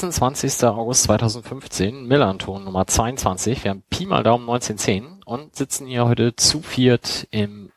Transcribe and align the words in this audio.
26. 0.00 0.62
August 0.64 1.04
2015, 1.04 2.06
Millanton 2.06 2.64
Nummer 2.64 2.86
22. 2.86 3.64
Wir 3.64 3.70
haben 3.70 3.82
Pi 3.88 4.04
mal 4.04 4.22
Daumen 4.22 4.46
1910 4.46 5.22
und 5.24 5.56
sitzen 5.56 5.86
hier 5.86 6.04
heute 6.04 6.36
zu 6.36 6.60
viert 6.60 7.26
im 7.30 7.72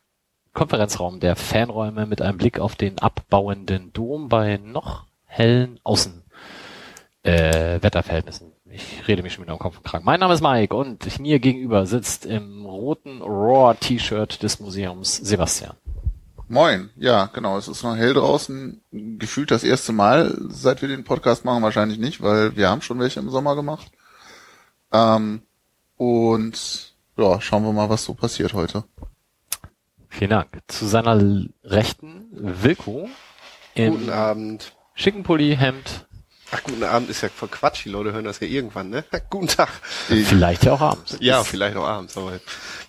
Konferenzraum 0.52 1.22
der 1.22 1.38
Fanräume 1.38 2.06
mit 2.06 2.22
einem 2.22 2.38
Blick 2.38 2.60
auf 2.60 2.76
den 2.76 3.00
abbauenden 3.00 3.94
Dom 3.94 4.28
bei 4.28 4.58
noch 4.58 5.06
hellen 5.28 5.80
Außen 5.86 6.26
äh, 7.24 7.82
Wetterverhältnissen. 7.82 8.52
Ich 8.70 9.08
rede 9.08 9.24
mich 9.24 9.32
schon 9.32 9.46
wieder 9.46 9.54
am 9.54 9.60
Kopf 9.60 9.78
und 9.78 9.86
Kragen. 9.86 10.04
Mein 10.04 10.20
Name 10.20 10.34
ist 10.34 10.44
Mike 10.44 10.76
und 10.76 11.20
mir 11.22 11.40
gegenüber 11.40 11.86
sitzt 11.86 12.26
im 12.26 12.66
roten 12.66 13.22
Raw-T-Shirt 13.22 14.44
des 14.44 14.60
Museums 14.60 15.16
Sebastian. 15.16 15.78
Moin, 16.52 16.90
ja, 16.96 17.28
genau. 17.28 17.60
Es 17.60 17.68
ist 17.68 17.84
noch 17.84 17.96
hell 17.96 18.16
draußen. 18.16 18.82
Gefühlt 18.92 19.52
das 19.52 19.64
erste 19.64 19.94
Mal, 19.94 20.36
seit 20.50 20.82
wir 20.82 20.90
den 20.90 21.04
Podcast 21.04 21.46
machen, 21.46 21.62
wahrscheinlich 21.62 22.00
nicht, 22.00 22.24
weil 22.24 22.56
wir 22.56 22.70
haben 22.70 22.82
schon 22.82 23.00
welche 23.00 23.20
im 23.20 23.30
Sommer 23.30 23.56
gemacht. 23.56 23.92
Ähm, 24.92 25.44
und 25.96 26.96
ja, 27.18 27.40
schauen 27.40 27.64
wir 27.64 27.72
mal, 27.72 27.90
was 27.90 28.04
so 28.04 28.16
passiert 28.16 28.54
heute. 28.54 28.84
Vielen 30.08 30.32
Dank. 30.32 30.60
Zu 30.68 30.88
seiner 30.88 31.22
Rechten 31.64 32.26
Wilko 32.32 33.08
im 33.76 33.92
Guten 33.94 34.10
Abend. 34.10 34.76
schicken 34.96 35.22
Pulli, 35.22 35.56
Hemd, 35.56 36.08
Ach, 36.52 36.64
guten 36.64 36.84
Abend 36.84 37.10
ist 37.10 37.22
ja 37.22 37.30
voll 37.30 37.50
Quatsch. 37.50 37.86
Die 37.86 37.90
Leute 37.90 38.12
hören 38.14 38.26
das 38.26 38.40
ja 38.40 38.48
irgendwann, 38.48 38.90
ne? 38.90 39.04
guten 39.30 39.48
Tag. 39.48 39.70
vielleicht 40.08 40.66
ja 40.66 40.74
auch 40.74 40.82
abends. 40.82 41.18
Ja, 41.20 41.44
vielleicht 41.44 41.78
auch 41.78 41.88
abends, 41.88 42.18
aber 42.18 42.40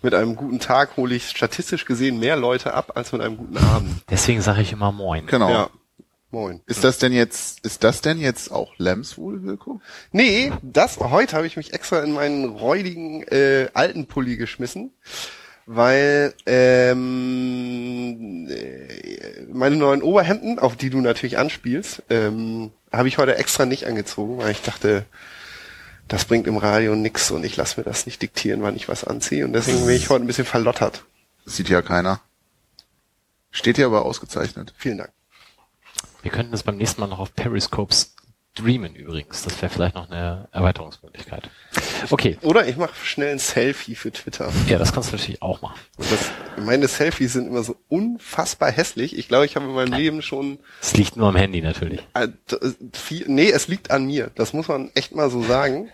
mit 0.03 0.15
einem 0.15 0.37
guten 0.37 0.61
Tag 0.61 0.97
hole 0.97 1.15
ich 1.15 1.29
statistisch 1.29 1.85
gesehen 1.85 2.19
mehr 2.19 2.37
Leute 2.37 2.75
ab 2.75 2.93
als 2.95 3.13
mit 3.13 3.21
einem 3.21 3.37
guten 3.37 3.59
Abend. 3.59 4.03
Deswegen 4.09 4.41
sage 4.41 4.63
ich 4.63 4.73
immer 4.73 4.93
Moin. 4.93 5.27
Genau. 5.27 5.51
Ja. 5.51 5.71
Moin. 6.33 6.61
Ist 6.67 6.85
das 6.85 6.99
denn 6.99 7.13
jetzt, 7.13 7.65
ist 7.67 7.83
das 7.83 8.03
denn 8.03 8.19
jetzt 8.19 8.53
auch 8.53 8.73
Wilko? 9.43 9.81
Nee, 10.13 10.53
das, 10.63 10.99
heute 10.99 11.37
habe 11.37 11.47
ich 11.49 11.57
mich 11.57 11.73
extra 11.73 12.01
in 12.01 12.13
meinen 12.13 12.45
räudigen 12.45 13.25
äh, 13.25 13.69
alten 13.75 14.07
Pulli 14.07 14.37
geschmissen, 14.37 14.93
weil 15.73 16.35
ähm, 16.47 18.49
äh, 18.51 19.45
meine 19.53 19.77
neuen 19.77 20.03
Oberhemden, 20.03 20.59
auf 20.59 20.75
die 20.75 20.91
du 20.91 21.01
natürlich 21.01 21.39
anspielst, 21.39 22.03
ähm, 22.11 22.73
habe 22.91 23.07
ich 23.07 23.19
heute 23.19 23.37
extra 23.37 23.67
nicht 23.67 23.87
angezogen, 23.87 24.39
weil 24.39 24.51
ich 24.51 24.63
dachte, 24.63 25.05
das 26.09 26.25
bringt 26.25 26.49
im 26.49 26.57
Radio 26.57 26.97
nix 26.97 27.31
und 27.31 27.45
ich 27.45 27.57
lasse 27.57 27.79
mir 27.79 27.85
das 27.85 28.05
nicht 28.05 28.21
diktieren, 28.21 28.63
wann 28.63 28.75
ich 28.75 28.89
was 28.89 29.05
anziehe 29.05 29.45
und 29.45 29.53
deswegen 29.53 29.87
bin 29.87 29.95
ich 29.95 30.11
heute 30.11 30.25
ein 30.25 30.27
bisschen 30.27 30.45
verlottert. 30.45 31.05
Sieht 31.45 31.69
ja 31.69 31.83
keiner. 31.83 32.21
Steht 33.53 33.77
hier 33.77 33.87
aber 33.87 34.05
ausgezeichnet. 34.05 34.75
Vielen 34.77 34.99
Dank. 34.99 35.13
Wir 36.23 36.33
könnten 36.33 36.51
das 36.51 36.65
beim 36.65 36.79
nächsten 36.79 37.01
Mal 37.01 37.07
noch 37.07 37.21
auf 37.21 37.33
Periscope 37.37 37.95
streamen 38.53 38.95
übrigens. 38.95 39.43
Das 39.43 39.61
wäre 39.63 39.71
vielleicht 39.73 39.95
noch 39.95 40.11
eine 40.11 40.49
Erweiterungsmöglichkeit. 40.53 41.49
Okay. 42.11 42.37
Oder 42.43 42.67
ich 42.67 42.77
mache 42.77 42.95
schnell 43.05 43.33
ein 43.33 43.39
Selfie 43.39 43.95
für 43.95 44.11
Twitter. 44.13 44.53
Ja, 44.67 44.79
das 44.79 44.93
kannst 44.93 45.13
du 45.13 45.17
natürlich 45.17 45.41
auch 45.41 45.63
machen. 45.63 45.79
Das, 45.99 46.31
meine 46.65 46.89
Selfies 46.89 47.33
sind 47.35 47.47
immer 47.47 47.63
so 47.63 47.77
unfassbar 47.89 48.71
hässlich. 48.71 49.17
Ich 49.17 49.29
glaube, 49.29 49.47
ich 49.47 49.57
habe 49.57 49.67
in 49.67 49.73
meinem 49.73 49.93
Leben 49.93 50.21
schon 50.23 50.59
Es 50.83 50.95
liegt 50.97 51.17
nur 51.17 51.29
am 51.29 51.37
Handy 51.37 51.63
natürlich. 51.63 52.01
äh, 52.15 52.29
d- 52.51 52.75
viel, 52.93 53.25
nee, 53.29 53.51
es 53.51 53.69
liegt 53.69 53.91
an 53.91 54.07
mir. 54.07 54.31
Das 54.35 54.53
muss 54.53 54.69
man 54.69 54.91
echt 54.95 55.15
mal 55.15 55.31
so 55.31 55.43
sagen. 55.43 55.89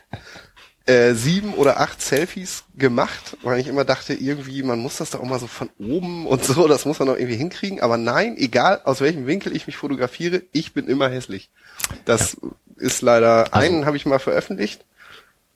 Äh, 0.88 1.14
sieben 1.14 1.54
oder 1.54 1.80
acht 1.80 2.00
Selfies 2.00 2.62
gemacht, 2.76 3.36
weil 3.42 3.58
ich 3.58 3.66
immer 3.66 3.84
dachte, 3.84 4.14
irgendwie, 4.14 4.62
man 4.62 4.78
muss 4.78 4.98
das 4.98 5.10
doch 5.10 5.18
auch 5.18 5.24
mal 5.24 5.40
so 5.40 5.48
von 5.48 5.68
oben 5.80 6.28
und 6.28 6.44
so, 6.44 6.68
das 6.68 6.84
muss 6.84 7.00
man 7.00 7.08
doch 7.08 7.16
irgendwie 7.16 7.34
hinkriegen. 7.34 7.80
Aber 7.80 7.96
nein, 7.96 8.36
egal 8.36 8.82
aus 8.84 9.00
welchem 9.00 9.26
Winkel 9.26 9.56
ich 9.56 9.66
mich 9.66 9.76
fotografiere, 9.76 10.42
ich 10.52 10.74
bin 10.74 10.86
immer 10.86 11.08
hässlich. 11.08 11.50
Das 12.04 12.36
ist 12.76 13.02
leider, 13.02 13.52
einen 13.52 13.84
habe 13.84 13.96
ich 13.96 14.06
mal 14.06 14.20
veröffentlicht, 14.20 14.84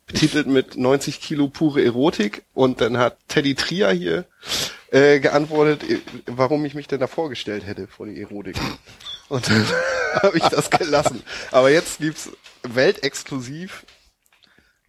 betitelt 0.09 0.49
mit 0.49 0.77
90 0.77 1.21
Kilo 1.21 1.47
pure 1.47 1.85
Erotik 1.85 2.43
und 2.53 2.81
dann 2.81 2.99
hat 2.99 3.17
Teddy 3.29 3.55
Trier 3.55 3.91
hier 3.91 4.25
äh, 4.91 5.21
geantwortet, 5.21 5.89
äh, 5.89 6.01
warum 6.27 6.65
ich 6.65 6.75
mich 6.75 6.89
denn 6.89 6.99
da 6.99 7.07
vorgestellt 7.07 7.65
hätte 7.67 7.87
vor 7.87 8.07
die 8.07 8.21
Erotik. 8.21 8.57
Und 9.29 9.49
dann 9.49 9.65
habe 10.23 10.39
ich 10.39 10.45
das 10.45 10.71
gelassen. 10.71 11.23
Aber 11.53 11.71
jetzt 11.71 12.01
gibt's 12.01 12.31
weltexklusiv 12.65 13.85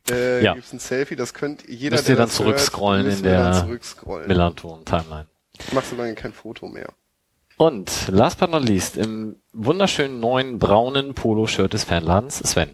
äh, 0.09 0.43
Ja. 0.43 0.53
gibt's 0.53 0.73
ein 0.73 0.79
Selfie, 0.79 1.15
das 1.15 1.33
könnt 1.33 1.67
jeder, 1.67 1.95
Müsst 1.97 2.09
ihr 2.09 2.15
dann 2.15 2.29
zurückscrollen 2.29 3.05
hört, 3.05 3.17
in 3.17 3.23
der 3.23 3.53
zurückscrollen. 3.53 4.27
Melanton-Timeline. 4.27 5.27
Ich 5.59 5.73
mach 5.73 5.83
so 5.83 5.95
lange 5.95 6.15
kein 6.15 6.33
Foto 6.33 6.67
mehr. 6.67 6.89
Und 7.57 8.07
last 8.07 8.39
but 8.39 8.49
not 8.49 8.63
least, 8.63 8.97
im 8.97 9.35
wunderschönen 9.53 10.19
neuen 10.19 10.57
braunen 10.57 11.13
Polo-Shirt 11.13 11.71
des 11.73 11.83
Fanladens 11.83 12.37
Sven. 12.39 12.71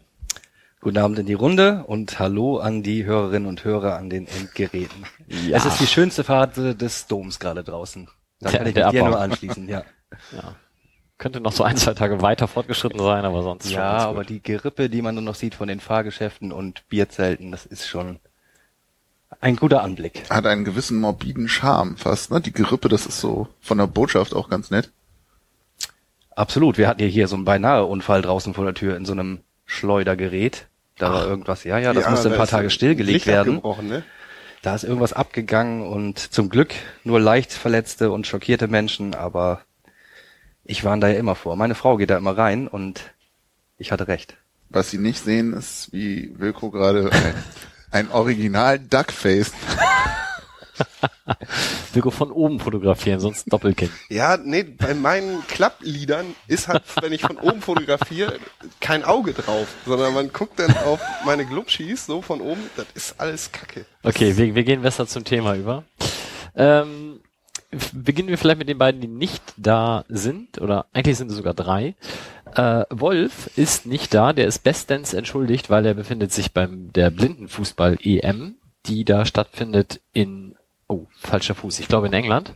Guten 0.79 0.99
Abend 0.99 1.19
in 1.19 1.25
die 1.25 1.33
Runde 1.33 1.83
und 1.87 2.19
hallo 2.19 2.59
an 2.59 2.83
die 2.83 3.03
Hörerinnen 3.03 3.49
und 3.49 3.65
Hörer 3.65 3.97
an 3.97 4.09
den 4.09 4.27
Endgeräten. 4.27 5.05
Ja. 5.27 5.57
Es 5.57 5.65
ist 5.65 5.79
die 5.81 5.87
schönste 5.87 6.23
Phase 6.23 6.75
des 6.75 7.07
Doms 7.07 7.39
gerade 7.39 7.63
draußen. 7.63 8.07
Da 8.39 8.51
Der- 8.51 8.59
kann 8.59 8.67
ich 8.69 8.75
mich 8.75 8.85
dir 8.85 9.03
nur 9.03 9.19
anschließen, 9.19 9.67
ja. 9.67 9.83
Könnte 11.17 11.39
noch 11.39 11.51
so 11.51 11.63
ein, 11.63 11.77
zwei 11.77 11.93
Tage 11.95 12.21
weiter 12.21 12.47
fortgeschritten 12.47 12.99
sein, 12.99 13.25
aber 13.25 13.41
sonst 13.41 13.69
Ja, 13.71 13.97
aber 13.97 14.19
gut. 14.19 14.29
die 14.29 14.41
Gerippe, 14.43 14.89
die 14.89 15.01
man 15.01 15.15
nur 15.15 15.23
noch 15.23 15.35
sieht 15.35 15.55
von 15.55 15.67
den 15.67 15.79
Fahrgeschäften 15.79 16.51
und 16.51 16.87
Bierzelten, 16.89 17.51
das 17.51 17.65
ist 17.65 17.87
schon 17.87 18.19
ein 19.41 19.55
guter 19.55 19.83
Anblick. 19.83 20.29
Hat 20.29 20.45
einen 20.45 20.63
gewissen 20.63 20.99
morbiden 20.99 21.49
Charme 21.49 21.97
fast, 21.97 22.31
ne? 22.31 22.39
Die 22.39 22.53
Gerippe, 22.53 22.87
das 22.87 23.05
ist 23.05 23.19
so 23.19 23.47
von 23.61 23.77
der 23.77 23.87
Botschaft 23.87 24.33
auch 24.33 24.49
ganz 24.49 24.69
nett. 24.71 24.91
Absolut. 26.35 26.77
Wir 26.77 26.87
hatten 26.87 27.01
ja 27.01 27.07
hier 27.07 27.27
so 27.27 27.35
einen 27.35 27.45
beinahe 27.45 27.85
Unfall 27.85 28.21
draußen 28.21 28.53
vor 28.53 28.63
der 28.65 28.75
Tür 28.75 28.95
in 28.95 29.05
so 29.05 29.13
einem 29.13 29.39
Schleudergerät. 29.65 30.67
Da 30.97 31.11
war 31.13 31.27
irgendwas, 31.27 31.63
ja, 31.63 31.77
ja, 31.77 31.93
das 31.93 32.09
musste 32.09 32.31
ein 32.31 32.37
paar 32.37 32.47
Tage 32.47 32.69
stillgelegt 32.69 33.25
Licht 33.25 33.27
werden. 33.27 33.61
ne? 33.83 34.03
Da 34.61 34.73
ist 34.75 34.83
irgendwas 34.83 35.13
abgegangen 35.13 35.85
und 35.85 36.17
zum 36.19 36.49
Glück 36.49 36.73
nur 37.03 37.19
leicht 37.19 37.53
verletzte 37.53 38.11
und 38.11 38.25
schockierte 38.25 38.67
Menschen, 38.67 39.13
aber 39.13 39.61
ich 40.67 40.83
warne 40.83 41.01
da 41.01 41.07
ja 41.07 41.17
immer 41.17 41.35
vor. 41.35 41.55
Meine 41.55 41.75
Frau 41.75 41.97
geht 41.97 42.09
da 42.09 42.17
immer 42.17 42.37
rein 42.37 42.67
und 42.67 43.01
ich 43.77 43.91
hatte 43.91 44.07
recht. 44.07 44.35
Was 44.69 44.91
sie 44.91 44.97
nicht 44.97 45.23
sehen, 45.23 45.53
ist, 45.53 45.93
wie 45.93 46.33
Wilko 46.37 46.69
gerade 46.69 47.09
ein, 47.11 47.33
ein 47.91 48.11
Original 48.11 48.77
Duckface. 48.77 49.51
Wilko 51.93 52.11
von 52.11 52.31
oben 52.31 52.59
fotografieren, 52.59 53.19
sonst 53.19 53.51
Doppelkinn. 53.51 53.89
Ja, 54.09 54.37
nee, 54.37 54.63
bei 54.63 54.93
meinen 54.93 55.41
Klappliedern 55.47 56.35
ist 56.47 56.67
halt, 56.67 56.83
wenn 57.01 57.13
ich 57.13 57.21
von 57.21 57.37
oben 57.37 57.61
fotografiere, 57.61 58.37
kein 58.79 59.03
Auge 59.03 59.33
drauf, 59.33 59.67
sondern 59.85 60.13
man 60.13 60.31
guckt 60.31 60.59
dann 60.59 60.75
auf 60.77 60.99
meine 61.25 61.45
Glubschis 61.45 62.05
so 62.05 62.21
von 62.21 62.41
oben, 62.41 62.61
das 62.75 62.85
ist 62.93 63.19
alles 63.19 63.51
Kacke. 63.51 63.85
Okay, 64.03 64.37
wir, 64.37 64.53
wir 64.53 64.63
gehen 64.63 64.81
besser 64.81 65.07
zum 65.07 65.23
Thema 65.23 65.55
über. 65.55 65.83
Ähm, 66.55 67.16
beginnen 67.93 68.29
wir 68.29 68.37
vielleicht 68.37 68.59
mit 68.59 68.69
den 68.69 68.77
beiden, 68.77 69.01
die 69.01 69.07
nicht 69.07 69.43
da 69.57 70.05
sind, 70.07 70.61
oder 70.61 70.85
eigentlich 70.93 71.17
sind 71.17 71.31
es 71.31 71.37
sogar 71.37 71.53
drei. 71.53 71.95
Äh, 72.55 72.85
Wolf 72.89 73.49
ist 73.57 73.85
nicht 73.85 74.13
da, 74.13 74.33
der 74.33 74.47
ist 74.47 74.63
bestens 74.63 75.13
entschuldigt, 75.13 75.69
weil 75.69 75.85
er 75.85 75.93
befindet 75.93 76.31
sich 76.31 76.53
beim 76.53 76.93
der 76.93 77.09
Blindenfußball-EM, 77.09 78.55
die 78.85 79.03
da 79.03 79.25
stattfindet 79.25 79.99
in, 80.13 80.55
oh, 80.87 81.07
falscher 81.17 81.55
Fuß, 81.55 81.79
ich 81.79 81.87
glaube 81.87 82.07
in 82.07 82.13
England. 82.13 82.53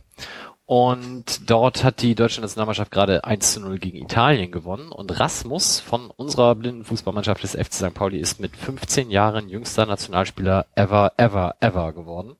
Und 0.64 1.50
dort 1.50 1.84
hat 1.84 2.00
die 2.00 2.14
deutsche 2.14 2.40
Nationalmannschaft 2.40 2.90
gerade 2.90 3.24
1 3.24 3.52
zu 3.52 3.60
0 3.60 3.78
gegen 3.78 3.98
Italien 3.98 4.50
gewonnen. 4.50 4.90
Und 4.90 5.20
Rasmus 5.20 5.80
von 5.80 6.10
unserer 6.10 6.54
Blindenfußballmannschaft 6.54 7.42
des 7.42 7.56
FC 7.56 7.74
St. 7.74 7.94
Pauli 7.94 8.18
ist 8.18 8.40
mit 8.40 8.56
15 8.56 9.10
Jahren 9.10 9.50
jüngster 9.50 9.84
Nationalspieler 9.84 10.64
ever, 10.74 11.12
ever, 11.18 11.56
ever 11.60 11.92
geworden. 11.92 12.36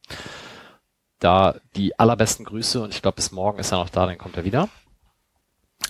Da 1.23 1.55
die 1.77 1.97
allerbesten 2.01 2.45
Grüße 2.45 2.83
und 2.83 2.93
ich 2.93 3.01
glaube 3.01 3.15
bis 3.15 3.31
morgen 3.31 3.61
ist 3.61 3.71
er 3.71 3.79
noch 3.79 3.91
da, 3.91 4.07
dann 4.07 4.19
kommt 4.19 4.37
er 4.37 4.45
wieder. 4.45 4.69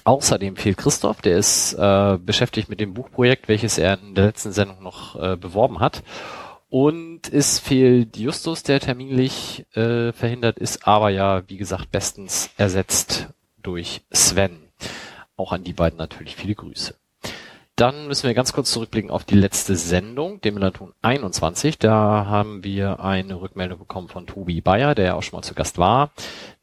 Außerdem 0.05 0.57
fehlt 0.57 0.77
Christoph, 0.77 1.23
der 1.23 1.39
ist 1.39 1.73
äh, 1.73 2.19
beschäftigt 2.19 2.69
mit 2.69 2.81
dem 2.81 2.93
Buchprojekt, 2.93 3.49
welches 3.49 3.79
er 3.79 3.99
in 3.99 4.15
der 4.15 4.27
letzten 4.27 4.53
Sendung 4.53 4.83
noch 4.83 5.17
äh, 5.17 5.37
beworben 5.37 5.81
hat. 5.81 6.03
Und 6.69 7.33
es 7.33 7.59
fehlt 7.59 8.19
Justus, 8.19 8.63
der 8.63 8.81
terminlich 8.81 9.65
äh, 9.75 10.13
verhindert 10.13 10.59
ist, 10.59 10.87
aber 10.87 11.09
ja, 11.09 11.49
wie 11.49 11.57
gesagt, 11.57 11.91
bestens 11.91 12.51
ersetzt 12.59 13.29
durch 13.63 14.03
Sven. 14.13 14.69
Auch 15.37 15.53
an 15.53 15.65
die 15.65 15.73
beiden 15.73 15.97
natürlich 15.97 16.37
viele 16.37 16.57
Grüße. 16.57 16.95
Dann 17.77 18.07
müssen 18.07 18.27
wir 18.27 18.35
ganz 18.35 18.53
kurz 18.53 18.71
zurückblicken 18.71 19.11
auf 19.11 19.25
die 19.25 19.35
letzte 19.35 19.77
Sendung, 19.77 20.43
dem 20.43 20.55
Melaton 20.55 20.93
21. 21.01 21.79
Da 21.79 22.27
haben 22.27 22.63
wir 22.63 23.01
eine 23.01 23.41
Rückmeldung 23.41 23.79
bekommen 23.79 24.09
von 24.09 24.27
Tobi 24.27 24.61
Bayer, 24.61 24.95
der 24.95 25.05
ja 25.07 25.15
auch 25.15 25.23
schon 25.23 25.39
mal 25.39 25.43
zu 25.43 25.55
Gast 25.55 25.79
war, 25.79 26.11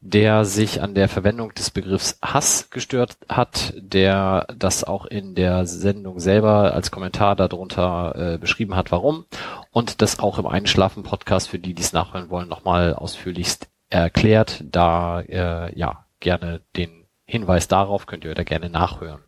der 0.00 0.44
sich 0.44 0.82
an 0.82 0.94
der 0.94 1.08
Verwendung 1.08 1.52
des 1.52 1.72
Begriffs 1.72 2.16
Hass 2.22 2.70
gestört 2.70 3.16
hat, 3.28 3.74
der 3.76 4.46
das 4.56 4.84
auch 4.84 5.04
in 5.04 5.34
der 5.34 5.66
Sendung 5.66 6.20
selber 6.20 6.74
als 6.74 6.92
Kommentar 6.92 7.34
darunter 7.34 8.14
äh, 8.14 8.38
beschrieben 8.38 8.76
hat, 8.76 8.92
warum 8.92 9.24
und 9.72 10.02
das 10.02 10.20
auch 10.20 10.38
im 10.38 10.46
Einschlafen-Podcast 10.46 11.48
für 11.48 11.58
die, 11.58 11.74
die 11.74 11.82
es 11.82 11.92
nachhören 11.92 12.30
wollen, 12.30 12.48
nochmal 12.48 12.94
ausführlichst 12.94 13.68
erklärt. 13.88 14.62
Da 14.64 15.22
äh, 15.22 15.76
ja 15.76 16.06
gerne 16.20 16.60
den 16.76 17.00
Hinweis 17.24 17.68
darauf 17.68 18.06
könnt 18.06 18.24
ihr 18.24 18.34
da 18.34 18.44
gerne 18.44 18.70
nachhören. 18.70 19.20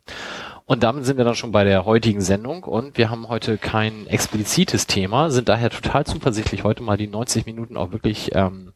Und 0.64 0.82
damit 0.82 1.04
sind 1.04 1.16
wir 1.16 1.24
dann 1.24 1.34
schon 1.34 1.52
bei 1.52 1.64
der 1.64 1.84
heutigen 1.84 2.20
Sendung 2.20 2.64
und 2.64 2.96
wir 2.96 3.10
haben 3.10 3.28
heute 3.28 3.58
kein 3.58 4.06
explizites 4.06 4.86
Thema, 4.86 5.30
sind 5.30 5.48
daher 5.48 5.70
total 5.70 6.06
zuversichtlich, 6.06 6.64
heute 6.64 6.82
mal 6.82 6.96
die 6.96 7.08
90 7.08 7.46
Minuten 7.46 7.76
auch 7.76 7.92
wirklich 7.92 8.34
ähm, 8.34 8.72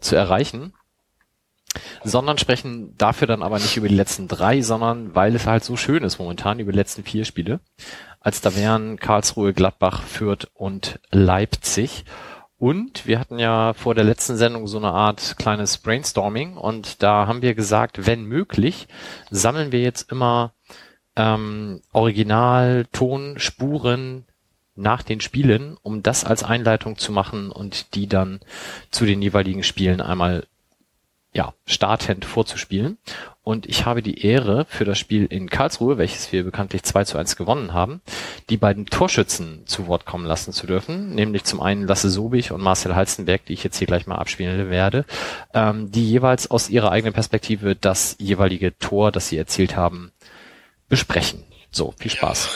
zu 0.00 0.14
erreichen, 0.14 0.74
sondern 2.04 2.38
sprechen 2.38 2.94
dafür 2.98 3.26
dann 3.26 3.42
aber 3.42 3.58
nicht 3.58 3.76
über 3.76 3.88
die 3.88 3.94
letzten 3.94 4.28
drei, 4.28 4.60
sondern 4.60 5.14
weil 5.14 5.34
es 5.34 5.46
halt 5.46 5.64
so 5.64 5.76
schön 5.76 6.04
ist 6.04 6.18
momentan 6.18 6.58
über 6.58 6.72
die 6.72 6.78
letzten 6.78 7.02
vier 7.02 7.24
Spiele, 7.24 7.60
als 8.20 8.40
da 8.40 8.54
wären 8.54 8.98
Karlsruhe, 8.98 9.54
Gladbach, 9.54 10.02
Fürth 10.02 10.48
und 10.54 11.00
Leipzig. 11.10 12.04
Und 12.58 13.06
wir 13.06 13.18
hatten 13.18 13.40
ja 13.40 13.72
vor 13.72 13.96
der 13.96 14.04
letzten 14.04 14.36
Sendung 14.36 14.68
so 14.68 14.78
eine 14.78 14.92
Art 14.92 15.36
kleines 15.36 15.78
Brainstorming 15.78 16.56
und 16.56 17.02
da 17.02 17.26
haben 17.26 17.42
wir 17.42 17.54
gesagt, 17.54 18.06
wenn 18.06 18.24
möglich, 18.24 18.86
sammeln 19.30 19.72
wir 19.72 19.80
jetzt 19.80 20.12
immer 20.12 20.52
ähm, 21.16 21.80
Original-Tonspuren 21.92 24.24
nach 24.74 25.02
den 25.02 25.20
Spielen, 25.20 25.76
um 25.82 26.02
das 26.02 26.24
als 26.24 26.42
Einleitung 26.42 26.96
zu 26.96 27.12
machen 27.12 27.50
und 27.50 27.94
die 27.94 28.06
dann 28.06 28.40
zu 28.90 29.04
den 29.04 29.20
jeweiligen 29.20 29.62
Spielen 29.62 30.00
einmal 30.00 30.46
ja, 31.34 31.54
startend 31.64 32.24
vorzuspielen. 32.24 32.98
Und 33.42 33.66
ich 33.66 33.86
habe 33.86 34.02
die 34.02 34.24
Ehre, 34.24 34.66
für 34.68 34.84
das 34.84 34.98
Spiel 34.98 35.24
in 35.24 35.48
Karlsruhe, 35.48 35.98
welches 35.98 36.30
wir 36.30 36.44
bekanntlich 36.44 36.84
2 36.84 37.04
zu 37.04 37.18
1 37.18 37.36
gewonnen 37.36 37.72
haben, 37.72 38.02
die 38.50 38.58
beiden 38.58 38.86
Torschützen 38.86 39.66
zu 39.66 39.86
Wort 39.86 40.04
kommen 40.04 40.26
lassen 40.26 40.52
zu 40.52 40.66
dürfen. 40.66 41.14
Nämlich 41.14 41.44
zum 41.44 41.60
einen 41.60 41.86
Lasse 41.86 42.10
Sobich 42.10 42.52
und 42.52 42.60
Marcel 42.60 42.94
Halstenberg, 42.94 43.44
die 43.46 43.54
ich 43.54 43.64
jetzt 43.64 43.78
hier 43.78 43.86
gleich 43.86 44.06
mal 44.06 44.16
abspielen 44.16 44.70
werde, 44.70 45.06
ähm, 45.54 45.90
die 45.90 46.08
jeweils 46.08 46.50
aus 46.50 46.68
ihrer 46.68 46.92
eigenen 46.92 47.14
Perspektive 47.14 47.74
das 47.74 48.14
jeweilige 48.18 48.78
Tor, 48.78 49.10
das 49.10 49.28
sie 49.28 49.38
erzielt 49.38 49.74
haben, 49.74 50.12
besprechen. 50.92 51.42
So, 51.70 51.94
viel 51.98 52.10
Spaß. 52.10 52.50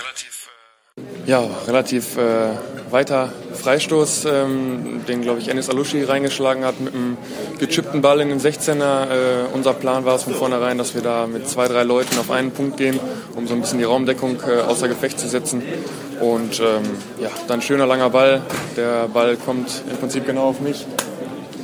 Ja, 1.25 1.43
relativ 1.67 2.19
äh, 2.19 2.51
weiter 2.91 3.33
Freistoß, 3.55 4.27
ähm, 4.27 5.01
den 5.09 5.23
glaube 5.23 5.41
ich 5.41 5.49
Enis 5.49 5.71
Alushi 5.71 6.05
reingeschlagen 6.05 6.63
hat 6.63 6.79
mit 6.79 6.93
einem 6.93 7.17
gechippten 7.59 8.03
Ball 8.03 8.21
in 8.21 8.29
den 8.29 8.39
16er. 8.39 9.05
Äh, 9.07 9.47
unser 9.55 9.73
Plan 9.73 10.05
war 10.05 10.17
es 10.17 10.25
von 10.25 10.35
vornherein, 10.35 10.77
dass 10.77 10.95
wir 10.95 11.01
da 11.01 11.27
mit 11.27 11.49
zwei, 11.49 11.67
drei 11.67 11.83
Leuten 11.83 12.19
auf 12.19 12.31
einen 12.31 12.51
Punkt 12.51 12.77
gehen, 12.77 13.01
um 13.35 13.47
so 13.47 13.55
ein 13.55 13.63
bisschen 13.63 13.79
die 13.79 13.85
Raumdeckung 13.85 14.39
äh, 14.47 14.61
außer 14.61 14.87
Gefecht 14.87 15.19
zu 15.19 15.29
setzen. 15.29 15.63
Und 16.21 16.61
ähm, 16.61 16.85
ja, 17.19 17.31
dann 17.49 17.63
schöner 17.63 17.87
langer 17.87 18.11
Ball. 18.11 18.43
Der 18.77 19.09
Ball 19.09 19.39
kommt 19.39 19.83
im 19.91 19.97
Prinzip 19.97 20.27
genau 20.27 20.51
auf 20.51 20.61
mich. 20.61 20.87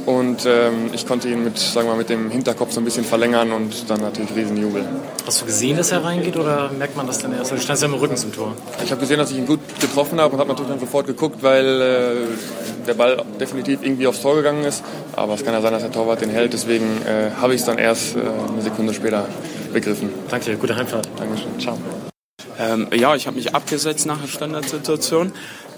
Und 0.04 0.46
ähm, 0.46 0.90
ich 0.93 1.06
konnte 1.06 1.28
ihn 1.28 1.44
mit, 1.44 1.58
sagen 1.58 1.87
wir, 1.87 1.94
mit 1.94 2.08
dem 2.08 2.28
Hinterkopf 2.31 2.72
so 2.72 2.81
ein 2.81 2.84
bisschen 2.84 3.04
verlängern 3.04 3.52
und 3.52 3.88
dann 3.88 4.00
natürlich 4.00 4.34
Riesenjubel. 4.34 4.84
Hast 5.26 5.43
du 5.43 5.46
gesehen, 5.46 5.76
dass 5.76 5.93
er 5.93 6.02
reingeht 6.02 6.37
oder 6.37 6.70
merkt 6.76 6.96
man 6.96 7.06
das 7.06 7.19
dann 7.19 7.32
erst? 7.32 7.52
Du 7.52 7.58
standst 7.58 7.82
ja 7.82 7.88
im 7.88 7.94
Rücken 7.94 8.16
zum 8.16 8.32
Tor. 8.32 8.56
Ich 8.82 8.90
habe 8.90 9.00
gesehen, 9.00 9.19
dass 9.19 9.31
ich 9.31 9.38
ihn 9.38 9.46
gut 9.46 9.60
getroffen 9.81 10.20
habe 10.20 10.34
und 10.34 10.40
habe 10.40 10.50
natürlich 10.50 10.70
dann 10.70 10.81
sofort 10.81 11.06
geguckt, 11.06 11.43
weil 11.43 11.81
äh, 11.81 12.87
der 12.87 12.94
Ball 12.94 13.22
definitiv 13.38 13.82
irgendwie 13.82 14.06
aufs 14.08 14.20
Tor 14.20 14.34
gegangen 14.34 14.64
ist. 14.64 14.82
Aber 15.14 15.34
es 15.34 15.44
kann 15.44 15.54
ja 15.54 15.60
sein, 15.60 15.72
dass 15.72 15.82
der 15.82 15.93
Torwart 15.93 16.20
den 16.20 16.31
hält. 16.31 16.52
Deswegen 16.52 17.02
äh, 17.06 17.31
habe 17.40 17.55
ich 17.55 17.60
es 17.60 17.66
dann 17.66 17.78
erst 17.78 18.16
äh, 18.16 18.20
eine 18.20 18.62
Sekunde 18.62 18.94
später 18.94 19.28
begriffen. 19.72 20.10
Danke 20.28 20.46
dir, 20.46 20.56
gute 20.56 20.75
Heimfahrt. 20.75 21.08
Dankeschön. 21.16 21.60
Ciao. 21.60 21.78
Ähm, 22.58 22.88
ja, 22.94 23.14
ich 23.14 23.26
habe 23.26 23.37
mich 23.37 23.55
abgesetzt 23.55 24.06
nach 24.06 24.20
der 24.20 24.28
Standardsituation 24.28 25.32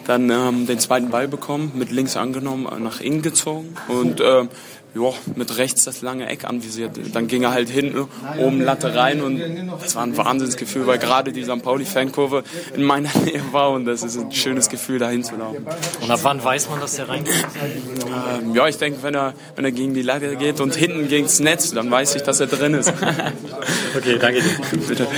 dann 0.07 0.31
ähm, 0.31 0.67
den 0.67 0.79
zweiten 0.79 1.11
Ball 1.11 1.29
bekommen, 1.29 1.73
mit 1.75 1.91
links 1.91 2.17
angenommen, 2.17 2.67
äh, 2.67 2.79
nach 2.81 3.01
innen 3.01 3.23
gezogen 3.23 3.75
und 3.89 4.21
ähm, 4.21 4.49
ja, 4.95 5.13
mit 5.35 5.59
rechts 5.59 5.85
das 5.85 6.03
lange 6.03 6.29
Eck 6.29 6.45
anvisiert. 6.45 6.93
Dann 7.13 7.27
ging 7.27 7.43
er 7.43 7.53
halt 7.53 7.69
hinten 7.69 8.07
oben 8.39 8.61
Latte 8.61 8.95
rein 8.95 9.23
und 9.23 9.41
das 9.81 9.97
war 9.97 10.05
ein 10.05 10.17
Wahnsinnsgefühl, 10.17 10.87
weil 10.87 10.99
gerade 10.99 11.33
die 11.33 11.43
St. 11.43 11.63
Pauli-Fankurve 11.63 12.45
in 12.77 12.85
meiner 12.85 13.11
Nähe 13.25 13.43
war 13.51 13.71
und 13.71 13.87
das 13.87 14.05
ist 14.05 14.17
ein 14.17 14.31
schönes 14.31 14.69
Gefühl, 14.69 15.01
dahin 15.01 15.25
zu 15.25 15.35
laufen. 15.37 15.67
Und 16.01 16.11
ab 16.11 16.21
wann 16.23 16.43
weiß 16.43 16.71
man, 16.71 16.81
dass 16.81 16.95
der 16.95 17.09
reingeht? 17.09 17.35
Ähm, 18.39 18.55
ja, 18.55 18.69
ich 18.69 18.79
denke, 18.79 19.03
wenn 19.03 19.15
er, 19.15 19.35
wenn 19.57 19.65
er 19.65 19.73
gegen 19.73 19.95
die 19.95 20.03
Latte 20.03 20.37
geht 20.37 20.61
und 20.61 20.77
hinten 20.77 21.09
gegen 21.09 21.25
das 21.25 21.41
Netz, 21.41 21.73
dann 21.73 21.91
weiß 21.91 22.15
ich, 22.15 22.23
dass 22.23 22.39
er 22.39 22.47
drin 22.47 22.75
ist. 22.75 22.93
okay, 23.97 24.19
danke 24.21 24.43
dir. 24.43 24.79
Bitte. 24.87 25.09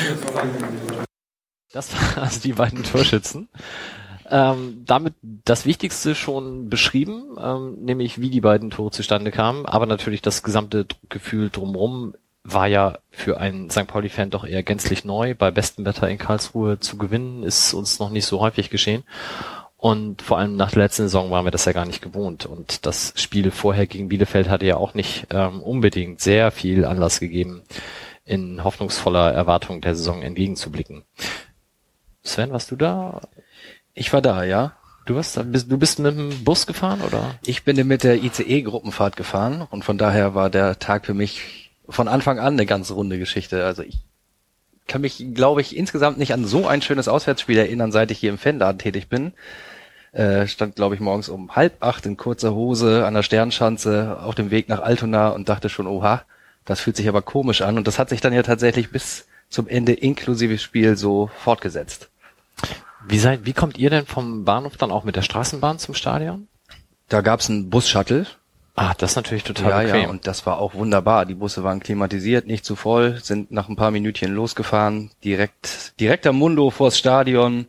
Das 1.72 1.92
waren 2.16 2.24
also 2.24 2.40
die 2.40 2.54
beiden 2.54 2.82
Torschützen. 2.82 3.50
Ähm, 4.28 4.82
damit 4.86 5.14
das 5.22 5.66
Wichtigste 5.66 6.14
schon 6.14 6.68
beschrieben, 6.68 7.36
ähm, 7.40 7.84
nämlich 7.84 8.20
wie 8.20 8.30
die 8.30 8.40
beiden 8.40 8.70
Tore 8.70 8.90
zustande 8.90 9.30
kamen, 9.30 9.66
aber 9.66 9.86
natürlich 9.86 10.20
das 10.20 10.42
gesamte 10.42 10.86
Gefühl 11.08 11.50
drumherum 11.50 12.14
war 12.42 12.66
ja 12.66 12.98
für 13.10 13.38
einen 13.38 13.70
St. 13.70 13.86
Pauli-Fan 13.86 14.30
doch 14.30 14.44
eher 14.44 14.62
gänzlich 14.62 15.04
neu. 15.04 15.34
Bei 15.34 15.50
bestem 15.50 15.84
Wetter 15.84 16.08
in 16.08 16.18
Karlsruhe 16.18 16.78
zu 16.78 16.96
gewinnen, 16.96 17.42
ist 17.42 17.74
uns 17.74 17.98
noch 17.98 18.10
nicht 18.10 18.24
so 18.24 18.40
häufig 18.40 18.70
geschehen. 18.70 19.02
Und 19.76 20.22
vor 20.22 20.38
allem 20.38 20.56
nach 20.56 20.70
der 20.70 20.84
letzten 20.84 21.02
Saison 21.02 21.30
waren 21.30 21.44
wir 21.44 21.50
das 21.50 21.64
ja 21.64 21.72
gar 21.72 21.86
nicht 21.86 22.02
gewohnt. 22.02 22.46
Und 22.46 22.86
das 22.86 23.12
Spiel 23.16 23.50
vorher 23.50 23.86
gegen 23.86 24.08
Bielefeld 24.08 24.48
hatte 24.48 24.66
ja 24.66 24.76
auch 24.76 24.94
nicht 24.94 25.26
ähm, 25.30 25.60
unbedingt 25.60 26.20
sehr 26.20 26.50
viel 26.50 26.84
Anlass 26.84 27.20
gegeben, 27.20 27.62
in 28.24 28.64
hoffnungsvoller 28.64 29.32
Erwartung 29.32 29.80
der 29.80 29.94
Saison 29.94 30.22
entgegenzublicken. 30.22 31.02
Sven, 32.22 32.50
warst 32.50 32.70
du 32.70 32.76
da? 32.76 33.20
Ich 33.96 34.12
war 34.12 34.20
da, 34.22 34.44
ja. 34.44 34.76
Du 35.06 35.14
warst 35.14 35.36
da, 35.36 35.42
bist, 35.42 35.72
du 35.72 35.78
bist 35.78 35.98
mit 35.98 36.16
dem 36.16 36.44
Bus 36.44 36.66
gefahren 36.66 37.00
oder? 37.00 37.34
Ich 37.46 37.64
bin 37.64 37.84
mit 37.86 38.04
der 38.04 38.22
ICE-Gruppenfahrt 38.22 39.16
gefahren 39.16 39.66
und 39.70 39.84
von 39.84 39.98
daher 39.98 40.34
war 40.34 40.50
der 40.50 40.78
Tag 40.78 41.06
für 41.06 41.14
mich 41.14 41.70
von 41.88 42.06
Anfang 42.06 42.38
an 42.38 42.54
eine 42.54 42.66
ganz 42.66 42.90
runde 42.90 43.18
Geschichte. 43.18 43.64
Also 43.64 43.82
ich 43.82 43.98
kann 44.86 45.00
mich, 45.00 45.24
glaube 45.32 45.62
ich, 45.62 45.76
insgesamt 45.76 46.18
nicht 46.18 46.34
an 46.34 46.44
so 46.44 46.66
ein 46.66 46.82
schönes 46.82 47.08
Auswärtsspiel 47.08 47.56
erinnern, 47.56 47.90
seit 47.90 48.10
ich 48.10 48.18
hier 48.18 48.30
im 48.30 48.38
Fanladen 48.38 48.78
tätig 48.78 49.08
bin. 49.08 49.32
Äh, 50.12 50.46
stand, 50.46 50.76
glaube 50.76 50.94
ich, 50.94 51.00
morgens 51.00 51.28
um 51.28 51.56
halb 51.56 51.82
acht 51.82 52.04
in 52.04 52.16
kurzer 52.16 52.54
Hose 52.54 53.06
an 53.06 53.14
der 53.14 53.22
Sternschanze 53.22 54.18
auf 54.20 54.34
dem 54.34 54.50
Weg 54.50 54.68
nach 54.68 54.80
Altona 54.80 55.28
und 55.28 55.48
dachte 55.48 55.68
schon, 55.68 55.86
oha, 55.86 56.22
das 56.64 56.80
fühlt 56.80 56.96
sich 56.96 57.08
aber 57.08 57.22
komisch 57.22 57.62
an. 57.62 57.78
Und 57.78 57.86
das 57.86 57.98
hat 57.98 58.10
sich 58.10 58.20
dann 58.20 58.34
ja 58.34 58.42
tatsächlich 58.42 58.90
bis 58.90 59.26
zum 59.48 59.68
Ende 59.68 59.92
inklusive 59.94 60.58
Spiel 60.58 60.96
so 60.96 61.30
fortgesetzt. 61.38 62.10
Wie 63.08 63.18
seid, 63.18 63.46
wie 63.46 63.52
kommt 63.52 63.78
ihr 63.78 63.90
denn 63.90 64.06
vom 64.06 64.44
Bahnhof 64.44 64.76
dann 64.76 64.90
auch 64.90 65.04
mit 65.04 65.16
der 65.16 65.22
Straßenbahn 65.22 65.78
zum 65.78 65.94
Stadion? 65.94 66.48
Da 67.08 67.20
gab's 67.20 67.48
einen 67.48 67.70
Bus-Shuttle. 67.70 68.26
Ah, 68.74 68.94
das 68.98 69.12
ist 69.12 69.16
natürlich 69.16 69.44
total 69.44 69.70
Ja, 69.70 69.78
bequem. 69.82 70.02
ja, 70.02 70.08
und 70.10 70.26
das 70.26 70.44
war 70.44 70.58
auch 70.58 70.74
wunderbar. 70.74 71.24
Die 71.24 71.34
Busse 71.34 71.64
waren 71.64 71.80
klimatisiert, 71.80 72.46
nicht 72.46 72.64
zu 72.64 72.76
voll, 72.76 73.18
sind 73.22 73.50
nach 73.50 73.68
ein 73.68 73.76
paar 73.76 73.90
Minütchen 73.90 74.34
losgefahren, 74.34 75.10
direkt, 75.24 75.98
direkt 75.98 76.26
am 76.26 76.36
Mundo 76.36 76.68
vors 76.70 76.98
Stadion. 76.98 77.66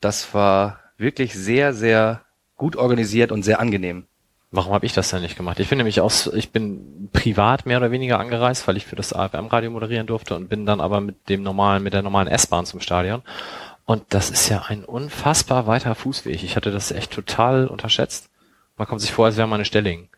Das 0.00 0.34
war 0.34 0.80
wirklich 0.96 1.34
sehr, 1.34 1.72
sehr 1.72 2.22
gut 2.56 2.74
organisiert 2.74 3.30
und 3.32 3.44
sehr 3.44 3.60
angenehm. 3.60 4.06
Warum 4.50 4.72
habe 4.72 4.84
ich 4.86 4.92
das 4.92 5.10
denn 5.10 5.22
nicht 5.22 5.36
gemacht? 5.36 5.60
Ich 5.60 5.68
bin 5.68 5.78
nämlich 5.78 6.00
aus, 6.00 6.26
ich 6.34 6.50
bin 6.50 7.08
privat 7.12 7.66
mehr 7.66 7.76
oder 7.78 7.92
weniger 7.92 8.18
angereist, 8.18 8.66
weil 8.66 8.76
ich 8.76 8.84
für 8.86 8.96
das 8.96 9.12
AFM-Radio 9.12 9.70
moderieren 9.70 10.08
durfte 10.08 10.34
und 10.34 10.48
bin 10.48 10.66
dann 10.66 10.80
aber 10.80 11.00
mit 11.00 11.28
dem 11.28 11.44
normalen, 11.44 11.84
mit 11.84 11.92
der 11.92 12.02
normalen 12.02 12.26
S-Bahn 12.26 12.66
zum 12.66 12.80
Stadion. 12.80 13.22
Und 13.90 14.04
das 14.10 14.30
ist 14.30 14.48
ja 14.48 14.66
ein 14.68 14.84
unfassbar 14.84 15.66
weiter 15.66 15.96
Fußweg. 15.96 16.44
Ich 16.44 16.54
hatte 16.54 16.70
das 16.70 16.92
echt 16.92 17.10
total 17.10 17.66
unterschätzt. 17.66 18.30
Man 18.76 18.86
kommt 18.86 19.00
sich 19.00 19.10
vor, 19.10 19.26
als 19.26 19.36
wäre 19.36 19.48
man 19.48 19.58
in 19.58 19.64
Stelling. 19.64 20.08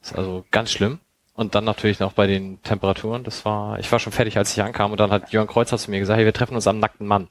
Ist 0.00 0.16
also 0.16 0.46
ganz 0.50 0.70
schlimm. 0.70 0.98
Und 1.34 1.54
dann 1.54 1.64
natürlich 1.64 2.00
noch 2.00 2.14
bei 2.14 2.26
den 2.26 2.62
Temperaturen. 2.62 3.24
Das 3.24 3.44
war, 3.44 3.78
ich 3.78 3.92
war 3.92 3.98
schon 3.98 4.14
fertig, 4.14 4.38
als 4.38 4.56
ich 4.56 4.62
ankam. 4.62 4.90
Und 4.90 5.00
dann 5.00 5.10
hat 5.10 5.32
Jörn 5.32 5.46
Kreuzer 5.46 5.76
zu 5.76 5.90
mir 5.90 5.98
gesagt, 5.98 6.16
hey, 6.16 6.24
wir 6.24 6.32
treffen 6.32 6.54
uns 6.54 6.66
am 6.66 6.78
nackten 6.78 7.06
Mann. 7.06 7.28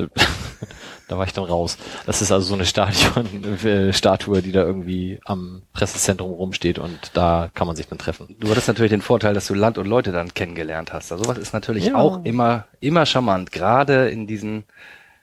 da 1.08 1.18
war 1.18 1.26
ich 1.26 1.32
dann 1.32 1.44
raus. 1.44 1.76
Das 2.06 2.22
ist 2.22 2.30
also 2.32 2.46
so 2.46 2.54
eine 2.54 2.64
Stadion, 2.66 3.44
äh, 3.64 3.92
Statue, 3.92 4.42
die 4.42 4.52
da 4.52 4.62
irgendwie 4.62 5.18
am 5.24 5.62
Pressezentrum 5.72 6.30
rumsteht 6.32 6.78
und 6.78 6.98
da 7.14 7.50
kann 7.54 7.66
man 7.66 7.76
sich 7.76 7.88
dann 7.88 7.98
treffen. 7.98 8.36
Du 8.38 8.48
hattest 8.50 8.68
natürlich 8.68 8.90
den 8.90 9.02
Vorteil, 9.02 9.34
dass 9.34 9.46
du 9.46 9.54
Land 9.54 9.78
und 9.78 9.86
Leute 9.86 10.12
dann 10.12 10.32
kennengelernt 10.34 10.92
hast. 10.92 11.10
Also 11.12 11.24
sowas 11.24 11.38
ist 11.38 11.52
natürlich 11.52 11.86
Ja. 11.86 11.94
auch 11.96 12.24
immer, 12.24 12.66
immer 12.80 13.06
charmant. 13.06 13.52
Gerade 13.52 14.08
in 14.08 14.26
diesen 14.26 14.64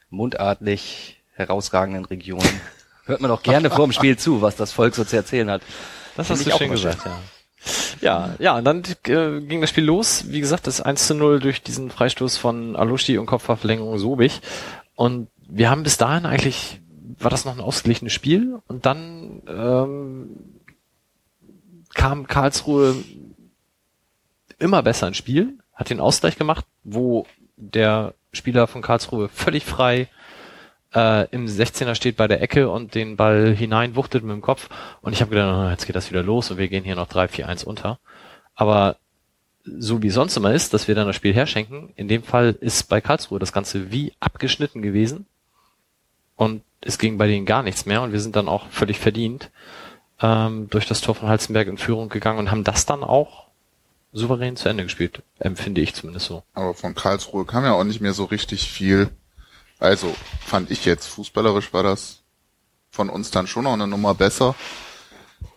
mundartlich 0.09 1.21
herausragenden 1.33 2.05
Regionen 2.05 2.49
hört 3.05 3.21
man 3.21 3.31
auch 3.31 3.43
gerne 3.43 3.69
vor 3.69 3.85
dem 3.87 3.91
Spiel 3.91 4.17
zu, 4.17 4.41
was 4.41 4.55
das 4.55 4.71
Volk 4.71 4.95
so 4.95 5.03
zu 5.03 5.15
erzählen 5.15 5.49
hat. 5.49 5.61
Das 6.15 6.27
Find 6.27 6.39
hast 6.39 6.47
du 6.47 6.53
auch 6.53 6.57
schön 6.57 6.71
gesagt, 6.71 7.05
ja. 7.05 7.17
Ja, 8.01 8.35
ja, 8.39 8.57
und 8.57 8.65
dann 8.65 8.83
äh, 9.07 9.41
ging 9.41 9.61
das 9.61 9.69
Spiel 9.69 9.85
los. 9.85 10.25
Wie 10.29 10.39
gesagt, 10.39 10.67
das 10.67 10.81
1 10.81 11.07
zu 11.07 11.15
0 11.15 11.39
durch 11.39 11.61
diesen 11.61 11.89
Freistoß 11.89 12.37
von 12.37 12.75
Alushi 12.75 13.17
und 13.17 13.25
Kopfverlängerung 13.25 13.97
Sobich. 13.97 14.41
Und 14.95 15.27
wir 15.47 15.69
haben 15.69 15.83
bis 15.83 15.97
dahin 15.97 16.25
eigentlich, 16.25 16.81
war 17.19 17.31
das 17.31 17.45
noch 17.45 17.55
ein 17.55 17.63
ausgeglichenes 17.63 18.13
Spiel. 18.13 18.59
Und 18.67 18.85
dann 18.85 19.41
ähm, 19.47 20.29
kam 21.93 22.27
Karlsruhe 22.27 22.95
immer 24.59 24.83
besser 24.83 25.07
ins 25.07 25.17
Spiel, 25.17 25.57
hat 25.73 25.89
den 25.89 25.99
Ausgleich 25.99 26.37
gemacht, 26.37 26.65
wo 26.83 27.25
der 27.57 28.13
Spieler 28.31 28.67
von 28.67 28.81
Karlsruhe 28.81 29.29
völlig 29.29 29.65
frei 29.65 30.09
äh, 30.95 31.27
im 31.31 31.45
16er 31.45 31.95
steht 31.95 32.15
bei 32.15 32.27
der 32.27 32.41
Ecke 32.41 32.69
und 32.69 32.95
den 32.95 33.17
Ball 33.17 33.53
hineinwuchtet 33.53 34.23
mit 34.23 34.33
dem 34.33 34.41
Kopf. 34.41 34.69
Und 35.01 35.13
ich 35.13 35.21
habe 35.21 35.31
gedacht, 35.31 35.53
oh, 35.53 35.69
jetzt 35.69 35.85
geht 35.85 35.95
das 35.95 36.09
wieder 36.09 36.23
los 36.23 36.49
und 36.51 36.57
wir 36.57 36.69
gehen 36.69 36.83
hier 36.83 36.95
noch 36.95 37.09
3-4-1 37.09 37.65
unter. 37.65 37.99
Aber 38.55 38.97
so 39.65 40.01
wie 40.01 40.09
sonst 40.09 40.37
immer 40.37 40.53
ist, 40.53 40.73
dass 40.73 40.87
wir 40.87 40.95
dann 40.95 41.07
das 41.07 41.15
Spiel 41.15 41.33
herschenken, 41.33 41.91
in 41.95 42.07
dem 42.07 42.23
Fall 42.23 42.55
ist 42.61 42.83
bei 42.83 43.01
Karlsruhe 43.01 43.39
das 43.39 43.51
Ganze 43.51 43.91
wie 43.91 44.13
abgeschnitten 44.19 44.81
gewesen. 44.81 45.25
Und 46.35 46.63
es 46.81 46.97
ging 46.97 47.17
bei 47.17 47.27
denen 47.27 47.45
gar 47.45 47.63
nichts 47.63 47.85
mehr 47.85 48.01
und 48.01 48.11
wir 48.11 48.19
sind 48.19 48.35
dann 48.35 48.47
auch 48.47 48.67
völlig 48.69 48.99
verdient 48.99 49.49
ähm, 50.21 50.69
durch 50.69 50.85
das 50.85 51.01
Tor 51.01 51.15
von 51.15 51.29
Halzenberg 51.29 51.67
in 51.67 51.77
Führung 51.77 52.09
gegangen 52.09 52.39
und 52.39 52.51
haben 52.51 52.63
das 52.63 52.85
dann 52.85 53.03
auch 53.03 53.47
souverän 54.13 54.55
zu 54.55 54.69
Ende 54.69 54.83
gespielt. 54.83 55.23
Empfinde 55.39 55.81
ich 55.81 55.93
zumindest 55.93 56.27
so. 56.27 56.43
Aber 56.53 56.73
von 56.73 56.95
Karlsruhe 56.95 57.45
kam 57.45 57.63
ja 57.63 57.73
auch 57.73 57.83
nicht 57.83 58.01
mehr 58.01 58.13
so 58.13 58.25
richtig 58.25 58.69
viel. 58.69 59.09
Also 59.79 60.15
fand 60.45 60.71
ich 60.71 60.85
jetzt, 60.85 61.07
fußballerisch 61.07 61.73
war 61.73 61.83
das 61.83 62.19
von 62.89 63.09
uns 63.09 63.31
dann 63.31 63.47
schon 63.47 63.65
noch 63.65 63.73
eine 63.73 63.87
Nummer 63.87 64.15
besser. 64.15 64.55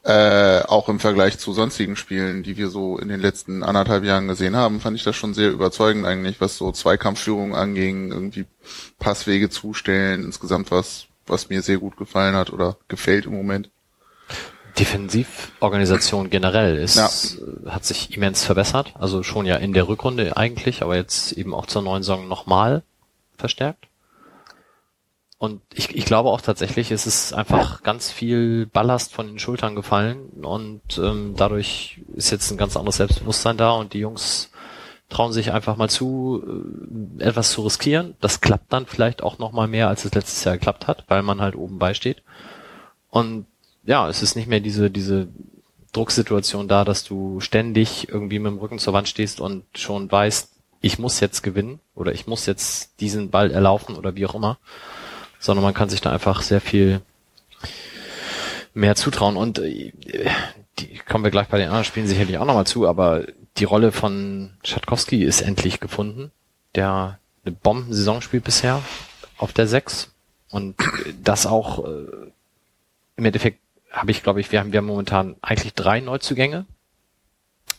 Äh, 0.02 0.62
auch 0.62 0.88
im 0.88 1.00
Vergleich 1.00 1.38
zu 1.38 1.52
sonstigen 1.52 1.96
Spielen, 1.96 2.42
die 2.42 2.56
wir 2.56 2.68
so 2.70 2.98
in 2.98 3.08
den 3.08 3.20
letzten 3.20 3.62
anderthalb 3.62 4.04
Jahren 4.04 4.28
gesehen 4.28 4.56
haben, 4.56 4.80
fand 4.80 4.96
ich 4.96 5.04
das 5.04 5.16
schon 5.16 5.34
sehr 5.34 5.50
überzeugend 5.50 6.06
eigentlich, 6.06 6.40
was 6.40 6.56
so 6.56 6.72
Zweikampfführung 6.72 7.54
anging, 7.54 8.10
irgendwie 8.10 8.46
Passwege 8.98 9.50
zustellen, 9.50 10.24
insgesamt 10.24 10.70
was, 10.70 11.06
was 11.26 11.48
mir 11.48 11.62
sehr 11.62 11.78
gut 11.78 11.96
gefallen 11.96 12.34
hat 12.34 12.52
oder 12.52 12.76
gefällt 12.88 13.26
im 13.26 13.34
Moment. 13.34 13.70
Defensivorganisation 14.78 16.30
generell 16.30 16.76
ist, 16.76 16.96
ja. 16.96 17.10
hat 17.70 17.84
sich 17.84 18.16
immens 18.16 18.44
verbessert. 18.44 18.94
Also 18.98 19.22
schon 19.22 19.46
ja 19.46 19.56
in 19.56 19.72
der 19.72 19.88
Rückrunde 19.88 20.36
eigentlich, 20.36 20.82
aber 20.82 20.96
jetzt 20.96 21.32
eben 21.32 21.52
auch 21.52 21.66
zur 21.66 21.82
neuen 21.82 22.02
Saison 22.02 22.28
nochmal 22.28 22.82
verstärkt. 23.36 23.87
Und 25.38 25.60
ich, 25.72 25.94
ich 25.94 26.04
glaube 26.04 26.30
auch 26.30 26.40
tatsächlich, 26.40 26.90
es 26.90 27.06
ist 27.06 27.32
einfach 27.32 27.84
ganz 27.84 28.10
viel 28.10 28.66
Ballast 28.66 29.14
von 29.14 29.28
den 29.28 29.38
Schultern 29.38 29.76
gefallen 29.76 30.30
und 30.42 30.82
ähm, 30.98 31.34
dadurch 31.36 32.00
ist 32.14 32.30
jetzt 32.30 32.50
ein 32.50 32.56
ganz 32.56 32.76
anderes 32.76 32.96
Selbstbewusstsein 32.96 33.56
da 33.56 33.70
und 33.70 33.92
die 33.92 34.00
Jungs 34.00 34.50
trauen 35.08 35.32
sich 35.32 35.52
einfach 35.52 35.76
mal 35.76 35.88
zu, 35.88 36.42
äh, 37.20 37.22
etwas 37.22 37.52
zu 37.52 37.62
riskieren. 37.62 38.16
Das 38.20 38.40
klappt 38.40 38.72
dann 38.72 38.86
vielleicht 38.86 39.22
auch 39.22 39.38
noch 39.38 39.52
mal 39.52 39.68
mehr, 39.68 39.88
als 39.88 40.04
es 40.04 40.12
letztes 40.12 40.42
Jahr 40.42 40.56
geklappt 40.56 40.88
hat, 40.88 41.04
weil 41.06 41.22
man 41.22 41.40
halt 41.40 41.54
oben 41.54 41.78
beisteht. 41.78 42.22
Und 43.08 43.46
ja, 43.84 44.08
es 44.08 44.22
ist 44.22 44.34
nicht 44.34 44.48
mehr 44.48 44.60
diese, 44.60 44.90
diese 44.90 45.28
Drucksituation 45.92 46.66
da, 46.66 46.84
dass 46.84 47.04
du 47.04 47.40
ständig 47.40 48.08
irgendwie 48.08 48.40
mit 48.40 48.52
dem 48.52 48.58
Rücken 48.58 48.78
zur 48.78 48.92
Wand 48.92 49.08
stehst 49.08 49.40
und 49.40 49.64
schon 49.74 50.10
weißt, 50.10 50.52
ich 50.80 50.98
muss 50.98 51.20
jetzt 51.20 51.42
gewinnen 51.42 51.80
oder 51.94 52.12
ich 52.12 52.26
muss 52.26 52.46
jetzt 52.46 53.00
diesen 53.00 53.30
Ball 53.30 53.50
erlaufen 53.50 53.96
oder 53.96 54.14
wie 54.14 54.26
auch 54.26 54.34
immer, 54.34 54.58
sondern 55.38 55.64
man 55.64 55.74
kann 55.74 55.88
sich 55.88 56.00
da 56.00 56.12
einfach 56.12 56.42
sehr 56.42 56.60
viel 56.60 57.00
mehr 58.74 58.94
zutrauen. 58.94 59.36
Und 59.36 59.58
äh, 59.58 59.92
die 60.78 60.98
kommen 60.98 61.24
wir 61.24 61.30
gleich 61.30 61.48
bei 61.48 61.58
den 61.58 61.68
anderen 61.68 61.84
Spielen 61.84 62.06
sicherlich 62.06 62.38
auch 62.38 62.44
nochmal 62.44 62.66
zu, 62.66 62.86
aber 62.86 63.26
die 63.56 63.64
Rolle 63.64 63.92
von 63.92 64.56
Schatkowski 64.64 65.24
ist 65.24 65.40
endlich 65.40 65.80
gefunden, 65.80 66.30
der 66.74 67.18
eine 67.44 67.54
Bombensaison 67.54 68.22
spielt 68.22 68.44
bisher 68.44 68.82
auf 69.36 69.52
der 69.52 69.66
6 69.66 70.12
und 70.50 70.76
das 71.22 71.46
auch 71.46 71.84
äh, 71.84 72.30
im 73.16 73.24
Endeffekt 73.24 73.60
habe 73.90 74.10
ich, 74.10 74.22
glaube 74.22 74.40
ich, 74.40 74.52
wir 74.52 74.60
haben, 74.60 74.72
wir 74.72 74.78
haben 74.78 74.86
momentan 74.86 75.36
eigentlich 75.40 75.74
drei 75.74 76.00
Neuzugänge. 76.00 76.66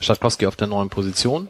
Schatkowski 0.02 0.48
auf 0.48 0.56
der 0.56 0.68
neuen 0.68 0.90
Position 0.90 1.50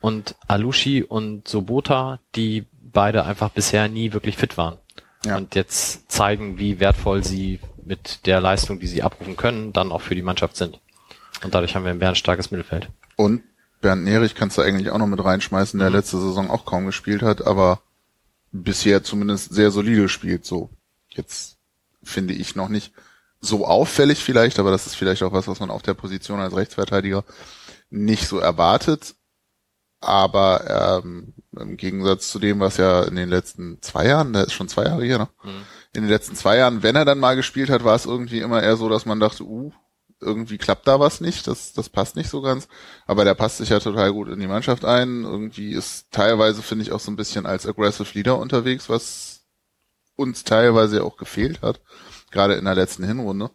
und 0.00 0.36
Alushi 0.48 1.02
und 1.02 1.46
Sobota, 1.48 2.18
die 2.34 2.66
beide 2.80 3.24
einfach 3.24 3.50
bisher 3.50 3.88
nie 3.88 4.12
wirklich 4.12 4.36
fit 4.36 4.56
waren 4.58 4.78
ja. 5.24 5.36
und 5.36 5.54
jetzt 5.54 6.10
zeigen, 6.10 6.58
wie 6.58 6.80
wertvoll 6.80 7.24
sie 7.24 7.60
mit 7.84 8.26
der 8.26 8.40
Leistung, 8.40 8.80
die 8.80 8.86
sie 8.86 9.02
abrufen 9.02 9.36
können, 9.36 9.72
dann 9.72 9.92
auch 9.92 10.00
für 10.00 10.14
die 10.14 10.22
Mannschaft 10.22 10.56
sind. 10.56 10.80
Und 11.42 11.54
dadurch 11.54 11.74
haben 11.74 11.84
wir 11.84 11.90
ein 11.90 11.98
bärenstarkes 11.98 12.50
Mittelfeld. 12.50 12.88
Und 13.16 13.42
Bernd 13.80 14.04
Nerich 14.04 14.34
kannst 14.34 14.56
du 14.56 14.62
eigentlich 14.62 14.90
auch 14.90 14.98
noch 14.98 15.06
mit 15.06 15.22
reinschmeißen, 15.22 15.78
der 15.78 15.90
mhm. 15.90 15.96
letzte 15.96 16.18
Saison 16.18 16.50
auch 16.50 16.64
kaum 16.64 16.86
gespielt 16.86 17.22
hat, 17.22 17.46
aber 17.46 17.80
bisher 18.50 19.02
zumindest 19.02 19.52
sehr 19.52 19.70
solide 19.70 20.08
spielt, 20.08 20.46
so. 20.46 20.70
Jetzt 21.08 21.58
finde 22.02 22.34
ich 22.34 22.56
noch 22.56 22.68
nicht 22.68 22.92
so 23.40 23.66
auffällig 23.66 24.24
vielleicht, 24.24 24.58
aber 24.58 24.70
das 24.70 24.86
ist 24.86 24.94
vielleicht 24.94 25.22
auch 25.22 25.32
was, 25.32 25.48
was 25.48 25.60
man 25.60 25.70
auf 25.70 25.82
der 25.82 25.94
Position 25.94 26.40
als 26.40 26.56
Rechtsverteidiger 26.56 27.24
nicht 27.90 28.26
so 28.26 28.38
erwartet 28.38 29.14
aber 30.04 31.02
ähm, 31.04 31.34
im 31.58 31.76
Gegensatz 31.76 32.30
zu 32.30 32.38
dem, 32.38 32.60
was 32.60 32.76
ja 32.76 33.02
in 33.02 33.16
den 33.16 33.28
letzten 33.28 33.80
zwei 33.82 34.06
Jahren, 34.06 34.32
der 34.32 34.44
ist 34.44 34.52
schon 34.52 34.68
zwei 34.68 34.84
Jahre 34.84 35.04
hier, 35.04 35.18
ne? 35.18 35.28
Mhm. 35.42 35.62
In 35.92 36.02
den 36.02 36.10
letzten 36.10 36.34
zwei 36.34 36.56
Jahren, 36.56 36.82
wenn 36.82 36.96
er 36.96 37.04
dann 37.04 37.20
mal 37.20 37.36
gespielt 37.36 37.70
hat, 37.70 37.84
war 37.84 37.94
es 37.94 38.06
irgendwie 38.06 38.40
immer 38.40 38.62
eher 38.62 38.76
so, 38.76 38.88
dass 38.88 39.06
man 39.06 39.20
dachte, 39.20 39.44
uh, 39.44 39.72
irgendwie 40.20 40.58
klappt 40.58 40.88
da 40.88 40.98
was 40.98 41.20
nicht, 41.20 41.46
das, 41.46 41.72
das 41.72 41.88
passt 41.88 42.16
nicht 42.16 42.30
so 42.30 42.42
ganz. 42.42 42.68
Aber 43.06 43.24
der 43.24 43.34
passt 43.34 43.58
sich 43.58 43.68
ja 43.68 43.78
total 43.78 44.12
gut 44.12 44.28
in 44.28 44.40
die 44.40 44.46
Mannschaft 44.46 44.84
ein. 44.84 45.22
Irgendwie 45.22 45.72
ist 45.72 46.10
teilweise, 46.10 46.62
finde 46.62 46.84
ich, 46.84 46.92
auch 46.92 47.00
so 47.00 47.12
ein 47.12 47.16
bisschen 47.16 47.46
als 47.46 47.66
Aggressive 47.66 48.08
Leader 48.14 48.38
unterwegs, 48.38 48.88
was 48.88 49.44
uns 50.16 50.44
teilweise 50.44 51.04
auch 51.04 51.16
gefehlt 51.16 51.62
hat. 51.62 51.80
Gerade 52.30 52.54
in 52.54 52.64
der 52.64 52.74
letzten 52.74 53.04
Hinrunde 53.04 53.50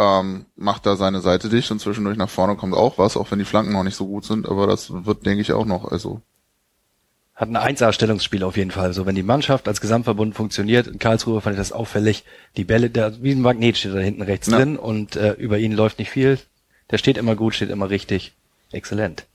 ähm, 0.00 0.46
macht 0.56 0.86
da 0.86 0.96
seine 0.96 1.20
Seite 1.20 1.50
dicht 1.50 1.70
und 1.70 1.78
zwischendurch 1.78 2.16
nach 2.16 2.30
vorne 2.30 2.56
kommt 2.56 2.74
auch 2.74 2.96
was, 2.96 3.18
auch 3.18 3.30
wenn 3.30 3.38
die 3.38 3.44
Flanken 3.44 3.72
noch 3.72 3.84
nicht 3.84 3.96
so 3.96 4.06
gut 4.06 4.24
sind, 4.24 4.48
aber 4.48 4.66
das 4.66 5.04
wird, 5.04 5.26
denke 5.26 5.42
ich, 5.42 5.52
auch 5.52 5.66
noch, 5.66 5.92
also. 5.92 6.22
Hat 7.34 7.48
ein 7.48 7.56
1A-Stellungsspiel 7.56 8.42
auf 8.42 8.56
jeden 8.56 8.70
Fall. 8.70 8.94
So, 8.94 9.04
wenn 9.04 9.14
die 9.14 9.22
Mannschaft 9.22 9.68
als 9.68 9.80
Gesamtverbund 9.82 10.34
funktioniert, 10.34 10.86
in 10.86 10.98
Karlsruhe 10.98 11.42
fand 11.42 11.54
ich 11.54 11.60
das 11.60 11.72
auffällig, 11.72 12.24
die 12.56 12.64
Bälle, 12.64 12.88
der, 12.88 13.22
wie 13.22 13.32
ein 13.32 13.42
Magnet 13.42 13.76
steht 13.76 13.94
da 13.94 13.98
hinten 13.98 14.22
rechts 14.22 14.48
ja. 14.48 14.56
drin 14.56 14.78
und 14.78 15.16
äh, 15.16 15.32
über 15.32 15.58
ihn 15.58 15.72
läuft 15.72 15.98
nicht 15.98 16.10
viel. 16.10 16.38
Der 16.90 16.98
steht 16.98 17.18
immer 17.18 17.36
gut, 17.36 17.54
steht 17.54 17.70
immer 17.70 17.90
richtig. 17.90 18.32
Exzellent. 18.72 19.26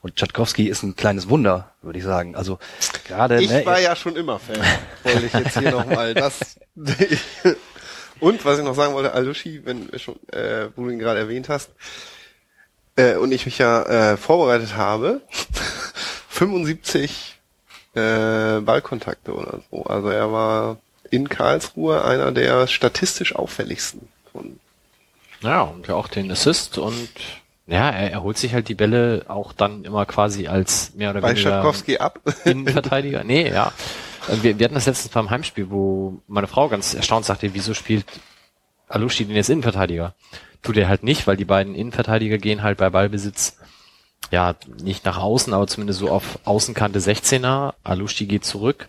Und 0.00 0.16
Tschatkowski 0.16 0.68
ist 0.68 0.82
ein 0.82 0.96
kleines 0.96 1.28
Wunder, 1.28 1.72
würde 1.82 1.98
ich 1.98 2.04
sagen. 2.04 2.34
Also 2.34 2.58
gerade. 3.06 3.40
Ich 3.42 3.50
ne, 3.50 3.64
war 3.64 3.80
ja 3.80 3.94
schon 3.96 4.16
immer 4.16 4.38
Fan. 4.38 4.56
Wollte 5.04 5.26
ich 5.26 5.32
jetzt 5.32 5.58
hier 5.58 5.70
nochmal 5.70 6.14
das. 6.14 6.58
Und 8.20 8.44
was 8.44 8.58
ich 8.58 8.64
noch 8.64 8.74
sagen 8.74 8.94
wollte, 8.94 9.12
Alushi, 9.12 9.62
wenn 9.64 9.90
wir 9.90 9.98
schon, 9.98 10.16
äh, 10.32 10.68
wo 10.76 10.84
du 10.84 10.90
ihn 10.90 10.98
gerade 10.98 11.20
erwähnt 11.20 11.48
hast, 11.48 11.70
äh, 12.96 13.14
und 13.16 13.32
ich 13.32 13.46
mich 13.46 13.58
ja 13.58 13.82
äh, 13.82 14.16
vorbereitet 14.16 14.76
habe, 14.76 15.20
75 16.28 17.38
äh, 17.94 18.60
Ballkontakte 18.60 19.34
oder 19.34 19.60
so. 19.70 19.84
Also 19.84 20.08
er 20.08 20.32
war 20.32 20.78
in 21.10 21.28
Karlsruhe 21.28 22.04
einer 22.04 22.32
der 22.32 22.66
statistisch 22.66 23.34
auffälligsten. 23.34 24.08
Von 24.32 24.58
ja, 25.40 25.62
und 25.62 25.86
ja 25.86 25.94
auch 25.94 26.08
den 26.08 26.30
Assist 26.30 26.78
und 26.78 27.08
ja, 27.66 27.90
er, 27.90 28.10
er 28.10 28.22
holt 28.22 28.38
sich 28.38 28.54
halt 28.54 28.68
die 28.68 28.74
Bälle 28.74 29.26
auch 29.28 29.52
dann 29.52 29.84
immer 29.84 30.06
quasi 30.06 30.48
als 30.48 30.94
mehr 30.94 31.10
oder 31.10 31.20
Bei 31.20 31.30
weniger 31.30 31.50
Schatkowski 31.50 31.98
ab. 31.98 32.20
Innenverteidiger. 32.44 33.24
Nee, 33.24 33.50
ja. 33.50 33.72
Äh, 34.28 34.42
wir, 34.42 34.58
wir 34.58 34.64
hatten 34.64 34.74
das 34.74 34.86
letztens 34.86 35.12
beim 35.12 35.30
Heimspiel, 35.30 35.70
wo 35.70 36.20
meine 36.26 36.46
Frau 36.46 36.68
ganz 36.68 36.94
erstaunt 36.94 37.24
sagte, 37.24 37.54
wieso 37.54 37.74
spielt 37.74 38.04
Alushi 38.88 39.24
den 39.24 39.36
jetzt 39.36 39.50
Innenverteidiger? 39.50 40.14
Tut 40.62 40.76
er 40.76 40.88
halt 40.88 41.02
nicht, 41.02 41.26
weil 41.26 41.36
die 41.36 41.44
beiden 41.44 41.74
Innenverteidiger 41.74 42.38
gehen 42.38 42.62
halt 42.62 42.78
bei 42.78 42.90
Ballbesitz 42.90 43.58
ja 44.30 44.56
nicht 44.82 45.04
nach 45.04 45.18
außen, 45.18 45.52
aber 45.54 45.66
zumindest 45.66 46.00
so 46.00 46.10
auf 46.10 46.40
Außenkante 46.44 46.98
16er. 46.98 47.74
Alushi 47.84 48.26
geht 48.26 48.44
zurück, 48.44 48.88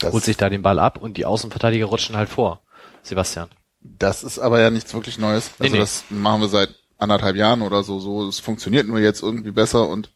das 0.00 0.12
holt 0.12 0.24
sich 0.24 0.36
da 0.36 0.48
den 0.48 0.62
Ball 0.62 0.78
ab 0.78 0.98
und 1.00 1.16
die 1.16 1.26
Außenverteidiger 1.26 1.86
rutschen 1.86 2.16
halt 2.16 2.28
vor. 2.28 2.60
Sebastian. 3.02 3.48
Das 3.80 4.24
ist 4.24 4.38
aber 4.38 4.60
ja 4.60 4.70
nichts 4.70 4.92
wirklich 4.94 5.18
Neues. 5.18 5.50
Also 5.58 5.62
nee, 5.62 5.70
nee. 5.70 5.78
das 5.78 6.04
machen 6.10 6.40
wir 6.40 6.48
seit 6.48 6.74
anderthalb 6.98 7.36
Jahren 7.36 7.62
oder 7.62 7.82
so. 7.82 8.00
So, 8.00 8.26
es 8.28 8.40
funktioniert 8.40 8.86
nur 8.86 8.98
jetzt 8.98 9.22
irgendwie 9.22 9.52
besser 9.52 9.88
und 9.88 10.10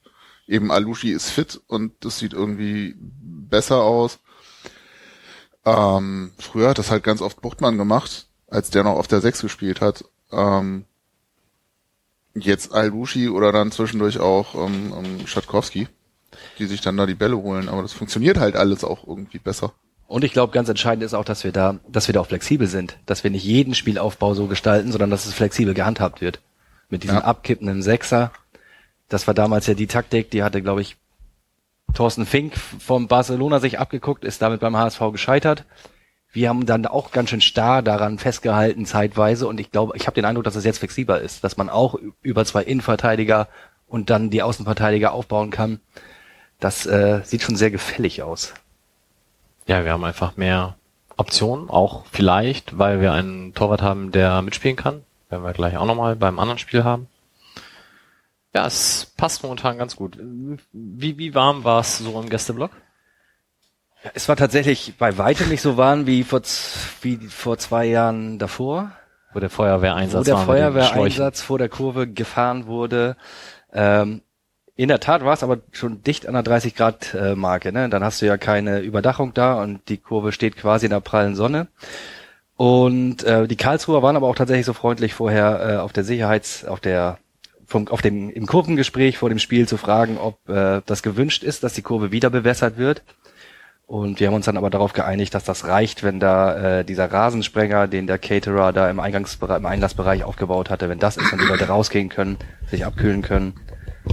eben 0.46 0.72
Alushi 0.72 1.12
ist 1.12 1.30
fit 1.30 1.60
und 1.66 1.92
das 2.04 2.18
sieht 2.18 2.32
irgendwie 2.32 2.96
besser 2.98 3.82
aus. 3.82 4.18
Ähm, 5.64 6.32
früher 6.38 6.70
hat 6.70 6.78
das 6.78 6.90
halt 6.90 7.02
ganz 7.04 7.20
oft 7.22 7.40
Buchtmann 7.42 7.76
gemacht, 7.78 8.26
als 8.48 8.70
der 8.70 8.84
noch 8.84 8.96
auf 8.96 9.08
der 9.08 9.20
6 9.20 9.42
gespielt 9.42 9.80
hat. 9.80 10.04
Ähm, 10.32 10.84
jetzt 12.34 12.72
Al-Bushi 12.72 13.28
oder 13.28 13.52
dann 13.52 13.72
zwischendurch 13.72 14.20
auch 14.20 14.54
ähm, 14.54 14.94
ähm, 14.96 15.26
Schatkowski, 15.26 15.88
die 16.58 16.66
sich 16.66 16.80
dann 16.80 16.96
da 16.96 17.06
die 17.06 17.14
Bälle 17.14 17.36
holen. 17.36 17.68
Aber 17.68 17.82
das 17.82 17.92
funktioniert 17.92 18.38
halt 18.38 18.56
alles 18.56 18.84
auch 18.84 19.06
irgendwie 19.06 19.38
besser. 19.38 19.72
Und 20.06 20.24
ich 20.24 20.32
glaube, 20.32 20.52
ganz 20.52 20.68
entscheidend 20.68 21.04
ist 21.04 21.14
auch, 21.14 21.24
dass 21.24 21.44
wir 21.44 21.52
da, 21.52 21.78
dass 21.88 22.08
wir 22.08 22.12
da 22.14 22.20
auch 22.20 22.26
flexibel 22.26 22.66
sind, 22.66 22.98
dass 23.06 23.22
wir 23.22 23.30
nicht 23.30 23.44
jeden 23.44 23.74
Spielaufbau 23.74 24.34
so 24.34 24.46
gestalten, 24.46 24.90
sondern 24.90 25.10
dass 25.10 25.26
es 25.26 25.34
flexibel 25.34 25.74
gehandhabt 25.74 26.20
wird. 26.20 26.40
Mit 26.88 27.04
diesem 27.04 27.18
Ja. 27.18 27.24
abkippenden 27.24 27.82
Sechser. 27.82 28.32
Das 29.08 29.26
war 29.28 29.34
damals 29.34 29.66
ja 29.68 29.74
die 29.74 29.86
Taktik, 29.86 30.30
die 30.30 30.42
hatte, 30.42 30.62
glaube 30.62 30.80
ich, 30.82 30.96
Thorsten 31.94 32.26
Fink 32.26 32.56
vom 32.56 33.08
Barcelona 33.08 33.60
sich 33.60 33.78
abgeguckt, 33.78 34.24
ist 34.24 34.42
damit 34.42 34.60
beim 34.60 34.76
HSV 34.76 35.00
gescheitert. 35.12 35.64
Wir 36.32 36.48
haben 36.48 36.64
dann 36.64 36.86
auch 36.86 37.10
ganz 37.10 37.30
schön 37.30 37.40
starr 37.40 37.82
daran 37.82 38.18
festgehalten 38.18 38.86
zeitweise 38.86 39.48
und 39.48 39.58
ich 39.58 39.72
glaube, 39.72 39.96
ich 39.96 40.06
habe 40.06 40.14
den 40.14 40.24
Eindruck, 40.24 40.44
dass 40.44 40.54
es 40.54 40.64
jetzt 40.64 40.78
flexibler 40.78 41.20
ist, 41.20 41.42
dass 41.42 41.56
man 41.56 41.68
auch 41.68 41.96
über 42.22 42.44
zwei 42.44 42.62
Innenverteidiger 42.62 43.48
und 43.88 44.10
dann 44.10 44.30
die 44.30 44.42
Außenverteidiger 44.42 45.12
aufbauen 45.12 45.50
kann. 45.50 45.80
Das 46.60 46.86
äh, 46.86 47.22
sieht 47.24 47.42
schon 47.42 47.56
sehr 47.56 47.70
gefällig 47.70 48.22
aus. 48.22 48.54
Ja, 49.66 49.84
wir 49.84 49.92
haben 49.92 50.04
einfach 50.04 50.36
mehr 50.36 50.76
Optionen, 51.16 51.68
auch 51.68 52.04
vielleicht, 52.12 52.78
weil 52.78 53.00
wir 53.00 53.12
einen 53.12 53.52
Torwart 53.54 53.82
haben, 53.82 54.12
der 54.12 54.40
mitspielen 54.42 54.76
kann. 54.76 55.02
Werden 55.28 55.44
wir 55.44 55.52
gleich 55.52 55.76
auch 55.76 55.86
nochmal 55.86 56.16
beim 56.16 56.38
anderen 56.38 56.58
Spiel 56.58 56.84
haben. 56.84 57.08
Ja, 58.54 58.66
es 58.66 59.12
passt 59.16 59.42
momentan 59.42 59.78
ganz 59.78 59.96
gut. 59.96 60.18
Wie, 60.72 61.18
wie 61.18 61.34
warm 61.34 61.64
war 61.64 61.80
es 61.80 61.98
so 61.98 62.20
im 62.20 62.28
Gästeblock? 62.28 62.72
Es 64.14 64.28
war 64.28 64.36
tatsächlich 64.36 64.94
bei 64.98 65.18
weitem 65.18 65.48
nicht 65.48 65.60
so 65.60 65.76
warm 65.76 66.06
wie 66.06 66.24
vor, 66.24 66.40
wie 67.02 67.16
vor 67.28 67.58
zwei 67.58 67.84
Jahren 67.84 68.38
davor. 68.38 68.92
Wo 69.32 69.40
der 69.40 69.50
Feuerwehreinsatz 69.50 70.26
wo 70.26 70.30
der. 70.30 70.38
Feuerwehreinsatz 70.38 71.42
vor 71.42 71.58
der 71.58 71.68
Kurve 71.68 72.08
gefahren 72.08 72.66
wurde. 72.66 73.16
Ähm, 73.72 74.22
in 74.74 74.88
der 74.88 74.98
Tat 74.98 75.22
war 75.24 75.34
es 75.34 75.42
aber 75.42 75.58
schon 75.72 76.02
dicht 76.02 76.26
an 76.26 76.32
der 76.32 76.42
30 76.42 76.74
Grad 76.74 77.14
äh, 77.14 77.36
Marke. 77.36 77.70
Ne? 77.70 77.88
Dann 77.90 78.02
hast 78.02 78.22
du 78.22 78.26
ja 78.26 78.38
keine 78.38 78.80
Überdachung 78.80 79.34
da 79.34 79.62
und 79.62 79.88
die 79.88 79.98
Kurve 79.98 80.32
steht 80.32 80.56
quasi 80.56 80.86
in 80.86 80.90
der 80.90 81.00
prallen 81.00 81.36
Sonne. 81.36 81.68
Und 82.56 83.22
äh, 83.22 83.46
die 83.46 83.56
Karlsruher 83.56 84.02
waren 84.02 84.16
aber 84.16 84.26
auch 84.26 84.34
tatsächlich 84.34 84.66
so 84.66 84.72
freundlich 84.72 85.14
vorher 85.14 85.60
äh, 85.60 85.76
auf 85.76 85.92
der 85.92 86.04
Sicherheits, 86.04 86.64
auf 86.64 86.80
der 86.80 87.18
vom, 87.70 87.86
auf 87.88 88.02
dem 88.02 88.30
im 88.30 88.46
Kurvengespräch 88.46 89.16
vor 89.16 89.28
dem 89.28 89.38
Spiel 89.38 89.68
zu 89.68 89.76
fragen, 89.76 90.18
ob 90.18 90.48
äh, 90.48 90.82
das 90.84 91.02
gewünscht 91.02 91.44
ist, 91.44 91.62
dass 91.62 91.72
die 91.72 91.82
Kurve 91.82 92.10
wieder 92.10 92.28
bewässert 92.28 92.76
wird. 92.76 93.02
Und 93.86 94.20
wir 94.20 94.26
haben 94.26 94.34
uns 94.34 94.46
dann 94.46 94.56
aber 94.56 94.70
darauf 94.70 94.92
geeinigt, 94.92 95.34
dass 95.34 95.44
das 95.44 95.66
reicht, 95.66 96.02
wenn 96.02 96.20
da 96.20 96.78
äh, 96.80 96.84
dieser 96.84 97.10
Rasensprenger, 97.10 97.88
den 97.88 98.06
der 98.06 98.18
Caterer 98.18 98.72
da 98.72 98.90
im 98.90 99.00
Eingangsbereich, 99.00 99.58
im 99.58 99.66
Einlassbereich 99.66 100.24
aufgebaut 100.24 100.68
hatte, 100.68 100.88
wenn 100.88 100.98
das 100.98 101.16
ist 101.16 101.32
und 101.32 101.40
die 101.40 101.46
Leute 101.46 101.68
rausgehen 101.68 102.08
können, 102.08 102.38
sich 102.68 102.84
abkühlen 102.84 103.22
können. 103.22 103.54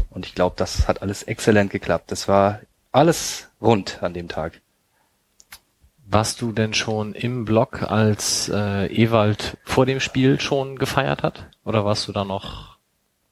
Und 0.10 0.26
ich 0.26 0.36
glaube, 0.36 0.56
das 0.58 0.88
hat 0.88 1.02
alles 1.02 1.24
exzellent 1.24 1.72
geklappt. 1.72 2.12
Das 2.12 2.28
war 2.28 2.62
alles 2.92 3.50
rund 3.62 4.02
an 4.02 4.14
dem 4.14 4.28
Tag. 4.28 4.62
Warst 6.06 6.42
du 6.42 6.52
denn 6.52 6.74
schon 6.74 7.14
im 7.14 7.46
Block, 7.46 7.84
als 7.84 8.50
äh, 8.50 8.86
Ewald 8.88 9.58
vor 9.64 9.86
dem 9.86 10.00
Spiel 10.00 10.40
schon 10.40 10.78
gefeiert 10.78 11.22
hat? 11.22 11.48
Oder 11.66 11.86
warst 11.86 12.08
du 12.08 12.14
da 12.14 12.24
noch 12.24 12.77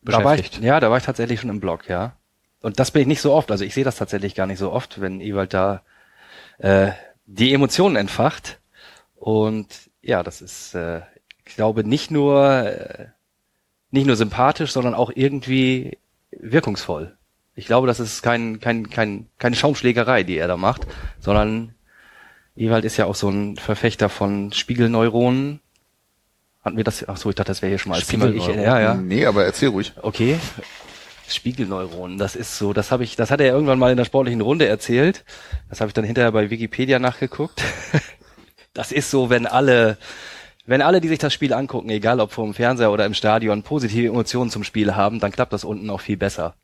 Da 0.05 0.24
war 0.24 0.35
ich, 0.35 0.41
beschäftigt? 0.41 0.63
ja, 0.63 0.79
da 0.79 0.89
war 0.89 0.97
ich 0.97 1.03
tatsächlich 1.03 1.39
schon 1.39 1.50
im 1.50 1.59
Block, 1.59 1.89
ja. 1.89 2.15
Und 2.62 2.79
das 2.79 2.91
bin 2.91 3.01
ich 3.01 3.07
nicht 3.07 3.21
so 3.21 3.33
oft. 3.33 3.51
Also 3.51 3.63
ich 3.63 3.74
sehe 3.74 3.83
das 3.83 3.97
tatsächlich 3.97 4.35
gar 4.35 4.47
nicht 4.47 4.59
so 4.59 4.71
oft, 4.71 5.01
wenn 5.01 5.21
Ewald 5.21 5.53
da 5.53 5.81
äh, 6.57 6.91
die 7.25 7.53
Emotionen 7.53 7.95
entfacht. 7.95 8.59
Und 9.15 9.89
ja, 10.01 10.24
das 10.24 10.41
ist, 10.41 10.74
äh, 10.74 11.01
ich 11.45 11.55
glaube, 11.55 11.83
nicht 11.83 12.12
nur 12.12 12.43
äh, 12.65 13.07
nicht 13.95 14.05
nur 14.05 14.15
sympathisch, 14.15 14.71
sondern 14.71 14.93
auch 14.93 15.12
irgendwie 15.13 15.97
wirkungsvoll. 16.31 17.17
Ich 17.55 17.65
glaube, 17.65 17.88
das 17.88 18.00
ist 18.00 18.21
kein, 18.21 18.59
kein, 18.59 18.89
kein, 18.89 19.29
keine 19.39 19.55
Schaumschlägerei, 19.55 20.24
die 20.24 20.38
er 20.38 20.47
da 20.47 20.57
macht, 20.57 20.85
sondern 21.19 21.74
Ewald 22.55 22.85
ist 22.85 22.97
ja 22.97 23.05
auch 23.05 23.15
so 23.15 23.29
ein 23.29 23.55
Verfechter 23.57 24.09
von 24.09 24.51
Spiegelneuronen. 24.51 25.62
Hatten 26.65 26.77
wir 26.77 26.84
das? 26.84 27.07
Ach 27.07 27.15
so, 27.15 27.29
ich 27.29 27.36
dachte, 27.36 27.51
das 27.51 27.62
wäre 27.62 27.69
hier 27.69 27.77
schon 27.77 27.91
mal 27.91 27.98
als 27.98 28.07
Thema. 28.07 28.25
Ich, 28.25 28.43
Spiegelneuronen. 28.43 28.65
ja, 28.65 28.79
ja. 28.81 28.93
Nee, 28.95 29.25
aber 29.27 29.45
erzähl 29.45 29.69
ruhig. 29.69 29.93
Okay. 30.01 30.39
Spiegelneuronen, 31.27 32.17
das 32.17 32.36
ist 32.36 32.57
so, 32.57 32.74
das 32.74 32.91
habe 32.91 33.03
ich, 33.03 33.15
das 33.15 33.31
hat 33.31 33.39
er 33.39 33.48
irgendwann 33.48 33.79
mal 33.79 33.91
in 33.91 33.98
der 33.98 34.05
sportlichen 34.05 34.41
Runde 34.41 34.67
erzählt. 34.67 35.24
Das 35.69 35.79
habe 35.79 35.89
ich 35.89 35.93
dann 35.93 36.03
hinterher 36.05 36.31
bei 36.31 36.50
Wikipedia 36.50 37.00
nachgeguckt. 37.00 37.63
Das 38.74 38.91
ist 38.91 39.10
so, 39.10 39.29
wenn 39.29 39.45
alle, 39.45 39.98
wenn 40.65 40.81
alle, 40.81 41.00
die 41.00 41.07
sich 41.07 41.17
das 41.19 41.34
Spiel 41.34 41.53
angucken, 41.53 41.89
egal 41.89 42.19
ob 42.19 42.34
vor 42.34 42.43
dem 42.43 42.53
Fernseher 42.53 42.92
oder 42.92 43.05
im 43.05 43.13
Stadion, 43.13 43.63
positive 43.63 44.09
Emotionen 44.09 44.51
zum 44.51 44.66
Spiel 44.66 44.98
haben, 44.98 45.22
dann 45.22 45.31
klappt 45.31 45.53
das 45.53 45.63
unten 45.63 45.90
auch 45.90 46.01
viel 46.01 46.18
besser. 46.18 46.55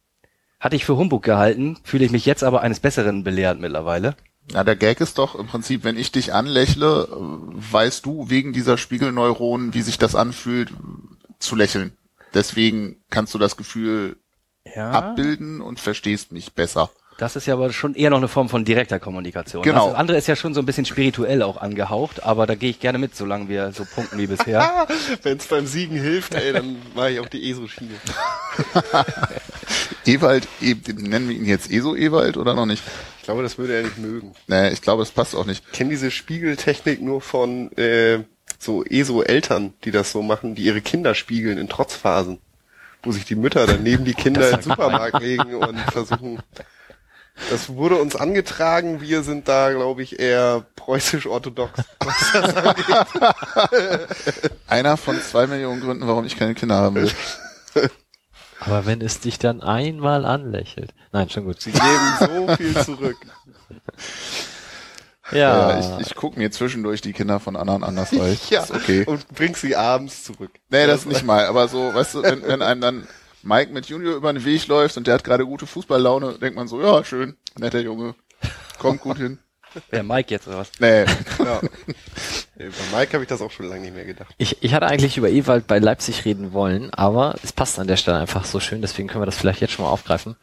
Hatte 0.60 0.76
ich 0.76 0.84
für 0.84 0.98
Humbug 0.98 1.24
gehalten, 1.24 1.78
fühle 1.84 2.04
ich 2.04 2.12
mich 2.12 2.26
jetzt 2.26 2.44
aber 2.44 2.60
eines 2.64 2.82
Besseren 2.82 3.24
belehrt 3.24 3.62
mittlerweile. 3.62 4.16
Na, 4.54 4.64
der 4.64 4.76
Gag 4.76 5.00
ist 5.02 5.18
doch 5.18 5.36
im 5.36 5.48
Prinzip, 5.48 5.84
wenn 5.84 5.98
ich 5.98 6.12
dich 6.12 6.34
anlächle, 6.34 7.08
weißt 7.12 8.06
du 8.06 8.30
wegen 8.30 8.54
dieser 8.54 8.78
Spiegelneuronen, 8.78 9.74
wie 9.74 9.82
sich 9.82 9.98
das 9.98 10.16
anfühlt, 10.16 10.70
zu 11.40 11.56
lächeln. 11.56 11.96
Deswegen 12.34 12.98
kannst 13.10 13.34
du 13.34 13.38
das 13.38 13.58
Gefühl 13.58 14.18
Ja. 14.76 14.92
abbilden 14.92 15.62
und 15.62 15.80
verstehst 15.80 16.32
mich 16.32 16.54
besser. 16.54 16.90
Das 17.18 17.36
ist 17.36 17.46
ja 17.46 17.54
aber 17.54 17.72
schon 17.72 17.94
eher 17.94 18.10
noch 18.10 18.18
eine 18.18 18.28
Form 18.28 18.50
von 18.50 18.66
direkter 18.66 19.00
Kommunikation. 19.00 19.62
Genau. 19.64 19.90
Das 19.90 19.96
andere 19.96 20.18
ist 20.18 20.28
ja 20.28 20.36
schon 20.36 20.54
so 20.56 20.60
ein 20.62 20.66
bisschen 20.66 20.86
spirituell 20.86 21.44
auch 21.44 21.58
angehaucht, 21.58 22.24
aber 22.24 22.48
da 22.48 22.56
gehe 22.56 22.70
ich 22.72 22.80
gerne 22.80 22.98
mit, 22.98 23.16
solange 23.16 23.48
wir 23.48 23.74
so 23.74 23.86
punkten 23.86 24.18
wie 24.18 24.28
bisher. 24.28 24.88
Wenn 25.22 25.38
es 25.38 25.46
beim 25.46 25.68
Siegen 25.68 25.98
hilft, 25.98 26.34
ey, 26.34 26.52
dann 26.54 26.78
mache 26.96 27.12
ich 27.12 27.20
auch 27.20 27.28
die 27.28 27.50
ESO-Schiene. 27.52 27.94
Ewald, 30.06 30.48
e 30.62 30.76
nennen 30.98 31.30
wir 31.30 31.36
ihn 31.36 31.46
jetzt 31.46 31.72
ESO 31.72 31.96
Ewald 31.96 32.38
oder 32.38 32.54
noch 32.54 32.66
nicht? 32.66 32.84
Ich 33.20 33.24
glaube, 33.24 33.44
das 33.44 33.58
würde 33.58 33.76
er 33.76 33.84
nicht 33.84 33.98
mögen. 33.98 34.34
Nee, 34.48 34.70
ich 34.70 34.82
glaube, 34.82 35.04
das 35.04 35.12
passt 35.12 35.36
auch 35.36 35.46
nicht. 35.46 35.64
Ich 35.72 35.78
kenne 35.78 35.92
diese 35.92 36.10
Spiegeltechnik 36.10 37.02
nur 37.02 37.22
von 37.22 37.72
äh, 37.78 38.24
so 38.58 38.84
ESO-Eltern, 38.84 39.74
die 39.84 39.92
das 39.92 40.12
so 40.12 40.22
machen, 40.22 40.56
die 40.56 40.64
ihre 40.64 40.82
Kinder 40.82 41.16
spiegeln 41.16 41.58
in 41.58 41.70
Trotzphasen. 41.70 42.40
Wo 43.04 43.12
sich 43.12 43.26
die 43.26 43.36
Mütter 43.36 43.66
dann 43.66 43.84
neben 43.84 44.06
die 44.06 44.14
Kinder 44.14 44.50
in 44.50 44.58
den 44.58 44.64
Supermarkt 44.64 45.22
legen 45.22 45.56
und 45.56 45.80
versuchen. 45.92 46.40
Das 47.50 47.70
wurde 47.70 47.96
uns 47.96 48.16
angetragen. 48.16 49.02
Wir 49.02 49.24
sind 49.24 49.48
da, 49.48 49.72
glaube 49.72 50.04
ich, 50.04 50.20
eher 50.20 50.66
preußisch-orthodox. 50.76 51.72
was 52.00 52.32
das 52.34 52.56
angeht. 53.72 54.52
Einer 54.68 54.98
von 54.98 55.20
zwei 55.22 55.48
Millionen 55.48 55.82
Gründen, 55.82 56.08
warum 56.08 56.26
ich 56.26 56.38
keine 56.38 56.54
Kinder 56.54 56.76
haben 56.76 56.96
will. 56.96 57.12
Aber 58.62 58.86
wenn 58.86 59.02
es 59.02 59.20
dich 59.20 59.40
dann 59.40 59.62
einmal 59.62 60.24
anlächelt. 60.24 60.94
Nein, 61.12 61.30
schon 61.30 61.46
gut. 61.46 61.60
Sie 61.62 61.72
geben 61.72 62.14
so 62.20 62.56
viel 62.56 62.78
zurück. 62.84 63.18
Ja, 65.32 65.80
Ja, 65.80 66.00
ich, 66.00 66.08
ich 66.08 66.16
gucke 66.16 66.38
mir 66.38 66.52
zwischendurch 66.52 67.00
die 67.00 67.14
Kinder 67.14 67.40
von 67.40 67.56
anderen 67.56 67.86
anders 67.86 68.12
weil 68.12 68.38
Ja, 68.50 68.64
ist 68.64 68.72
okay. 68.72 69.06
und 69.06 69.26
bringst 69.30 69.62
sie 69.62 69.78
abends 69.78 70.26
zurück. 70.26 70.52
Nee, 70.70 70.88
das 70.88 71.06
nicht 71.06 71.24
mal, 71.24 71.46
aber 71.46 71.70
so, 71.70 71.94
weißt 71.94 72.16
du, 72.16 72.24
wenn, 72.24 72.44
wenn 72.44 72.62
einem 72.62 72.82
dann 72.82 73.08
Mike 73.42 73.72
mit 73.72 73.86
Junior 73.86 74.16
über 74.16 74.34
den 74.34 74.44
Weg 74.44 74.68
läuft 74.68 74.98
und 74.98 75.08
der 75.08 75.14
hat 75.14 75.24
gerade 75.24 75.46
gute 75.46 75.68
Fußballlaune, 75.68 76.38
denkt 76.40 76.58
man 76.58 76.68
so, 76.68 76.82
ja, 76.82 77.04
schön, 77.06 77.38
netter 77.58 77.80
Junge, 77.80 78.14
kommt 78.78 79.00
gut 79.00 79.18
hin. 79.18 79.40
Wer 79.90 80.04
Mike 80.04 80.32
jetzt 80.34 80.48
oder 80.48 80.58
was? 80.58 80.72
Nee, 80.80 81.06
Ja. 81.40 81.62
Ey, 82.58 82.70
Bei 82.70 83.00
Mike 83.00 83.14
habe 83.14 83.24
ich 83.24 83.30
das 83.30 83.42
auch 83.42 83.52
schon 83.52 83.68
lange 83.68 83.82
nicht 83.82 83.94
mehr 83.96 84.06
gedacht. 84.06 84.34
ich, 84.38 84.62
ich 84.64 84.74
hatte 84.74 84.88
eigentlich 84.88 85.18
über 85.18 85.30
Ewald 85.30 85.68
bei 85.68 85.80
Leipzig 85.80 86.26
reden 86.26 86.54
wollen, 86.54 86.94
aber 86.94 87.36
es 87.44 87.52
passt 87.54 87.80
an 87.80 87.88
der 87.88 87.98
Stelle 87.98 88.18
einfach 88.20 88.46
so 88.46 88.60
schön, 88.60 88.82
deswegen 88.82 89.08
können 89.08 89.22
wir 89.22 89.26
das 89.26 89.38
vielleicht 89.38 89.62
jetzt 89.62 89.72
schon 89.74 89.86
mal 89.86 89.92
aufgreifen. 89.92 90.36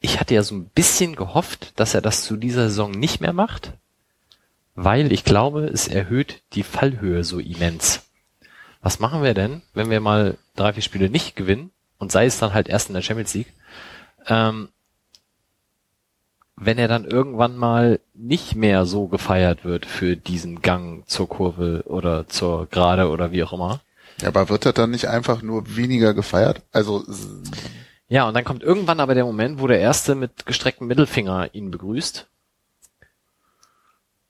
Ich 0.00 0.18
hatte 0.18 0.34
ja 0.34 0.42
so 0.42 0.54
ein 0.54 0.66
bisschen 0.66 1.14
gehofft, 1.16 1.78
dass 1.78 1.94
er 1.94 2.00
das 2.00 2.24
zu 2.24 2.36
dieser 2.36 2.68
Saison 2.68 2.90
nicht 2.90 3.20
mehr 3.20 3.32
macht, 3.32 3.72
weil 4.74 5.12
ich 5.12 5.24
glaube, 5.24 5.64
es 5.66 5.86
erhöht 5.88 6.42
die 6.54 6.62
Fallhöhe 6.64 7.24
so 7.24 7.38
immens. 7.38 8.02
Was 8.80 8.98
machen 8.98 9.22
wir 9.22 9.34
denn, 9.34 9.62
wenn 9.74 9.90
wir 9.90 10.00
mal 10.00 10.38
drei, 10.56 10.72
vier 10.72 10.82
Spiele 10.82 11.08
nicht 11.08 11.36
gewinnen 11.36 11.70
und 11.98 12.10
sei 12.10 12.26
es 12.26 12.38
dann 12.38 12.52
halt 12.54 12.68
erst 12.68 12.88
in 12.88 12.94
der 12.94 13.02
Champions 13.02 13.34
League, 13.34 13.52
ähm, 14.26 14.70
wenn 16.64 16.78
er 16.78 16.88
dann 16.88 17.04
irgendwann 17.04 17.56
mal 17.56 18.00
nicht 18.14 18.54
mehr 18.54 18.86
so 18.86 19.06
gefeiert 19.06 19.64
wird 19.64 19.86
für 19.86 20.16
diesen 20.16 20.62
Gang 20.62 21.02
zur 21.08 21.28
Kurve 21.28 21.82
oder 21.86 22.28
zur 22.28 22.66
Gerade 22.66 23.08
oder 23.08 23.32
wie 23.32 23.42
auch 23.42 23.52
immer. 23.52 23.80
Ja, 24.20 24.28
aber 24.28 24.48
wird 24.48 24.66
er 24.66 24.72
dann 24.72 24.90
nicht 24.90 25.08
einfach 25.08 25.42
nur 25.42 25.76
weniger 25.76 26.14
gefeiert? 26.14 26.62
Also, 26.70 27.04
Ja, 28.08 28.28
und 28.28 28.34
dann 28.34 28.44
kommt 28.44 28.62
irgendwann 28.62 29.00
aber 29.00 29.14
der 29.14 29.24
Moment, 29.24 29.60
wo 29.60 29.66
der 29.66 29.80
Erste 29.80 30.14
mit 30.14 30.46
gestrecktem 30.46 30.86
Mittelfinger 30.86 31.54
ihn 31.54 31.70
begrüßt. 31.70 32.28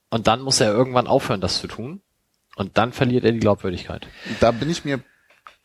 Und 0.09 0.27
dann 0.27 0.41
muss 0.41 0.59
er 0.61 0.71
irgendwann 0.71 1.07
aufhören, 1.07 1.41
das 1.41 1.59
zu 1.59 1.67
tun. 1.67 2.01
Und 2.55 2.77
dann 2.77 2.93
verliert 2.93 3.25
er 3.25 3.31
die 3.31 3.39
Glaubwürdigkeit. 3.39 4.07
da 4.39 4.51
bin 4.51 4.69
ich 4.69 4.85
mir 4.85 4.99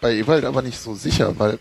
bei 0.01 0.15
Ewald 0.15 0.45
aber 0.45 0.63
nicht 0.63 0.79
so 0.79 0.95
sicher, 0.95 1.39
weil 1.39 1.59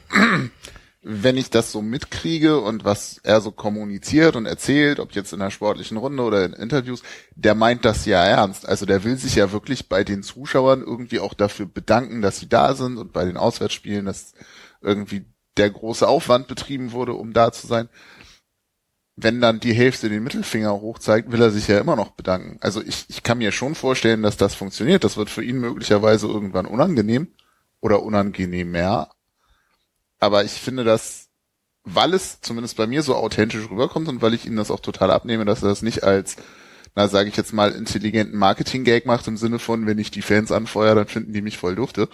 wenn 1.10 1.38
ich 1.38 1.50
das 1.50 1.72
so 1.72 1.82
mitkriege 1.82 2.60
und 2.60 2.84
was 2.84 3.22
er 3.24 3.40
so 3.40 3.52
kommuniziert 3.52 4.36
und 4.36 4.46
erzählt, 4.46 5.00
ob 5.00 5.14
jetzt 5.14 5.32
in 5.32 5.40
der 5.40 5.52
sportlichen 5.52 5.96
Runde 5.96 6.22
oder 6.22 6.44
in 6.44 6.52
Interviews, 6.52 7.02
der 7.34 7.56
meint 7.56 7.86
das 7.86 8.06
ja 8.06 8.22
ernst. 8.24 8.68
Also 8.68 8.86
der 8.86 9.06
will 9.06 9.16
sich 9.16 9.36
ja 9.36 9.54
wirklich 9.54 9.88
bei 9.88 10.04
den 10.04 10.22
Zuschauern 10.22 10.82
irgendwie 10.82 11.22
auch 11.22 11.34
dafür 11.34 11.66
bedanken, 11.66 12.22
dass 12.22 12.40
sie 12.40 12.50
da 12.50 12.76
sind 12.76 12.98
und 12.98 13.14
bei 13.14 13.24
den 13.24 13.38
Auswärtsspielen, 13.38 14.06
dass 14.06 14.34
irgendwie 14.82 15.26
der 15.56 15.70
große 15.70 16.06
Aufwand 16.06 16.50
betrieben 16.50 16.92
wurde, 16.92 17.14
um 17.14 17.32
da 17.32 17.54
zu 17.54 17.68
sein. 17.68 17.88
Wenn 19.16 19.40
dann 19.40 19.62
die 19.62 19.74
Hälfte 19.74 20.10
den 20.10 20.24
Mittelfinger 20.24 20.74
hoch 20.82 21.00
zeigt, 21.00 21.32
will 21.32 21.42
er 21.42 21.52
sich 21.52 21.70
ja 21.70 21.80
immer 21.80 21.96
noch 21.96 22.12
bedanken. 22.12 22.58
Also 22.60 22.84
ich, 22.84 23.06
ich 23.08 23.24
kann 23.24 23.38
mir 23.38 23.54
schon 23.54 23.76
vorstellen, 23.76 24.24
dass 24.24 24.36
das 24.36 24.56
funktioniert. 24.56 25.06
Das 25.06 25.16
wird 25.16 25.30
für 25.30 25.44
ihn 25.44 25.60
möglicherweise 25.60 26.28
irgendwann 26.28 26.66
unangenehm 26.66 27.30
oder 27.80 28.04
unangenehm 28.04 28.72
mehr. 28.72 29.10
Aber 30.20 30.44
ich 30.44 30.52
finde 30.52 30.84
das, 30.84 31.30
weil 31.84 32.14
es 32.14 32.42
zumindest 32.42 32.78
bei 32.78 32.88
mir 32.88 33.04
so 33.04 33.16
authentisch 33.16 33.70
rüberkommt 33.70 34.08
und 34.10 34.22
weil 34.22 34.34
ich 34.34 34.46
ihm 34.46 34.56
das 34.56 34.72
auch 34.72 34.80
total 34.80 35.12
abnehme, 35.12 35.46
dass 35.46 35.64
er 35.64 35.70
das 35.70 35.82
nicht 35.82 36.04
als, 36.04 36.36
na 36.96 37.08
sage 37.08 37.30
ich 37.30 37.38
jetzt 37.38 37.54
mal, 37.54 37.72
intelligenten 37.72 38.38
Marketing-Gag 38.38 39.06
macht 39.06 39.28
im 39.28 39.38
Sinne 39.38 39.60
von, 39.60 39.86
wenn 39.86 40.00
ich 40.00 40.12
die 40.12 40.22
Fans 40.22 40.52
anfeuere, 40.52 40.96
dann 40.96 41.08
finden 41.08 41.34
die 41.34 41.42
mich 41.42 41.58
voll 41.58 41.76
dufte. 41.76 42.10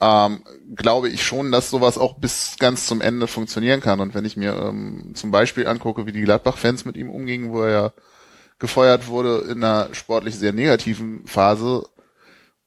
Ähm, 0.00 0.44
glaube 0.74 1.08
ich 1.08 1.24
schon, 1.24 1.52
dass 1.52 1.70
sowas 1.70 1.98
auch 1.98 2.18
bis 2.18 2.56
ganz 2.58 2.86
zum 2.86 3.00
Ende 3.00 3.26
funktionieren 3.26 3.80
kann. 3.80 4.00
Und 4.00 4.14
wenn 4.14 4.24
ich 4.24 4.36
mir 4.36 4.54
ähm, 4.54 5.12
zum 5.14 5.30
Beispiel 5.30 5.66
angucke, 5.66 6.06
wie 6.06 6.12
die 6.12 6.22
Gladbach-Fans 6.22 6.84
mit 6.84 6.96
ihm 6.96 7.10
umgingen, 7.10 7.52
wo 7.52 7.62
er 7.62 7.70
ja 7.70 7.92
gefeuert 8.58 9.08
wurde 9.08 9.46
in 9.50 9.62
einer 9.62 9.94
sportlich 9.94 10.36
sehr 10.36 10.52
negativen 10.52 11.26
Phase 11.26 11.86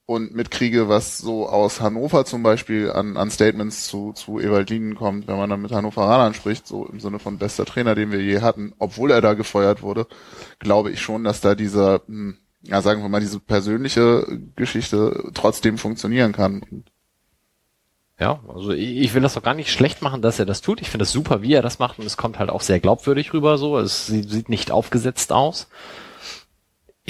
und 0.08 0.34
mitkriege, 0.34 0.88
was 0.88 1.18
so 1.18 1.46
aus 1.50 1.82
Hannover 1.82 2.24
zum 2.24 2.42
Beispiel 2.42 2.90
an, 2.90 3.18
an 3.18 3.30
Statements 3.30 3.86
zu, 3.86 4.14
zu 4.14 4.40
Ewaldinen 4.40 4.94
kommt, 4.94 5.28
wenn 5.28 5.36
man 5.36 5.50
dann 5.50 5.60
mit 5.60 5.70
Hannoveranern 5.70 6.32
spricht, 6.32 6.66
so 6.66 6.86
im 6.86 6.98
Sinne 6.98 7.18
von 7.18 7.36
bester 7.36 7.66
Trainer, 7.66 7.94
den 7.94 8.10
wir 8.10 8.22
je 8.22 8.40
hatten, 8.40 8.72
obwohl 8.78 9.10
er 9.10 9.20
da 9.20 9.34
gefeuert 9.34 9.82
wurde, 9.82 10.06
glaube 10.60 10.90
ich 10.90 11.02
schon, 11.02 11.24
dass 11.24 11.42
da 11.42 11.54
dieser, 11.54 12.00
hm, 12.06 12.38
ja 12.62 12.80
sagen 12.80 13.02
wir 13.02 13.10
mal, 13.10 13.20
diese 13.20 13.38
persönliche 13.38 14.24
Geschichte 14.56 15.30
trotzdem 15.34 15.76
funktionieren 15.76 16.32
kann. 16.32 16.84
Ja, 18.18 18.40
also 18.48 18.70
ich 18.70 18.96
ich 18.96 19.12
will 19.12 19.20
das 19.20 19.34
doch 19.34 19.42
gar 19.42 19.52
nicht 19.52 19.70
schlecht 19.70 20.00
machen, 20.00 20.22
dass 20.22 20.38
er 20.38 20.46
das 20.46 20.62
tut. 20.62 20.80
Ich 20.80 20.88
finde 20.88 21.02
es 21.02 21.12
super, 21.12 21.42
wie 21.42 21.52
er 21.52 21.60
das 21.60 21.80
macht 21.80 21.98
und 21.98 22.06
es 22.06 22.16
kommt 22.16 22.38
halt 22.38 22.48
auch 22.48 22.62
sehr 22.62 22.80
glaubwürdig 22.80 23.34
rüber 23.34 23.58
so. 23.58 23.76
Es 23.76 24.06
sieht 24.06 24.48
nicht 24.48 24.70
aufgesetzt 24.70 25.32
aus. 25.32 25.68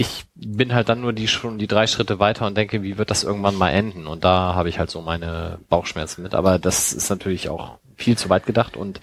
Ich 0.00 0.26
bin 0.36 0.74
halt 0.74 0.88
dann 0.88 1.00
nur 1.00 1.12
die 1.12 1.26
schon 1.26 1.58
die 1.58 1.66
drei 1.66 1.88
Schritte 1.88 2.20
weiter 2.20 2.46
und 2.46 2.56
denke, 2.56 2.82
wie 2.84 2.98
wird 2.98 3.10
das 3.10 3.24
irgendwann 3.24 3.56
mal 3.56 3.70
enden? 3.70 4.06
Und 4.06 4.22
da 4.22 4.54
habe 4.54 4.68
ich 4.68 4.78
halt 4.78 4.90
so 4.90 5.00
meine 5.00 5.58
Bauchschmerzen 5.68 6.22
mit. 6.22 6.34
Aber 6.34 6.60
das 6.60 6.92
ist 6.92 7.10
natürlich 7.10 7.48
auch 7.48 7.78
viel 7.96 8.16
zu 8.16 8.28
weit 8.28 8.46
gedacht 8.46 8.76
und 8.76 9.00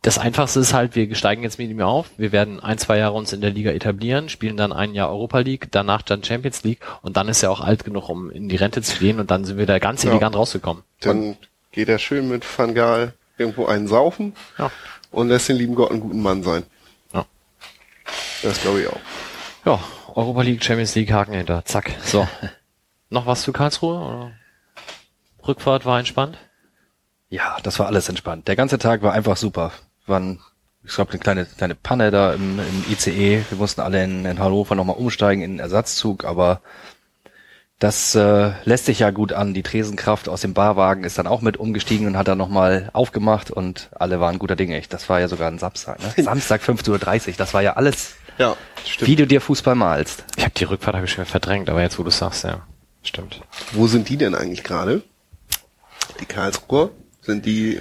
das 0.00 0.18
Einfachste 0.18 0.60
ist 0.60 0.72
halt, 0.72 0.96
wir 0.96 1.14
steigen 1.14 1.42
jetzt 1.42 1.58
mit 1.58 1.68
ihm 1.68 1.82
auf, 1.82 2.06
wir 2.16 2.32
werden 2.32 2.58
ein, 2.60 2.78
zwei 2.78 2.96
Jahre 2.96 3.12
uns 3.14 3.34
in 3.34 3.42
der 3.42 3.50
Liga 3.50 3.70
etablieren, 3.72 4.30
spielen 4.30 4.56
dann 4.56 4.72
ein 4.72 4.94
Jahr 4.94 5.10
Europa 5.10 5.40
League, 5.40 5.68
danach 5.72 6.00
dann 6.00 6.24
Champions 6.24 6.64
League 6.64 6.80
und 7.02 7.18
dann 7.18 7.28
ist 7.28 7.42
er 7.42 7.50
auch 7.50 7.60
alt 7.60 7.84
genug, 7.84 8.08
um 8.08 8.30
in 8.30 8.48
die 8.48 8.56
Rente 8.56 8.80
zu 8.80 8.98
gehen 8.98 9.20
und 9.20 9.30
dann 9.30 9.44
sind 9.44 9.58
wir 9.58 9.66
da 9.66 9.78
ganz 9.78 10.02
Ja. 10.02 10.10
elegant 10.12 10.36
rausgekommen. 10.36 10.82
Dann 11.02 11.36
geht 11.72 11.90
er 11.90 11.98
schön 11.98 12.30
mit 12.30 12.46
Van 12.58 12.72
Gaal 12.74 13.12
irgendwo 13.36 13.66
einen 13.66 13.86
saufen 13.86 14.34
Ja. 14.56 14.70
und 15.10 15.28
lässt 15.28 15.50
den 15.50 15.56
lieben 15.56 15.74
Gott 15.74 15.90
einen 15.90 16.00
guten 16.00 16.22
Mann 16.22 16.42
sein. 16.42 16.62
Ja. 17.12 17.26
Das 18.42 18.62
glaube 18.62 18.80
ich 18.80 18.88
auch. 18.88 19.00
Ja, 19.64 19.80
Europa 20.14 20.42
League, 20.42 20.62
Champions 20.62 20.94
League, 20.94 21.10
Haken 21.12 21.34
hinter, 21.34 21.64
zack. 21.64 21.90
So. 22.04 22.28
Noch 23.10 23.26
was 23.26 23.42
zu 23.42 23.52
Karlsruhe? 23.52 23.98
Oder? 23.98 24.32
Rückfahrt 25.46 25.86
war 25.86 25.98
entspannt? 25.98 26.38
Ja, 27.30 27.56
das 27.62 27.78
war 27.78 27.86
alles 27.86 28.08
entspannt. 28.08 28.46
Der 28.48 28.56
ganze 28.56 28.78
Tag 28.78 29.02
war 29.02 29.12
einfach 29.12 29.36
super. 29.36 29.72
Waren, 30.06 30.40
ich 30.84 30.94
glaube, 30.94 31.12
eine 31.12 31.20
kleine, 31.20 31.46
kleine 31.46 31.74
Panne 31.74 32.10
da 32.10 32.34
im, 32.34 32.58
im 32.58 32.84
ICE. 32.90 33.44
Wir 33.48 33.58
mussten 33.58 33.80
alle 33.80 34.04
in, 34.04 34.24
in 34.24 34.38
Hannover 34.38 34.74
nochmal 34.74 34.96
umsteigen 34.96 35.42
in 35.42 35.52
einen 35.52 35.60
Ersatzzug, 35.60 36.24
aber 36.24 36.60
das 37.78 38.14
äh, 38.14 38.52
lässt 38.64 38.86
sich 38.86 39.00
ja 39.00 39.10
gut 39.10 39.32
an. 39.32 39.54
Die 39.54 39.62
Tresenkraft 39.62 40.28
aus 40.28 40.42
dem 40.42 40.54
Barwagen 40.54 41.04
ist 41.04 41.18
dann 41.18 41.26
auch 41.26 41.40
mit 41.40 41.56
umgestiegen 41.56 42.06
und 42.06 42.16
hat 42.16 42.28
dann 42.28 42.38
nochmal 42.38 42.90
aufgemacht 42.92 43.50
und 43.50 43.88
alle 43.94 44.20
waren 44.20 44.38
guter 44.38 44.56
Dinge. 44.56 44.80
Das 44.88 45.08
war 45.08 45.20
ja 45.20 45.28
sogar 45.28 45.50
ein 45.50 45.58
Samstag, 45.58 46.00
ne? 46.00 46.22
Samstag 46.22 46.62
15.30 46.62 47.28
Uhr. 47.28 47.34
Das 47.36 47.52
war 47.52 47.62
ja 47.62 47.74
alles, 47.74 48.14
Ja, 48.38 48.56
stimmt. 48.84 49.08
wie 49.08 49.16
du 49.16 49.26
dir 49.26 49.40
Fußball 49.40 49.74
malst. 49.74 50.24
Ich 50.36 50.44
habe 50.44 50.54
die 50.56 50.64
Rückfahrt 50.64 50.96
habe 50.96 51.06
ich 51.06 51.12
schon 51.12 51.24
verdrängt, 51.24 51.68
aber 51.70 51.82
jetzt 51.82 51.98
wo 51.98 52.02
du 52.02 52.10
sagst, 52.10 52.44
ja. 52.44 52.66
Stimmt. 53.02 53.40
Wo 53.72 53.86
sind 53.86 54.08
die 54.08 54.16
denn 54.16 54.34
eigentlich 54.34 54.64
gerade? 54.64 55.02
Die 56.20 56.24
Karlsruher? 56.26 56.90
Sind 57.20 57.44
die 57.46 57.80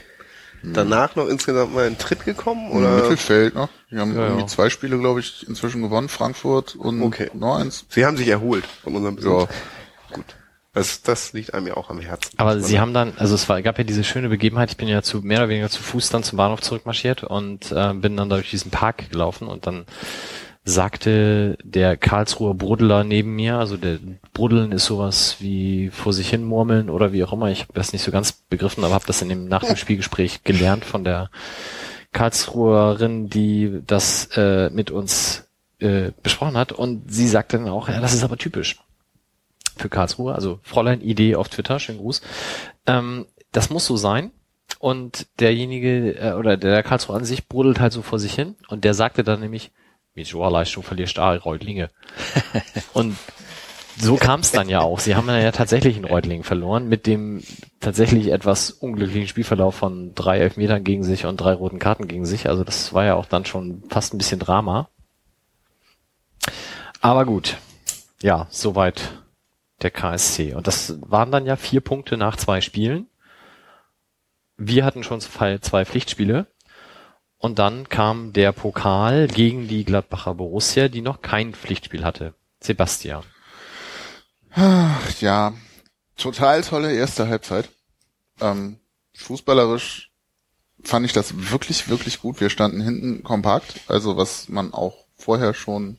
danach 0.63 1.15
noch 1.15 1.27
insgesamt 1.27 1.73
mal 1.73 1.87
in 1.87 1.97
Tritt 1.97 2.23
gekommen? 2.25 2.69
Im 2.71 2.77
Oder? 2.77 2.95
Mittelfeld, 2.95 3.55
ne? 3.55 3.69
Die 3.91 3.97
haben 3.97 4.13
Ja, 4.15 4.21
irgendwie 4.23 4.41
ja. 4.41 4.47
zwei 4.47 4.69
Spiele, 4.69 4.97
glaube 4.99 5.19
ich, 5.21 5.45
inzwischen 5.47 5.81
gewonnen, 5.81 6.09
Frankfurt 6.09 6.75
und 6.75 7.01
Okay. 7.01 7.29
noch 7.33 7.57
eins. 7.57 7.85
Sie 7.89 8.05
haben 8.05 8.17
sich 8.17 8.27
erholt 8.27 8.65
von 8.83 8.95
unserem 8.95 9.15
Besuch. 9.15 9.41
Ja. 9.49 10.15
Gut. 10.15 10.25
Das, 10.73 11.03
das 11.03 11.33
liegt 11.33 11.53
einem 11.53 11.67
ja 11.67 11.77
auch 11.77 11.89
am 11.91 11.99
Herzen. 11.99 12.31
Aber 12.37 12.59
sie 12.59 12.79
haben 12.79 12.93
dann, 12.95 13.13
also 13.17 13.35
es 13.35 13.47
war, 13.47 13.61
gab 13.61 13.77
ja 13.77 13.83
diese 13.83 14.03
schöne 14.03 14.27
Begebenheit, 14.29 14.71
ich 14.71 14.77
bin 14.77 14.87
ja 14.87 15.03
zu 15.03 15.21
mehr 15.21 15.39
oder 15.39 15.49
weniger 15.49 15.69
zu 15.69 15.83
Fuß 15.83 16.09
dann 16.09 16.23
zum 16.23 16.37
Bahnhof 16.37 16.61
zurückmarschiert 16.61 17.23
und 17.23 17.71
äh, 17.71 17.93
bin 17.93 18.17
dann 18.17 18.29
durch 18.29 18.49
diesen 18.49 18.71
Park 18.71 19.09
gelaufen 19.11 19.47
und 19.47 19.67
dann 19.67 19.85
sagte 20.65 21.57
der 21.63 21.97
Karlsruher 21.97 22.53
Brudler 22.53 23.03
neben 23.03 23.35
mir, 23.35 23.57
also 23.57 23.75
der 23.75 23.99
Bruddeln 24.33 24.71
ist 24.71 24.85
sowas 24.85 25.37
wie 25.39 25.89
vor 25.89 26.13
sich 26.13 26.29
hin 26.29 26.43
murmeln 26.43 26.89
oder 26.89 27.11
wie 27.11 27.23
auch 27.23 27.33
immer, 27.33 27.49
ich 27.49 27.63
habe 27.63 27.73
das 27.73 27.91
nicht 27.91 28.03
so 28.03 28.11
ganz 28.11 28.31
begriffen, 28.31 28.83
aber 28.83 28.93
habe 28.93 29.05
das 29.05 29.21
in 29.21 29.29
dem 29.29 29.47
nach 29.47 29.63
dem 29.63 29.75
Spielgespräch 29.75 30.43
gelernt 30.43 30.85
von 30.85 31.03
der 31.03 31.29
Karlsruherin, 32.13 33.29
die 33.29 33.81
das 33.85 34.29
äh, 34.37 34.69
mit 34.69 34.89
uns 34.89 35.49
äh, 35.79 36.11
besprochen 36.21 36.57
hat 36.57 36.71
und 36.71 37.11
sie 37.11 37.27
sagte 37.27 37.57
dann 37.57 37.67
auch, 37.67 37.89
ja, 37.89 37.99
das 37.99 38.13
ist 38.13 38.23
aber 38.23 38.37
typisch 38.37 38.79
für 39.75 39.89
Karlsruhe, 39.89 40.35
also 40.35 40.59
Fräulein 40.63 41.01
Idee 41.01 41.35
auf 41.35 41.49
Twitter, 41.49 41.79
schönen 41.79 41.99
Gruß. 41.99 42.21
Ähm, 42.87 43.25
das 43.51 43.69
muss 43.69 43.85
so 43.85 43.97
sein. 43.97 44.31
Und 44.79 45.27
derjenige, 45.39 46.15
äh, 46.17 46.33
oder 46.33 46.57
der 46.57 46.83
Karlsruhe 46.83 47.15
an 47.15 47.25
sich 47.25 47.47
brodelt 47.47 47.79
halt 47.79 47.93
so 47.93 48.01
vor 48.01 48.19
sich 48.19 48.33
hin. 48.33 48.55
Und 48.67 48.83
der 48.83 48.93
sagte 48.93 49.23
dann 49.23 49.39
nämlich, 49.39 49.71
mit 50.15 50.27
Joa-Leistung 50.27 50.83
verlierst 50.83 51.17
du 51.17 51.21
Reutlinge. 51.21 51.89
und 52.93 53.17
so 53.97 54.15
kam 54.15 54.39
es 54.39 54.51
dann 54.51 54.69
ja 54.69 54.81
auch. 54.81 54.99
Sie 54.99 55.15
haben 55.15 55.27
dann 55.27 55.41
ja 55.41 55.51
tatsächlich 55.51 55.95
einen 55.95 56.05
Reutling 56.05 56.43
verloren 56.43 56.87
mit 56.87 57.05
dem 57.05 57.43
tatsächlich 57.79 58.27
etwas 58.31 58.71
unglücklichen 58.71 59.27
Spielverlauf 59.27 59.75
von 59.75 60.15
drei 60.15 60.39
Elfmetern 60.39 60.83
gegen 60.83 61.03
sich 61.03 61.25
und 61.25 61.37
drei 61.37 61.53
roten 61.53 61.79
Karten 61.79 62.07
gegen 62.07 62.25
sich. 62.25 62.49
Also 62.49 62.63
das 62.63 62.93
war 62.93 63.05
ja 63.05 63.15
auch 63.15 63.25
dann 63.25 63.45
schon 63.45 63.83
fast 63.89 64.13
ein 64.13 64.17
bisschen 64.17 64.39
Drama. 64.39 64.89
Aber 67.01 67.25
gut. 67.25 67.57
Ja, 68.21 68.47
soweit 68.49 69.11
der 69.81 69.91
KSC. 69.91 70.53
Und 70.53 70.67
das 70.67 70.95
waren 71.01 71.31
dann 71.31 71.45
ja 71.45 71.55
vier 71.55 71.81
Punkte 71.81 72.17
nach 72.17 72.37
zwei 72.37 72.61
Spielen. 72.61 73.07
Wir 74.57 74.85
hatten 74.85 75.03
schon 75.03 75.19
zwei 75.19 75.85
Pflichtspiele. 75.85 76.47
Und 77.43 77.59
dann 77.59 77.89
kam 77.89 78.31
der 78.31 78.53
Pokal 78.53 79.27
gegen 79.27 79.67
die 79.67 79.83
Gladbacher 79.83 80.33
Borussia, 80.33 80.87
die 80.87 81.01
noch 81.01 81.21
kein 81.21 81.53
Pflichtspiel 81.53 82.05
hatte. 82.05 82.35
Sebastian. 82.61 83.25
Ja, 85.19 85.53
total 86.15 86.61
tolle 86.61 86.93
erste 86.95 87.27
Halbzeit. 87.27 87.67
Ähm, 88.39 88.79
fußballerisch 89.15 90.13
fand 90.83 91.05
ich 91.05 91.11
das 91.11 91.51
wirklich, 91.51 91.89
wirklich 91.89 92.21
gut. 92.21 92.39
Wir 92.39 92.49
standen 92.49 92.79
hinten 92.79 93.23
kompakt, 93.23 93.81
also 93.89 94.15
was 94.15 94.47
man 94.47 94.73
auch 94.73 95.03
vorher 95.17 95.53
schon 95.53 95.97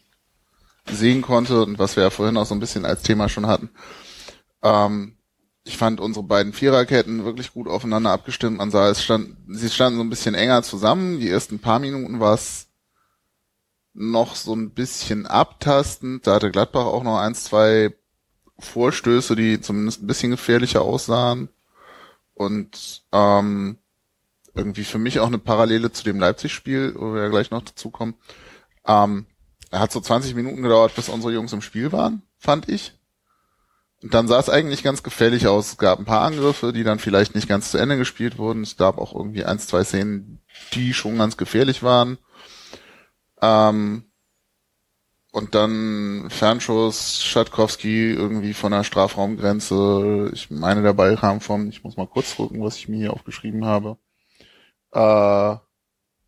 sehen 0.91 1.21
konnte 1.21 1.63
und 1.63 1.79
was 1.79 1.97
wir 1.97 2.05
ja 2.05 2.11
vorhin 2.11 2.39
auch 2.39 2.47
so 2.47 2.55
ein 2.55 2.61
bisschen 2.61 2.87
als 2.87 3.03
Thema 3.03 3.29
schon 3.29 3.47
hatten. 3.47 3.69
Ähm, 4.63 5.14
ich 5.65 5.79
fand 5.79 5.99
unsere 5.99 6.25
beiden 6.25 6.53
Viererketten 6.53 7.25
wirklich 7.25 7.53
gut 7.53 7.69
aufeinander 7.69 8.11
abgestimmt. 8.11 8.59
Man 8.59 8.71
sah, 8.71 8.91
es 8.91 9.03
stand, 9.03 9.37
sie 9.49 9.71
standen 9.71 9.99
so 9.99 10.05
ein 10.05 10.11
bisschen 10.11 10.35
enger 10.35 10.63
zusammen. 10.63 11.21
Die 11.21 11.31
ersten 11.31 11.59
paar 11.59 11.79
Minuten 11.79 12.21
war 12.21 12.35
es 12.35 12.69
noch 13.95 14.37
so 14.37 14.55
ein 14.55 14.71
bisschen 14.71 15.27
abtastend. 15.27 16.27
Da 16.27 16.35
hatte 16.35 16.51
Gladbach 16.51 16.85
auch 16.85 17.03
noch 17.03 17.19
eins, 17.19 17.45
zwei 17.45 17.95
Vorstöße, 18.59 19.37
die 19.37 19.61
zumindest 19.61 20.03
ein 20.03 20.07
bisschen 20.07 20.31
gefährlicher 20.31 20.83
aussahen. 20.83 21.49
Und 22.35 23.05
ähm, 23.13 23.79
irgendwie 24.55 24.85
für 24.85 24.99
mich 24.99 25.19
auch 25.21 25.29
eine 25.29 25.39
Parallele 25.39 25.93
zu 25.93 26.05
dem 26.05 26.21
Leipzig-Spiel, 26.21 26.95
wo 26.99 27.15
wir 27.15 27.23
ja 27.23 27.29
gleich 27.29 27.51
noch 27.51 27.63
dazu 27.63 27.91
kommen. 27.91 28.15
Ähm, 28.87 29.27
er 29.71 29.81
hat 29.81 29.93
so 29.93 30.01
20 30.01 30.35
Minuten 30.35 30.63
gedauert, 30.63 30.95
bis 30.95 31.09
unsere 31.09 31.33
Jungs 31.33 31.53
im 31.55 31.63
Spiel 31.63 31.91
waren, 31.91 32.23
fand 32.39 32.69
ich. 32.69 32.93
Dann 34.11 34.29
sah 34.29 34.39
es 34.39 34.51
eigentlich 34.51 34.83
ganz 34.83 35.03
gefährlich 35.03 35.47
aus. 35.47 35.73
Es 35.73 35.79
gab 35.79 35.99
ein 35.99 36.05
paar 36.05 36.27
Angriffe, 36.27 36.75
die 36.75 36.85
dann 36.85 36.99
vielleicht 36.99 37.35
nicht 37.35 37.49
ganz 37.49 37.71
zu 37.71 37.79
Ende 37.79 37.97
gespielt 37.97 38.37
wurden. 38.37 38.63
Es 38.63 38.77
gab 38.77 38.99
auch 38.99 39.15
irgendwie 39.15 39.45
eins, 39.45 39.67
zwei 39.67 39.83
Szenen, 39.83 40.43
die 40.75 40.93
schon 40.93 41.17
ganz 41.17 41.39
gefährlich 41.39 41.83
waren. 41.83 42.19
Ähm, 43.41 44.05
und 45.33 45.55
dann 45.55 46.29
Fernschuss, 46.29 47.23
Schatkowski 47.25 48.11
irgendwie 48.13 48.53
von 48.53 48.73
der 48.73 48.85
Strafraumgrenze. 48.85 50.31
Ich 50.35 50.51
meine, 50.51 50.83
der 50.83 50.93
Ball 50.93 51.17
kam 51.17 51.41
vom, 51.41 51.69
ich 51.69 51.83
muss 51.83 51.97
mal 51.97 52.07
kurz 52.07 52.37
gucken, 52.37 52.63
was 52.63 52.77
ich 52.77 52.89
mir 52.89 52.99
hier 52.99 53.13
aufgeschrieben 53.15 53.65
habe. 53.65 53.97
Äh, 54.93 55.57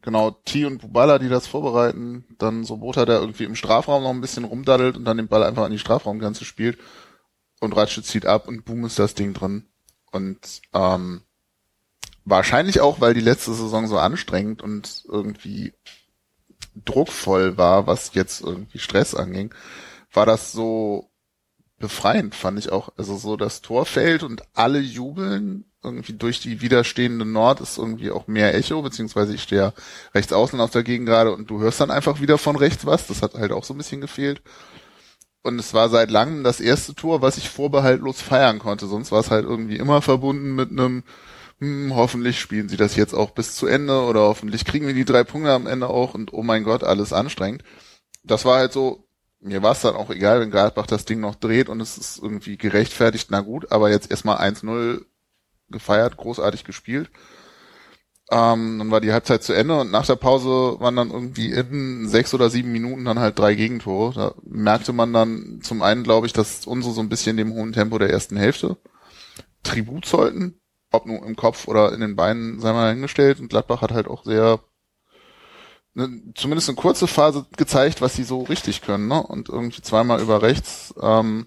genau, 0.01 0.31
T 0.31 0.65
und 0.65 0.79
Bubala, 0.79 1.19
die 1.19 1.29
das 1.29 1.47
vorbereiten. 1.47 2.25
Dann 2.39 2.65
Sobota, 2.65 3.05
der 3.05 3.21
irgendwie 3.21 3.45
im 3.45 3.55
Strafraum 3.55 4.03
noch 4.03 4.11
ein 4.11 4.23
bisschen 4.23 4.45
rumdaddelt 4.45 4.97
und 4.97 5.05
dann 5.05 5.19
den 5.19 5.29
Ball 5.29 5.45
einfach 5.45 5.65
an 5.65 5.73
die 5.73 5.79
Strafraumgrenze 5.79 6.47
spielt. 6.47 6.79
Und 7.61 7.75
Ratsche 7.75 8.03
zieht 8.03 8.27
ab 8.27 8.49
und 8.49 8.65
boom 8.65 8.85
ist 8.85 8.99
das 8.99 9.15
Ding 9.15 9.33
drin. 9.33 9.67
Und 10.13 10.61
ähm, 10.75 11.23
wahrscheinlich 12.25 12.81
auch, 12.81 13.01
weil 13.01 13.15
die 13.15 13.21
letzte 13.21 13.55
Saison 13.55 13.87
so 13.87 13.99
anstrengend 13.99 14.63
und 14.63 15.05
irgendwie 15.09 15.73
druckvoll 16.85 17.57
war, 17.57 17.87
was 17.87 18.15
jetzt 18.15 18.43
irgendwie 18.43 18.79
Stress 18.79 19.15
anging, 19.15 19.55
war 20.13 20.27
das 20.27 20.53
so 20.53 21.11
befreiend, 21.79 22.35
fand 22.35 22.59
ich 22.59 22.71
auch. 22.73 22.91
Also 22.97 23.17
so 23.17 23.37
das 23.37 23.63
Tor 23.63 23.87
fällt 23.87 24.23
und 24.23 24.43
alle 24.55 24.81
jubeln. 24.81 25.65
Irgendwie 25.83 26.15
durch 26.15 26.41
die 26.41 26.61
widerstehende 26.61 27.25
Nord 27.25 27.61
ist 27.61 27.79
irgendwie 27.79 28.11
auch 28.11 28.27
mehr 28.27 28.55
Echo, 28.55 28.83
beziehungsweise 28.83 29.35
ich 29.35 29.43
stehe 29.43 29.61
ja 29.61 29.73
rechts 30.15 30.33
außen 30.33 30.61
auf 30.61 30.71
der 30.71 30.83
Gegend 30.83 31.07
gerade 31.07 31.33
und 31.33 31.49
du 31.49 31.61
hörst 31.61 31.81
dann 31.81 31.93
einfach 31.93 32.21
wieder 32.21 32.39
von 32.39 32.57
rechts 32.57 32.87
was. 32.87 33.07
Das 33.07 33.23
hat 33.23 33.35
halt 33.35 33.53
auch 33.53 33.63
so 33.63 33.73
ein 33.75 33.79
bisschen 33.79 34.01
gefehlt. 34.01 34.43
Und 35.47 35.61
es 35.61 35.75
war 35.75 35.89
seit 35.89 36.11
langem 36.11 36.43
das 36.43 36.61
erste 36.61 36.95
Tor, 36.97 37.23
was 37.23 37.39
ich 37.39 37.49
vorbehaltlos 37.49 38.21
feiern 38.21 38.59
konnte. 38.59 38.89
Sonst 38.89 39.13
war 39.13 39.21
es 39.21 39.31
halt 39.31 39.45
irgendwie 39.45 39.77
immer 39.77 40.03
verbunden 40.03 40.57
mit 40.57 40.73
einem, 40.73 41.05
hm, 41.61 41.95
hoffentlich 41.95 42.41
spielen 42.41 42.69
sie 42.69 42.77
das 42.77 42.97
jetzt 42.97 43.15
auch 43.15 43.31
bis 43.31 43.55
zu 43.55 43.69
Ende 43.69 44.03
oder 44.03 44.23
hoffentlich 44.23 44.65
kriegen 44.65 44.89
wir 44.89 44.95
die 44.95 45.05
drei 45.05 45.23
Punkte 45.23 45.53
am 45.53 45.69
Ende 45.69 45.89
auch 45.89 46.15
und 46.15 46.33
oh 46.33 46.43
mein 46.43 46.65
Gott, 46.65 46.83
alles 46.83 47.13
anstrengend. 47.13 47.63
Das 48.25 48.45
war 48.45 48.59
halt 48.59 48.73
so, 48.73 49.07
mir 49.41 49.63
war 49.63 49.73
es 49.73 49.83
dann 49.83 49.95
auch 49.95 50.11
egal, 50.11 50.41
wenn 50.41 50.51
Gladbach 50.51 50.89
das 50.89 51.05
Ding 51.05 51.21
noch 51.21 51.37
dreht 51.37 51.69
und 51.69 51.81
es 51.81 51.97
ist 51.97 52.19
irgendwie 52.19 52.57
gerechtfertigt, 52.59 53.29
na 53.31 53.41
gut, 53.41 53.71
aber 53.71 53.91
jetzt 53.91 54.11
erstmal 54.11 54.39
1-0 54.39 55.05
gefeiert, 55.69 56.17
großartig 56.17 56.65
gespielt. 56.65 57.09
Ähm, 58.31 58.79
dann 58.79 58.91
war 58.91 59.01
die 59.01 59.13
Halbzeit 59.13 59.45
zu 59.45 59.53
Ende 59.53 59.81
und 59.81 59.93
nach 59.93 60.07
der 60.07 60.17
Pause 60.17 60.81
waren 60.81 60.97
dann 60.97 61.11
irgendwie 61.11 61.53
in 61.53 62.09
sechs 62.09 62.35
oder 62.35 62.51
sieben 62.51 62.73
Minuten 62.73 63.05
dann 63.05 63.21
halt 63.21 63.39
drei 63.39 63.55
Gegentore. 63.55 64.13
Da 64.15 64.35
merkte 64.45 64.93
man 64.93 65.13
dann 65.13 65.61
zum 65.63 65.81
einen, 65.83 66.03
glaube 66.03 66.27
ich, 66.27 66.33
dass 66.33 66.67
unsere 66.67 66.93
so 66.93 67.01
ein 67.01 67.09
bisschen 67.09 67.37
dem 67.37 67.53
hohen 67.55 67.73
Tempo 67.73 67.99
der 67.99 68.11
ersten 68.11 68.37
Hälfte 68.37 68.79
Tribut 69.63 70.07
sollten, 70.07 70.61
ob 70.91 71.07
nur 71.07 71.25
im 71.25 71.37
Kopf 71.37 71.69
oder 71.69 71.93
in 71.93 72.01
den 72.01 72.17
Beinen, 72.17 72.61
sei 72.61 72.73
mal 72.73 72.93
hingestellt. 72.93 73.41
Und 73.41 73.49
Gladbach 73.49 73.81
hat 73.83 73.93
halt 73.93 74.09
auch 74.09 74.25
sehr 74.25 74.61
ne, 75.95 76.23
zumindest 76.35 76.69
eine 76.69 76.77
kurze 76.77 77.07
Phase 77.07 77.47
gezeigt, 77.57 78.01
was 78.01 78.15
sie 78.15 78.25
so 78.25 78.43
richtig 78.43 78.83
können, 78.83 79.09
ne? 79.09 79.23
Und 79.23 79.49
irgendwie 79.49 79.83
zweimal 79.83 80.21
über 80.21 80.43
rechts, 80.43 80.95
ähm, 81.01 81.47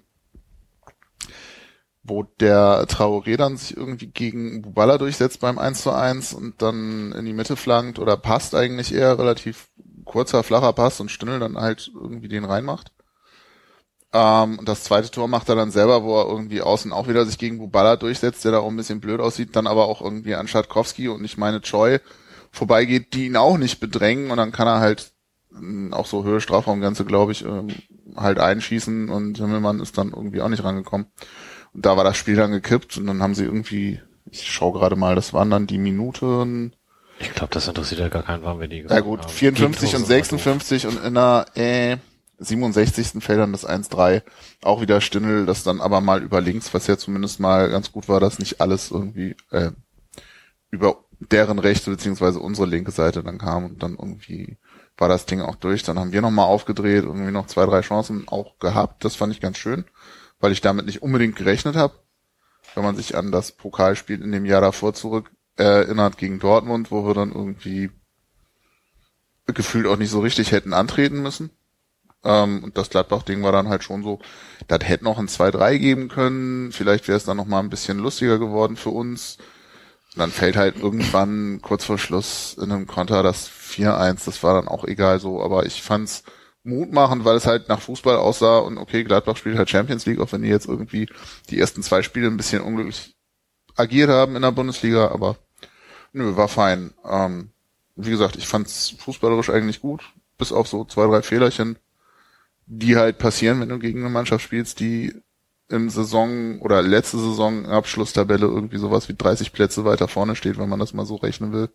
wo 2.09 2.23
der 2.23 2.85
Traoré 2.87 3.37
dann 3.37 3.57
sich 3.57 3.77
irgendwie 3.77 4.07
gegen 4.07 4.61
Bubala 4.61 4.97
durchsetzt 4.97 5.39
beim 5.39 5.57
1 5.57 5.83
zu 5.83 5.91
1 5.91 6.33
und 6.33 6.61
dann 6.61 7.13
in 7.13 7.25
die 7.25 7.33
Mitte 7.33 7.55
flankt 7.55 7.99
oder 7.99 8.17
passt 8.17 8.55
eigentlich 8.55 8.93
eher 8.93 9.17
relativ 9.17 9.69
kurzer, 10.05 10.43
flacher 10.43 10.73
Pass 10.73 10.99
und 10.99 11.11
Stündel 11.11 11.39
dann 11.39 11.57
halt 11.57 11.91
irgendwie 11.93 12.27
den 12.27 12.43
reinmacht. 12.43 12.91
Ähm, 14.11 14.57
und 14.57 14.67
das 14.67 14.83
zweite 14.83 15.11
Tor 15.11 15.27
macht 15.27 15.49
er 15.49 15.55
dann 15.55 15.71
selber, 15.71 16.03
wo 16.03 16.19
er 16.19 16.27
irgendwie 16.27 16.61
außen 16.61 16.91
auch 16.91 17.07
wieder 17.07 17.25
sich 17.25 17.37
gegen 17.37 17.59
Bubala 17.59 17.95
durchsetzt, 17.95 18.43
der 18.43 18.53
da 18.53 18.59
auch 18.59 18.69
ein 18.69 18.77
bisschen 18.77 19.01
blöd 19.01 19.19
aussieht, 19.19 19.55
dann 19.55 19.67
aber 19.67 19.85
auch 19.85 20.01
irgendwie 20.01 20.35
an 20.35 20.47
Schatkowski 20.47 21.07
und 21.09 21.23
ich 21.23 21.37
meine 21.37 21.61
Choi 21.61 21.99
vorbeigeht, 22.51 23.13
die 23.13 23.27
ihn 23.27 23.37
auch 23.37 23.57
nicht 23.57 23.79
bedrängen 23.79 24.31
und 24.31 24.37
dann 24.37 24.51
kann 24.51 24.67
er 24.67 24.79
halt 24.79 25.11
äh, 25.53 25.93
auch 25.93 26.07
so 26.07 26.23
Höhe 26.23 26.41
Strafraumgrenze, 26.41 27.05
glaube 27.05 27.31
ich, 27.31 27.45
ähm, 27.45 27.67
halt 28.15 28.39
einschießen 28.39 29.09
und 29.09 29.37
Himmelmann 29.37 29.79
ist 29.79 29.97
dann 29.99 30.09
irgendwie 30.09 30.41
auch 30.41 30.49
nicht 30.49 30.63
rangekommen. 30.63 31.07
Und 31.73 31.85
da 31.85 31.97
war 31.97 32.03
das 32.03 32.17
Spiel 32.17 32.35
dann 32.35 32.51
gekippt 32.51 32.97
und 32.97 33.07
dann 33.07 33.21
haben 33.21 33.35
sie 33.35 33.45
irgendwie, 33.45 33.99
ich 34.29 34.51
schaue 34.51 34.73
gerade 34.73 34.95
mal, 34.95 35.15
das 35.15 35.33
waren 35.33 35.49
dann 35.49 35.67
die 35.67 35.77
Minuten. 35.77 36.73
Ich 37.19 37.31
glaube, 37.31 37.53
das 37.53 37.67
interessiert 37.67 37.99
ja 37.99 38.09
gar 38.09 38.23
keinen, 38.23 38.43
wann 38.43 38.59
wir 38.59 38.67
die 38.67 38.85
Ja 38.87 39.01
gut, 39.01 39.21
haben. 39.21 39.29
54 39.29 39.95
und 39.95 40.05
56 40.05 40.87
und 40.87 41.03
in 41.03 41.13
der 41.15 41.45
äh, 41.55 41.97
67. 42.39 43.21
fällt 43.23 43.39
dann 43.39 43.51
das 43.51 43.67
1-3. 43.67 44.23
Auch 44.61 44.81
wieder 44.81 45.01
Stindel, 45.01 45.45
das 45.45 45.63
dann 45.63 45.81
aber 45.81 46.01
mal 46.01 46.23
über 46.23 46.41
links, 46.41 46.73
was 46.73 46.87
ja 46.87 46.97
zumindest 46.97 47.39
mal 47.39 47.69
ganz 47.69 47.91
gut 47.91 48.07
war, 48.07 48.19
dass 48.19 48.39
nicht 48.39 48.61
alles 48.61 48.91
irgendwie 48.91 49.35
äh, 49.51 49.71
über 50.71 51.03
deren 51.19 51.59
rechte 51.59 51.91
beziehungsweise 51.91 52.39
unsere 52.39 52.67
linke 52.67 52.91
Seite 52.91 53.23
dann 53.23 53.37
kam 53.37 53.65
und 53.65 53.83
dann 53.83 53.97
irgendwie 53.99 54.57
war 54.97 55.09
das 55.09 55.25
Ding 55.25 55.41
auch 55.41 55.55
durch. 55.55 55.83
Dann 55.83 55.99
haben 55.99 56.11
wir 56.11 56.21
nochmal 56.21 56.45
aufgedreht, 56.45 57.03
irgendwie 57.03 57.31
noch 57.31 57.47
zwei, 57.47 57.65
drei 57.65 57.81
Chancen 57.81 58.27
auch 58.27 58.57
gehabt. 58.59 59.03
Das 59.03 59.15
fand 59.15 59.33
ich 59.33 59.41
ganz 59.41 59.57
schön, 59.57 59.85
weil 60.39 60.51
ich 60.51 60.61
damit 60.61 60.85
nicht 60.85 61.01
unbedingt 61.01 61.35
gerechnet 61.35 61.75
habe. 61.75 61.93
Wenn 62.75 62.83
man 62.83 62.95
sich 62.95 63.15
an 63.15 63.31
das 63.31 63.51
Pokalspiel 63.51 64.21
in 64.21 64.31
dem 64.31 64.45
Jahr 64.45 64.61
davor 64.61 64.93
zurück 64.93 65.31
erinnert 65.55 66.17
gegen 66.17 66.39
Dortmund, 66.39 66.91
wo 66.91 67.05
wir 67.05 67.13
dann 67.13 67.31
irgendwie 67.31 67.89
gefühlt 69.47 69.87
auch 69.87 69.97
nicht 69.97 70.11
so 70.11 70.19
richtig 70.19 70.51
hätten 70.51 70.73
antreten 70.73 71.21
müssen. 71.21 71.49
Ähm, 72.23 72.63
und 72.63 72.77
das 72.77 72.89
Gladbach-Ding 72.89 73.43
war 73.43 73.51
dann 73.51 73.69
halt 73.69 73.83
schon 73.83 74.03
so, 74.03 74.19
das 74.67 74.87
hätte 74.87 75.05
noch 75.05 75.17
ein 75.17 75.27
2-3 75.27 75.77
geben 75.79 76.07
können. 76.09 76.71
Vielleicht 76.71 77.07
wäre 77.07 77.17
es 77.17 77.25
dann 77.25 77.37
noch 77.37 77.45
mal 77.45 77.59
ein 77.59 77.69
bisschen 77.69 77.97
lustiger 77.97 78.37
geworden 78.37 78.75
für 78.75 78.91
uns 78.91 79.37
und 80.15 80.19
dann 80.19 80.31
fällt 80.31 80.55
halt 80.55 80.75
irgendwann 80.75 81.61
kurz 81.61 81.85
vor 81.85 81.99
Schluss 81.99 82.57
in 82.59 82.71
einem 82.71 82.87
Konter 82.87 83.21
das 83.21 83.49
4-1, 83.49 84.25
das 84.25 84.41
war 84.41 84.55
dann 84.55 84.67
auch 84.67 84.83
egal 84.83 85.19
so, 85.19 85.43
aber 85.43 85.65
ich 85.65 85.83
fand's 85.83 86.23
mutmachend, 86.69 87.25
weil 87.25 87.35
es 87.35 87.45
halt 87.45 87.69
nach 87.69 87.81
Fußball 87.81 88.15
aussah 88.15 88.59
und 88.59 88.77
okay, 88.77 89.03
Gladbach 89.03 89.37
spielt 89.37 89.57
halt 89.57 89.69
Champions 89.69 90.05
League, 90.05 90.19
auch 90.19 90.31
wenn 90.31 90.41
die 90.41 90.49
jetzt 90.49 90.67
irgendwie 90.67 91.09
die 91.49 91.59
ersten 91.59 91.83
zwei 91.83 92.01
Spiele 92.03 92.27
ein 92.27 92.37
bisschen 92.37 92.61
unglücklich 92.61 93.15
agiert 93.75 94.09
haben 94.09 94.35
in 94.35 94.41
der 94.41 94.51
Bundesliga, 94.51 95.09
aber 95.09 95.37
nö, 96.13 96.35
war 96.35 96.47
fein. 96.47 96.93
Ähm, 97.03 97.51
wie 97.95 98.11
gesagt, 98.11 98.35
ich 98.35 98.47
fand's 98.47 98.91
fußballerisch 98.99 99.49
eigentlich 99.49 99.81
gut, 99.81 100.03
bis 100.37 100.51
auf 100.51 100.67
so 100.67 100.85
zwei, 100.85 101.07
drei 101.07 101.21
Fehlerchen, 101.21 101.77
die 102.65 102.97
halt 102.97 103.17
passieren, 103.17 103.59
wenn 103.59 103.69
du 103.69 103.79
gegen 103.79 103.99
eine 103.99 104.09
Mannschaft 104.09 104.43
spielst, 104.43 104.79
die 104.79 105.13
im 105.69 105.89
Saison 105.89 106.59
oder 106.61 106.81
letzte 106.81 107.17
Saison 107.17 107.65
Abschlusstabelle 107.65 108.45
irgendwie 108.45 108.77
sowas 108.77 109.07
wie 109.07 109.15
30 109.15 109.53
Plätze 109.53 109.85
weiter 109.85 110.07
vorne 110.07 110.35
steht, 110.35 110.57
wenn 110.57 110.69
man 110.69 110.79
das 110.79 110.93
mal 110.93 111.05
so 111.05 111.15
rechnen 111.15 111.51
will. 111.51 111.69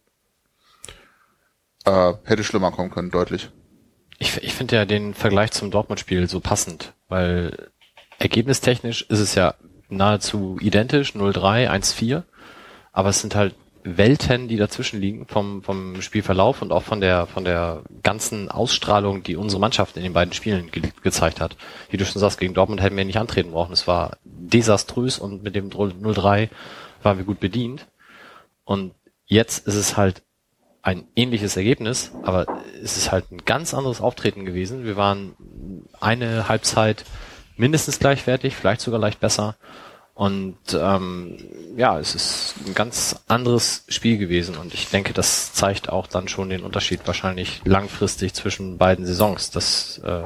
Äh, 1.85 2.15
hätte 2.25 2.45
schlimmer 2.45 2.73
kommen 2.73 2.91
können, 2.91 3.11
deutlich. 3.11 3.51
Ich, 4.25 4.43
ich 4.43 4.55
finde 4.55 4.77
ja 4.77 4.85
den 4.87 5.13
Vergleich 5.13 5.51
zum 5.51 5.71
Dortmund-Spiel 5.71 6.31
so 6.31 6.41
passend, 6.41 6.95
weil 7.09 7.69
ergebnistechnisch 8.19 9.03
ist 9.03 9.21
es 9.21 9.35
ja 9.35 9.55
nahezu 9.91 10.57
identisch, 10.63 11.15
0-3, 11.15 11.69
1-4, 11.69 12.23
aber 12.93 13.11
es 13.11 13.21
sind 13.21 13.35
halt 13.35 13.55
Welten, 13.83 14.49
die 14.49 14.57
dazwischen 14.57 14.99
liegen 14.99 15.27
vom, 15.27 15.63
vom 15.63 16.01
Spielverlauf 16.01 16.63
und 16.63 16.73
auch 16.73 16.85
von 16.85 17.03
der, 17.03 17.27
von 17.27 17.45
der 17.45 17.83
ganzen 18.03 18.51
Ausstrahlung, 18.51 19.23
die 19.23 19.37
unsere 19.37 19.61
Mannschaft 19.61 19.99
in 19.99 20.03
den 20.03 20.15
beiden 20.15 20.33
Spielen 20.33 20.71
ge 20.71 20.85
gezeigt 21.03 21.39
hat. 21.43 21.59
Wie 21.91 21.99
du 21.99 22.07
schon 22.07 22.21
sagst, 22.21 22.41
gegen 22.41 22.55
Dortmund 22.55 22.81
hätten 22.81 22.97
wir 22.97 23.05
nicht 23.05 23.19
antreten 23.19 23.51
brauchen. 23.51 23.75
Es 23.75 23.87
war 23.87 24.17
desaströs 24.25 25.19
und 25.19 25.43
mit 25.43 25.55
dem 25.55 25.69
0-3 25.69 26.49
waren 27.03 27.19
wir 27.19 27.27
gut 27.27 27.41
bedient. 27.41 27.87
Und 28.65 28.95
jetzt 29.27 29.69
ist 29.69 29.75
es 29.75 29.99
halt 29.99 30.23
ein 30.85 31.09
ähnliches 31.17 31.57
Ergebnis, 31.57 32.13
aber 32.23 32.47
es 32.83 32.99
ist 32.99 33.11
halt 33.11 33.33
ein 33.33 33.45
ganz 33.47 33.73
anderes 33.73 34.03
Auftreten 34.03 34.45
gewesen. 34.45 34.85
Wir 34.85 34.97
waren 34.97 35.35
eine 35.99 36.47
Halbzeit 36.47 37.07
mindestens 37.57 37.99
gleichwertig, 37.99 38.55
vielleicht 38.55 38.83
sogar 38.83 39.01
leicht 39.01 39.19
besser. 39.19 39.57
Und 40.13 40.59
ähm, 40.75 41.39
ja, 41.77 41.99
es 41.99 42.15
ist 42.15 42.55
ein 42.67 42.75
ganz 42.75 43.17
anderes 43.27 43.85
Spiel 43.89 44.19
gewesen 44.19 44.57
und 44.57 44.75
ich 44.75 44.91
denke, 44.91 45.15
das 45.15 45.55
zeigt 45.55 45.89
auch 45.89 46.07
dann 46.07 46.29
schon 46.29 46.51
den 46.51 46.63
Unterschied 46.63 47.01
wahrscheinlich 47.07 47.63
langfristig 47.65 48.35
zwischen 48.35 48.77
beiden 48.77 49.07
Saisons, 49.07 49.51
dass, 49.51 49.99
äh, 49.99 50.23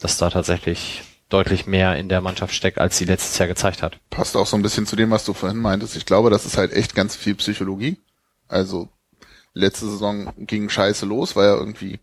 dass 0.00 0.18
da 0.18 0.28
tatsächlich 0.28 1.02
deutlich 1.28 1.66
mehr 1.66 1.96
in 1.96 2.08
der 2.08 2.20
Mannschaft 2.20 2.52
steckt, 2.52 2.78
als 2.78 2.98
sie 2.98 3.04
letztes 3.04 3.38
Jahr 3.38 3.48
gezeigt 3.48 3.82
hat. 3.82 3.98
Passt 4.10 4.36
auch 4.36 4.46
so 4.46 4.56
ein 4.56 4.62
bisschen 4.62 4.86
zu 4.86 4.96
dem, 4.96 5.12
was 5.12 5.24
du 5.24 5.34
vorhin 5.34 5.58
meintest. 5.58 5.96
Ich 5.96 6.04
glaube, 6.04 6.30
das 6.30 6.44
ist 6.44 6.58
halt 6.58 6.72
echt 6.72 6.96
ganz 6.96 7.14
viel 7.14 7.36
Psychologie. 7.36 7.96
Also 8.48 8.88
letzte 9.52 9.86
Saison 9.86 10.32
ging 10.36 10.68
scheiße 10.68 11.06
los, 11.06 11.36
war 11.36 11.44
ja 11.44 11.56
irgendwie 11.56 12.00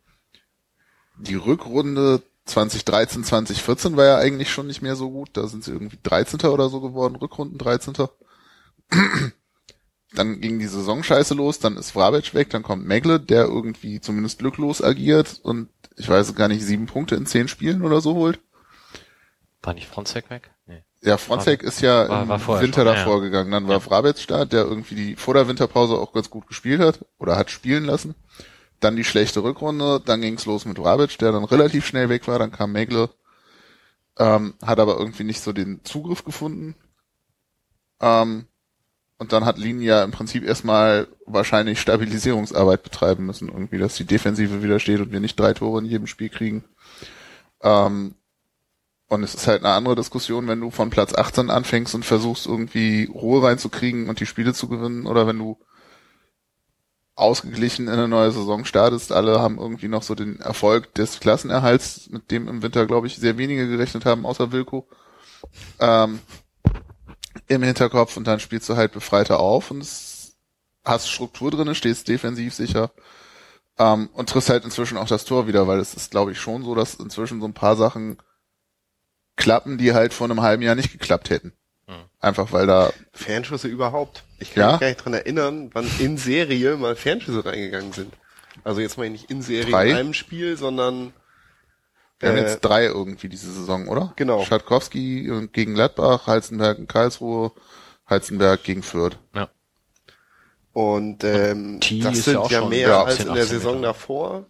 die 1.17 1.35
Rückrunde 1.35 2.21
2013, 2.45 3.23
2014 3.23 3.97
war 3.97 4.05
ja 4.05 4.17
eigentlich 4.17 4.51
schon 4.51 4.67
nicht 4.67 4.81
mehr 4.81 4.95
so 4.95 5.09
gut. 5.09 5.29
Da 5.33 5.47
sind 5.47 5.63
sie 5.63 5.71
irgendwie 5.71 5.99
13. 6.01 6.41
oder 6.41 6.69
so 6.69 6.81
geworden, 6.81 7.15
Rückrunden 7.15 7.57
13. 7.57 7.93
dann 10.13 10.39
ging 10.39 10.59
die 10.59 10.67
Saison 10.67 11.03
scheiße 11.03 11.33
los, 11.33 11.59
dann 11.59 11.77
ist 11.77 11.91
Vrabec 11.91 12.33
weg, 12.33 12.49
dann 12.49 12.63
kommt 12.63 12.85
Megle, 12.85 13.19
der 13.19 13.45
irgendwie 13.45 13.99
zumindest 13.99 14.39
glücklos 14.39 14.81
agiert 14.81 15.39
und 15.43 15.69
ich 15.97 16.07
weiß 16.07 16.35
gar 16.35 16.47
nicht, 16.47 16.63
sieben 16.63 16.85
Punkte 16.85 17.15
in 17.15 17.25
zehn 17.25 17.47
Spielen 17.47 17.81
oder 17.81 18.01
so 18.01 18.13
holt. 18.15 18.39
War 19.61 19.73
nicht 19.73 19.87
Fronzek 19.87 20.29
weg? 20.29 20.51
Ja, 21.03 21.17
Fronzek 21.17 21.63
ist 21.63 21.81
ja 21.81 22.09
war, 22.09 22.27
war 22.27 22.55
im 22.55 22.61
Winter 22.61 22.83
schon, 22.83 22.95
davor 22.95 23.17
ja. 23.17 23.23
gegangen. 23.23 23.51
Dann 23.51 23.67
war 23.67 23.75
ja. 23.75 23.79
Vrabec 23.79 24.17
Start, 24.17 24.51
der 24.51 24.65
irgendwie 24.65 24.95
die 24.95 25.15
vor 25.15 25.33
der 25.33 25.47
Winterpause 25.47 25.95
auch 25.95 26.11
ganz 26.11 26.29
gut 26.29 26.47
gespielt 26.47 26.81
hat 26.81 27.05
oder 27.19 27.37
hat 27.37 27.51
spielen 27.51 27.85
lassen 27.85 28.15
dann 28.79 28.95
die 28.95 29.03
schlechte 29.03 29.43
Rückrunde, 29.43 30.01
dann 30.03 30.21
ging's 30.21 30.45
los 30.45 30.65
mit 30.65 30.79
Rabic, 30.79 31.17
der 31.17 31.31
dann 31.31 31.43
relativ 31.43 31.85
schnell 31.85 32.09
weg 32.09 32.27
war, 32.27 32.39
dann 32.39 32.51
kam 32.51 32.71
Megle, 32.71 33.09
ähm, 34.17 34.53
hat 34.63 34.79
aber 34.79 34.97
irgendwie 34.97 35.23
nicht 35.23 35.41
so 35.41 35.51
den 35.51 35.83
Zugriff 35.83 36.23
gefunden. 36.23 36.75
Ähm, 37.99 38.45
und 39.19 39.33
dann 39.33 39.45
hat 39.45 39.57
Linie 39.57 40.03
im 40.03 40.11
Prinzip 40.11 40.43
erstmal 40.43 41.07
wahrscheinlich 41.25 41.81
Stabilisierungsarbeit 41.81 42.83
betreiben 42.83 43.25
müssen, 43.25 43.49
irgendwie, 43.49 43.79
dass 43.79 43.95
die 43.95 44.05
Defensive 44.05 44.61
wieder 44.61 44.79
steht 44.79 44.99
und 44.99 45.11
wir 45.11 45.19
nicht 45.19 45.39
drei 45.39 45.53
Tore 45.53 45.79
in 45.79 45.85
jedem 45.85 46.05
Spiel 46.05 46.29
kriegen. 46.29 46.63
Ähm, 47.63 48.13
und 49.09 49.23
es 49.23 49.35
ist 49.35 49.47
halt 49.47 49.63
eine 49.63 49.73
andere 49.73 49.95
Diskussion, 49.95 50.47
wenn 50.47 50.59
du 50.59 50.69
von 50.69 50.89
Platz 50.89 51.13
18 51.13 51.49
anfängst 51.49 51.95
und 51.95 52.03
versuchst 52.05 52.45
irgendwie 52.45 53.05
Ruhe 53.05 53.43
reinzukriegen 53.43 54.09
und 54.09 54.19
die 54.19 54.25
Spiele 54.25 54.53
zu 54.53 54.67
gewinnen 54.67 55.05
oder 55.05 55.27
wenn 55.27 55.37
du 55.37 55.57
ausgeglichen 57.15 57.87
in 57.87 57.93
eine 57.93 58.07
neue 58.07 58.31
Saison 58.31 58.63
startest. 58.63 59.11
Alle 59.11 59.41
haben 59.41 59.57
irgendwie 59.57 59.87
noch 59.87 60.03
so 60.03 60.13
den 60.13 60.39
Erfolg 60.39 60.93
des 60.93 61.19
Klassenerhalts, 61.19 62.09
mit 62.09 62.29
dem 62.31 62.47
im 62.47 62.61
Winter, 62.61 62.85
glaube 62.85 63.07
ich, 63.07 63.15
sehr 63.15 63.37
wenige 63.37 63.67
gerechnet 63.67 64.05
haben, 64.05 64.25
außer 64.25 64.51
Wilko, 64.51 64.87
ähm, 65.79 66.19
im 67.47 67.63
Hinterkopf 67.63 68.17
und 68.17 68.27
dann 68.27 68.39
spielst 68.39 68.69
du 68.69 68.75
halt 68.75 68.91
befreiter 68.91 69.39
auf 69.39 69.71
und 69.71 69.81
hast 70.85 71.09
Struktur 71.09 71.51
drinne, 71.51 71.75
stehst 71.75 72.07
defensiv 72.07 72.53
sicher 72.53 72.91
ähm, 73.79 74.09
und 74.13 74.29
triffst 74.29 74.49
halt 74.49 74.65
inzwischen 74.65 74.97
auch 74.97 75.07
das 75.07 75.25
Tor 75.25 75.47
wieder, 75.47 75.67
weil 75.67 75.79
es 75.79 75.93
ist, 75.93 76.11
glaube 76.11 76.31
ich, 76.33 76.39
schon 76.39 76.63
so, 76.63 76.75
dass 76.75 76.95
inzwischen 76.95 77.41
so 77.41 77.47
ein 77.47 77.53
paar 77.53 77.75
Sachen 77.75 78.17
klappen, 79.37 79.77
die 79.77 79.93
halt 79.93 80.13
vor 80.13 80.25
einem 80.25 80.41
halben 80.41 80.61
Jahr 80.63 80.75
nicht 80.75 80.91
geklappt 80.91 81.29
hätten. 81.29 81.53
Einfach 82.19 82.51
weil 82.51 82.67
da 82.67 82.91
Fernschüsse 83.13 83.67
überhaupt. 83.69 84.23
Ich 84.39 84.53
kann 84.53 84.61
Ja? 84.63 84.71
mich 84.73 84.81
gar 84.81 84.87
nicht 84.87 85.05
dran 85.05 85.13
erinnern, 85.13 85.69
wann 85.73 85.87
in 85.99 86.17
Serie 86.17 86.75
mal 86.75 86.95
Fernschüsse 86.95 87.45
reingegangen 87.45 87.93
sind. 87.93 88.13
Also 88.63 88.81
jetzt 88.81 88.97
mal 88.97 89.09
nicht 89.09 89.29
in 89.29 89.41
Serie 89.43 89.71
Drei? 89.71 89.89
in 89.91 89.95
einem 89.95 90.13
Spiel, 90.13 90.57
sondern 90.57 91.13
Wir 92.19 92.29
haben 92.29 92.37
Äh, 92.37 92.41
jetzt 92.41 92.61
drei 92.61 92.85
irgendwie 92.85 93.29
diese 93.29 93.51
Saison, 93.53 93.87
oder? 93.87 94.13
genau. 94.15 94.43
Schatkowski 94.43 95.27
äh, 95.29 95.47
gegen 95.47 95.75
Gladbach, 95.75 96.25
Heizenberg 96.27 96.79
in 96.79 96.87
Karlsruhe, 96.87 97.51
Heizenberg 98.09 98.63
gegen 98.63 98.81
Fürth. 98.83 99.17
Und 100.73 101.23
ähm, 101.23 101.79
T 101.79 101.99
das 102.01 102.17
ist 102.17 102.25
sind 102.25 102.33
ja 102.33 102.39
auch 102.41 102.51
ja 102.51 102.59
schon 102.59 102.69
mehr 102.69 102.89
ja, 102.89 103.03
als 103.03 103.17
10, 103.17 103.27
in 103.27 103.33
der 103.33 103.43
18 103.43 103.57
Saison 103.59 103.75
Meter. 103.75 103.87
davor. 103.87 104.45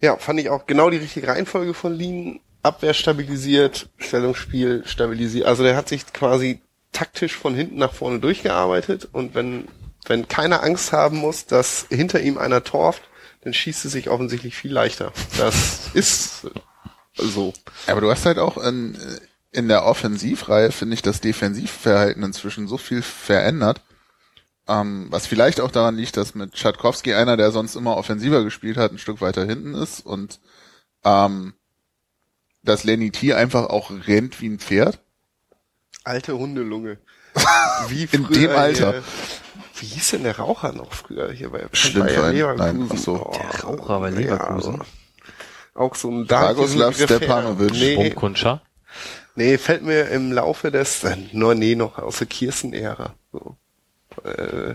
Ja, 0.00 0.16
fand 0.18 0.40
ich 0.40 0.50
auch 0.50 0.66
genau 0.66 0.90
die 0.90 0.98
richtige 0.98 1.28
Reihenfolge 1.28 1.74
von 1.74 1.94
Lien. 1.94 2.40
Abwehr 2.64 2.94
stabilisiert, 2.94 3.88
Stellungsspiel 3.98 4.82
stabilisiert. 4.86 5.46
Also 5.46 5.62
der 5.62 5.76
hat 5.76 5.88
sich 5.88 6.12
quasi 6.12 6.60
taktisch 6.92 7.36
von 7.36 7.54
hinten 7.54 7.76
nach 7.76 7.92
vorne 7.92 8.20
durchgearbeitet 8.20 9.08
und 9.12 9.34
wenn, 9.34 9.68
wenn 10.06 10.28
keiner 10.28 10.62
Angst 10.62 10.92
haben 10.92 11.18
muss, 11.18 11.46
dass 11.46 11.86
hinter 11.90 12.20
ihm 12.20 12.38
einer 12.38 12.64
torft, 12.64 13.02
dann 13.42 13.52
schießt 13.52 13.84
es 13.84 13.92
sich 13.92 14.08
offensichtlich 14.08 14.56
viel 14.56 14.72
leichter. 14.72 15.12
Das 15.36 15.90
ist 15.94 16.46
so. 17.16 17.52
Aber 17.86 18.00
du 18.00 18.10
hast 18.10 18.24
halt 18.24 18.38
auch 18.38 18.56
in, 18.56 18.96
in 19.52 19.68
der 19.68 19.84
Offensivreihe, 19.84 20.72
finde 20.72 20.94
ich, 20.94 21.02
das 21.02 21.20
Defensivverhalten 21.20 22.22
inzwischen 22.22 22.66
so 22.66 22.78
viel 22.78 23.02
verändert. 23.02 23.82
Ähm, 24.66 25.08
was 25.10 25.26
vielleicht 25.26 25.60
auch 25.60 25.70
daran 25.70 25.96
liegt, 25.96 26.16
dass 26.16 26.34
mit 26.34 26.56
Schatkowski 26.56 27.12
einer, 27.12 27.36
der 27.36 27.50
sonst 27.50 27.76
immer 27.76 27.98
offensiver 27.98 28.42
gespielt 28.42 28.78
hat, 28.78 28.92
ein 28.92 28.98
Stück 28.98 29.20
weiter 29.20 29.44
hinten 29.44 29.74
ist 29.74 30.00
und 30.00 30.40
ähm, 31.04 31.52
dass 32.64 32.84
Lenny 32.84 33.10
T 33.10 33.34
einfach 33.34 33.66
auch 33.66 33.90
rennt 34.06 34.40
wie 34.40 34.48
ein 34.48 34.58
Pferd. 34.58 34.98
Alte 36.02 36.36
Hundelunge. 36.36 36.98
Wie 37.88 38.08
In 38.12 38.28
dem 38.28 38.50
Alter. 38.52 38.92
Hier, 38.92 39.02
wie 39.80 39.86
hieß 39.86 40.10
denn 40.10 40.22
der 40.22 40.38
Raucher 40.38 40.72
noch 40.72 40.92
früher 40.92 41.32
hier 41.32 41.50
bei 41.50 41.66
Schlindwein. 41.72 42.14
Bayer 42.14 42.54
Nein, 42.54 42.88
ach 42.92 42.96
so. 42.96 43.32
Der 43.34 43.60
Raucher 43.62 44.00
bei 44.00 44.10
Leverkusen. 44.10 44.82
auch 45.74 45.94
so 45.96 46.10
ein 46.10 46.26
Dragoslav 46.28 46.94
Stepanovic. 46.96 47.72
Nee, 47.72 48.14
nee, 49.34 49.58
fällt 49.58 49.82
mir 49.82 50.08
im 50.10 50.32
Laufe 50.32 50.70
des, 50.70 51.02
äh, 51.02 51.16
no, 51.32 51.54
nee, 51.54 51.74
noch 51.74 51.98
aus 51.98 52.18
der 52.18 52.28
Kirsten-Ära. 52.28 53.14
So. 53.32 53.56
Äh, 54.22 54.74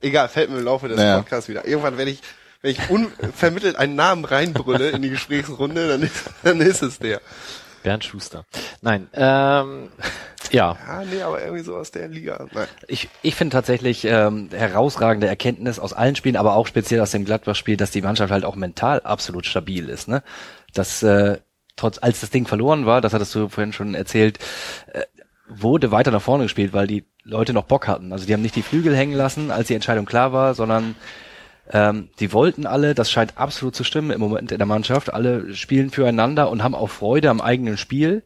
egal, 0.00 0.28
fällt 0.28 0.50
mir 0.50 0.58
im 0.58 0.64
Laufe 0.64 0.86
des 0.88 0.96
Naja. 0.96 1.18
Podcasts 1.18 1.48
wieder. 1.48 1.66
Irgendwann, 1.66 1.98
wenn 1.98 2.08
ich, 2.08 2.20
wenn 2.66 2.72
ich 2.72 2.90
unvermittelt 2.90 3.76
einen 3.76 3.94
Namen 3.94 4.24
reinbrülle 4.24 4.90
in 4.90 5.00
die 5.02 5.10
Gesprächsrunde, 5.10 5.86
dann 5.86 6.02
ist, 6.02 6.24
dann 6.42 6.60
ist 6.60 6.82
es 6.82 6.98
der. 6.98 7.20
Bernd 7.84 8.04
Schuster. 8.04 8.44
Nein, 8.82 9.06
ähm, 9.14 9.90
ja, 10.50 10.76
Ah, 10.88 11.04
nee, 11.08 11.22
aber 11.22 11.40
irgendwie 11.40 11.62
so 11.62 11.76
aus 11.76 11.92
der 11.92 12.08
Liga. 12.08 12.44
Nein. 12.52 12.66
Ich, 12.88 13.08
ich 13.22 13.36
finde 13.36 13.52
tatsächlich 13.52 14.04
ähm, 14.04 14.48
herausragende 14.52 15.28
Erkenntnis 15.28 15.78
aus 15.78 15.92
allen 15.92 16.16
Spielen, 16.16 16.36
aber 16.36 16.56
auch 16.56 16.66
speziell 16.66 17.00
aus 17.00 17.12
dem 17.12 17.24
Gladbach-Spiel, 17.24 17.76
dass 17.76 17.92
die 17.92 18.02
Mannschaft 18.02 18.32
halt 18.32 18.44
auch 18.44 18.56
mental 18.56 19.00
absolut 19.02 19.46
stabil 19.46 19.88
ist. 19.88 20.08
Ne? 20.08 20.24
Dass 20.74 21.04
äh, 21.04 21.38
trotz 21.76 21.98
als 22.02 22.20
das 22.20 22.30
Ding 22.30 22.48
verloren 22.48 22.84
war, 22.84 23.00
das 23.00 23.14
hattest 23.14 23.32
du 23.36 23.48
vorhin 23.48 23.72
schon 23.72 23.94
erzählt, 23.94 24.40
äh, 24.92 25.02
wurde 25.48 25.92
weiter 25.92 26.10
nach 26.10 26.22
vorne 26.22 26.44
gespielt, 26.44 26.72
weil 26.72 26.88
die 26.88 27.04
Leute 27.22 27.52
noch 27.52 27.64
Bock 27.64 27.86
hatten. 27.86 28.12
Also 28.12 28.26
die 28.26 28.32
haben 28.32 28.42
nicht 28.42 28.56
die 28.56 28.62
Flügel 28.62 28.96
hängen 28.96 29.14
lassen, 29.14 29.52
als 29.52 29.68
die 29.68 29.74
Entscheidung 29.74 30.06
klar 30.06 30.32
war, 30.32 30.54
sondern 30.54 30.96
ähm, 31.72 32.08
die 32.20 32.32
wollten 32.32 32.66
alle, 32.66 32.94
das 32.94 33.10
scheint 33.10 33.38
absolut 33.38 33.74
zu 33.74 33.84
stimmen 33.84 34.10
im 34.10 34.20
Moment 34.20 34.52
in 34.52 34.58
der 34.58 34.66
Mannschaft. 34.66 35.12
Alle 35.12 35.54
spielen 35.54 35.90
füreinander 35.90 36.50
und 36.50 36.62
haben 36.62 36.74
auch 36.74 36.88
Freude 36.90 37.28
am 37.30 37.40
eigenen 37.40 37.76
Spiel, 37.76 38.22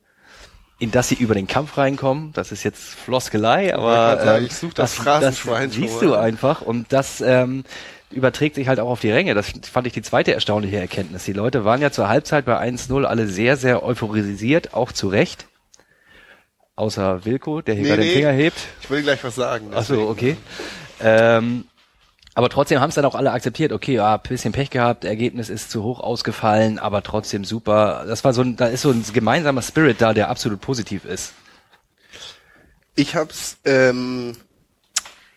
in 0.79 0.91
das 0.91 1.09
sie 1.09 1.15
über 1.15 1.35
den 1.35 1.47
Kampf 1.47 1.79
reinkommen. 1.79 2.33
Das 2.35 2.53
ist 2.53 2.65
jetzt 2.65 2.95
Floskelei, 2.95 3.75
aber 3.75 4.23
sagen, 4.23 4.39
ähm, 4.41 4.47
ich 4.47 4.55
such 4.55 4.75
das 4.75 4.95
Phrasenschwein 4.95 5.73
schon 5.73 5.83
siehst 5.83 6.03
du 6.03 6.15
einfach 6.15 6.61
und 6.61 6.93
das 6.93 7.21
ähm, 7.21 7.65
überträgt 8.11 8.57
sich 8.57 8.69
halt 8.69 8.81
auch 8.81 8.91
auf 8.91 9.01
die 9.01 9.11
Ränge. 9.11 9.35
Das 9.35 9.53
fand 9.71 9.87
ich 9.87 9.93
die 9.93 10.03
zweite 10.03 10.35
erstaunliche 10.35 10.79
Erkenntnis. 10.79 11.25
Die 11.25 11.33
Leute 11.33 11.65
waren 11.65 11.81
ja 11.81 11.91
zur 11.91 12.09
Halbzeit 12.09 12.45
bei 12.45 12.61
1-0 12.61 13.05
alle 13.05 13.27
sehr, 13.27 13.57
sehr 13.57 13.83
euphorisiert, 13.83 14.75
auch 14.75 14.93
zu 14.93 15.09
Recht. 15.09 15.47
Außer 16.77 17.25
Wilko, 17.25 17.61
der 17.61 17.75
hier 17.75 17.83
Nee, 17.85 17.89
gerade 17.89 18.03
den 18.03 18.09
nee. 18.09 18.15
Finger 18.17 18.33
hebt. 18.33 18.59
Ich 18.83 18.91
will 18.91 19.03
gleich 19.03 19.23
was 19.23 19.35
sagen. 19.35 19.71
Ach 19.75 19.85
so, 19.85 20.09
okay. 20.09 20.37
Ähm, 21.03 21.65
aber 22.35 22.49
trotzdem 22.49 22.81
haben 22.81 22.91
es 22.91 22.95
dann 22.95 23.05
auch 23.05 23.15
alle 23.15 23.33
akzeptiert. 23.33 23.73
Okay, 23.73 23.95
ja, 23.95 24.17
bisschen 24.17 24.53
Pech 24.53 24.71
gehabt, 24.71 25.05
Ergebnis 25.05 25.49
ist 25.49 25.71
zu 25.71 25.83
hoch 25.83 26.01
ausgefallen, 26.01 26.79
aber 26.79 27.03
trotzdem 27.03 27.45
super. 27.45 28.05
Das 28.07 28.25
war 28.25 28.33
so 28.33 28.43
ein, 28.43 28.57
da 28.57 28.67
ist 28.67 28.83
so 28.83 28.91
ein 28.91 29.05
gemeinsamer 29.13 29.63
Spirit 29.63 30.01
da, 30.01 30.15
der 30.15 30.29
absolut 30.29 30.61
positiv 30.61 31.05
ist. 31.05 31.33
Ich 32.95 33.17
hab's 33.17 33.57
ähm, 33.65 34.37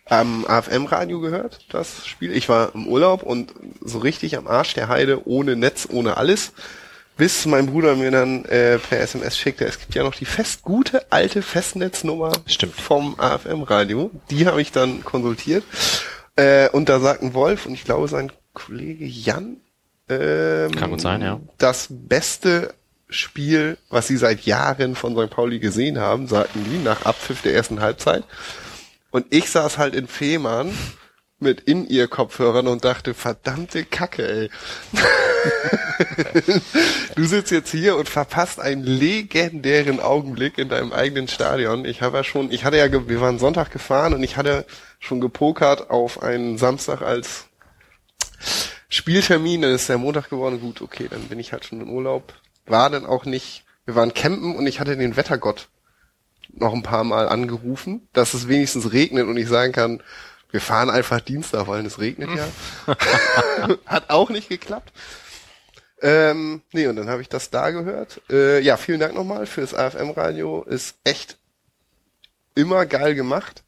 am 0.05 0.45
AFM-Radio 0.45 1.19
gehört, 1.19 1.65
das 1.69 2.05
Spiel. 2.05 2.31
Ich 2.33 2.49
war 2.49 2.75
im 2.75 2.87
Urlaub 2.87 3.23
und 3.23 3.53
so 3.81 3.99
richtig 3.99 4.37
am 4.37 4.47
Arsch 4.47 4.73
der 4.73 4.87
Heide, 4.87 5.27
ohne 5.27 5.55
Netz, 5.55 5.87
ohne 5.91 6.17
alles. 6.17 6.53
Bis 7.15 7.45
mein 7.45 7.67
Bruder 7.67 7.95
mir 7.95 8.09
dann 8.09 8.43
äh, 8.45 8.79
per 8.79 8.99
SMS 8.99 9.37
schickte, 9.37 9.65
es 9.65 9.79
gibt 9.79 9.93
ja 9.93 10.03
noch 10.03 10.15
die 10.15 10.25
fest 10.25 10.63
gute 10.63 11.11
alte 11.11 11.43
Festnetznummer 11.43 12.31
Stimmt. 12.47 12.73
vom 12.73 13.19
AFM-Radio. 13.19 14.09
Die 14.31 14.47
habe 14.47 14.61
ich 14.61 14.71
dann 14.71 15.03
konsultiert. 15.03 15.63
Äh, 16.35 16.69
und 16.69 16.89
da 16.89 16.99
sagten 16.99 17.33
Wolf 17.33 17.65
und 17.65 17.73
ich 17.73 17.83
glaube 17.83 18.07
sein 18.07 18.31
Kollege 18.53 19.05
Jan, 19.05 19.57
ähm, 20.09 20.71
Kann 20.71 20.91
gut 20.91 21.01
sein, 21.01 21.21
ja. 21.21 21.39
das 21.57 21.87
beste 21.89 22.73
Spiel, 23.09 23.77
was 23.89 24.07
sie 24.07 24.17
seit 24.17 24.41
Jahren 24.41 24.95
von 24.95 25.15
St. 25.15 25.29
Pauli 25.29 25.59
gesehen 25.59 25.99
haben, 25.99 26.27
sagten 26.27 26.63
die 26.63 26.83
nach 26.83 27.05
Abpfiff 27.05 27.41
der 27.41 27.53
ersten 27.53 27.79
Halbzeit. 27.79 28.23
Und 29.11 29.27
ich 29.29 29.49
saß 29.49 29.77
halt 29.77 29.93
in 29.95 30.07
Fehmarn 30.07 30.75
mit 31.43 31.61
in 31.61 31.87
ihr 31.87 32.07
Kopfhörern 32.07 32.67
und 32.67 32.83
dachte, 32.83 33.13
verdammte 33.13 33.85
Kacke, 33.85 34.27
ey. 34.27 34.49
du 37.15 37.23
sitzt 37.25 37.51
jetzt 37.51 37.71
hier 37.71 37.95
und 37.95 38.09
verpasst 38.09 38.59
einen 38.59 38.83
legendären 38.83 39.99
Augenblick 39.99 40.57
in 40.57 40.69
deinem 40.69 40.91
eigenen 40.91 41.27
Stadion. 41.27 41.85
Ich 41.85 42.01
habe 42.01 42.17
ja 42.17 42.23
schon, 42.23 42.51
ich 42.51 42.65
hatte 42.65 42.77
ja, 42.77 42.91
wir 42.91 43.21
waren 43.21 43.37
Sonntag 43.37 43.71
gefahren 43.71 44.13
und 44.13 44.23
ich 44.23 44.37
hatte 44.37 44.65
schon 44.99 45.21
gepokert 45.21 45.89
auf 45.91 46.23
einen 46.23 46.57
Samstag 46.57 47.01
als 47.01 47.45
Spieltermin, 48.89 49.61
dann 49.61 49.73
ist 49.73 49.89
der 49.89 49.97
Montag 49.97 50.29
geworden, 50.29 50.61
gut, 50.61 50.81
okay, 50.81 51.07
dann 51.09 51.23
bin 51.23 51.39
ich 51.39 51.51
halt 51.51 51.65
schon 51.65 51.81
im 51.81 51.89
Urlaub. 51.89 52.33
War 52.65 52.89
dann 52.89 53.05
auch 53.05 53.25
nicht, 53.25 53.65
wir 53.85 53.95
waren 53.95 54.13
campen 54.13 54.55
und 54.55 54.67
ich 54.67 54.79
hatte 54.79 54.95
den 54.95 55.15
Wettergott 55.15 55.67
noch 56.55 56.73
ein 56.73 56.83
paar 56.83 57.03
Mal 57.03 57.27
angerufen, 57.27 58.07
dass 58.13 58.33
es 58.33 58.47
wenigstens 58.47 58.93
regnet 58.93 59.27
und 59.27 59.37
ich 59.37 59.47
sagen 59.47 59.73
kann, 59.73 60.03
wir 60.53 60.61
fahren 60.61 60.91
einfach 60.91 61.19
Dienstag, 61.19 61.67
weil 61.67 61.83
es 61.83 61.97
regnet 61.97 62.29
ja. 62.29 62.47
Hat 63.87 64.11
auch 64.11 64.29
nicht 64.29 64.49
geklappt. 64.49 64.93
Ähm, 65.99 66.61
nee, 66.71 66.85
und 66.85 66.95
dann 66.95 67.09
habe 67.09 67.23
ich 67.23 67.29
das 67.29 67.49
da 67.49 67.71
gehört. 67.71 68.21
Äh, 68.29 68.59
ja, 68.59 68.77
vielen 68.77 68.99
Dank 68.99 69.15
nochmal 69.15 69.47
fürs 69.47 69.73
AFM-Radio. 69.73 70.61
Ist 70.61 70.95
echt 71.03 71.39
immer 72.53 72.85
geil 72.85 73.15
gemacht. 73.15 73.63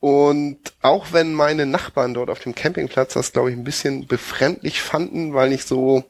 Und 0.00 0.58
auch 0.80 1.12
wenn 1.12 1.34
meine 1.34 1.66
Nachbarn 1.66 2.14
dort 2.14 2.30
auf 2.30 2.40
dem 2.40 2.54
Campingplatz 2.54 3.12
das, 3.12 3.32
glaube 3.32 3.50
ich, 3.50 3.56
ein 3.56 3.64
bisschen 3.64 4.06
befremdlich 4.06 4.80
fanden, 4.80 5.34
weil 5.34 5.50
nicht 5.50 5.68
so. 5.68 6.04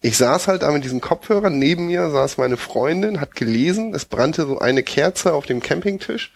Ich 0.00 0.16
saß 0.16 0.48
halt 0.48 0.62
da 0.62 0.70
mit 0.70 0.84
diesen 0.84 1.02
Kopfhörern, 1.02 1.58
neben 1.58 1.88
mir 1.88 2.08
saß 2.08 2.38
meine 2.38 2.56
Freundin, 2.56 3.20
hat 3.20 3.34
gelesen, 3.34 3.92
es 3.92 4.06
brannte 4.06 4.46
so 4.46 4.58
eine 4.58 4.82
Kerze 4.82 5.34
auf 5.34 5.44
dem 5.44 5.60
Campingtisch 5.60 6.32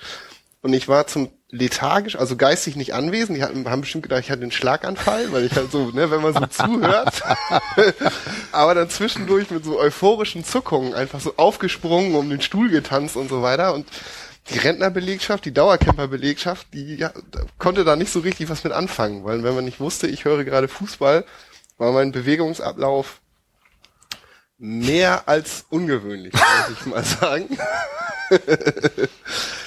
und 0.64 0.72
ich 0.72 0.88
war 0.88 1.07
zum 1.07 1.29
lethargisch, 1.50 2.16
also 2.16 2.37
geistig 2.37 2.74
nicht 2.74 2.94
anwesend. 2.94 3.37
Die 3.37 3.42
hatten, 3.42 3.68
haben 3.68 3.83
bestimmt 3.83 4.04
gedacht, 4.04 4.21
ich 4.21 4.31
hatte 4.31 4.40
einen 4.40 4.50
Schlaganfall, 4.50 5.31
weil 5.31 5.44
ich 5.44 5.54
halt 5.54 5.71
so, 5.71 5.90
ne, 5.90 6.10
wenn 6.10 6.23
man 6.23 6.33
so 6.33 6.46
zuhört, 6.65 7.23
aber 8.50 8.75
dann 8.75 8.88
zwischendurch 8.88 9.50
mit 9.50 9.62
so 9.62 9.79
euphorischen 9.79 10.42
Zuckungen 10.42 10.94
einfach 10.94 11.21
so 11.21 11.35
aufgesprungen, 11.37 12.15
um 12.15 12.31
den 12.31 12.40
Stuhl 12.40 12.71
getanzt 12.71 13.15
und 13.15 13.29
so 13.29 13.42
weiter 13.42 13.75
und 13.75 13.87
die 14.48 14.56
Rentnerbelegschaft, 14.56 15.44
die 15.44 15.52
Dauercamperbelegschaft, 15.52 16.69
die 16.73 16.96
ja, 16.96 17.12
konnte 17.58 17.85
da 17.85 17.94
nicht 17.94 18.10
so 18.10 18.21
richtig 18.21 18.48
was 18.48 18.65
mit 18.65 18.73
anfangen, 18.73 19.23
weil 19.25 19.44
wenn 19.44 19.54
man 19.54 19.67
nicht 19.67 19.81
wusste, 19.81 20.06
ich 20.06 20.25
höre 20.25 20.44
gerade 20.44 20.69
Fußball, 20.69 21.27
war 21.77 21.92
mein 21.92 22.10
Bewegungsablauf 22.10 23.21
mehr 24.56 25.29
als 25.29 25.67
ungewöhnlich, 25.69 26.33
muss 26.33 26.79
ich 26.81 26.87
mal 26.87 27.04
sagen. 27.04 27.58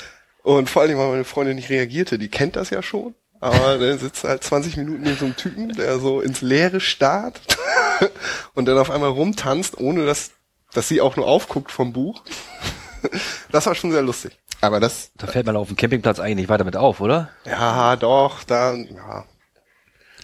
Und 0.48 0.70
vor 0.70 0.82
allem, 0.84 0.98
weil 0.98 1.10
meine 1.10 1.26
Freundin 1.26 1.58
nicht 1.58 1.70
reagierte, 1.70 2.18
die 2.18 2.30
kennt 2.30 2.56
das 2.56 2.70
ja 2.70 2.82
schon. 2.82 3.16
Aber 3.42 3.78
dann 3.80 4.00
sitzt 4.00 4.24
halt 4.24 4.46
20 4.46 4.78
Minuten 4.78 5.02
neben 5.04 5.18
so 5.18 5.26
einem 5.26 5.36
Typen, 5.36 5.74
der 5.74 6.00
so 6.00 6.22
ins 6.22 6.40
Leere 6.42 6.80
starrt 6.80 7.42
und 8.54 8.66
dann 8.66 8.78
auf 8.78 8.90
einmal 8.90 9.10
rumtanzt, 9.10 9.78
ohne 9.78 10.06
dass, 10.06 10.32
dass 10.72 10.88
sie 10.88 11.02
auch 11.02 11.18
nur 11.18 11.28
aufguckt 11.28 11.72
vom 11.72 11.92
Buch. 11.94 12.24
Das 13.52 13.66
war 13.68 13.76
schon 13.76 13.92
sehr 13.92 14.02
lustig. 14.02 14.38
Aber 14.60 14.80
das, 14.80 15.12
Da 15.16 15.28
fällt 15.28 15.46
man 15.46 15.56
auf 15.56 15.68
dem 15.68 15.78
Campingplatz 15.78 16.20
eigentlich 16.20 16.36
nicht 16.38 16.50
weiter 16.50 16.64
mit 16.64 16.76
auf, 16.76 17.00
oder? 17.00 17.30
Ja, 17.46 17.96
doch, 17.96 18.44
da, 18.44 18.74
ja. 18.74 19.24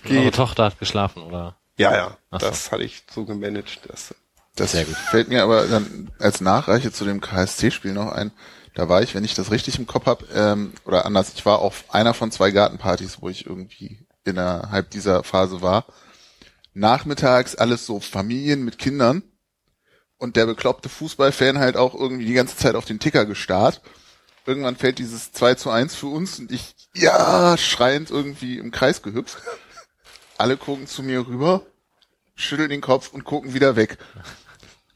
Eure 0.03 0.24
Geht. 0.24 0.36
Tochter 0.36 0.65
hat 0.65 0.80
geschlafen, 0.80 1.21
oder? 1.21 1.55
Ja, 1.78 1.95
ja, 1.95 2.17
Ach 2.32 2.41
so. 2.41 2.47
das 2.47 2.71
hatte 2.71 2.84
ich 2.84 3.03
so 3.09 3.26
gemanagt. 3.26 3.82
Das, 3.88 4.15
das 4.55 4.71
Sehr 4.71 4.86
gut. 4.86 4.95
fällt 4.95 5.30
mir 5.30 5.43
aber 5.43 5.67
dann 5.67 6.11
als 6.19 6.41
Nachreiche 6.41 6.91
zu 6.91 7.05
dem 7.05 7.21
KSC-Spiel 7.21 7.93
noch 7.93 8.11
ein. 8.11 8.32
Da 8.74 8.89
war 8.89 9.03
ich, 9.03 9.13
wenn 9.13 9.24
ich 9.24 9.36
das 9.36 9.51
richtig 9.51 9.78
im 9.78 9.86
Kopf 9.86 10.05
hab, 10.05 10.24
ähm, 10.36 10.74
oder 10.86 11.05
anders, 11.05 11.34
ich 11.36 11.45
war 11.45 11.59
auf 11.59 11.86
einer 11.89 12.13
von 12.13 12.32
zwei 12.32 12.51
Gartenpartys, 12.51 13.21
wo 13.21 13.30
ich 13.30 13.45
irgendwie 13.45 13.99
innerhalb 14.26 14.89
dieser 14.89 15.24
Phase 15.24 15.61
war. 15.61 15.86
Nachmittags 16.74 17.55
alles 17.55 17.86
so 17.86 17.99
Familien 17.99 18.63
mit 18.65 18.80
Kindern 18.80 19.21
und 20.17 20.36
der 20.36 20.47
bekloppte 20.47 20.89
Fußballfan 20.89 21.59
halt 21.59 21.78
auch 21.78 21.93
irgendwie 21.93 22.26
die 22.26 22.34
ganze 22.34 22.57
Zeit 22.57 22.76
auf 22.76 22.86
den 22.86 22.99
Ticker 22.99 23.26
gestarrt. 23.26 23.82
Irgendwann 24.45 24.76
fällt 24.76 24.97
dieses 24.97 25.32
2 25.32 25.55
zu 25.55 25.69
1 25.69 25.95
für 25.95 26.07
uns 26.07 26.39
und 26.39 26.51
ich, 26.51 26.76
ja, 26.95 27.57
schreiend 27.57 28.09
irgendwie 28.09 28.57
im 28.57 28.71
Kreis 28.71 29.01
gehüpft. 29.01 29.38
Alle 30.38 30.57
gucken 30.57 30.88
zu 30.88 31.03
mir 31.03 31.28
rüber, 31.28 31.61
schütteln 32.36 32.69
den 32.69 32.82
Kopf 32.82 33.13
und 33.13 33.24
gucken 33.24 33.53
wieder 33.53 33.76
weg. 33.76 33.97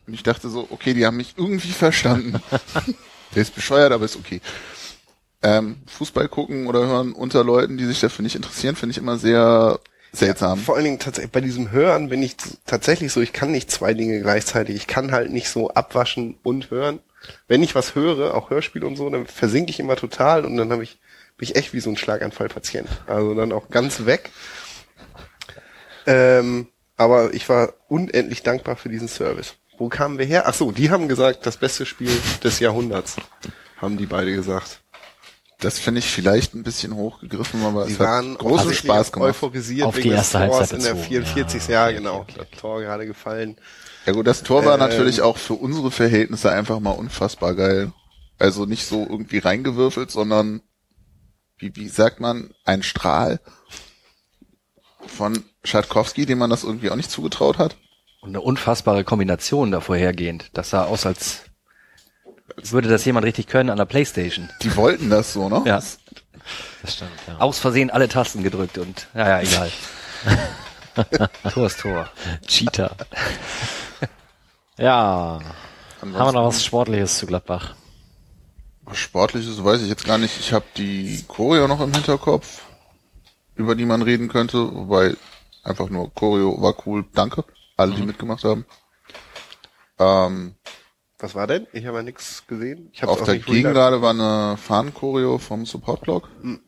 Und 0.08 0.14
ich 0.14 0.24
dachte 0.24 0.50
so, 0.50 0.68
okay, 0.72 0.94
die 0.94 1.06
haben 1.06 1.18
mich 1.18 1.36
irgendwie 1.38 1.72
verstanden. 1.72 2.42
Der 3.36 3.42
ist 3.42 3.56
bescheuert, 3.56 3.92
aber 3.92 4.06
ist 4.06 4.16
okay. 4.16 4.42
Ähm, 5.44 5.78
Fußball 5.88 6.28
gucken 6.30 6.68
oder 6.68 6.88
hören 6.88 7.14
unter 7.14 7.44
Leuten, 7.44 7.78
die 7.78 7.86
sich 7.86 8.00
dafür 8.00 8.24
nicht 8.24 8.36
interessieren, 8.36 8.76
finde 8.76 8.92
ich 8.92 8.98
immer 8.98 9.18
sehr 9.18 9.80
seltsam. 10.12 10.60
Vor 10.60 10.76
allen 10.76 10.86
Dingen 10.86 11.00
tatsächlich 11.00 11.32
bei 11.32 11.42
diesem 11.42 11.72
Hören 11.72 12.10
bin 12.10 12.24
ich 12.24 12.36
tatsächlich 12.66 13.12
so, 13.12 13.22
ich 13.22 13.34
kann 13.34 13.52
nicht 13.52 13.70
zwei 13.70 13.94
Dinge 13.94 14.20
gleichzeitig. 14.22 14.76
Ich 14.76 14.88
kann 14.88 15.12
halt 15.12 15.32
nicht 15.32 15.50
so 15.50 15.70
abwaschen 15.70 16.38
und 16.44 16.72
hören. 16.72 17.00
Wenn 17.48 17.62
ich 17.62 17.76
was 17.76 17.94
höre, 17.94 18.34
auch 18.34 18.50
Hörspiel 18.50 18.84
und 18.84 18.96
so, 18.96 19.10
dann 19.10 19.28
versinke 19.28 19.70
ich 19.70 19.80
immer 19.80 19.96
total 19.96 20.46
und 20.46 20.58
dann 20.58 20.72
habe 20.72 20.84
ich 20.84 21.00
bin 21.38 21.48
ich 21.50 21.56
echt 21.56 21.74
wie 21.74 21.80
so 21.80 21.92
ein 21.92 21.98
Schlaganfallpatient. 21.98 22.90
Also 23.06 23.36
dann 23.36 23.52
auch 23.52 23.70
ganz 23.70 24.06
weg. 24.06 24.32
Ähm, 26.08 26.68
aber 26.96 27.34
ich 27.34 27.48
war 27.48 27.74
unendlich 27.88 28.42
dankbar 28.42 28.76
für 28.76 28.90
diesen 28.90 29.08
Service. 29.08 29.56
Wo 29.78 29.90
kamen 29.90 30.18
wir 30.18 30.26
her? 30.26 30.44
Ach 30.48 30.54
so, 30.54 30.72
die 30.72 30.90
haben 30.90 31.08
gesagt, 31.08 31.46
das 31.46 31.58
beste 31.58 31.86
Spiel 31.86 32.12
des 32.44 32.60
Jahrhunderts, 32.60 33.16
haben 33.78 33.98
die 33.98 34.06
beide 34.06 34.34
gesagt. 34.34 34.82
Das 35.60 35.80
finde 35.80 36.00
ich 36.00 36.06
vielleicht 36.06 36.54
ein 36.54 36.62
bisschen 36.62 36.96
hochgegriffen, 36.96 37.64
aber 37.64 37.86
Die 37.86 37.94
es 37.94 38.00
hat 38.00 38.08
waren 38.08 38.38
großen 38.38 38.56
offensichtlich 38.56 38.92
Spaß 38.92 39.12
gemacht. 39.12 39.30
euphorisiert 39.30 39.88
Auf 39.88 39.96
die 39.96 40.04
wegen 40.04 40.10
des 40.12 40.20
erste 40.20 40.38
Tors 40.38 40.58
Halbzeit 40.60 40.78
in 40.78 40.84
der 40.84 40.92
bezogen. 40.92 41.08
44. 41.10 41.68
Ja, 41.68 41.74
Jahr, 41.74 41.88
okay, 41.88 41.98
genau. 41.98 42.16
okay, 42.18 42.34
okay. 42.38 42.48
Das 42.52 42.60
Tor 42.62 42.82
gerade 42.82 43.08
gefallen. 43.08 43.58
Ja 44.06 44.14
gut, 44.14 44.28
das 44.28 44.44
Tor 44.44 44.66
war 44.66 44.76
Ähm, 44.76 44.80
natürlich 44.80 45.22
auch 45.22 45.38
für 45.38 45.56
unsere 45.56 45.90
Verhältnisse 45.90 46.52
einfach 46.52 46.80
mal 46.80 46.92
unfassbar 46.92 47.56
geil. 47.56 47.92
Also 48.38 48.66
nicht 48.66 48.86
so 48.86 49.08
irgendwie 49.10 49.40
reingewürfelt, 49.40 50.12
sondern 50.12 50.62
wie, 51.58 51.76
wie 51.76 51.88
sagt 51.88 52.20
man, 52.20 52.52
ein 52.64 52.84
Strahl 52.84 53.40
von 55.08 55.44
Schatkowski, 55.64 56.28
dem 56.28 56.38
man 56.38 56.52
das 56.52 56.64
irgendwie 56.64 56.92
auch 56.92 56.96
nicht 56.96 57.10
zugetraut 57.10 57.58
hat. 57.58 57.78
Und 58.22 58.30
eine 58.30 58.42
unfassbare 58.42 59.04
Kombination 59.04 59.72
da 59.72 59.80
vorhergehend. 59.80 60.50
Das 60.54 60.72
sah 60.72 60.86
aus, 60.86 61.06
als 61.06 61.44
würde 62.64 62.90
das 62.90 63.06
jemand 63.06 63.26
richtig 63.26 63.48
können 63.48 63.70
an 63.70 63.78
der 63.78 63.86
Playstation. 63.86 64.50
Die 64.62 64.76
wollten 64.76 65.10
das 65.10 65.34
so, 65.34 65.50
ne? 65.50 65.62
Ja. 65.66 65.76
Das 66.82 66.94
stimmt, 66.94 67.12
ja. 67.28 67.38
Aus 67.40 67.60
Versehen 67.60 67.90
alle 67.90 68.08
Tasten 68.08 68.42
gedrückt 68.44 68.78
und, 68.78 69.08
ja, 69.14 69.42
ja, 69.42 69.42
egal. 69.42 69.72
Tor 71.54 71.68
ist 71.68 71.80
Tor. 71.80 72.10
Cheater. 72.48 72.96
ja. 74.78 75.40
Ansonsten- 76.02 76.20
Haben 76.20 76.28
wir 76.28 76.32
noch 76.42 76.48
was 76.48 76.64
Sportliches 76.64 77.18
zu 77.18 77.26
Gladbach? 77.28 77.76
Was 78.84 78.98
Sportliches 78.98 79.64
weiß 79.64 79.82
ich 79.82 79.90
jetzt 79.90 80.06
gar 80.06 80.18
nicht. 80.18 80.40
Ich 80.40 80.54
habe 80.54 80.66
die 80.78 81.24
Choreo 81.28 81.68
noch 81.68 81.82
im 81.82 81.94
Hinterkopf, 81.94 82.62
über 83.56 83.76
die 83.76 83.86
man 83.86 84.02
reden 84.02 84.30
könnte, 84.30 84.74
wobei 84.74 85.16
einfach 85.64 85.90
nur 85.90 86.14
Choreo 86.14 86.62
war 86.62 86.74
cool, 86.88 87.04
danke. 87.14 87.44
Alle, 87.78 87.92
Mhm. 87.92 87.96
die 87.96 88.02
mitgemacht 88.08 88.44
haben. 88.44 88.66
Ähm, 90.00 90.56
Was 91.20 91.34
war 91.34 91.48
denn? 91.48 91.66
Ich 91.74 91.86
habe 91.88 91.98
ja 91.98 92.04
nichts 92.04 92.46
gesehen. 92.48 92.90
Ich 92.94 93.02
hab's 93.02 93.12
auf 93.14 93.22
auch 93.22 93.26
der 93.26 93.40
Gegengrade 93.40 94.02
war 94.04 94.12
eine 94.12 94.56
Fahnenchoreo 94.58 95.40
vom 95.40 95.66
Support-Blog. 95.66 96.28
Hm. 96.42 96.60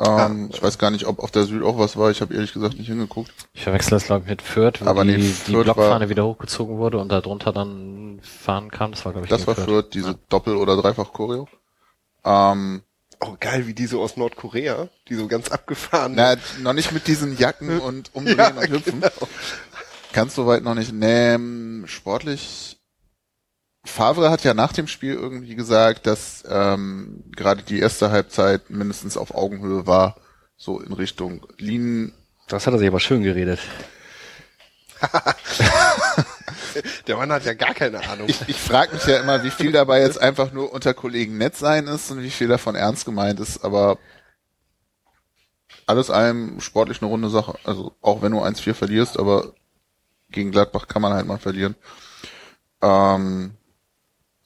Ähm, 0.00 0.50
ich 0.52 0.62
weiß 0.62 0.78
gar 0.78 0.92
nicht, 0.92 1.06
ob 1.06 1.18
auf 1.18 1.32
der 1.32 1.42
Süd 1.44 1.64
auch 1.64 1.76
was 1.78 1.96
war. 1.96 2.08
Ich 2.12 2.20
habe 2.20 2.32
ehrlich 2.32 2.52
gesagt 2.52 2.78
nicht 2.78 2.86
hingeguckt. 2.86 3.32
Ich 3.54 3.64
verwechsel 3.64 3.90
das, 3.90 4.04
glaube 4.04 4.22
ich, 4.24 4.30
mit 4.30 4.42
Fürth, 4.42 4.80
wo 4.80 4.86
Aber 4.88 5.02
die, 5.02 5.10
nee, 5.10 5.16
die 5.16 5.24
Fürth 5.24 5.64
Blockfahne 5.64 6.04
war- 6.04 6.08
wieder 6.08 6.24
hochgezogen 6.24 6.78
wurde 6.78 6.98
und 6.98 7.10
darunter 7.10 7.52
dann 7.52 8.20
Fahnen 8.22 8.70
kam. 8.70 8.92
Das 8.92 9.04
war, 9.04 9.10
glaube 9.12 9.26
ich, 9.26 9.30
Das 9.30 9.48
war 9.48 9.56
Fürth, 9.56 9.88
diese 9.94 10.14
Doppel- 10.28 10.56
oder 10.56 10.76
Dreifach-Choreo. 10.80 11.48
Ähm, 12.24 12.82
Oh, 13.20 13.34
geil, 13.40 13.66
wie 13.66 13.74
die 13.74 13.86
so 13.86 14.00
aus 14.00 14.16
Nordkorea, 14.16 14.86
die 15.08 15.16
so 15.16 15.26
ganz 15.26 15.48
abgefahren. 15.50 16.12
na, 16.14 16.36
noch 16.60 16.72
nicht 16.72 16.92
mit 16.92 17.08
diesen 17.08 17.36
Jacken 17.36 17.80
und 17.80 18.14
umdrehen 18.14 18.36
Ja, 18.38 18.50
und 18.50 18.68
hüpfen. 18.70 19.00
genau. 19.00 19.28
Ganz 20.12 20.34
so 20.34 20.46
weit 20.46 20.62
noch 20.62 20.74
nicht. 20.74 20.92
Nee, 20.92 21.34
ähm, 21.34 21.84
sportlich. 21.86 22.78
Favre 23.84 24.30
hat 24.30 24.44
ja 24.44 24.54
nach 24.54 24.72
dem 24.72 24.86
Spiel 24.86 25.14
irgendwie 25.14 25.54
gesagt, 25.54 26.06
dass 26.06 26.44
ähm, 26.48 27.24
gerade 27.34 27.62
die 27.62 27.80
erste 27.80 28.10
Halbzeit 28.10 28.70
mindestens 28.70 29.16
auf 29.16 29.34
Augenhöhe 29.34 29.86
war, 29.86 30.16
so 30.56 30.80
in 30.80 30.92
Richtung 30.92 31.46
Linien. 31.58 32.12
Das 32.48 32.66
hat 32.66 32.74
er 32.74 32.78
sich 32.78 32.88
aber 32.88 33.00
schön 33.00 33.22
geredet. 33.22 33.60
Der 37.06 37.16
Mann 37.16 37.32
hat 37.32 37.44
ja 37.44 37.54
gar 37.54 37.74
keine 37.74 38.06
Ahnung. 38.08 38.28
Ich, 38.28 38.48
ich 38.48 38.56
frage 38.56 38.94
mich 38.94 39.06
ja 39.06 39.20
immer, 39.20 39.42
wie 39.42 39.50
viel 39.50 39.72
dabei 39.72 40.00
jetzt 40.00 40.20
einfach 40.20 40.52
nur 40.52 40.72
unter 40.72 40.94
Kollegen 40.94 41.38
nett 41.38 41.56
sein 41.56 41.86
ist 41.86 42.10
und 42.10 42.22
wie 42.22 42.30
viel 42.30 42.48
davon 42.48 42.74
ernst 42.74 43.04
gemeint 43.04 43.40
ist, 43.40 43.64
aber 43.64 43.98
alles 45.86 46.10
allem 46.10 46.60
sportlich 46.60 47.00
eine 47.00 47.10
runde 47.10 47.30
Sache. 47.30 47.58
Also 47.64 47.96
auch 48.02 48.22
wenn 48.22 48.32
du 48.32 48.42
1-4 48.42 48.74
verlierst, 48.74 49.18
aber 49.18 49.54
gegen 50.30 50.50
Gladbach 50.50 50.88
kann 50.88 51.02
man 51.02 51.12
halt 51.12 51.26
mal 51.26 51.38
verlieren. 51.38 51.74
Ähm, 52.82 53.52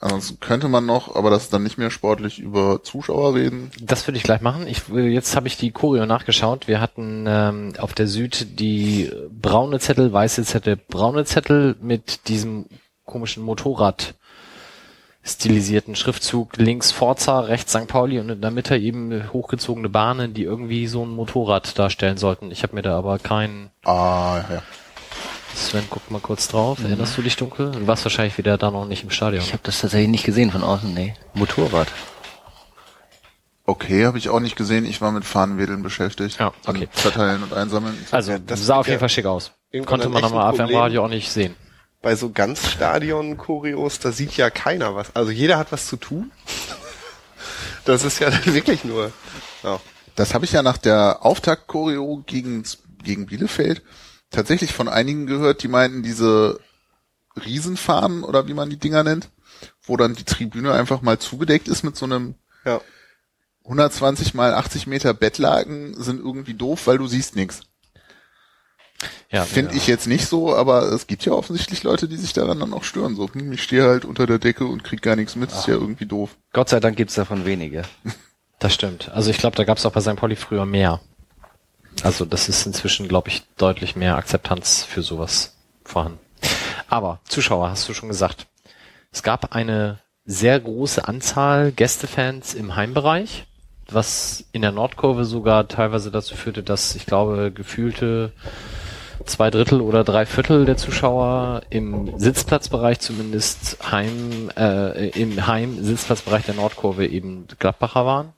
ansonsten 0.01 0.41
könnte 0.41 0.69
man 0.69 0.87
noch, 0.87 1.15
aber 1.15 1.31
das 1.31 1.45
ist 1.45 1.53
dann 1.53 1.63
nicht 1.63 1.79
mehr 1.79 1.91
sportlich, 1.91 2.39
über 2.39 2.83
Zuschauer 2.83 3.35
reden. 3.35 3.71
Das 3.81 4.07
würde 4.07 4.17
ich 4.19 4.23
gleich 4.25 4.41
machen. 4.41 4.67
Ich, 4.67 4.89
äh, 4.91 5.09
jetzt 5.09 5.37
habe 5.37 5.49
ich 5.49 5.57
die 5.57 5.73
Choreo 5.73 6.07
nachgeschaut. 6.07 6.69
Wir 6.69 6.81
hatten 6.81 7.25
ähm, 7.29 7.73
auf 7.79 7.95
der 7.95 8.07
Süd 8.07 8.59
die 8.61 9.11
braune 9.31 9.81
Zettel, 9.81 10.13
weiße 10.13 10.45
Zettel, 10.45 10.77
braune 10.77 11.25
Zettel 11.25 11.77
mit 11.81 12.29
diesem 12.29 12.67
komischen 13.05 13.43
Motorrad 13.43 14.15
stilisierten 15.25 15.95
Schriftzug 15.95 16.57
links 16.57 16.91
Forza, 16.91 17.41
rechts 17.41 17.73
St. 17.73 17.87
Pauli 17.87 18.19
und 18.19 18.29
in 18.29 18.41
der 18.41 18.51
Mitte 18.51 18.77
eben 18.77 19.33
hochgezogene 19.33 19.89
Bahnen, 19.89 20.35
die 20.35 20.43
irgendwie 20.43 20.89
so 20.89 21.05
ein 21.05 21.11
Motorrad 21.11 21.79
darstellen 21.79 22.17
sollten. 22.17 22.51
Ich 22.51 22.63
habe 22.65 22.75
mir 22.75 22.83
da 22.83 22.99
aber 22.99 23.19
keinen 23.19 23.71
Ah, 23.85 24.41
ja. 24.51 24.63
Sven, 25.55 25.85
guck 25.91 26.11
mal 26.11 26.21
kurz 26.21 26.49
drauf. 26.49 26.79
Erinnerst 26.83 27.17
du 27.17 27.23
dich 27.23 27.37
dunkel? 27.37 27.71
Du 27.73 27.87
warst 27.87 28.05
wahrscheinlich 28.05 28.39
wieder 28.39 28.59
da 28.59 28.71
noch 28.71 28.87
nicht 28.87 29.05
im 29.05 29.11
Stadion. 29.11 29.43
Ich 29.43 29.53
habe 29.53 29.63
das 29.63 29.81
tatsächlich 29.81 30.09
nicht 30.09 30.25
gesehen 30.25 30.51
von 30.51 30.63
außen, 30.63 30.93
nee. 30.93 31.15
Motorrad. 31.35 31.89
Okay, 33.65 34.07
habe 34.07 34.19
ich 34.19 34.29
auch 34.29 34.41
nicht 34.41 34.57
gesehen. 34.57 34.85
Ich 34.85 35.01
war 35.01 35.13
mit 35.13 35.25
Fahnenwedeln 35.25 35.83
beschäftigt. 35.83 36.39
Ja, 36.39 36.53
okay. 36.67 36.85
Und 36.85 36.89
Verteilen 36.95 37.43
und 37.43 37.53
Einsammeln. 37.53 37.97
Also, 38.11 38.39
das 38.39 38.67
sah 38.67 38.77
auf 38.77 38.89
jeden 38.89 38.99
Fall 38.99 39.09
schick 39.09 39.27
aus. 39.27 39.53
Konnte 39.87 40.09
man 40.09 40.23
nochmal 40.23 40.51
auf 40.51 40.57
dem 40.57 40.67
Problem. 40.67 40.79
Radio 40.79 41.05
auch 41.05 41.09
nicht 41.09 41.31
sehen. 41.31 41.55
Bei 42.03 42.17
so 42.17 42.31
ganz 42.31 42.69
Stadion-Choreos, 42.69 44.01
da 44.01 44.11
sieht 44.11 44.37
ja 44.37 44.51
keiner 44.51 44.97
was. 44.97 45.15
Also 45.15 45.31
jeder 45.31 45.57
hat 45.57 45.71
was 45.71 45.87
zu 45.87 45.97
tun. 45.97 46.31
Das 47.85 48.05
ist 48.05 48.21
ja 48.21 48.31
dann 48.31 48.55
wirklich 48.55 48.85
nur. 48.85 49.11
Ja. 49.65 49.81
Das 50.15 50.35
habe 50.35 50.45
ich 50.45 50.53
ja 50.53 50.63
nach 50.63 50.79
der 50.79 51.19
Auftakt-Choreo 51.23 52.23
gegen, 52.27 52.63
gegen 53.03 53.27
Bielefeld 53.27 53.83
tatsächlich 54.33 54.73
von 54.73 54.89
einigen 54.89 55.27
gehört, 55.27 55.63
die 55.63 55.69
meinten, 55.69 56.03
diese 56.03 56.61
Riesenfahnen 57.37 58.25
oder 58.25 58.49
wie 58.49 58.55
man 58.55 58.71
die 58.71 58.79
Dinger 58.79 59.05
nennt, 59.05 59.31
wo 59.83 59.97
dann 59.97 60.15
die 60.15 60.25
Tribüne 60.25 60.73
einfach 60.73 61.03
mal 61.03 61.19
zugedeckt 61.19 61.69
ist 61.69 61.83
mit 61.83 61.97
so 61.97 62.05
einem 62.05 62.35
ja. 62.65 62.81
120 63.65 64.35
mal 64.35 64.55
80 64.55 64.87
Meter 64.87 65.15
Bettlaken, 65.15 65.95
sind 66.01 66.19
irgendwie 66.19 66.55
doof, 66.55 66.87
weil 66.87 66.99
du 66.99 67.07
siehst 67.07 67.37
nichts. 67.37 67.63
Ja, 69.31 69.45
Finde 69.45 69.73
ja. 69.73 69.77
ich 69.77 69.87
jetzt 69.87 70.07
nicht 70.07 70.27
so, 70.27 70.55
aber 70.55 70.93
es 70.93 71.07
gibt 71.07 71.25
ja 71.25 71.33
offensichtlich 71.33 71.83
Leute, 71.83 72.07
die 72.07 72.17
sich 72.17 72.33
daran 72.33 72.61
dann 72.61 72.73
auch 72.73 72.85
stören. 72.85 73.17
So, 73.17 73.33
hm, 73.33 73.53
ich 73.53 73.63
stehe 73.63 73.85
halt 73.85 74.05
unter 74.05 74.27
der 74.27 74.39
Decke 74.39 74.67
und 74.67 74.85
krieg 74.85 75.03
gar 75.03 75.17
nichts 75.17 75.37
mit, 75.37 75.51
ist 75.51 75.67
ja 75.67 75.75
irgendwie 75.75 76.07
doof. 76.07 76.37
Gott 76.53 76.69
sei 76.69 76.81
Dank 76.81 76.97
gibt's 76.97 77.15
davon 77.15 77.45
wenige. 77.45 77.83
Das 78.59 78.73
stimmt. 78.75 79.11
Also 79.13 79.29
ich 79.29 79.39
glaube, 79.39 79.57
da 79.57 79.65
gab 79.65 79.79
es 79.79 79.87
auch 79.87 79.91
bei 79.91 80.01
St. 80.01 80.15
Pauli 80.15 80.37
früher 80.37 80.65
mehr. 80.65 81.01
Also 82.03 82.25
das 82.25 82.49
ist 82.49 82.67
inzwischen, 82.67 83.09
glaube 83.09 83.29
ich, 83.29 83.43
deutlich 83.57 83.97
mehr 83.97 84.17
Akzeptanz 84.17 84.83
für 84.85 85.03
sowas 85.03 85.57
vorhanden. 85.85 86.19
Aber 86.89 87.21
Zuschauer, 87.29 87.71
hast 87.71 87.89
du 87.89 87.95
schon 87.95 88.09
gesagt. 88.09 88.47
Es 89.13 89.23
gab 89.23 89.55
eine 89.55 89.99
sehr 90.25 90.59
große 90.59 91.07
Anzahl 91.07 91.73
Gästefans 91.73 92.55
im 92.55 92.77
Heimbereich. 92.77 93.47
was 93.91 94.45
in 94.53 94.63
der 94.63 94.73
Nordkurve 94.73 95.25
sogar 95.25 95.69
teilweise 95.69 96.11
dazu 96.11 96.35
führte, 96.35 96.63
dass 96.63 96.95
ich 96.95 97.05
glaube 97.05 97.53
gefühlte 97.53 98.33
zwei 99.27 99.51
Drittel 99.51 99.81
oder 99.81 100.03
drei 100.05 100.25
Viertel 100.25 100.65
der 100.65 100.77
Zuschauer 100.77 101.63
im 101.69 102.19
Sitzplatzbereich 102.19 103.01
zumindest 103.01 103.79
Heim 103.91 104.51
äh, 104.57 105.09
im 105.11 105.47
Heim-Sitzplatzbereich 105.47 106.47
der 106.47 106.55
Nordkurve 106.55 107.07
eben 107.07 107.47
Gladbacher 107.59 108.07
waren 108.07 108.33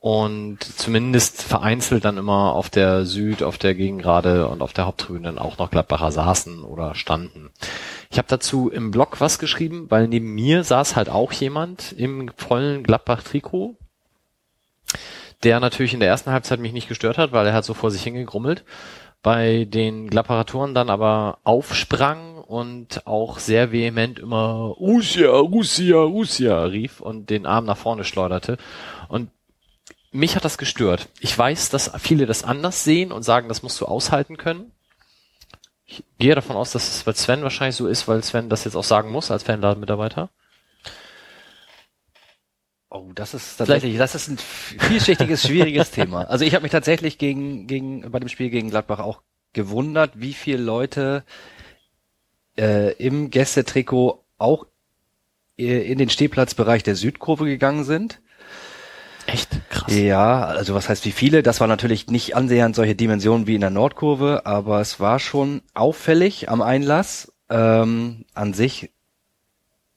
und 0.00 0.60
zumindest 0.62 1.42
vereinzelt 1.42 2.06
dann 2.06 2.16
immer 2.16 2.54
auf 2.54 2.70
der 2.70 3.04
Süd, 3.04 3.42
auf 3.42 3.58
der 3.58 3.74
Gegengrade 3.74 4.48
und 4.48 4.62
auf 4.62 4.72
der 4.72 4.86
Haupttribüne 4.86 5.28
dann 5.28 5.38
auch 5.38 5.58
noch 5.58 5.70
Gladbacher 5.70 6.10
saßen 6.10 6.64
oder 6.64 6.94
standen. 6.94 7.50
Ich 8.10 8.16
habe 8.16 8.26
dazu 8.26 8.70
im 8.70 8.90
Blog 8.90 9.20
was 9.20 9.38
geschrieben, 9.38 9.86
weil 9.90 10.08
neben 10.08 10.34
mir 10.34 10.64
saß 10.64 10.96
halt 10.96 11.10
auch 11.10 11.32
jemand 11.32 11.92
im 11.92 12.30
vollen 12.34 12.82
Gladbach-Trikot, 12.82 13.76
der 15.42 15.60
natürlich 15.60 15.92
in 15.92 16.00
der 16.00 16.08
ersten 16.08 16.30
Halbzeit 16.30 16.60
mich 16.60 16.72
nicht 16.72 16.88
gestört 16.88 17.18
hat, 17.18 17.32
weil 17.32 17.46
er 17.46 17.52
hat 17.52 17.66
so 17.66 17.74
vor 17.74 17.90
sich 17.90 18.02
hingegrummelt. 18.02 18.64
Bei 19.22 19.66
den 19.66 20.08
Gladbacher 20.08 20.72
dann 20.72 20.88
aber 20.88 21.40
aufsprang 21.44 22.38
und 22.38 23.06
auch 23.06 23.38
sehr 23.38 23.70
vehement 23.70 24.18
immer 24.18 24.74
Russia, 24.78 25.30
Russia, 25.30 25.98
Russia 25.98 26.64
rief 26.64 27.00
und 27.00 27.28
den 27.28 27.44
Arm 27.44 27.66
nach 27.66 27.76
vorne 27.76 28.04
schleuderte. 28.04 28.56
Und 29.08 29.28
mich 30.12 30.36
hat 30.36 30.44
das 30.44 30.58
gestört. 30.58 31.08
Ich 31.20 31.36
weiß, 31.36 31.70
dass 31.70 31.92
viele 31.98 32.26
das 32.26 32.44
anders 32.44 32.84
sehen 32.84 33.12
und 33.12 33.22
sagen, 33.22 33.48
das 33.48 33.62
musst 33.62 33.80
du 33.80 33.86
aushalten 33.86 34.36
können. 34.36 34.72
Ich 35.86 36.04
gehe 36.18 36.34
davon 36.34 36.56
aus, 36.56 36.72
dass 36.72 36.88
es 36.88 37.04
bei 37.04 37.12
Sven 37.12 37.42
wahrscheinlich 37.42 37.76
so 37.76 37.86
ist, 37.86 38.06
weil 38.06 38.22
Sven 38.22 38.48
das 38.48 38.64
jetzt 38.64 38.76
auch 38.76 38.84
sagen 38.84 39.10
muss 39.10 39.30
als 39.30 39.42
Fanladenmitarbeiter. 39.42 40.30
Oh, 42.90 43.12
das 43.14 43.34
ist 43.34 43.56
tatsächlich, 43.56 43.98
das 43.98 44.16
ist 44.16 44.28
ein 44.28 44.38
vielschichtiges, 44.38 45.42
schwieriges 45.46 45.92
Thema. 45.92 46.24
Also 46.24 46.44
ich 46.44 46.54
habe 46.54 46.62
mich 46.62 46.72
tatsächlich 46.72 47.18
gegen, 47.18 47.68
gegen, 47.68 48.10
bei 48.10 48.18
dem 48.18 48.28
Spiel 48.28 48.50
gegen 48.50 48.70
Gladbach 48.70 48.98
auch 48.98 49.22
gewundert, 49.52 50.12
wie 50.14 50.32
viele 50.32 50.62
Leute 50.62 51.24
äh, 52.58 52.92
im 52.94 53.30
Gästetrikot 53.30 54.24
auch 54.38 54.66
äh, 55.56 55.90
in 55.90 55.98
den 55.98 56.10
Stehplatzbereich 56.10 56.82
der 56.82 56.96
Südkurve 56.96 57.44
gegangen 57.44 57.84
sind. 57.84 58.20
Echt 59.32 59.60
krass. 59.68 59.94
Ja, 59.94 60.44
also 60.44 60.74
was 60.74 60.88
heißt 60.88 61.04
wie 61.04 61.12
viele? 61.12 61.42
Das 61.42 61.60
war 61.60 61.66
natürlich 61.66 62.08
nicht 62.08 62.34
annähernd 62.34 62.74
solche 62.74 62.94
Dimensionen 62.94 63.46
wie 63.46 63.54
in 63.54 63.60
der 63.60 63.70
Nordkurve, 63.70 64.42
aber 64.44 64.80
es 64.80 64.98
war 64.98 65.18
schon 65.18 65.62
auffällig 65.74 66.48
am 66.48 66.62
Einlass. 66.62 67.32
Ähm, 67.48 68.24
an 68.34 68.54
sich 68.54 68.90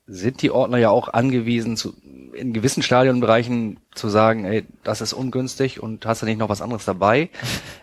sind 0.06 0.42
die 0.42 0.52
Ordner 0.52 0.78
ja 0.78 0.90
auch 0.90 1.08
angewiesen, 1.08 1.78
zu, 1.78 1.96
in 2.34 2.54
gewissen 2.54 2.84
Stadionbereichen 2.84 3.80
zu 3.96 4.10
sagen, 4.10 4.46
ey, 4.46 4.66
das 4.84 5.02
ist 5.02 5.14
ungünstig 5.14 5.82
und 5.82 6.06
hast 6.06 6.22
du 6.22 6.26
nicht 6.26 6.40
noch 6.40 6.50
was 6.50 6.62
anderes 6.62 6.86
dabei? 6.86 7.30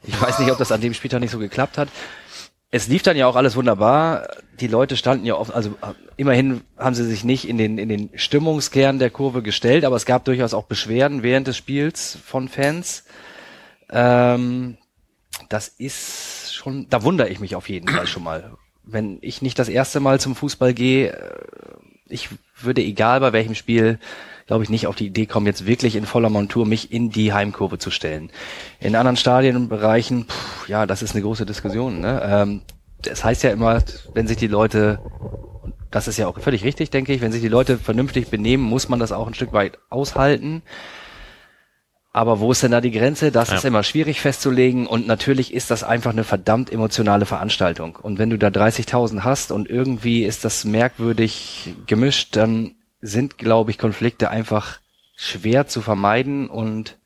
Ich 0.02 0.20
weiß 0.20 0.38
nicht, 0.38 0.50
ob 0.50 0.58
das 0.58 0.72
an 0.72 0.80
dem 0.80 0.94
Spieltag 0.94 1.20
nicht 1.20 1.30
so 1.30 1.38
geklappt 1.38 1.78
hat 1.78 1.88
es 2.70 2.88
lief 2.88 3.02
dann 3.02 3.16
ja 3.16 3.26
auch 3.26 3.36
alles 3.36 3.56
wunderbar. 3.56 4.28
Die 4.60 4.68
Leute 4.68 4.96
standen 4.96 5.26
ja 5.26 5.34
oft, 5.34 5.52
also 5.52 5.70
äh, 5.82 5.94
immerhin 6.16 6.60
haben 6.78 6.94
sie 6.94 7.04
sich 7.04 7.24
nicht 7.24 7.48
in 7.48 7.58
den, 7.58 7.78
in 7.78 7.88
den 7.88 8.10
Stimmungskern 8.14 8.98
der 8.98 9.10
Kurve 9.10 9.42
gestellt, 9.42 9.84
aber 9.84 9.96
es 9.96 10.06
gab 10.06 10.24
durchaus 10.24 10.54
auch 10.54 10.64
Beschwerden 10.64 11.22
während 11.22 11.46
des 11.46 11.56
Spiels 11.56 12.16
von 12.24 12.48
Fans. 12.48 13.04
Ähm, 13.90 14.78
das 15.48 15.68
ist 15.68 16.54
schon, 16.54 16.88
da 16.88 17.02
wundere 17.02 17.28
ich 17.28 17.40
mich 17.40 17.56
auf 17.56 17.68
jeden 17.68 17.88
Fall 17.88 18.06
schon 18.06 18.22
mal. 18.22 18.52
Wenn 18.84 19.18
ich 19.20 19.42
nicht 19.42 19.58
das 19.58 19.68
erste 19.68 20.00
Mal 20.00 20.20
zum 20.20 20.36
Fußball 20.36 20.72
gehe, 20.72 21.12
äh, 21.12 21.38
ich 22.08 22.28
würde 22.60 22.82
egal 22.82 23.20
bei 23.20 23.32
welchem 23.32 23.54
Spiel 23.54 23.98
glaube 24.50 24.64
ich, 24.64 24.70
nicht 24.70 24.88
auf 24.88 24.96
die 24.96 25.06
Idee 25.06 25.26
kommen, 25.26 25.46
jetzt 25.46 25.64
wirklich 25.64 25.94
in 25.94 26.06
voller 26.06 26.28
Montur 26.28 26.66
mich 26.66 26.90
in 26.90 27.10
die 27.10 27.32
Heimkurve 27.32 27.78
zu 27.78 27.92
stellen. 27.92 28.32
In 28.80 28.96
anderen 28.96 29.16
Stadien 29.16 29.54
und 29.54 29.68
Bereichen, 29.68 30.24
pff, 30.24 30.68
ja, 30.68 30.86
das 30.86 31.02
ist 31.02 31.14
eine 31.14 31.22
große 31.22 31.46
Diskussion. 31.46 32.00
Ne? 32.00 32.20
Ähm, 32.24 32.62
das 33.00 33.22
heißt 33.22 33.44
ja 33.44 33.50
immer, 33.50 33.80
wenn 34.12 34.26
sich 34.26 34.38
die 34.38 34.48
Leute, 34.48 34.98
das 35.92 36.08
ist 36.08 36.16
ja 36.16 36.26
auch 36.26 36.36
völlig 36.40 36.64
richtig, 36.64 36.90
denke 36.90 37.12
ich, 37.12 37.20
wenn 37.20 37.30
sich 37.30 37.42
die 37.42 37.46
Leute 37.46 37.78
vernünftig 37.78 38.26
benehmen, 38.26 38.64
muss 38.64 38.88
man 38.88 38.98
das 38.98 39.12
auch 39.12 39.28
ein 39.28 39.34
Stück 39.34 39.52
weit 39.52 39.78
aushalten. 39.88 40.62
Aber 42.12 42.40
wo 42.40 42.50
ist 42.50 42.64
denn 42.64 42.72
da 42.72 42.80
die 42.80 42.90
Grenze? 42.90 43.30
Das 43.30 43.50
ja. 43.50 43.54
ist 43.54 43.64
immer 43.64 43.84
schwierig 43.84 44.20
festzulegen 44.20 44.88
und 44.88 45.06
natürlich 45.06 45.54
ist 45.54 45.70
das 45.70 45.84
einfach 45.84 46.10
eine 46.10 46.24
verdammt 46.24 46.72
emotionale 46.72 47.24
Veranstaltung. 47.24 47.94
Und 47.94 48.18
wenn 48.18 48.30
du 48.30 48.36
da 48.36 48.48
30.000 48.48 49.20
hast 49.20 49.52
und 49.52 49.70
irgendwie 49.70 50.24
ist 50.24 50.44
das 50.44 50.64
merkwürdig 50.64 51.72
gemischt, 51.86 52.34
dann 52.34 52.74
sind, 53.00 53.38
glaube 53.38 53.70
ich, 53.70 53.78
Konflikte 53.78 54.30
einfach 54.30 54.78
schwer 55.16 55.66
zu 55.66 55.80
vermeiden 55.80 56.48
und 56.48 56.96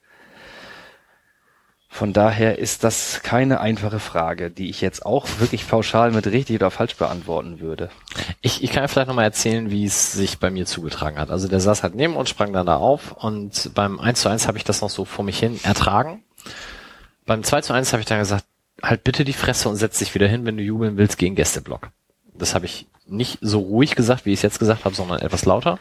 von 1.95 2.12
daher 2.12 2.59
ist 2.59 2.82
das 2.82 3.20
keine 3.22 3.61
einfache 3.61 4.01
Frage, 4.01 4.51
die 4.51 4.68
ich 4.68 4.80
jetzt 4.80 5.07
auch 5.07 5.28
wirklich 5.38 5.68
pauschal 5.68 6.11
mit 6.11 6.26
richtig 6.26 6.57
oder 6.57 6.72
falsch 6.72 6.97
beantworten 6.97 7.61
würde. 7.61 7.88
Ich, 8.40 8.64
ich 8.64 8.72
kann 8.72 8.88
vielleicht 8.88 9.07
nochmal 9.07 9.26
erzählen, 9.26 9.70
wie 9.70 9.84
es 9.84 10.12
sich 10.12 10.40
bei 10.40 10.51
mir 10.51 10.66
zugetragen 10.66 11.18
hat. 11.18 11.30
Also 11.30 11.47
der 11.47 11.61
saß 11.61 11.84
halt 11.84 11.95
neben 11.95 12.16
uns, 12.16 12.30
sprang 12.30 12.53
dann 12.53 12.66
da 12.66 12.78
auf 12.78 13.12
und 13.12 13.70
beim 13.76 14.01
1 14.01 14.22
zu 14.22 14.28
1 14.28 14.49
habe 14.49 14.59
ich 14.59 14.64
das 14.64 14.80
noch 14.80 14.90
so 14.90 15.05
vor 15.05 15.24
mich 15.24 15.38
hin 15.38 15.61
ertragen. 15.62 16.24
Beim 17.26 17.45
2 17.45 17.61
zu 17.61 17.72
1 17.72 17.92
habe 17.92 18.01
ich 18.01 18.07
dann 18.07 18.18
gesagt, 18.18 18.45
halt 18.82 19.05
bitte 19.05 19.24
die 19.24 19.32
Fresse 19.32 19.68
und 19.68 19.76
setz 19.76 20.01
dich 20.01 20.16
wieder 20.16 20.26
hin, 20.26 20.45
wenn 20.47 20.57
du 20.57 20.64
jubeln 20.64 20.97
willst, 20.97 21.16
gegen 21.16 21.36
Gästeblock. 21.36 21.90
Das 22.35 22.55
habe 22.55 22.66
ich 22.66 22.87
nicht 23.07 23.39
so 23.41 23.61
ruhig 23.61 23.95
gesagt, 23.95 24.24
wie 24.24 24.32
ich 24.32 24.39
es 24.39 24.43
jetzt 24.43 24.59
gesagt 24.59 24.85
habe, 24.85 24.95
sondern 24.95 25.20
etwas 25.20 25.45
lauter. 25.45 25.78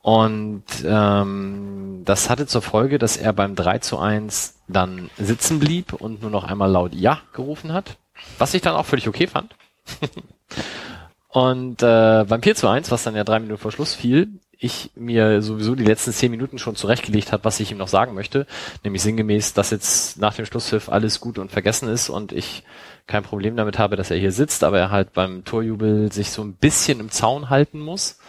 Und 0.00 0.64
ähm, 0.84 2.02
das 2.04 2.30
hatte 2.30 2.46
zur 2.46 2.62
Folge, 2.62 2.98
dass 2.98 3.16
er 3.16 3.32
beim 3.32 3.54
3 3.54 3.78
zu 3.78 3.98
1 3.98 4.54
dann 4.68 5.10
sitzen 5.18 5.58
blieb 5.58 5.92
und 5.92 6.22
nur 6.22 6.30
noch 6.30 6.44
einmal 6.44 6.70
laut 6.70 6.94
Ja 6.94 7.20
gerufen 7.32 7.72
hat, 7.72 7.96
was 8.38 8.54
ich 8.54 8.62
dann 8.62 8.74
auch 8.74 8.86
völlig 8.86 9.08
okay 9.08 9.26
fand. 9.26 9.54
und 11.28 11.82
äh, 11.82 12.24
beim 12.28 12.42
4 12.42 12.54
zu 12.54 12.68
1, 12.68 12.90
was 12.90 13.02
dann 13.02 13.16
ja 13.16 13.24
drei 13.24 13.38
Minuten 13.40 13.60
vor 13.60 13.72
Schluss 13.72 13.94
fiel, 13.94 14.28
ich 14.58 14.90
mir 14.96 15.40
sowieso 15.40 15.74
die 15.74 15.84
letzten 15.84 16.12
zehn 16.12 16.30
Minuten 16.30 16.58
schon 16.58 16.74
zurechtgelegt 16.74 17.30
hat, 17.30 17.44
was 17.44 17.60
ich 17.60 17.70
ihm 17.70 17.78
noch 17.78 17.88
sagen 17.88 18.14
möchte, 18.14 18.46
nämlich 18.82 19.02
sinngemäß, 19.02 19.54
dass 19.54 19.70
jetzt 19.70 20.18
nach 20.18 20.34
dem 20.34 20.46
Schlusspfiff 20.46 20.88
alles 20.88 21.20
gut 21.20 21.38
und 21.38 21.52
vergessen 21.52 21.88
ist 21.88 22.08
und 22.08 22.32
ich 22.32 22.64
kein 23.08 23.24
Problem 23.24 23.56
damit 23.56 23.78
habe, 23.78 23.96
dass 23.96 24.10
er 24.10 24.18
hier 24.18 24.32
sitzt, 24.32 24.62
aber 24.62 24.78
er 24.78 24.90
halt 24.90 25.12
beim 25.14 25.44
Torjubel 25.44 26.12
sich 26.12 26.30
so 26.30 26.42
ein 26.42 26.54
bisschen 26.54 27.00
im 27.00 27.10
Zaun 27.10 27.50
halten 27.50 27.80
muss, 27.80 28.20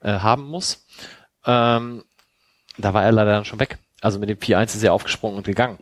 äh, 0.00 0.20
haben 0.20 0.44
muss. 0.44 0.86
Ähm, 1.44 2.04
da 2.78 2.94
war 2.94 3.04
er 3.04 3.12
leider 3.12 3.32
dann 3.32 3.44
schon 3.44 3.60
weg. 3.60 3.78
Also 4.00 4.18
mit 4.18 4.28
dem 4.28 4.38
4-1 4.38 4.76
ist 4.76 4.82
er 4.82 4.92
aufgesprungen 4.92 5.36
und 5.36 5.46
gegangen. 5.46 5.78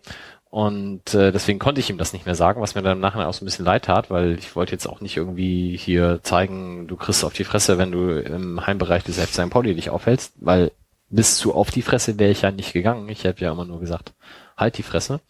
Und 0.51 1.15
äh, 1.15 1.33
deswegen 1.33 1.59
konnte 1.59 1.81
ich 1.81 1.89
ihm 1.89 1.99
das 1.99 2.13
nicht 2.13 2.27
mehr 2.27 2.35
sagen, 2.35 2.61
was 2.61 2.75
mir 2.75 2.83
dann 2.83 2.99
im 2.99 3.01
Nachhinein 3.01 3.27
auch 3.27 3.33
so 3.33 3.43
ein 3.43 3.47
bisschen 3.47 3.65
leid 3.65 3.87
tat, 3.87 4.11
weil 4.11 4.39
ich 4.39 4.55
wollte 4.55 4.73
jetzt 4.73 4.87
auch 4.87 5.01
nicht 5.01 5.17
irgendwie 5.17 5.77
hier 5.77 6.21
zeigen, 6.23 6.89
du 6.89 6.97
kriegst 6.97 7.25
auf 7.25 7.33
die 7.33 7.45
Fresse, 7.45 7.79
wenn 7.79 7.91
du 7.91 8.19
im 8.19 8.67
Heimbereich 8.67 9.03
des 9.03 9.19
FC 9.19 9.33
St. 9.33 9.51
Pauli 9.51 9.75
dich 9.75 9.89
aufhältst, 9.89 10.35
weil 10.37 10.73
bis 11.09 11.37
zu 11.37 11.55
auf 11.55 11.71
die 11.71 11.83
Fresse 11.83 12.19
wäre 12.19 12.31
ich 12.31 12.43
ja 12.43 12.51
nicht 12.51 12.73
gegangen. 12.73 13.09
Ich 13.09 13.25
hätte 13.25 13.45
ja 13.45 13.53
immer 13.53 13.65
nur 13.65 13.81
gesagt, 13.81 14.13
halt 14.57 14.77
die 14.77 14.83
Fresse. 14.83 15.21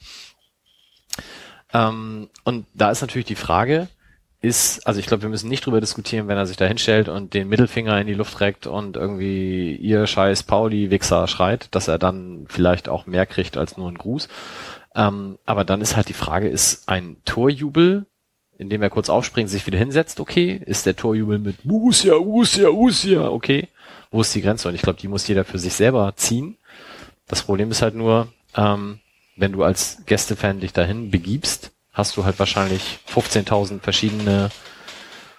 Ähm, 1.73 2.29
und 2.45 2.66
da 2.75 2.91
ist 2.91 3.01
natürlich 3.01 3.27
die 3.27 3.35
Frage, 3.35 3.89
ist, 4.43 4.87
also 4.87 4.99
ich 4.99 5.07
glaube, 5.07 5.23
wir 5.23 5.31
müssen 5.31 5.49
nicht 5.49 5.64
drüber 5.64 5.81
diskutieren, 5.81 6.27
wenn 6.27 6.37
er 6.37 6.47
sich 6.47 6.57
da 6.57 6.64
hinstellt 6.66 7.09
und 7.09 7.33
den 7.33 7.49
Mittelfinger 7.49 8.01
in 8.01 8.09
die 8.09 8.14
Luft 8.14 8.41
reckt 8.41 8.66
und 8.66 8.97
irgendwie 8.97 9.77
ihr 9.77 10.07
scheiß 10.07 10.43
Pauli-Wichser 10.43 11.29
schreit, 11.29 11.68
dass 11.70 11.87
er 11.87 11.99
dann 11.99 12.47
vielleicht 12.49 12.89
auch 12.89 13.07
mehr 13.07 13.25
kriegt 13.25 13.57
als 13.57 13.77
nur 13.77 13.89
ein 13.89 13.99
Gruß. 13.99 14.29
Ähm, 14.97 15.39
aber 15.47 15.64
dann 15.64 15.81
ist 15.81 15.97
halt 15.97 16.09
die 16.09 16.12
Frage, 16.12 16.49
ist 16.49 16.89
ein 16.89 17.16
Torjubel, 17.25 18.07
in 18.59 18.68
dem 18.68 18.83
er 18.83 18.91
kurz 18.91 19.09
aufspringt, 19.09 19.49
sich 19.49 19.66
wieder 19.66 19.79
hinsetzt, 19.79 20.18
okay? 20.18 20.61
Ist 20.66 20.87
der 20.87 20.97
Torjubel 20.97 21.39
mit 21.39 21.64
Usia, 21.64 22.16
Usia, 22.16 22.68
Usia, 22.68 23.29
okay? 23.29 23.68
Wo 24.11 24.20
ist 24.20 24.35
die 24.35 24.43
Grenze? 24.43 24.68
Und 24.68 24.75
ich 24.75 24.83
glaube, 24.83 25.01
die 25.01 25.09
muss 25.09 25.27
jeder 25.27 25.45
für 25.45 25.59
sich 25.59 25.73
selber 25.73 26.12
ziehen. 26.16 26.59
Das 27.29 27.43
Problem 27.43 27.70
ist 27.70 27.81
halt 27.81 27.95
nur, 27.95 28.29
ähm, 28.57 28.99
wenn 29.37 29.53
du 29.53 29.62
als 29.62 30.03
Gästefan 30.07 30.61
dich 30.61 30.72
dahin 30.72 31.11
begibst, 31.11 31.70
hast 31.93 32.16
du 32.16 32.24
halt 32.24 32.39
wahrscheinlich 32.39 32.99
15.000 33.09 33.80
verschiedene 33.80 34.51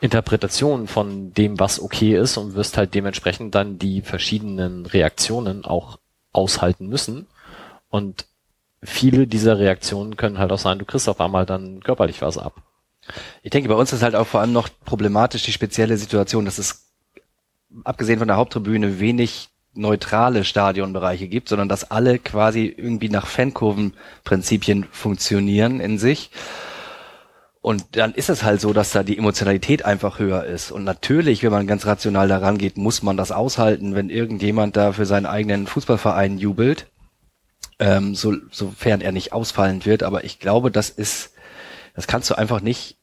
Interpretationen 0.02 0.88
von 0.88 1.34
dem, 1.34 1.60
was 1.60 1.80
okay 1.80 2.18
ist 2.18 2.38
und 2.38 2.56
wirst 2.56 2.78
halt 2.78 2.94
dementsprechend 2.94 3.56
dann 3.56 3.80
die 3.80 4.02
verschiedenen 4.02 4.86
Reaktionen 4.86 5.66
auch 5.66 5.98
aushalten 6.34 6.88
müssen. 6.88 7.28
Und 7.90 8.26
viele 8.84 9.28
dieser 9.28 9.60
Reaktionen 9.60 10.18
können 10.18 10.40
halt 10.40 10.52
auch 10.52 10.60
sein, 10.60 10.80
du 10.80 10.86
kriegst 10.86 11.08
auf 11.08 11.22
einmal 11.22 11.46
dann 11.46 11.82
körperlich 11.82 12.22
was 12.22 12.38
ab. 12.38 12.62
Ich 13.44 13.52
denke, 13.52 13.70
bei 13.70 13.76
uns 13.76 13.94
ist 13.94 14.04
halt 14.04 14.16
auch 14.16 14.28
vor 14.28 14.42
allem 14.42 14.54
noch 14.54 14.70
problematisch 14.86 15.44
die 15.44 15.52
spezielle 15.52 15.98
Situation, 15.98 16.46
dass 16.46 16.58
es 16.58 16.92
abgesehen 17.84 18.20
von 18.20 18.28
der 18.28 18.38
Haupttribüne 18.38 19.00
wenig 19.00 19.50
neutrale 19.76 20.44
Stadionbereiche 20.44 21.28
gibt, 21.28 21.50
sondern 21.50 21.70
dass 21.70 21.90
alle 21.90 22.20
quasi 22.20 22.66
irgendwie 22.66 23.10
nach 23.10 23.28
Fankurvenprinzipien 23.28 24.86
funktionieren 24.92 25.80
in 25.80 25.98
sich. 25.98 26.30
Und 27.62 27.96
dann 27.96 28.14
ist 28.14 28.30
es 28.30 28.44
halt 28.44 28.60
so, 28.60 28.74
dass 28.74 28.92
da 28.92 29.04
die 29.04 29.18
Emotionalität 29.18 29.86
einfach 29.86 30.20
höher 30.20 30.44
ist. 30.44 30.72
Und 30.72 30.84
natürlich, 30.84 31.44
wenn 31.44 31.52
man 31.52 31.66
ganz 31.66 31.86
rational 31.86 32.28
daran 32.28 32.58
geht, 32.58 32.78
muss 32.78 33.04
man 33.04 33.16
das 33.16 33.32
aushalten, 33.32 33.96
wenn 33.96 34.10
irgendjemand 34.10 34.76
da 34.76 34.92
für 34.92 35.06
seinen 35.06 35.26
eigenen 35.26 35.66
Fußballverein 35.68 36.38
jubelt. 36.38 36.88
ähm, 37.80 38.16
so, 38.16 38.34
sofern 38.52 39.02
er 39.02 39.12
nicht 39.12 39.34
ausfallend 39.34 39.86
wird. 39.86 40.04
Aber 40.04 40.24
ich 40.24 40.40
glaube, 40.40 40.72
das 40.72 40.90
ist, 40.90 41.34
das 41.96 42.08
kannst 42.08 42.30
du 42.30 42.36
einfach 42.36 42.62
nicht 42.62 42.98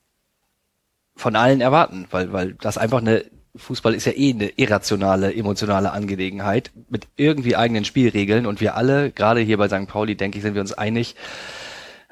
von 1.17 1.37
allen 1.37 1.61
erwarten, 1.61 2.07
weil, 2.11 2.33
weil 2.33 2.55
das 2.55 2.79
einfach 2.79 3.01
eine, 3.01 3.25
Fußball 3.57 3.95
ist 3.95 4.05
ja 4.07 4.13
eh 4.13 4.31
eine 4.31 4.49
irrationale, 4.51 5.35
emotionale 5.35 5.93
Angelegenheit 5.93 6.71
mit 6.89 7.09
irgendwie 7.17 7.57
eigenen 7.57 7.85
Spielregeln 7.85 8.47
und 8.47 8.61
wir 8.61 8.77
alle, 8.77 9.11
gerade 9.11 9.41
hier 9.41 9.59
bei 9.59 9.69
St. 9.69 9.89
Pauli, 9.89 10.15
denke 10.17 10.39
ich, 10.39 10.43
sind 10.43 10.55
wir 10.55 10.61
uns 10.61 10.73
einig, 10.73 11.17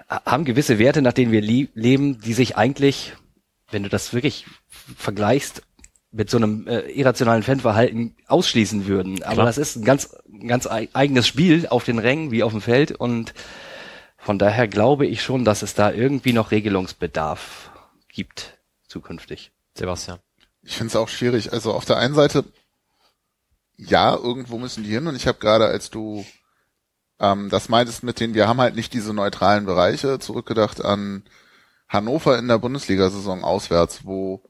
haben 0.09 0.45
gewisse 0.45 0.79
Werte, 0.79 1.03
nach 1.03 1.13
denen 1.13 1.33
wir 1.33 1.43
leben, 1.43 2.21
die 2.21 2.33
sich 2.33 2.57
eigentlich, 2.57 3.13
wenn 3.71 3.83
du 3.83 3.89
das 3.89 4.13
wirklich 4.13 4.47
vergleichst, 4.97 5.63
mit 6.11 6.31
so 6.31 6.39
einem 6.39 6.67
äh, 6.67 6.81
irrationalen 6.91 7.43
Fanverhalten 7.43 8.17
ausschließen 8.27 8.87
würden. 8.87 9.23
Aber 9.23 9.35
Klar. 9.35 9.47
das 9.47 9.59
ist 9.59 9.77
ein 9.77 9.85
ganz, 9.85 10.17
ganz 10.47 10.67
eigenes 10.67 11.27
Spiel 11.27 11.67
auf 11.69 11.85
den 11.85 11.99
Rängen 11.99 12.31
wie 12.31 12.43
auf 12.43 12.53
dem 12.53 12.63
Feld 12.63 12.93
und 12.93 13.35
von 14.17 14.39
daher 14.39 14.69
glaube 14.69 15.07
ich 15.07 15.23
schon, 15.23 15.45
dass 15.45 15.63
es 15.63 15.75
da 15.75 15.93
irgendwie 15.93 16.33
noch 16.33 16.51
Regelungsbedarf 16.51 17.71
gibt 18.09 18.59
zukünftig. 18.87 19.53
Sebastian. 19.75 20.19
Ich 20.69 20.77
finde 20.77 20.89
es 20.89 20.97
auch 20.97 21.09
schwierig. 21.09 21.55
Also 21.55 21.73
auf 21.73 21.87
der 21.87 21.97
einen 21.97 22.15
Seite, 22.15 22.45
ja, 23.79 24.15
irgendwo 24.15 24.59
müssen 24.59 24.85
die 24.85 24.91
hin 24.91 25.07
und 25.07 25.17
ich 25.17 25.27
habe 25.27 25.39
gerade, 25.39 25.65
als 25.65 25.89
du 25.89 26.27
ähm, 27.19 27.49
das 27.49 27.71
meintest 27.71 28.03
mit 28.03 28.21
denen, 28.21 28.35
wir 28.35 28.47
haben 28.47 28.61
halt 28.61 28.77
nicht 28.77 28.93
diese 28.93 29.15
neutralen 29.15 29.65
Bereiche, 29.65 30.19
zurückgedacht 30.19 30.85
an 30.85 31.25
Hannover 31.89 32.39
in 32.39 32.49
der 32.49 32.59
Bundesliga-Saison 32.59 33.45
auswärts, 33.45 34.05
wo 34.05 34.43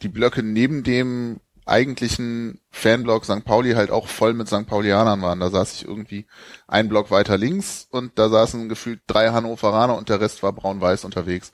die 0.00 0.08
Blöcke 0.08 0.42
neben 0.42 0.82
dem 0.82 1.40
eigentlichen 1.66 2.58
Fanblock 2.70 3.26
St. 3.26 3.44
Pauli 3.44 3.72
halt 3.72 3.90
auch 3.90 4.08
voll 4.08 4.32
mit 4.32 4.48
St. 4.48 4.66
Paulianern 4.66 5.20
waren. 5.20 5.40
Da 5.40 5.50
saß 5.50 5.74
ich 5.74 5.84
irgendwie 5.84 6.26
ein 6.68 6.88
Block 6.88 7.10
weiter 7.10 7.36
links 7.36 7.86
und 7.90 8.18
da 8.18 8.30
saßen 8.30 8.70
gefühlt 8.70 9.02
drei 9.06 9.28
Hannoveraner 9.28 9.98
und 9.98 10.08
der 10.08 10.22
Rest 10.22 10.42
war 10.42 10.54
braun-weiß 10.54 11.04
unterwegs. 11.04 11.52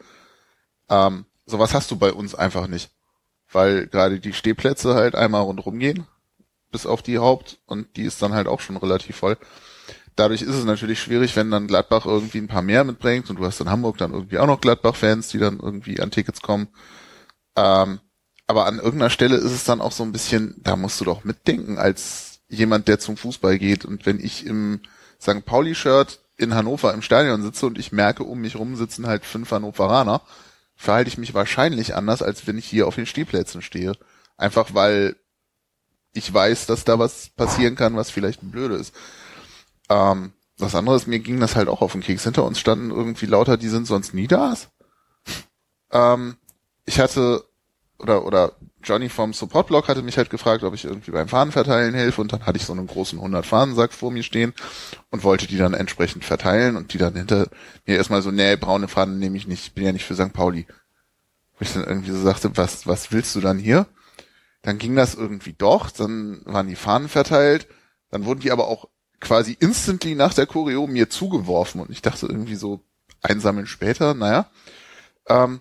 Ähm, 0.88 1.24
sowas 1.44 1.74
hast 1.74 1.90
du 1.90 1.96
bei 1.96 2.12
uns 2.12 2.36
einfach 2.36 2.68
nicht. 2.68 2.92
Weil 3.52 3.86
gerade 3.86 4.18
die 4.18 4.32
Stehplätze 4.32 4.94
halt 4.94 5.14
einmal 5.14 5.42
rundherum 5.42 5.78
gehen, 5.78 6.06
bis 6.70 6.86
auf 6.86 7.02
die 7.02 7.18
Haupt, 7.18 7.58
und 7.66 7.96
die 7.96 8.04
ist 8.04 8.22
dann 8.22 8.32
halt 8.32 8.48
auch 8.48 8.60
schon 8.60 8.76
relativ 8.76 9.16
voll. 9.16 9.36
Dadurch 10.16 10.42
ist 10.42 10.54
es 10.54 10.64
natürlich 10.64 11.00
schwierig, 11.00 11.36
wenn 11.36 11.50
dann 11.50 11.66
Gladbach 11.66 12.04
irgendwie 12.04 12.38
ein 12.38 12.48
paar 12.48 12.62
mehr 12.62 12.84
mitbringt 12.84 13.30
und 13.30 13.36
du 13.36 13.44
hast 13.44 13.60
in 13.60 13.70
Hamburg 13.70 13.96
dann 13.98 14.12
irgendwie 14.12 14.38
auch 14.38 14.46
noch 14.46 14.60
Gladbach-Fans, 14.60 15.28
die 15.28 15.38
dann 15.38 15.58
irgendwie 15.58 16.00
an 16.00 16.10
Tickets 16.10 16.42
kommen. 16.42 16.68
Ähm, 17.56 18.00
aber 18.46 18.66
an 18.66 18.76
irgendeiner 18.76 19.10
Stelle 19.10 19.36
ist 19.36 19.52
es 19.52 19.64
dann 19.64 19.80
auch 19.80 19.92
so 19.92 20.02
ein 20.02 20.12
bisschen, 20.12 20.56
da 20.58 20.76
musst 20.76 21.00
du 21.00 21.04
doch 21.04 21.24
mitdenken 21.24 21.78
als 21.78 22.40
jemand, 22.48 22.88
der 22.88 22.98
zum 22.98 23.16
Fußball 23.16 23.58
geht. 23.58 23.84
Und 23.86 24.04
wenn 24.04 24.20
ich 24.20 24.44
im 24.44 24.80
St. 25.20 25.44
Pauli-Shirt 25.44 26.20
in 26.36 26.54
Hannover 26.54 26.92
im 26.92 27.02
Stadion 27.02 27.42
sitze 27.42 27.66
und 27.66 27.78
ich 27.78 27.92
merke, 27.92 28.24
um 28.24 28.40
mich 28.40 28.56
rum 28.56 28.76
sitzen 28.76 29.06
halt 29.06 29.24
fünf 29.24 29.50
Hannoveraner, 29.50 30.20
verhalte 30.82 31.08
ich 31.08 31.16
mich 31.16 31.32
wahrscheinlich 31.32 31.94
anders, 31.94 32.22
als 32.22 32.48
wenn 32.48 32.58
ich 32.58 32.66
hier 32.66 32.88
auf 32.88 32.96
den 32.96 33.06
Stehplätzen 33.06 33.62
stehe. 33.62 33.92
Einfach 34.36 34.74
weil 34.74 35.14
ich 36.12 36.34
weiß, 36.34 36.66
dass 36.66 36.84
da 36.84 36.98
was 36.98 37.28
passieren 37.36 37.76
kann, 37.76 37.96
was 37.96 38.10
vielleicht 38.10 38.42
ein 38.42 38.50
Blöde 38.50 38.74
ist. 38.74 38.92
Ähm, 39.88 40.32
was 40.58 40.74
anderes, 40.74 41.06
mir 41.06 41.20
ging 41.20 41.38
das 41.38 41.54
halt 41.54 41.68
auch 41.68 41.82
auf 41.82 41.92
den 41.92 42.00
Keks. 42.00 42.24
Hinter 42.24 42.44
uns 42.44 42.58
standen 42.58 42.90
irgendwie 42.90 43.26
lauter, 43.26 43.56
die 43.56 43.68
sind 43.68 43.86
sonst 43.86 44.12
nie 44.12 44.26
da. 44.26 44.56
Ähm, 45.92 46.36
ich 46.84 46.98
hatte 46.98 47.44
oder, 48.02 48.26
oder 48.26 48.52
Johnny 48.82 49.08
vom 49.08 49.32
Supportblog 49.32 49.88
hatte 49.88 50.02
mich 50.02 50.18
halt 50.18 50.30
gefragt, 50.30 50.64
ob 50.64 50.74
ich 50.74 50.84
irgendwie 50.84 51.12
beim 51.12 51.28
Fahnenverteilen 51.28 51.94
helfe 51.94 52.20
und 52.20 52.32
dann 52.32 52.44
hatte 52.44 52.58
ich 52.58 52.64
so 52.64 52.72
einen 52.72 52.86
großen 52.86 53.18
100 53.18 53.46
Fahnensack 53.46 53.92
vor 53.92 54.10
mir 54.10 54.22
stehen 54.22 54.52
und 55.10 55.22
wollte 55.22 55.46
die 55.46 55.56
dann 55.56 55.74
entsprechend 55.74 56.24
verteilen 56.24 56.76
und 56.76 56.92
die 56.92 56.98
dann 56.98 57.14
hinter 57.14 57.48
mir 57.86 57.96
erstmal 57.96 58.22
so, 58.22 58.30
nee, 58.30 58.56
braune 58.56 58.88
Fahnen 58.88 59.18
nehme 59.18 59.36
ich 59.36 59.46
nicht, 59.46 59.74
bin 59.74 59.84
ja 59.84 59.92
nicht 59.92 60.04
für 60.04 60.14
St. 60.14 60.32
Pauli. 60.32 60.66
Wo 61.58 61.62
ich 61.62 61.72
dann 61.72 61.84
irgendwie 61.84 62.10
so 62.10 62.20
sagte, 62.20 62.56
was, 62.56 62.86
was 62.86 63.12
willst 63.12 63.34
du 63.36 63.40
dann 63.40 63.58
hier? 63.58 63.86
Dann 64.62 64.78
ging 64.78 64.96
das 64.96 65.14
irgendwie 65.14 65.52
doch, 65.52 65.90
dann 65.90 66.42
waren 66.44 66.68
die 66.68 66.76
Fahnen 66.76 67.08
verteilt, 67.08 67.68
dann 68.10 68.24
wurden 68.24 68.40
die 68.40 68.52
aber 68.52 68.66
auch 68.66 68.88
quasi 69.20 69.56
instantly 69.58 70.16
nach 70.16 70.34
der 70.34 70.46
Choreo 70.46 70.86
mir 70.86 71.08
zugeworfen 71.08 71.80
und 71.80 71.90
ich 71.90 72.02
dachte 72.02 72.26
irgendwie 72.26 72.56
so 72.56 72.80
einsammeln 73.22 73.66
später, 73.66 74.14
naja. 74.14 74.50
Ähm, 75.28 75.60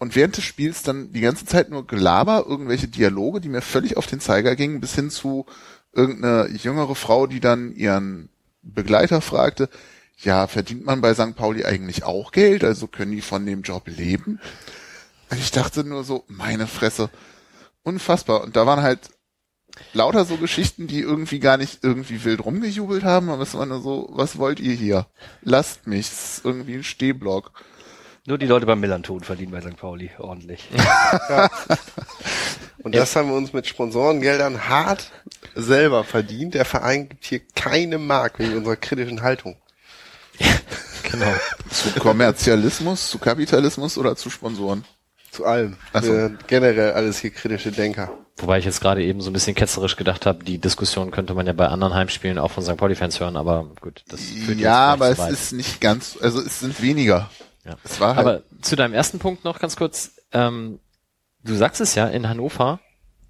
und 0.00 0.16
während 0.16 0.36
des 0.38 0.44
Spiels 0.44 0.82
dann 0.82 1.12
die 1.12 1.20
ganze 1.20 1.44
Zeit 1.44 1.68
nur 1.68 1.86
Gelaber, 1.86 2.46
irgendwelche 2.48 2.88
Dialoge, 2.88 3.42
die 3.42 3.50
mir 3.50 3.60
völlig 3.60 3.98
auf 3.98 4.06
den 4.06 4.18
Zeiger 4.18 4.56
gingen, 4.56 4.80
bis 4.80 4.94
hin 4.94 5.10
zu 5.10 5.44
irgendeine 5.92 6.48
jüngere 6.48 6.94
Frau, 6.94 7.26
die 7.26 7.38
dann 7.38 7.74
ihren 7.74 8.30
Begleiter 8.62 9.20
fragte, 9.20 9.68
ja, 10.16 10.46
verdient 10.46 10.86
man 10.86 11.02
bei 11.02 11.12
St. 11.12 11.36
Pauli 11.36 11.66
eigentlich 11.66 12.04
auch 12.04 12.32
Geld? 12.32 12.64
Also 12.64 12.86
können 12.86 13.12
die 13.12 13.20
von 13.20 13.44
dem 13.44 13.60
Job 13.60 13.88
leben? 13.88 14.40
Und 15.30 15.38
ich 15.38 15.50
dachte 15.50 15.84
nur 15.84 16.02
so, 16.02 16.24
meine 16.28 16.66
Fresse, 16.66 17.10
unfassbar. 17.82 18.42
Und 18.42 18.56
da 18.56 18.66
waren 18.66 18.82
halt 18.82 19.10
lauter 19.92 20.24
so 20.24 20.38
Geschichten, 20.38 20.86
die 20.86 21.00
irgendwie 21.00 21.40
gar 21.40 21.58
nicht 21.58 21.80
irgendwie 21.84 22.24
wild 22.24 22.42
rumgejubelt 22.42 23.04
haben, 23.04 23.28
aber 23.28 23.42
es 23.42 23.52
war 23.52 23.66
nur 23.66 23.82
so, 23.82 24.08
was 24.12 24.38
wollt 24.38 24.60
ihr 24.60 24.74
hier? 24.74 25.06
Lasst 25.42 25.86
mich, 25.86 26.06
es 26.06 26.38
ist 26.38 26.44
irgendwie 26.44 26.76
ein 26.76 26.84
Stehblock. 26.84 27.52
Nur 28.26 28.38
die 28.38 28.46
Leute 28.46 28.66
beim 28.66 28.80
Millanton 28.80 29.22
verdienen 29.22 29.52
bei 29.52 29.60
St. 29.60 29.76
Pauli 29.76 30.10
ordentlich. 30.18 30.68
ja. 30.76 31.48
Und 32.82 32.94
das 32.94 33.14
haben 33.16 33.28
wir 33.28 33.36
uns 33.36 33.52
mit 33.52 33.66
Sponsorengeldern 33.66 34.68
hart 34.68 35.10
selber 35.54 36.04
verdient. 36.04 36.54
Der 36.54 36.64
Verein 36.64 37.08
gibt 37.08 37.24
hier 37.24 37.40
keine 37.54 37.98
Mark 37.98 38.38
wegen 38.38 38.56
unserer 38.56 38.76
kritischen 38.76 39.22
Haltung. 39.22 39.56
genau. 41.10 41.32
Zu 41.70 41.90
Kommerzialismus, 41.98 43.10
zu 43.10 43.18
Kapitalismus 43.18 43.98
oder 43.98 44.16
zu 44.16 44.30
Sponsoren? 44.30 44.84
Zu 45.30 45.44
allem. 45.44 45.76
So. 46.00 46.30
generell 46.46 46.92
alles 46.92 47.18
hier 47.18 47.30
kritische 47.30 47.70
Denker. 47.70 48.10
Wobei 48.38 48.58
ich 48.58 48.64
jetzt 48.64 48.80
gerade 48.80 49.02
eben 49.04 49.20
so 49.20 49.30
ein 49.30 49.32
bisschen 49.34 49.54
ketzerisch 49.54 49.96
gedacht 49.96 50.24
habe, 50.26 50.44
die 50.44 50.58
Diskussion 50.58 51.10
könnte 51.10 51.34
man 51.34 51.46
ja 51.46 51.52
bei 51.52 51.68
anderen 51.68 51.94
Heimspielen 51.94 52.38
auch 52.38 52.50
von 52.50 52.64
St. 52.64 52.76
Pauli-Fans 52.76 53.20
hören, 53.20 53.36
aber 53.36 53.68
gut, 53.80 54.02
das 54.08 54.20
führt 54.22 54.58
Ja, 54.58 54.92
aber 54.92 55.10
es 55.10 55.18
weit. 55.18 55.32
ist 55.32 55.52
nicht 55.52 55.80
ganz, 55.80 56.16
also 56.20 56.40
es 56.40 56.60
sind 56.60 56.80
weniger. 56.80 57.30
Ja. 57.70 58.00
Halt 58.00 58.18
Aber 58.18 58.42
zu 58.60 58.76
deinem 58.76 58.94
ersten 58.94 59.18
Punkt 59.18 59.44
noch 59.44 59.58
ganz 59.58 59.76
kurz. 59.76 60.12
Ähm, 60.32 60.80
du 61.44 61.54
sagst 61.54 61.80
es 61.80 61.94
ja 61.94 62.06
in 62.06 62.28
Hannover 62.28 62.80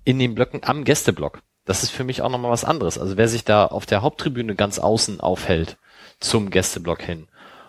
in 0.04 0.18
den 0.18 0.34
Blöcken 0.34 0.62
am 0.64 0.84
Gästeblock. 0.84 1.40
Das 1.64 1.82
ist 1.82 1.90
für 1.90 2.04
mich 2.04 2.22
auch 2.22 2.30
nochmal 2.30 2.50
was 2.50 2.64
anderes. 2.64 2.98
Also 2.98 3.16
wer 3.16 3.28
sich 3.28 3.44
da 3.44 3.66
auf 3.66 3.86
der 3.86 4.02
Haupttribüne 4.02 4.54
ganz 4.54 4.78
außen 4.78 5.20
aufhält 5.20 5.76
zum 6.18 6.50
Gästeblock 6.50 7.02
hin 7.02 7.28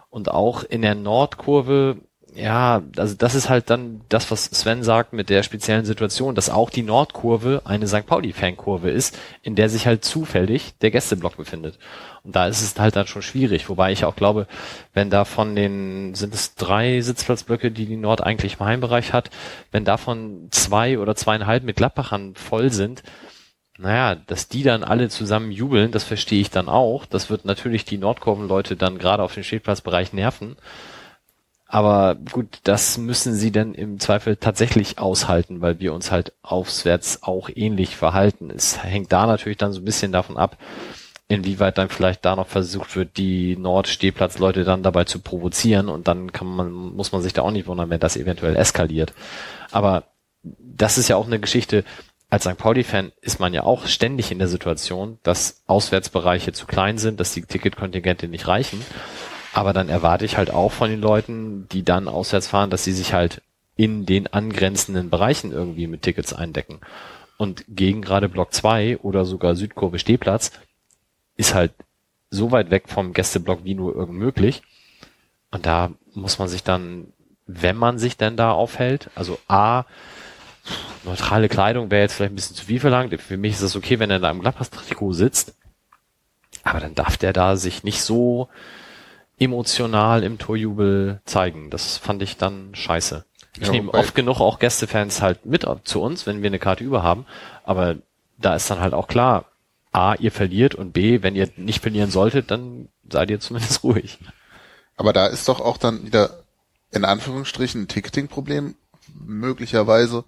und 0.09 0.29
auch 0.29 0.63
in 0.63 0.81
der 0.81 0.95
Nordkurve 0.95 1.97
ja, 2.33 2.81
also 2.95 3.15
das 3.15 3.35
ist 3.35 3.49
halt 3.49 3.69
dann 3.69 4.01
das, 4.07 4.31
was 4.31 4.45
Sven 4.45 4.83
sagt 4.83 5.11
mit 5.11 5.29
der 5.29 5.43
speziellen 5.43 5.83
Situation, 5.83 6.33
dass 6.33 6.49
auch 6.49 6.69
die 6.69 6.83
Nordkurve 6.83 7.63
eine 7.65 7.87
St. 7.87 8.05
Pauli-Fankurve 8.05 8.89
ist, 8.89 9.17
in 9.41 9.55
der 9.55 9.67
sich 9.69 9.85
halt 9.85 10.05
zufällig 10.05 10.73
der 10.81 10.91
Gästeblock 10.91 11.35
befindet. 11.35 11.77
Und 12.23 12.35
da 12.35 12.47
ist 12.47 12.61
es 12.61 12.79
halt 12.79 12.95
dann 12.95 13.07
schon 13.07 13.21
schwierig, 13.21 13.67
wobei 13.67 13.91
ich 13.91 14.05
auch 14.05 14.15
glaube, 14.15 14.47
wenn 14.93 15.09
da 15.09 15.25
von 15.25 15.55
den, 15.55 16.15
sind 16.15 16.33
es 16.33 16.55
drei 16.55 17.01
Sitzplatzblöcke, 17.01 17.71
die 17.71 17.85
die 17.85 17.97
Nord 17.97 18.21
eigentlich 18.21 18.59
im 18.59 18.65
Heimbereich 18.65 19.11
hat, 19.11 19.29
wenn 19.71 19.83
davon 19.83 20.47
zwei 20.51 20.99
oder 20.99 21.15
zweieinhalb 21.15 21.63
mit 21.63 21.75
Gladbachern 21.75 22.35
voll 22.35 22.71
sind, 22.71 23.03
naja, 23.77 24.15
dass 24.15 24.47
die 24.47 24.63
dann 24.63 24.83
alle 24.83 25.09
zusammen 25.09 25.51
jubeln, 25.51 25.91
das 25.91 26.03
verstehe 26.03 26.39
ich 26.39 26.51
dann 26.51 26.69
auch. 26.69 27.05
Das 27.05 27.29
wird 27.29 27.45
natürlich 27.45 27.83
die 27.83 27.97
Nordkurvenleute 27.97 28.75
dann 28.75 28.99
gerade 28.99 29.23
auf 29.23 29.33
den 29.33 29.43
Stehplatzbereich 29.43 30.13
nerven. 30.13 30.55
Aber 31.73 32.15
gut, 32.15 32.59
das 32.65 32.97
müssen 32.97 33.33
sie 33.33 33.49
dann 33.49 33.73
im 33.73 33.97
Zweifel 33.97 34.35
tatsächlich 34.35 34.99
aushalten, 34.99 35.61
weil 35.61 35.79
wir 35.79 35.93
uns 35.93 36.11
halt 36.11 36.33
aufwärts 36.41 37.23
auch 37.23 37.49
ähnlich 37.55 37.95
verhalten. 37.95 38.51
Es 38.53 38.83
hängt 38.83 39.13
da 39.13 39.25
natürlich 39.25 39.57
dann 39.57 39.71
so 39.71 39.79
ein 39.79 39.85
bisschen 39.85 40.11
davon 40.11 40.35
ab, 40.35 40.57
inwieweit 41.29 41.77
dann 41.77 41.87
vielleicht 41.87 42.25
da 42.25 42.35
noch 42.35 42.49
versucht 42.49 42.97
wird, 42.97 43.15
die 43.15 43.55
Nordstehplatzleute 43.55 44.65
dann 44.65 44.83
dabei 44.83 45.05
zu 45.05 45.19
provozieren 45.19 45.87
und 45.87 46.09
dann 46.09 46.33
kann 46.33 46.47
man, 46.47 46.73
muss 46.73 47.13
man 47.13 47.21
sich 47.21 47.31
da 47.31 47.43
auch 47.43 47.51
nicht 47.51 47.67
wundern, 47.67 47.89
wenn 47.89 48.01
das 48.01 48.17
eventuell 48.17 48.57
eskaliert. 48.57 49.13
Aber 49.71 50.03
das 50.43 50.97
ist 50.97 51.07
ja 51.07 51.15
auch 51.15 51.27
eine 51.27 51.39
Geschichte, 51.39 51.85
als 52.29 52.43
St. 52.43 52.57
Pauli-Fan 52.57 53.13
ist 53.21 53.39
man 53.39 53.53
ja 53.53 53.63
auch 53.63 53.87
ständig 53.87 54.29
in 54.29 54.39
der 54.39 54.49
Situation, 54.49 55.19
dass 55.23 55.63
Auswärtsbereiche 55.67 56.51
zu 56.51 56.65
klein 56.65 56.97
sind, 56.97 57.21
dass 57.21 57.33
die 57.33 57.43
Ticketkontingente 57.43 58.27
nicht 58.27 58.49
reichen. 58.49 58.83
Aber 59.53 59.73
dann 59.73 59.89
erwarte 59.89 60.25
ich 60.25 60.37
halt 60.37 60.51
auch 60.51 60.71
von 60.71 60.89
den 60.89 61.01
Leuten, 61.01 61.67
die 61.69 61.83
dann 61.83 62.07
auswärts 62.07 62.47
fahren, 62.47 62.69
dass 62.69 62.83
sie 62.83 62.93
sich 62.93 63.13
halt 63.13 63.41
in 63.75 64.05
den 64.05 64.27
angrenzenden 64.27 65.09
Bereichen 65.09 65.51
irgendwie 65.51 65.87
mit 65.87 66.03
Tickets 66.03 66.33
eindecken. 66.33 66.79
Und 67.37 67.65
gegen 67.67 68.01
gerade 68.01 68.29
Block 68.29 68.53
2 68.53 68.99
oder 68.99 69.25
sogar 69.25 69.55
Südkurve 69.55 69.99
Stehplatz 69.99 70.51
ist 71.37 71.55
halt 71.55 71.73
so 72.29 72.51
weit 72.51 72.69
weg 72.71 72.83
vom 72.87 73.13
Gästeblock 73.13 73.63
wie 73.63 73.73
nur 73.73 73.95
irgend 73.95 74.17
möglich. 74.17 74.61
Und 75.49 75.65
da 75.65 75.91
muss 76.13 76.39
man 76.39 76.47
sich 76.47 76.63
dann, 76.63 77.11
wenn 77.45 77.75
man 77.75 77.99
sich 77.99 78.15
denn 78.15 78.37
da 78.37 78.51
aufhält, 78.51 79.09
also 79.15 79.37
A, 79.47 79.85
neutrale 81.03 81.49
Kleidung 81.49 81.91
wäre 81.91 82.03
jetzt 82.03 82.13
vielleicht 82.13 82.31
ein 82.31 82.35
bisschen 82.35 82.55
zu 82.55 82.65
viel 82.65 82.79
verlangt. 82.79 83.19
Für 83.19 83.37
mich 83.37 83.53
ist 83.53 83.61
es 83.61 83.75
okay, 83.75 83.99
wenn 83.99 84.11
er 84.11 84.19
da 84.19 84.29
im 84.31 84.41
Gladbach-Trikot 84.41 85.13
sitzt. 85.13 85.55
Aber 86.63 86.79
dann 86.79 86.95
darf 86.95 87.17
der 87.17 87.33
da 87.33 87.57
sich 87.57 87.83
nicht 87.83 88.03
so 88.03 88.49
emotional 89.41 90.23
im 90.23 90.37
Torjubel 90.37 91.21
zeigen. 91.25 91.69
Das 91.69 91.97
fand 91.97 92.21
ich 92.21 92.37
dann 92.37 92.75
scheiße. 92.75 93.25
Ich 93.59 93.67
Ja, 93.67 93.71
nehme 93.71 93.93
oft 93.93 94.15
genug 94.15 94.39
auch 94.39 94.59
Gästefans 94.59 95.21
halt 95.21 95.45
mit 95.45 95.65
zu 95.83 96.01
uns, 96.01 96.25
wenn 96.25 96.41
wir 96.41 96.47
eine 96.49 96.59
Karte 96.59 96.83
über 96.83 97.03
haben. 97.03 97.25
Aber 97.63 97.97
da 98.37 98.55
ist 98.55 98.69
dann 98.69 98.79
halt 98.79 98.93
auch 98.93 99.07
klar, 99.07 99.45
A, 99.91 100.13
ihr 100.15 100.31
verliert 100.31 100.75
und 100.75 100.93
B, 100.93 101.21
wenn 101.21 101.35
ihr 101.35 101.49
nicht 101.57 101.81
verlieren 101.81 102.11
solltet, 102.11 102.51
dann 102.51 102.87
seid 103.09 103.29
ihr 103.29 103.39
zumindest 103.39 103.83
ruhig. 103.83 104.19
Aber 104.95 105.13
da 105.13 105.27
ist 105.27 105.47
doch 105.47 105.59
auch 105.59 105.77
dann 105.77 106.05
wieder 106.05 106.43
in 106.91 107.05
Anführungsstrichen 107.05 107.83
ein 107.83 107.87
Ticketing-Problem 107.87 108.75
möglicherweise, 109.13 110.25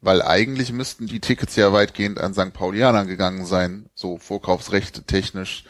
weil 0.00 0.22
eigentlich 0.22 0.72
müssten 0.72 1.06
die 1.06 1.20
Tickets 1.20 1.56
ja 1.56 1.72
weitgehend 1.72 2.20
an 2.20 2.34
St. 2.34 2.52
Paulianer 2.52 3.06
gegangen 3.06 3.46
sein, 3.46 3.90
so 3.94 4.18
Vorkaufsrechte 4.18 5.04
technisch 5.04 5.64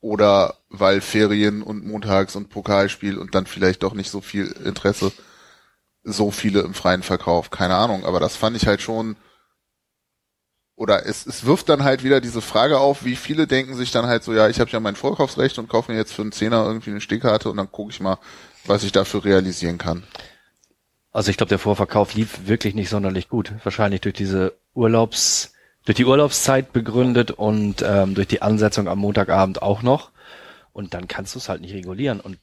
oder 0.00 0.56
weil 0.80 1.00
Ferien 1.00 1.62
und 1.62 1.86
Montags 1.86 2.36
und 2.36 2.48
Pokalspiel 2.48 3.18
und 3.18 3.34
dann 3.34 3.46
vielleicht 3.46 3.82
doch 3.82 3.94
nicht 3.94 4.10
so 4.10 4.20
viel 4.20 4.46
Interesse, 4.64 5.12
so 6.02 6.30
viele 6.30 6.60
im 6.60 6.74
freien 6.74 7.02
Verkauf, 7.02 7.50
keine 7.50 7.74
Ahnung, 7.74 8.04
aber 8.04 8.20
das 8.20 8.36
fand 8.36 8.56
ich 8.56 8.66
halt 8.66 8.80
schon 8.80 9.16
oder 10.76 11.06
es, 11.06 11.24
es 11.24 11.46
wirft 11.46 11.70
dann 11.70 11.84
halt 11.84 12.04
wieder 12.04 12.20
diese 12.20 12.42
Frage 12.42 12.78
auf, 12.78 13.04
wie 13.04 13.16
viele 13.16 13.46
denken 13.46 13.74
sich 13.74 13.90
dann 13.92 14.06
halt 14.06 14.22
so, 14.22 14.34
ja, 14.34 14.48
ich 14.48 14.60
habe 14.60 14.70
ja 14.70 14.78
mein 14.78 14.94
Vorkaufsrecht 14.94 15.58
und 15.58 15.70
kaufe 15.70 15.90
mir 15.90 15.96
jetzt 15.96 16.12
für 16.12 16.20
einen 16.20 16.32
Zehner 16.32 16.64
irgendwie 16.66 16.90
eine 16.90 17.00
Stehkarte 17.00 17.50
und 17.50 17.56
dann 17.56 17.72
gucke 17.72 17.92
ich 17.92 18.00
mal, 18.00 18.18
was 18.66 18.84
ich 18.84 18.92
dafür 18.92 19.24
realisieren 19.24 19.78
kann. 19.78 20.04
Also 21.12 21.30
ich 21.30 21.38
glaube, 21.38 21.48
der 21.48 21.58
Vorverkauf 21.58 22.12
lief 22.12 22.46
wirklich 22.46 22.74
nicht 22.74 22.90
sonderlich 22.90 23.30
gut. 23.30 23.54
Wahrscheinlich 23.64 24.02
durch 24.02 24.14
diese 24.14 24.52
Urlaubs, 24.74 25.54
durch 25.86 25.96
die 25.96 26.04
Urlaubszeit 26.04 26.74
begründet 26.74 27.30
und 27.30 27.82
ähm, 27.82 28.14
durch 28.14 28.26
die 28.26 28.42
Ansetzung 28.42 28.86
am 28.86 28.98
Montagabend 28.98 29.62
auch 29.62 29.80
noch. 29.80 30.10
Und 30.76 30.92
dann 30.92 31.08
kannst 31.08 31.34
du 31.34 31.38
es 31.38 31.48
halt 31.48 31.62
nicht 31.62 31.72
regulieren. 31.72 32.20
Und 32.20 32.38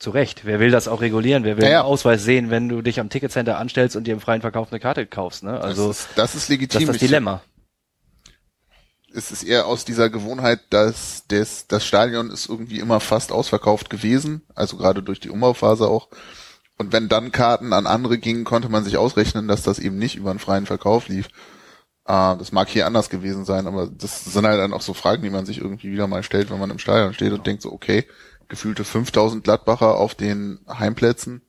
zu 0.00 0.10
Recht, 0.10 0.44
wer 0.44 0.58
will 0.58 0.72
das 0.72 0.88
auch 0.88 1.00
regulieren? 1.00 1.44
Wer 1.44 1.56
will 1.56 1.62
Ja, 1.62 1.70
ja. 1.70 1.80
einen 1.82 1.88
Ausweis 1.88 2.24
sehen, 2.24 2.50
wenn 2.50 2.68
du 2.68 2.82
dich 2.82 2.98
am 2.98 3.10
Ticketcenter 3.10 3.58
anstellst 3.58 3.94
und 3.94 4.08
dir 4.08 4.14
im 4.14 4.20
freien 4.20 4.40
Verkauf 4.40 4.72
eine 4.72 4.80
Karte 4.80 5.06
kaufst? 5.06 5.44
Ne? 5.44 5.60
Also 5.60 5.86
das 5.86 6.00
ist, 6.00 6.08
das 6.16 6.34
ist 6.34 6.42
das 6.42 6.48
legitim. 6.48 6.80
ist 6.82 6.88
das 6.88 6.98
Dilemma. 6.98 7.42
es 9.14 9.30
ist 9.30 9.44
eher 9.44 9.68
aus 9.68 9.84
dieser 9.84 10.10
Gewohnheit, 10.10 10.62
dass 10.70 11.28
des, 11.28 11.68
das 11.68 11.86
Stadion 11.86 12.28
ist 12.32 12.48
irgendwie 12.48 12.80
immer 12.80 12.98
fast 12.98 13.30
ausverkauft 13.30 13.88
gewesen, 13.88 14.42
also 14.56 14.76
gerade 14.76 15.00
durch 15.00 15.20
die 15.20 15.30
Umbauphase 15.30 15.86
auch. 15.86 16.08
Und 16.76 16.92
wenn 16.92 17.08
dann 17.08 17.30
Karten 17.30 17.72
an 17.72 17.86
andere 17.86 18.18
gingen, 18.18 18.42
konnte 18.42 18.68
man 18.68 18.82
sich 18.82 18.96
ausrechnen, 18.96 19.46
dass 19.46 19.62
das 19.62 19.78
eben 19.78 19.96
nicht 19.96 20.16
über 20.16 20.30
einen 20.30 20.40
freien 20.40 20.66
Verkauf 20.66 21.06
lief. 21.06 21.28
Äh, 22.06 22.36
das 22.36 22.52
mag 22.52 22.68
hier 22.68 22.86
anders 22.86 23.10
gewesen 23.10 23.44
sein, 23.44 23.66
aber 23.66 23.86
das 23.86 24.24
sind 24.24 24.46
halt 24.46 24.60
dann 24.60 24.72
auch 24.72 24.82
so 24.82 24.94
Fragen, 24.94 25.22
die 25.22 25.30
man 25.30 25.46
sich 25.46 25.58
irgendwie 25.58 25.90
wieder 25.90 26.06
mal 26.06 26.22
stellt, 26.22 26.50
wenn 26.50 26.58
man 26.58 26.70
im 26.70 26.78
Stadion 26.78 27.14
steht 27.14 27.32
und 27.32 27.46
denkt 27.46 27.62
so, 27.62 27.72
okay, 27.72 28.06
gefühlte 28.48 28.84
5000 28.84 29.42
Gladbacher 29.42 29.96
auf 29.96 30.14
den 30.14 30.60
Heimplätzen, 30.68 31.42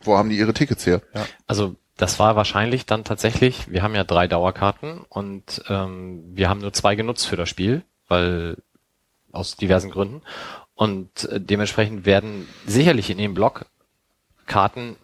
wo 0.00 0.16
haben 0.16 0.30
die 0.30 0.38
ihre 0.38 0.54
Tickets 0.54 0.86
her? 0.86 1.02
Also 1.46 1.76
das 1.96 2.18
war 2.18 2.36
wahrscheinlich 2.36 2.86
dann 2.86 3.04
tatsächlich, 3.04 3.70
wir 3.70 3.82
haben 3.82 3.94
ja 3.94 4.04
drei 4.04 4.26
Dauerkarten 4.26 5.04
und 5.08 5.62
ähm, 5.68 6.22
wir 6.34 6.48
haben 6.48 6.60
nur 6.60 6.72
zwei 6.72 6.94
genutzt 6.94 7.26
für 7.26 7.36
das 7.36 7.48
Spiel, 7.48 7.82
weil 8.08 8.56
aus 9.30 9.56
diversen 9.56 9.90
Gründen. 9.90 10.22
Und 10.74 11.24
äh, 11.24 11.40
dementsprechend 11.40 12.06
werden 12.06 12.48
sicherlich 12.66 13.10
in 13.10 13.18
dem 13.18 13.34
Block 13.34 13.66
Karten 14.46 14.96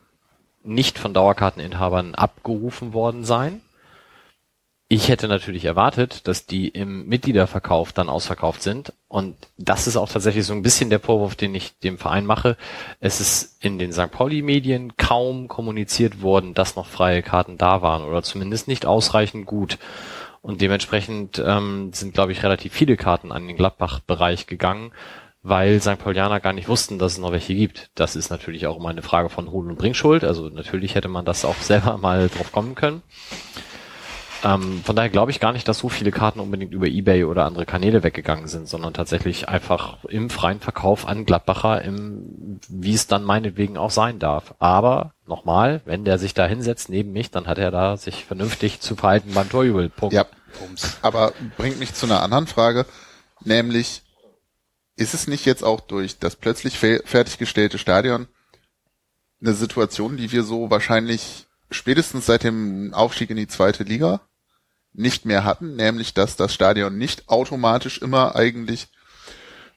nicht 0.63 0.99
von 0.99 1.15
Dauerkarteninhabern 1.15 2.15
abgerufen 2.15 2.93
worden 2.93 3.25
sein. 3.25 3.61
Ich 4.91 5.09
hätte 5.11 5.29
natürlich 5.29 5.67
erwartet, 5.67 6.27
dass 6.27 6.47
die 6.47 6.69
im 6.69 7.07
Mitgliederverkauf 7.07 7.93
dann 7.93 8.09
ausverkauft 8.09 8.63
sind. 8.63 8.95
Und 9.07 9.37
das 9.59 9.87
ist 9.87 9.99
auch 9.99 10.09
tatsächlich 10.09 10.47
so 10.47 10.55
ein 10.55 10.63
bisschen 10.63 10.89
der 10.89 10.99
Vorwurf, 10.99 11.37
den 11.37 11.55
ich 11.55 11.79
dem 11.81 11.99
Verein 11.99 12.25
mache. 12.25 12.57
Es 12.99 13.21
ist 13.21 13.63
in 13.63 13.79
den 13.79 13.93
St. 13.93 14.11
Pauli-Medien 14.11 14.97
kaum 14.97 15.47
kommuniziert 15.47 16.23
worden, 16.23 16.55
dass 16.55 16.75
noch 16.75 16.87
freie 16.87 17.23
Karten 17.23 17.59
da 17.59 17.83
waren 17.83 18.03
oder 18.03 18.23
zumindest 18.23 18.67
nicht 18.67 18.87
ausreichend 18.87 19.45
gut. 19.45 19.77
Und 20.41 20.63
dementsprechend 20.63 21.43
ähm, 21.45 21.93
sind, 21.93 22.15
glaube 22.15 22.33
ich, 22.33 22.43
relativ 22.43 22.73
viele 22.73 22.97
Karten 22.97 23.31
an 23.31 23.47
den 23.47 23.57
Gladbach-Bereich 23.57 24.47
gegangen, 24.47 24.93
weil 25.43 25.83
St. 25.83 25.99
Paulianer 25.99 26.41
gar 26.41 26.55
nicht 26.55 26.69
wussten, 26.69 26.99
dass 26.99 27.13
es 27.13 27.19
noch 27.19 27.33
welche 27.33 27.55
gibt. 27.55 27.91
Das 27.95 28.17
ist 28.17 28.31
natürlich 28.31 28.67
auch 28.67 28.79
immer 28.79 28.89
eine 28.89 29.03
Frage 29.03 29.29
von 29.29 29.51
Hol- 29.51 29.69
und 29.69 29.77
Bringschuld. 29.77 30.25
Also 30.25 30.49
natürlich 30.49 30.95
hätte 30.95 31.09
man 31.09 31.27
das 31.27 31.45
auch 31.45 31.57
selber 31.57 31.99
mal 31.99 32.31
drauf 32.31 32.53
kommen 32.53 32.75
können. 32.75 33.03
Ähm, 34.45 34.83
von 34.85 34.95
daher 34.95 35.11
glaube 35.11 35.33
ich 35.33 35.41
gar 35.41 35.53
nicht, 35.53 35.67
dass 35.67 35.79
so 35.79 35.89
viele 35.89 36.13
Karten 36.13 36.39
unbedingt 36.39 36.73
über 36.73 36.87
Ebay 36.87 37.25
oder 37.25 37.45
andere 37.45 37.67
Kanäle 37.67 38.05
weggegangen 38.05 38.47
sind, 38.47 38.69
sondern 38.69 38.95
tatsächlich 38.95 39.49
einfach 39.49 40.05
im 40.05 40.31
freien 40.31 40.61
Verkauf 40.61 41.09
an 41.09 41.25
Gladbacher, 41.25 41.83
im, 41.83 42.61
wie 42.69 42.95
es 42.95 43.09
dann 43.09 43.25
meinetwegen 43.25 43.77
auch 43.77 43.91
sein 43.91 44.21
darf. 44.21 44.55
Aber 44.61 45.13
nochmal, 45.27 45.81
wenn 45.87 46.05
der 46.05 46.19
sich 46.19 46.35
da 46.35 46.47
hinsetzt 46.47 46.89
neben 46.89 47.11
mich, 47.11 47.33
dann 47.33 47.49
hat 47.49 47.59
er 47.59 47.73
da 47.73 47.97
sich 47.97 48.25
vernünftig 48.27 48.81
zu 48.81 48.95
verhalten 48.95 49.35
beim 49.35 49.51
Torjubel. 49.51 49.89
Punkt. 49.89 50.15
Ja, 50.15 50.25
aber 51.03 51.33
bringt 51.57 51.81
mich 51.81 51.95
zu 51.95 52.07
einer 52.07 52.23
anderen 52.23 52.47
Frage, 52.47 52.87
nämlich 53.43 54.03
ist 54.95 55.15
es 55.15 55.27
nicht 55.27 55.47
jetzt 55.47 55.65
auch 55.65 55.81
durch 55.81 56.21
das 56.21 56.37
plötzlich 56.37 56.79
fe- 56.79 57.03
fertiggestellte 57.05 57.79
Stadion 57.79 58.29
eine 59.41 59.55
Situation, 59.55 60.17
die 60.17 60.31
wir 60.31 60.45
so 60.45 60.71
wahrscheinlich 60.71 61.47
spätestens 61.71 62.27
seit 62.27 62.45
dem 62.45 62.95
Aufstieg 62.95 63.31
in 63.31 63.37
die 63.37 63.49
zweite 63.49 63.83
Liga 63.83 64.21
nicht 64.93 65.25
mehr 65.25 65.45
hatten, 65.45 65.77
nämlich 65.77 66.15
dass 66.15 66.37
das 66.37 66.53
Stadion 66.53 66.99
nicht 66.99 67.29
automatisch 67.29 67.99
immer 67.99 68.35
eigentlich 68.37 68.89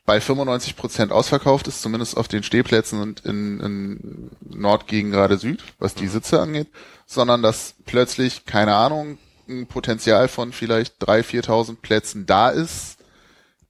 bei 0.06 0.20
95 0.20 0.76
Prozent 0.76 1.12
ausverkauft 1.12 1.68
ist, 1.68 1.82
zumindest 1.82 2.18
auf 2.18 2.28
den 2.28 2.44
Stehplätzen 2.44 3.02
und 3.02 3.22
in, 3.22 3.60
in 3.60 4.32
Nord 4.42 4.88
gegen 4.88 5.12
gerade 5.12 5.38
Süd, 5.38 5.64
was 5.80 5.94
die 5.94 6.08
Sitze 6.08 6.42
angeht, 6.42 6.68
sondern 7.06 7.44
dass 7.44 7.76
plötzlich, 7.86 8.46
keine 8.46 8.76
Ahnung, 8.76 9.20
ein 9.48 9.68
Potenzial 9.68 10.28
von 10.28 10.54
vielleicht 10.54 11.02
3.000, 11.04 11.46
4.000 11.46 11.76
Plätzen 11.82 12.26
da 12.26 12.50
ist, 12.50 12.98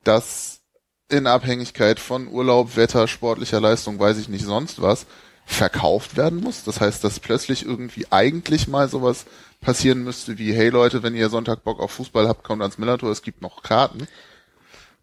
das 0.03 0.61
in 1.09 1.27
Abhängigkeit 1.27 1.99
von 1.99 2.27
Urlaub, 2.27 2.77
Wetter, 2.77 3.07
sportlicher 3.07 3.59
Leistung, 3.59 3.99
weiß 3.99 4.17
ich 4.17 4.29
nicht 4.29 4.45
sonst 4.45 4.81
was, 4.81 5.05
verkauft 5.45 6.17
werden 6.17 6.39
muss. 6.41 6.63
Das 6.63 6.79
heißt, 6.81 7.03
dass 7.03 7.19
plötzlich 7.19 7.65
irgendwie 7.65 8.07
eigentlich 8.09 8.67
mal 8.67 8.87
sowas 8.89 9.25
passieren 9.61 10.03
müsste 10.03 10.37
wie, 10.37 10.53
hey 10.53 10.69
Leute, 10.69 11.03
wenn 11.03 11.15
ihr 11.15 11.29
Sonntag 11.29 11.63
Bock 11.63 11.79
auf 11.79 11.91
Fußball 11.91 12.27
habt, 12.27 12.43
kommt 12.43 12.61
ans 12.61 12.77
Millantor, 12.77 13.11
es 13.11 13.21
gibt 13.21 13.41
noch 13.41 13.61
Karten. 13.63 14.07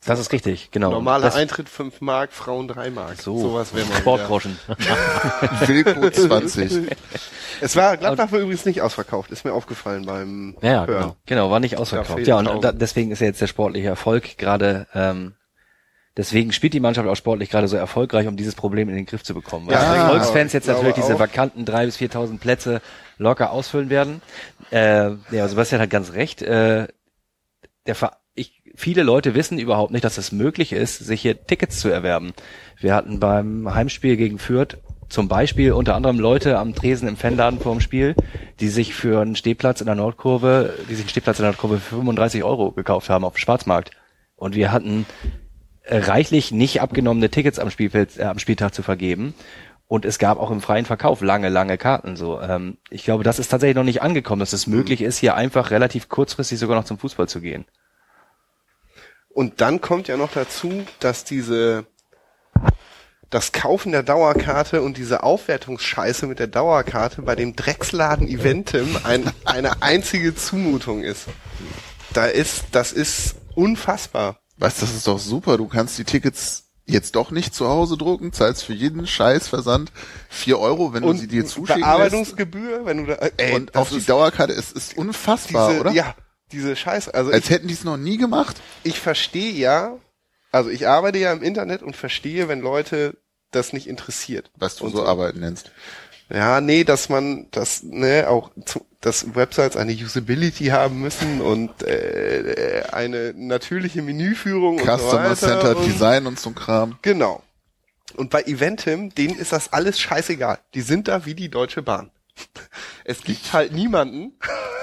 Das 0.05 0.21
ist 0.21 0.33
richtig, 0.33 0.71
genau. 0.71 0.91
Normaler 0.91 1.25
das, 1.27 1.35
Eintritt 1.35 1.69
5 1.69 2.01
Mark, 2.01 2.33
Frauen 2.33 2.69
3 2.69 2.91
Mark. 2.91 3.21
so, 3.21 3.37
Sowas 3.39 3.75
wäre 3.75 3.85
mal. 3.87 3.97
Sportgroschen. 3.99 4.57
Wilko 5.67 6.09
20. 6.09 6.89
Es 7.61 7.75
war, 7.75 7.97
Gladbach 7.97 8.31
war 8.31 8.39
übrigens 8.39 8.65
nicht 8.65 8.81
ausverkauft, 8.81 9.33
ist 9.33 9.45
mir 9.45 9.53
aufgefallen 9.53 10.07
beim 10.07 10.57
Ja, 10.63 10.87
Hören. 10.87 11.01
genau. 11.01 11.17
Genau, 11.27 11.51
war 11.51 11.61
nicht 11.61 11.77
ausverkauft. 11.79 12.27
Ja, 12.27 12.39
und 12.39 12.63
da, 12.63 12.71
deswegen 12.73 13.11
ist 13.11 13.21
ja 13.21 13.27
jetzt 13.27 13.41
der 13.41 13.49
sportliche 13.49 13.89
Erfolg 13.89 14.39
gerade, 14.39 14.87
ähm, 14.95 15.35
deswegen 16.19 16.53
spielt 16.53 16.75
die 16.75 16.81
Mannschaft 16.81 17.09
auch 17.09 17.15
sportlich 17.17 17.49
gerade 17.49 17.69
so 17.69 17.77
erfolgreich, 17.79 18.27
um 18.27 18.37
dieses 18.37 18.55
Problem 18.55 18.91
in 18.91 18.97
den 18.97 19.07
Griff 19.07 19.23
zu 19.23 19.33
bekommen. 19.33 19.69
Weil 19.69 19.75
Ja, 19.75 19.95
die 19.95 20.11
Volksfans 20.11 20.49
ich 20.49 20.55
jetzt 20.55 20.67
natürlich 20.67 20.95
diese 20.95 21.15
auch. 21.15 21.21
vakanten 21.21 21.65
drei 21.65 21.87
bis 21.87 21.97
4.000 21.97 22.39
Plätze 22.39 22.83
locker 23.17 23.53
ausfüllen 23.53 23.89
werden. 23.89 24.21
Äh, 24.71 25.13
ja, 25.31 25.49
Sebastian 25.49 25.81
hat 25.81 25.89
ganz 25.89 26.13
recht. 26.13 26.43
Äh, 26.43 26.89
der 27.87 27.95
Ver 27.95 28.19
ich, 28.35 28.63
viele 28.77 29.03
Leute 29.03 29.35
wissen 29.35 29.59
überhaupt 29.59 29.91
nicht, 29.91 30.05
dass 30.05 30.19
es 30.19 30.31
möglich 30.31 30.73
ist, 30.73 30.99
sich 30.99 31.23
hier 31.23 31.45
Tickets 31.47 31.81
zu 31.81 31.89
erwerben. 31.89 32.35
Wir 32.79 32.95
hatten 32.95 33.19
beim 33.19 33.75
Heimspiel 33.75 34.17
gegen 34.17 34.39
Fürth 34.39 34.77
zum 35.09 35.27
Beispiel 35.27 35.73
unter 35.73 35.95
anderem 35.97 36.21
Leute 36.21 36.59
am 36.59 36.75
Tresen 36.75 37.09
im 37.09 37.17
Fanladen 37.17 37.59
vorm 37.59 37.81
Spiel, 37.81 38.15
die 38.61 38.69
sich 38.69 38.95
für 38.95 39.21
einen 39.23 39.35
Stehplatz 39.37 39.81
in 39.81 39.87
der 39.87 39.95
Nordkurve, 39.95 40.75
die 40.89 40.95
sich 40.95 41.05
einen 41.05 41.09
Stehplatz 41.09 41.39
in 41.39 41.45
der 41.45 41.53
Nordkurve 41.53 41.79
für 41.79 41.97
35 41.97 42.45
Euro 42.45 42.73
gekauft 42.73 43.09
haben 43.09 43.25
auf 43.25 43.33
dem 43.35 43.39
Schwarzmarkt. 43.39 43.91
Und 44.37 44.55
wir 44.55 44.71
hatten 44.71 45.07
reichlich 45.89 46.53
nicht 46.53 46.81
abgenommene 46.81 47.31
Tickets 47.31 47.59
am 47.59 47.71
Spielfeld, 47.71 48.19
äh, 48.19 48.25
am 48.25 48.39
Spieltag 48.39 48.75
zu 48.75 48.83
vergeben. 48.83 49.35
Und 49.87 50.05
es 50.05 50.19
gab 50.19 50.39
auch 50.39 50.51
im 50.51 50.61
freien 50.61 50.85
Verkauf 50.85 51.23
lange, 51.23 51.49
lange 51.49 51.79
Karten. 51.79 52.17
So, 52.17 52.41
ähm, 52.41 52.77
ich 52.91 53.05
glaube, 53.05 53.25
das 53.25 53.39
ist 53.39 53.49
tatsächlich 53.49 53.77
noch 53.77 53.85
nicht 53.85 54.03
angekommen, 54.03 54.41
dass 54.41 54.53
es 54.53 54.67
möglich 54.67 55.01
ist, 55.01 55.17
hier 55.17 55.35
einfach 55.35 55.71
relativ 55.71 56.11
kurzfristig 56.11 56.59
sogar 56.59 56.77
noch 56.77 56.85
zum 56.85 56.99
Fußball 56.99 57.29
zu 57.29 57.41
gehen. 57.41 57.65
Und 59.31 59.61
dann 59.63 59.81
kommt 59.81 60.09
ja 60.09 60.17
noch 60.17 60.33
dazu, 60.33 60.85
dass 61.01 61.25
diese 61.25 61.87
das 63.31 63.53
Kaufen 63.53 63.93
der 63.93 64.03
Dauerkarte 64.03 64.83
und 64.83 64.97
diese 64.97 65.23
Aufwertungsscheiße 65.23 66.27
mit 66.27 66.39
der 66.39 66.47
Dauerkarte 66.47 67.23
bei 67.23 67.35
dem 67.35 67.55
Drecksladen 67.57 68.27
Eventim 68.27 68.99
ein, 69.05 69.31
eine 69.45 69.83
einzige 69.83 70.35
Zumutung 70.35 71.03
ist. 71.03 71.27
Da 72.15 72.25
ist, 72.25 72.65
das 72.73 72.93
ist 72.93 73.37
unfassbar. 73.55 74.41
Weißt, 74.59 74.83
das 74.83 74.95
ist 74.95 75.07
doch 75.07 75.19
super. 75.19 75.57
Du 75.57 75.67
kannst 75.69 75.99
die 75.99 76.05
Tickets 76.05 76.65
jetzt 76.87 77.17
doch 77.17 77.31
nicht 77.31 77.55
zu 77.55 77.69
Hause 77.69 77.97
drucken, 77.97 78.33
zahlst 78.33 78.65
für 78.65 78.73
jeden 78.73 79.07
Scheißversand 79.07 79.93
vier 80.29 80.59
Euro, 80.59 80.93
wenn 80.95 81.03
du 81.03 81.13
sie 81.13 81.29
dir 81.29 81.45
zuschicken 81.45 81.83
lässt. 81.83 81.85
Bearbeitungsgebühr, 81.87 82.87
wenn 82.87 83.05
du 83.05 83.15
da, 83.15 83.29
ey, 83.37 83.55
Und 83.55 83.75
auf 83.75 83.91
die 83.91 84.05
Dauerkarte, 84.05 84.55
es 84.55 84.73
ist 84.73 84.97
unfassbar, 84.97 85.69
diese, 85.69 85.81
oder? 85.81 85.93
ja, 85.93 86.15
diese 86.51 86.75
Scheiße. 86.77 87.13
Also 87.13 87.31
Als 87.31 87.45
ich, 87.45 87.51
hätten 87.51 87.69
die 87.69 87.75
es 87.75 87.85
noch 87.85 87.99
nie 87.99 88.17
gemacht. 88.17 88.57
ich 88.85 88.99
verstehe 88.99 89.53
ja, 89.53 89.99
Also 90.51 90.71
ich 90.71 90.89
arbeite 90.89 91.19
ja 91.19 91.31
im 91.33 91.43
Internet 91.43 91.83
und 91.83 91.95
verstehe, 91.95 92.49
wenn 92.49 92.61
Leute 92.61 93.19
das 93.51 93.73
nicht 93.75 93.87
interessiert. 93.87 94.51
Was 94.57 94.77
du 94.77 94.85
Und 94.87 94.93
so 94.93 95.05
arbeiten 95.05 95.41
nennst. 95.41 95.71
Ja, 96.31 96.61
nee, 96.61 96.85
dass 96.85 97.09
man 97.09 97.47
das, 97.51 97.83
ne, 97.83 98.27
auch, 98.29 98.51
zu, 98.67 98.85
dass 99.01 99.35
Websites 99.35 99.77
eine 99.77 99.93
Usability 99.93 100.67
haben 100.67 101.01
müssen 101.01 101.41
und 101.41 101.83
äh, 101.83 102.83
eine 102.93 103.33
natürliche 103.35 104.03
Menüführung 104.03 104.79
und 104.79 104.87
so 104.87 104.97
Customer 104.97 105.25
weiter. 105.25 105.37
Centered 105.37 105.77
und, 105.77 105.87
Design 105.87 106.27
und 106.27 106.39
so 106.39 106.51
ein 106.51 106.55
Kram. 106.55 106.99
Genau. 107.03 107.43
Und 108.17 108.31
bei 108.31 108.43
Eventim, 108.43 109.15
denen 109.15 109.39
ist 109.39 109.53
das 109.53 109.73
alles 109.73 110.01
scheißegal. 110.01 110.59
Die 110.75 110.81
sind 110.81 111.09
da 111.09 111.25
wie 111.25 111.35
die 111.35 111.49
Deutsche 111.49 111.83
Bahn. 111.83 112.11
Es 113.05 113.23
gibt 113.23 113.55
halt 113.55 113.73
niemanden. 113.73 114.35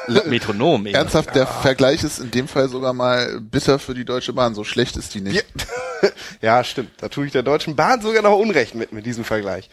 Metronom. 0.08 0.82
eben. 0.88 0.96
Ernsthaft, 0.96 1.36
der 1.36 1.46
Vergleich 1.46 2.04
ist 2.04 2.18
in 2.18 2.32
dem 2.32 2.48
Fall 2.48 2.70
sogar 2.70 2.92
mal 2.92 3.40
bitter 3.40 3.78
für 3.78 3.94
die 3.94 4.04
Deutsche 4.04 4.34
Bahn. 4.34 4.56
So 4.56 4.64
schlecht 4.64 4.98
ist 4.98 5.14
die 5.14 5.22
nicht. 5.22 5.46
ja, 6.42 6.64
stimmt. 6.64 6.90
Da 6.98 7.08
tue 7.08 7.28
ich 7.28 7.32
der 7.32 7.44
Deutschen 7.44 7.76
Bahn 7.76 8.02
sogar 8.02 8.24
noch 8.24 8.36
Unrecht 8.36 8.74
mit, 8.74 8.94
mit 8.94 9.06
diesem 9.06 9.24
Vergleich. 9.24 9.70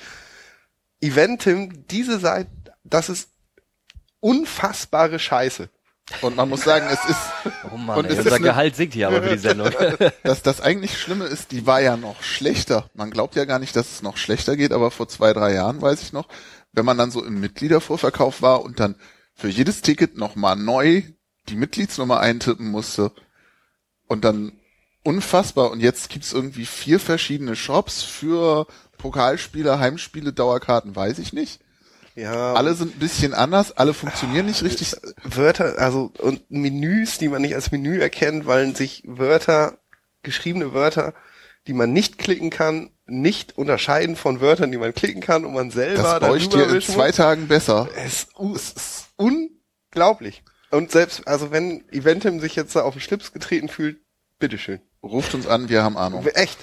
Eventim, 1.03 1.87
diese 1.89 2.19
Seite, 2.19 2.51
das 2.85 3.09
ist 3.09 3.31
unfassbare 4.21 5.19
Scheiße. 5.19 5.69
Und 6.21 6.37
man 6.37 6.49
muss 6.49 6.63
sagen, 6.63 6.87
es 6.91 7.05
ist, 7.05 7.21
Oh 7.73 7.77
Mann, 7.77 7.99
Und 7.99 8.05
ey, 8.07 8.13
es 8.13 8.19
ist 8.21 8.25
unser 8.27 8.41
Gehalt 8.41 8.77
sinkt 8.77 8.95
hier 8.95 9.09
aber 9.09 9.23
für 9.23 9.31
die 9.31 9.39
Sendung. 9.39 9.71
dass 10.23 10.43
das 10.43 10.61
eigentlich 10.61 10.99
Schlimme 10.99 11.25
ist, 11.25 11.53
die 11.53 11.67
war 11.67 11.81
ja 11.81 11.97
noch 11.97 12.23
schlechter. 12.23 12.91
Man 12.95 13.11
glaubt 13.11 13.35
ja 13.35 13.45
gar 13.45 13.59
nicht, 13.59 13.75
dass 13.77 13.91
es 13.91 14.03
noch 14.03 14.17
schlechter 14.17 14.57
geht, 14.57 14.73
aber 14.73 14.91
vor 14.91 15.09
zwei, 15.09 15.33
drei 15.33 15.55
Jahren 15.55 15.81
weiß 15.81 16.03
ich 16.03 16.13
noch, 16.13 16.29
wenn 16.73 16.85
man 16.85 16.99
dann 16.99 17.11
so 17.11 17.25
im 17.25 17.41
Mitgliedervorverkauf 17.41 18.43
war 18.43 18.63
und 18.63 18.81
dann 18.81 18.97
für 19.35 19.49
jedes 19.49 19.81
Ticket 19.83 20.17
nochmal 20.17 20.57
neu 20.57 21.03
die 21.49 21.57
Mitgliedsnummer 21.57 22.21
eintippen 22.21 22.69
musste 22.69 23.13
und 24.07 24.25
dann 24.25 24.53
unfassbar. 25.03 25.71
Und 25.71 25.81
jetzt 25.81 26.11
gibt's 26.11 26.33
irgendwie 26.33 26.67
vier 26.67 27.01
verschiedene 27.01 27.57
Shops 27.57 28.03
für 28.03 28.67
Pokalspiele, 29.03 29.79
Heimspiele, 29.79 30.33
Dauerkarten, 30.33 30.97
weiß 30.97 31.19
ich 31.19 31.33
nicht. 31.33 31.61
Ja. 32.15 32.55
Alle 32.55 32.75
sind 32.75 32.97
ein 32.97 32.99
bisschen 32.99 33.35
anders, 33.35 33.73
alle 33.73 33.95
funktionieren 33.95 34.47
nicht 34.47 34.63
richtig. 34.63 34.95
Wörter, 35.23 35.79
also 35.79 36.13
und 36.19 36.51
Menüs, 36.51 37.19
die 37.19 37.29
man 37.29 37.43
nicht 37.43 37.55
als 37.55 37.73
Menü 37.73 37.99
erkennt, 38.01 38.47
weil 38.47 38.75
sich 38.77 39.03
Wörter, 39.07 39.79
geschriebene 40.23 40.73
Wörter, 40.73 41.15
die 41.67 41.73
man 41.73 41.93
nicht 41.93 42.19
klicken 42.19 42.51
kann, 42.51 42.91
nicht 43.07 43.59
unterscheiden 43.59 44.17
von 44.17 44.41
Wörtern, 44.41 44.71
die 44.73 44.79
man 44.79 44.95
klicken 44.95 45.21
kann 45.21 45.45
und 45.45 45.55
man 45.55 45.71
selber 45.71 46.21
Das 46.21 46.37
ich 46.37 46.49
darüber 46.49 46.67
dir 46.67 46.75
in 46.77 46.83
zwei 46.83 47.09
muss. 47.09 47.17
Tagen 47.17 47.49
besser. 47.49 47.89
Es, 47.97 48.29
es 48.55 48.73
ist 48.73 49.09
unglaublich. 49.17 50.43
Und 50.71 50.91
selbst, 50.91 51.27
also 51.27 51.51
wenn 51.51 51.85
Eventim 51.91 52.41
sich 52.41 52.57
jetzt 52.57 52.77
da 52.77 52.83
auf 52.83 52.95
den 52.95 53.01
Schlips 53.01 53.33
getreten 53.33 53.69
fühlt, 53.69 53.99
bitteschön. 54.39 54.81
Ruft 55.03 55.35
uns 55.35 55.47
an, 55.47 55.69
wir 55.69 55.83
haben 55.83 55.97
Ahnung. 55.97 56.27
Echt. 56.35 56.59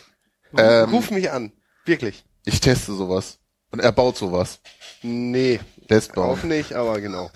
Ähm, 0.58 0.90
Ruf 0.90 1.12
mich 1.12 1.32
an. 1.32 1.52
Wirklich. 1.86 2.24
Ich 2.50 2.62
teste 2.62 2.93
sowas. 2.93 3.38
Und 3.72 3.80
er 3.80 3.91
baut 3.91 4.18
sowas. 4.18 4.60
Nee. 5.04 5.60
Lässt 5.88 6.12
Auch 6.12 6.38
bauen. 6.39 6.47
nicht, 6.47 6.74
aber 6.74 7.00
genau. 7.00 7.30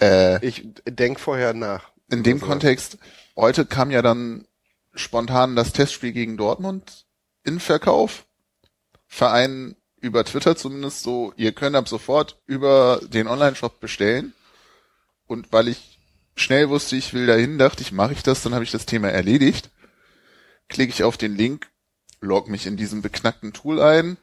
Äh, 0.00 0.44
Ich 0.44 0.66
denk 0.88 1.20
vorher 1.20 1.54
nach. 1.54 1.90
in 2.10 2.22
dem 2.24 2.38
Also, 2.38 2.46
Kontext, 2.46 2.98
heute 3.36 3.64
kam 3.64 3.90
ja 3.92 4.02
dann 4.02 4.46
spontan 4.94 5.54
das 5.54 5.72
Testspiel 5.72 6.10
gegen 6.12 6.36
Dortmund 6.36 7.06
in 7.44 7.60
Verkauf. 7.60 8.26
Verein 9.06 9.76
über 10.00 10.24
Twitter 10.24 10.56
zumindest 10.56 11.02
so, 11.02 11.32
ihr 11.36 11.52
könnt 11.52 11.76
ab 11.76 11.88
sofort 11.88 12.40
über 12.46 13.00
den 13.06 13.28
Online-Shop 13.28 13.78
bestellen. 13.78 14.34
Und 15.28 15.52
weil 15.52 15.68
ich 15.68 16.00
schnell 16.34 16.68
wusste, 16.70 16.96
ich 16.96 17.14
will 17.14 17.26
dahin, 17.26 17.56
dachte 17.58 17.82
ich, 17.82 17.92
mache 17.92 18.12
ich 18.14 18.22
das, 18.24 18.42
dann 18.42 18.52
habe 18.54 18.64
ich 18.64 18.72
das 18.72 18.86
Thema 18.86 19.10
erledigt. 19.10 19.70
Klicke 20.68 20.92
ich 20.92 21.04
auf 21.04 21.16
den 21.16 21.36
Link, 21.36 21.68
log 22.20 22.48
mich 22.48 22.66
in 22.66 22.76
diesem 22.76 23.00
beknackten 23.02 23.52
Tool 23.52 23.80
ein. 23.80 24.16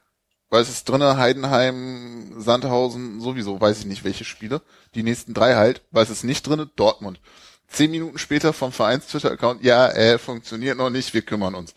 Was 0.53 0.69
ist 0.69 0.87
drinne? 0.87 1.17
Heidenheim, 1.17 2.35
Sandhausen, 2.37 3.19
sowieso, 3.19 3.59
weiß 3.59 3.79
ich 3.79 3.85
nicht, 3.85 4.03
welche 4.03 4.23
Spiele. 4.23 4.61
Die 4.93 5.01
nächsten 5.01 5.33
drei 5.33 5.55
halt. 5.55 5.81
Was 5.89 6.09
ist 6.11 6.23
nicht 6.23 6.47
drinne? 6.47 6.67
Dortmund. 6.75 7.19
Zehn 7.67 7.89
Minuten 7.89 8.19
später 8.19 8.53
vom 8.53 8.71
Vereins-Twitter-Account, 8.71 9.63
ja, 9.63 9.87
äh, 9.89 10.19
funktioniert 10.19 10.77
noch 10.77 10.91
nicht, 10.91 11.13
wir 11.15 11.23
kümmern 11.23 11.55
uns. 11.55 11.73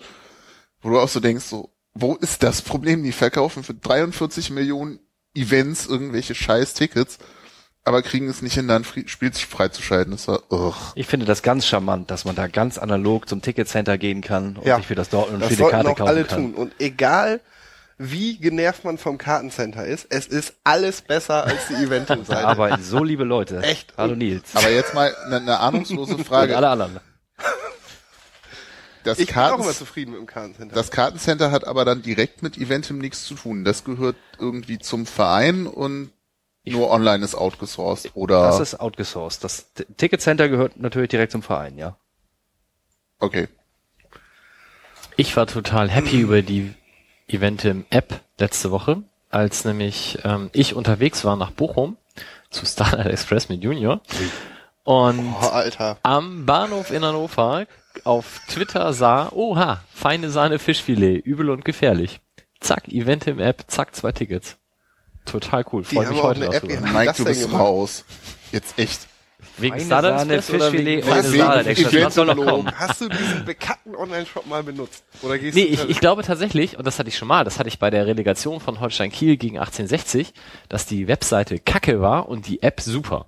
Wo 0.82 0.90
du 0.90 1.00
auch 1.00 1.08
so 1.08 1.20
denkst, 1.20 1.46
so, 1.46 1.70
wo 1.94 2.16
ist 2.16 2.42
das 2.42 2.60
Problem? 2.60 3.02
Die 3.02 3.12
verkaufen 3.12 3.64
für 3.64 3.72
43 3.72 4.50
Millionen 4.50 4.98
Events 5.34 5.86
irgendwelche 5.86 6.34
scheiß 6.34 6.74
Tickets, 6.74 7.16
aber 7.82 8.02
kriegen 8.02 8.28
es 8.28 8.42
nicht 8.42 8.52
hin, 8.54 8.68
da 8.68 8.76
ein 8.76 8.84
Fri- 8.84 9.08
Spiel 9.08 9.32
freizuschalten. 9.32 10.10
Das 10.12 10.28
war, 10.28 10.42
ugh. 10.52 10.74
Ich 10.96 11.06
finde 11.06 11.24
das 11.24 11.42
ganz 11.42 11.66
charmant, 11.66 12.10
dass 12.10 12.26
man 12.26 12.36
da 12.36 12.46
ganz 12.46 12.76
analog 12.76 13.26
zum 13.26 13.40
Ticketcenter 13.40 13.96
gehen 13.96 14.20
kann 14.20 14.56
und 14.58 14.66
Ja. 14.66 14.76
sich 14.76 14.86
für 14.86 14.94
das 14.96 15.08
Dortmund 15.08 15.40
Das 15.40 15.48
für 15.48 15.54
die 15.54 15.60
sollten 15.62 15.76
Karte 15.76 15.90
auch 15.92 15.96
kaufen 15.96 16.08
alle 16.10 16.24
kann. 16.24 16.52
tun. 16.52 16.54
Und 16.54 16.72
egal, 16.78 17.40
wie 17.98 18.36
genervt 18.38 18.84
man 18.84 18.98
vom 18.98 19.16
Kartencenter 19.18 19.86
ist, 19.86 20.06
es 20.10 20.26
ist 20.26 20.54
alles 20.64 21.00
besser 21.02 21.44
als 21.44 21.68
die 21.68 21.74
Eventum-Seite. 21.74 22.46
arbeiten 22.46 22.82
so 22.82 23.02
liebe 23.02 23.24
Leute. 23.24 23.62
Echt? 23.62 23.94
Hallo 23.96 24.14
Nils. 24.14 24.54
Aber 24.54 24.70
jetzt 24.70 24.92
mal 24.94 25.14
eine, 25.26 25.36
eine 25.36 25.60
ahnungslose 25.60 26.14
und 26.16 26.24
Frage. 26.26 26.56
alle 26.56 26.68
anderen. 26.68 27.00
Das, 29.04 29.18
ich 29.20 29.28
bin 29.28 29.36
auch 29.36 29.40
Karten, 29.48 29.62
immer 29.62 29.72
zufrieden 29.72 30.10
mit 30.10 30.20
dem 30.20 30.26
Kartencenter. 30.26 30.74
das 30.74 30.90
Kartencenter 30.90 31.52
hat 31.52 31.64
aber 31.64 31.84
dann 31.84 32.02
direkt 32.02 32.42
mit 32.42 32.58
Eventim 32.58 32.98
nichts 32.98 33.24
zu 33.24 33.34
tun. 33.34 33.64
Das 33.64 33.84
gehört 33.84 34.16
irgendwie 34.38 34.78
zum 34.78 35.06
Verein 35.06 35.66
und 35.68 36.10
nur 36.64 36.90
online 36.90 37.24
ist 37.24 37.36
outgesourced 37.36 38.10
oder 38.14 38.42
Das 38.48 38.58
ist 38.58 38.80
outgesourced. 38.80 39.44
Das 39.44 39.72
T- 39.74 39.84
Ticketcenter 39.96 40.48
gehört 40.48 40.76
natürlich 40.80 41.10
direkt 41.10 41.30
zum 41.30 41.42
Verein, 41.44 41.78
ja. 41.78 41.96
okay. 43.20 43.48
Ich 45.18 45.34
war 45.36 45.46
total 45.46 45.88
happy 45.88 46.20
über 46.20 46.42
die 46.42 46.74
Eventim-App 47.28 48.20
letzte 48.38 48.70
Woche, 48.70 49.02
als 49.30 49.64
nämlich 49.64 50.18
ähm, 50.24 50.50
ich 50.52 50.74
unterwegs 50.74 51.24
war 51.24 51.36
nach 51.36 51.50
Bochum 51.50 51.96
zu 52.50 52.64
Starlight 52.66 53.06
Express 53.06 53.48
mit 53.48 53.62
Junior 53.62 54.00
und 54.84 55.34
oh, 55.42 55.46
Alter. 55.46 55.98
am 56.02 56.46
Bahnhof 56.46 56.90
in 56.90 57.04
Hannover 57.04 57.66
auf 58.04 58.40
Twitter 58.48 58.92
sah, 58.92 59.30
oha, 59.32 59.82
feine 59.92 60.30
Sahne 60.30 60.58
Fischfilet, 60.58 61.24
übel 61.24 61.50
und 61.50 61.64
gefährlich. 61.64 62.20
Zack, 62.60 62.88
Eventim-App, 62.88 63.64
zack, 63.66 63.94
zwei 63.94 64.12
Tickets. 64.12 64.56
Total 65.24 65.64
cool, 65.72 65.84
haben 65.84 66.08
mich 66.08 66.20
auch 66.20 66.22
heute 66.22 66.46
eine 66.46 66.54
App. 66.54 66.62
Mike, 66.62 67.06
das 67.06 67.16
du 67.16 67.24
bist 67.24 67.42
gemacht? 67.42 67.60
raus. 67.60 68.04
Jetzt 68.52 68.78
echt. 68.78 69.08
Wegen 69.58 69.80
Sahne, 69.80 70.34
Express 70.36 70.50
oder 70.50 70.70
Fischfilet, 70.70 71.06
wegen 71.06 71.66
Express. 71.66 72.04
Was 72.04 72.14
soll 72.14 72.26
noch 72.26 72.36
kommen? 72.36 72.70
Hast 72.78 73.00
du 73.00 73.08
diesen 73.08 73.44
bekackten 73.44 73.94
Online-Shop 73.96 74.46
mal 74.46 74.62
benutzt? 74.62 75.04
Oder 75.22 75.38
gehst 75.38 75.56
Nee, 75.56 75.66
du 75.66 75.72
ich, 75.72 75.88
ich 75.88 76.00
glaube 76.00 76.22
tatsächlich, 76.22 76.76
und 76.76 76.86
das 76.86 76.98
hatte 76.98 77.08
ich 77.08 77.16
schon 77.16 77.28
mal, 77.28 77.44
das 77.44 77.58
hatte 77.58 77.68
ich 77.68 77.78
bei 77.78 77.88
der 77.90 78.06
Relegation 78.06 78.60
von 78.60 78.80
Holstein 78.80 79.10
Kiel 79.10 79.36
gegen 79.36 79.58
1860, 79.58 80.34
dass 80.68 80.86
die 80.86 81.08
Webseite 81.08 81.58
kacke 81.58 82.00
war 82.00 82.28
und 82.28 82.46
die 82.46 82.62
App 82.62 82.80
super. 82.80 83.26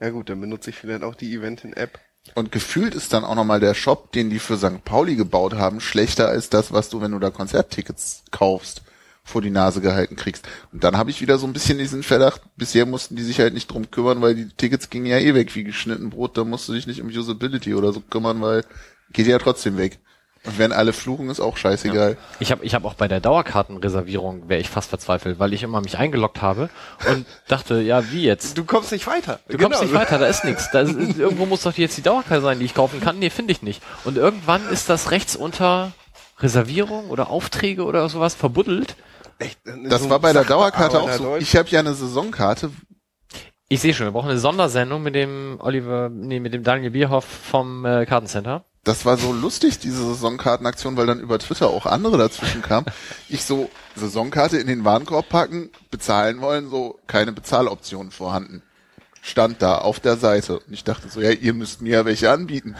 Ja 0.00 0.10
gut, 0.10 0.28
dann 0.30 0.40
benutze 0.40 0.70
ich 0.70 0.76
vielleicht 0.76 1.04
auch 1.04 1.14
die 1.14 1.34
Eventim-App. 1.34 2.00
Und 2.34 2.52
gefühlt 2.52 2.94
ist 2.94 3.12
dann 3.12 3.24
auch 3.24 3.34
nochmal 3.34 3.60
der 3.60 3.74
Shop, 3.74 4.12
den 4.12 4.30
die 4.30 4.38
für 4.38 4.56
St. 4.56 4.84
Pauli 4.84 5.16
gebaut 5.16 5.54
haben, 5.54 5.80
schlechter 5.80 6.28
als 6.28 6.50
das, 6.50 6.72
was 6.72 6.88
du, 6.88 7.00
wenn 7.00 7.12
du 7.12 7.18
da 7.18 7.30
Konzerttickets 7.30 8.24
kaufst, 8.30 8.82
vor 9.30 9.42
die 9.42 9.50
Nase 9.50 9.80
gehalten 9.80 10.16
kriegst. 10.16 10.46
Und 10.72 10.84
dann 10.84 10.96
habe 10.96 11.10
ich 11.10 11.20
wieder 11.20 11.38
so 11.38 11.46
ein 11.46 11.52
bisschen 11.52 11.78
diesen 11.78 12.02
Verdacht, 12.02 12.42
bisher 12.56 12.86
mussten 12.86 13.16
die 13.16 13.22
sich 13.22 13.40
halt 13.40 13.54
nicht 13.54 13.68
drum 13.68 13.90
kümmern, 13.90 14.20
weil 14.20 14.34
die 14.34 14.48
Tickets 14.48 14.90
gingen 14.90 15.06
ja 15.06 15.18
eh 15.18 15.34
weg 15.34 15.54
wie 15.54 15.64
geschnitten 15.64 16.10
Brot, 16.10 16.36
da 16.36 16.44
musst 16.44 16.68
du 16.68 16.72
dich 16.72 16.86
nicht 16.86 17.00
um 17.00 17.08
Usability 17.08 17.74
oder 17.74 17.92
so 17.92 18.00
kümmern, 18.00 18.40
weil 18.42 18.64
geht 19.12 19.26
ja 19.26 19.38
trotzdem 19.38 19.76
weg. 19.76 19.98
Und 20.46 20.58
wenn 20.58 20.72
alle 20.72 20.94
fluchen, 20.94 21.28
ist 21.28 21.38
auch 21.38 21.58
scheißegal. 21.58 22.16
Ich 22.38 22.50
habe 22.50 22.64
ich 22.64 22.74
hab 22.74 22.86
auch 22.86 22.94
bei 22.94 23.08
der 23.08 23.20
Dauerkartenreservierung 23.20 24.48
wäre 24.48 24.58
ich 24.58 24.70
fast 24.70 24.88
verzweifelt, 24.88 25.38
weil 25.38 25.52
ich 25.52 25.62
immer 25.62 25.82
mich 25.82 25.98
eingeloggt 25.98 26.40
habe 26.40 26.70
und 27.10 27.26
dachte, 27.48 27.82
ja, 27.82 28.10
wie 28.10 28.22
jetzt? 28.22 28.56
Du 28.56 28.64
kommst 28.64 28.90
nicht 28.90 29.06
weiter. 29.06 29.40
Du 29.48 29.58
kommst 29.58 29.82
nicht 29.82 29.92
weiter, 29.92 30.18
da 30.18 30.26
ist 30.26 30.44
nichts. 30.44 30.70
Da 30.70 30.80
ist, 30.80 31.18
irgendwo 31.18 31.44
muss 31.44 31.62
doch 31.62 31.76
jetzt 31.76 31.98
die 31.98 32.02
Dauerkarte 32.02 32.42
sein, 32.42 32.58
die 32.58 32.64
ich 32.64 32.74
kaufen 32.74 33.02
kann. 33.02 33.18
Nee, 33.18 33.28
finde 33.28 33.52
ich 33.52 33.60
nicht. 33.60 33.82
Und 34.04 34.16
irgendwann 34.16 34.66
ist 34.70 34.88
das 34.88 35.10
rechts 35.10 35.36
unter 35.36 35.92
Reservierung 36.38 37.10
oder 37.10 37.28
Aufträge 37.28 37.84
oder 37.84 38.08
sowas 38.08 38.34
verbuddelt. 38.34 38.96
Echt, 39.40 39.58
Das 39.88 40.02
so 40.02 40.10
war 40.10 40.20
bei 40.20 40.32
der 40.32 40.44
Dauerkarte 40.44 41.00
auch 41.00 41.10
so. 41.12 41.36
Ich 41.36 41.56
habe 41.56 41.68
ja 41.70 41.80
eine 41.80 41.94
Saisonkarte, 41.94 42.70
Ich 43.68 43.80
sehe 43.80 43.94
schon, 43.94 44.06
wir 44.06 44.12
brauchen 44.12 44.30
eine 44.30 44.38
Sondersendung 44.38 45.02
mit 45.02 45.14
dem 45.14 45.56
Oliver, 45.60 46.08
nee, 46.08 46.38
mit 46.40 46.54
dem 46.54 46.62
Daniel 46.62 46.90
Bierhoff 46.92 47.24
vom 47.24 47.84
äh, 47.84 48.06
Kartencenter. 48.06 48.64
das 48.84 49.04
war 49.04 49.16
so 49.16 49.32
lustig, 49.32 49.78
diese 49.78 50.04
Saisonkartenaktion, 50.06 50.96
weil 50.96 51.06
dann 51.06 51.20
über 51.20 51.38
Twitter 51.38 51.68
auch 51.68 51.86
andere 51.86 52.18
dazwischen 52.18 52.62
kamen. 52.62 52.86
Ich 53.28 53.44
so, 53.44 53.70
Saisonkarte 53.96 54.58
in 54.58 54.66
den 54.66 54.84
Warenkorb 54.84 55.28
packen, 55.28 55.70
bezahlen 55.90 56.40
wollen, 56.40 56.68
so 56.70 56.98
keine 57.06 57.32
Bezahloptionen 57.32 58.10
vorhanden. 58.12 58.62
Stand 59.22 59.60
da 59.60 59.76
auf 59.78 60.00
der 60.00 60.16
Seite. 60.16 60.60
Und 60.60 60.72
ich 60.72 60.82
dachte 60.84 61.08
so, 61.10 61.20
ja, 61.20 61.30
ihr 61.30 61.52
müsst 61.52 61.82
mir 61.82 61.90
ja 61.98 62.04
welche 62.06 62.30
anbieten. 62.30 62.74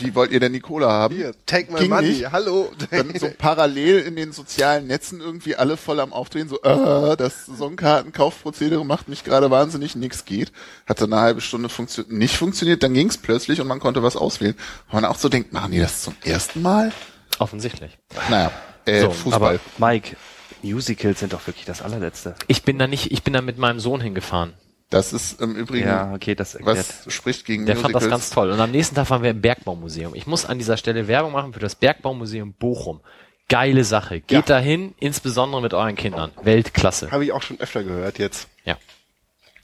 Wie 0.00 0.14
wollt 0.14 0.30
ihr 0.32 0.40
denn 0.40 0.52
die 0.52 0.60
Cola 0.60 0.90
haben? 0.90 1.14
Hier, 1.14 1.32
take 1.46 1.72
my 1.72 1.78
Ging 1.78 1.90
money. 1.90 2.08
nicht. 2.08 2.32
Hallo. 2.32 2.70
Dann 2.90 3.12
so 3.18 3.28
parallel 3.36 4.00
in 4.00 4.16
den 4.16 4.32
sozialen 4.32 4.86
Netzen 4.86 5.20
irgendwie 5.20 5.56
alle 5.56 5.76
voll 5.76 6.00
am 6.00 6.12
Aufdrehen, 6.12 6.48
so, 6.48 6.60
äh, 6.62 7.16
das 7.16 7.46
Saisonkartenkaufprozedere 7.46 8.84
macht 8.84 9.08
mich 9.08 9.24
gerade 9.24 9.50
wahnsinnig, 9.50 9.94
nix 9.96 10.24
geht. 10.24 10.52
Hat 10.86 11.00
dann 11.00 11.12
eine 11.12 11.22
halbe 11.22 11.40
Stunde 11.40 11.68
funktio 11.68 12.04
nicht 12.08 12.36
funktioniert, 12.36 12.82
dann 12.82 12.94
ging's 12.94 13.18
plötzlich 13.18 13.60
und 13.60 13.66
man 13.66 13.80
konnte 13.80 14.02
was 14.02 14.16
auswählen. 14.16 14.54
Wo 14.90 14.96
man 14.96 15.04
auch 15.04 15.16
so 15.18 15.28
denkt, 15.28 15.52
machen 15.52 15.72
die 15.72 15.78
das 15.78 16.02
zum 16.02 16.14
ersten 16.24 16.62
Mal? 16.62 16.92
Offensichtlich. 17.38 17.98
Naja, 18.28 18.50
äh, 18.86 19.00
So, 19.02 19.10
Fußball. 19.10 19.60
Aber 19.78 19.86
Mike, 19.92 20.16
Musicals 20.62 21.20
sind 21.20 21.32
doch 21.32 21.46
wirklich 21.46 21.64
das 21.64 21.82
allerletzte. 21.82 22.34
Ich 22.48 22.62
bin 22.62 22.78
da 22.78 22.86
nicht, 22.86 23.12
ich 23.12 23.22
bin 23.22 23.32
da 23.32 23.40
mit 23.40 23.58
meinem 23.58 23.80
Sohn 23.80 24.00
hingefahren. 24.00 24.52
Das 24.90 25.12
ist 25.12 25.40
im 25.40 25.54
Übrigen, 25.56 25.86
Ja, 25.88 26.12
okay, 26.14 26.34
das 26.34 26.54
erklärt. 26.54 26.78
was 27.06 27.12
spricht 27.14 27.44
gegen 27.46 27.64
Der 27.66 27.76
fand 27.76 27.94
Musicals? 27.94 28.04
das 28.04 28.10
ganz 28.10 28.30
toll. 28.30 28.50
Und 28.50 28.60
am 28.60 28.70
nächsten 28.70 28.94
Tag 28.96 29.08
waren 29.10 29.22
wir 29.22 29.30
im 29.30 29.40
Bergbaumuseum. 29.40 30.14
Ich 30.14 30.26
muss 30.26 30.44
an 30.44 30.58
dieser 30.58 30.76
Stelle 30.76 31.08
Werbung 31.08 31.32
machen 31.32 31.52
für 31.52 31.60
das 31.60 31.74
Bergbaumuseum 31.76 32.52
Bochum. 32.54 33.00
Geile 33.48 33.84
Sache. 33.84 34.20
Geht 34.20 34.30
Ja. 34.30 34.56
dahin, 34.56 34.94
insbesondere 35.00 35.60
mit 35.62 35.74
euren 35.74 35.96
Kindern. 35.96 36.30
Weltklasse. 36.42 37.10
Habe 37.10 37.24
ich 37.24 37.32
auch 37.32 37.42
schon 37.42 37.58
öfter 37.60 37.82
gehört 37.82 38.18
jetzt. 38.18 38.48
Ja. 38.64 38.76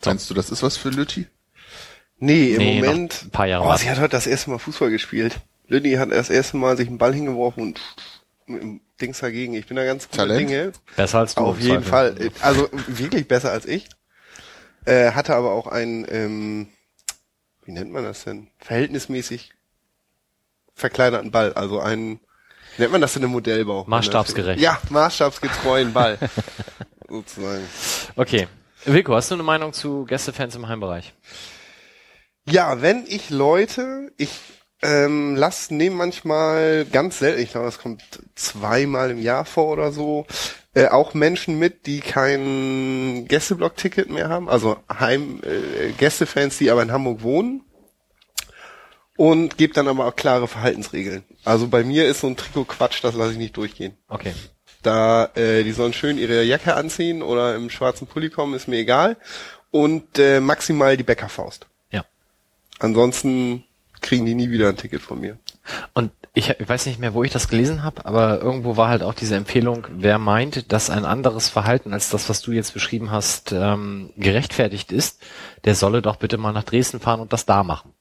Meinst 0.05 0.29
du, 0.31 0.35
das 0.35 0.51
ist 0.51 0.62
was 0.62 0.77
für 0.77 0.91
Lütti? 0.91 1.27
Nee, 2.18 2.53
im 2.53 2.59
Nee, 2.59 2.81
noch 2.81 2.87
Moment. 2.89 3.22
ein 3.24 3.31
paar 3.31 3.47
Jahre 3.47 3.68
oh, 3.68 3.77
sie 3.77 3.91
hat 3.91 3.99
heute 3.99 4.09
das 4.11 4.27
erste 4.27 4.51
Mal 4.51 4.59
Fußball 4.59 4.91
gespielt. 4.91 5.37
Lilly 5.68 5.93
hat 5.95 6.11
das 6.12 6.31
erste 6.31 6.57
Mal 6.57 6.77
sich 6.77 6.89
einen 6.89 6.99
Ball 6.99 7.12
hingeworfen 7.12 7.62
und 7.62 7.81
mit 8.47 8.62
dem 8.62 8.81
Dings 9.01 9.18
dagegen. 9.18 9.55
Ich 9.55 9.66
bin 9.66 9.77
da 9.77 9.85
ganz 9.85 10.05
guter 10.09 10.18
Talent? 10.29 10.49
Dinge. 10.49 10.72
Besser 10.97 11.18
als 11.18 11.35
du. 11.35 11.41
Auf 11.43 11.59
im 11.61 11.66
jeden 11.66 11.85
Zweifel. 11.85 12.31
Fall. 12.31 12.31
Also 12.41 12.68
wirklich 12.87 13.27
besser 13.29 13.51
als 13.53 13.66
ich. 13.66 13.89
Äh, 14.87 15.12
hatte 15.12 15.34
aber 15.34 15.53
auch 15.53 15.66
einen, 15.66 16.07
ähm, 16.09 16.68
wie 17.64 17.72
nennt 17.72 17.93
man 17.93 18.05
das 18.05 18.24
denn? 18.24 18.49
Verhältnismäßig 18.59 19.53
verkleinerten 20.74 21.30
Ball. 21.32 21.53
Also 21.55 21.80
einen, 21.80 22.20
nennt 22.78 22.93
man 22.93 23.01
das 23.01 23.14
denn 23.14 23.24
im 23.24 23.30
Modellbau? 23.30 23.84
Maßstabsgerecht. 23.89 24.61
Ja, 24.61 24.80
maßstabsgetreuen 24.91 25.93
Ball. 25.93 26.18
Sozusagen. 27.09 27.64
Okay. 28.14 28.49
Wilko, 28.84 29.14
hast 29.16 29.30
du 29.30 29.34
eine 29.34 29.43
Meinung 29.43 29.72
zu 29.72 30.05
Gästefans 30.05 30.55
im 30.55 30.68
Heimbereich? 30.68 31.12
Ja, 32.49 32.80
wenn 32.80 33.05
ich 33.09 33.30
Leute, 33.30 34.12
ich 34.16 34.30
ähm, 34.82 35.34
lass 35.34 35.70
nehme 35.70 35.97
manchmal 35.97 36.84
ganz 36.84 37.18
selten, 37.18 37.43
ich 37.43 37.51
glaube, 37.51 37.66
das 37.66 37.78
kommt 37.78 38.03
zweimal 38.37 39.11
im 39.11 39.18
Jahr 39.20 39.45
vor 39.45 39.72
oder 39.72 39.91
so, 39.91 40.26
äh, 40.77 40.89
auch 40.89 41.14
Menschen 41.14 41.59
mit, 41.59 41.87
die 41.87 42.01
kein 42.01 43.27
Gästeblock-Ticket 43.29 44.11
mehr 44.11 44.29
haben, 44.29 44.47
also 44.47 44.77
Heim 44.93 45.41
äh, 45.43 45.93
Gästefans, 45.93 46.59
die 46.59 46.70
aber 46.70 46.83
in 46.83 46.93
Hamburg 46.93 47.22
wohnen 47.22 47.62
und 49.16 49.57
gebe 49.57 49.72
dann 49.72 49.89
aber 49.89 50.07
auch 50.07 50.14
klare 50.14 50.47
Verhaltensregeln. 50.47 51.24
Also 51.45 51.68
bei 51.68 51.83
mir 51.83 52.07
ist 52.07 52.20
so 52.20 52.27
ein 52.27 52.37
Trikot 52.37 52.66
Quatsch, 52.66 53.03
das 53.03 53.14
lasse 53.14 53.33
ich 53.33 53.39
nicht 53.39 53.57
durchgehen. 53.57 53.97
Okay. 54.09 54.35
Da, 54.83 55.31
äh, 55.35 55.64
die 55.64 55.72
sollen 55.72 55.95
schön 55.95 56.18
ihre 56.18 56.43
Jacke 56.43 56.74
anziehen 56.74 57.22
oder 57.22 57.57
im 57.57 57.70
schwarzen 57.70 58.07
Pulli 58.07 58.29
kommen, 58.29 58.53
ist 58.53 58.68
mir 58.68 58.77
egal. 58.77 59.16
Und 59.70 60.18
äh, 60.18 60.41
maximal 60.41 60.99
die 60.99 61.05
Bäckerfaust. 61.05 61.66
Ja. 61.91 62.05
Ansonsten 62.81 63.64
kriegen 64.03 64.27
die 64.27 64.35
nie 64.35 64.51
wieder 64.51 64.68
ein 64.68 64.77
Ticket 64.77 65.01
von 65.01 65.20
mir. 65.20 65.39
Und 65.95 66.12
ich, 66.37 66.55
weiß 66.68 66.84
nicht 66.84 67.01
mehr, 67.01 67.14
wo 67.14 67.24
ich 67.24 67.32
das 67.32 67.49
gelesen 67.49 67.82
habe, 67.82 68.05
aber 68.05 68.43
irgendwo 68.43 68.76
war 68.76 68.91
halt 68.91 69.03
auch 69.03 69.14
diese 69.14 69.37
Empfehlung, 69.37 69.87
wer 69.91 70.18
meint, 70.18 70.70
dass 70.70 70.91
ein 70.91 71.07
anderes 71.07 71.49
Verhalten 71.49 71.95
als 71.95 72.11
das, 72.11 72.28
was 72.28 72.43
du 72.43 72.53
jetzt 72.53 72.74
beschrieben 72.74 73.11
hast, 73.11 73.53
ähm, 73.53 74.11
gerechtfertigt 74.18 74.93
ist, 74.93 75.22
der 75.64 75.74
solle 75.74 76.03
doch 76.03 76.16
bitte 76.16 76.37
mal 76.37 76.53
nach 76.53 76.64
Dresden 76.64 77.01
fahren 77.01 77.20
und 77.20 77.32
das 77.32 77.47
da 77.47 77.62
machen. 77.62 77.95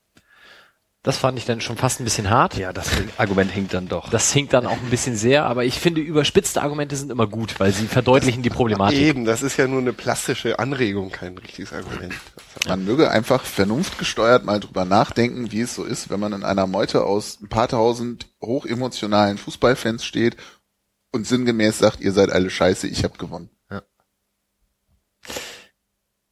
Das 1.05 1.19
fand 1.19 1.37
ich 1.37 1.45
dann 1.45 1.61
schon 1.61 1.77
fast 1.77 1.99
ein 1.99 2.03
bisschen 2.03 2.31
hart. 2.31 2.57
Ja, 2.57 2.73
das 2.73 2.89
Argument 3.17 3.51
hinkt 3.51 3.75
dann 3.75 3.87
doch. 3.87 4.09
Das 4.09 4.33
hinkt 4.33 4.53
dann 4.53 4.65
auch 4.65 4.77
ein 4.77 4.89
bisschen 4.89 5.15
sehr, 5.15 5.45
aber 5.45 5.63
ich 5.63 5.79
finde, 5.79 6.01
überspitzte 6.01 6.63
Argumente 6.63 6.95
sind 6.95 7.11
immer 7.11 7.27
gut, 7.27 7.59
weil 7.59 7.71
sie 7.71 7.85
verdeutlichen 7.85 8.41
die 8.41 8.49
Problematik. 8.49 8.97
Eben, 8.97 9.23
das 9.23 9.43
ist 9.43 9.55
ja 9.55 9.67
nur 9.67 9.81
eine 9.81 9.93
plastische 9.93 10.57
Anregung, 10.57 11.11
kein 11.11 11.37
richtiges 11.37 11.73
Argument. 11.73 12.15
Man 12.67 12.85
möge 12.85 13.11
einfach 13.11 13.45
vernunftgesteuert 13.45 14.45
mal 14.45 14.59
drüber 14.59 14.83
nachdenken, 14.83 15.51
wie 15.51 15.61
es 15.61 15.75
so 15.75 15.83
ist, 15.83 16.09
wenn 16.09 16.19
man 16.19 16.33
in 16.33 16.43
einer 16.43 16.65
Meute 16.65 17.03
aus 17.03 17.39
ein 17.39 17.49
paar 17.49 17.67
tausend 17.67 18.25
hochemotionalen 18.41 19.37
Fußballfans 19.37 20.03
steht 20.03 20.37
und 21.11 21.27
sinngemäß 21.27 21.77
sagt, 21.77 22.01
ihr 22.01 22.13
seid 22.13 22.31
alle 22.31 22.49
scheiße, 22.49 22.87
ich 22.87 23.03
habe 23.03 23.19
gewonnen. 23.19 23.51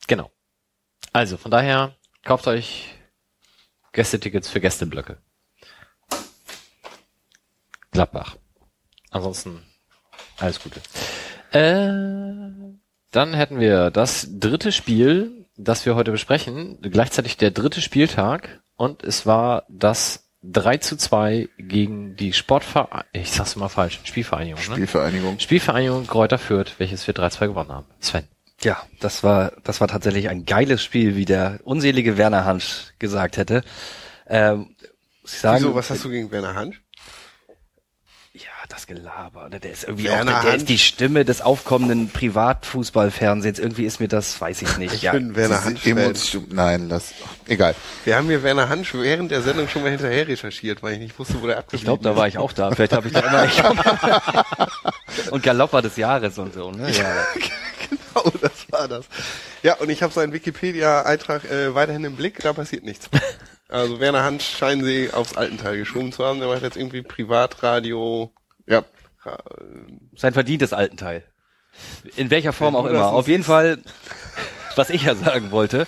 Genau. 0.08 0.32
Also, 1.12 1.38
von 1.38 1.52
daher, 1.52 1.96
kauft 2.24 2.48
euch 2.48 2.96
Gästetickets 3.94 4.50
für 4.50 4.60
Gästeblöcke. 4.60 5.18
Gladbach. 7.92 8.36
Ansonsten 9.12 9.64
alles 10.38 10.60
Gute. 10.62 10.82
Äh, 11.52 12.74
dann 13.12 13.34
hätten 13.34 13.60
wir 13.60 13.92
das 13.92 14.28
dritte 14.32 14.72
Spiel, 14.72 15.46
das 15.56 15.86
wir 15.86 15.96
heute 15.96 16.12
besprechen, 16.12 16.80
gleichzeitig 16.82 17.38
der 17.38 17.52
dritte 17.52 17.80
Spieltag 17.82 18.64
und 18.76 19.04
es 19.04 19.28
war 19.28 19.66
das 19.70 20.28
3 20.42 20.78
zu 20.78 20.98
2 20.98 21.50
gegen 21.58 22.16
die 22.16 22.34
Sportvereinigung, 22.34 23.06
ich 23.14 23.32
sag's 23.32 23.56
immer 23.56 23.70
falsch, 23.70 24.00
Spielvereinigung, 24.04 24.60
ne? 24.60 24.76
Spielvereinigung. 24.76 25.40
Spielvereinigung 25.40 26.08
Kräuter 26.08 26.40
Fürth, 26.40 26.80
welches 26.80 27.06
wir 27.06 27.14
3-2 27.14 27.48
gewonnen 27.48 27.72
haben. 27.72 27.86
Sven. 28.00 28.28
Ja, 28.64 28.82
das 29.00 29.24
war, 29.24 29.52
das 29.64 29.82
war 29.82 29.88
tatsächlich 29.88 30.30
ein 30.30 30.46
geiles 30.46 30.84
Spiel, 30.84 31.16
wie 31.16 31.26
der 31.26 31.60
unselige 31.64 32.18
Werner 32.18 32.46
Hansch 32.46 32.94
gesagt 33.00 33.38
hätte. 33.38 33.64
Ähm, 34.28 34.76
muss 35.22 35.34
ich 35.34 35.40
sagen, 35.40 35.58
Wieso, 35.64 35.76
was 35.76 35.90
hast 35.90 36.04
du 36.04 36.10
gegen 36.10 36.32
Werner 36.32 36.56
Hansch? 36.56 36.82
Ja, 38.34 38.50
das 38.68 38.88
Gelaber. 38.88 39.50
ne? 39.50 39.60
Der 39.60 39.72
ist 39.72 39.84
irgendwie 39.84 40.06
Werner 40.06 40.22
auch, 40.22 40.26
der, 40.26 40.42
der 40.42 40.52
Hansch. 40.54 40.62
ist 40.64 40.70
die 40.70 40.80
Stimme 40.80 41.24
des 41.24 41.42
aufkommenden 41.42 42.10
Privatfußballfernsehens. 42.10 43.60
Irgendwie 43.60 43.86
ist 43.86 44.00
mir 44.00 44.08
das, 44.08 44.40
weiß 44.42 44.62
ich 44.64 44.78
nicht. 44.78 44.94
Ich 44.96 45.04
ja. 45.04 45.12
bin 45.12 45.36
Werner 45.36 45.64
Hansch. 45.64 45.86
Emotion- 45.86 46.48
Nein, 46.50 46.90
lass. 46.90 47.14
Egal. 47.48 47.76
Wir 48.06 48.16
haben 48.16 48.26
mir 48.28 48.42
Werner 48.42 48.70
Hansch 48.70 48.94
während 48.96 49.30
der 49.30 49.42
Sendung 49.44 49.68
schon 49.68 49.84
mal 49.84 49.92
hinterher 49.92 50.28
recherchiert, 50.28 50.82
weil 50.82 50.94
ich 50.94 51.00
nicht 51.00 51.20
wusste, 51.20 51.42
wo 51.44 51.48
der 51.48 51.60
abgeblieben 51.60 51.80
ich 51.82 51.84
glaube, 51.86 52.04
da 52.04 52.16
war 52.16 52.28
ich 52.28 52.38
auch 52.40 52.54
da. 52.54 52.72
Vielleicht 52.72 52.94
habe 52.94 53.08
ich 53.08 53.14
da 53.14 53.20
immer. 53.20 53.46
Ich 53.46 53.62
und 55.32 55.44
Galopper 55.44 55.82
des 55.84 55.96
Jahres 55.98 56.38
und 56.40 56.54
so. 56.56 56.72
Ne? 56.72 56.90
Ja. 56.92 57.26
genau, 58.14 58.32
das 58.42 58.72
war 58.72 58.88
das. 58.88 59.06
Ja, 59.62 59.76
und 59.76 59.90
ich 59.90 60.04
habe 60.04 60.14
seinen 60.14 60.34
Wikipedia-Eintrag 60.34 61.46
äh, 61.46 61.74
weiterhin 61.76 62.04
im 62.04 62.16
Blick, 62.16 62.40
da 62.40 62.54
passiert 62.54 62.84
nichts. 62.84 63.10
Also 63.70 64.00
Werner 64.00 64.24
Hansch 64.24 64.46
scheinen 64.46 64.84
sie 64.84 65.12
aufs 65.12 65.36
Altenteil 65.36 65.78
geschoben 65.78 66.12
zu 66.12 66.24
haben. 66.24 66.40
Der 66.40 66.48
macht 66.48 66.62
jetzt 66.62 66.78
irgendwie 66.78 67.02
Privatradio. 67.02 68.32
Ja. 68.68 68.84
Sein 70.16 70.34
verdientes 70.34 70.74
Altenteil. 70.74 71.24
In 72.16 72.30
welcher 72.30 72.54
Form 72.54 72.76
auch 72.76 72.86
immer. 72.86 73.08
Auf 73.08 73.28
jeden 73.28 73.44
Fall, 73.44 73.80
was 74.76 74.92
ich 74.92 75.04
ja 75.06 75.16
sagen 75.16 75.50
wollte, 75.50 75.88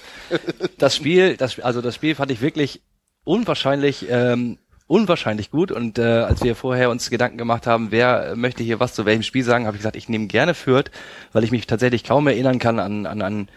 das 0.79 0.95
Spiel, 0.95 1.37
das, 1.37 1.59
also 1.59 1.81
das 1.81 1.93
Spiel 1.93 2.15
fand 2.15 2.31
ich 2.31 2.41
wirklich 2.41 2.81
unwahrscheinlich, 3.23 4.07
ähm, 4.09 4.57
unwahrscheinlich 4.87 5.51
gut. 5.51 5.71
Und 5.71 5.97
äh, 5.97 6.03
als 6.03 6.43
wir 6.43 6.55
vorher 6.55 6.89
uns 6.89 7.09
Gedanken 7.09 7.37
gemacht 7.37 7.67
haben, 7.67 7.91
wer 7.91 8.35
möchte 8.35 8.63
hier 8.63 8.79
was 8.79 8.93
zu 8.93 9.05
welchem 9.05 9.23
Spiel 9.23 9.43
sagen, 9.43 9.65
habe 9.65 9.75
ich 9.75 9.81
gesagt, 9.81 9.95
ich 9.95 10.09
nehme 10.09 10.27
gerne 10.27 10.53
Fürth, 10.53 10.91
weil 11.31 11.43
ich 11.43 11.51
mich 11.51 11.67
tatsächlich 11.67 12.03
kaum 12.03 12.27
erinnern 12.27 12.59
kann 12.59 12.79
an, 12.79 13.05
an 13.05 13.21
ein 13.21 13.49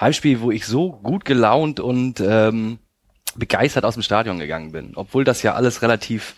Heimspiel, 0.00 0.40
wo 0.40 0.50
ich 0.50 0.66
so 0.66 0.92
gut 0.92 1.24
gelaunt 1.24 1.78
und 1.80 2.20
ähm, 2.20 2.78
begeistert 3.36 3.84
aus 3.84 3.94
dem 3.94 4.02
Stadion 4.02 4.38
gegangen 4.38 4.72
bin. 4.72 4.92
Obwohl 4.96 5.24
das 5.24 5.42
ja 5.42 5.54
alles 5.54 5.82
relativ 5.82 6.36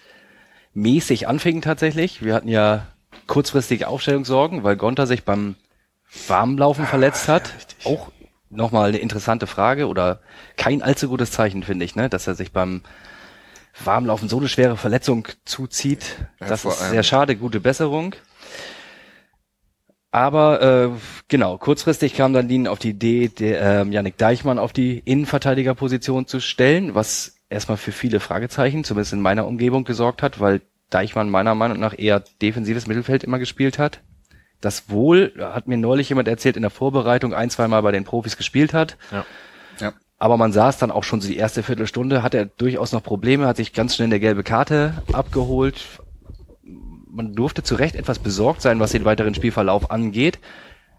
mäßig 0.74 1.28
anfing 1.28 1.62
tatsächlich. 1.62 2.22
Wir 2.22 2.34
hatten 2.34 2.49
ja 2.49 2.86
kurzfristige 3.26 3.88
Aufstellungssorgen, 3.88 4.64
weil 4.64 4.76
Gonter 4.76 5.07
sich 5.07 5.24
beim 5.24 5.55
Warmlaufen 6.26 6.86
verletzt 6.86 7.28
hat. 7.28 7.53
Auch 7.84 8.11
nochmal 8.51 8.88
eine 8.88 8.99
interessante 8.99 9.47
Frage 9.47 9.86
oder 9.86 10.20
kein 10.57 10.82
allzu 10.82 11.09
gutes 11.09 11.30
Zeichen, 11.30 11.62
finde 11.62 11.84
ich, 11.84 11.95
ne? 11.95 12.09
dass 12.09 12.26
er 12.26 12.34
sich 12.34 12.53
beim 12.53 12.82
Warmlaufen 13.85 14.29
so 14.29 14.39
eine 14.39 14.49
schwere 14.49 14.77
Verletzung 14.77 15.29
zuzieht. 15.45 16.16
Ja, 16.41 16.49
das 16.49 16.64
ist 16.64 16.91
sehr 16.91 17.03
schade, 17.03 17.37
gute 17.37 17.61
Besserung. 17.61 18.14
Aber 20.11 20.61
äh, 20.61 20.91
genau, 21.29 21.57
kurzfristig 21.57 22.14
kam 22.14 22.35
dann 22.35 22.47
Lien 22.47 22.68
auf 22.68 22.79
die 22.79 22.91
Idee, 22.91 23.29
der, 23.29 23.81
ähm, 23.81 23.93
Yannick 23.93 24.18
Deichmann 24.18 24.59
auf 24.59 24.75
die 24.75 24.99
Innenverteidigerposition 24.99 26.27
zu 26.27 26.39
stellen, 26.39 26.95
was 26.95 27.37
erstmal 27.49 27.79
für 27.79 27.93
viele 27.93 28.20
Fragezeichen, 28.20 28.85
zumindest 28.85 29.14
in 29.14 29.23
meiner 29.23 29.47
Umgebung, 29.47 29.85
gesorgt 29.85 30.23
hat, 30.23 30.39
weil 30.39 30.61
Deichmann 30.91 31.31
meiner 31.31 31.55
Meinung 31.55 31.81
nach 31.81 31.99
eher 31.99 32.23
defensives 32.43 32.87
Mittelfeld 32.87 33.25
immer 33.25 33.39
gespielt 33.39 33.79
hat. 33.79 34.01
Das 34.61 34.91
wohl, 34.91 35.33
hat 35.39 35.66
mir 35.66 35.79
neulich 35.79 36.11
jemand 36.11 36.29
erzählt, 36.29 36.57
in 36.57 36.62
der 36.62 36.70
Vorbereitung 36.70 37.33
ein, 37.33 37.49
zwei 37.49 37.66
Mal 37.66 37.81
bei 37.81 37.91
den 37.91 38.05
Profis 38.05 38.37
gespielt 38.37 38.75
hat. 38.75 38.99
Ja. 39.11 39.25
Aber 40.23 40.37
man 40.37 40.53
es 40.53 40.77
dann 40.79 40.93
auch 40.93 41.03
schon 41.03 41.20
so 41.20 41.27
die 41.27 41.37
erste 41.37 41.64
Viertelstunde, 41.64 42.23
hat 42.23 42.33
er 42.33 42.45
durchaus 42.47 42.93
noch 42.93 43.03
Probleme, 43.03 43.49
hat 43.49 43.57
sich 43.57 43.73
ganz 43.73 43.97
schnell 43.97 44.07
eine 44.07 44.20
gelbe 44.20 44.45
Karte 44.45 45.03
abgeholt. 45.12 45.85
Man 47.11 47.35
durfte 47.35 47.64
zu 47.64 47.75
Recht 47.75 47.97
etwas 47.97 48.20
besorgt 48.20 48.62
sein, 48.62 48.79
was 48.79 48.93
den 48.93 49.05
weiteren 49.05 49.35
Spielverlauf 49.35 49.91
angeht, 49.91 50.39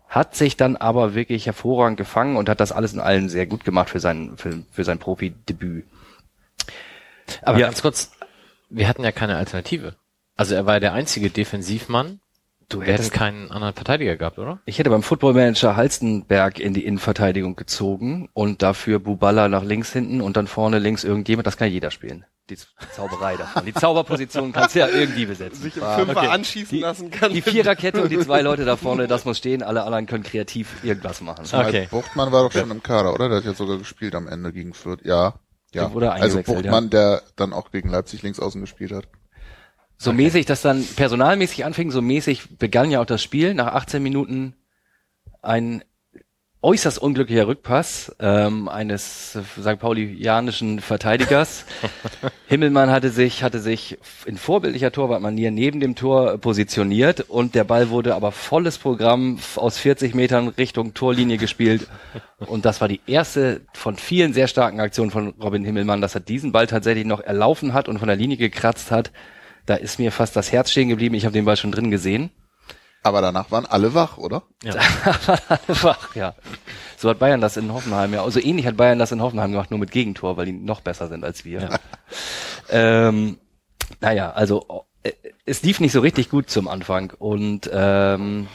hat 0.09 0.35
sich 0.35 0.57
dann 0.57 0.75
aber 0.75 1.15
wirklich 1.15 1.45
hervorragend 1.45 1.95
gefangen 1.95 2.35
und 2.35 2.49
hat 2.49 2.59
das 2.59 2.73
alles 2.73 2.91
in 2.91 2.99
allem 2.99 3.29
sehr 3.29 3.45
gut 3.45 3.63
gemacht 3.63 3.89
für 3.89 4.01
sein, 4.01 4.33
für, 4.35 4.61
für 4.69 4.83
sein 4.83 4.99
Profidebüt. 4.99 5.85
Aber 7.43 7.59
Ja. 7.59 7.67
ganz 7.67 7.81
kurz, 7.81 8.11
wir 8.69 8.89
hatten 8.89 9.05
ja 9.05 9.13
keine 9.13 9.37
Alternative. 9.37 9.95
Also 10.35 10.53
er 10.53 10.65
war 10.65 10.81
der 10.81 10.91
einzige 10.91 11.29
Defensivmann. 11.29 12.19
Du 12.73 12.81
hättest, 12.81 13.13
keinen 13.13 13.51
anderen 13.51 13.73
Verteidiger 13.73 14.15
gehabt, 14.15 14.39
oder? 14.39 14.59
ich 14.65 14.79
hätte 14.79 14.89
beim 14.89 15.03
Footballmanager 15.03 15.75
Halstenberg 15.75 16.59
in 16.59 16.73
die 16.73 16.85
Innenverteidigung 16.85 17.55
gezogen 17.55 18.29
und 18.33 18.61
dafür 18.61 18.99
Buballa 18.99 19.47
nach 19.47 19.63
links 19.63 19.91
hinten 19.93 20.21
und 20.21 20.37
dann 20.37 20.47
vorne 20.47 20.79
links 20.79 21.03
irgendjemand, 21.03 21.47
das 21.47 21.57
kann 21.57 21.69
jeder 21.69 21.91
spielen. 21.91 22.25
die 22.49 22.57
Zauberei 22.93 23.37
davon. 23.37 23.65
Die 23.65 23.73
Zauberposition 23.73 24.51
kannst 24.51 24.75
du 24.75 24.79
ja 24.79 24.87
irgendwie 24.87 25.25
besetzen. 25.25 25.61
Sich 25.61 25.77
im 25.77 25.83
Fünfer 25.83 26.17
okay. 26.17 26.27
anschießen 26.27 26.77
Die- 26.77 26.81
lassen 26.81 27.09
kann. 27.11 27.31
Die 27.31 27.41
Viererkette 27.41 28.01
und 28.01 28.09
die 28.09 28.19
zwei 28.19 28.41
Leute 28.41 28.65
da 28.65 28.75
vorne, 28.75 29.07
das 29.07 29.23
muss 29.25 29.37
stehen, 29.37 29.63
alle 29.63 29.83
anderen 29.83 30.05
können 30.05 30.23
kreativ 30.23 30.83
irgendwas 30.83 31.21
machen. 31.21 31.45
Okay. 31.51 31.87
Buchtmann 31.89 32.31
war 32.31 32.43
doch 32.43 32.51
schon 32.51 32.69
im 32.69 32.83
Kader, 32.83 33.13
oder? 33.13 33.29
Der 33.29 33.37
hat 33.37 33.45
ja 33.45 33.53
sogar 33.53 33.77
gespielt 33.77 34.15
am 34.15 34.27
Ende 34.27 34.51
gegen 34.51 34.73
Fürth. 34.73 35.05
Ja. 35.05 35.35
Ja. 35.73 35.89
Also 35.89 36.43
Buchtmann, 36.43 36.89
der 36.89 37.23
dann 37.35 37.53
auch 37.53 37.71
gegen 37.71 37.89
Leipzig 37.89 38.21
links 38.21 38.39
außen 38.39 38.61
gespielt 38.61 38.91
hat. 38.91 39.07
So 40.03 40.11
mäßig 40.11 40.45
das 40.45 40.61
dann 40.61 40.85
personalmäßig 40.85 41.63
anfing, 41.63 41.89
so 41.89 42.01
mäßig 42.01 42.57
begann 42.57 42.91
ja 42.91 42.99
auch 42.99 43.05
das 43.05 43.23
Spiel. 43.23 43.53
Nach 43.53 43.67
18 43.67 44.03
Minuten 44.03 44.53
ein 45.41 45.81
äußerst 46.61 46.97
unglücklicher 46.97 47.47
Rückpass 47.47 48.13
ähm, 48.19 48.67
eines 48.67 49.35
äh, 49.35 49.61
St. 49.61 49.79
Paulianischen 49.79 50.81
Verteidigers. 50.81 51.63
Himmelmann 52.47 52.91
hatte 52.91 53.11
sich, 53.11 53.43
hatte 53.43 53.61
sich 53.61 53.97
in 54.25 54.37
vorbildlicher 54.37 54.91
Torwartmanier 54.91 55.51
neben 55.51 55.79
dem 55.79 55.95
Tor 55.95 56.37
positioniert 56.37 57.21
und 57.21 57.55
der 57.55 57.63
Ball 57.63 57.89
wurde 57.89 58.13
aber 58.13 58.33
volles 58.33 58.77
Programm 58.77 59.39
aus 59.55 59.77
40 59.77 60.15
Metern 60.15 60.49
Richtung 60.49 60.93
Torlinie 60.93 61.37
gespielt. 61.37 61.87
Und 62.45 62.65
das 62.65 62.81
war 62.81 62.89
die 62.89 62.99
erste 63.07 63.61
von 63.71 63.95
vielen 63.95 64.33
sehr 64.33 64.49
starken 64.49 64.81
Aktionen 64.81 65.11
von 65.11 65.29
Robin 65.41 65.63
Himmelmann, 65.63 66.01
dass 66.01 66.13
er 66.13 66.21
diesen 66.21 66.51
Ball 66.51 66.67
tatsächlich 66.67 67.05
noch 67.05 67.21
erlaufen 67.21 67.73
hat 67.73 67.87
und 67.87 67.99
von 67.99 68.09
der 68.09 68.17
Linie 68.17 68.35
gekratzt 68.35 68.91
hat. 68.91 69.13
Da 69.65 69.75
ist 69.75 69.99
mir 69.99 70.11
fast 70.11 70.35
das 70.35 70.51
Herz 70.51 70.71
stehen 70.71 70.89
geblieben. 70.89 71.15
Ich 71.15 71.25
habe 71.25 71.33
den 71.33 71.45
Ball 71.45 71.57
schon 71.57 71.71
drin 71.71 71.91
gesehen. 71.91 72.31
Aber 73.03 73.21
danach 73.21 73.51
waren 73.51 73.65
alle 73.65 73.93
wach, 73.93 74.17
oder? 74.17 74.43
Einfach, 75.67 76.15
ja. 76.15 76.35
So 76.97 77.09
hat 77.09 77.19
Bayern 77.19 77.41
das 77.41 77.57
in 77.57 77.73
Hoffenheim 77.73 78.13
ja. 78.13 78.23
Also 78.23 78.39
ähnlich 78.39 78.65
hat 78.65 78.77
Bayern 78.77 78.97
das 78.97 79.11
in 79.11 79.21
Hoffenheim 79.21 79.51
gemacht, 79.51 79.71
nur 79.71 79.79
mit 79.79 79.91
Gegentor, 79.91 80.37
weil 80.37 80.45
die 80.45 80.53
noch 80.53 80.79
besser 80.79 81.09
sind 81.09 81.25
als 81.25 81.43
wir. 81.43 81.79
ähm, 82.69 83.37
naja, 83.99 84.31
also 84.31 84.85
äh, 85.03 85.11
es 85.45 85.63
lief 85.63 85.81
nicht 85.81 85.91
so 85.91 85.99
richtig 85.99 86.29
gut 86.29 86.49
zum 86.49 86.69
Anfang 86.69 87.11
und 87.19 87.69
ähm, 87.73 88.47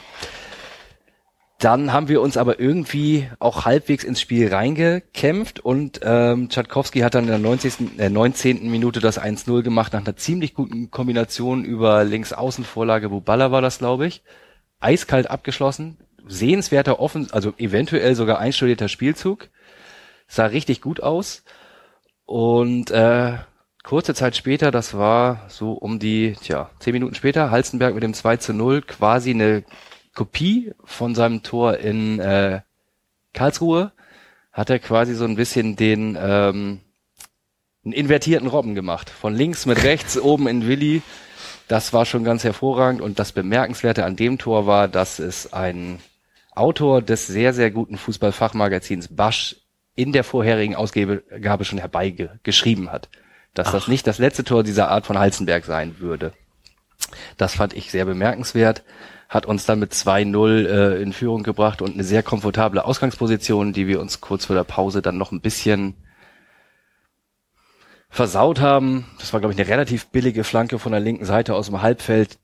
dann 1.59 1.91
haben 1.91 2.07
wir 2.07 2.21
uns 2.21 2.37
aber 2.37 2.61
irgendwie 2.61 3.29
auch 3.39 3.65
halbwegs 3.65 4.05
ins 4.05 4.21
Spiel 4.21 4.47
reingekämpft 4.47 5.59
und 5.59 5.99
ähm, 6.03 6.47
Tschatkowski 6.47 7.01
hat 7.01 7.15
dann 7.15 7.25
in 7.25 7.29
der 7.29 7.37
90., 7.37 7.99
äh, 7.99 8.09
19. 8.09 8.71
Minute 8.71 9.01
das 9.01 9.21
1-0 9.21 9.61
gemacht 9.61 9.91
nach 9.91 9.99
einer 9.99 10.15
ziemlich 10.15 10.53
guten 10.53 10.89
Kombination 10.89 11.65
über 11.65 12.05
Links-Außen-Vorlage, 12.05 13.11
wo 13.11 13.19
Baller 13.19 13.51
war 13.51 13.61
das, 13.61 13.79
glaube 13.79 14.07
ich. 14.07 14.23
Eiskalt 14.79 15.29
abgeschlossen, 15.29 15.97
sehenswerter 16.25 17.01
offen, 17.01 17.27
also 17.31 17.53
eventuell 17.57 18.15
sogar 18.15 18.39
einstudierter 18.39 18.87
Spielzug. 18.87 19.49
Sah 20.29 20.45
richtig 20.45 20.79
gut 20.79 21.03
aus. 21.03 21.43
Und 22.23 22.89
äh, 22.91 23.33
kurze 23.83 24.13
Zeit 24.13 24.37
später, 24.37 24.71
das 24.71 24.93
war 24.93 25.45
so 25.49 25.73
um 25.73 25.99
die, 25.99 26.37
tja, 26.41 26.69
zehn 26.79 26.93
Minuten 26.93 27.15
später, 27.15 27.51
Halstenberg 27.51 27.95
mit 27.95 28.03
dem 28.03 28.13
2 28.13 28.37
zu 28.37 28.53
0, 28.53 28.81
quasi 28.83 29.31
eine 29.31 29.65
Kopie 30.13 30.73
von 30.83 31.15
seinem 31.15 31.43
Tor 31.43 31.77
in 31.77 32.19
äh, 32.19 32.61
Karlsruhe, 33.33 33.91
hat 34.51 34.69
er 34.69 34.79
quasi 34.79 35.13
so 35.15 35.25
ein 35.25 35.35
bisschen 35.35 35.75
den 35.75 36.17
ähm, 36.19 36.81
einen 37.83 37.93
invertierten 37.93 38.47
Robben 38.47 38.75
gemacht. 38.75 39.09
Von 39.09 39.35
links 39.35 39.65
mit 39.65 39.83
rechts, 39.83 40.17
oben 40.19 40.47
in 40.47 40.67
Willi. 40.67 41.01
Das 41.67 41.93
war 41.93 42.05
schon 42.05 42.23
ganz 42.23 42.43
hervorragend. 42.43 43.01
Und 43.01 43.19
das 43.19 43.31
Bemerkenswerte 43.31 44.05
an 44.05 44.15
dem 44.15 44.37
Tor 44.37 44.65
war, 44.65 44.87
dass 44.87 45.19
es 45.19 45.53
ein 45.53 45.99
Autor 46.51 47.01
des 47.01 47.27
sehr, 47.27 47.53
sehr 47.53 47.71
guten 47.71 47.97
Fußballfachmagazins 47.97 49.15
Basch 49.15 49.57
in 49.95 50.11
der 50.11 50.23
vorherigen 50.23 50.75
Ausgabe 50.75 51.23
schon 51.61 51.79
herbeigeschrieben 51.79 52.91
hat. 52.91 53.09
Dass 53.53 53.71
das 53.71 53.87
nicht 53.87 54.07
das 54.07 54.17
letzte 54.17 54.43
Tor 54.43 54.63
dieser 54.63 54.89
Art 54.89 55.05
von 55.05 55.17
Halzenberg 55.17 55.65
sein 55.65 55.99
würde. 55.99 56.33
Das 57.37 57.55
fand 57.55 57.73
ich 57.73 57.91
sehr 57.91 58.05
bemerkenswert. 58.05 58.83
Hat 59.29 59.45
uns 59.45 59.65
dann 59.65 59.79
mit 59.79 59.93
2-0 59.93 60.65
äh, 60.65 61.01
in 61.01 61.13
Führung 61.13 61.43
gebracht 61.43 61.81
und 61.81 61.93
eine 61.93 62.03
sehr 62.03 62.23
komfortable 62.23 62.83
Ausgangsposition, 62.83 63.71
die 63.71 63.87
wir 63.87 64.01
uns 64.01 64.19
kurz 64.19 64.45
vor 64.45 64.55
der 64.55 64.63
Pause 64.63 65.01
dann 65.01 65.17
noch 65.17 65.31
ein 65.31 65.41
bisschen 65.41 65.95
versaut 68.09 68.59
haben. 68.59 69.05
Das 69.19 69.31
war, 69.31 69.39
glaube 69.39 69.53
ich, 69.53 69.59
eine 69.59 69.69
relativ 69.69 70.07
billige 70.07 70.43
Flanke 70.43 70.79
von 70.79 70.91
der 70.91 71.01
linken 71.01 71.25
Seite 71.25 71.53
aus 71.55 71.67
dem 71.67 71.81
Halbfeld. 71.81 72.39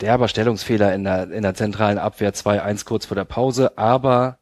Derber 0.00 0.28
Stellungsfehler 0.28 0.94
in 0.94 1.04
der, 1.04 1.30
in 1.30 1.42
der 1.42 1.54
zentralen 1.54 1.98
Abwehr 1.98 2.34
2-1 2.34 2.84
kurz 2.84 3.06
vor 3.06 3.14
der 3.14 3.24
Pause, 3.24 3.78
aber 3.78 4.38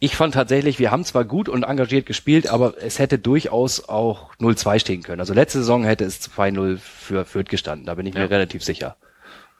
ich 0.00 0.16
fand 0.16 0.34
tatsächlich, 0.34 0.80
wir 0.80 0.90
haben 0.90 1.04
zwar 1.04 1.24
gut 1.24 1.48
und 1.48 1.62
engagiert 1.62 2.06
gespielt, 2.06 2.48
aber 2.48 2.74
es 2.82 2.98
hätte 2.98 3.20
durchaus 3.20 3.88
auch 3.88 4.34
0-2 4.40 4.80
stehen 4.80 5.04
können. 5.04 5.20
Also 5.20 5.32
letzte 5.32 5.58
Saison 5.58 5.84
hätte 5.84 6.04
es 6.04 6.20
2-0 6.20 6.78
für 6.78 7.24
Fürth 7.24 7.48
gestanden, 7.48 7.86
da 7.86 7.94
bin 7.94 8.06
ich 8.06 8.14
mir 8.14 8.28
relativ 8.28 8.64
sicher. 8.64 8.96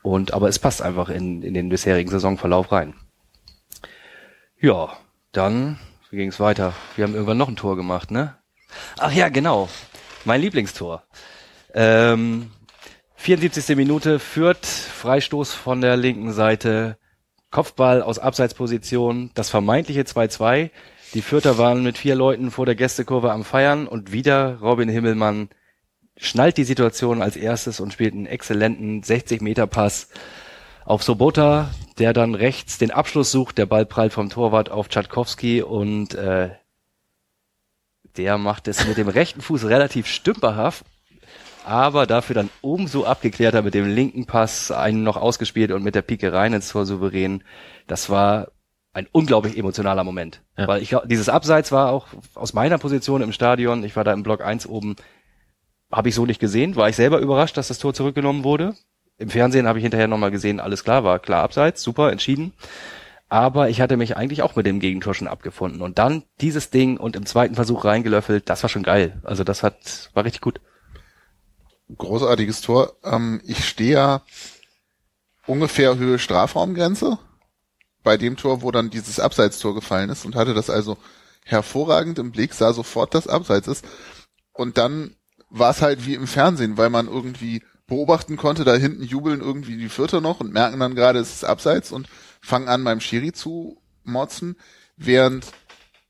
Und, 0.02 0.34
aber 0.34 0.48
es 0.48 0.58
passt 0.58 0.82
einfach 0.82 1.08
in, 1.08 1.42
in 1.42 1.54
den 1.54 1.68
bisherigen 1.68 2.10
Saisonverlauf 2.10 2.72
rein. 2.72 2.94
Ja, 4.60 4.96
dann, 5.32 5.78
wie 6.10 6.16
ging's 6.16 6.40
weiter? 6.40 6.74
Wir 6.96 7.04
haben 7.04 7.14
irgendwann 7.14 7.38
noch 7.38 7.48
ein 7.48 7.56
Tor 7.56 7.76
gemacht, 7.76 8.10
ne? 8.10 8.36
Ach 8.98 9.12
ja, 9.12 9.28
genau. 9.28 9.68
Mein 10.24 10.40
Lieblingstor. 10.40 11.04
Ähm, 11.74 12.50
74. 13.16 13.76
Minute 13.76 14.18
führt 14.18 14.66
Freistoß 14.66 15.52
von 15.52 15.80
der 15.80 15.96
linken 15.96 16.32
Seite. 16.32 16.96
Kopfball 17.50 18.02
aus 18.02 18.18
Abseitsposition. 18.18 19.30
Das 19.34 19.50
vermeintliche 19.50 20.02
2-2. 20.02 20.70
Die 21.14 21.22
Fürther 21.22 21.58
waren 21.58 21.82
mit 21.82 21.98
vier 21.98 22.14
Leuten 22.14 22.50
vor 22.50 22.66
der 22.66 22.74
Gästekurve 22.74 23.32
am 23.32 23.44
Feiern 23.44 23.86
und 23.86 24.12
wieder 24.12 24.58
Robin 24.60 24.88
Himmelmann 24.88 25.50
schnallt 26.22 26.56
die 26.56 26.64
Situation 26.64 27.20
als 27.20 27.36
erstes 27.36 27.80
und 27.80 27.92
spielt 27.92 28.14
einen 28.14 28.26
exzellenten 28.26 29.02
60-Meter-Pass 29.02 30.08
auf 30.84 31.02
Sobota, 31.02 31.70
der 31.98 32.12
dann 32.12 32.34
rechts 32.34 32.78
den 32.78 32.90
Abschluss 32.90 33.32
sucht. 33.32 33.58
Der 33.58 33.66
Ball 33.66 33.84
prallt 33.86 34.12
vom 34.12 34.30
Torwart 34.30 34.70
auf 34.70 34.88
Tschatkowski 34.88 35.62
und 35.62 36.14
äh, 36.14 36.50
der 38.16 38.38
macht 38.38 38.68
es 38.68 38.86
mit 38.86 38.96
dem 38.96 39.08
rechten 39.08 39.40
Fuß 39.40 39.64
relativ 39.64 40.06
stümperhaft, 40.06 40.84
aber 41.64 42.06
dafür 42.06 42.34
dann 42.34 42.50
umso 42.60 43.04
abgeklärter 43.04 43.62
mit 43.62 43.74
dem 43.74 43.86
linken 43.86 44.26
Pass 44.26 44.70
einen 44.70 45.02
noch 45.02 45.16
ausgespielt 45.16 45.72
und 45.72 45.82
mit 45.82 45.94
der 45.94 46.02
Pike 46.02 46.32
rein 46.32 46.52
ins 46.52 46.68
Tor 46.68 46.86
souverän. 46.86 47.42
Das 47.86 48.10
war 48.10 48.48
ein 48.92 49.08
unglaublich 49.10 49.56
emotionaler 49.56 50.04
Moment. 50.04 50.42
Ja. 50.56 50.68
Weil 50.68 50.82
ich 50.82 50.94
dieses 51.06 51.28
Abseits 51.28 51.72
war 51.72 51.90
auch 51.90 52.08
aus 52.34 52.52
meiner 52.52 52.78
Position 52.78 53.22
im 53.22 53.32
Stadion, 53.32 53.82
ich 53.82 53.96
war 53.96 54.04
da 54.04 54.12
im 54.12 54.22
Block 54.22 54.42
1 54.42 54.66
oben, 54.66 54.96
habe 55.92 56.08
ich 56.08 56.14
so 56.14 56.26
nicht 56.26 56.40
gesehen, 56.40 56.76
war 56.76 56.88
ich 56.88 56.96
selber 56.96 57.18
überrascht, 57.18 57.56
dass 57.56 57.68
das 57.68 57.78
Tor 57.78 57.94
zurückgenommen 57.94 58.44
wurde. 58.44 58.74
Im 59.18 59.30
Fernsehen 59.30 59.66
habe 59.66 59.78
ich 59.78 59.82
hinterher 59.82 60.08
nochmal 60.08 60.30
gesehen, 60.30 60.58
alles 60.58 60.84
klar, 60.84 61.04
war 61.04 61.18
klar 61.18 61.44
Abseits, 61.44 61.82
super, 61.82 62.10
entschieden. 62.10 62.54
Aber 63.28 63.70
ich 63.70 63.80
hatte 63.80 63.96
mich 63.96 64.16
eigentlich 64.16 64.42
auch 64.42 64.56
mit 64.56 64.66
dem 64.66 64.80
Gegentor 64.80 65.14
schon 65.14 65.28
abgefunden. 65.28 65.80
Und 65.80 65.98
dann 65.98 66.24
dieses 66.40 66.70
Ding 66.70 66.98
und 66.98 67.16
im 67.16 67.24
zweiten 67.24 67.54
Versuch 67.54 67.84
reingelöffelt, 67.84 68.48
das 68.50 68.62
war 68.62 68.68
schon 68.68 68.82
geil. 68.82 69.20
Also 69.22 69.44
das 69.44 69.62
hat, 69.62 70.10
war 70.12 70.24
richtig 70.24 70.42
gut. 70.42 70.60
Großartiges 71.96 72.60
Tor. 72.60 72.94
Ähm, 73.04 73.40
ich 73.44 73.66
stehe 73.66 73.92
ja 73.92 74.22
ungefähr 75.46 75.96
Höhe 75.96 76.18
Strafraumgrenze 76.18 77.18
bei 78.02 78.16
dem 78.16 78.36
Tor, 78.36 78.62
wo 78.62 78.70
dann 78.70 78.90
dieses 78.90 79.20
Abseitstor 79.20 79.74
gefallen 79.74 80.10
ist 80.10 80.24
und 80.24 80.34
hatte 80.34 80.54
das 80.54 80.68
also 80.68 80.98
hervorragend 81.44 82.18
im 82.18 82.32
Blick, 82.32 82.52
sah 82.54 82.72
sofort, 82.72 83.14
dass 83.14 83.28
Abseits 83.28 83.68
ist. 83.68 83.84
Und 84.52 84.76
dann 84.78 85.16
war 85.52 85.70
es 85.70 85.82
halt 85.82 86.06
wie 86.06 86.14
im 86.14 86.26
Fernsehen, 86.26 86.78
weil 86.78 86.90
man 86.90 87.06
irgendwie 87.06 87.62
beobachten 87.86 88.36
konnte, 88.36 88.64
da 88.64 88.74
hinten 88.74 89.02
jubeln 89.02 89.40
irgendwie 89.40 89.76
die 89.76 89.90
Vierter 89.90 90.20
noch 90.20 90.40
und 90.40 90.52
merken 90.52 90.80
dann 90.80 90.94
gerade, 90.94 91.18
es 91.18 91.34
ist 91.34 91.44
Abseits 91.44 91.92
und 91.92 92.08
fangen 92.40 92.68
an 92.68 92.84
beim 92.84 93.00
Schiri 93.00 93.32
zu 93.32 93.80
motzen, 94.02 94.56
während 94.96 95.46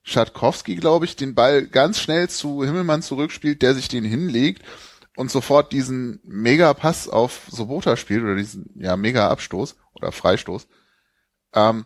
Schatkowski, 0.05 0.77
glaube 0.77 1.05
ich, 1.05 1.17
den 1.17 1.35
Ball 1.35 1.67
ganz 1.67 1.99
schnell 1.99 2.29
zu 2.29 2.65
Himmelmann 2.65 3.03
zurückspielt, 3.03 3.63
der 3.63 3.75
sich 3.75 3.89
den 3.89 4.05
hinlegt 4.05 4.63
und 5.17 5.31
sofort 5.31 5.73
diesen 5.73 6.21
Mega-Pass 6.25 7.09
auf 7.09 7.43
Sobota 7.49 7.97
spielt 7.97 8.23
oder 8.23 8.37
diesen 8.37 8.71
ja 8.77 8.97
Mega-Abstoß 8.97 9.77
oder 9.95 10.13
Freistoß. 10.13 10.69
Ähm, 11.55 11.85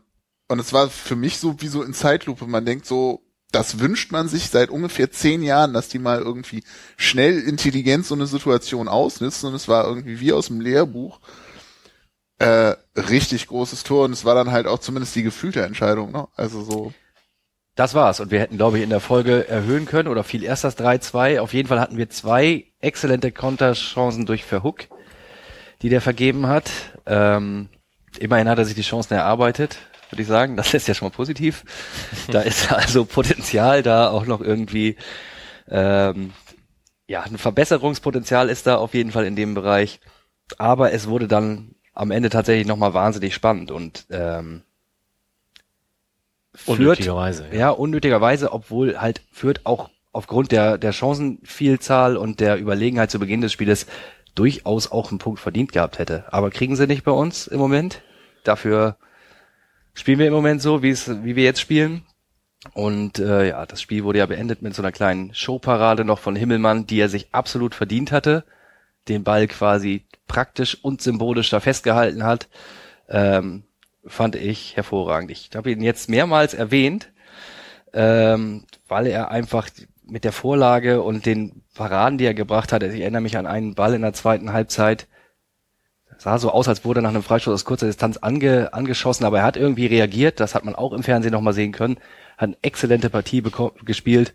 und 0.49 0.59
es 0.59 0.73
war 0.73 0.89
für 0.89 1.16
mich 1.16 1.39
so 1.39 1.61
wie 1.61 1.69
so 1.69 1.83
in 1.83 1.95
Zeitlupe. 1.95 2.47
Man 2.47 2.65
denkt 2.65 2.87
so, 2.87 3.26
das 3.52 3.78
wünscht 3.78 4.12
man 4.12 4.28
sich 4.28 4.48
seit 4.51 4.70
ungefähr 4.70 5.10
zehn 5.10 5.43
Jahren, 5.43 5.73
dass 5.73 5.89
die 5.89 5.98
mal 5.98 6.18
irgendwie 6.18 6.64
schnell 6.97 7.40
intelligent 7.40 8.05
so 8.05 8.14
eine 8.14 8.27
Situation 8.27 8.89
ausnutzen. 8.89 9.48
Und 9.48 9.55
es 9.55 9.68
war 9.68 9.86
irgendwie 9.86 10.20
wie 10.20 10.32
aus 10.32 10.48
dem 10.48 10.60
Lehrbuch. 10.60 11.20
Äh, 12.39 12.74
richtig 12.97 13.47
großes 13.47 13.82
Tor 13.82 14.05
und 14.05 14.12
es 14.12 14.27
war 14.27 14.35
dann 14.35 14.52
halt 14.52 14.66
auch 14.66 14.78
zumindest 14.78 15.16
die 15.16 15.23
gefühlte 15.23 15.62
Entscheidung, 15.64 16.12
ne? 16.12 16.28
Also 16.36 16.62
so. 16.62 16.93
Das 17.77 17.94
war's. 17.94 18.20
Und 18.20 18.31
wir 18.31 18.40
hätten, 18.40 18.59
glaube 18.59 18.77
ich, 18.77 18.85
in 18.85 18.90
der 18.90 19.01
Folge 19.01 19.48
erhöhen 19.48 19.86
können 19.86 20.09
oder 20.09 20.23
fiel 20.23 20.43
erst 20.43 20.64
das 20.64 20.78
3-2. 20.78 21.40
Auf 21.40 21.55
jeden 21.55 21.68
Fall 21.68 21.81
hatten 21.81 21.97
wir 21.97 22.10
zwei 22.10 22.66
exzellente 22.81 23.32
Konterchancen 23.32 24.27
durch 24.27 24.44
Verhook, 24.44 24.85
die 25.81 25.89
der 25.89 26.02
vergeben 26.02 26.47
hat. 26.47 26.70
Ähm, 27.06 27.68
immerhin 28.18 28.48
hat 28.48 28.59
er 28.59 28.64
sich 28.66 28.74
die 28.74 28.82
Chancen 28.82 29.14
erarbeitet, 29.14 29.78
würde 30.11 30.23
ich 30.23 30.28
sagen. 30.28 30.57
Das 30.57 30.74
ist 30.74 30.89
ja 30.89 30.95
schon 30.95 31.09
mal 31.09 31.15
positiv. 31.15 31.65
Da 32.31 32.41
ist 32.41 32.73
also 32.73 33.05
Potenzial 33.05 33.83
da 33.83 34.11
auch 34.11 34.27
noch 34.27 34.41
irgendwie 34.41 34.97
ähm, 35.69 36.33
ja, 37.09 37.23
ein 37.23 37.39
Verbesserungspotenzial 37.39 38.49
ist 38.49 38.66
da 38.66 38.77
auf 38.77 38.95
jeden 38.95 39.12
Fall 39.12 39.27
in 39.27 39.37
dem 39.37 39.55
Bereich. 39.55 40.01
Aber 40.59 40.93
es 40.93 41.09
wurde 41.09 41.28
dann 41.28 41.74
am 41.93 42.11
Ende 42.11 42.31
tatsächlich 42.31 42.66
nochmal 42.66 42.95
wahnsinnig 42.95 43.35
spannend 43.35 43.70
und 43.70 44.07
ähm, 44.11 44.62
Fürth, 46.55 46.78
Unnötigerweise. 46.78 47.47
ja, 47.53 47.70
unnötigerweise, 47.70 48.53
obwohl 48.53 48.99
halt 48.99 49.23
Fürth 49.31 49.61
auch 49.65 49.91
aufgrund 50.12 50.53
der, 50.53 50.78
der 50.78 50.93
Chancenvielzahl 50.93 52.16
und 52.16 52.41
der 52.41 52.59
Überlegenheit 52.59 53.11
zu 53.11 53.19
Beginn 53.19 53.43
des 53.43 53.53
Spieles 53.53 53.87
durchaus 54.35 54.91
auch 54.91 55.11
einen 55.11 55.19
Punkt 55.19 55.39
verdient 55.41 55.73
gehabt 55.73 55.99
hätte. 55.99 56.24
Aber 56.33 56.51
kriegen 56.51 56.77
sie 56.77 56.87
nicht 56.87 57.05
bei 57.05 57.12
uns 57.12 57.47
im 57.47 57.59
Moment. 57.59 58.03
Dafür 58.45 58.97
spielen 59.97 60.18
wir 60.20 60.27
im 60.28 60.32
Moment 60.32 60.62
so, 60.62 60.82
wie 60.82 60.90
es, 60.90 61.24
wie 61.24 61.35
wir 61.35 61.44
jetzt 61.44 61.60
spielen. 61.60 62.05
Und 62.74 63.18
äh, 63.18 63.48
ja, 63.48 63.66
das 63.66 63.81
Spiel 63.81 64.05
wurde 64.05 64.18
ja 64.18 64.27
beendet 64.27 64.62
mit 64.62 64.74
so 64.74 64.82
einer 64.82 64.93
kleinen 64.93 65.35
Showparade 65.35 66.05
noch 66.05 66.18
von 66.18 66.36
Himmelmann, 66.36 66.86
die 66.86 67.01
er 67.01 67.09
sich 67.09 67.28
absolut 67.32 67.74
verdient 67.74 68.12
hatte, 68.12 68.44
den 69.09 69.24
Ball 69.24 69.47
quasi 69.47 70.06
praktisch 70.27 70.77
und 70.82 71.01
symbolisch 71.01 71.51
da 71.51 71.60
festgehalten 71.60 72.24
hat. 72.24 72.48
Ähm, 73.09 73.64
fand 74.05 74.36
ich 74.36 74.77
hervorragend. 74.77 75.31
Ich 75.31 75.51
habe 75.55 75.70
ihn 75.70 75.82
jetzt 75.82 76.09
mehrmals 76.09 76.55
erwähnt, 76.55 77.12
ähm, 77.93 78.64
weil 78.89 79.06
er 79.06 79.31
einfach 79.31 79.68
mit 80.05 80.24
der 80.24 80.32
Vorlage 80.32 81.02
und 81.02 81.27
den 81.27 81.62
Paraden, 81.74 82.18
die 82.18 82.27
er 82.27 82.35
gebracht 82.35 82.73
hat, 82.73 82.82
ich 82.82 83.01
erinnere 83.01 83.23
mich 83.23 83.36
an 83.36 83.47
einen 83.47 83.74
Ball 83.74 83.94
in 83.94 84.02
der 84.02 84.12
zweiten 84.12 84.52
Halbzeit, 84.52 85.09
sah 86.27 86.39
so 86.39 86.51
aus, 86.51 86.66
als 86.66 86.85
wurde 86.85 87.03
nach 87.03 87.11
einem 87.11 87.23
Freistoß 87.23 87.55
aus 87.55 87.65
kurzer 87.65 87.86
Distanz 87.86 88.16
ange, 88.16 88.74
angeschossen, 88.74 89.24
aber 89.24 89.39
er 89.39 89.44
hat 89.44 89.57
irgendwie 89.57 89.86
reagiert, 89.86 90.40
das 90.40 90.57
hat 90.57 90.65
man 90.65 90.74
auch 90.74 90.93
im 90.93 91.05
Fernsehen 91.05 91.31
nochmal 91.31 91.53
sehen 91.53 91.70
können, 91.70 91.98
hat 92.36 92.48
eine 92.48 92.57
exzellente 92.62 93.11
Partie 93.11 93.44
gespielt, 93.85 94.35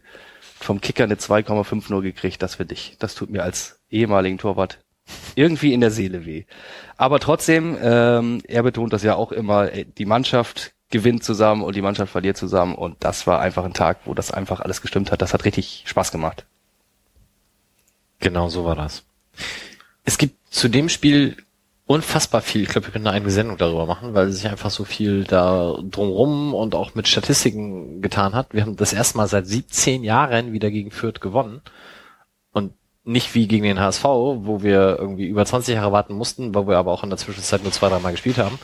vom 0.58 0.80
Kicker 0.80 1.04
eine 1.04 1.16
2,5 1.16 1.92
nur 1.92 2.02
gekriegt, 2.02 2.42
das 2.42 2.56
für 2.56 2.64
dich. 2.64 2.96
Das 3.00 3.14
tut 3.14 3.30
mir 3.30 3.44
als 3.44 3.82
ehemaligen 3.90 4.38
Torwart 4.38 4.80
irgendwie 5.36 5.74
in 5.74 5.82
der 5.82 5.92
Seele 5.92 6.26
weh. 6.26 6.46
Aber 6.96 7.20
trotzdem, 7.20 7.78
ähm, 7.82 8.42
er 8.48 8.64
betont 8.64 8.94
das 8.94 9.04
ja 9.04 9.16
auch 9.16 9.34
immer, 9.34 9.74
ey, 9.74 9.84
die 9.84 10.06
Mannschaft 10.06 10.72
gewinnt 10.92 11.26
zusammen 11.26 11.62
und 11.62 11.76
die 11.76 11.82
Mannschaft 11.82 12.14
verliert 12.14 12.38
zusammen 12.38 12.76
und 12.76 12.96
das 13.02 13.28
war 13.28 13.42
einfach 13.42 13.66
ein 13.66 13.74
Tag, 13.74 13.98
wo 14.06 14.14
das 14.14 14.32
einfach 14.32 14.62
alles 14.62 14.82
gestimmt 14.82 15.12
hat. 15.12 15.22
Das 15.22 15.34
hat 15.34 15.44
richtig 15.44 15.84
Spaß 15.88 16.14
gemacht. 16.14 16.46
Genau 18.22 18.48
so 18.48 18.64
war 18.64 18.78
das. 18.78 19.04
Es 20.06 20.18
gibt 20.18 20.38
zu 20.50 20.70
dem 20.70 20.88
Spiel 20.88 21.36
unfassbar 21.92 22.42
viel. 22.42 22.64
Ich 22.64 22.70
glaube, 22.70 22.88
wir 22.88 22.94
können 22.94 23.06
eine 23.06 23.16
eigene 23.18 23.32
Sendung 23.32 23.58
darüber 23.58 23.86
machen, 23.86 24.14
weil 24.14 24.32
sich 24.32 24.48
einfach 24.48 24.70
so 24.70 24.86
viel 24.86 25.26
da 25.26 25.78
drumrum 25.84 26.54
und 26.54 26.74
auch 26.74 26.96
mit 26.96 27.08
Statistiken 27.08 28.02
getan 28.02 28.34
hat. 28.34 28.54
Wir 28.54 28.62
haben 28.62 28.78
das 28.78 28.94
erste 28.94 29.18
Mal 29.18 29.28
seit 29.28 29.46
17 29.46 30.04
Jahren 30.04 30.54
wieder 30.54 30.72
gegen 30.72 30.92
Fürth 30.92 31.20
gewonnen. 31.20 31.62
Und 32.54 32.74
nicht 33.04 33.36
wie 33.36 33.48
gegen 33.48 33.64
den 33.64 33.80
HSV, 33.80 34.04
wo 34.06 34.64
wir 34.64 34.98
irgendwie 35.00 35.28
über 35.28 35.46
20 35.46 35.76
Jahre 35.76 35.92
warten 35.92 36.14
mussten, 36.14 36.56
weil 36.56 36.68
wir 36.68 36.78
aber 36.78 36.92
auch 36.92 37.04
in 37.04 37.10
der 37.10 37.18
Zwischenzeit 37.18 37.64
nur 37.64 37.74
zwei, 37.74 37.90
dreimal 37.90 38.14
gespielt 38.14 38.38
haben, 38.38 38.58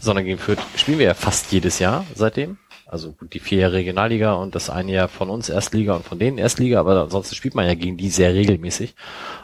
sondern 0.00 0.24
gegen 0.24 0.38
Fürth 0.38 0.60
spielen 0.76 0.98
wir 0.98 1.06
ja 1.06 1.14
fast 1.14 1.52
jedes 1.52 1.78
Jahr 1.78 2.06
seitdem. 2.14 2.56
Also 2.86 3.12
gut, 3.12 3.34
die 3.34 3.40
vier 3.40 3.58
Jahre 3.58 3.74
Regionalliga 3.74 4.34
und 4.34 4.54
das 4.54 4.70
eine 4.70 4.92
Jahr 4.92 5.08
von 5.08 5.30
uns 5.30 5.48
Erstliga 5.48 5.94
und 5.94 6.04
von 6.04 6.18
denen 6.18 6.38
Erstliga, 6.38 6.80
aber 6.80 7.02
ansonsten 7.02 7.34
spielt 7.34 7.54
man 7.54 7.66
ja 7.66 7.74
gegen 7.74 7.96
die 7.96 8.08
sehr 8.08 8.34
regelmäßig. 8.34 8.94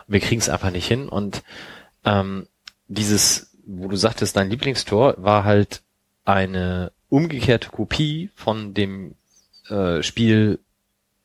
Wir 0.06 0.20
kriegen 0.20 0.40
es 0.40 0.48
einfach 0.48 0.70
nicht 0.70 0.86
hin 0.86 1.08
und 1.08 1.42
ähm, 2.04 2.46
dieses, 2.88 3.52
wo 3.66 3.88
du 3.88 3.96
sagtest, 3.96 4.36
dein 4.36 4.50
Lieblingstor 4.50 5.14
war 5.18 5.44
halt 5.44 5.82
eine 6.24 6.92
umgekehrte 7.08 7.70
Kopie 7.70 8.30
von 8.34 8.74
dem 8.74 9.14
äh, 9.68 10.02
Spiel 10.02 10.58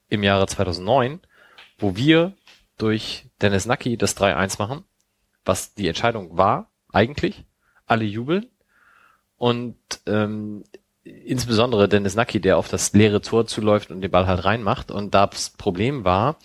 im 0.10 0.23
Jahre 0.23 0.48
2009, 0.48 1.19
wo 1.77 1.95
wir 1.95 2.34
durch 2.77 3.26
Dennis 3.41 3.65
Nacki 3.65 3.98
das 3.98 4.15
3-1 4.18 4.60
machen, 4.60 4.84
was 5.45 5.73
die 5.73 5.88
Entscheidung 5.88 6.38
war, 6.38 6.69
eigentlich. 6.91 7.44
Alle 7.85 8.06
jubeln. 8.06 8.48
Und 9.38 9.76
ähm, 10.06 10.64
insbesondere 11.03 11.90
Dennis 11.90 12.15
Nacki, 12.15 12.40
der 12.40 12.57
auf 12.57 12.69
das 12.69 12.94
leere 12.94 13.22
Tor 13.22 13.45
zuläuft 13.45 13.91
und 13.91 14.02
den 14.02 14.11
Ball 14.11 14.27
halt 14.27 14.45
reinmacht. 14.45 14.91
Und 14.91 15.14
das 15.14 15.49
Problem 15.49 16.06
war, 16.06 16.38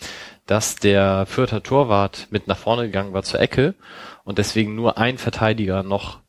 dass 0.47 0.77
der 0.77 1.27
Fürther 1.27 1.63
Torwart 1.63 2.27
mit 2.31 2.49
nach 2.49 2.59
vorne 2.59 2.87
gegangen 2.87 3.13
war 3.13 3.23
zur 3.23 3.41
Ecke 3.41 3.75
und 4.29 4.37
deswegen 4.37 4.75
nur 4.75 4.99
ein 4.99 5.17
Verteidiger 5.17 5.83
noch 5.83 6.21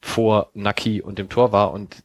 vor 0.00 0.50
Nacki 0.54 1.02
und 1.02 1.18
dem 1.18 1.28
Tor 1.28 1.50
war 1.50 1.72
und 1.72 2.04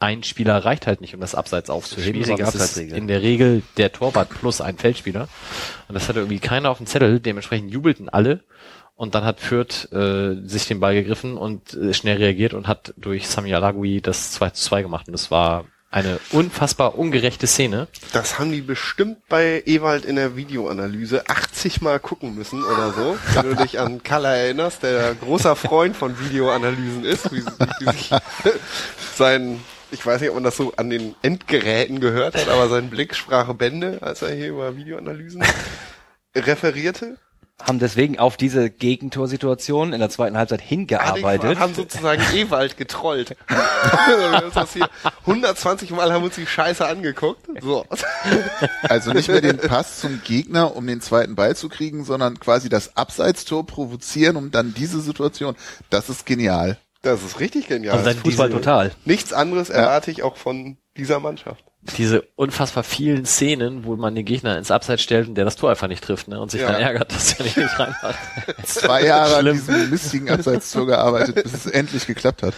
ein 0.00 0.24
Spieler 0.24 0.64
reicht 0.64 0.88
halt 0.88 1.00
nicht, 1.00 1.14
um 1.14 1.20
das 1.20 1.36
Abseits 1.36 1.70
aufzuheben. 1.70 2.24
Sondern 2.24 2.48
es 2.48 2.56
ist 2.56 2.78
in 2.78 3.06
der 3.06 3.22
Regel 3.22 3.62
der 3.76 3.92
Torwart 3.92 4.28
plus 4.30 4.60
ein 4.60 4.78
Feldspieler. 4.78 5.28
Und 5.86 5.94
das 5.94 6.08
hatte 6.08 6.18
irgendwie 6.18 6.40
keiner 6.40 6.68
auf 6.68 6.78
dem 6.78 6.88
Zettel. 6.88 7.20
Dementsprechend 7.20 7.70
jubelten 7.70 8.08
alle. 8.08 8.42
Und 8.96 9.14
dann 9.14 9.22
hat 9.22 9.38
Fürth 9.38 9.92
äh, 9.92 10.34
sich 10.48 10.66
den 10.66 10.80
Ball 10.80 10.94
gegriffen 10.94 11.36
und 11.36 11.74
äh, 11.74 11.94
schnell 11.94 12.16
reagiert 12.16 12.52
und 12.52 12.66
hat 12.66 12.92
durch 12.96 13.28
Sami 13.28 13.54
Alagui 13.54 14.00
das 14.00 14.32
2 14.32 14.50
zu 14.50 14.64
2 14.64 14.82
gemacht. 14.82 15.06
Und 15.06 15.12
das 15.12 15.30
war 15.30 15.64
eine 15.92 16.18
unfassbar 16.30 16.98
ungerechte 16.98 17.46
Szene. 17.46 17.86
Das 18.12 18.38
haben 18.38 18.50
die 18.50 18.62
bestimmt 18.62 19.28
bei 19.28 19.62
Ewald 19.66 20.04
in 20.04 20.16
der 20.16 20.36
Videoanalyse 20.36 21.28
80 21.28 21.82
Mal 21.82 22.00
gucken 22.00 22.34
müssen 22.34 22.64
oder 22.64 22.92
so. 22.92 23.16
Wenn 23.34 23.50
du 23.50 23.62
dich 23.62 23.78
an 23.78 24.02
Kalla 24.02 24.34
erinnerst, 24.34 24.82
der 24.82 25.14
großer 25.14 25.54
Freund 25.54 25.94
von 25.94 26.18
Videoanalysen 26.18 27.04
ist, 27.04 27.30
wie, 27.30 27.44
wie 27.44 27.90
sich 27.92 28.10
sein, 29.14 29.60
ich 29.90 30.04
weiß 30.04 30.22
nicht, 30.22 30.30
ob 30.30 30.36
man 30.36 30.44
das 30.44 30.56
so 30.56 30.72
an 30.76 30.88
den 30.88 31.14
Endgeräten 31.20 32.00
gehört 32.00 32.34
hat, 32.36 32.48
aber 32.48 32.68
sein 32.68 32.88
Blick 32.88 33.14
sprach 33.14 33.52
Bände, 33.52 33.98
als 34.00 34.22
er 34.22 34.34
hier 34.34 34.48
über 34.48 34.76
Videoanalysen 34.76 35.44
referierte. 36.34 37.18
Haben 37.60 37.78
deswegen 37.78 38.18
auf 38.18 38.36
diese 38.36 38.70
Gegentorsituation 38.70 39.92
in 39.92 40.00
der 40.00 40.10
zweiten 40.10 40.36
Halbzeit 40.36 40.60
hingearbeitet. 40.60 41.50
Wir 41.50 41.58
haben 41.60 41.74
sozusagen 41.74 42.22
Ewald 42.34 42.76
getrollt. 42.76 43.36
das 44.54 44.64
ist 44.64 44.72
hier 44.72 44.88
120 45.26 45.90
Mal 45.90 46.12
haben 46.12 46.24
uns 46.24 46.34
die 46.34 46.46
Scheiße 46.46 46.84
angeguckt. 46.86 47.46
So. 47.60 47.86
Also 48.82 49.12
nicht 49.12 49.28
mehr 49.28 49.40
den 49.40 49.58
Pass 49.58 50.00
zum 50.00 50.22
Gegner, 50.24 50.74
um 50.74 50.86
den 50.86 51.00
zweiten 51.00 51.36
Ball 51.36 51.54
zu 51.54 51.68
kriegen, 51.68 52.04
sondern 52.04 52.40
quasi 52.40 52.68
das 52.68 52.96
Abseitstor 52.96 53.64
provozieren, 53.64 54.36
um 54.36 54.50
dann 54.50 54.74
diese 54.74 55.00
Situation. 55.00 55.54
Das 55.88 56.08
ist 56.08 56.26
genial. 56.26 56.78
Das 57.02 57.22
ist 57.22 57.38
richtig 57.38 57.68
genial. 57.68 57.96
Also 57.96 58.10
dann 58.10 58.18
Fußball 58.18 58.50
total. 58.50 58.92
Nichts 59.04 59.32
anderes 59.32 59.70
erwarte 59.70 60.10
ich 60.10 60.22
auch 60.22 60.36
von 60.36 60.78
dieser 60.96 61.20
Mannschaft. 61.20 61.64
Diese 61.98 62.22
unfassbar 62.36 62.84
vielen 62.84 63.24
Szenen, 63.26 63.84
wo 63.84 63.96
man 63.96 64.14
den 64.14 64.24
Gegner 64.24 64.56
ins 64.56 64.70
Abseits 64.70 65.02
stellt 65.02 65.26
und 65.28 65.34
der 65.34 65.44
das 65.44 65.56
Tor 65.56 65.70
einfach 65.70 65.88
nicht 65.88 66.04
trifft, 66.04 66.28
ne? 66.28 66.40
Und 66.40 66.50
sich 66.50 66.60
Ja. 66.60 66.70
dann 66.72 66.80
ärgert, 66.80 67.12
dass 67.12 67.34
er 67.38 67.44
nicht 67.44 67.56
reinmacht. 67.78 68.18
Zwei 68.64 69.04
Jahre 69.04 69.36
an 69.38 69.46
diesem 69.46 69.90
mistigen 69.90 70.30
Abseitstor 70.30 70.86
gearbeitet, 70.86 71.42
bis 71.42 71.52
es 71.52 71.66
endlich 71.66 72.06
geklappt 72.06 72.42
hat. 72.44 72.54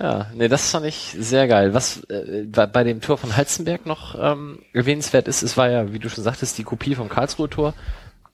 Ja, 0.00 0.30
nee, 0.34 0.48
das 0.48 0.70
fand 0.70 0.86
ich 0.86 1.14
sehr 1.18 1.46
geil. 1.46 1.74
Was 1.74 2.02
äh, 2.04 2.44
bei 2.46 2.82
dem 2.82 3.00
Tor 3.00 3.18
von 3.18 3.36
Halzenberg 3.36 3.86
noch 3.86 4.16
ähm, 4.20 4.60
erwähnenswert 4.72 5.28
ist, 5.28 5.42
es 5.42 5.56
war 5.56 5.68
ja, 5.70 5.92
wie 5.92 5.98
du 5.98 6.08
schon 6.08 6.24
sagtest, 6.24 6.56
die 6.58 6.64
Kopie 6.64 6.94
vom 6.94 7.08
Karlsruhe 7.08 7.48
Tor. 7.50 7.74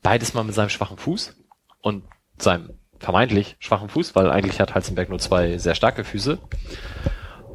Beides 0.02 0.32
mal 0.34 0.44
mit 0.44 0.54
seinem 0.54 0.70
schwachen 0.70 0.96
Fuß 0.96 1.34
und 1.82 2.04
seinem 2.38 2.70
vermeintlich 2.98 3.56
schwachen 3.58 3.88
Fuß, 3.88 4.14
weil 4.14 4.30
eigentlich 4.30 4.60
hat 4.60 4.74
Halzenberg 4.74 5.08
nur 5.10 5.18
zwei 5.18 5.58
sehr 5.58 5.74
starke 5.74 6.04
Füße. 6.04 6.38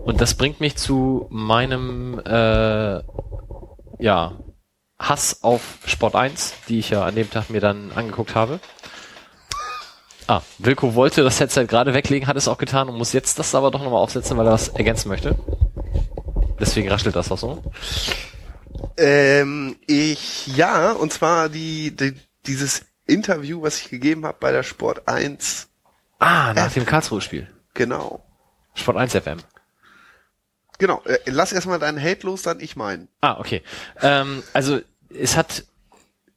Und 0.05 0.21
das 0.21 0.35
bringt 0.35 0.59
mich 0.59 0.75
zu 0.75 1.25
meinem 1.31 2.19
äh, 2.19 3.01
ja, 3.99 4.37
Hass 4.99 5.43
auf 5.43 5.79
Sport 5.85 6.15
1, 6.15 6.53
die 6.69 6.77
ich 6.77 6.91
ja 6.91 7.03
an 7.03 7.15
dem 7.15 7.29
Tag 7.29 7.49
mir 7.49 7.59
dann 7.59 7.91
angeguckt 7.91 8.35
habe. 8.35 8.59
Ah, 10.27 10.41
Wilko 10.59 10.93
wollte 10.93 11.23
das 11.23 11.39
Headset 11.39 11.65
gerade 11.65 11.95
weglegen, 11.95 12.27
hat 12.27 12.37
es 12.37 12.47
auch 12.47 12.59
getan 12.59 12.87
und 12.87 12.97
muss 12.97 13.13
jetzt 13.13 13.39
das 13.39 13.55
aber 13.55 13.71
doch 13.71 13.81
nochmal 13.81 13.99
aufsetzen, 13.99 14.37
weil 14.37 14.45
er 14.45 14.51
das 14.51 14.69
ergänzen 14.69 15.09
möchte. 15.09 15.35
Deswegen 16.59 16.87
raschelt 16.87 17.15
das 17.15 17.31
auch 17.31 17.39
so. 17.39 17.63
Ähm, 18.97 19.75
ich, 19.87 20.55
ja, 20.55 20.91
und 20.91 21.13
zwar 21.13 21.49
die, 21.49 21.95
die 21.95 22.13
dieses 22.45 22.85
Interview, 23.07 23.63
was 23.63 23.79
ich 23.81 23.89
gegeben 23.89 24.25
habe 24.25 24.37
bei 24.39 24.51
der 24.51 24.63
Sport 24.63 25.07
1. 25.07 25.67
Ah, 26.19 26.53
nach 26.53 26.71
dem 26.71 26.85
Karlsruhe-Spiel. 26.85 27.47
Genau. 27.73 28.23
Sport 28.75 28.97
1 28.97 29.13
FM. 29.15 29.39
Genau. 30.77 31.01
Äh, 31.05 31.17
lass 31.25 31.51
erstmal 31.53 31.79
deinen 31.79 32.01
Hate 32.01 32.25
los, 32.25 32.41
dann 32.41 32.59
ich 32.59 32.75
meinen. 32.75 33.07
Ah, 33.21 33.37
okay. 33.39 33.61
Ähm, 34.01 34.43
also 34.53 34.79
es 35.09 35.37
hat, 35.37 35.63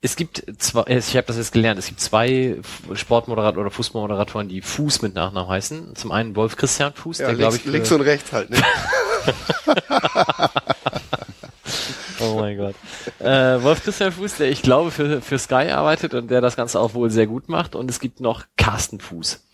es 0.00 0.16
gibt 0.16 0.44
zwei, 0.58 0.82
äh, 0.82 0.98
ich 0.98 1.16
habe 1.16 1.26
das 1.26 1.36
jetzt 1.36 1.52
gelernt, 1.52 1.78
es 1.78 1.86
gibt 1.86 2.00
zwei 2.00 2.56
Sportmoderatoren 2.94 3.66
oder 3.66 3.70
Fußballmoderatoren, 3.74 4.48
die 4.48 4.62
Fuß 4.62 5.02
mit 5.02 5.14
Nachnamen 5.14 5.48
heißen. 5.50 5.96
Zum 5.96 6.12
einen 6.12 6.36
Wolf 6.36 6.56
Christian 6.56 6.94
Fuß, 6.94 7.18
der 7.18 7.34
glaube 7.34 7.54
links, 7.54 7.66
ich. 7.66 7.72
links 7.72 7.88
für- 7.88 7.94
und 7.96 8.00
rechts 8.02 8.32
halt, 8.32 8.50
ne? 8.50 8.58
Oh 12.20 12.36
mein 12.40 12.56
Gott. 12.56 12.74
Äh, 13.20 13.62
Wolf 13.62 13.84
Christian 13.84 14.10
Fuß, 14.10 14.38
der 14.38 14.50
ich 14.50 14.62
glaube 14.62 14.90
für, 14.90 15.20
für 15.22 15.38
Sky 15.38 15.70
arbeitet 15.70 16.14
und 16.14 16.28
der 16.30 16.40
das 16.40 16.56
Ganze 16.56 16.80
auch 16.80 16.94
wohl 16.94 17.10
sehr 17.10 17.28
gut 17.28 17.48
macht. 17.48 17.76
Und 17.76 17.88
es 17.90 18.00
gibt 18.00 18.20
noch 18.20 18.44
Carsten 18.56 18.98
Fuß. 18.98 19.44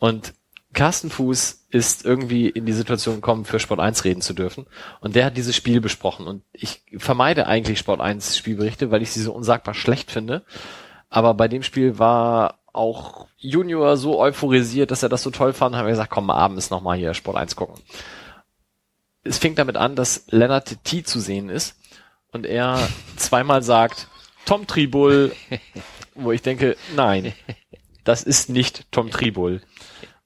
Und 0.00 0.32
Carsten 0.74 1.10
Fuß 1.10 1.66
ist 1.70 2.04
irgendwie 2.04 2.48
in 2.48 2.66
die 2.66 2.72
Situation 2.72 3.16
gekommen, 3.16 3.44
für 3.44 3.58
Sport 3.58 3.80
1 3.80 4.04
reden 4.04 4.22
zu 4.22 4.32
dürfen. 4.32 4.66
Und 5.00 5.14
der 5.16 5.26
hat 5.26 5.36
dieses 5.36 5.54
Spiel 5.54 5.80
besprochen. 5.80 6.26
Und 6.26 6.42
ich 6.52 6.82
vermeide 6.96 7.46
eigentlich 7.46 7.78
Sport 7.78 8.00
1 8.00 8.36
Spielberichte, 8.36 8.90
weil 8.90 9.02
ich 9.02 9.10
sie 9.10 9.22
so 9.22 9.32
unsagbar 9.32 9.74
schlecht 9.74 10.10
finde. 10.10 10.44
Aber 11.10 11.34
bei 11.34 11.48
dem 11.48 11.62
Spiel 11.62 11.98
war 11.98 12.60
auch 12.72 13.26
Junior 13.36 13.96
so 13.96 14.18
euphorisiert, 14.18 14.90
dass 14.90 15.02
er 15.02 15.08
das 15.08 15.22
so 15.22 15.30
toll 15.30 15.52
fand, 15.52 15.76
haben 15.76 15.84
wir 15.86 15.90
gesagt, 15.90 16.10
komm, 16.10 16.30
abends 16.30 16.70
nochmal 16.70 16.96
hier 16.96 17.14
Sport 17.14 17.36
1 17.36 17.56
gucken. 17.56 17.82
Es 19.24 19.38
fängt 19.38 19.58
damit 19.58 19.76
an, 19.76 19.94
dass 19.94 20.24
Lennart 20.28 20.84
T 20.84 21.02
zu 21.02 21.20
sehen 21.20 21.48
ist 21.48 21.76
und 22.32 22.46
er 22.46 22.88
zweimal 23.16 23.62
sagt, 23.62 24.08
Tom 24.46 24.66
Tribul, 24.66 25.32
wo 26.14 26.32
ich 26.32 26.42
denke, 26.42 26.76
nein, 26.96 27.34
das 28.04 28.22
ist 28.22 28.48
nicht 28.48 28.90
Tom 28.90 29.10
Tribul. 29.10 29.60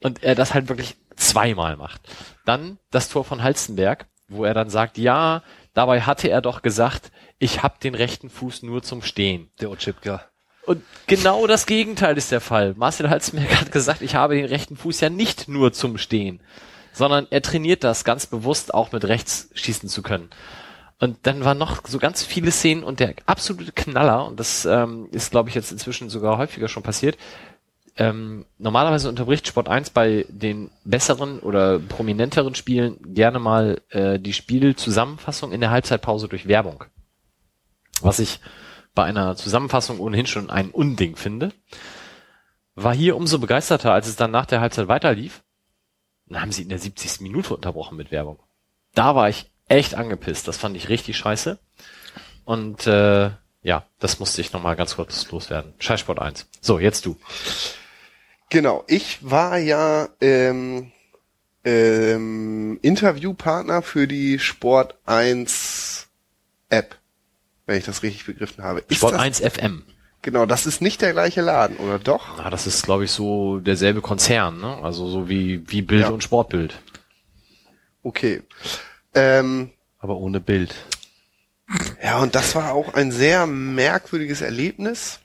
Und 0.07 0.23
er 0.23 0.37
das 0.37 0.55
halt 0.55 0.69
wirklich 0.69 0.95
zweimal 1.17 1.77
macht. 1.77 2.01
Dann 2.45 2.79
das 2.93 3.09
Tor 3.09 3.25
von 3.25 3.43
Halstenberg, 3.43 4.07
wo 4.29 4.45
er 4.45 4.55
dann 4.55 4.71
sagt, 4.71 4.99
ja, 4.99 5.43
dabei 5.75 6.03
hatte 6.03 6.29
er 6.29 6.41
doch 6.41 6.63
gesagt, 6.63 7.11
ich 7.41 7.65
hab 7.65 7.81
den 7.81 7.97
rechten 7.97 8.31
Fuß 8.31 8.63
nur 8.63 8.85
zum 8.85 9.03
Stehen. 9.03 9.51
Der 9.61 9.69
Otschipka. 9.69 10.25
Und 10.65 10.85
genau 11.09 11.49
das 11.49 11.67
Gegenteil 11.67 12.17
ist 12.17 12.31
der 12.31 12.41
Fall. 12.41 12.75
Marcel 12.77 13.11
Halzenberg 13.11 13.61
hat 13.61 13.73
gesagt, 13.73 14.01
ich 14.01 14.15
habe 14.15 14.37
den 14.37 14.45
rechten 14.45 14.77
Fuß 14.77 15.01
ja 15.01 15.11
nicht 15.11 15.49
nur 15.49 15.73
zum 15.73 15.99
Stehen, 15.99 16.39
sondern 16.93 17.27
er 17.31 17.43
trainiert 17.43 17.83
das 17.83 18.05
ganz 18.05 18.27
bewusst 18.27 18.75
auch 18.75 18.93
mit 18.93 19.07
rechts 19.07 19.51
schießen 19.55 19.89
zu 19.89 20.03
können. 20.03 20.31
Und 21.01 21.27
dann 21.27 21.45
waren 21.45 21.59
noch 21.59 21.83
so 21.85 21.99
ganz 21.99 22.23
viele 22.23 22.53
Szenen 22.53 22.85
und 22.85 23.01
der 23.01 23.15
absolute 23.27 23.73
Knaller, 23.73 24.25
und 24.29 24.39
das 24.39 24.65
ähm, 24.67 25.09
ist, 25.11 25.33
glaube 25.33 25.49
ich, 25.49 25.57
jetzt 25.57 25.73
inzwischen 25.73 26.09
sogar 26.09 26.39
häufiger 26.39 26.69
schon 26.69 26.85
passiert, 26.85 27.19
ähm, 27.97 28.45
normalerweise 28.59 29.09
unterbricht 29.09 29.47
Sport 29.47 29.69
1 29.69 29.91
bei 29.91 30.27
den 30.29 30.71
besseren 30.85 31.41
oder 31.41 31.79
prominenteren 31.79 32.55
Spielen 32.55 33.15
gerne 33.15 33.39
mal 33.39 33.81
äh, 33.89 34.19
die 34.19 34.33
Spielzusammenfassung 34.33 35.53
in 35.53 35.61
der 35.61 35.71
Halbzeitpause 35.71 36.29
durch 36.29 36.47
Werbung. 36.47 36.85
Was 38.03 38.19
ich 38.19 38.41
bei 38.97 39.05
einer 39.05 39.37
Zusammenfassung 39.37 40.01
ohnehin 40.01 40.27
schon 40.27 40.51
ein 40.51 40.71
Unding 40.71 41.15
finde. 41.15 41.53
War 42.75 42.95
hier 42.95 43.15
umso 43.15 43.39
begeisterter, 43.39 43.93
als 43.93 44.09
es 44.09 44.17
dann 44.17 44.33
nach 44.33 44.47
der 44.47 44.61
Halbzeit 44.61 44.89
weiterlief. 44.89 45.45
Dann 46.27 46.41
haben 46.41 46.51
sie 46.51 46.63
in 46.63 46.69
der 46.69 46.81
70. 46.81 47.21
Minute 47.21 47.55
unterbrochen 47.55 47.97
mit 47.97 48.11
Werbung. 48.11 48.43
Da 48.95 49.15
war 49.15 49.29
ich 49.29 49.51
echt 49.69 49.95
angepisst. 49.95 50.49
Das 50.49 50.57
fand 50.57 50.77
ich 50.77 50.89
richtig 50.89 51.17
scheiße. 51.17 51.59
Und 52.45 52.87
äh, 52.87 53.31
ja, 53.63 53.85
das 53.99 54.19
musste 54.19 54.41
ich 54.41 54.53
nochmal 54.53 54.77
ganz 54.77 54.97
kurz 54.97 55.31
loswerden. 55.31 55.75
Scheißsport 55.79 56.19
1. 56.19 56.49
So, 56.61 56.79
jetzt 56.79 57.07
du. 57.07 57.17
Genau, 58.51 58.85
ich 58.87 59.19
war 59.29 59.59
ja 59.59 60.09
ähm, 60.21 60.93
ähm, 61.65 62.79
Interviewpartner 62.83 63.83
für 63.83 64.07
die 64.07 64.39
Sport 64.39 64.95
1 65.07 66.07
App, 66.69 66.97
wenn 67.67 67.79
ich 67.79 67.85
das 67.85 68.03
richtig 68.03 68.25
begriffen 68.27 68.63
habe. 68.63 68.81
Ist 68.89 68.99
Sport 68.99 69.15
das, 69.15 69.21
1 69.21 69.41
FM. 69.41 69.83
Genau, 70.23 70.47
das 70.47 70.67
ist 70.67 70.81
nicht 70.81 71.03
der 71.03 71.13
gleiche 71.13 71.41
Laden, 71.41 71.77
oder 71.77 71.99
doch? 71.99 72.39
Na, 72.39 72.51
das 72.51 72.67
ist, 72.67 72.85
glaube 72.85 73.05
ich, 73.05 73.11
so 73.13 73.59
derselbe 73.59 74.01
Konzern, 74.01 74.61
ne? 74.61 74.79
Also 74.83 75.09
so 75.09 75.29
wie, 75.29 75.63
wie 75.71 75.83
Bild 75.83 76.03
Ja. 76.03 76.09
und 76.09 76.23
Sportbild. 76.23 76.75
Okay. 78.03 78.43
Ähm, 79.15 79.71
Aber 79.99 80.17
ohne 80.17 80.41
Bild. 80.41 80.75
ja, 82.03 82.19
und 82.21 82.35
das 82.37 82.55
war 82.55 82.73
auch 82.73 82.95
ein 82.95 83.11
sehr 83.11 83.47
merkwürdiges 83.47 84.41
Erlebnis. 84.41 85.19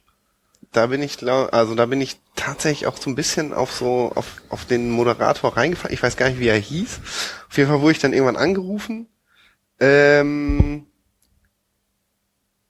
Da 0.71 0.87
bin 0.87 1.01
ich, 1.03 1.21
also 1.27 1.75
da 1.75 1.85
bin 1.85 2.01
ich 2.01 2.17
tatsächlich 2.35 2.87
auch 2.87 2.97
so 2.97 3.09
ein 3.09 3.15
bisschen 3.15 3.53
auf 3.53 3.71
so, 3.71 4.11
auf, 4.15 4.41
auf 4.49 4.65
den 4.65 4.89
Moderator 4.89 5.55
reingefallen. 5.55 5.93
Ich 5.93 6.03
weiß 6.03 6.17
gar 6.17 6.29
nicht, 6.29 6.39
wie 6.39 6.47
er 6.47 6.57
hieß. 6.57 6.99
Auf 7.49 7.57
jeden 7.57 7.69
Fall 7.69 7.81
wurde 7.81 7.91
ich 7.93 7.99
dann 7.99 8.13
irgendwann 8.13 8.37
angerufen. 8.37 9.07
Ähm, 9.79 10.87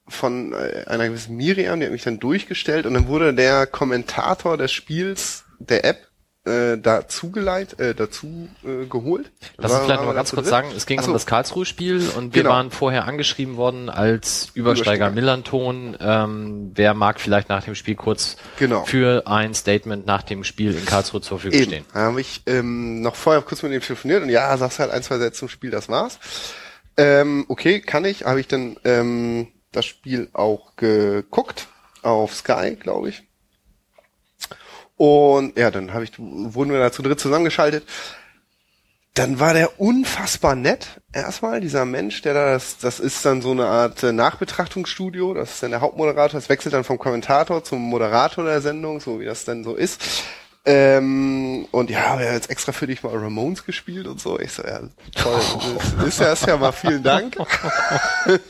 von 0.08 0.52
äh, 0.52 0.84
einer 0.86 1.08
gewissen 1.08 1.36
Miriam, 1.36 1.80
die 1.80 1.86
hat 1.86 1.92
mich 1.92 2.02
dann 2.02 2.20
durchgestellt 2.20 2.86
und 2.86 2.94
dann 2.94 3.06
wurde 3.06 3.34
der 3.34 3.66
Kommentator 3.66 4.56
des 4.56 4.72
Spiels 4.72 5.44
der 5.58 5.84
App 5.84 6.08
äh, 6.44 6.76
dazu 6.76 7.30
geleit, 7.30 7.78
äh, 7.78 7.94
dazu 7.94 8.48
äh, 8.64 8.86
geholt. 8.86 9.30
Lass 9.58 9.70
uns 9.72 9.84
vielleicht 9.84 10.02
noch 10.02 10.12
ganz 10.14 10.30
kurz 10.30 10.42
dritt. 10.46 10.50
sagen, 10.50 10.68
es 10.76 10.86
ging 10.86 11.00
so. 11.00 11.06
um 11.06 11.12
das 11.12 11.24
Karlsruhe-Spiel 11.26 12.08
und 12.16 12.34
wir 12.34 12.42
Genau. 12.42 12.54
waren 12.54 12.70
vorher 12.72 13.04
angeschrieben 13.06 13.56
worden 13.56 13.88
als 13.88 14.50
Übersteiger 14.54 15.06
Übersteiger. 15.06 15.10
Millanton. 15.10 15.96
Ähm, 16.00 16.72
wer 16.74 16.94
mag 16.94 17.20
vielleicht 17.20 17.48
nach 17.48 17.62
dem 17.62 17.76
Spiel 17.76 17.94
kurz 17.94 18.36
Genau. 18.58 18.84
für 18.84 19.26
ein 19.28 19.54
Statement 19.54 20.04
nach 20.04 20.22
dem 20.22 20.42
Spiel 20.42 20.74
in 20.76 20.84
Karlsruhe 20.84 21.20
zur 21.20 21.38
Verfügung 21.38 21.60
Eben. 21.60 21.70
stehen? 21.70 21.84
Da 21.94 22.00
habe 22.00 22.20
ich 22.20 22.42
ähm, 22.46 23.02
noch 23.02 23.14
vorher 23.14 23.42
kurz 23.42 23.62
mit 23.62 23.70
ihm 23.72 23.80
telefoniert 23.80 24.22
und 24.24 24.28
ja, 24.28 24.56
sagst 24.56 24.80
halt 24.80 24.90
ein, 24.90 25.02
zwei 25.04 25.18
Sätze 25.18 25.38
zum 25.38 25.48
Spiel, 25.48 25.70
das 25.70 25.88
war's. 25.88 26.18
Ähm, 26.96 27.44
okay, 27.48 27.80
kann 27.80 28.04
ich. 28.04 28.24
Habe 28.24 28.40
ich 28.40 28.48
dann 28.48 28.76
ähm, 28.84 29.46
das 29.70 29.86
Spiel 29.86 30.28
auch 30.32 30.74
geguckt 30.76 31.68
auf 32.02 32.34
Sky, 32.34 32.76
glaube 32.78 33.10
ich. 33.10 33.22
Und 35.02 35.58
ja, 35.58 35.72
dann 35.72 35.92
habe 35.94 36.04
ich 36.04 36.12
wurden 36.16 36.70
wir 36.70 36.78
da 36.78 36.92
zu 36.92 37.02
dritt 37.02 37.18
zusammengeschaltet. 37.18 37.82
Dann 39.14 39.40
war 39.40 39.52
der 39.52 39.80
unfassbar 39.80 40.54
nett. 40.54 41.00
Erstmal 41.12 41.60
dieser 41.60 41.84
Mensch, 41.84 42.22
der 42.22 42.34
da 42.34 42.52
das, 42.52 42.78
das 42.78 43.00
ist 43.00 43.24
dann 43.24 43.42
so 43.42 43.50
eine 43.50 43.66
Art 43.66 44.00
äh, 44.04 44.12
Nachbetrachtungsstudio. 44.12 45.34
Das 45.34 45.54
ist 45.54 45.62
dann 45.64 45.72
der 45.72 45.80
Hauptmoderator. 45.80 46.38
Das 46.38 46.48
wechselt 46.48 46.72
dann 46.72 46.84
vom 46.84 46.98
Kommentator 46.98 47.64
zum 47.64 47.80
Moderator 47.80 48.44
der 48.44 48.60
Sendung, 48.60 49.00
so 49.00 49.18
wie 49.18 49.24
das 49.24 49.44
dann 49.44 49.64
so 49.64 49.74
ist. 49.74 50.00
Ähm, 50.64 51.66
und 51.72 51.90
ja, 51.90 52.20
wir 52.20 52.26
haben 52.28 52.34
jetzt 52.34 52.50
extra 52.50 52.70
für 52.70 52.86
dich 52.86 53.02
mal 53.02 53.12
Ramones 53.12 53.66
gespielt 53.66 54.06
und 54.06 54.20
so. 54.20 54.38
Ich 54.38 54.52
so, 54.52 54.62
ja, 54.62 54.82
toll. 55.16 55.40
Das 55.98 56.06
ist 56.06 56.20
ja, 56.20 56.32
ist 56.32 56.46
ja 56.46 56.56
mal 56.58 56.70
vielen 56.70 57.02
Dank. 57.02 57.36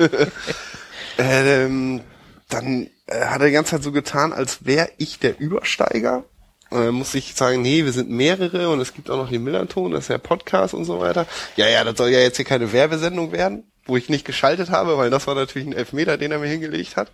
ähm, 1.17 2.03
dann 2.51 2.89
äh, 3.07 3.25
hat 3.25 3.41
er 3.41 3.47
die 3.47 3.53
ganze 3.53 3.71
Zeit 3.71 3.83
so 3.83 3.91
getan, 3.91 4.35
als 4.35 4.67
wäre 4.67 4.91
ich 4.99 5.19
der 5.19 5.41
Übersteiger. 5.41 6.25
Und 6.73 6.87
dann 6.87 6.95
muss 6.95 7.15
ich 7.15 7.35
sagen, 7.35 7.61
nee, 7.61 7.85
wir 7.85 7.93
sind 7.93 8.09
mehrere 8.11 8.71
und 8.71 8.81
es 8.81 8.95
gibt 8.95 9.11
auch 9.11 9.19
noch 9.19 9.29
den 9.29 9.45
Millanton, 9.45 9.93
das 9.93 10.05
ist 10.05 10.09
ja 10.09 10.19
Podcast 10.19 10.73
und 10.73 10.87
so 10.87 11.01
weiter. 11.01 11.27
Ja, 11.57 11.69
ja, 11.69 11.85
das 11.85 11.99
soll 11.99 12.09
ja 12.09 12.21
jetzt 12.21 12.37
hier 12.37 12.47
keine 12.47 12.73
Werbesendung 12.73 13.31
werden, 13.33 13.65
wo 13.85 13.97
ich 13.97 14.09
nicht 14.09 14.25
geschaltet 14.25 14.71
habe, 14.71 14.97
weil 14.97 15.11
das 15.11 15.27
war 15.27 15.35
natürlich 15.35 15.69
ein 15.69 15.75
Elfmeter, 15.75 16.17
den 16.17 16.33
er 16.33 16.39
mir 16.39 16.49
hingelegt 16.49 16.97
hat. 16.97 17.11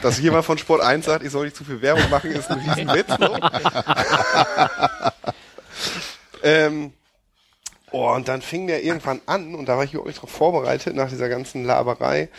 Dass 0.00 0.18
jemand 0.18 0.46
von 0.46 0.56
Sport 0.56 0.80
1 0.80 1.04
sagt, 1.04 1.24
ich 1.24 1.30
soll 1.30 1.44
nicht 1.44 1.56
zu 1.56 1.64
viel 1.64 1.82
Werbung 1.82 2.08
machen, 2.08 2.30
ist 2.30 2.50
ein 2.50 2.58
Riesenwitz. 2.60 3.18
Ne? 3.18 3.50
ähm, 6.42 6.92
oh, 7.90 8.10
und 8.12 8.28
dann 8.28 8.40
fing 8.40 8.66
der 8.66 8.82
irgendwann 8.82 9.20
an 9.26 9.54
und 9.54 9.66
da 9.66 9.76
war 9.76 9.84
ich 9.84 9.92
überhaupt 9.92 10.08
nicht 10.08 10.22
drauf 10.22 10.30
vorbereitet 10.30 10.96
nach 10.96 11.10
dieser 11.10 11.28
ganzen 11.28 11.64
Laberei 11.64 12.30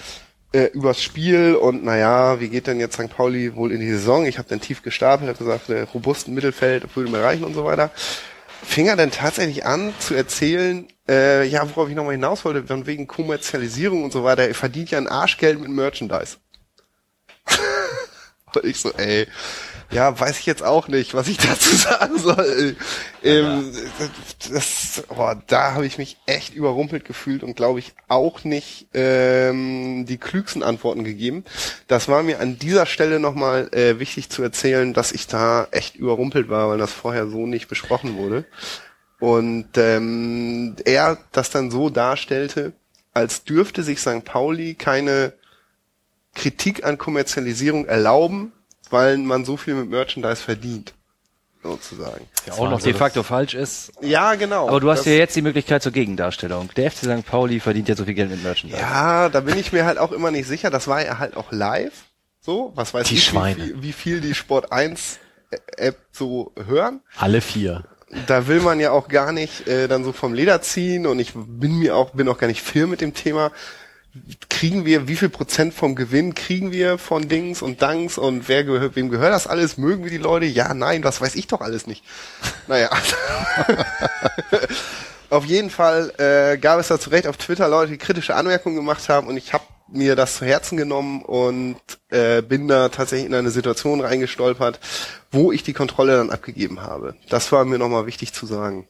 äh, 0.53 0.65
übers 0.67 1.01
Spiel 1.01 1.55
und 1.55 1.83
naja, 1.83 2.39
wie 2.39 2.47
geht 2.47 2.67
denn 2.67 2.79
jetzt 2.79 2.93
St. 2.93 3.09
Pauli 3.09 3.55
wohl 3.55 3.71
in 3.71 3.79
die 3.79 3.91
Saison? 3.91 4.25
Ich 4.25 4.37
habe 4.37 4.47
dann 4.47 4.61
tief 4.61 4.83
gestapelt, 4.83 5.27
habe 5.27 5.37
gesagt, 5.37 5.67
der 5.67 5.85
robusten 5.85 6.33
Mittelfeld 6.33 6.95
würde 6.95 7.11
mir 7.11 7.21
reichen 7.21 7.43
und 7.43 7.53
so 7.53 7.65
weiter. 7.65 7.91
Fing 8.63 8.87
er 8.87 8.95
dann 8.95 9.11
tatsächlich 9.11 9.65
an 9.65 9.93
zu 9.99 10.13
erzählen, 10.13 10.87
äh, 11.09 11.45
ja, 11.45 11.67
worauf 11.69 11.89
ich 11.89 11.95
nochmal 11.95 12.13
hinaus 12.13 12.45
wollte, 12.45 12.63
von 12.63 12.85
wegen 12.85 13.07
Kommerzialisierung 13.07 14.03
und 14.03 14.13
so 14.13 14.23
weiter, 14.23 14.47
er 14.47 14.55
verdient 14.55 14.91
ja 14.91 14.99
ein 14.99 15.07
Arschgeld 15.07 15.59
mit 15.59 15.69
Merchandise. 15.69 16.37
und 18.53 18.63
ich 18.63 18.79
so, 18.79 18.91
ey, 18.93 19.27
ja, 19.93 20.19
weiß 20.19 20.39
ich 20.39 20.45
jetzt 20.45 20.63
auch 20.63 20.87
nicht, 20.87 21.13
was 21.13 21.27
ich 21.27 21.37
dazu 21.37 21.75
sagen 21.75 22.17
soll. 22.17 22.75
Ähm, 23.23 23.71
das, 24.51 25.03
boah, 25.07 25.41
da 25.47 25.73
habe 25.73 25.85
ich 25.85 25.97
mich 25.97 26.17
echt 26.25 26.53
überrumpelt 26.53 27.05
gefühlt 27.05 27.43
und 27.43 27.55
glaube 27.55 27.79
ich 27.79 27.93
auch 28.07 28.43
nicht 28.43 28.87
ähm, 28.93 30.05
die 30.07 30.17
klügsten 30.17 30.63
Antworten 30.63 31.03
gegeben. 31.03 31.45
Das 31.87 32.07
war 32.07 32.23
mir 32.23 32.39
an 32.39 32.57
dieser 32.57 32.85
Stelle 32.85 33.19
nochmal 33.19 33.69
äh, 33.73 33.99
wichtig 33.99 34.29
zu 34.29 34.43
erzählen, 34.43 34.93
dass 34.93 35.11
ich 35.11 35.27
da 35.27 35.67
echt 35.71 35.95
überrumpelt 35.95 36.49
war, 36.49 36.69
weil 36.69 36.77
das 36.77 36.91
vorher 36.91 37.27
so 37.27 37.45
nicht 37.45 37.67
besprochen 37.67 38.17
wurde. 38.17 38.45
Und 39.19 39.77
ähm, 39.77 40.75
er 40.83 41.17
das 41.31 41.49
dann 41.49 41.71
so 41.71 41.89
darstellte, 41.89 42.73
als 43.13 43.43
dürfte 43.43 43.83
sich 43.83 44.01
St. 44.01 44.25
Pauli 44.25 44.73
keine 44.73 45.33
Kritik 46.35 46.83
an 46.83 46.97
Kommerzialisierung 46.97 47.85
erlauben, 47.85 48.51
weil 48.93 49.17
man 49.17 49.43
so 49.43 49.57
viel 49.57 49.73
mit 49.73 49.89
Merchandise 49.89 50.41
verdient, 50.41 50.93
sozusagen. 51.63 52.27
Ja, 52.45 52.53
auch 52.53 52.69
noch 52.69 52.79
de 52.79 52.93
facto 52.93 53.23
falsch 53.23 53.55
ist. 53.55 53.91
Ja, 54.01 54.35
genau. 54.35 54.69
Aber 54.69 54.79
du 54.79 54.89
hast 54.91 55.05
ja 55.05 55.13
jetzt 55.13 55.35
die 55.35 55.41
Möglichkeit 55.41 55.81
zur 55.81 55.91
Gegendarstellung. 55.91 56.69
Der 56.77 56.91
FC 56.91 56.99
St. 56.99 57.25
Pauli 57.25 57.59
verdient 57.59 57.89
ja 57.89 57.95
so 57.95 58.05
viel 58.05 58.13
Geld 58.13 58.29
mit 58.29 58.43
Merchandise. 58.43 58.79
Ja, 58.79 59.29
da 59.29 59.39
bin 59.39 59.57
ich 59.57 59.73
mir 59.73 59.85
halt 59.85 59.97
auch 59.97 60.11
immer 60.11 60.29
nicht 60.29 60.47
sicher. 60.47 60.69
Das 60.69 60.87
war 60.87 61.03
ja 61.03 61.17
halt 61.17 61.35
auch 61.35 61.51
live. 61.51 62.05
So, 62.39 62.71
was 62.75 62.93
weiß 62.93 63.07
Die 63.07 63.15
ich, 63.15 63.23
Schweine. 63.23 63.57
Wie, 63.57 63.63
viel, 63.65 63.81
wie 63.81 63.93
viel 63.93 64.21
die 64.21 64.35
Sport 64.35 64.71
1 64.71 65.19
App 65.77 65.97
so 66.11 66.51
hören. 66.67 67.01
Alle 67.17 67.41
vier. 67.41 67.85
Da 68.27 68.47
will 68.47 68.59
man 68.59 68.79
ja 68.79 68.91
auch 68.91 69.07
gar 69.07 69.31
nicht 69.31 69.67
äh, 69.67 69.87
dann 69.87 70.03
so 70.03 70.11
vom 70.11 70.35
Leder 70.35 70.61
ziehen 70.61 71.07
und 71.07 71.17
ich 71.17 71.33
bin 71.33 71.79
mir 71.79 71.95
auch 71.95 72.11
bin 72.11 72.27
auch 72.27 72.37
gar 72.37 72.47
nicht 72.47 72.61
firm 72.61 72.91
mit 72.91 73.01
dem 73.01 73.15
Thema. 73.15 73.51
Kriegen 74.49 74.85
wir, 74.85 75.07
wie 75.07 75.15
viel 75.15 75.29
Prozent 75.29 75.73
vom 75.73 75.95
Gewinn 75.95 76.35
kriegen 76.35 76.71
wir 76.71 76.97
von 76.97 77.27
Dings 77.27 77.61
und 77.61 77.81
Danks 77.81 78.17
und 78.17 78.47
wer 78.47 78.63
gehört, 78.63 78.95
wem 78.95 79.09
gehört 79.09 79.33
das 79.33 79.47
alles? 79.47 79.77
Mögen 79.77 80.03
wir 80.03 80.11
die 80.11 80.17
Leute? 80.17 80.45
Ja, 80.45 80.73
nein, 80.73 81.03
was 81.03 81.19
weiß 81.19 81.35
ich 81.35 81.47
doch 81.47 81.61
alles 81.61 81.87
nicht. 81.87 82.03
Naja. 82.67 82.89
auf 85.29 85.45
jeden 85.45 85.71
Fall 85.71 86.13
äh, 86.19 86.57
gab 86.59 86.79
es 86.79 86.89
da 86.89 86.99
zu 86.99 87.09
Recht 87.09 87.27
auf 87.27 87.37
Twitter 87.37 87.67
Leute, 87.67 87.91
die 87.91 87.97
kritische 87.97 88.35
Anmerkungen 88.35 88.75
gemacht 88.75 89.09
haben 89.09 89.27
und 89.27 89.37
ich 89.37 89.53
habe 89.53 89.63
mir 89.87 90.15
das 90.15 90.37
zu 90.37 90.45
Herzen 90.45 90.77
genommen 90.77 91.23
und 91.23 91.77
äh, 92.09 92.41
bin 92.41 92.67
da 92.67 92.89
tatsächlich 92.89 93.27
in 93.27 93.35
eine 93.35 93.51
Situation 93.51 94.01
reingestolpert, 94.01 94.79
wo 95.31 95.51
ich 95.51 95.63
die 95.63 95.73
Kontrolle 95.73 96.17
dann 96.17 96.29
abgegeben 96.29 96.81
habe. 96.81 97.15
Das 97.29 97.51
war 97.51 97.65
mir 97.65 97.79
nochmal 97.79 98.05
wichtig 98.05 98.33
zu 98.33 98.45
sagen. 98.45 98.87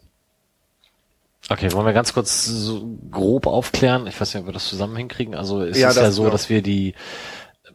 Okay, 1.50 1.72
wollen 1.74 1.86
wir 1.86 1.94
ganz 1.94 2.14
kurz 2.14 2.46
so 2.46 2.98
grob 3.12 3.48
aufklären? 3.48 4.08
Ich 4.08 4.20
weiß 4.20 4.34
nicht, 4.34 4.42
ob 4.42 4.48
wir 4.48 4.54
das 4.54 4.68
zusammen 4.68 4.96
hinkriegen. 4.96 5.36
Also 5.36 5.62
es 5.62 5.78
Ja, 5.78 5.90
ist 5.90 5.98
das- 5.98 6.04
ja 6.04 6.12
so, 6.12 6.26
ja. 6.26 6.30
dass 6.30 6.50
wir 6.50 6.62
die 6.62 6.94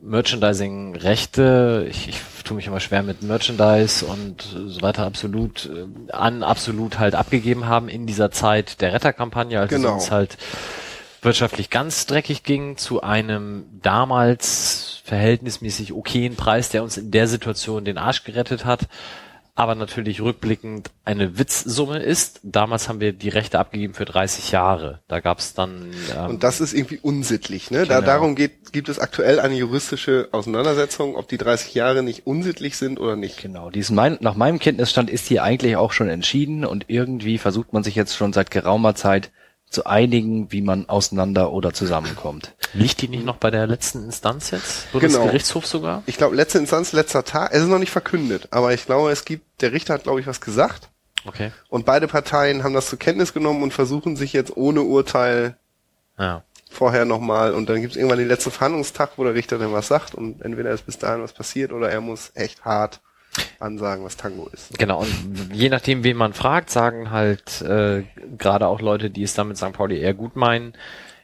Merchandising-Rechte, 0.00 1.86
ich, 1.90 2.08
ich 2.08 2.16
tue 2.44 2.56
mich 2.56 2.66
immer 2.66 2.80
schwer 2.80 3.02
mit 3.02 3.22
Merchandise 3.22 4.04
und 4.06 4.42
so 4.42 4.80
weiter 4.82 5.04
absolut 5.04 5.66
äh, 5.66 6.12
an 6.12 6.42
absolut 6.42 6.98
halt 6.98 7.14
abgegeben 7.14 7.66
haben 7.66 7.88
in 7.88 8.06
dieser 8.06 8.30
Zeit 8.30 8.80
der 8.80 8.92
Retterkampagne, 8.92 9.60
als 9.60 9.70
Genau. 9.70 9.88
es 9.96 10.04
uns 10.04 10.10
halt 10.10 10.38
wirtschaftlich 11.20 11.68
ganz 11.68 12.06
dreckig 12.06 12.44
ging, 12.44 12.76
zu 12.76 13.02
einem 13.02 13.66
damals 13.82 15.00
verhältnismäßig 15.04 15.92
okayen 15.92 16.36
Preis, 16.36 16.68
der 16.68 16.82
uns 16.84 16.96
in 16.96 17.10
der 17.10 17.26
Situation 17.26 17.84
den 17.84 17.98
Arsch 17.98 18.22
gerettet 18.24 18.64
hat, 18.64 18.82
aber 19.58 19.74
natürlich 19.74 20.20
rückblickend 20.20 20.92
eine 21.04 21.36
Witzsumme 21.36 21.98
ist. 21.98 22.38
Damals 22.44 22.88
haben 22.88 23.00
wir 23.00 23.12
die 23.12 23.28
Rechte 23.28 23.58
abgegeben 23.58 23.92
für 23.92 24.04
30 24.04 24.52
Jahre. 24.52 25.00
Da 25.08 25.18
gab's 25.18 25.52
dann 25.52 25.90
ähm, 26.16 26.26
Und 26.26 26.44
das 26.44 26.60
ist 26.60 26.74
irgendwie 26.74 27.00
unsittlich. 27.02 27.72
Ne? 27.72 27.84
Da, 27.84 27.96
Genau. 27.96 28.06
darum 28.06 28.34
geht, 28.36 28.72
gibt 28.72 28.88
es 28.88 29.00
aktuell 29.00 29.40
eine 29.40 29.56
juristische 29.56 30.28
Auseinandersetzung, 30.30 31.16
ob 31.16 31.26
die 31.26 31.38
30 31.38 31.74
Jahre 31.74 32.04
nicht 32.04 32.24
unsittlich 32.24 32.76
sind 32.76 33.00
oder 33.00 33.16
nicht. 33.16 33.42
Genau, 33.42 33.70
dies 33.70 33.90
mein, 33.90 34.18
nach 34.20 34.36
meinem 34.36 34.60
Kenntnisstand 34.60 35.10
ist 35.10 35.26
hier 35.26 35.42
eigentlich 35.42 35.74
auch 35.74 35.90
schon 35.90 36.08
entschieden 36.08 36.64
und 36.64 36.84
irgendwie 36.86 37.38
versucht 37.38 37.72
man 37.72 37.82
sich 37.82 37.96
jetzt 37.96 38.16
schon 38.16 38.32
seit 38.32 38.52
geraumer 38.52 38.94
Zeit 38.94 39.32
zu 39.70 39.84
einigen, 39.86 40.50
wie 40.50 40.62
man 40.62 40.88
auseinander 40.88 41.52
oder 41.52 41.72
zusammenkommt. 41.74 42.54
liegt 42.72 43.00
die 43.02 43.08
nicht 43.08 43.24
noch 43.24 43.36
bei 43.36 43.50
der 43.50 43.66
letzten 43.66 44.04
Instanz 44.04 44.50
jetzt? 44.50 44.86
Genau. 44.92 45.00
Bundesgerichtshof 45.00 45.66
sogar? 45.66 46.02
Ich 46.06 46.16
glaube, 46.16 46.36
letzte 46.36 46.58
Instanz, 46.58 46.92
letzter 46.92 47.24
Tag, 47.24 47.52
es 47.52 47.62
ist 47.62 47.68
noch 47.68 47.78
nicht 47.78 47.90
verkündet, 47.90 48.48
aber 48.50 48.72
ich 48.72 48.86
glaube, 48.86 49.10
es 49.10 49.24
gibt, 49.24 49.60
der 49.60 49.72
Richter 49.72 49.94
hat, 49.94 50.04
glaube 50.04 50.20
ich, 50.20 50.26
was 50.26 50.40
gesagt 50.40 50.88
Okay. 51.26 51.52
und 51.68 51.84
beide 51.84 52.06
Parteien 52.08 52.62
haben 52.64 52.74
das 52.74 52.88
zur 52.88 52.98
Kenntnis 52.98 53.34
genommen 53.34 53.62
und 53.62 53.72
versuchen 53.74 54.16
sich 54.16 54.32
jetzt 54.32 54.56
ohne 54.56 54.82
Urteil 54.82 55.56
Ja. 56.18 56.42
vorher 56.70 57.04
nochmal 57.04 57.52
und 57.54 57.68
dann 57.68 57.80
gibt 57.80 57.92
es 57.92 57.96
irgendwann 57.96 58.18
den 58.18 58.28
letzten 58.28 58.50
Verhandlungstag, 58.50 59.10
wo 59.16 59.24
der 59.24 59.34
Richter 59.34 59.58
dann 59.58 59.72
was 59.72 59.88
sagt 59.88 60.14
und 60.14 60.40
entweder 60.42 60.70
ist 60.70 60.86
bis 60.86 60.96
dahin 60.98 61.22
was 61.22 61.32
passiert 61.32 61.72
oder 61.72 61.90
er 61.90 62.00
muss 62.00 62.30
echt 62.34 62.64
hart 62.64 63.00
ansagen, 63.60 64.04
was 64.04 64.16
Tango 64.16 64.48
ist. 64.52 64.78
Genau, 64.78 65.00
und 65.00 65.50
je 65.52 65.68
nachdem, 65.68 66.04
wen 66.04 66.16
man 66.16 66.32
fragt, 66.32 66.70
sagen 66.70 67.10
halt 67.10 67.60
äh, 67.62 68.04
gerade 68.38 68.66
auch 68.68 68.80
Leute, 68.80 69.10
die 69.10 69.22
es 69.22 69.34
dann 69.34 69.48
mit 69.48 69.56
St. 69.56 69.72
Pauli 69.72 69.98
eher 69.98 70.14
gut 70.14 70.36
meinen, 70.36 70.74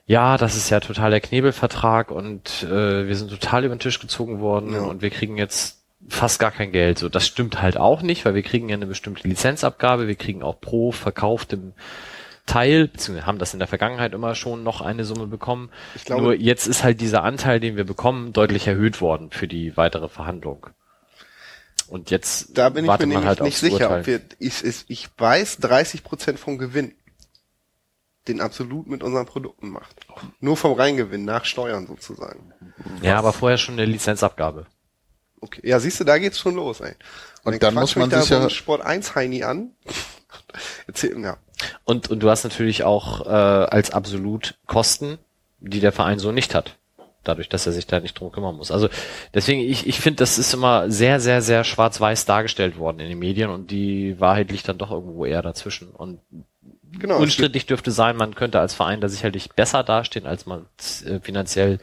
ja, 0.07 0.37
das 0.37 0.57
ist 0.57 0.69
ja 0.69 0.81
total 0.81 1.11
der 1.11 1.21
Knebelvertrag 1.21 2.11
und 2.11 2.63
äh, 2.65 3.07
wir 3.07 3.17
sind 3.17 3.31
total 3.31 3.65
über 3.65 3.75
den 3.75 3.81
Tisch 3.81 4.01
gezogen 4.01 4.41
worden 4.41 4.75
Ja. 4.75 4.81
und 4.83 5.01
wir 5.01 5.11
kriegen 5.11 5.39
jetzt 5.39 5.81
fast 6.09 6.39
gar 6.39 6.51
kein 6.51 6.73
Geld. 6.73 6.99
So, 6.99 7.09
das 7.09 7.27
stimmt 7.27 7.63
halt 7.63 7.79
auch 7.79 8.03
nicht, 8.03 8.25
weil 8.27 8.35
wir 8.35 8.43
kriegen 8.43 8.69
ja 8.69 8.77
eine 8.77 8.87
bestimmte 8.87 9.27
Lizenzabgabe, 9.27 10.07
wir 10.07 10.17
kriegen 10.17 10.43
auch 10.43 10.61
pro 10.61 10.93
verkauftem 10.93 11.73
Teil, 12.45 12.89
beziehungsweise 12.89 13.27
haben 13.27 13.39
das 13.39 13.55
in 13.55 13.59
der 13.59 13.69
Vergangenheit 13.69 14.13
immer 14.13 14.35
schon 14.35 14.63
noch 14.63 14.83
eine 14.83 15.05
Summe 15.07 15.27
bekommen. 15.27 15.71
Ich 15.95 16.05
glaube- 16.05 16.21
Nur 16.23 16.35
jetzt 16.35 16.67
ist 16.67 16.85
halt 16.85 17.01
dieser 17.01 17.23
Anteil, 17.25 17.59
den 17.59 17.77
wir 17.77 17.85
bekommen, 17.85 18.35
deutlich 18.35 18.67
erhöht 18.67 19.01
worden 19.01 19.31
für 19.31 19.49
die 19.49 19.75
weitere 19.79 20.09
Verhandlung. 20.11 20.67
Und 21.89 22.11
jetzt 22.11 22.57
Da 22.57 22.69
bin 22.71 22.85
ich 22.85 22.91
mir 22.91 23.07
nämlich 23.07 23.27
halt 23.27 23.41
nicht 23.43 23.59
sicher, 23.59 23.91
Urteil. 23.91 24.01
ob 24.01 24.07
wir, 24.07 24.21
ich, 24.39 24.65
ich, 24.65 24.85
ich 24.89 25.09
weiß 25.17 25.59
30 25.59 26.03
Prozent 26.05 26.39
vom 26.39 26.59
Gewinn, 26.59 26.95
den 28.29 28.41
absolut 28.41 28.87
mit 28.87 29.03
unseren 29.03 29.27
Produkten 29.27 29.69
macht. 29.71 29.95
Nur 30.41 30.57
vom 30.57 30.73
Reingewinn, 30.73 31.25
nach 31.25 31.45
Steuern 31.45 31.87
sozusagen. 31.87 32.53
Ja, 33.03 33.19
aber 33.19 33.33
vorher 33.33 33.59
schon 33.59 33.75
eine 33.75 33.85
Lizenzabgabe. 33.85 34.67
Okay. 35.41 35.61
Ja, 35.63 35.79
siehst 35.79 36.01
du, 36.01 36.05
da 36.05 36.17
geht's 36.19 36.39
schon 36.39 36.55
los, 36.55 36.81
ey. 36.81 36.95
Und 37.43 37.63
dann 37.63 37.75
quatscht 37.75 37.97
muss 37.97 37.97
man 37.97 38.09
mich 38.09 38.15
da 38.15 38.21
sich 38.23 38.29
so 38.31 38.35
ja- 38.37 38.43
ein 38.45 38.51
Sport 38.51 38.81
1 38.81 39.15
Heini 39.15 39.43
an. 39.45 39.73
Erzähl, 40.87 41.21
ja. 41.21 41.37
Und, 41.85 42.09
und 42.11 42.21
du 42.21 42.31
hast 42.31 42.45
natürlich 42.45 42.83
auch 42.83 43.27
äh, 43.27 43.29
als 43.29 43.91
absolut 43.91 44.57
Kosten, 44.67 45.19
die 45.61 45.81
der 45.81 45.93
Verein 45.93 46.19
so 46.19 46.33
nicht 46.33 46.55
hat. 46.55 46.79
Dadurch, 47.25 47.49
dass 47.49 47.67
er 47.67 47.73
sich 47.73 47.87
da 47.87 48.01
nicht 48.01 48.19
drum 48.19 48.31
kümmern 48.31 48.57
muss. 48.57 48.71
Also 48.71 48.89
deswegen, 49.33 49.61
ich, 49.61 49.87
ich 49.87 50.01
finde, 50.01 50.19
das 50.19 50.39
ist 50.39 50.55
immer 50.55 50.91
sehr, 50.91 51.21
sehr, 51.21 51.43
sehr 51.43 51.65
schwarz-weiß 51.65 52.27
dargestellt 52.27 52.79
worden 52.79 53.01
in 53.01 53.09
den 53.09 53.19
Medien 53.19 53.51
und 53.51 53.71
die 53.71 54.19
Wahrheit 54.21 54.51
liegt 54.51 54.69
dann 54.69 54.79
doch 54.79 54.91
irgendwo 54.91 55.25
eher 55.25 55.43
dazwischen. 55.43 55.91
Und 55.91 56.21
Genau. 56.99 57.19
unstrittig 57.19 57.67
dürfte 57.67 57.91
sein, 57.91 58.17
man 58.17 58.35
könnte 58.35 58.61
als 58.61 58.75
Verein 58.75 59.01
da 59.01 59.09
sicherlich 59.09 59.51
besser 59.51 59.83
dastehen, 59.83 60.27
als 60.27 60.47
man 60.47 60.67
äh, 61.05 61.19
finanziell 61.21 61.81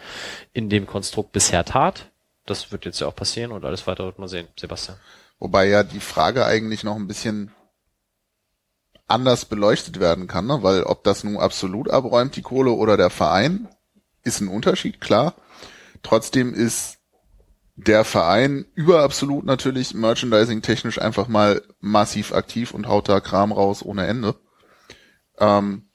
in 0.54 0.70
dem 0.70 0.88
Konstrukt 0.88 1.32
bisher 1.32 1.66
tat. 1.66 2.06
Das 2.46 2.72
wird 2.72 2.86
jetzt 2.86 3.00
ja 3.02 3.08
auch 3.08 3.16
passieren 3.16 3.52
und 3.52 3.66
alles 3.66 3.86
weitere 3.88 4.08
wird 4.08 4.20
man 4.20 4.28
sehen. 4.28 4.48
Sebastian. 4.60 4.98
Wobei 5.40 5.68
ja 5.68 5.84
die 5.84 6.00
Frage 6.00 6.46
eigentlich 6.46 6.84
noch 6.84 6.96
ein 6.96 7.08
bisschen 7.08 7.52
anders 9.08 9.46
beleuchtet 9.46 10.00
werden 10.00 10.28
kann, 10.28 10.48
ne? 10.48 10.64
weil 10.64 10.84
ob 10.84 11.04
das 11.04 11.24
nun 11.24 11.38
absolut 11.38 11.90
abräumt, 11.90 12.36
die 12.36 12.42
Kohle 12.42 12.72
oder 12.72 12.96
der 12.96 13.10
Verein, 13.10 13.68
ist 14.24 14.42
ein 14.42 14.48
Unterschied, 14.48 15.02
klar. 15.02 15.36
Trotzdem 16.04 16.54
ist 16.54 16.98
der 17.76 18.04
Verein 18.04 18.66
über 18.76 19.04
absolut 19.04 19.46
natürlich 19.46 19.94
merchandising-technisch 19.94 21.00
einfach 21.00 21.28
mal 21.28 21.62
massiv 21.80 22.34
aktiv 22.34 22.74
und 22.74 22.88
haut 22.88 23.10
da 23.10 23.20
Kram 23.20 23.52
raus 23.52 23.84
ohne 23.84 24.06
Ende. 24.08 24.36
Ähm, 25.40 25.88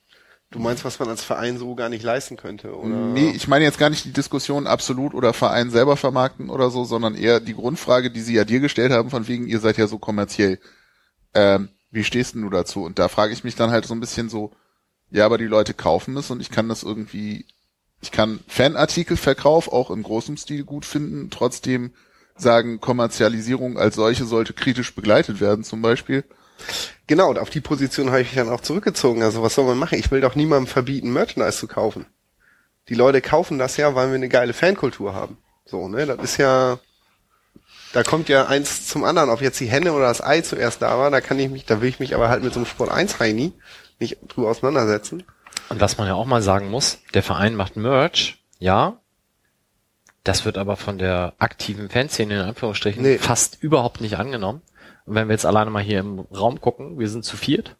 Du 0.51 0.61
meinst, 0.61 0.85
was 0.85 0.99
man 1.01 1.09
als 1.09 1.25
Verein 1.25 1.59
so 1.59 1.75
gar 1.75 1.89
nicht 1.89 2.05
leisten 2.05 2.37
könnte, 2.37 2.73
oder? 2.75 2.89
Nee, 2.89 3.31
ich 3.31 3.49
meine 3.49 3.65
jetzt 3.65 3.79
gar 3.79 3.91
nicht 3.91 4.05
die 4.05 4.13
Diskussion 4.13 4.69
absolut 4.69 5.13
oder 5.13 5.33
Verein 5.33 5.71
selber 5.71 5.97
vermarkten 5.97 6.51
oder 6.51 6.71
so, 6.71 6.85
sondern 6.85 7.17
eher 7.17 7.41
die 7.41 7.55
Grundfrage, 7.55 8.13
die 8.13 8.21
sie 8.21 8.35
ja 8.35 8.45
dir 8.45 8.61
gestellt 8.61 8.93
haben, 8.93 9.11
von 9.11 9.27
wegen, 9.27 9.49
ihr 9.49 9.59
seid 9.59 9.77
ja 9.77 9.89
so 9.89 9.99
kommerziell. 9.99 10.61
Ähm, 11.35 11.71
wie 11.91 12.05
stehst 12.05 12.35
denn 12.35 12.43
du 12.43 12.51
dazu? 12.51 12.85
Und 12.85 13.01
da 13.01 13.09
frage 13.09 13.33
ich 13.33 13.43
mich 13.43 13.57
dann 13.57 13.71
halt 13.71 13.87
so 13.87 13.95
ein 13.95 14.01
bisschen 14.01 14.29
so, 14.29 14.53
ja, 15.11 15.27
aber 15.27 15.37
die 15.37 15.45
Leute 15.47 15.75
kaufen 15.75 16.17
es 16.17 16.31
und 16.31 16.41
ich 16.41 16.51
kann 16.51 16.69
das 16.69 16.85
irgendwie, 16.85 17.47
ich 18.01 18.11
kann 18.11 18.41
Fanartikelverkauf 18.49 19.73
auch 19.73 19.91
im 19.91 20.03
großen 20.03 20.37
Stil 20.37 20.65
gut 20.65 20.85
finden, 20.85 21.31
trotzdem 21.31 21.93
sagen, 22.37 22.81
Kommerzialisierung 22.81 23.79
als 23.79 23.97
solche 23.97 24.25
sollte 24.25 24.53
kritisch 24.53 24.95
begleitet 24.95 25.41
werden 25.41 25.65
zum 25.65 25.83
Beispiel. 25.83 26.25
Genau, 27.07 27.31
und 27.31 27.39
auf 27.39 27.51
die 27.51 27.61
Position 27.61 28.11
habe 28.11 28.23
ich 28.23 28.29
mich 28.29 28.37
dann 28.37 28.53
auch 28.53 28.61
zurückgezogen. 28.61 29.23
Also 29.23 29.43
was 29.43 29.55
soll 29.55 29.65
man 29.65 29.79
machen? 29.79 29.99
Ich 29.99 30.11
will 30.11 30.21
doch 30.21 30.35
niemandem 30.35 30.67
verbieten, 30.67 31.13
Merchandise 31.13 31.59
zu 31.59 31.67
kaufen. 31.67 32.07
Die 32.89 32.95
Leute 32.95 33.21
kaufen 33.21 33.59
das 33.59 33.77
ja, 33.77 33.95
weil 33.95 34.09
wir 34.09 34.15
eine 34.15 34.29
geile 34.29 34.53
Fankultur 34.53 35.15
haben. 35.15 35.39
So, 35.65 35.89
ne? 35.89 36.07
Das 36.07 36.23
ist 36.23 36.37
ja, 36.37 36.79
da 37.93 38.03
kommt 38.03 38.29
ja 38.29 38.47
eins 38.47 38.87
zum 38.87 39.05
anderen. 39.05 39.31
Ob 39.31 39.41
jetzt 39.41 39.61
die 39.61 39.67
Henne 39.67 39.93
oder 39.93 40.07
das 40.07 40.23
Ei 40.23 40.41
zuerst 40.41 40.83
da 40.83 40.99
war, 40.99 41.11
da 41.11 41.21
kann 41.21 41.39
ich 41.39 41.51
mich, 41.51 41.65
da 41.65 41.81
will 41.81 41.89
ich 41.89 42.01
mich 42.01 42.15
aber 42.15 42.29
halt 42.29 42.43
mit 42.43 42.53
so 42.53 42.61
einem 42.61 42.67
Sport 42.67 42.91
1 42.91 43.19
Heini 43.19 43.53
nicht 43.99 44.19
drüber 44.29 44.51
auseinandersetzen. 44.51 45.25
Und 45.69 45.81
was 45.81 45.99
man 45.99 46.07
ja 46.07 46.15
auch 46.15 46.27
mal 46.27 46.43
sagen 46.43 46.71
muss, 46.71 46.99
der 47.15 47.23
Verein 47.23 47.55
macht 47.57 47.77
Merch, 47.77 48.39
ja. 48.59 48.99
Das 50.25 50.45
wird 50.45 50.59
aber 50.59 50.77
von 50.77 50.99
der 50.99 51.35
aktiven 51.39 51.89
Fanszene 51.89 52.35
in 52.35 52.41
Anführungsstrichen 52.41 53.03
Nee. 53.03 53.19
fast 53.19 53.63
überhaupt 53.63 54.01
nicht 54.01 54.17
angenommen. 54.19 54.63
Und 55.05 55.15
wenn 55.15 55.29
wir 55.29 55.35
jetzt 55.35 55.47
alleine 55.47 55.71
mal 55.71 55.83
hier 55.83 56.01
im 56.01 56.21
Raum 56.21 56.61
gucken, 56.61 56.99
wir 56.99 57.09
sind 57.09 57.25
zu 57.25 57.37
viert. 57.37 57.77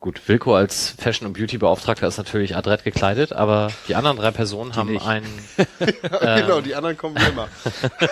Gut, 0.00 0.28
Wilko 0.28 0.56
als 0.56 0.88
Fashion- 0.98 1.26
und 1.26 1.34
Beauty-Beauftragter 1.34 2.06
ist 2.08 2.16
natürlich 2.16 2.56
adrett 2.56 2.84
gekleidet, 2.84 3.32
aber 3.34 3.70
die 3.86 3.94
anderen 3.94 4.16
drei 4.16 4.30
Personen 4.30 4.74
haben 4.74 4.92
nicht. 4.92 5.06
ein, 5.06 5.22
genau, 6.08 6.62
die 6.62 6.74
anderen 6.74 6.96
kommen 6.96 7.16
immer. 7.16 7.48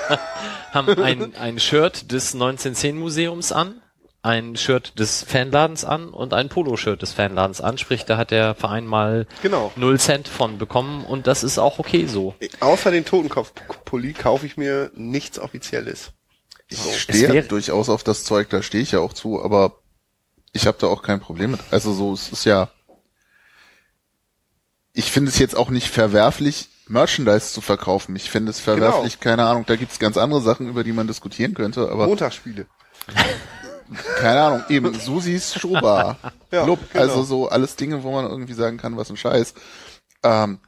haben 0.72 1.02
ein, 1.02 1.34
ein 1.36 1.58
Shirt 1.58 2.12
des 2.12 2.36
1910-Museums 2.36 3.52
an, 3.52 3.80
ein 4.22 4.56
Shirt 4.56 4.98
des 4.98 5.22
Fanladens 5.22 5.84
an 5.84 6.08
und 6.08 6.34
ein 6.34 6.48
Poloshirt 6.48 7.02
des 7.02 7.12
Fanladens 7.12 7.60
an. 7.60 7.78
Sprich, 7.78 8.04
da 8.04 8.16
hat 8.16 8.30
der 8.30 8.54
Verein 8.54 8.84
mal 8.86 9.26
Genau. 9.42 9.72
null 9.76 9.98
Cent 10.00 10.26
von 10.28 10.58
bekommen 10.58 11.04
und 11.04 11.26
das 11.26 11.44
ist 11.44 11.58
auch 11.58 11.78
okay 11.78 12.06
so. 12.06 12.34
Außer 12.60 12.90
den 12.90 13.04
Totenkopfpulli 13.04 14.12
kaufe 14.14 14.44
ich 14.46 14.56
mir 14.56 14.90
nichts 14.94 15.38
Offizielles. 15.38 16.10
Ich 16.68 16.78
Es 16.84 16.96
stehe 16.98 17.32
wäre- 17.32 17.46
durchaus 17.46 17.88
auf 17.88 18.02
das 18.02 18.24
Zeug, 18.24 18.50
da 18.50 18.62
stehe 18.62 18.82
ich 18.82 18.92
ja 18.92 18.98
auch 18.98 19.12
zu, 19.12 19.42
aber 19.42 19.78
ich 20.52 20.66
habe 20.66 20.76
da 20.80 20.88
auch 20.88 21.02
kein 21.02 21.20
Problem 21.20 21.52
mit. 21.52 21.60
Also 21.70 21.92
so, 21.92 22.12
es 22.12 22.30
ist 22.30 22.44
ja, 22.44 22.68
ich 24.92 25.10
finde 25.10 25.30
es 25.30 25.38
jetzt 25.38 25.56
auch 25.56 25.70
nicht 25.70 25.88
verwerflich, 25.88 26.68
Merchandise 26.88 27.52
zu 27.52 27.60
verkaufen. 27.60 28.16
Ich 28.16 28.30
finde 28.30 28.50
es 28.50 28.60
verwerflich, 28.60 29.20
keine 29.20 29.44
Ahnung, 29.46 29.64
da 29.66 29.76
gibt's 29.76 29.98
ganz 29.98 30.16
andere 30.16 30.40
Sachen, 30.40 30.68
über 30.68 30.82
die 30.84 30.92
man 30.92 31.06
diskutieren 31.06 31.54
könnte, 31.54 31.88
aber 31.90 32.06
Montagsspiele. 32.06 32.66
keine 34.18 34.40
Ahnung, 34.42 34.62
eben 34.68 34.94
Susis 34.98 35.54
Schuhbar, 35.54 36.18
Ja, 36.50 36.64
Club, 36.64 36.80
genau. 36.92 37.04
also 37.04 37.22
so 37.22 37.48
alles 37.48 37.76
Dinge, 37.76 38.02
wo 38.02 38.12
man 38.12 38.26
irgendwie 38.26 38.54
sagen 38.54 38.76
kann, 38.78 38.96
was 38.96 39.10
ein 39.10 39.16
Scheiß. 39.16 39.54
Ähm, 40.22 40.58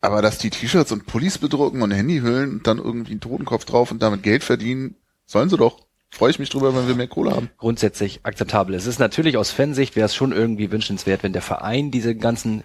Aber 0.00 0.22
dass 0.22 0.38
die 0.38 0.50
T-Shirts 0.50 0.92
und 0.92 1.06
Pullis 1.06 1.38
bedrucken 1.38 1.82
und 1.82 1.90
Handyhüllen 1.90 2.50
und 2.52 2.66
dann 2.66 2.78
irgendwie 2.78 3.12
einen 3.12 3.20
Totenkopf 3.20 3.64
drauf 3.64 3.90
und 3.90 4.02
damit 4.02 4.22
Geld 4.22 4.44
verdienen, 4.44 4.96
sollen 5.26 5.48
sie 5.48 5.56
doch. 5.56 5.86
Freue 6.10 6.30
ich 6.30 6.38
mich 6.38 6.50
drüber, 6.50 6.74
wenn 6.74 6.86
wir 6.86 6.94
mehr 6.94 7.08
Kohle 7.08 7.32
haben. 7.32 7.50
grundsätzlich 7.58 8.20
akzeptabel. 8.22 8.74
Es 8.74 8.86
ist 8.86 9.00
natürlich 9.00 9.36
aus 9.36 9.50
Fansicht 9.50 9.96
wäre 9.96 10.06
es 10.06 10.14
schon 10.14 10.32
irgendwie 10.32 10.70
wünschenswert, 10.70 11.22
wenn 11.22 11.32
der 11.32 11.42
Verein 11.42 11.90
diese 11.90 12.14
ganzen 12.14 12.62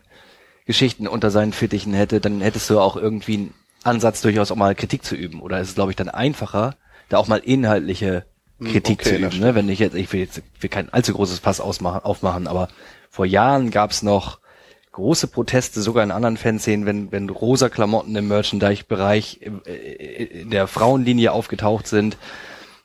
Geschichten 0.66 1.08
unter 1.08 1.32
seinen 1.32 1.52
Fittichen 1.54 1.94
hätte, 1.94 2.22
dann 2.22 2.40
hättest 2.40 2.70
du 2.70 2.80
auch 2.80 2.96
irgendwie 2.96 3.34
einen 3.36 3.54
Ansatz 3.84 4.22
durchaus 4.22 4.52
auch 4.52 4.56
mal 4.56 4.76
Kritik 4.76 5.04
zu 5.04 5.16
üben. 5.16 5.42
Oder 5.42 5.60
ist 5.60 5.70
es, 5.70 5.76
glaube 5.76 5.92
ich, 5.92 5.96
dann 5.96 6.08
einfacher, 6.10 6.76
da 7.10 7.18
auch 7.18 7.28
mal 7.28 7.40
inhaltliche 7.40 8.26
Kritik 8.64 9.02
okay, 9.02 9.10
zu 9.10 9.16
üben. 9.18 9.40
Ne? 9.40 9.56
Wenn 9.56 9.70
ich 9.70 9.80
jetzt, 9.80 9.96
ich 9.96 10.12
will 10.14 10.22
jetzt 10.22 10.42
will 10.60 10.70
kein 10.70 10.92
allzu 10.94 11.14
großes 11.14 11.40
Pass 11.40 11.60
ausmachen, 11.60 12.04
aufmachen, 12.04 12.48
aber 12.48 12.68
vor 13.10 13.26
Jahren 13.26 13.72
gab 13.72 13.92
es 13.92 14.04
noch 14.04 14.40
große 14.92 15.28
Proteste, 15.28 15.82
sogar 15.82 16.04
in 16.04 16.12
anderen 16.12 16.38
Fanszenen, 16.38 16.86
wenn, 16.86 17.12
wenn 17.12 17.30
rosa 17.30 17.70
Klamotten 17.70 18.16
im 18.16 18.28
Merchandise-Bereich 18.28 19.40
im- 19.42 19.62
äh, 19.66 19.72
in 20.42 20.50
der 20.50 20.68
Frauenlinie 20.68 21.32
aufgetaucht 21.32 21.88
sind. 21.88 22.18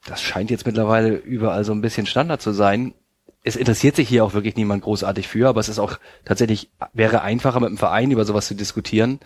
Das 0.06 0.22
scheint 0.22 0.50
jetzt 0.50 0.66
mittlerweile 0.66 1.16
überall 1.16 1.64
so 1.64 1.72
ein 1.72 1.80
bisschen 1.80 2.06
Standard 2.06 2.40
zu 2.40 2.52
sein. 2.52 2.94
Es 3.42 3.56
interessiert 3.56 3.96
sich 3.96 4.08
hier 4.08 4.24
auch 4.24 4.34
wirklich 4.34 4.56
niemand 4.56 4.84
großartig 4.84 5.26
für, 5.26 5.48
aber 5.48 5.60
es 5.60 5.68
ist 5.68 5.80
auch 5.80 5.98
tatsächlich, 6.24 6.70
wäre 6.92 7.22
einfacher 7.22 7.58
mit 7.60 7.68
einem 7.68 7.78
Verein 7.78 8.12
über 8.12 8.24
sowas 8.24 8.46
zu 8.46 8.54
diskutieren, 8.54 9.18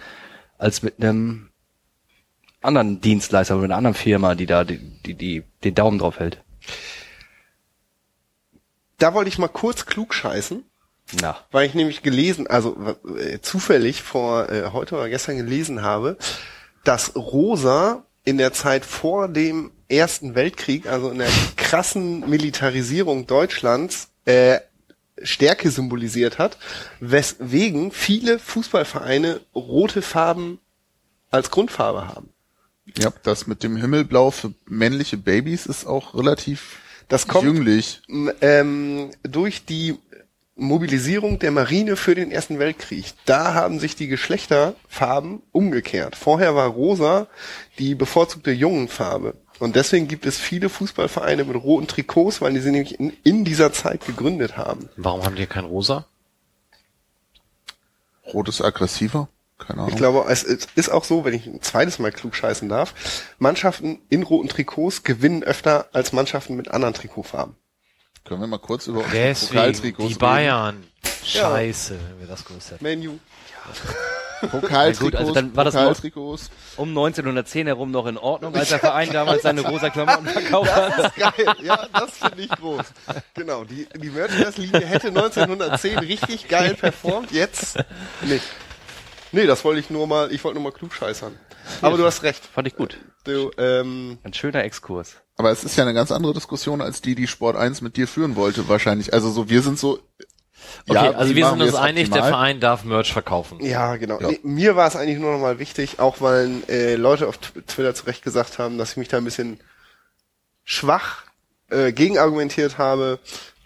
als 0.56 0.82
mit 0.82 1.02
einem 1.02 1.49
anderen 2.60 3.00
Dienstleister 3.00 3.56
oder 3.56 3.64
einer 3.64 3.76
anderen 3.76 3.94
Firma, 3.94 4.34
die 4.34 4.46
da 4.46 4.64
die, 4.64 4.78
die, 4.78 5.14
die 5.14 5.42
den 5.64 5.74
Daumen 5.74 5.98
drauf 5.98 6.18
hält. 6.18 6.42
Da 8.98 9.14
wollte 9.14 9.28
ich 9.28 9.38
mal 9.38 9.48
kurz 9.48 9.86
klug 9.86 10.12
scheißen, 10.12 10.62
Na. 11.22 11.38
weil 11.50 11.66
ich 11.66 11.74
nämlich 11.74 12.02
gelesen, 12.02 12.46
also 12.46 12.76
äh, 13.18 13.40
zufällig 13.40 14.02
vor 14.02 14.50
äh, 14.50 14.70
heute 14.72 14.96
oder 14.96 15.08
gestern 15.08 15.38
gelesen 15.38 15.82
habe, 15.82 16.18
dass 16.84 17.16
Rosa 17.16 18.04
in 18.24 18.36
der 18.36 18.52
Zeit 18.52 18.84
vor 18.84 19.28
dem 19.28 19.72
Ersten 19.88 20.34
Weltkrieg, 20.34 20.86
also 20.86 21.10
in 21.10 21.18
der 21.18 21.30
krassen 21.56 22.28
Militarisierung 22.28 23.26
Deutschlands, 23.26 24.10
äh, 24.26 24.60
Stärke 25.22 25.70
symbolisiert 25.70 26.38
hat, 26.38 26.58
weswegen 27.00 27.92
viele 27.92 28.38
Fußballvereine 28.38 29.40
rote 29.54 30.02
Farben 30.02 30.60
als 31.30 31.50
Grundfarbe 31.50 32.08
haben. 32.08 32.30
Ja, 32.98 33.12
das 33.22 33.46
mit 33.46 33.62
dem 33.62 33.76
Himmelblau 33.76 34.30
für 34.30 34.52
männliche 34.66 35.16
Babys 35.16 35.66
ist 35.66 35.86
auch 35.86 36.14
relativ 36.14 36.78
Das 37.08 37.26
kommt 37.28 37.44
jünglich. 37.44 38.02
ähm, 38.40 39.10
durch 39.22 39.64
die 39.64 39.96
Mobilisierung 40.56 41.38
der 41.38 41.50
Marine 41.52 41.96
für 41.96 42.14
den 42.14 42.30
Ersten 42.30 42.58
Weltkrieg. 42.58 43.14
Da 43.24 43.54
haben 43.54 43.78
sich 43.78 43.96
die 43.96 44.08
Geschlechterfarben 44.08 45.42
umgekehrt. 45.52 46.16
Vorher 46.16 46.54
war 46.54 46.68
rosa 46.68 47.28
die 47.78 47.94
bevorzugte 47.94 48.50
Jungenfarbe. 48.50 49.34
Und 49.58 49.76
deswegen 49.76 50.08
gibt 50.08 50.26
es 50.26 50.38
viele 50.38 50.68
Fußballvereine 50.68 51.44
mit 51.44 51.56
roten 51.56 51.86
Trikots, 51.86 52.40
weil 52.40 52.52
die 52.54 52.60
sie 52.60 52.70
nämlich 52.70 52.98
in, 52.98 53.12
in 53.24 53.44
dieser 53.44 53.72
Zeit 53.72 54.06
gegründet 54.06 54.56
haben. 54.56 54.88
Warum 54.96 55.22
haben 55.24 55.36
die 55.36 55.46
kein 55.46 55.64
Rosa? 55.64 56.06
Rot 58.32 58.48
ist 58.48 58.60
aggressiver. 58.62 59.28
Keine 59.66 59.80
Ahnung. 59.80 59.90
Ich 59.90 59.96
glaube, 59.96 60.24
es 60.28 60.42
ist 60.42 60.88
auch 60.90 61.04
so, 61.04 61.24
wenn 61.24 61.34
ich 61.34 61.46
ein 61.46 61.62
zweites 61.62 61.98
Mal 61.98 62.12
klug 62.12 62.34
scheißen 62.34 62.68
darf, 62.68 62.94
Mannschaften 63.38 64.00
in 64.08 64.22
roten 64.22 64.48
Trikots 64.48 65.02
gewinnen 65.02 65.42
öfter 65.42 65.88
als 65.92 66.12
Mannschaften 66.12 66.56
mit 66.56 66.68
anderen 66.70 66.94
Trikotfarben. 66.94 67.54
Können 68.24 68.40
wir 68.40 68.46
mal 68.46 68.58
kurz 68.58 68.86
über 68.86 69.04
unsere 69.04 69.34
Pokaltrikots 69.34 69.96
die 69.96 70.12
reden? 70.12 70.18
Bayern. 70.18 70.84
Scheiße, 71.24 71.98
wenn 72.10 72.20
wir 72.20 72.26
das 72.26 72.44
gewusst 72.44 72.70
hätten. 72.70 72.84
Menu. 72.84 73.18
Pokaltrikots, 74.40 74.98
Ja, 74.98 75.04
gut, 75.04 75.14
also 75.16 75.32
dann 75.34 75.54
war 75.54 75.64
das 75.64 75.74
Pokaltrikots. 75.74 76.50
Um 76.76 76.88
1910 76.90 77.66
herum 77.66 77.90
noch 77.90 78.06
in 78.06 78.16
Ordnung, 78.16 78.54
als 78.54 78.70
der 78.70 78.78
Verein 78.78 79.10
damals 79.12 79.42
seine 79.42 79.60
rosa 79.60 79.90
Klamotten 79.90 80.26
verkauft 80.26 80.74
hat. 80.74 80.98
Das 80.98 81.06
ist 81.08 81.16
geil. 81.16 81.54
Ja, 81.62 81.86
das 81.92 82.16
finde 82.18 82.42
ich 82.42 82.48
groß. 82.48 82.86
Genau, 83.34 83.64
die, 83.64 83.86
die 83.96 84.10
Merchandise-Linie 84.10 84.86
hätte 84.86 85.08
1910 85.08 85.98
richtig 85.98 86.48
geil 86.48 86.74
performt, 86.74 87.32
jetzt 87.32 87.76
nicht. 88.22 88.44
Nee, 89.32 89.47
das 89.47 89.65
wollte 89.65 89.81
ich 89.81 89.90
nur 89.90 90.07
mal, 90.07 90.32
ich 90.32 90.43
wollte 90.44 90.61
nur 90.61 90.70
mal 90.70 90.77
klug 90.77 90.93
scheißern. 90.93 91.39
Aber 91.82 91.97
du 91.97 92.05
hast 92.05 92.23
recht. 92.23 92.44
Fand 92.44 92.66
ich 92.66 92.74
gut. 92.77 92.97
Du, 93.24 93.51
ähm, 93.59 94.19
Ein 94.23 94.32
schöner 94.35 94.65
Exkurs. 94.65 95.16
Aber 95.36 95.51
es 95.51 95.62
ist 95.65 95.77
ja 95.77 95.85
eine 95.85 95.94
ganz 95.94 96.11
andere 96.11 96.35
Diskussion 96.35 96.81
als 96.81 97.01
die, 97.01 97.15
die 97.15 97.27
Sport 97.27 97.57
1 97.57 97.81
mit 97.81 97.97
dir 97.97 98.09
führen 98.09 98.35
wollte, 98.36 98.69
wahrscheinlich. 98.69 99.12
Also 99.12 99.31
so, 99.31 99.48
wir 99.48 99.62
sind 99.62 99.78
so, 99.78 100.01
Okay, 100.89 100.94
ja, 100.94 101.11
also 101.12 101.35
wir 101.35 101.47
sind 101.48 101.62
uns 101.62 101.74
einig, 101.74 102.11
der 102.11 102.19
optimal? 102.23 102.31
Verein 102.31 102.61
darf 102.61 102.85
Merch 102.85 103.12
verkaufen. 103.12 103.65
ja, 103.65 103.97
genau. 103.97 104.20
Ja. 104.20 104.28
Nee, 104.28 104.40
mir 104.43 104.77
war 104.77 104.86
es 104.89 104.97
eigentlich 104.97 105.19
nur 105.19 105.32
noch 105.32 105.39
mal 105.40 105.59
wichtig, 105.59 105.98
auch 106.01 106.20
weil 106.20 106.51
äh, 106.69 106.97
Leute 106.97 107.28
auf 107.28 107.36
Tw- 107.39 107.65
Twitter 107.66 107.94
zurecht 107.94 108.23
gesagt 108.23 108.59
haben, 108.59 108.77
dass 108.77 108.90
ich 108.93 108.97
mich 108.98 109.09
da 109.09 109.16
ein 109.19 109.24
bisschen 109.24 109.59
schwach 110.65 111.23
äh, 111.70 111.93
gegenargumentiert 111.93 112.78
habe. 112.78 113.19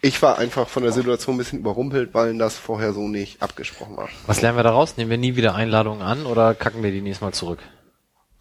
Ich 0.05 0.21
war 0.21 0.37
einfach 0.37 0.69
von 0.69 0.83
der 0.83 0.93
Situation 0.93 1.35
ein 1.35 1.39
bisschen 1.39 1.61
überrumpelt, 1.61 2.13
weil 2.13 2.37
das 2.37 2.59
vorher 2.59 2.93
so 2.93 3.09
nicht 3.09 3.41
abgesprochen 3.41 3.97
war. 3.97 4.11
Was 4.27 4.43
lernen 4.43 4.59
wir 4.59 4.63
daraus? 4.63 4.99
Nehmen 4.99 5.09
wir 5.09 5.17
nie 5.17 5.35
wieder 5.35 5.55
Einladungen 5.55 6.03
an 6.03 6.27
oder 6.27 6.55
kacken 6.55 6.83
wir 6.83 6.91
die 6.91 7.01
nächstes 7.01 7.23
Mal 7.23 7.33
zurück? 7.33 7.61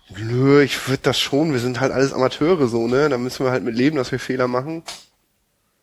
Nö, 0.10 0.62
ich 0.62 0.90
würde 0.90 1.04
das 1.04 1.18
schon. 1.18 1.54
Wir 1.54 1.62
sind 1.62 1.80
halt 1.80 1.94
alles 1.94 2.12
Amateure 2.12 2.68
so, 2.68 2.86
ne? 2.88 3.08
Da 3.08 3.18
müssen 3.18 3.46
wir 3.46 3.52
halt 3.52 3.64
mit 3.64 3.76
leben, 3.76 3.96
dass 3.96 4.12
wir 4.12 4.20
Fehler 4.20 4.50
machen. 4.50 4.84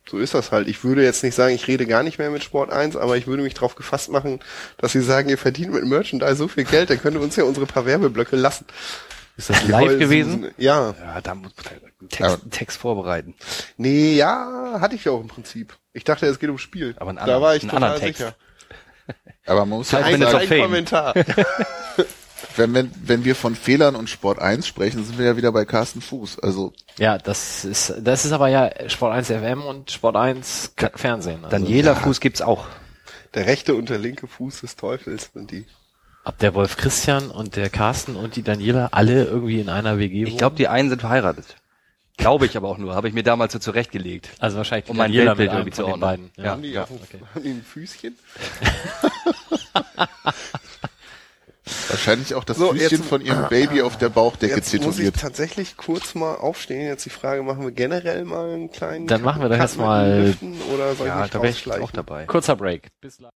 So 0.07 0.19
ist 0.19 0.35
das 0.35 0.53
halt. 0.53 0.69
Ich 0.69 0.85
würde 0.85 1.03
jetzt 1.03 1.25
nicht 1.25 1.35
sagen, 1.35 1.55
ich 1.55 1.67
rede 1.67 1.87
gar 1.87 2.03
nicht 2.03 2.19
mehr 2.19 2.29
mit 2.29 2.45
Sport 2.45 2.71
1, 2.71 2.97
aber 2.97 3.17
ich 3.17 3.27
würde 3.27 3.43
mich 3.43 3.55
darauf 3.55 3.75
gefasst 3.75 4.11
machen, 4.11 4.41
dass 4.77 4.93
sie 4.93 5.01
sagen, 5.01 5.31
ihr 5.31 5.39
verdient 5.39 5.73
mit 5.73 5.87
Merchandise 5.87 6.35
so 6.35 6.47
viel 6.47 6.65
Geld, 6.65 6.91
dann 6.91 7.01
könnt 7.01 7.17
ihr 7.17 7.23
uns 7.23 7.37
ja 7.37 7.45
unsere 7.45 7.65
paar 7.65 7.87
Werbeblöcke 7.87 8.37
lassen. 8.37 8.67
Ist 9.41 9.51
das 9.51 9.67
live 9.69 9.99
gewesen? 9.99 10.51
Ja. 10.59 10.95
Ja, 11.01 11.21
da 11.21 11.35
muss 11.35 11.53
man 11.57 11.67
einen 12.01 12.09
Text, 12.11 12.43
einen 12.43 12.51
Text 12.51 12.77
vorbereiten. 12.79 13.35
Nee, 13.79 14.15
ja, 14.15 14.77
hatte 14.81 14.95
ich 14.95 15.05
ja 15.05 15.13
auch 15.13 15.21
im 15.21 15.29
Prinzip. 15.29 15.77
Ich 15.93 16.05
dachte, 16.05 16.27
es 16.27 16.39
geht 16.39 16.49
ums 16.51 16.61
Spiel. 16.63 16.95
Aber 16.99 17.09
einen 17.11 17.17
da 17.17 17.23
anderen- 17.23 17.43
war 17.43 17.57
ich 17.57 17.63
total 17.67 17.99
Text. 17.99 18.19
sicher. 18.19 18.35
aber 19.47 19.61
man 19.67 19.79
muss 19.79 19.91
ja 19.91 20.01
auch 20.01 20.05
Ein, 20.05 20.21
sagen, 20.21 20.53
ein. 20.53 20.61
Kommentar. 20.61 21.15
wenn, 22.57 22.75
wenn, 22.75 22.91
wenn 23.03 23.25
wir 23.25 23.35
von 23.35 23.55
Fehlern 23.55 23.97
und 23.97 24.11
Sport 24.11 24.39
1 24.39 24.67
sprechen, 24.67 25.05
sind 25.05 25.19
wir 25.19 25.27
ja 25.27 25.37
wieder 25.37 25.53
bei 25.53 25.65
Carsten 25.65 26.01
Fuß. 26.01 26.41
Also, 26.41 26.73
Ja, 26.99 27.19
das 27.19 27.65
ist, 27.65 27.95
das 27.99 28.25
ist 28.25 28.33
aber 28.33 28.49
ja 28.49 28.71
Sport 28.89 29.15
1 29.15 29.29
FM 29.29 29.63
und 29.63 29.91
Sport 29.91 30.17
1 30.17 30.73
Kack 30.77 30.99
Fernsehen. 30.99 31.45
Also, 31.45 31.57
Daniela 31.57 31.95
Fuß 31.95 32.21
gibt's 32.21 32.43
auch. 32.43 32.67
der 33.35 33.47
rechte 33.47 33.75
und 33.75 33.89
der 33.89 33.99
linke 33.99 34.27
Fuß 34.27 34.61
des 34.61 34.77
Teufels 34.77 35.31
sind 35.33 35.51
die. 35.51 35.67
Ob 36.25 36.39
der 36.39 36.55
Wolf 36.55 36.77
Christian 36.77 37.31
und 37.31 37.57
der 37.57 37.71
Carsten 37.71 38.15
und 38.17 38.37
die 38.37 38.43
Daniela 38.43 38.89
alle 38.93 39.25
irgendwie 39.25 39.61
in 39.61 39.69
einer 39.71 39.99
WG 39.99 40.25
Ich 40.25 40.37
glaube, 40.37 40.57
die 40.57 40.69
einen 40.69 40.91
sind 40.91 41.01
verheiratet. 41.01 41.57
Glaube 42.19 42.45
ich 42.45 42.57
aber 42.59 42.69
auch 42.69 42.77
nur. 42.77 42.95
Habe 42.95 43.09
ich 43.09 43.15
mir 43.15 43.23
damals 43.23 43.55
so 43.55 43.59
zurechtgelegt. 43.59 44.29
also 44.39 44.59
wahrscheinlich 44.59 44.85
die 44.85 44.91
um 44.91 44.99
mein 44.99 45.11
Daniela 45.11 45.39
Weltbild 45.39 45.53
irgendwie 45.53 45.71
von 45.77 45.85
zu 45.87 45.91
den 45.93 46.01
beiden. 46.01 46.25
ordnen. 46.27 46.45
Ja. 46.45 46.51
Haben 46.53 46.63
die, 46.63 46.79
auf 46.79 46.89
dem, 46.89 46.99
haben 47.35 47.43
die 47.43 47.51
ein 47.51 47.63
Füßchen? 47.65 48.19
wahrscheinlich 51.89 52.35
auch 52.35 52.45
das 52.45 52.59
So, 52.59 52.73
Füßchen 52.73 52.99
jetzt- 52.99 53.09
von 53.09 53.23
ihrem 53.23 53.49
Baby 53.49 53.81
auf 53.81 53.97
der 53.97 54.11
Bauchdecke 54.11 54.57
Jetzt 54.57 54.75
muss 54.75 54.75
ich 54.75 54.81
tätowiert. 55.07 55.19
tatsächlich 55.21 55.79
kurz 55.79 56.15
mal 56.15 56.35
aufstehen. 56.35 56.87
Jetzt 56.87 57.07
die 57.07 57.11
Frage, 57.11 57.43
machen 57.43 57.63
wir 57.65 57.71
generell 57.73 58.27
mal 58.27 58.51
einen 58.53 58.71
kleinen 58.71 59.07
Dann 59.07 59.23
machen 59.23 59.41
wir 59.41 59.49
doch 59.49 59.55
Cut 59.57 59.63
erst 59.63 59.79
mit 59.79 59.87
mal- 59.87 60.11
den 60.17 60.27
Lüften 60.27 60.61
oder 60.75 60.95
soll 60.95 61.07
ich 61.07 61.13
Ja, 61.15 61.21
mich 61.23 61.31
da 61.31 61.43
wäre 61.43 61.53
ich 61.53 61.73
auch 61.83 61.91
dabei. 61.93 62.27
Kurzer 62.27 62.57
Break. 62.57 62.89
Bis 63.01 63.17
gleich. 63.17 63.31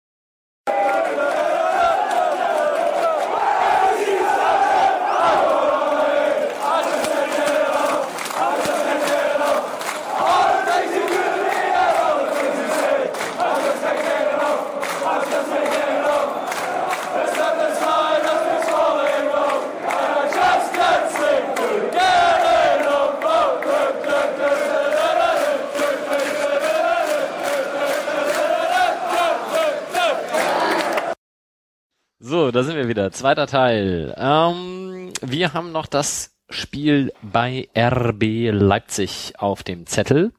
So, 32.27 32.51
da 32.51 32.63
sind 32.63 32.77
wir 32.77 32.89
wieder. 32.89 33.13
Zweiter 33.13 33.47
Teil. 33.47 34.15
Ähm, 34.17 35.13
wir 35.21 35.53
haben 35.53 35.73
noch 35.73 35.85
das 35.85 36.35
Spiel 36.49 37.13
bei 37.21 37.69
RB 37.77 38.51
Leipzig 38.51 39.35
auf 39.37 39.63
dem 39.63 39.85
Zettel, 39.85 40.33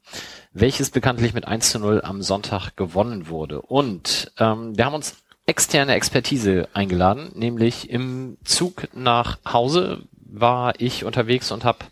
welches 0.52 0.90
bekanntlich 0.90 1.36
mit 1.36 1.48
1 1.48 1.70
zu 1.70 1.78
0 1.78 2.02
am 2.04 2.24
Sonntag 2.24 2.76
gewonnen 2.76 3.30
wurde. 3.30 3.62
Und 3.62 4.32
ähm, 4.40 4.76
wir 4.76 4.86
haben 4.86 4.96
uns 4.96 5.18
externe 5.46 5.94
Expertise 5.94 6.68
eingeladen, 6.74 7.30
nämlich 7.36 7.88
im 7.92 8.38
Zug 8.44 8.88
nach 8.96 9.38
Hause 9.46 10.02
war 10.12 10.74
ich 10.82 11.06
unterwegs 11.06 11.52
und 11.52 11.66
habe 11.66 11.86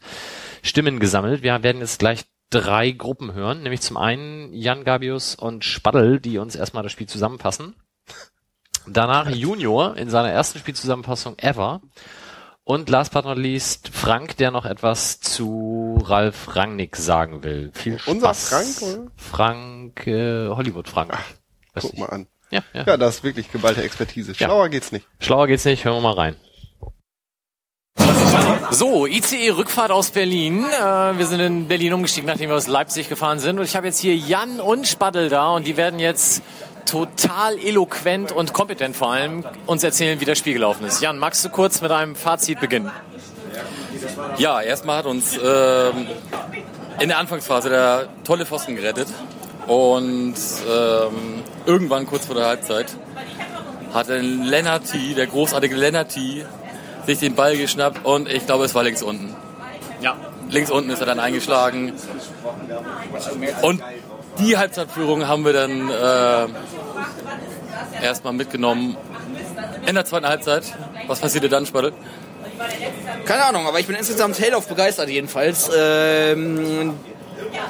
Stimmen 0.63 0.99
gesammelt. 0.99 1.43
Wir 1.43 1.61
werden 1.61 1.81
jetzt 1.81 1.99
gleich 1.99 2.25
drei 2.49 2.89
Gruppen 2.89 3.35
hören, 3.35 3.61
nämlich 3.61 3.81
zum 3.81 3.97
einen 3.97 4.53
Jan 4.53 4.85
Gabius 4.85 5.35
und 5.35 5.63
Spaddel, 5.63 6.19
die 6.19 6.39
uns 6.39 6.55
erstmal 6.55 6.81
das 6.81 6.91
Spiel 6.91 7.07
zusammenfassen. 7.07 7.75
Danach 8.87 9.29
Junior 9.29 9.95
in 9.97 10.09
seiner 10.09 10.29
ersten 10.29 10.59
Spielzusammenfassung 10.59 11.37
ever. 11.39 11.81
Und 12.65 12.89
last 12.89 13.11
but 13.13 13.25
not 13.25 13.37
least 13.37 13.89
Frank, 13.89 14.37
der 14.37 14.51
noch 14.51 14.65
etwas 14.65 15.19
zu 15.19 16.01
Ralf 16.05 16.55
Rangnick 16.55 16.95
sagen 16.95 17.43
will. 17.43 17.71
Viel 17.73 17.99
Spaß. 17.99 18.13
Unser 18.13 18.33
Frank, 18.33 18.81
oder? 18.81 19.11
Frank, 19.17 20.07
äh, 20.07 20.47
Hollywood 20.47 20.87
Frank. 20.87 21.11
Weiß 21.73 21.83
Guck 21.83 21.91
nicht. 21.93 21.99
mal 21.99 22.07
an. 22.09 22.27
Ja, 22.51 22.61
ja. 22.73 22.83
Ja, 22.85 22.97
das 22.97 23.15
ist 23.15 23.23
wirklich 23.23 23.51
geballte 23.51 23.83
Expertise. 23.83 24.33
Schlauer 24.33 24.69
geht's 24.69 24.91
nicht. 24.93 25.07
Schlauer 25.19 25.47
geht's 25.47 25.65
nicht, 25.65 25.83
hören 25.83 25.95
wir 25.97 26.01
mal 26.01 26.13
rein. 26.13 26.35
So, 28.71 29.05
ICE-Rückfahrt 29.05 29.91
aus 29.91 30.11
Berlin. 30.11 30.63
Äh, 30.65 31.17
wir 31.17 31.25
sind 31.25 31.39
in 31.39 31.67
Berlin 31.67 31.93
umgestiegen, 31.93 32.27
nachdem 32.27 32.49
wir 32.49 32.55
aus 32.55 32.67
Leipzig 32.67 33.09
gefahren 33.09 33.39
sind. 33.39 33.59
Und 33.59 33.65
ich 33.65 33.75
habe 33.75 33.87
jetzt 33.87 33.99
hier 33.99 34.15
Jan 34.15 34.59
und 34.59 34.87
Spaddel 34.87 35.29
da 35.29 35.51
und 35.51 35.67
die 35.67 35.77
werden 35.77 35.99
jetzt 35.99 36.41
total 36.85 37.57
eloquent 37.57 38.31
und 38.31 38.53
kompetent 38.53 38.95
vor 38.95 39.11
allem 39.11 39.45
uns 39.65 39.83
erzählen, 39.83 40.19
wie 40.19 40.25
das 40.25 40.37
Spiel 40.37 40.53
gelaufen 40.53 40.85
ist. 40.85 41.01
Jan, 41.01 41.17
magst 41.17 41.43
du 41.43 41.49
kurz 41.49 41.81
mit 41.81 41.91
einem 41.91 42.15
Fazit 42.15 42.59
beginnen? 42.59 42.91
Ja, 44.37 44.61
erstmal 44.61 44.97
hat 44.97 45.05
uns 45.05 45.37
ähm, 45.37 46.07
in 46.99 47.09
der 47.09 47.17
Anfangsphase 47.17 47.69
der 47.69 48.07
tolle 48.23 48.45
Pfosten 48.45 48.75
gerettet. 48.75 49.07
Und 49.67 50.35
ähm, 50.69 51.43
irgendwann 51.65 52.05
kurz 52.05 52.25
vor 52.25 52.35
der 52.35 52.47
Halbzeit 52.47 52.87
hat 53.93 54.09
ein 54.09 54.43
Lennarty, 54.43 55.13
der 55.13 55.27
großartige 55.27 55.75
Lennarty, 55.75 56.43
sich 57.05 57.19
den 57.19 57.35
Ball 57.35 57.57
geschnappt 57.57 58.05
und 58.05 58.29
ich 58.29 58.45
glaube, 58.45 58.65
es 58.65 58.75
war 58.75 58.83
links 58.83 59.01
unten. 59.01 59.35
Ja. 60.01 60.15
Links 60.49 60.69
unten 60.69 60.89
ist 60.89 60.99
er 60.99 61.05
dann 61.05 61.19
eingeschlagen. 61.19 61.93
Und 63.61 63.81
die 64.39 64.57
Halbzeitführung 64.57 65.27
haben 65.27 65.45
wir 65.45 65.53
dann 65.53 65.89
äh, 65.89 66.47
erstmal 68.03 68.33
mitgenommen. 68.33 68.97
In 69.85 69.95
der 69.95 70.05
zweiten 70.05 70.27
Halbzeit. 70.27 70.63
Was 71.07 71.19
passierte 71.19 71.49
dann, 71.49 71.65
Spadel? 71.65 71.93
Keine 73.25 73.45
Ahnung, 73.45 73.67
aber 73.67 73.79
ich 73.79 73.87
bin 73.87 73.95
insgesamt 73.95 74.39
hellauf 74.39 74.67
begeistert 74.67 75.09
jedenfalls. 75.09 75.69
Ähm, 75.75 76.93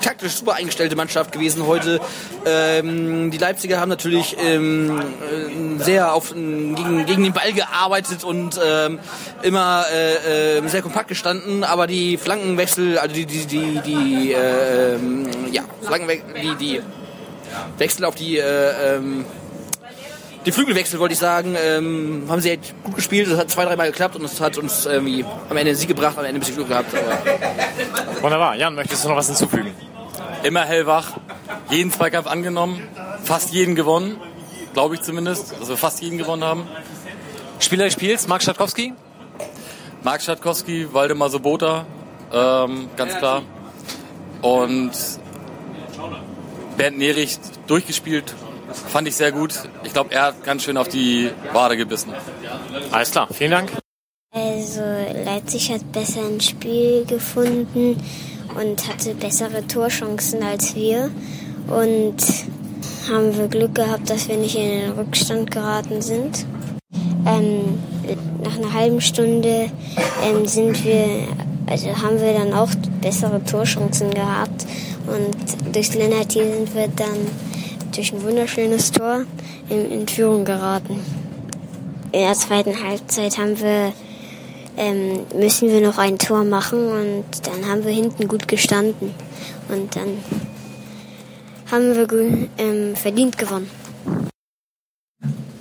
taktisch 0.02 0.34
super 0.34 0.56
eingestellte 0.56 0.96
Mannschaft 0.96 1.32
gewesen 1.32 1.66
heute. 1.68 2.00
Ähm, 2.46 3.32
die 3.32 3.38
Leipziger 3.38 3.80
haben 3.80 3.90
natürlich 3.90 4.36
ähm, 4.40 5.00
äh, 5.00 5.84
sehr 5.84 6.14
auf, 6.14 6.34
gegen, 6.34 7.06
gegen 7.06 7.24
den 7.24 7.34
Ball 7.34 7.54
gearbeitet 7.54 8.24
und 8.24 8.60
ähm, 8.64 9.00
immer 9.42 9.86
äh, 9.94 10.58
äh, 10.58 10.68
sehr 10.68 10.82
kompakt 10.82 11.08
gestanden, 11.08 11.64
aber 11.64 11.88
die 11.88 12.18
Flankenwechsel, 12.18 12.98
also 12.98 13.14
die, 13.16 13.26
die, 13.26 13.46
die, 13.46 13.82
die 13.86 14.34
äh, 14.34 14.98
ja, 15.52 15.64
Flankenwechsel, 15.82 16.34
die, 16.42 16.56
die 16.56 16.82
Wechsel 17.78 18.06
auf 18.06 18.16
die 18.16 18.38
äh, 18.38 18.96
ähm, 18.98 19.26
die 20.46 20.52
Flügelwechsel, 20.52 21.00
wollte 21.00 21.14
ich 21.14 21.20
sagen, 21.20 21.56
ähm, 21.58 22.24
haben 22.28 22.42
sie 22.42 22.50
halt 22.50 22.74
gut 22.84 22.96
gespielt. 22.96 23.32
Das 23.32 23.38
hat 23.38 23.50
zwei, 23.50 23.66
dreimal 23.66 23.88
geklappt 23.88 24.16
und 24.16 24.26
es 24.26 24.42
hat 24.42 24.58
uns 24.58 24.86
irgendwie 24.86 25.24
am 25.24 25.58
Ende 25.58 25.72
einen 25.72 25.76
Sieg 25.76 25.88
gebracht, 25.88 26.18
am 26.18 26.26
Ende 26.26 26.38
ein 26.38 26.40
bisschen 26.40 26.56
Glück 26.56 26.68
gehabt. 26.68 26.94
Aber 26.94 28.22
Wunderbar. 28.22 28.56
Jan, 28.56 28.76
möchtest 28.76 29.06
du 29.06 29.10
noch 29.10 29.16
was 29.16 29.28
hinzufügen? 29.28 29.74
Immer 30.44 30.66
hellwach, 30.66 31.14
jeden 31.70 31.92
Zweikampf 31.92 32.28
angenommen, 32.28 32.82
fast 33.24 33.52
jeden 33.52 33.76
gewonnen, 33.76 34.18
glaube 34.74 34.96
ich 34.96 35.02
zumindest, 35.02 35.54
dass 35.60 35.70
wir 35.70 35.78
fast 35.78 36.02
jeden 36.02 36.18
gewonnen 36.18 36.44
haben. 36.44 36.68
Spieler 37.60 37.86
des 37.86 37.94
Spiels, 37.94 38.28
Marc 38.28 38.44
Schatkowski? 38.44 38.94
Marc 40.04 40.22
Schatkowski, 40.22 40.94
Waldemar 40.94 41.30
Sobota, 41.30 41.86
ähm, 42.34 42.90
ganz 42.98 43.16
klar. 43.18 43.44
Und 44.42 44.92
Bernd 46.76 46.98
Nerich 46.98 47.40
durchgespielt, 47.68 48.36
fand 48.74 49.08
ich 49.08 49.16
sehr 49.16 49.32
gut. 49.32 49.54
Ich 49.84 49.94
glaube, 49.94 50.14
er 50.14 50.24
hat 50.24 50.44
ganz 50.44 50.64
schön 50.64 50.78
auf 50.78 50.88
die 50.88 51.30
Wade 51.52 51.78
gebissen. 51.78 52.14
Alles 52.92 53.12
klar, 53.12 53.28
vielen 53.32 53.52
Dank. 53.52 53.72
Also 54.32 54.82
Leipzig 55.24 55.72
hat 55.72 55.92
besser 55.92 56.28
ins 56.28 56.50
Spiel 56.50 57.06
gefunden 57.06 58.02
und 58.60 58.88
hatte 58.88 59.14
bessere 59.14 59.66
Torchancen 59.68 60.42
als 60.42 60.76
wir. 60.76 61.12
Und 61.68 62.16
haben 63.10 63.38
wir 63.38 63.48
Glück 63.48 63.76
gehabt, 63.76 64.10
dass 64.10 64.28
wir 64.28 64.38
nicht 64.38 64.56
in 64.56 64.70
den 64.70 64.92
Rückstand 64.92 65.52
geraten 65.52 66.02
sind. 66.02 66.46
Ähm, 67.26 67.80
nach 68.44 68.58
einer 68.58 68.74
halben 68.74 69.02
Stunde 69.02 69.70
ähm, 70.24 70.46
sind 70.46 70.84
wir, 70.84 71.28
also 71.68 71.88
haben 72.02 72.20
wir 72.20 72.34
dann 72.34 72.54
auch 72.54 72.70
bessere 73.02 73.44
Torchancen 73.44 74.12
gehabt. 74.12 74.66
Und 75.08 75.76
durch 75.76 75.94
Lennart 75.94 76.32
hier 76.32 76.52
sind 76.52 76.74
wir 76.76 76.88
dann 76.88 77.28
durch 77.96 78.14
ein 78.14 78.24
wunderschönes 78.24 78.92
Tor 78.92 79.26
in, 79.70 80.08
Führung 80.08 80.46
geraten. 80.46 81.00
In 82.12 82.22
der 82.22 82.34
zweiten 82.34 82.84
Halbzeit 82.84 83.38
haben 83.38 83.60
wir 83.60 83.94
ähm, 84.78 85.26
müssen 85.36 85.70
wir 85.70 85.82
noch 85.82 85.98
ein 85.98 86.18
Tor 86.18 86.44
machen 86.44 86.88
und 86.88 87.26
dann 87.44 87.70
haben 87.70 87.86
wir 87.86 87.92
hinten 87.92 88.28
gut 88.28 88.48
gestanden 88.48 89.14
und 89.70 89.96
dann 89.96 90.18
haben 91.70 91.96
wir 91.96 92.50
ähm, 92.58 92.96
verdient 92.96 93.38
gewonnen. 93.38 93.70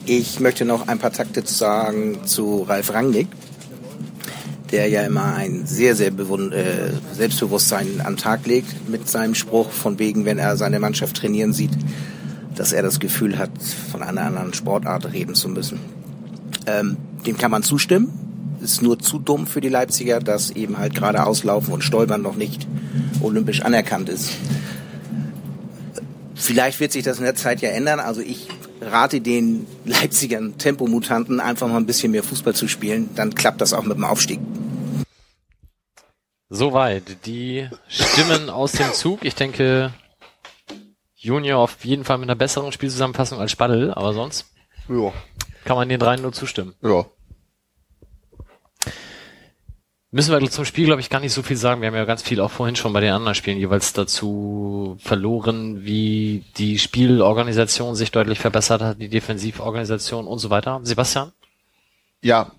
Ich 0.04 0.40
möchte 0.40 0.64
noch 0.64 0.88
ein 0.88 0.98
paar 0.98 1.12
Takte 1.12 1.46
sagen 1.46 2.24
zu 2.24 2.62
Ralf 2.62 2.92
Rangnick, 2.92 3.28
der 4.72 4.88
ja 4.88 5.02
immer 5.02 5.34
ein 5.34 5.66
sehr, 5.66 5.94
sehr 5.94 6.09
äh, 6.09 6.90
Selbstbewusstsein 7.12 8.02
den 8.04 8.16
Tag 8.16 8.46
legt 8.46 8.88
mit 8.88 9.09
seinem 9.09 9.34
Spruch 9.34 9.70
von 9.70 9.98
wegen, 9.98 10.24
wenn 10.24 10.38
er 10.38 10.56
seine 10.56 10.80
Mannschaft 10.80 11.16
trainieren 11.16 11.52
sieht, 11.52 11.72
dass 12.54 12.72
er 12.72 12.82
das 12.82 13.00
Gefühl 13.00 13.38
hat, 13.38 13.50
von 13.90 14.02
einer 14.02 14.22
anderen 14.22 14.54
Sportart 14.54 15.12
reden 15.12 15.34
zu 15.34 15.48
müssen. 15.48 15.80
Ähm, 16.66 16.96
dem 17.26 17.36
kann 17.36 17.50
man 17.50 17.62
zustimmen. 17.62 18.08
Ist 18.60 18.82
nur 18.82 18.98
zu 18.98 19.18
dumm 19.18 19.46
für 19.46 19.60
die 19.60 19.68
Leipziger, 19.68 20.20
dass 20.20 20.50
eben 20.50 20.78
halt 20.78 20.94
gerade 20.94 21.26
auslaufen 21.26 21.72
und 21.72 21.82
stolpern 21.82 22.22
noch 22.22 22.36
nicht 22.36 22.66
olympisch 23.20 23.62
anerkannt 23.62 24.08
ist. 24.08 24.30
Vielleicht 26.34 26.80
wird 26.80 26.92
sich 26.92 27.02
das 27.02 27.18
in 27.18 27.24
der 27.24 27.34
Zeit 27.34 27.60
ja 27.60 27.70
ändern. 27.70 28.00
Also 28.00 28.20
ich 28.20 28.48
rate 28.80 29.20
den 29.20 29.66
Leipzigern 29.84 30.58
Tempomutanten 30.58 31.40
einfach 31.40 31.68
mal 31.68 31.76
ein 31.76 31.86
bisschen 31.86 32.12
mehr 32.12 32.22
Fußball 32.22 32.54
zu 32.54 32.68
spielen. 32.68 33.10
Dann 33.14 33.34
klappt 33.34 33.60
das 33.60 33.72
auch 33.72 33.84
mit 33.84 33.96
dem 33.96 34.04
Aufstieg. 34.04 34.40
Soweit 36.50 37.24
die 37.24 37.68
Stimmen 37.88 38.50
aus 38.50 38.72
dem 38.72 38.92
Zug. 38.92 39.24
Ich 39.24 39.34
denke, 39.34 39.94
Junior 41.22 41.60
auf 41.60 41.84
jeden 41.84 42.04
Fall 42.04 42.18
mit 42.18 42.28
einer 42.28 42.34
besseren 42.36 42.72
Spielzusammenfassung 42.72 43.38
als 43.38 43.52
Spaddel, 43.52 43.94
aber 43.94 44.12
sonst 44.12 44.46
Ja. 44.88 45.12
kann 45.64 45.76
man 45.76 45.88
den 45.88 46.00
dreien 46.00 46.20
nur 46.20 46.32
zustimmen. 46.32 46.74
Ja. 46.82 47.06
Müssen 50.10 50.38
wir 50.38 50.50
zum 50.50 50.64
Spiel, 50.66 50.84
glaube 50.86 51.00
ich, 51.00 51.08
gar 51.08 51.20
nicht 51.20 51.32
so 51.32 51.42
viel 51.42 51.56
sagen. 51.56 51.80
Wir 51.80 51.88
haben 51.88 51.94
ja 51.94 52.04
ganz 52.04 52.22
viel 52.22 52.40
auch 52.40 52.50
vorhin 52.50 52.76
schon 52.76 52.92
bei 52.92 53.00
den 53.00 53.12
anderen 53.14 53.34
Spielen 53.34 53.56
jeweils 53.56 53.92
dazu 53.94 54.98
verloren, 55.00 55.84
wie 55.84 56.44
die 56.58 56.78
Spielorganisation 56.78 57.94
sich 57.94 58.10
deutlich 58.10 58.38
verbessert 58.40 58.82
hat, 58.82 59.00
die 59.00 59.08
Defensivorganisation 59.08 60.26
und 60.26 60.38
so 60.38 60.50
weiter. 60.50 60.80
Sebastian? 60.82 61.32
Ja, 62.20 62.52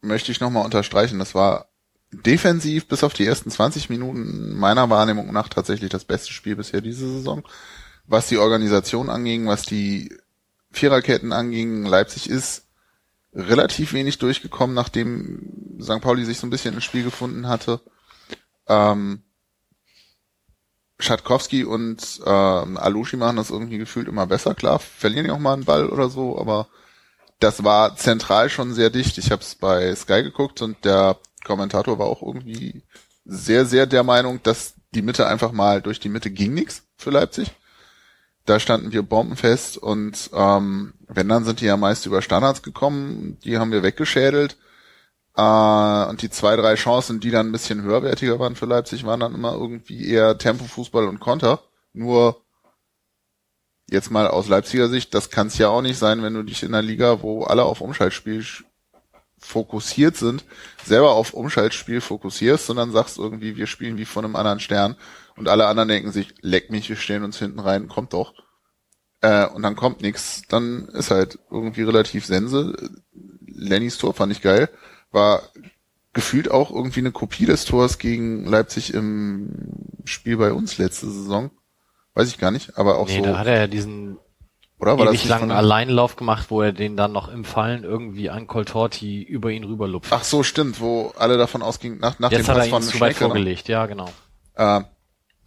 möchte 0.00 0.32
ich 0.32 0.40
nochmal 0.40 0.64
unterstreichen. 0.64 1.18
Das 1.20 1.34
war 1.34 1.66
defensiv 2.12 2.88
bis 2.88 3.04
auf 3.04 3.12
die 3.12 3.26
ersten 3.26 3.50
20 3.50 3.88
Minuten 3.88 4.56
meiner 4.58 4.90
Wahrnehmung 4.90 5.32
nach 5.32 5.48
tatsächlich 5.48 5.90
das 5.90 6.04
beste 6.04 6.32
Spiel 6.32 6.56
bisher 6.56 6.80
diese 6.80 7.06
Saison. 7.08 7.44
Was 8.10 8.26
die 8.26 8.38
Organisation 8.38 9.08
anging, 9.08 9.46
was 9.46 9.62
die 9.62 10.12
Viererketten 10.72 11.32
anging, 11.32 11.84
Leipzig 11.84 12.28
ist 12.28 12.66
relativ 13.32 13.92
wenig 13.92 14.18
durchgekommen, 14.18 14.74
nachdem 14.74 15.78
St. 15.80 16.00
Pauli 16.00 16.24
sich 16.24 16.40
so 16.40 16.48
ein 16.48 16.50
bisschen 16.50 16.74
ins 16.74 16.82
Spiel 16.82 17.04
gefunden 17.04 17.46
hatte. 17.46 17.80
Ähm, 18.66 19.22
Schatkowski 20.98 21.62
und 21.62 22.20
ähm, 22.26 22.78
Alushi 22.78 23.16
machen 23.16 23.36
das 23.36 23.50
irgendwie 23.50 23.78
gefühlt 23.78 24.08
immer 24.08 24.26
besser. 24.26 24.56
Klar, 24.56 24.80
verlieren 24.80 25.26
ja 25.26 25.34
auch 25.34 25.38
mal 25.38 25.52
einen 25.52 25.64
Ball 25.64 25.88
oder 25.88 26.10
so, 26.10 26.36
aber 26.36 26.66
das 27.38 27.62
war 27.62 27.94
zentral 27.94 28.50
schon 28.50 28.74
sehr 28.74 28.90
dicht. 28.90 29.18
Ich 29.18 29.30
habe 29.30 29.42
es 29.42 29.54
bei 29.54 29.94
Sky 29.94 30.24
geguckt 30.24 30.62
und 30.62 30.84
der 30.84 31.16
Kommentator 31.44 32.00
war 32.00 32.08
auch 32.08 32.22
irgendwie 32.22 32.82
sehr, 33.24 33.66
sehr 33.66 33.86
der 33.86 34.02
Meinung, 34.02 34.42
dass 34.42 34.74
die 34.96 35.02
Mitte 35.02 35.28
einfach 35.28 35.52
mal 35.52 35.80
durch 35.80 36.00
die 36.00 36.08
Mitte 36.08 36.32
ging 36.32 36.54
nix 36.54 36.82
für 36.96 37.10
Leipzig. 37.10 37.52
Da 38.50 38.58
standen 38.58 38.90
wir 38.90 39.04
bombenfest 39.04 39.78
und 39.78 40.28
ähm, 40.32 40.94
wenn 41.06 41.28
dann 41.28 41.44
sind 41.44 41.60
die 41.60 41.66
ja 41.66 41.76
meist 41.76 42.04
über 42.04 42.20
Standards 42.20 42.62
gekommen, 42.62 43.38
die 43.44 43.58
haben 43.58 43.70
wir 43.70 43.84
weggeschädelt. 43.84 44.56
Äh, 45.36 46.04
und 46.08 46.20
die 46.20 46.30
zwei, 46.30 46.56
drei 46.56 46.74
Chancen, 46.74 47.20
die 47.20 47.30
dann 47.30 47.48
ein 47.48 47.52
bisschen 47.52 47.82
höherwertiger 47.82 48.40
waren 48.40 48.56
für 48.56 48.66
Leipzig, 48.66 49.06
waren 49.06 49.20
dann 49.20 49.36
immer 49.36 49.52
irgendwie 49.52 50.04
eher 50.04 50.36
Tempo-Fußball 50.36 51.06
und 51.06 51.20
Konter. 51.20 51.60
Nur 51.92 52.40
jetzt 53.88 54.10
mal 54.10 54.26
aus 54.26 54.48
Leipziger 54.48 54.88
Sicht, 54.88 55.14
das 55.14 55.30
kann 55.30 55.46
es 55.46 55.56
ja 55.56 55.68
auch 55.68 55.82
nicht 55.82 55.98
sein, 55.98 56.24
wenn 56.24 56.34
du 56.34 56.42
dich 56.42 56.64
in 56.64 56.74
einer 56.74 56.82
Liga, 56.82 57.22
wo 57.22 57.44
alle 57.44 57.62
auf 57.62 57.80
Umschaltspiel 57.80 58.40
sch- 58.40 58.64
fokussiert 59.38 60.16
sind, 60.16 60.44
selber 60.84 61.12
auf 61.12 61.34
Umschaltspiel 61.34 62.00
fokussierst, 62.00 62.66
sondern 62.66 62.90
sagst 62.90 63.16
irgendwie, 63.16 63.54
wir 63.54 63.68
spielen 63.68 63.96
wie 63.96 64.06
von 64.06 64.24
einem 64.24 64.34
anderen 64.34 64.58
Stern 64.58 64.96
und 65.40 65.48
alle 65.48 65.66
anderen 65.66 65.88
denken 65.88 66.12
sich, 66.12 66.34
leck 66.40 66.70
mich, 66.70 66.88
wir 66.88 66.96
stellen 66.96 67.24
uns 67.24 67.38
hinten 67.38 67.58
rein, 67.58 67.88
kommt 67.88 68.12
doch. 68.12 68.32
äh, 69.22 69.46
und 69.46 69.62
dann 69.62 69.74
kommt 69.76 70.00
nix, 70.02 70.42
dann 70.48 70.86
ist 70.88 71.10
halt 71.10 71.38
irgendwie 71.50 71.82
relativ 71.82 72.24
Sense. 72.26 72.74
Lennys 73.46 73.98
Tor 73.98 74.14
fand 74.14 74.32
ich 74.32 74.40
geil, 74.42 74.70
war 75.10 75.42
gefühlt 76.12 76.50
auch 76.50 76.70
irgendwie 76.70 77.00
eine 77.00 77.12
Kopie 77.12 77.46
des 77.46 77.64
Tors 77.64 77.98
gegen 77.98 78.44
Leipzig 78.46 78.94
im 78.94 79.50
Spiel 80.04 80.36
bei 80.36 80.52
uns 80.52 80.78
letzte 80.78 81.06
Saison. 81.10 81.50
Weiß 82.14 82.28
ich 82.28 82.38
gar 82.38 82.50
nicht, 82.50 82.78
aber 82.78 82.98
auch 82.98 83.06
nee, 83.08 83.18
so. 83.18 83.22
da 83.24 83.38
hat 83.38 83.46
er 83.46 83.58
ja 83.58 83.66
diesen 83.66 84.18
Oder 84.78 84.98
war 84.98 85.04
das 85.04 85.14
ewig 85.14 85.22
nicht 85.24 85.30
langen 85.30 85.48
von- 85.48 85.56
Alleinlauf 85.56 86.16
gemacht, 86.16 86.46
wo 86.50 86.62
er 86.62 86.72
den 86.72 86.96
dann 86.96 87.12
noch 87.12 87.28
im 87.28 87.44
Fallen 87.44 87.84
irgendwie 87.84 88.30
an 88.30 88.46
Coltorti 88.46 89.22
über 89.22 89.50
ihn 89.50 89.64
rüberlupft. 89.64 90.12
Ach 90.12 90.24
so, 90.24 90.42
stimmt, 90.42 90.80
wo 90.80 91.12
alle 91.18 91.36
davon 91.38 91.62
ausgingen, 91.62 91.98
nach, 92.00 92.18
nach 92.18 92.30
Jetzt 92.32 92.46
dem 92.46 92.48
hat 92.48 92.56
er 92.56 92.60
Pass 92.60 92.66
ihn 92.66 92.70
von 92.70 92.82
zu 92.82 93.00
weit 93.00 93.20
ne? 93.20 93.26
vorgelegt, 93.26 93.68
ja 93.68 93.86
genau. 93.86 94.08
Äh, 94.54 94.80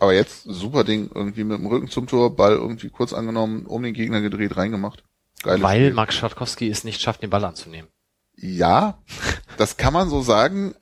aber 0.03 0.13
jetzt 0.13 0.43
super 0.43 0.83
Ding, 0.83 1.09
irgendwie 1.15 1.43
mit 1.45 1.57
dem 1.57 1.65
Rücken 1.65 1.87
zum 1.89 2.07
Tor, 2.07 2.35
Ball 2.35 2.53
irgendwie 2.53 2.89
kurz 2.89 3.13
angenommen, 3.13 3.65
um 3.65 3.81
den 3.83 3.93
Gegner 3.93 4.21
gedreht, 4.21 4.57
reingemacht. 4.57 5.03
Geiles 5.43 5.61
Weil 5.63 5.79
Spiel. 5.79 5.93
Max 5.93 6.15
Schatkowski 6.15 6.69
es 6.69 6.83
nicht 6.83 7.01
schafft, 7.01 7.23
den 7.23 7.29
Ball 7.29 7.43
anzunehmen. 7.45 7.89
Ja, 8.35 8.97
das 9.57 9.77
kann 9.77 9.93
man 9.93 10.09
so 10.09 10.21
sagen. 10.21 10.75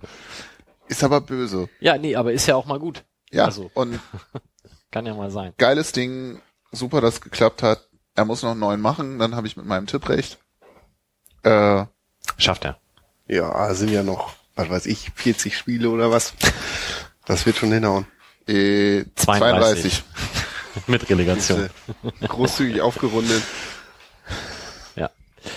Ist 0.88 1.02
aber 1.02 1.20
böse. 1.22 1.68
Ja, 1.80 1.96
nee, 1.96 2.14
aber 2.14 2.32
ist 2.34 2.46
ja 2.46 2.56
auch 2.56 2.66
mal 2.66 2.78
gut. 2.78 3.04
Ja, 3.30 3.46
Also, 3.46 3.70
und 3.72 3.98
kann 4.90 5.06
ja 5.06 5.14
mal 5.14 5.30
sein. 5.30 5.54
geiles 5.56 5.92
Ding, 5.92 6.40
super, 6.72 7.00
dass 7.00 7.14
es 7.14 7.20
geklappt 7.22 7.62
hat. 7.62 7.88
Er 8.14 8.26
muss 8.26 8.42
noch 8.42 8.54
neuen 8.54 8.80
machen, 8.82 9.18
dann 9.18 9.34
habe 9.34 9.46
ich 9.46 9.56
mit 9.56 9.64
meinem 9.66 9.86
Tipp 9.86 10.08
recht. 10.10 10.38
Äh, 11.42 11.86
Schafft 12.36 12.64
er. 12.66 12.78
Ja, 13.26 13.72
sind 13.74 13.90
ja 13.90 14.02
noch, 14.02 14.34
was 14.54 14.68
weiß 14.68 14.86
ich, 14.86 15.10
40 15.14 15.56
Spiele 15.56 15.88
oder 15.88 16.10
was. 16.10 16.34
Das 17.24 17.46
wird 17.46 17.56
schon 17.56 17.72
hinhauen. 17.72 18.06
Äh, 18.48 19.04
32. 19.14 20.02
Mit 20.86 21.08
Relegation. 21.08 21.70
Diese 22.20 22.28
Großzügig 22.28 22.80
aufgerundet. 22.80 23.42
Ja. 24.96 25.10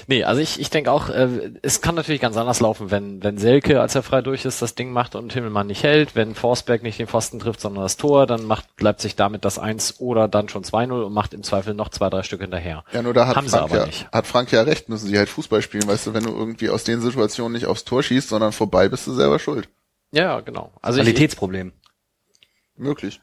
Nee, 0.06 0.24
also 0.24 0.42
ich, 0.42 0.60
ich 0.60 0.70
denke 0.70 0.92
auch, 0.92 1.10
äh, 1.10 1.52
es 1.62 1.82
kann 1.82 1.96
natürlich 1.96 2.22
ganz 2.22 2.38
anders 2.38 2.60
laufen, 2.60 2.92
wenn, 2.92 3.24
wenn 3.24 3.38
Selke, 3.38 3.82
als 3.82 3.96
er 3.96 4.04
frei 4.04 4.22
durch 4.22 4.46
ist, 4.46 4.62
das 4.62 4.76
Ding 4.76 4.92
macht 4.92 5.16
und 5.16 5.34
Himmelmann 5.34 5.68
nicht 5.68 5.84
hält, 5.84 6.16
wenn 6.16 6.36
Forsberg 6.36 6.84
nicht 6.84 7.00
den 7.00 7.08
Pfosten 7.08 7.40
trifft, 7.40 7.62
sondern 7.62 7.84
das 7.84 7.98
Tor, 7.98 8.28
dann 8.28 8.46
macht 8.46 8.68
Leipzig 8.80 9.16
damit 9.16 9.44
das 9.44 9.58
1 9.58 10.00
oder 10.00 10.28
dann 10.28 10.50
schon 10.50 10.64
2-0 10.64 11.04
und 11.04 11.14
macht 11.14 11.34
im 11.34 11.44
Zweifel 11.44 11.74
noch 11.74 11.90
zwei, 11.90 12.10
drei 12.10 12.24
Stück 12.24 12.42
hinterher. 12.42 12.84
Ja, 12.92 13.02
nur 13.02 13.14
da 13.14 13.28
hat 13.28 13.36
Haben 13.38 13.48
sie 13.48 13.58
Frank, 13.58 13.72
aber 13.72 13.80
ja, 13.80 13.86
nicht. 13.88 14.08
hat 14.12 14.28
Frank 14.28 14.52
ja 14.52 14.62
recht, 14.62 14.88
müssen 14.90 15.08
sie 15.08 15.18
halt 15.18 15.30
Fußball 15.30 15.62
spielen, 15.62 15.88
weißt 15.88 16.08
du, 16.08 16.14
wenn 16.14 16.24
du 16.24 16.32
irgendwie 16.32 16.70
aus 16.70 16.84
den 16.84 17.02
Situationen 17.02 17.54
nicht 17.54 17.66
aufs 17.66 17.86
Tor 17.86 18.04
schießt, 18.04 18.30
sondern 18.30 18.52
vorbei, 18.52 18.88
bist 18.88 19.08
du 19.08 19.14
selber 19.14 19.40
schuld. 19.40 19.68
Ja, 20.12 20.24
ja, 20.24 20.40
genau. 20.42 20.72
Also 20.82 21.00
ich, 21.00 21.06
Qualitätsproblem. 21.06 21.74
Möglich. 22.78 23.20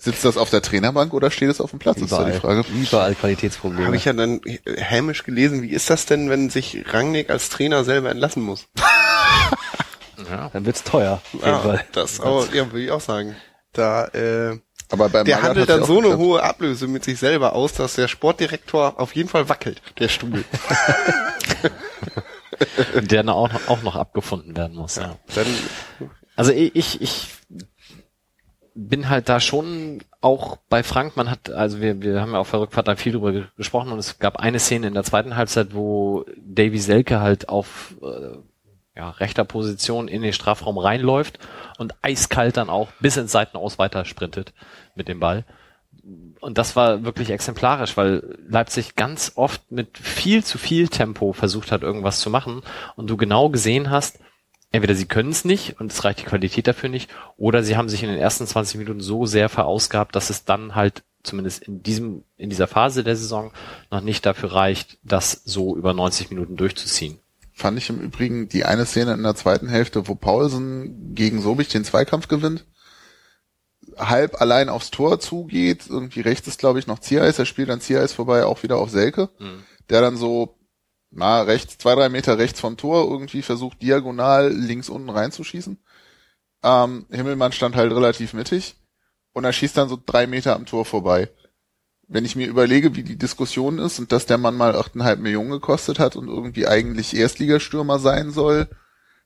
Sitzt 0.00 0.24
das 0.24 0.36
auf 0.36 0.50
der 0.50 0.62
Trainerbank 0.62 1.12
oder 1.12 1.28
steht 1.30 1.50
es 1.50 1.60
auf 1.60 1.70
dem 1.70 1.80
Platz? 1.80 1.96
ist 1.96 2.12
ja 2.12 2.18
Überall, 2.18 2.32
die 2.32 2.38
Frage. 2.38 2.64
überall 2.72 3.14
Qualitätsprobleme. 3.16 3.84
Habe 3.86 3.96
ich 3.96 4.04
ja 4.04 4.12
dann 4.12 4.40
hämisch 4.76 5.24
gelesen, 5.24 5.62
wie 5.62 5.70
ist 5.70 5.90
das 5.90 6.06
denn, 6.06 6.30
wenn 6.30 6.50
sich 6.50 6.84
Rangnick 6.92 7.30
als 7.30 7.48
Trainer 7.48 7.82
selber 7.82 8.10
entlassen 8.10 8.44
muss? 8.44 8.68
ja. 10.30 10.50
Dann 10.52 10.64
wird's 10.66 10.84
teuer. 10.84 11.14
Auf 11.14 11.32
jeden 11.32 11.46
Ja, 11.46 11.58
Fall. 11.58 11.84
das 11.92 12.20
auch, 12.20 12.52
ja, 12.52 12.66
würde 12.70 12.84
ich 12.84 12.90
auch 12.92 13.00
sagen. 13.00 13.34
Da, 13.72 14.04
äh, 14.08 14.58
Aber 14.88 15.08
bei 15.08 15.24
der 15.24 15.34
Magath 15.36 15.48
handelt 15.50 15.68
dann 15.68 15.80
ja 15.80 15.86
so 15.86 15.94
eine 15.94 16.02
geklappt. 16.02 16.22
hohe 16.22 16.42
Ablöse 16.44 16.86
mit 16.86 17.02
sich 17.02 17.18
selber 17.18 17.54
aus, 17.54 17.72
dass 17.72 17.94
der 17.94 18.06
Sportdirektor 18.06 19.00
auf 19.00 19.16
jeden 19.16 19.28
Fall 19.28 19.48
wackelt, 19.48 19.82
der 19.98 20.08
Stuhl. 20.08 20.44
der 22.94 23.02
dann 23.22 23.28
auch, 23.28 23.52
noch- 23.52 23.68
auch 23.68 23.82
noch 23.82 23.96
abgefunden 23.96 24.56
werden 24.56 24.76
muss. 24.76 24.96
Ja. 24.96 25.16
Dann, 25.34 25.46
Also 26.36 26.52
ich, 26.52 26.74
ich, 26.76 27.00
ich 27.00 27.28
bin 28.86 29.08
halt 29.08 29.28
da 29.28 29.40
schon 29.40 29.98
auch 30.20 30.56
bei 30.68 30.82
Frank, 30.82 31.16
man 31.16 31.30
hat, 31.30 31.50
also 31.50 31.80
wir, 31.80 32.00
wir 32.00 32.20
haben 32.20 32.32
ja 32.32 32.38
auf 32.38 32.50
der 32.50 32.60
Rückfahrt 32.60 32.86
da 32.86 32.96
viel 32.96 33.12
drüber 33.12 33.32
ge- 33.32 33.44
gesprochen 33.56 33.90
und 33.90 33.98
es 33.98 34.18
gab 34.18 34.38
eine 34.38 34.60
Szene 34.60 34.86
in 34.86 34.94
der 34.94 35.04
zweiten 35.04 35.36
Halbzeit, 35.36 35.74
wo 35.74 36.24
Davy 36.36 36.78
Selke 36.78 37.20
halt 37.20 37.48
auf 37.48 37.94
äh, 38.02 38.38
ja, 38.96 39.10
rechter 39.10 39.44
Position 39.44 40.08
in 40.08 40.22
den 40.22 40.32
Strafraum 40.32 40.78
reinläuft 40.78 41.38
und 41.78 41.94
eiskalt 42.02 42.56
dann 42.56 42.70
auch 42.70 42.88
bis 43.00 43.16
ins 43.16 43.32
Seitenaus 43.32 43.78
weiter 43.78 44.04
sprintet 44.04 44.52
mit 44.94 45.08
dem 45.08 45.20
Ball. 45.20 45.44
Und 46.40 46.56
das 46.56 46.76
war 46.76 47.04
wirklich 47.04 47.30
exemplarisch, 47.30 47.96
weil 47.96 48.38
Leipzig 48.48 48.94
ganz 48.94 49.32
oft 49.34 49.70
mit 49.70 49.98
viel 49.98 50.44
zu 50.44 50.56
viel 50.56 50.88
Tempo 50.88 51.32
versucht 51.32 51.72
hat, 51.72 51.82
irgendwas 51.82 52.20
zu 52.20 52.30
machen 52.30 52.62
und 52.96 53.10
du 53.10 53.16
genau 53.16 53.50
gesehen 53.50 53.90
hast, 53.90 54.20
entweder 54.70 54.94
sie 54.94 55.06
können 55.06 55.30
es 55.30 55.44
nicht 55.44 55.80
und 55.80 55.92
es 55.92 56.04
reicht 56.04 56.20
die 56.20 56.24
Qualität 56.24 56.66
dafür 56.66 56.88
nicht, 56.88 57.10
oder 57.36 57.62
sie 57.62 57.76
haben 57.76 57.88
sich 57.88 58.02
in 58.02 58.10
den 58.10 58.18
ersten 58.18 58.46
20 58.46 58.78
Minuten 58.78 59.00
so 59.00 59.26
sehr 59.26 59.48
verausgabt, 59.48 60.14
dass 60.14 60.30
es 60.30 60.44
dann 60.44 60.74
halt 60.74 61.02
zumindest 61.22 61.62
in 61.62 61.82
diesem, 61.82 62.24
in 62.36 62.50
dieser 62.50 62.66
Phase 62.66 63.04
der 63.04 63.16
Saison 63.16 63.52
noch 63.90 64.00
nicht 64.00 64.24
dafür 64.24 64.52
reicht, 64.52 64.98
das 65.02 65.42
so 65.44 65.76
über 65.76 65.94
90 65.94 66.30
Minuten 66.30 66.56
durchzuziehen. 66.56 67.18
Fand 67.52 67.76
ich 67.76 67.90
im 67.90 68.00
Übrigen 68.00 68.48
die 68.48 68.64
eine 68.64 68.86
Szene 68.86 69.14
in 69.14 69.22
der 69.22 69.34
zweiten 69.34 69.68
Hälfte, 69.68 70.06
wo 70.06 70.14
Paulsen 70.14 71.14
gegen 71.14 71.42
Sobich 71.42 71.68
den 71.68 71.84
Zweikampf 71.84 72.28
gewinnt, 72.28 72.64
halb 73.96 74.40
allein 74.40 74.68
aufs 74.68 74.92
Tor 74.92 75.18
zugeht, 75.18 75.86
irgendwie 75.88 76.20
rechts 76.20 76.46
ist 76.46 76.60
glaube 76.60 76.78
ich 76.78 76.86
noch 76.86 77.00
Ziereis, 77.00 77.38
er 77.38 77.46
spielt 77.46 77.68
dann 77.68 77.80
Ziereis 77.80 78.12
vorbei, 78.12 78.44
auch 78.44 78.62
wieder 78.62 78.76
auf 78.76 78.90
Selke, 78.90 79.28
der 79.90 80.00
dann 80.00 80.16
so, 80.16 80.57
na, 81.10 81.42
rechts, 81.42 81.78
zwei, 81.78 81.94
drei 81.94 82.08
Meter 82.08 82.38
rechts 82.38 82.60
vom 82.60 82.76
Tor 82.76 83.10
irgendwie 83.10 83.42
versucht 83.42 83.80
diagonal 83.82 84.52
links 84.52 84.88
unten 84.88 85.10
reinzuschießen. 85.10 85.78
Ähm, 86.62 87.06
Himmelmann 87.10 87.52
stand 87.52 87.76
halt 87.76 87.92
relativ 87.92 88.34
mittig 88.34 88.76
und 89.32 89.44
er 89.44 89.52
schießt 89.52 89.76
dann 89.76 89.88
so 89.88 89.98
drei 90.04 90.26
Meter 90.26 90.54
am 90.54 90.66
Tor 90.66 90.84
vorbei. 90.84 91.30
Wenn 92.08 92.24
ich 92.24 92.36
mir 92.36 92.48
überlege, 92.48 92.96
wie 92.96 93.02
die 93.02 93.18
Diskussion 93.18 93.78
ist 93.78 93.98
und 93.98 94.12
dass 94.12 94.26
der 94.26 94.38
Mann 94.38 94.56
mal 94.56 94.74
8,5 94.74 95.16
Millionen 95.16 95.50
gekostet 95.50 95.98
hat 95.98 96.16
und 96.16 96.28
irgendwie 96.28 96.66
eigentlich 96.66 97.14
Erstligastürmer 97.14 97.98
sein 97.98 98.30
soll, 98.30 98.68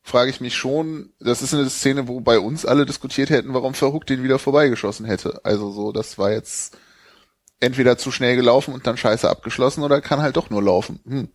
frage 0.03 0.31
ich 0.31 0.41
mich 0.41 0.57
schon, 0.57 1.13
das 1.21 1.43
ist 1.43 1.55
eine 1.55 1.71
Szene, 1.71 2.09
wo 2.09 2.21
bei 2.21 2.39
uns 2.39 2.67
alle 2.67 2.87
diskutiert 2.87 3.31
hätten, 3.31 3.55
warum 3.55 3.75
Verhook 3.75 4.07
den 4.07 4.25
wieder 4.25 4.39
vorbeigeschossen 4.39 5.07
hätte. 5.07 5.41
Also 5.45 5.71
so, 5.71 5.93
das 5.93 6.19
war 6.19 6.33
jetzt 6.33 6.77
entweder 7.61 7.97
zu 7.97 8.11
schnell 8.11 8.35
gelaufen 8.35 8.75
und 8.75 8.87
dann 8.87 8.97
scheiße 8.97 9.31
abgeschlossen 9.31 9.85
oder 9.85 10.01
kann 10.01 10.21
halt 10.21 10.37
doch 10.37 10.51
nur 10.51 10.63
laufen. 10.63 11.01
Hm. 11.07 11.29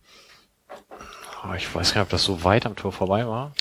Oh, 1.48 1.54
Ich 1.54 1.74
weiß 1.74 1.94
gar 1.94 2.00
nicht, 2.02 2.06
ob 2.06 2.10
das 2.10 2.24
so 2.24 2.44
weit 2.44 2.66
am 2.66 2.76
Tor 2.76 2.92
vorbei 2.92 3.26
war. 3.26 3.54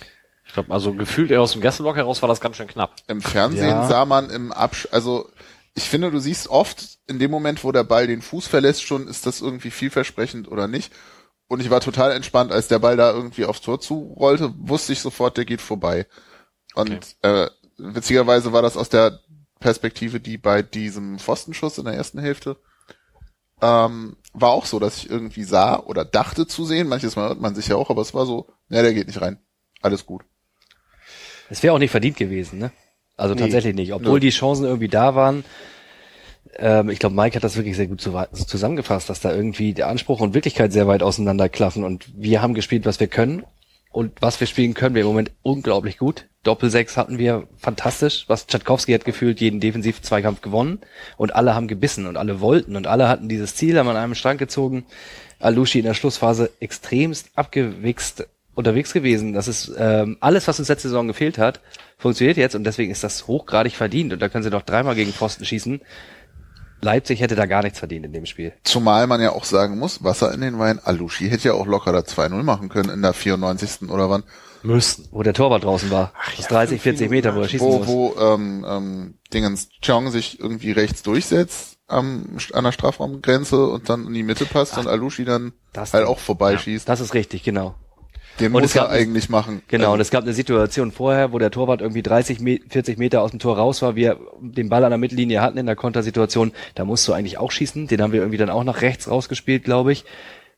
Ich 0.46 0.54
glaube, 0.54 0.72
also 0.74 0.94
gefühlt 0.94 1.30
eher 1.32 1.42
aus 1.42 1.52
dem 1.54 1.62
Gästeblock 1.62 1.98
heraus 1.98 2.22
war 2.22 2.30
das 2.30 2.40
ganz 2.42 2.58
schön 2.58 2.68
knapp. 2.68 2.96
Im 3.08 3.22
Fernsehen 3.22 3.70
Ja. 3.70 3.88
sah 3.88 4.06
man 4.06 4.30
im 4.30 4.52
Absch, 4.52 4.88
also 4.92 5.30
ich 5.76 5.84
finde, 5.84 6.10
du 6.10 6.20
siehst 6.20 6.48
oft 6.48 6.98
in 7.08 7.20
dem 7.20 7.30
Moment, 7.30 7.64
wo 7.64 7.72
der 7.72 7.84
Ball 7.84 8.08
den 8.08 8.22
Fuß 8.22 8.48
verlässt, 8.48 8.84
schon 8.84 9.08
ist 9.08 9.26
das 9.26 9.42
irgendwie 9.42 9.72
vielversprechend 9.72 10.48
oder 10.50 10.68
nicht. 10.68 10.92
Und 11.48 11.62
ich 11.62 11.70
war 11.70 11.82
total 11.82 12.12
entspannt, 12.12 12.52
als 12.52 12.68
der 12.68 12.80
Ball 12.80 12.98
da 12.98 13.12
irgendwie 13.12 13.46
aufs 13.46 13.62
Tor 13.62 13.80
zurollte, 13.80 14.54
wusste 14.58 14.94
ich 14.94 15.00
sofort, 15.02 15.38
der 15.38 15.46
geht 15.46 15.62
vorbei. 15.62 16.08
Und 16.76 17.16
äh, 17.22 17.48
witzigerweise 17.78 18.52
war 18.54 18.62
das 18.62 18.76
aus 18.76 18.90
der 18.90 19.20
Perspektive, 19.60 20.20
die 20.20 20.38
bei 20.38 20.62
diesem 20.62 21.20
Pfostenschuss 21.20 21.78
in 21.78 21.86
der 21.86 21.94
ersten 21.94 22.20
Hälfte 22.20 22.58
ähm, 23.62 24.18
war 24.34 24.50
auch 24.52 24.66
so, 24.66 24.80
dass 24.80 24.98
ich 24.98 25.10
irgendwie 25.10 25.44
sah 25.44 25.80
oder 25.80 26.06
dachte 26.06 26.46
zu 26.48 26.66
sehen. 26.66 26.88
Manches 26.88 27.16
Mal 27.16 27.30
hört 27.30 27.42
man 27.42 27.56
sich 27.56 27.68
ja 27.68 27.76
auch, 27.76 27.90
aber 27.90 28.02
es 28.02 28.14
war 28.14 28.26
so, 28.26 28.48
ja, 28.70 28.82
der 28.82 28.94
geht 28.94 29.08
nicht 29.08 29.22
rein. 29.22 29.40
Alles 29.82 30.06
gut. 30.06 30.24
Es 31.50 31.64
wäre 31.64 31.74
auch 31.74 31.80
nicht 31.80 31.92
verdient 31.92 32.18
gewesen, 32.18 32.60
ne? 32.60 32.72
Also 33.16 33.34
Nee. 33.34 33.42
tatsächlich 33.42 33.74
nicht. 33.76 33.94
Obwohl 33.94 34.16
Nö. 34.16 34.20
die 34.20 34.30
Chancen 34.30 34.66
irgendwie 34.66 34.90
da 34.90 35.16
waren. 35.16 35.44
Ähm, 36.58 36.90
ich 36.90 37.00
glaube, 37.00 37.16
Mike 37.16 37.36
hat 37.36 37.44
das 37.44 37.56
wirklich 37.56 37.76
sehr 37.76 37.88
gut 37.88 38.02
zu- 38.02 38.14
zusammengefasst, 38.34 39.10
dass 39.10 39.22
da 39.22 39.34
irgendwie 39.34 39.74
der 39.74 39.88
Anspruch 39.88 40.20
und 40.22 40.34
Wirklichkeit 40.34 40.72
sehr 40.74 40.88
weit 40.88 41.04
auseinanderklaffen. 41.04 41.84
Und 41.84 42.06
wir 42.16 42.42
haben 42.42 42.54
gespielt, 42.54 42.86
was 42.86 43.00
wir 43.00 43.08
können. 43.08 43.44
Und 43.92 44.22
was 44.22 44.40
wir 44.40 44.48
spielen, 44.48 44.74
können 44.74 44.94
wir 44.94 45.02
im 45.02 45.08
Moment 45.08 45.32
unglaublich 45.42 45.98
gut. 45.98 46.28
Doppelsechs 46.48 46.96
hatten 46.96 47.18
wir 47.18 47.48
fantastisch. 47.58 48.24
Was 48.28 48.48
Tchaikovsky 48.48 48.94
hat 48.94 49.04
gefühlt 49.04 49.42
jeden 49.42 49.60
Defensiv-Zweikampf 49.60 50.42
gewonnen. 50.42 50.80
Und 51.18 51.36
alle 51.36 51.54
haben 51.54 51.68
gebissen 51.68 52.08
und 52.08 52.16
alle 52.16 52.40
wollten. 52.40 52.78
Und 52.78 52.88
alle 52.88 53.10
hatten 53.10 53.28
dieses 53.28 53.56
Ziel, 53.56 53.78
haben 53.78 53.90
an 53.90 53.98
einem 53.98 54.16
Strang 54.16 54.38
gezogen. 54.38 54.86
Alushi 55.40 55.80
in 55.80 55.86
der 55.86 55.94
Schlussphase 55.94 56.50
extremst 56.60 57.30
abgewichst 57.36 58.28
unterwegs 58.56 58.94
gewesen. 58.94 59.34
Das 59.34 59.48
ist 59.48 59.72
ähm, 59.78 60.18
alles, 60.20 60.48
was 60.48 60.58
uns 60.58 60.70
letzte 60.70 60.88
Saison 60.88 61.08
gefehlt 61.08 61.38
hat, 61.38 61.60
funktioniert 61.98 62.38
jetzt 62.38 62.56
und 62.56 62.64
deswegen 62.64 62.92
ist 62.92 63.04
das 63.04 63.28
hochgradig 63.28 63.76
verdient. 63.76 64.14
Und 64.14 64.22
da 64.22 64.30
können 64.30 64.44
sie 64.44 64.50
noch 64.50 64.64
dreimal 64.64 64.96
gegen 64.96 65.12
Pfosten 65.12 65.46
schießen. 65.46 65.82
Leipzig 66.82 67.22
hätte 67.22 67.36
da 67.36 67.46
gar 67.46 67.64
nichts 67.64 67.80
verdient 67.80 68.06
in 68.06 68.14
dem 68.14 68.26
Spiel. 68.26 68.54
Zumal 68.64 69.06
man 69.08 69.22
ja 69.22 69.32
auch 69.32 69.44
sagen 69.44 69.78
muss, 69.78 70.04
Wasser 70.04 70.34
in 70.34 70.42
den 70.42 70.60
Wein, 70.60 70.80
Alushi 70.84 71.30
hätte 71.30 71.50
ja 71.50 71.54
auch 71.56 71.66
locker 71.66 71.92
da 71.92 72.00
2-0 72.00 72.44
machen 72.44 72.70
können 72.70 72.90
in 72.90 73.02
der 73.02 73.14
94. 73.14 73.90
oder 73.90 74.10
wann. 74.10 74.24
Müssten. 74.68 75.08
Wo 75.12 75.24
der 75.24 75.34
Torwart 75.34 75.64
draußen 75.64 75.90
war. 75.92 76.14
Aus 76.38 76.48
30, 76.48 76.82
40 76.82 77.10
Meter, 77.10 77.36
wo 77.36 77.42
er 77.42 77.50
schießen 77.50 77.68
Wo, 77.68 77.78
muss. 77.80 77.88
wo 77.88 78.16
ähm, 78.20 78.66
ähm, 78.68 79.14
Dingens 79.34 79.70
Chong 79.86 80.12
sich 80.12 80.40
irgendwie 80.40 80.72
rechts 80.72 81.04
durchsetzt 81.04 81.78
am, 81.88 82.38
an 82.54 82.64
der 82.66 82.72
Strafraumgrenze 82.72 83.68
und 83.68 83.90
dann 83.90 84.08
in 84.08 84.14
die 84.14 84.24
Mitte 84.24 84.46
passt 84.46 84.78
und 84.78 84.88
Alushi 84.88 85.26
dann 85.26 85.54
das 85.74 85.94
halt 85.94 86.04
dann. 86.04 86.12
auch 86.12 86.20
vorbeischießt. 86.20 86.88
Das 86.88 87.00
ist 87.00 87.14
richtig, 87.14 87.44
genau. 87.44 87.76
Den 88.40 88.48
Und 88.54 88.62
muss 88.62 88.66
es 88.70 88.74
gab 88.76 88.90
er 88.90 88.92
eigentlich 88.92 89.30
machen. 89.30 89.64
Genau, 89.68 89.86
Also- 89.86 89.94
und 89.96 90.00
es 90.02 90.12
gab 90.12 90.24
eine 90.24 90.34
Situation 90.34 90.92
vorher, 90.92 91.32
wo 91.32 91.40
der 91.40 91.50
Torwart 91.50 91.82
irgendwie 91.82 92.04
30, 92.04 92.40
Me 92.40 92.60
40 92.70 93.00
Meter 93.00 93.24
aus 93.24 93.32
dem 93.32 93.40
Tor 93.40 93.58
raus 93.58 93.82
war, 93.82 93.96
wir 93.96 94.20
den 94.42 94.70
Ball 94.70 94.84
an 94.84 94.92
der 94.92 95.00
Mittellinie 95.00 95.42
hatten 95.42 95.58
in 95.58 95.66
der 95.66 95.76
Kontersituation, 95.76 96.52
da 96.76 96.86
musst 96.86 97.08
du 97.08 97.14
eigentlich 97.14 97.40
auch 97.40 97.50
schießen. 97.50 97.88
Den 97.88 98.00
haben 98.02 98.12
wir 98.12 98.20
irgendwie 98.20 98.38
dann 98.38 98.52
auch 98.52 98.64
nach 98.64 98.82
rechts 98.82 99.10
rausgespielt, 99.10 99.64
glaube 99.64 99.92
ich. 99.92 100.06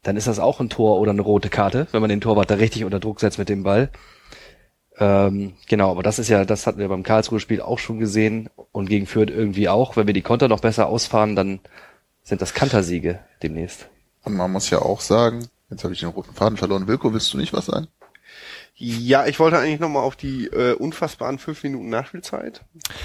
Dann 0.04 0.16
ist 0.16 0.28
das 0.28 0.40
auch 0.40 0.60
ein 0.60 0.70
Tor 0.70 1.00
oder 1.00 1.12
eine 1.12 1.22
rote 1.22 1.50
Karte, 1.50 1.88
wenn 1.92 2.02
man 2.02 2.10
den 2.10 2.22
Torwart 2.22 2.50
da 2.50 2.56
richtig 2.56 2.86
unter 2.86 3.00
Druck 3.00 3.20
setzt 3.20 3.38
mit 3.38 3.50
dem 3.50 3.64
Ball. 3.64 3.90
Ähm, 4.98 5.54
genau, 5.68 5.92
aber 5.92 6.04
das 6.04 6.20
ist 6.20 6.30
ja, 6.30 6.44
das 6.46 6.68
hatten 6.68 6.80
wir 6.80 6.90
beim 6.90 7.04
Karlsruhe-Spiel 7.04 7.62
auch 7.62 7.80
schon 7.80 8.00
gesehen 8.00 8.50
und 8.72 8.90
gegen 8.90 9.06
Fürth 9.06 9.30
irgendwie 9.30 9.70
auch. 9.70 9.96
Wenn 9.96 10.08
wir 10.08 10.14
die 10.14 10.22
Konter 10.22 10.48
noch 10.48 10.60
besser 10.60 10.88
ausfahren, 10.88 11.36
dann 11.36 11.60
sind 12.24 12.42
das 12.42 12.54
Kantersiege 12.54 13.20
demnächst. 13.42 13.88
Und 14.24 14.36
man 14.36 14.52
muss 14.52 14.70
ja 14.70 14.80
auch 14.82 15.02
sagen, 15.02 15.48
jetzt 15.70 15.84
habe 15.84 15.94
ich 15.94 16.02
den 16.02 16.10
roten 16.10 16.34
Faden 16.34 16.58
verloren. 16.58 16.88
Wilko, 16.88 17.14
willst 17.14 17.34
du 17.34 17.38
nicht 17.38 17.54
was 17.54 17.68
sagen? 17.68 17.88
Ja, 18.82 19.28
ich 19.28 19.40
wollte 19.40 19.58
eigentlich 19.58 19.82
nochmal 19.82 20.04
auf 20.04 20.16
die 20.16 20.46
äh, 20.48 20.72
unfassbaren 20.74 21.38
fünf 21.38 21.64
Minuten 21.64 21.90
Nachspielzeit. 21.90 22.62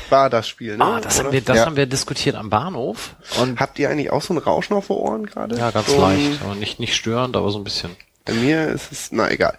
War 0.08 0.30
das 0.30 0.46
Spiel, 0.48 0.76
ne? 0.76 0.84
Ah, 0.84 1.00
das, 1.00 1.18
haben 1.18 1.32
wir, 1.32 1.40
das 1.40 1.56
Ja. 1.56 1.66
haben 1.66 1.74
wir 1.76 1.86
diskutiert 1.86 2.36
am 2.36 2.48
Bahnhof. 2.48 3.16
Und 3.40 3.58
Habt 3.58 3.80
ihr 3.80 3.90
eigentlich 3.90 4.10
auch 4.12 4.22
so 4.22 4.34
ein 4.34 4.38
Rauschen 4.38 4.74
auf 4.74 4.86
den 4.86 4.96
Ohren 4.96 5.26
gerade? 5.26 5.56
ja, 5.58 5.72
ganz 5.72 5.88
so 5.88 6.00
leicht. 6.00 6.40
Aber 6.44 6.54
nicht, 6.54 6.78
nicht 6.78 6.94
störend, 6.94 7.36
aber 7.36 7.50
so 7.50 7.58
ein 7.58 7.64
bisschen. 7.64 7.90
Bei 8.24 8.34
mir 8.34 8.68
ist 8.68 8.92
es, 8.92 9.10
na 9.10 9.28
egal. 9.32 9.58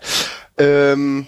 Ähm, 0.57 1.27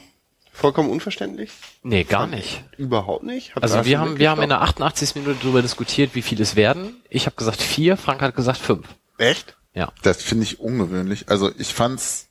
vollkommen 0.53 0.89
unverständlich? 0.89 1.51
Nee, 1.83 2.05
gar 2.05 2.25
nicht. 2.25 2.63
Überhaupt 2.77 3.23
nicht? 3.23 3.51
Ihr 3.57 3.63
Also 3.63 3.83
wir 3.83 3.99
haben, 3.99 4.17
wir 4.19 4.29
haben 4.29 4.41
in 4.41 4.47
der 4.49 4.59
mitgeschnappt? 4.59 4.93
88. 4.93 5.15
Minute 5.15 5.37
darüber 5.41 5.61
diskutiert, 5.61 6.15
wie 6.15 6.21
viel 6.21 6.39
es 6.39 6.55
werden. 6.55 6.95
Ich 7.09 7.25
habe 7.25 7.35
gesagt 7.35 7.61
vier, 7.61 7.97
Frank 7.97 8.21
hat 8.21 8.35
gesagt 8.37 8.59
fünf. 8.59 8.87
Echt? 9.17 9.57
Ja. 9.73 9.91
Das 10.01 10.23
finde 10.23 10.43
ich 10.45 10.61
ungewöhnlich. 10.61 11.25
Also 11.27 11.51
ich 11.57 11.73
fand's 11.73 12.26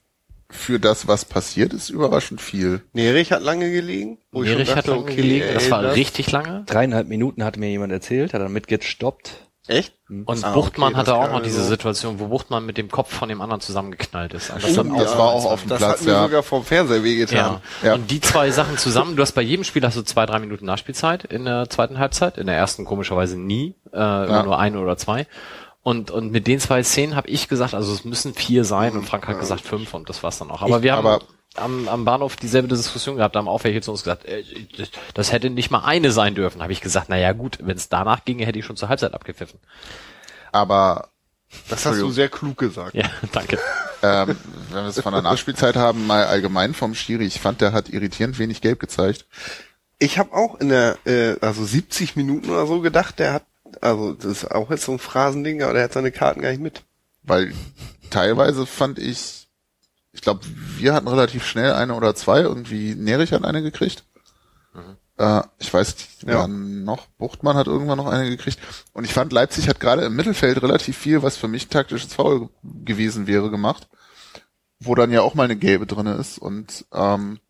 für 0.51 0.79
das, 0.79 1.09
was 1.09 1.25
passiert 1.25 1.73
ist, 1.73 1.91
überraschend 1.91 2.41
viel. 2.41 2.83
Nerich 2.93 3.33
hat 3.33 3.43
lange 3.43 3.71
gelegen. 3.71 4.19
wo 4.33 4.43
ich 4.43 4.49
schon 4.51 4.59
Erich 4.59 4.71
hat 4.71 4.79
dachte, 4.79 4.91
lange 4.93 5.03
okay, 5.03 5.17
gelegen, 5.17 5.47
das 5.55 5.65
ey, 5.65 5.71
war 5.71 5.95
richtig 5.95 6.31
lange. 6.33 6.63
Dreieinhalb 6.67 7.09
Minuten 7.09 7.43
hat 7.45 7.57
mir 7.57 7.69
jemand 7.69 7.93
erzählt, 7.93 8.33
hat 8.35 8.41
dann 8.41 8.53
mitgestoppt. 8.53 9.43
Echt? 9.69 9.95
Und 10.09 10.45
Ah, 10.45 10.53
Buchtmann 10.53 10.91
okay, 10.91 10.99
hatte 10.99 11.11
das 11.11 11.19
auch 11.19 11.33
noch 11.33 11.43
diese 11.43 11.59
also- 11.59 11.71
Situation, 11.71 12.21
wo 12.21 12.29
Buchtmann 12.29 12.65
mit 12.65 12.79
dem 12.79 12.89
Kopf 12.89 13.13
von 13.13 13.29
dem 13.29 13.41
anderen 13.41 13.61
zusammengeknallt 13.61 14.33
ist. 14.33 14.51
Das 14.51 14.63
dann 14.75 14.97
das 14.97 15.19
war 15.19 15.31
auch 15.33 15.45
auf 15.45 15.63
dem 15.63 15.71
Das 15.71 15.79
Platz, 15.79 15.99
hat 15.99 16.07
mir 16.07 16.13
ja. 16.13 16.23
sogar 16.23 16.43
vom 16.45 16.65
Fernseher 16.65 17.03
wehgetan. 17.03 17.37
Ja. 17.83 17.89
Ja. 17.89 17.95
Und 17.95 18.09
die 18.13 18.21
zwei 18.21 18.53
Sachen 18.53 18.79
zusammen, 18.79 19.17
du 19.17 19.23
hast 19.23 19.33
bei 19.33 19.43
jedem 19.43 19.65
Spiel 19.65 19.83
hast 19.83 19.97
du 19.97 20.03
zwei, 20.03 20.25
drei 20.25 20.39
Minuten 20.39 20.67
Nachspielzeit 20.67 21.25
in 21.25 21.47
der 21.47 21.69
zweiten 21.69 21.99
Halbzeit, 21.99 22.39
in 22.39 22.47
der 22.47 22.55
ersten 22.57 22.85
komischerweise 22.85 23.37
nie, 23.37 23.75
äh, 23.93 23.97
immer 23.97 24.45
nur 24.45 24.57
eine 24.61 24.79
oder 24.79 24.97
zwei. 24.97 25.27
Und, 25.87 26.11
und 26.11 26.33
mit 26.33 26.49
den 26.49 26.59
zwei 26.59 26.83
Szenen 26.83 27.15
habe 27.15 27.29
ich 27.29 27.47
gesagt, 27.47 27.73
also 27.73 27.93
es 27.95 28.05
müssen 28.05 28.35
vier 28.35 28.65
sein 28.65 28.95
und 28.97 29.05
Frank 29.07 29.29
hat 29.29 29.39
gesagt 29.39 29.61
fünf 29.61 29.95
und 29.95 30.09
das 30.09 30.21
war's 30.25 30.37
dann 30.39 30.51
auch. 30.51 30.61
Aber 30.63 30.83
wir 30.83 30.93
haben 30.97 31.07
aber- 31.07 31.23
am, 31.55 31.87
am 31.87 32.05
Bahnhof 32.05 32.35
dieselbe 32.35 32.67
Diskussion 32.67 33.15
gehabt, 33.19 33.37
da 33.37 33.39
haben 33.39 33.47
auch 33.47 33.63
welche 33.63 33.81
zu 33.83 33.93
uns 33.93 34.03
gesagt, 34.03 34.25
äh, 34.25 34.43
das- 34.77 34.91
das 35.15 35.31
hätte 35.31 35.49
nicht 35.49 35.71
mal 35.71 35.85
eine 35.85 36.11
sein 36.11 36.35
dürfen. 36.35 36.61
Habe 36.61 36.73
ich 36.73 36.81
gesagt, 36.81 37.09
naja 37.09 37.31
gut, 37.33 37.59
wenn 37.63 37.77
es 37.77 37.89
danach 37.89 38.25
ginge, 38.25 38.45
hätte 38.47 38.59
ich 38.59 38.65
schon 38.65 38.77
zur 38.77 38.89
Halbzeit 38.89 39.15
abgepfiffen. 39.15 39.61
Aber 40.51 41.11
Das 41.69 41.87
hast 41.87 42.01
du 42.01 42.11
sehr 42.11 42.29
klug 42.31 42.59
gesagt. 42.59 42.95
Ja, 42.97 43.05
danke. 43.33 43.57
ähm, 44.03 44.37
wenn 44.73 44.83
wir 44.83 44.89
es 44.89 45.01
von 45.01 45.13
der 45.13 45.23
Nachspielzeit 45.23 45.77
haben, 45.77 46.05
mal 46.09 46.27
allgemein 46.27 46.75
vom 46.75 46.97
Schiri, 46.97 47.27
ich 47.27 47.39
fand, 47.41 47.61
der 47.61 47.73
hat 47.73 47.91
irritierend 47.91 48.41
wenig 48.41 48.61
gelb 48.61 48.81
gezeigt. 48.81 49.27
Ich 50.01 50.19
habe 50.19 50.33
auch 50.35 50.57
in 50.61 50.69
der, 50.71 50.99
äh, 51.07 51.37
also 51.41 51.65
70 51.65 52.17
Minuten 52.17 52.51
oder 52.51 52.67
so 52.67 52.81
gedacht, 52.81 53.21
der 53.21 53.33
hat, 53.35 53.45
also 53.81 54.13
das 54.13 54.25
ist 54.43 54.51
auch 54.51 54.71
jetzt 54.71 54.85
so 54.85 54.93
ein 54.93 54.99
Phrasending, 54.99 55.63
aber 55.63 55.75
der 55.75 55.85
hat 55.85 55.93
seine 55.93 56.13
Karten 56.13 56.41
gar 56.43 56.51
nicht 56.51 56.63
mit. 56.63 56.83
Weil 57.23 57.53
teilweise 58.11 58.67
fand 58.67 58.99
ich, 58.99 59.49
ich 60.13 60.21
glaube, 60.21 60.41
wir 60.77 60.95
hatten 60.95 61.09
relativ 61.09 61.45
schnell 61.47 61.73
eine 61.73 61.95
oder 61.95 62.15
zwei, 62.15 62.41
irgendwie 62.41 62.95
Nerich 62.95 63.33
hat 63.33 63.45
eine 63.45 63.63
gekriegt. 63.63 64.05
Äh, 65.19 65.43
ich 65.59 65.73
weiß, 65.73 65.97
die 65.97 66.27
Ja. 66.27 66.47
noch, 66.47 67.07
Buchtmann 67.19 67.57
hat 67.57 67.67
irgendwann 67.67 67.97
noch 67.97 68.07
eine 68.07 68.29
gekriegt. 68.29 68.59
Und 68.93 69.05
ich 69.05 69.13
fand, 69.13 69.33
Leipzig 69.33 69.69
hat 69.69 69.81
gerade 69.81 70.05
im 70.05 70.15
Mittelfeld 70.15 70.63
relativ 70.63 70.97
viel, 70.97 71.23
was 71.23 71.37
für 71.37 71.49
mich 71.49 71.69
taktisches 71.69 72.13
Foul 72.13 72.51
gewesen 72.63 73.27
wäre, 73.27 73.51
gemacht. 73.51 73.89
Wo 74.79 74.95
dann 74.95 75.11
ja 75.11 75.23
auch 75.23 75.35
mal 75.35 75.45
eine 75.45 75.57
gelbe 75.57 75.87
drinne 75.87 76.15
ist. 76.15 76.37
Und 76.39 76.85
ähm, 76.93 77.41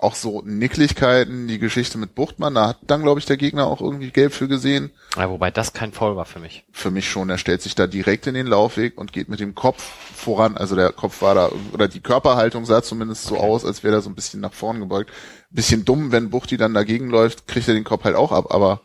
auch 0.00 0.14
so 0.14 0.42
Nicklichkeiten, 0.42 1.48
die 1.48 1.58
Geschichte 1.58 1.98
mit 1.98 2.14
Buchtmann, 2.14 2.54
da 2.54 2.68
hat 2.68 2.78
dann, 2.86 3.02
glaube 3.02 3.18
ich, 3.18 3.26
der 3.26 3.36
Gegner 3.36 3.66
auch 3.66 3.80
irgendwie 3.80 4.10
gelb 4.10 4.32
für 4.32 4.46
gesehen. 4.46 4.90
Ja, 5.16 5.28
wobei 5.28 5.50
das 5.50 5.72
kein 5.72 5.92
Foul 5.92 6.14
war 6.14 6.24
für 6.24 6.38
mich. 6.38 6.64
Für 6.70 6.92
mich 6.92 7.10
schon, 7.10 7.28
er 7.30 7.38
stellt 7.38 7.62
sich 7.62 7.74
da 7.74 7.88
direkt 7.88 8.28
in 8.28 8.34
den 8.34 8.46
Laufweg 8.46 8.96
und 8.96 9.12
geht 9.12 9.28
mit 9.28 9.40
dem 9.40 9.56
Kopf 9.56 9.82
voran. 9.82 10.56
Also 10.56 10.76
der 10.76 10.92
Kopf 10.92 11.20
war 11.20 11.34
da, 11.34 11.50
oder 11.72 11.88
die 11.88 12.00
Körperhaltung 12.00 12.64
sah 12.64 12.82
zumindest 12.82 13.24
so 13.24 13.38
aus, 13.38 13.64
als 13.64 13.82
wäre 13.82 13.96
er 13.96 14.00
so 14.00 14.08
ein 14.08 14.14
bisschen 14.14 14.40
nach 14.40 14.52
vorn 14.52 14.78
gebeugt. 14.78 15.10
Bisschen 15.50 15.84
dumm, 15.84 16.12
wenn 16.12 16.30
Buchti 16.30 16.56
dann 16.56 16.74
dagegen 16.74 17.08
läuft, 17.08 17.48
kriegt 17.48 17.66
er 17.66 17.74
den 17.74 17.84
Kopf 17.84 18.04
halt 18.04 18.14
auch 18.14 18.30
ab, 18.30 18.54
aber 18.54 18.82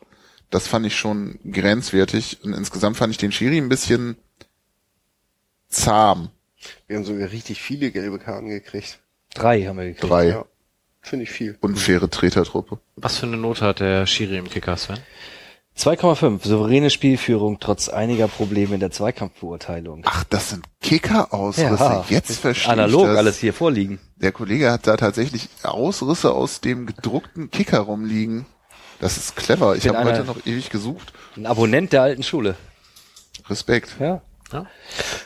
das 0.50 0.68
fand 0.68 0.86
ich 0.86 0.96
schon 0.96 1.40
grenzwertig. 1.50 2.40
Und 2.44 2.54
insgesamt 2.54 2.98
fand 2.98 3.12
ich 3.12 3.18
den 3.18 3.32
Schiri 3.32 3.58
ein 3.58 3.70
bisschen 3.70 4.18
zahm. 5.70 6.30
Wir 6.88 6.98
haben 6.98 7.06
sogar 7.06 7.32
richtig 7.32 7.62
viele 7.62 7.92
gelbe 7.92 8.18
Karten 8.18 8.50
gekriegt. 8.50 9.00
Drei 9.36 9.64
haben 9.64 9.78
wir 9.78 9.86
gekriegt. 9.86 10.10
Drei. 10.10 10.28
Ja. 10.30 10.46
Finde 11.04 11.24
ich 11.24 11.32
viel. 11.32 11.58
Unfaire 11.62 12.10
Tretertruppe. 12.10 12.80
Was 12.96 13.18
für 13.18 13.26
eine 13.28 13.38
Note 13.38 13.66
hat 13.66 13.80
der 13.82 14.08
Schiri 14.08 14.38
im 14.38 14.50
Kicker, 14.50 14.76
Sven? 14.78 14.98
2,5. 15.78 16.48
Souveräne 16.48 16.90
Spielführung 16.92 17.60
trotz 17.60 17.90
einiger 17.90 18.28
Probleme 18.28 18.76
in 18.76 18.80
der 18.80 18.92
Zweikampfbeurteilung. 18.92 20.04
Ach, 20.06 20.24
das 20.26 20.52
sind 20.52 20.66
Kicker-Ausrisse. 20.82 21.84
Ja. 21.84 22.06
Jetzt 22.10 22.40
verstehe 22.40 22.72
Analog 22.74 23.02
ich 23.02 23.08
das. 23.08 23.18
alles 23.18 23.38
hier 23.40 23.54
vorliegen. 23.54 24.00
Der 24.18 24.32
Kollege 24.32 24.72
hat 24.72 24.86
da 24.88 24.98
tatsächlich 24.98 25.50
Ausrisse 25.64 26.32
aus 26.32 26.62
dem 26.62 26.86
gedruckten 26.86 27.50
Kicker 27.52 27.80
rumliegen. 27.80 28.46
Das 29.00 29.18
ist 29.18 29.36
clever. 29.36 29.76
Ich 29.76 29.88
habe 29.88 30.04
heute 30.04 30.24
noch 30.24 30.46
ewig 30.46 30.70
gesucht. 30.70 31.12
Ein 31.36 31.48
Abonnent 31.48 31.92
der 31.92 32.04
alten 32.04 32.24
Schule. 32.24 32.56
Respekt. 33.50 33.96
Ja. 34.00 34.22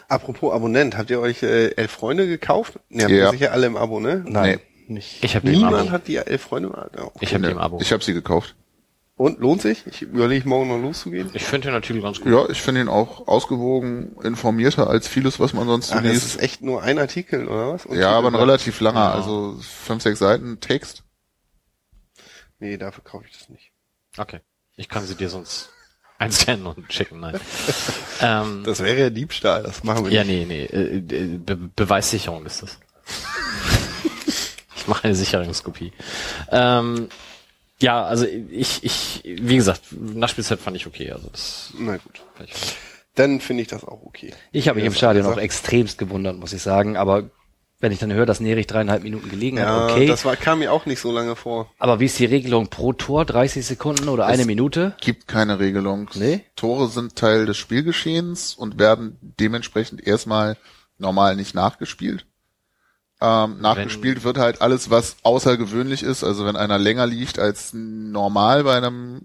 Apropos 0.08 0.54
Abonnent, 0.54 0.98
habt 0.98 1.10
ihr 1.10 1.20
euch 1.20 1.44
äh, 1.44 1.72
elf 1.76 1.92
Freunde 1.92 2.26
gekauft? 2.28 2.80
Ne, 2.90 3.04
habt 3.04 3.12
Ja. 3.12 3.18
ihr 3.26 3.32
sicher 3.32 3.52
alle 3.52 3.68
im 3.68 3.76
Abo, 3.76 4.00
ne? 4.00 4.24
Nein. 4.26 4.60
Nicht. 4.88 5.24
Ich 5.24 5.36
habe 5.36 5.46
die 5.48 5.54
im 5.54 5.60
Niemand 5.60 5.76
Abo. 5.88 5.92
hat 5.92 6.08
die 6.08 6.16
elf 6.18 6.42
Freunde. 6.42 6.70
Ja, 6.96 7.04
okay. 7.06 7.18
Ich 7.22 7.34
habe 7.34 7.46
die 7.46 7.52
im 7.52 7.58
Abo. 7.58 7.80
Ich 7.82 7.92
habe 7.92 8.04
sie 8.04 8.14
gekauft. 8.14 8.56
Und 9.16 9.40
lohnt 9.40 9.64
sich? 9.64 9.86
Ich 9.88 10.04
überlege 10.04 10.48
morgen 10.48 10.70
noch 10.70 10.78
loszugehen. 10.78 11.32
Ich 11.34 11.44
finde 11.44 11.70
den 11.70 11.74
natürlich 11.74 12.04
ganz 12.04 12.22
gut. 12.22 12.32
Ja, 12.32 12.48
ich 12.50 12.62
finde 12.62 12.82
ihn 12.82 12.88
auch 12.88 13.28
ausgewogen 13.28 14.16
informierter 14.24 14.88
als 14.88 15.08
vieles, 15.08 15.40
was 15.40 15.54
man 15.54 15.66
sonst 15.68 15.88
so 15.88 15.96
Ach, 15.96 16.04
das 16.04 16.12
liest. 16.12 16.26
ist 16.26 16.42
echt 16.42 16.62
nur 16.62 16.84
ein 16.84 17.00
Artikel, 17.00 17.48
oder 17.48 17.74
was? 17.74 17.86
Und 17.88 17.98
Ja, 17.98 18.12
aber 18.12 18.28
ein 18.28 18.36
relativ 18.36 18.80
langer, 18.80 19.12
also 19.14 19.58
fünf, 19.60 20.04
sechs 20.04 20.20
Seiten 20.20 20.60
Text. 20.60 21.04
Nee, 22.60 22.78
dafür 22.78 23.04
kaufe 23.04 23.26
ich 23.28 23.38
das 23.38 23.50
nicht. 23.50 23.72
Okay. 24.18 24.40
Ich 24.76 24.88
kann 24.88 25.04
sie 25.06 25.16
dir 25.16 25.30
sonst 25.30 25.70
einscannen 26.20 26.68
und 26.68 26.94
schicken, 26.94 27.20
nein. 27.20 27.40
ähm, 28.22 28.62
Das 28.66 28.82
wäre 28.84 29.00
ja 29.00 29.10
Diebstahl, 29.10 29.64
das 29.64 29.84
machen 29.84 30.06
wir 30.06 30.12
ja, 30.12 30.24
nicht. 30.24 30.48
nee, 30.48 30.68
nee. 30.72 30.78
Äh, 30.80 30.98
äh, 30.98 31.38
Be 31.40 31.56
Beweissicherung 31.76 32.46
ist 32.46 32.62
das. 32.62 32.78
ich 34.88 34.90
mache 34.90 35.04
eine 35.04 35.16
Sicherungskopie. 35.16 35.92
Ähm, 36.50 37.10
ja, 37.80 38.04
also 38.06 38.26
ich, 38.26 38.84
ich, 38.84 39.22
wie 39.26 39.58
gesagt, 39.58 39.82
Nachspielzeit 39.92 40.60
fand 40.60 40.78
ich 40.78 40.88
okay. 40.88 41.12
Also 41.12 41.28
das 41.30 41.74
Na 41.78 41.98
gut. 41.98 42.22
Dann 43.16 43.42
finde 43.42 43.64
ich 43.64 43.68
das 43.68 43.84
auch 43.84 44.04
okay. 44.06 44.34
Ich 44.52 44.68
habe 44.68 44.78
mich 44.78 44.86
im 44.86 44.94
Stadion 44.94 45.26
auch 45.26 45.38
extremst 45.38 45.98
gewundert, 45.98 46.38
muss 46.38 46.54
ich 46.54 46.62
sagen. 46.62 46.96
Aber 46.98 47.30
wenn 47.80 47.92
ich 47.92 48.00
dann 48.00 48.12
höre, 48.14 48.26
dass 48.26 48.40
Nerich 48.40 48.66
dreieinhalb 48.66 49.04
Minuten 49.04 49.30
gelegen 49.30 49.58
Ja, 49.58 49.84
hat, 49.84 49.92
okay. 49.92 50.08
das 50.08 50.26
war, 50.26 50.36
kam 50.36 50.60
mir 50.60 50.72
auch 50.72 50.86
nicht 50.86 51.00
so 51.00 51.12
lange 51.12 51.36
vor. 51.36 51.72
aber 51.78 52.00
wie 52.00 52.06
ist 52.06 52.18
die 52.18 52.26
Regelung 52.26 52.70
pro 52.70 52.94
Tor? 52.94 53.26
30 53.26 53.66
Sekunden 53.66 54.10
oder 54.10 54.26
eine 54.26 54.46
Minute? 54.46 54.96
Gibt 55.02 55.28
keine 55.28 55.60
Regelung. 55.60 56.10
Nee? 56.16 56.42
Tore 56.56 56.88
sind 56.88 57.16
Teil 57.16 57.46
des 57.46 57.58
Spielgeschehens 57.58 58.56
und 58.56 58.80
werden 58.80 59.18
dementsprechend 59.22 60.06
erstmal 60.06 60.58
normal 60.98 61.36
nicht 61.36 61.54
nachgespielt. 61.54 62.26
Ähm, 63.20 63.60
nachgespielt 63.62 64.24
wird 64.24 64.38
halt 64.38 64.62
alles, 64.62 64.92
was 64.92 65.18
außergewöhnlich 65.24 66.04
ist. 66.04 66.24
Also 66.24 66.46
wenn 66.46 66.56
einer 66.56 66.78
länger 66.78 67.08
liegt 67.08 67.40
als 67.40 67.72
normal 67.74 68.64
bei 68.64 68.78
einem 68.78 69.22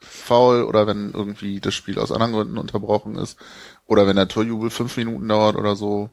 Foul 0.00 0.64
oder 0.64 0.86
wenn 0.86 1.12
irgendwie 1.12 1.60
das 1.60 1.74
Spiel 1.74 1.98
aus 1.98 2.12
anderen 2.12 2.32
Gründen 2.32 2.58
unterbrochen 2.58 3.16
ist 3.16 3.38
oder 3.86 4.06
wenn 4.06 4.16
der 4.16 4.28
Torjubel 4.28 4.70
fünf 4.70 4.96
Minuten 4.96 5.28
dauert 5.28 5.56
oder 5.56 5.76
so, 5.76 6.08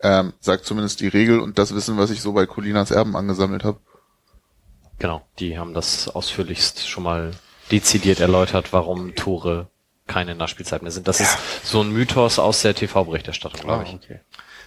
ähm, 0.00 0.32
sagt 0.40 0.64
zumindest 0.64 1.00
die 1.00 1.08
Regel 1.08 1.40
und 1.40 1.58
das 1.58 1.74
Wissen, 1.74 1.98
was 1.98 2.10
ich 2.10 2.22
so 2.22 2.32
bei 2.32 2.46
Colinas 2.46 2.90
Erben 2.90 3.16
angesammelt 3.16 3.64
habe. 3.64 3.78
Genau, 4.98 5.22
die 5.38 5.58
haben 5.58 5.74
das 5.74 6.08
ausführlichst 6.08 6.88
schon 6.88 7.04
mal 7.04 7.32
dezidiert 7.70 8.20
erläutert, 8.20 8.72
warum 8.72 9.14
Tore 9.14 9.68
keine 10.06 10.34
Nachspielzeit 10.34 10.82
mehr 10.82 10.90
sind. 10.90 11.06
Das 11.06 11.20
ist 11.20 11.38
so 11.64 11.82
ein 11.82 11.92
Mythos 11.92 12.38
aus 12.38 12.62
der 12.62 12.74
TV-Berichterstattung, 12.74 13.60
glaube 13.60 13.84
ich. 13.84 13.94
okay. 13.94 14.20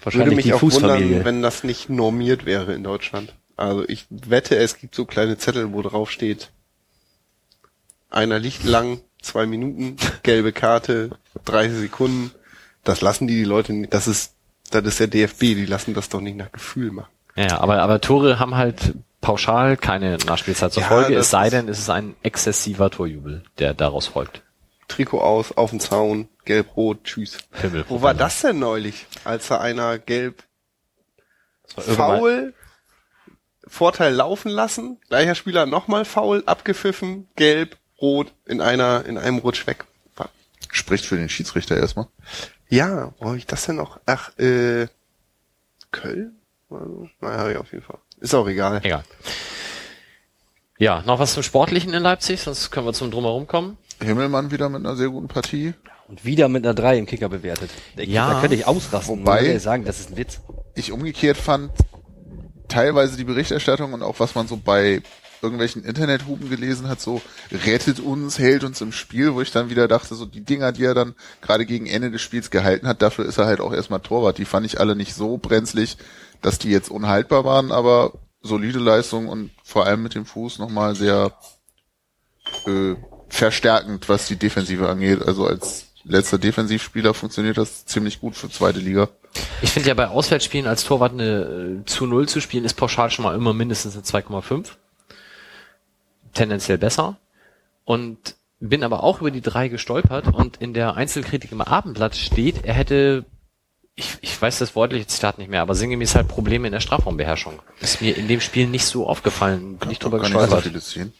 Würde 0.05 0.17
Wahrscheinlich 0.17 0.35
mich 0.37 0.45
die 0.45 0.53
auch 0.53 0.61
wundern, 0.61 0.81
Fußfamilie. 0.81 1.25
wenn 1.25 1.41
das 1.41 1.63
nicht 1.63 1.89
normiert 1.89 2.45
wäre 2.45 2.73
in 2.73 2.83
Deutschland. 2.83 3.33
Also 3.55 3.87
ich 3.87 4.05
wette, 4.09 4.55
es 4.57 4.77
gibt 4.77 4.95
so 4.95 5.05
kleine 5.05 5.37
Zettel, 5.37 5.73
wo 5.73 5.81
drauf 5.81 6.09
steht, 6.11 6.51
einer 8.09 8.39
liegt 8.39 8.63
lang, 8.63 9.01
zwei 9.21 9.45
Minuten, 9.45 9.97
gelbe 10.23 10.51
Karte, 10.51 11.11
30 11.45 11.77
Sekunden. 11.79 12.31
Das 12.83 13.01
lassen 13.01 13.27
die 13.27 13.35
die 13.35 13.43
Leute 13.43 13.73
nicht. 13.73 13.93
Das 13.93 14.07
ist, 14.07 14.33
das 14.71 14.83
ist 14.85 14.99
der 14.99 15.07
DFB. 15.07 15.39
Die 15.39 15.65
lassen 15.65 15.93
das 15.93 16.09
doch 16.09 16.21
nicht 16.21 16.37
nach 16.37 16.51
Gefühl 16.51 16.91
machen. 16.91 17.09
Ja, 17.35 17.59
aber, 17.59 17.81
aber 17.81 18.01
Tore 18.01 18.39
haben 18.39 18.55
halt 18.55 18.93
pauschal 19.21 19.77
keine 19.77 20.17
Nachspielzeit 20.17 20.73
zur 20.73 20.83
Ja, 20.83 20.89
Folge, 20.89 21.15
es 21.15 21.29
sei 21.31 21.49
denn, 21.49 21.67
es 21.69 21.79
ist 21.79 21.89
ein 21.89 22.15
exzessiver 22.23 22.91
Torjubel, 22.91 23.43
der 23.57 23.73
daraus 23.73 24.07
folgt. 24.07 24.43
Trikot 24.87 25.21
aus, 25.21 25.53
auf 25.53 25.71
den 25.71 25.79
Zaun, 25.79 26.27
gelb-rot, 26.45 27.03
tschüss. 27.03 27.37
Himmel. 27.53 27.85
Wo 27.87 28.01
war 28.01 28.13
das 28.13 28.41
denn 28.41 28.59
neulich, 28.59 29.05
als 29.23 29.47
da 29.47 29.59
einer 29.59 29.99
gelb 29.99 30.43
faul, 31.65 32.53
Vorteil 33.65 34.13
laufen 34.13 34.49
lassen, 34.49 34.99
gleicher 35.07 35.35
Spieler 35.35 35.65
nochmal 35.65 36.05
faul, 36.05 36.43
abgepfiffen, 36.45 37.27
gelb, 37.35 37.77
rot, 38.01 38.33
in 38.45 38.61
einer, 38.61 39.05
in 39.05 39.17
einem 39.17 39.37
Rutsch 39.37 39.65
weg. 39.67 39.85
Spricht 40.71 41.05
für 41.05 41.17
den 41.17 41.29
Schiedsrichter 41.29 41.77
erstmal. 41.77 42.07
Ja, 42.67 43.13
wo 43.19 43.29
hab 43.29 43.35
ich 43.35 43.45
das 43.45 43.65
denn 43.65 43.75
noch? 43.75 43.99
Ach, 44.07 44.35
äh, 44.39 44.87
Köln? 45.91 46.35
Also, 46.71 47.07
naja, 47.21 47.51
ja, 47.51 47.59
auf 47.59 47.71
jeden 47.71 47.83
Fall. 47.83 47.99
Ist 48.19 48.33
auch 48.33 48.47
egal. 48.47 48.81
Egal. 48.83 49.03
Ja, 50.79 51.03
noch 51.05 51.19
was 51.19 51.35
zum 51.35 51.43
Sportlichen 51.43 51.93
in 51.93 52.01
Leipzig, 52.01 52.41
sonst 52.41 52.71
können 52.71 52.87
wir 52.87 52.93
zum 52.93 53.11
Drumherum 53.11 53.45
kommen. 53.45 53.77
Himmelmann 54.01 54.49
wieder 54.49 54.69
mit 54.69 54.83
einer 54.83 54.95
sehr 54.95 55.09
guten 55.09 55.27
Partie. 55.27 55.75
Und 56.13 56.25
wieder 56.25 56.47
mit 56.47 56.63
einer 56.63 56.75
3 56.75 56.99
im 56.99 57.05
Kicker 57.07 57.27
bewertet. 57.27 57.71
Ja. 57.97 58.33
Da 58.35 58.41
könnte 58.41 58.55
ich 58.55 58.67
ausrasten. 58.67 59.21
Wobei- 59.21 59.41
würde 59.41 59.57
ich 59.57 59.63
sagen, 59.63 59.83
das 59.83 59.99
ist 59.99 60.11
ein 60.11 60.17
Witz. 60.17 60.41
Ich 60.75 60.91
umgekehrt 60.91 61.37
fand 61.37 61.71
teilweise 62.67 63.17
die 63.17 63.23
Berichterstattung 63.23 63.93
und 63.93 64.03
auch 64.03 64.19
was 64.19 64.35
man 64.35 64.47
so 64.47 64.57
bei 64.57 65.01
irgendwelchen 65.41 65.83
Internethuben 65.83 66.51
gelesen 66.51 66.87
hat, 66.87 67.01
so 67.01 67.19
rettet 67.51 67.99
uns, 67.99 68.37
hält 68.37 68.63
uns 68.63 68.79
im 68.81 68.91
Spiel, 68.91 69.33
wo 69.33 69.41
ich 69.41 69.51
dann 69.51 69.71
wieder 69.71 69.87
dachte, 69.87 70.13
so 70.13 70.27
die 70.27 70.43
Dinger, 70.43 70.71
die 70.71 70.83
er 70.83 70.93
dann 70.93 71.15
gerade 71.41 71.65
gegen 71.65 71.87
Ende 71.87 72.11
des 72.11 72.21
Spiels 72.21 72.51
gehalten 72.51 72.87
hat, 72.87 73.01
dafür 73.01 73.25
ist 73.25 73.39
er 73.39 73.47
halt 73.47 73.59
auch 73.59 73.73
erstmal 73.73 73.99
Torwart. 73.99 74.37
Die 74.37 74.45
fand 74.45 74.67
ich 74.67 74.79
alle 74.79 74.95
nicht 74.95 75.15
so 75.15 75.37
brenzlig, 75.39 75.97
dass 76.43 76.59
die 76.59 76.69
jetzt 76.69 76.91
unhaltbar 76.91 77.43
waren, 77.43 77.71
aber 77.71 78.13
solide 78.43 78.77
Leistung 78.77 79.27
und 79.29 79.49
vor 79.63 79.87
allem 79.87 80.03
mit 80.03 80.13
dem 80.13 80.27
Fuß 80.27 80.59
nochmal 80.59 80.93
sehr 80.95 81.33
äh, 82.67 82.93
verstärkend, 83.29 84.07
was 84.09 84.27
die 84.27 84.35
Defensive 84.35 84.87
angeht. 84.87 85.23
Also 85.23 85.47
als 85.47 85.87
letzter 86.05 86.37
Defensivspieler 86.37 87.13
funktioniert 87.13 87.57
das 87.57 87.85
ziemlich 87.85 88.19
gut 88.19 88.35
für 88.35 88.49
zweite 88.49 88.79
Liga. 88.79 89.09
Ich 89.61 89.71
finde 89.71 89.89
ja 89.89 89.95
bei 89.95 90.07
Auswärtsspielen 90.07 90.67
als 90.67 90.83
Torwart 90.83 91.13
eine 91.13 91.81
äh, 91.81 91.85
zu 91.85 92.05
Null 92.05 92.27
zu 92.27 92.39
spielen, 92.41 92.65
ist 92.65 92.75
pauschal 92.75 93.09
schon 93.09 93.23
mal 93.23 93.35
immer 93.35 93.53
mindestens 93.53 93.95
eine 93.95 94.03
2,5. 94.03 94.67
Tendenziell 96.33 96.77
besser. 96.77 97.17
Und 97.85 98.35
bin 98.59 98.83
aber 98.83 99.03
auch 99.03 99.19
über 99.21 99.31
die 99.31 99.41
drei 99.41 99.67
gestolpert 99.67 100.33
und 100.33 100.57
in 100.57 100.73
der 100.73 100.95
Einzelkritik 100.95 101.51
im 101.51 101.61
Abendblatt 101.61 102.15
steht, 102.15 102.63
er 102.63 102.73
hätte, 102.73 103.25
ich, 103.95 104.17
ich 104.21 104.41
weiß 104.41 104.59
das 104.59 104.75
wortliche 104.75 105.05
Zitat 105.05 105.37
nicht 105.37 105.49
mehr, 105.49 105.61
aber 105.61 105.75
sinngemäß 105.75 106.15
halt 106.15 106.29
Probleme 106.29 106.67
in 106.67 106.71
der 106.71 106.79
Strafraumbeherrschung. 106.79 107.59
Ist 107.81 108.01
mir 108.01 108.15
in 108.15 108.27
dem 108.27 108.39
Spiel 108.39 108.67
nicht 108.67 108.85
so 108.85 109.05
aufgefallen, 109.07 109.77
bin 109.77 109.91
ich 109.91 109.99
drüber 109.99 110.19
Gar 110.19 110.29
nicht 110.29 110.39
so 110.39 110.55
gestolpert. 110.55 110.83
sehen. 110.83 111.13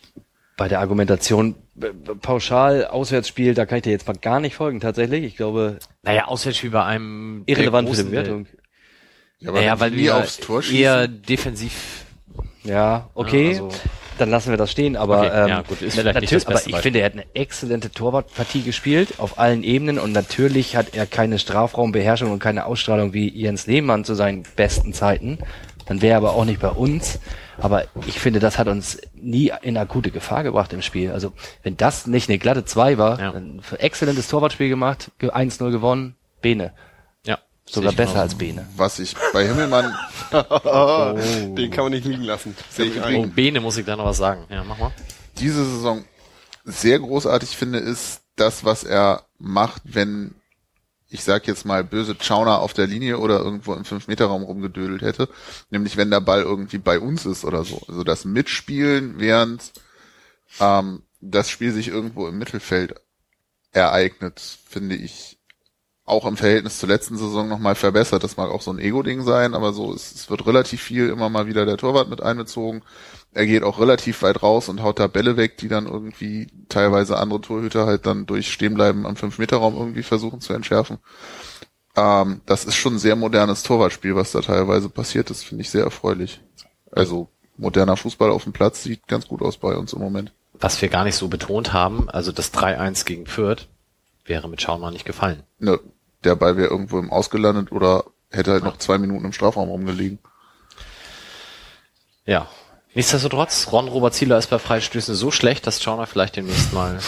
Bei 0.55 0.67
der 0.67 0.80
Argumentation 0.80 1.55
äh, 1.81 1.88
pauschal 2.21 2.85
Auswärtsspiel, 2.85 3.53
da 3.55 3.65
kann 3.65 3.77
ich 3.77 3.84
dir 3.84 3.91
jetzt 3.91 4.07
mal 4.07 4.15
gar 4.15 4.39
nicht 4.39 4.55
folgen 4.55 4.80
tatsächlich. 4.80 5.23
Ich 5.23 5.35
glaube, 5.35 5.80
Naja, 6.03 6.25
Auswärtsspiel 6.25 6.69
bei 6.69 6.84
einem 6.84 7.43
irrelevant 7.47 7.89
für 7.89 7.95
die 7.97 8.03
Bewertung. 8.03 8.45
Ja, 9.39 9.49
aber 9.49 9.59
Naja, 9.59 9.80
weil 9.80 9.95
wir 9.95 10.15
aufs 10.17 10.39
Tor 10.39 10.61
schießen, 10.61 10.77
eher 10.80 11.07
defensiv 11.07 12.05
Ja, 12.63 13.09
okay. 13.15 13.53
Ja, 13.53 13.63
also- 13.63 13.69
dann 14.19 14.30
lassen 14.30 14.51
wir 14.51 14.57
das 14.57 14.69
stehen, 14.71 14.95
aber 14.95 15.21
Okay, 15.25 15.41
ähm, 15.41 15.47
ja, 15.47 15.61
gut, 15.63 15.81
ist 15.81 15.95
nicht 15.95 16.05
natürlich, 16.05 16.30
das 16.30 16.45
aber 16.45 16.55
ich 16.57 16.65
Beispiel. 16.65 16.81
finde, 16.84 16.99
er 16.99 17.05
hat 17.07 17.13
eine 17.13 17.25
exzellente 17.34 17.89
Torwartpartie 17.89 18.61
gespielt 18.61 19.15
auf 19.17 19.39
allen 19.39 19.63
Ebenen 19.63 19.97
und 19.97 20.11
natürlich 20.11 20.75
hat 20.75 20.93
er 20.95 21.07
keine 21.07 21.39
Strafraumbeherrschung 21.39 22.31
und 22.31 22.38
keine 22.38 22.67
Ausstrahlung 22.67 23.13
wie 23.13 23.27
Jens 23.35 23.65
Lehmann 23.65 24.05
zu 24.05 24.13
seinen 24.13 24.43
besten 24.55 24.93
Zeiten. 24.93 25.39
Dann 25.88 26.03
wäre 26.03 26.11
er 26.13 26.17
aber 26.17 26.34
auch 26.35 26.45
nicht 26.45 26.61
bei 26.61 26.69
uns. 26.69 27.19
Aber 27.64 27.85
ich 28.06 28.19
finde, 28.19 28.40
das 28.40 28.60
hat 28.60 28.68
uns 28.68 28.99
nie 29.15 29.52
in 29.64 29.77
akute 29.77 30.11
Gefahr 30.11 30.44
gebracht 30.44 30.72
im 30.73 30.81
Spiel. 30.84 31.11
Also 31.11 31.34
wenn 31.64 31.77
das 31.77 32.06
nicht 32.06 32.30
eine 32.30 32.38
glatte 32.38 32.65
2 32.65 32.98
war, 32.98 33.19
Ja. 33.19 33.31
dann 33.31 33.61
ein 33.72 33.80
exzellentes 33.80 34.27
Torwartspiel 34.27 34.69
gemacht, 34.69 35.10
ge- 35.18 35.31
1-0 35.31 35.72
gewonnen, 35.72 36.15
Bene. 36.41 36.73
Ja. 37.26 37.40
Sogar 37.65 37.94
besser 37.94 38.19
als 38.19 38.35
Bene. 38.35 38.68
was 38.76 38.99
ich 38.99 39.15
bei 39.31 39.48
Himmelmann, 39.48 39.95
Oh, 40.34 41.18
Den 41.56 41.72
kann 41.72 41.85
man 41.85 41.94
nicht 41.94 42.06
liegen 42.06 42.23
lassen. 42.23 42.56
Sehe 42.69 42.88
ich 42.88 43.02
Oh. 43.02 43.26
Bene 43.27 43.61
muss 43.61 43.77
ich 43.77 43.85
da 43.85 43.95
noch 43.95 44.06
was 44.06 44.18
sagen. 44.18 44.45
Ja, 44.49 44.64
mach 44.64 44.77
mal. 44.77 44.91
diese 45.40 45.64
Saison 45.65 46.03
sehr 46.65 46.99
großartig 46.99 47.49
finde, 47.57 47.80
ist 47.80 48.22
das, 48.35 48.64
was 48.65 48.84
er 48.84 49.23
macht, 49.40 49.81
wenn 49.85 50.35
ich 51.14 51.23
sag 51.23 51.48
jetzt 51.48 51.65
mal 51.65 51.84
böse 51.84 52.15
Chauner 52.19 52.60
auf 52.60 52.73
der 52.73 52.88
Linie 52.88 53.19
oder 53.19 53.40
irgendwo 53.40 53.73
im 53.73 53.84
5-Meter-Raum 53.84 54.44
rumgedödelt 54.44 55.03
hätte, 55.03 55.30
nämlich 55.69 55.95
wenn 55.95 56.10
der 56.10 56.22
Ball 56.22 56.41
irgendwie 56.41 56.80
bei 56.80 56.99
uns 56.99 57.26
ist 57.26 57.45
oder 57.45 57.64
so. 57.64 57.81
Also 57.88 58.03
das 58.03 58.26
Mitspielen, 58.26 59.19
während 59.19 59.72
ähm, 60.60 61.03
das 61.22 61.49
Spiel 61.49 61.72
sich 61.72 61.88
irgendwo 61.88 62.27
im 62.27 62.40
Mittelfeld 62.40 62.95
ereignet, 63.72 64.41
finde 64.68 64.95
ich 64.95 65.38
auch 66.06 66.26
im 66.26 66.35
Verhältnis 66.35 66.80
zur 66.80 66.90
letzten 66.90 67.18
Saison 67.18 67.48
nochmal 67.48 67.76
verbessert. 67.76 68.23
Das 68.23 68.35
mag 68.35 68.49
auch 68.49 68.61
so 68.61 68.72
ein 68.72 68.80
Ego-Ding 68.80 69.22
sein, 69.22 69.53
aber 69.53 69.72
so, 69.72 69.94
es, 69.94 70.14
es 70.14 70.30
wird 70.30 70.45
relativ 70.48 70.81
viel 70.81 71.10
immer 71.10 71.30
mal 71.30 71.48
wieder 71.48 71.65
der 71.65 71.77
Torwart 71.77 72.10
mit 72.10 72.22
einbezogen. 72.22 72.81
Er 73.34 73.45
geht 73.45 73.64
auch 73.64 73.80
relativ 73.80 74.22
weit 74.22 74.43
raus 74.43 74.69
und 74.69 74.84
haut 74.84 74.99
da 74.99 75.07
Bälle 75.07 75.38
weg, 75.38 75.57
die 75.57 75.68
dann 75.68 75.88
irgendwie 75.88 76.47
teilweise 76.69 77.18
andere 77.18 77.41
Torhüter 77.41 77.85
halt 77.85 78.05
dann 78.05 78.26
durch 78.26 78.51
Stehenbleiben 78.51 79.05
am 79.05 79.15
5-Meter-Raum 79.15 79.76
irgendwie 79.76 80.03
versuchen 80.03 80.39
zu 80.39 80.53
entschärfen. 80.53 80.99
Ähm, 81.95 82.41
das 82.45 82.65
ist 82.65 82.76
schon 82.76 82.95
ein 82.95 82.99
sehr 82.99 83.15
modernes 83.15 83.64
Torwartspiel, 83.64 84.15
was 84.15 84.31
da 84.31 84.41
teilweise 84.41 84.89
passiert 84.89 85.31
ist, 85.31 85.43
finde 85.43 85.61
ich 85.61 85.69
sehr 85.69 85.84
erfreulich. 85.84 86.41
Also 86.91 87.30
moderner 87.57 87.97
Fußball 87.97 88.30
auf 88.31 88.43
dem 88.43 88.53
Platz 88.53 88.84
sieht 88.84 89.07
ganz 89.07 89.27
gut 89.27 89.41
aus 89.41 89.57
bei 89.57 89.76
uns 89.76 89.93
im 89.93 89.99
Moment. 89.99 90.31
Was 90.53 90.81
wir 90.81 90.89
gar 90.89 91.03
nicht 91.03 91.15
so 91.15 91.27
betont 91.27 91.73
haben, 91.73 92.10
also 92.10 92.31
das 92.31 92.53
3-1 92.53 93.05
gegen 93.05 93.26
Fürth, 93.26 93.68
wäre 94.26 94.47
mit 94.47 94.61
Schauner 94.61 94.91
nicht 94.91 95.05
gefallen. 95.05 95.43
Ne, 95.60 95.80
der 96.23 96.35
Ball 96.35 96.57
wäre 96.57 96.69
irgendwo 96.69 96.99
im 96.99 97.11
Ausgelandet 97.11 97.72
oder 97.72 98.05
hätte 98.30 98.51
halt 98.51 98.64
noch 98.64 98.77
zwei 98.77 98.97
Minuten 98.97 99.26
im 99.26 99.34
Strafraum 99.34 99.69
rumgelegen. 99.69 100.19
Ja. 102.26 102.47
Nichtsdestotrotz, 102.95 103.69
Ron 103.71 103.87
Robert 103.87 104.13
Zieler 104.13 104.37
ist 104.37 104.51
bei 104.51 104.59
Freistößen 104.59 105.15
so 105.15 105.31
schlecht, 105.31 105.65
dass 105.65 105.81
Schauner 105.81 106.05
vielleicht 106.05 106.35
demnächst 106.35 106.73
mal 106.73 106.99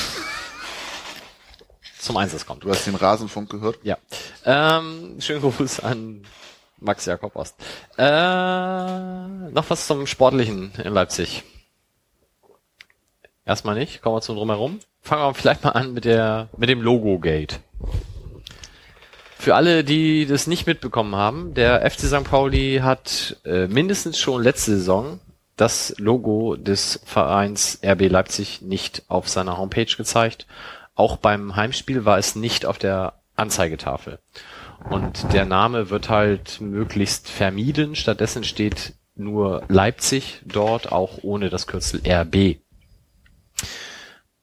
zum 2.00 2.18
Einsatz 2.18 2.48
kommt. 2.48 2.64
Du 2.64 2.72
hast 2.72 2.88
den 2.88 2.96
Rasenfunk 2.96 3.52
gehört? 3.52 3.78
Ja. 3.84 3.98
Ähm, 4.46 5.18
schönen 5.20 5.42
Gruß 5.42 5.82
an 5.82 6.24
Max 6.80 7.06
Jakob 7.06 7.36
Ost. 7.36 7.56
Äh, 7.98 8.04
noch 8.04 9.70
was 9.70 9.86
zum 9.86 10.08
Sportlichen 10.08 10.72
in 10.84 10.92
Leipzig. 10.92 11.44
Erstmal 13.46 13.76
nicht, 13.76 14.02
kommen 14.02 14.16
wir 14.16 14.22
zum 14.22 14.38
Drumherum. 14.38 14.80
Fangen 15.02 15.22
wir 15.22 15.34
vielleicht 15.36 15.64
mal 15.64 15.72
an 15.72 15.94
mit 15.94 16.06
der, 16.06 16.50
mit 16.58 16.70
dem 16.70 16.82
Logo-Gate. 16.82 17.60
Für 19.38 19.54
alle, 19.54 19.84
die 19.84 20.26
das 20.26 20.48
nicht 20.48 20.66
mitbekommen 20.66 21.16
haben, 21.16 21.54
der 21.54 21.88
FC 21.90 22.08
St. 22.08 22.24
Pauli 22.24 22.80
hat 22.82 23.38
äh, 23.46 23.68
mindestens 23.68 24.18
schon 24.18 24.42
letzte 24.42 24.78
Saison 24.78 25.20
das 25.56 25.96
Logo 25.98 26.56
des 26.56 27.00
Vereins 27.06 27.80
RB 27.84 28.10
Leipzig 28.10 28.62
nicht 28.62 29.04
auf 29.08 29.30
seiner 29.30 29.58
Homepage 29.58 29.86
gezeigt. 29.86 30.48
Auch 30.96 31.18
beim 31.18 31.56
Heimspiel 31.56 32.06
war 32.06 32.18
es 32.18 32.36
nicht 32.36 32.66
auf 32.66 32.78
der 32.78 33.14
Anzeigetafel. 33.36 34.20
Und 34.90 35.34
der 35.34 35.46
Name 35.46 35.90
wird 35.90 36.10
halt 36.10 36.62
möglichst 36.62 37.30
vermieden. 37.30 37.96
Stattdessen 37.96 38.44
steht 38.44 38.94
nur 39.16 39.64
Leipzig 39.68 40.42
dort, 40.46 40.92
auch 40.92 41.20
ohne 41.22 41.50
das 41.50 41.68
Kürzel 41.68 42.02
RB. 42.06 42.36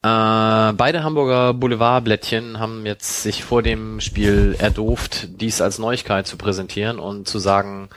Äh, 0.04 0.72
beide 0.72 1.04
Hamburger 1.04 1.54
Boulevardblättchen 1.54 2.58
haben 2.58 2.84
jetzt 2.86 3.22
sich 3.22 3.44
vor 3.44 3.62
dem 3.62 4.00
Spiel 4.00 4.56
erdooft, 4.58 5.28
dies 5.40 5.60
als 5.60 5.78
Neuigkeit 5.78 6.26
zu 6.26 6.36
präsentieren 6.36 6.98
und 6.98 7.28
zu 7.28 7.38
sagen, 7.38 7.88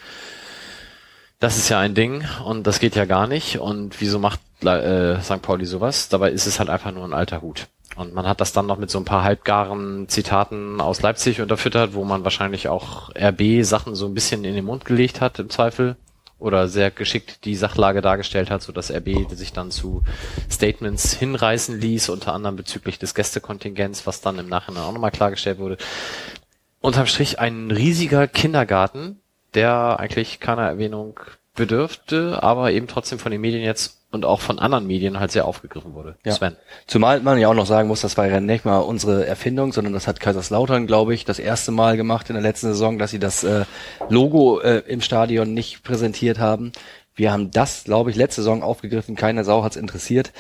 das 1.45 1.59
ist 1.59 1.69
ja 1.69 1.77
ein 1.77 1.93
Ding 1.93 2.23
und 2.43 2.65
das 2.65 2.79
geht 2.79 2.95
ja 2.95 3.05
gar 3.05 3.27
nicht 3.27 3.59
und 3.59 4.01
wieso 4.01 4.17
macht 4.17 4.39
äh, 4.63 5.21
St. 5.21 5.43
Pauli 5.43 5.67
sowas? 5.67 6.09
Dabei 6.09 6.31
ist 6.31 6.47
es 6.47 6.57
halt 6.57 6.71
einfach 6.71 6.91
nur 6.91 7.05
ein 7.05 7.13
alter 7.13 7.43
Hut. 7.43 7.67
Und 7.95 8.15
man 8.15 8.27
hat 8.27 8.41
das 8.41 8.51
dann 8.51 8.65
noch 8.65 8.79
mit 8.79 8.89
so 8.89 8.97
ein 8.97 9.05
paar 9.05 9.23
halbgaren 9.23 10.09
Zitaten 10.09 10.81
aus 10.81 11.03
Leipzig 11.03 11.41
unterfüttert, 11.41 11.93
wo 11.93 12.03
man 12.03 12.23
wahrscheinlich 12.23 12.67
auch 12.67 13.11
RB-Sachen 13.15 13.93
so 13.93 14.07
ein 14.07 14.15
bisschen 14.15 14.43
in 14.43 14.55
den 14.55 14.65
Mund 14.65 14.85
gelegt 14.85 15.21
hat 15.21 15.37
im 15.37 15.51
Zweifel 15.51 15.97
oder 16.39 16.67
sehr 16.67 16.89
geschickt 16.89 17.45
die 17.45 17.55
Sachlage 17.55 18.01
dargestellt 18.01 18.49
hat, 18.49 18.63
so 18.63 18.71
dass 18.71 18.89
RB 18.89 19.29
sich 19.29 19.53
dann 19.53 19.69
zu 19.69 20.01
Statements 20.49 21.13
hinreißen 21.13 21.79
ließ, 21.79 22.09
unter 22.09 22.33
anderem 22.33 22.55
bezüglich 22.55 22.97
des 22.97 23.13
Gästekontingents, 23.13 24.07
was 24.07 24.19
dann 24.19 24.39
im 24.39 24.49
Nachhinein 24.49 24.81
auch 24.81 24.93
nochmal 24.93 25.11
klargestellt 25.11 25.59
wurde. 25.59 25.77
Unterm 26.81 27.05
Strich 27.05 27.37
ein 27.37 27.69
riesiger 27.69 28.27
Kindergarten, 28.27 29.21
der 29.55 29.99
eigentlich 29.99 30.39
keiner 30.39 30.63
Erwähnung 30.63 31.19
bedürfte, 31.55 32.43
aber 32.43 32.71
eben 32.71 32.87
trotzdem 32.87 33.17
von 33.17 33.31
den 33.31 33.41
Medien 33.41 33.63
jetzt 33.63 34.01
und 34.11 34.25
auch 34.25 34.41
von 34.41 34.59
anderen 34.59 34.87
Medien 34.87 35.19
halt 35.19 35.31
sehr 35.31 35.45
aufgegriffen 35.45 35.93
wurde. 35.93 36.15
Ja. 36.23 36.33
Sven. 36.33 36.55
Zumal 36.87 37.19
man 37.21 37.37
ja 37.37 37.49
auch 37.49 37.53
noch 37.53 37.65
sagen 37.65 37.87
muss, 37.87 38.01
das 38.01 38.17
war 38.17 38.27
ja 38.27 38.39
nicht 38.39 38.65
mal 38.65 38.79
unsere 38.79 39.25
Erfindung, 39.25 39.73
sondern 39.73 39.93
das 39.93 40.07
hat 40.07 40.19
Kaiserslautern, 40.19 40.87
glaube 40.87 41.13
ich, 41.13 41.25
das 41.25 41.39
erste 41.39 41.71
Mal 41.71 41.97
gemacht 41.97 42.29
in 42.29 42.35
der 42.35 42.43
letzten 42.43 42.67
Saison, 42.67 42.97
dass 42.97 43.11
sie 43.11 43.19
das 43.19 43.43
äh, 43.43 43.65
Logo 44.09 44.59
äh, 44.59 44.83
im 44.87 45.01
Stadion 45.01 45.53
nicht 45.53 45.83
präsentiert 45.83 46.39
haben. 46.39 46.71
Wir 47.13 47.31
haben 47.31 47.51
das, 47.51 47.83
glaube 47.85 48.09
ich, 48.09 48.15
letzte 48.15 48.41
Saison 48.41 48.63
aufgegriffen. 48.63 49.15
Keine 49.15 49.43
Sau 49.43 49.63
hat's 49.63 49.75
interessiert. 49.75 50.31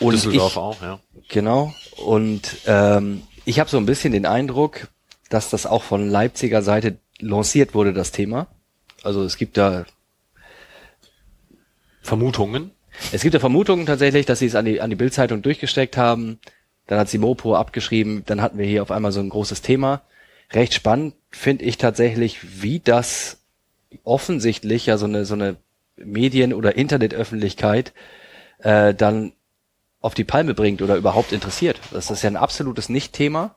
Und 0.00 0.12
Düsseldorf 0.12 0.52
ich, 0.52 0.58
auch, 0.58 0.82
ja. 0.82 1.00
Genau. 1.28 1.72
Und 2.04 2.42
ähm, 2.66 3.22
ich 3.44 3.60
habe 3.60 3.70
so 3.70 3.76
ein 3.76 3.86
bisschen 3.86 4.12
den 4.12 4.26
Eindruck, 4.26 4.88
dass 5.30 5.50
das 5.50 5.66
auch 5.66 5.82
von 5.82 6.08
Leipziger 6.08 6.62
Seite 6.62 6.98
lanciert 7.24 7.74
wurde, 7.74 7.92
das 7.92 8.12
Thema. 8.12 8.46
Also 9.02 9.22
es 9.24 9.36
gibt 9.36 9.56
da 9.56 9.84
Vermutungen. 12.02 12.70
Es 13.12 13.22
gibt 13.22 13.34
ja 13.34 13.40
Vermutungen 13.40 13.86
tatsächlich, 13.86 14.26
dass 14.26 14.38
sie 14.38 14.46
es 14.46 14.54
an 14.54 14.64
die, 14.64 14.80
an 14.80 14.90
die 14.90 14.96
Bildzeitung 14.96 15.42
durchgesteckt 15.42 15.96
haben. 15.96 16.38
Dann 16.86 16.98
hat 16.98 17.08
sie 17.08 17.18
Mopo 17.18 17.56
abgeschrieben. 17.56 18.22
Dann 18.26 18.40
hatten 18.40 18.58
wir 18.58 18.66
hier 18.66 18.82
auf 18.82 18.90
einmal 18.90 19.12
so 19.12 19.20
ein 19.20 19.30
großes 19.30 19.62
Thema. 19.62 20.02
Recht 20.52 20.74
spannend 20.74 21.14
finde 21.30 21.64
ich 21.64 21.78
tatsächlich, 21.78 22.62
wie 22.62 22.80
das 22.80 23.38
offensichtlich 24.04 24.86
ja 24.86 24.98
so 24.98 25.06
eine, 25.06 25.24
so 25.24 25.34
eine 25.34 25.56
Medien- 25.96 26.52
oder 26.52 26.76
Internetöffentlichkeit 26.76 27.92
äh, 28.58 28.94
dann 28.94 29.32
auf 30.00 30.14
die 30.14 30.24
Palme 30.24 30.54
bringt 30.54 30.82
oder 30.82 30.96
überhaupt 30.96 31.32
interessiert. 31.32 31.80
Das 31.90 32.10
ist 32.10 32.22
ja 32.22 32.30
ein 32.30 32.36
absolutes 32.36 32.88
Nicht-Thema 32.88 33.56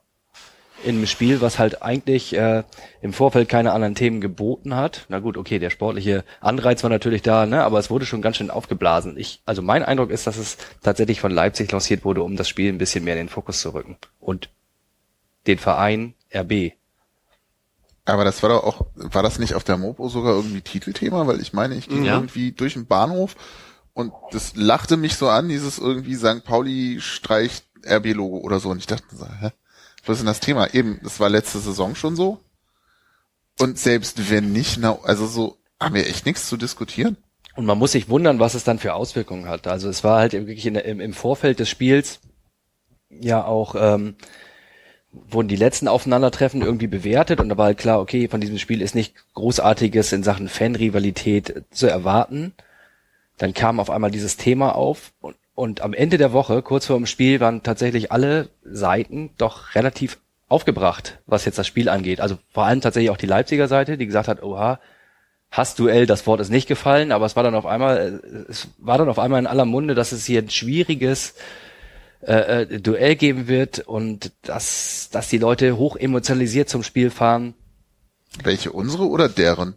in 0.87 0.95
einem 0.95 1.05
Spiel, 1.07 1.41
was 1.41 1.59
halt 1.59 1.81
eigentlich 1.81 2.33
äh, 2.35 2.63
im 3.01 3.13
Vorfeld 3.13 3.49
keine 3.49 3.73
anderen 3.73 3.93
Themen 3.95 4.21
geboten 4.21 4.75
hat. 4.75 5.05
Na 5.09 5.19
gut, 5.19 5.37
okay, 5.37 5.59
der 5.59 5.69
sportliche 5.69 6.23
Anreiz 6.39 6.81
war 6.83 6.89
natürlich 6.89 7.21
da, 7.21 7.45
ne, 7.45 7.63
aber 7.63 7.77
es 7.79 7.89
wurde 7.89 8.05
schon 8.05 8.21
ganz 8.21 8.37
schön 8.37 8.49
aufgeblasen. 8.49 9.17
Ich, 9.17 9.41
also 9.45 9.61
mein 9.61 9.83
Eindruck 9.83 10.09
ist, 10.09 10.25
dass 10.27 10.37
es 10.37 10.57
tatsächlich 10.81 11.19
von 11.19 11.31
Leipzig 11.31 11.71
lanciert 11.71 12.05
wurde, 12.05 12.23
um 12.23 12.35
das 12.37 12.47
Spiel 12.47 12.71
ein 12.71 12.77
bisschen 12.77 13.03
mehr 13.03 13.13
in 13.15 13.19
den 13.25 13.29
Fokus 13.29 13.59
zu 13.61 13.73
rücken. 13.73 13.97
Und 14.19 14.49
den 15.45 15.57
Verein 15.59 16.13
RB. 16.33 16.71
Aber 18.05 18.23
das 18.23 18.41
war 18.41 18.49
doch 18.49 18.63
auch, 18.63 18.85
war 18.95 19.23
das 19.23 19.37
nicht 19.39 19.53
auf 19.53 19.63
der 19.65 19.77
Mopo 19.77 20.07
sogar 20.07 20.33
irgendwie 20.33 20.61
Titelthema? 20.61 21.27
Weil 21.27 21.41
ich 21.41 21.51
meine, 21.53 21.75
ich 21.75 21.89
ging 21.89 22.05
Ja. 22.05 22.15
irgendwie 22.15 22.53
durch 22.53 22.73
den 22.73 22.85
Bahnhof 22.85 23.35
und 23.93 24.13
das 24.31 24.55
lachte 24.55 24.95
mich 24.95 25.15
so 25.15 25.27
an, 25.27 25.49
dieses 25.49 25.77
irgendwie 25.77 26.15
St. 26.15 26.43
Pauli 26.45 26.99
streicht 27.01 27.65
RB-Logo 27.85 28.37
oder 28.37 28.59
so. 28.59 28.69
Und 28.69 28.77
ich 28.77 28.87
dachte 28.87 29.03
so, 29.13 29.25
hä? 29.25 29.51
Was 30.07 30.17
ist 30.17 30.21
denn 30.21 30.27
das 30.27 30.39
Thema? 30.39 30.73
Eben, 30.73 30.99
das 31.03 31.19
war 31.19 31.29
letzte 31.29 31.59
Saison 31.59 31.95
schon 31.95 32.15
so. 32.15 32.39
Und 33.59 33.79
selbst 33.79 34.29
wenn 34.29 34.51
nicht, 34.51 34.83
also 34.83 35.25
so, 35.25 35.57
haben 35.79 35.95
wir 35.95 36.07
echt 36.07 36.25
nichts 36.25 36.47
zu 36.47 36.57
diskutieren. 36.57 37.17
Und 37.55 37.65
man 37.65 37.77
muss 37.77 37.93
sich 37.93 38.07
wundern, 38.07 38.39
was 38.39 38.53
es 38.53 38.63
dann 38.63 38.77
für 38.77 38.93
Auswirkungen 38.93 39.47
hat. 39.47 39.67
Also 39.67 39.89
es 39.89 40.03
war 40.03 40.19
halt 40.19 40.33
wirklich 40.33 40.65
in 40.65 40.75
im, 40.75 40.99
im 40.99 41.13
Vorfeld 41.13 41.59
des 41.59 41.69
Spiels 41.69 42.19
ja 43.09 43.43
auch 43.43 43.75
ähm, 43.75 44.15
wurden 45.11 45.47
die 45.47 45.55
letzten 45.55 45.87
Aufeinandertreffen 45.87 46.61
irgendwie 46.61 46.87
bewertet 46.87 47.39
und 47.39 47.49
da 47.49 47.57
war 47.57 47.65
halt 47.65 47.77
klar, 47.77 47.99
okay, 47.99 48.27
von 48.27 48.41
diesem 48.41 48.59
Spiel 48.59 48.81
ist 48.81 48.93
nicht 48.93 49.15
Großartiges 49.33 50.11
in 50.11 50.23
Sachen 50.23 50.49
Fanrivalität 50.49 51.63
zu 51.71 51.87
erwarten. 51.87 52.53
Dann 53.37 53.53
kam 53.53 53.79
auf 53.79 53.89
einmal 53.89 54.11
dieses 54.11 54.37
Thema 54.37 54.75
auf 54.75 55.13
und, 55.21 55.35
und 55.57 55.81
am 55.81 55.93
Ende 55.95 56.19
der 56.19 56.33
Woche, 56.33 56.61
kurz 56.61 56.85
vor 56.85 56.97
dem 56.97 57.07
Spiel, 57.07 57.39
waren 57.39 57.63
tatsächlich 57.63 58.11
alle 58.11 58.49
Seiten 58.63 59.31
doch 59.39 59.73
relativ 59.73 60.19
aufgebracht, 60.47 61.17
was 61.25 61.45
jetzt 61.45 61.57
das 61.57 61.65
Spiel 61.65 61.89
angeht. 61.89 62.21
Also 62.21 62.37
vor 62.53 62.65
allem 62.65 62.79
tatsächlich 62.79 63.09
auch 63.09 63.17
die 63.17 63.25
Leipziger 63.25 63.67
Seite, 63.67 63.97
die 63.97 64.05
gesagt 64.05 64.27
hat, 64.27 64.43
oha, 64.43 64.79
Hassduell, 65.49 66.05
das 66.05 66.27
Wort 66.27 66.41
ist 66.41 66.51
nicht 66.51 66.67
gefallen, 66.67 67.11
aber 67.11 67.25
es 67.25 67.35
war 67.35 67.41
dann 67.41 67.55
auf 67.55 67.65
einmal, 67.65 68.21
äh, 68.23 68.51
es 68.51 68.67
war 68.77 68.99
dann 68.99 69.09
auf 69.09 69.17
einmal 69.17 69.39
in 69.39 69.47
aller 69.47 69.65
Munde, 69.65 69.95
dass 69.95 70.11
es 70.11 70.25
hier 70.27 70.43
ein 70.43 70.49
schwieriges 70.51 71.33
äh, 72.21 72.61
äh, 72.61 72.79
Duell 72.79 73.15
geben 73.15 73.47
wird 73.47 73.79
und 73.79 74.33
dass, 74.43 75.09
dass 75.11 75.27
die 75.27 75.39
Leute 75.39 75.75
hoch 75.77 75.95
emotionalisiert 75.95 76.69
zum 76.69 76.83
Spiel 76.83 77.09
fahren. 77.09 77.55
Welche 78.43 78.71
unsere 78.71 79.07
oder 79.07 79.27
deren? 79.27 79.73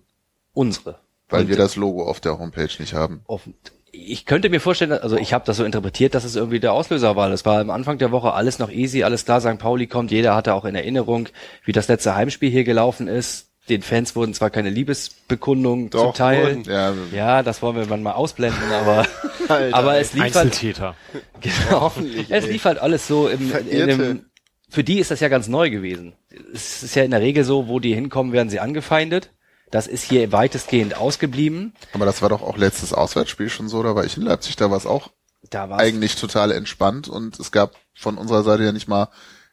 Unsere. 0.52 0.98
Weil 1.30 1.44
Und- 1.44 1.48
wir 1.48 1.56
das 1.56 1.76
Logo 1.76 2.04
auf 2.04 2.20
der 2.20 2.38
Homepage 2.38 2.68
nicht 2.78 2.92
haben. 2.92 3.22
offen. 3.26 3.54
Ich 3.92 4.24
könnte 4.24 4.50
mir 4.50 4.60
vorstellen, 4.60 4.92
also 4.92 5.16
ich 5.16 5.32
habe 5.32 5.44
das 5.44 5.56
so 5.56 5.64
interpretiert, 5.64 6.14
dass 6.14 6.24
es 6.24 6.36
irgendwie 6.36 6.60
der 6.60 6.72
Auslöser 6.72 7.16
war. 7.16 7.28
Das 7.28 7.44
war 7.44 7.60
am 7.60 7.70
Anfang 7.70 7.98
der 7.98 8.12
Woche 8.12 8.32
alles 8.32 8.58
noch 8.58 8.70
easy, 8.70 9.02
alles 9.02 9.24
klar, 9.24 9.40
St. 9.40 9.58
Pauli 9.58 9.86
kommt, 9.86 10.10
jeder 10.10 10.34
hatte 10.34 10.54
auch 10.54 10.64
in 10.64 10.74
Erinnerung, 10.74 11.28
wie 11.64 11.72
das 11.72 11.88
letzte 11.88 12.14
Heimspiel 12.14 12.50
hier 12.50 12.64
gelaufen 12.64 13.08
ist. 13.08 13.48
Den 13.68 13.82
Fans 13.82 14.16
wurden 14.16 14.34
zwar 14.34 14.50
keine 14.50 14.70
Liebesbekundungen 14.70 15.90
Doch, 15.90 16.12
zuteil. 16.12 16.58
wurden. 16.58 16.64
Ja, 16.64 16.92
Ja, 17.12 17.42
das 17.42 17.62
wollen 17.62 17.76
wir 17.76 17.96
mal 17.96 18.12
ausblenden, 18.12 18.72
aber, 18.72 19.06
Alter, 19.48 19.76
aber 19.76 19.98
es 19.98 20.12
lief 20.12 20.22
halt, 20.22 20.36
Einzeltäter. 20.36 20.94
genau, 21.40 21.80
Hoffentlich, 21.82 22.26
es 22.30 22.46
lief 22.46 22.64
halt 22.64 22.78
alles 22.78 23.06
so 23.06 23.28
im, 23.28 23.52
in 23.68 23.86
dem, 23.86 24.24
für 24.70 24.84
die 24.84 25.00
ist 25.00 25.10
das 25.10 25.20
ja 25.20 25.28
ganz 25.28 25.48
neu 25.48 25.68
gewesen. 25.68 26.14
Es 26.54 26.82
ist 26.82 26.94
ja 26.94 27.02
in 27.02 27.10
der 27.10 27.20
Regel 27.20 27.44
so, 27.44 27.68
wo 27.68 27.80
die 27.80 27.94
hinkommen, 27.94 28.32
werden 28.32 28.48
sie 28.48 28.60
angefeindet. 28.60 29.30
Das 29.70 29.86
ist 29.86 30.02
hier 30.02 30.32
weitestgehend 30.32 30.96
ausgeblieben. 30.96 31.74
aber 31.92 32.04
das 32.04 32.22
war 32.22 32.28
doch 32.28 32.42
auch 32.42 32.56
letztes 32.56 32.92
Auswärtsspiel 32.92 33.48
schon 33.48 33.68
so, 33.68 33.82
da 33.82 33.94
war 33.94 34.04
ich 34.04 34.16
in 34.16 34.24
Leipzig, 34.24 34.56
da 34.56 34.70
war 34.70 34.76
es 34.76 34.86
auch 34.86 35.10
Da 35.50 35.70
eigentlich 35.70 36.16
total 36.16 36.52
entspannt 36.52 37.08
und 37.08 37.38
es 37.38 37.52
gab 37.52 37.76
von 37.94 38.18
unserer 38.18 38.42
Seite 38.42 38.64
ja 38.64 38.72
nicht 38.72 38.88
mal 38.88 39.08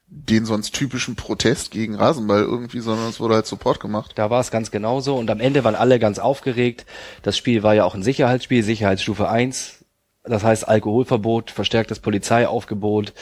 den 0.09 0.45
sonst 0.45 0.71
typischen 0.71 1.15
Protest 1.15 1.69
gegen 1.71 1.95
Rasenball 1.95 2.41
irgendwie, 2.41 2.79
sondern 2.79 3.09
es 3.09 3.19
wurde 3.19 3.35
halt 3.35 3.45
Support 3.45 3.79
gemacht. 3.79 4.13
Da 4.15 4.29
war 4.29 4.39
es 4.39 4.51
ganz 4.51 4.71
genauso 4.71 5.15
und 5.15 5.29
am 5.29 5.41
Ende 5.41 5.63
waren 5.63 5.75
alle 5.75 5.99
ganz 5.99 6.17
aufgeregt. 6.17 6.85
Das 7.23 7.37
Spiel 7.37 7.61
war 7.61 7.75
ja 7.75 7.83
auch 7.83 7.93
ein 7.93 8.03
Sicherheitsspiel, 8.03 8.63
Sicherheitsstufe 8.63 9.27
1. 9.29 9.85
Das 10.23 10.43
heißt 10.43 10.67
Alkoholverbot, 10.67 11.51
verstärktes 11.51 11.99
Polizeiaufgebot. 11.99 13.13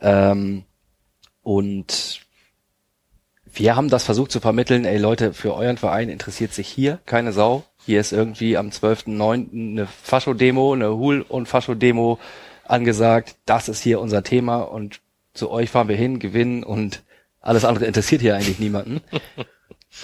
Ähm, 0.00 0.64
und 1.42 2.20
wir 3.54 3.76
haben 3.76 3.88
das 3.88 4.04
versucht 4.04 4.32
zu 4.32 4.40
vermitteln, 4.40 4.84
ey 4.84 4.98
Leute, 4.98 5.32
für 5.32 5.54
euren 5.54 5.76
Verein 5.76 6.08
interessiert 6.08 6.54
sich 6.54 6.68
hier 6.68 7.00
keine 7.06 7.32
Sau. 7.32 7.64
Hier 7.84 8.00
ist 8.00 8.12
irgendwie 8.12 8.56
am 8.56 8.68
12.09. 8.68 9.52
eine 9.52 9.86
Fascho-Demo, 9.86 10.72
eine 10.72 10.96
Hul- 10.96 11.24
und 11.28 11.48
Fascho-Demo 11.48 12.18
angesagt. 12.64 13.36
Das 13.44 13.68
ist 13.68 13.82
hier 13.82 14.00
unser 14.00 14.22
Thema 14.22 14.60
und 14.60 15.00
zu 15.34 15.50
euch 15.50 15.70
fahren 15.70 15.88
wir 15.88 15.96
hin, 15.96 16.18
gewinnen 16.18 16.62
und 16.62 17.02
alles 17.40 17.64
andere 17.64 17.86
interessiert 17.86 18.22
hier 18.22 18.36
eigentlich 18.36 18.58
niemanden. 18.58 19.00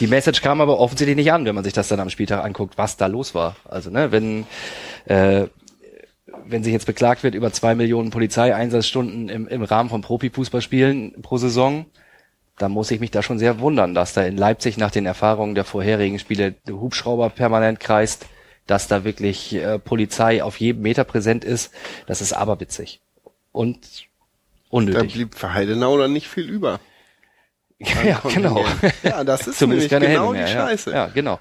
Die 0.00 0.06
Message 0.06 0.42
kam 0.42 0.60
aber 0.60 0.78
offensichtlich 0.78 1.16
nicht 1.16 1.32
an, 1.32 1.46
wenn 1.46 1.54
man 1.54 1.64
sich 1.64 1.72
das 1.72 1.88
dann 1.88 2.00
am 2.00 2.10
Spieltag 2.10 2.44
anguckt, 2.44 2.76
was 2.76 2.98
da 2.98 3.06
los 3.06 3.34
war. 3.34 3.56
Also, 3.64 3.88
ne, 3.88 4.12
wenn, 4.12 4.46
äh, 5.06 5.46
wenn 6.46 6.62
sich 6.62 6.74
jetzt 6.74 6.84
beklagt 6.84 7.22
wird 7.22 7.34
über 7.34 7.52
zwei 7.52 7.74
Millionen 7.74 8.10
Polizeieinsatzstunden 8.10 9.30
im, 9.30 9.48
im 9.48 9.62
Rahmen 9.62 9.88
von 9.88 10.02
Profifußballspielen 10.02 11.22
pro 11.22 11.38
Saison, 11.38 11.86
dann 12.58 12.72
muss 12.72 12.90
ich 12.90 13.00
mich 13.00 13.10
da 13.10 13.22
schon 13.22 13.38
sehr 13.38 13.60
wundern, 13.60 13.94
dass 13.94 14.12
da 14.12 14.22
in 14.22 14.36
Leipzig 14.36 14.76
nach 14.76 14.90
den 14.90 15.06
Erfahrungen 15.06 15.54
der 15.54 15.64
vorherigen 15.64 16.18
Spiele 16.18 16.52
der 16.66 16.80
Hubschrauber 16.80 17.30
permanent 17.30 17.80
kreist, 17.80 18.26
dass 18.66 18.88
da 18.88 19.04
wirklich 19.04 19.54
äh, 19.54 19.78
Polizei 19.78 20.42
auf 20.42 20.60
jedem 20.60 20.82
Meter 20.82 21.04
präsent 21.04 21.44
ist. 21.44 21.72
Das 22.06 22.20
ist 22.20 22.32
aberwitzig. 22.32 23.00
Und 23.52 23.78
Da 23.80 24.04
unnötig. 24.70 25.14
blieb 25.14 25.34
für 25.34 25.54
Heidenau 25.54 25.96
dann 25.98 26.12
nicht 26.12 26.28
viel 26.28 26.48
über. 26.48 26.80
ja, 27.78 28.20
genau. 28.28 28.64
Ja, 29.02 29.24
das 29.24 29.46
ist 29.46 29.60
nämlich 29.62 29.88
genau 29.88 30.06
Helme 30.06 30.26
die 30.26 30.32
mehr. 30.32 30.46
Scheiße. 30.48 30.90
Ja, 30.90 30.96
ja 30.96 31.06
genau. 31.06 31.38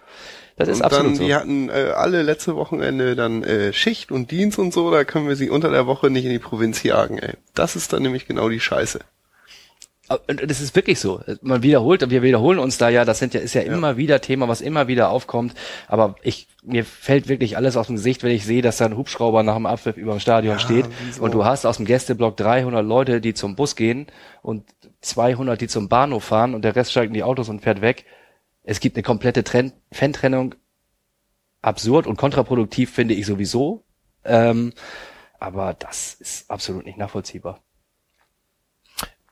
Das 0.55 0.69
ist 0.69 0.77
und 0.77 0.85
absolut 0.85 1.07
dann, 1.07 1.15
so. 1.17 1.25
die 1.25 1.35
hatten 1.35 1.69
äh, 1.69 1.91
alle 1.95 2.23
letzte 2.23 2.55
Wochenende 2.55 3.15
dann 3.15 3.43
äh, 3.43 3.73
Schicht 3.73 4.11
und 4.11 4.31
Dienst 4.31 4.57
und 4.57 4.73
so, 4.73 4.89
da 4.89 5.03
können 5.03 5.27
wir 5.27 5.35
sie 5.35 5.49
unter 5.51 5.69
der 5.69 5.85
Woche 5.85 6.09
nicht 6.09 6.25
in 6.25 6.31
die 6.31 6.39
Provinz 6.39 6.81
jagen, 6.81 7.19
ey. 7.19 7.33
Das 7.53 7.75
ist 7.75 7.93
dann 7.93 8.01
nämlich 8.01 8.27
genau 8.27 8.49
die 8.49 8.59
Scheiße. 8.59 8.99
Und 10.09 10.49
das 10.49 10.61
ist 10.61 10.75
wirklich 10.75 10.99
so. 10.99 11.21
Man 11.41 11.63
wiederholt, 11.63 12.09
wir 12.09 12.21
wiederholen 12.21 12.59
uns 12.59 12.77
da 12.77 12.87
ja, 12.87 13.03
das 13.03 13.19
sind 13.19 13.33
ja, 13.33 13.41
ist 13.41 13.55
ja, 13.55 13.61
immer 13.61 13.97
wieder 13.97 14.21
Thema, 14.21 14.47
was 14.47 14.61
immer 14.61 14.87
wieder 14.87 15.09
aufkommt. 15.09 15.53
Aber 15.87 16.15
ich, 16.21 16.47
mir 16.63 16.85
fällt 16.85 17.27
wirklich 17.27 17.57
alles 17.57 17.75
aus 17.75 17.87
dem 17.87 17.97
Gesicht, 17.97 18.23
wenn 18.23 18.31
ich 18.31 18.45
sehe, 18.45 18.61
dass 18.61 18.77
da 18.77 18.85
ein 18.85 18.95
Hubschrauber 18.95 19.43
nach 19.43 19.55
dem 19.55 19.65
Abpfiff 19.65 19.97
über 19.97 20.13
dem 20.13 20.21
Stadion 20.21 20.59
steht. 20.59 20.85
wieso? 21.05 21.21
Und 21.23 21.33
du 21.33 21.43
hast 21.43 21.65
aus 21.65 21.77
dem 21.77 21.85
Gästeblock 21.85 22.37
300 22.37 22.85
Leute, 22.85 23.19
die 23.19 23.33
zum 23.33 23.55
Bus 23.55 23.75
gehen 23.75 24.07
und 24.41 24.63
200, 25.01 25.59
die 25.59 25.67
zum 25.67 25.89
Bahnhof 25.89 26.23
fahren 26.23 26.55
und 26.55 26.63
der 26.63 26.75
Rest 26.75 26.91
steigt 26.91 27.07
in 27.07 27.13
die 27.13 27.23
Autos 27.23 27.49
und 27.49 27.61
fährt 27.61 27.81
weg. 27.81 28.05
Es 28.63 28.79
gibt 28.79 28.95
eine 28.95 29.03
komplette 29.03 29.43
Trend, 29.43 29.73
Fan-Trennung. 29.91 30.55
Absurd 31.61 32.07
und 32.07 32.17
kontraproduktiv 32.17 32.91
finde 32.91 33.13
ich 33.13 33.25
sowieso. 33.25 33.83
Ähm, 34.23 34.73
aber 35.39 35.73
das 35.73 36.13
ist 36.13 36.49
absolut 36.49 36.85
nicht 36.85 36.97
nachvollziehbar. 36.97 37.61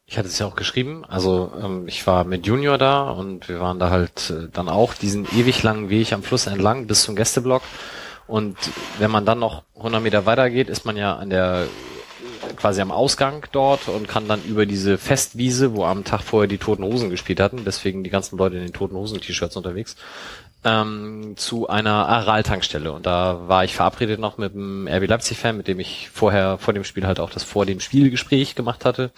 Ich 0.07 0.18
hatte 0.18 0.27
es 0.27 0.38
ja 0.38 0.45
auch 0.45 0.56
geschrieben. 0.56 1.03
Also 1.07 1.52
ähm, 1.61 1.88
ich 1.88 2.06
war 2.06 2.23
mit 2.26 2.45
Junior 2.45 2.77
da 2.77 3.10
und 3.10 3.49
wir 3.49 3.60
waren 3.60 3.80
da 3.80 3.90
halt 3.90 4.30
äh, 4.30 4.49
dann 4.52 4.69
auch 4.69 4.94
diesen 4.94 5.26
ewig 5.36 5.64
langen 5.64 5.90
Weg 5.90 6.14
am 6.14 6.23
Fluss 6.23 6.48
entlang 6.48 6.86
bis 6.86 7.03
zum 7.03 7.15
Gästeblock. 7.15 7.64
Und 8.27 8.57
wenn 8.99 9.11
man 9.11 9.26
dann 9.26 9.40
noch 9.40 9.64
100 9.76 10.02
Meter 10.02 10.26
weitergeht, 10.26 10.69
ist 10.69 10.86
man 10.86 10.98
ja 10.98 11.15
an 11.15 11.30
der 11.30 11.68
quasi 12.56 12.82
am 12.82 12.91
Ausgang 12.91 13.45
dort 13.52 13.88
und 13.88 14.07
kann 14.07 14.27
dann 14.27 14.44
über 14.44 14.65
diese 14.65 14.98
Festwiese, 14.98 15.76
wo 15.76 15.86
am 15.86 16.03
Tag 16.03 16.22
vorher 16.22 16.48
die 16.48 16.57
Toten 16.57 16.84
Hosen 16.84 17.10
gespielt 17.10 17.40
hatten, 17.40 17.65
deswegen 17.65 18.03
die 18.03 18.10
ganzen 18.10 18.38
Leute 18.38 18.57
in 18.57 18.64
den 18.64 18.73
Toten 18.73 18.95
Hosen 18.95 19.19
T-Shirts 19.19 19.56
unterwegs, 19.57 19.95
ähm, 20.64 21.34
zu 21.36 21.68
einer 21.68 22.07
Aral-Tankstelle. 22.07 22.91
Und 22.91 23.06
da 23.06 23.48
war 23.48 23.64
ich 23.64 23.76
verabredet 23.76 24.19
noch 24.19 24.38
mit 24.38 24.53
einem 24.53 24.88
RB 24.88 25.07
Leipzig-Fan, 25.07 25.57
mit 25.57 25.68
dem 25.68 25.80
ich 25.80 26.10
vorher 26.14 26.57
vor 26.57 26.73
dem 26.73 26.84
Spiel 26.84 27.06
halt 27.06 27.19
auch 27.19 27.30
das 27.30 27.44
vor 27.44 27.65
dem 27.65 27.80
Spielgespräch 27.80 28.56
gemacht 28.56 28.86
hatte. 28.86 29.11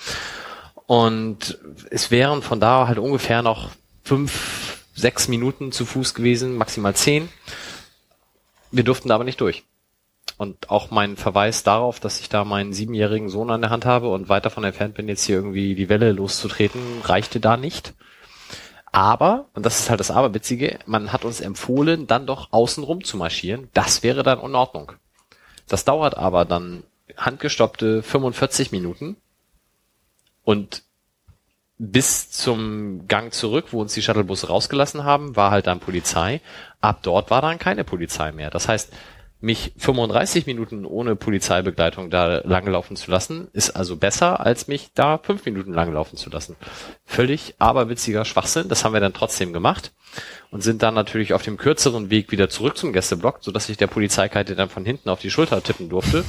Und 0.88 1.59
es 1.91 2.11
wären 2.11 2.41
von 2.41 2.59
da 2.59 2.88
halt 2.88 2.97
ungefähr 2.97 3.41
noch 3.41 3.69
fünf, 4.03 4.85
sechs 4.95 5.27
Minuten 5.27 5.72
zu 5.72 5.85
Fuß 5.85 6.14
gewesen, 6.14 6.55
maximal 6.55 6.95
zehn. 6.95 7.30
Wir 8.72 8.84
durften 8.84 9.09
da 9.09 9.15
aber 9.15 9.26
nicht 9.26 9.41
durch. 9.41 9.64
Und 10.38 10.69
auch 10.69 10.89
mein 10.89 11.18
Verweis 11.18 11.64
darauf, 11.64 11.99
dass 11.99 12.22
ich 12.22 12.30
da 12.30 12.45
meinen 12.45 12.72
siebenjährigen 12.72 13.27
Sohn 13.27 13.51
an 13.51 13.61
der 13.61 13.69
Hand 13.69 13.85
habe 13.85 14.09
und 14.09 14.30
weit 14.30 14.45
davon 14.45 14.64
entfernt 14.64 14.93
bin, 14.93 15.09
jetzt 15.09 15.26
hier 15.26 15.35
irgendwie 15.35 15.76
die 15.76 15.89
Welle 15.89 16.14
loszutreten, 16.14 16.81
reichte 17.03 17.39
da 17.39 17.57
nicht. 17.57 17.93
Aber, 18.91 19.49
und 19.53 19.65
das 19.65 19.80
ist 19.80 19.89
halt 19.89 19.99
das 19.99 20.11
Aberwitzige, 20.11 20.80
man 20.85 21.11
hat 21.11 21.26
uns 21.26 21.41
empfohlen, 21.41 22.07
dann 22.07 22.26
doch 22.26 22.51
außenrum 22.51 23.03
zu 23.03 23.18
marschieren. 23.18 23.69
Das 23.73 24.03
wäre 24.03 24.23
dann 24.23 24.39
in 24.39 24.55
Ordnung. 24.55 24.93
Das 25.68 25.84
dauert 25.84 26.15
aber 26.15 26.45
dann 26.45 26.84
handgestoppte 27.18 28.03
45 28.03 28.72
Minuten 28.72 29.18
und 30.48 30.84
bis 31.78 32.32
zum 32.32 33.06
Gang 33.10 33.34
zurück, 33.34 33.65
wo 33.72 33.82
uns 33.82 33.94
die 33.94 34.02
Shuttlebusse 34.02 34.48
rausgelassen 34.48 35.03
haben, 35.03 35.36
war 35.36 35.52
halt 35.52 35.68
dann 35.68 35.82
Polizei. 35.82 36.40
Ab 36.80 36.99
dort 37.02 37.30
war 37.32 37.41
dann 37.41 37.60
keine 37.60 37.84
Polizei 37.84 38.32
mehr. 38.32 38.49
Das 38.49 38.69
heißt, 38.69 38.94
mich 39.41 39.74
35 39.76 40.45
Minuten 40.45 40.86
ohne 40.86 41.18
Polizeibegleitung 41.18 42.10
da 42.10 42.38
langlaufen 42.45 42.95
zu 42.95 43.11
lassen, 43.11 43.49
ist 43.52 43.72
also 43.72 43.98
besser, 43.98 44.40
als 44.40 44.69
mich 44.69 44.91
da 44.95 45.18
fünf 45.18 45.44
Minuten 45.44 45.74
langlaufen 45.74 46.18
zu 46.18 46.30
lassen. 46.30 46.56
Völlig 47.03 47.56
aberwitziger 47.60 48.24
Schwachsinn. 48.24 48.69
Das 48.69 48.86
haben 48.86 48.94
wir 48.94 49.02
dann 49.02 49.14
trotzdem 49.14 49.52
gemacht 49.52 49.91
und 50.49 50.64
sind 50.64 50.82
dann 50.82 50.94
natürlich 50.94 51.34
auf 51.34 51.44
dem 51.44 51.57
kürzeren 51.57 52.10
Weg 52.10 52.32
wieder 52.32 52.48
zurück 52.48 52.78
zum 52.78 52.94
Gästeblock, 52.94 53.40
sodass 53.41 53.68
ich 53.68 53.76
der 53.76 53.88
Polizeikarte 53.88 54.56
dann 54.56 54.69
von 54.69 54.86
hinten 54.86 55.10
auf 55.10 55.19
die 55.19 55.30
Schulter 55.30 55.61
tippen 55.61 55.90
durfte 55.90 56.24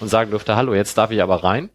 und 0.00 0.08
sagen 0.08 0.32
durfte, 0.32 0.56
hallo, 0.56 0.74
jetzt 0.74 0.98
darf 0.98 1.12
ich 1.12 1.22
aber 1.22 1.44
rein. 1.44 1.70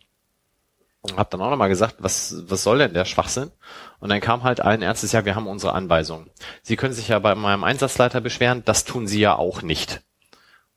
Und 1.12 1.18
hab 1.18 1.30
dann 1.32 1.42
auch 1.42 1.50
nochmal 1.50 1.70
gesagt, 1.70 1.96
was, 2.00 2.44
was 2.48 2.64
soll 2.64 2.80
denn 2.80 2.94
der 2.94 3.06
Schwachsinn? 3.06 3.52
Und 4.00 4.10
dann 4.10 4.22
kam 4.22 4.44
halt 4.44 4.62
allen 4.62 4.82
Ernstes, 4.82 5.12
ja, 5.12 5.26
wir 5.26 5.36
haben 5.36 5.48
unsere 5.48 5.74
Anweisung. 5.74 6.28
Sie 6.62 6.76
können 6.76 6.94
sich 6.94 7.08
ja 7.08 7.20
bei 7.20 7.36
meinem 7.36 7.64
Einsatzleiter 7.64 8.22
beschweren, 8.22 8.64
das 8.66 8.86
tun 8.86 9.08
Sie 9.08 9.20
ja 9.20 9.36
auch 9.36 9.62
nicht. 9.62 10.02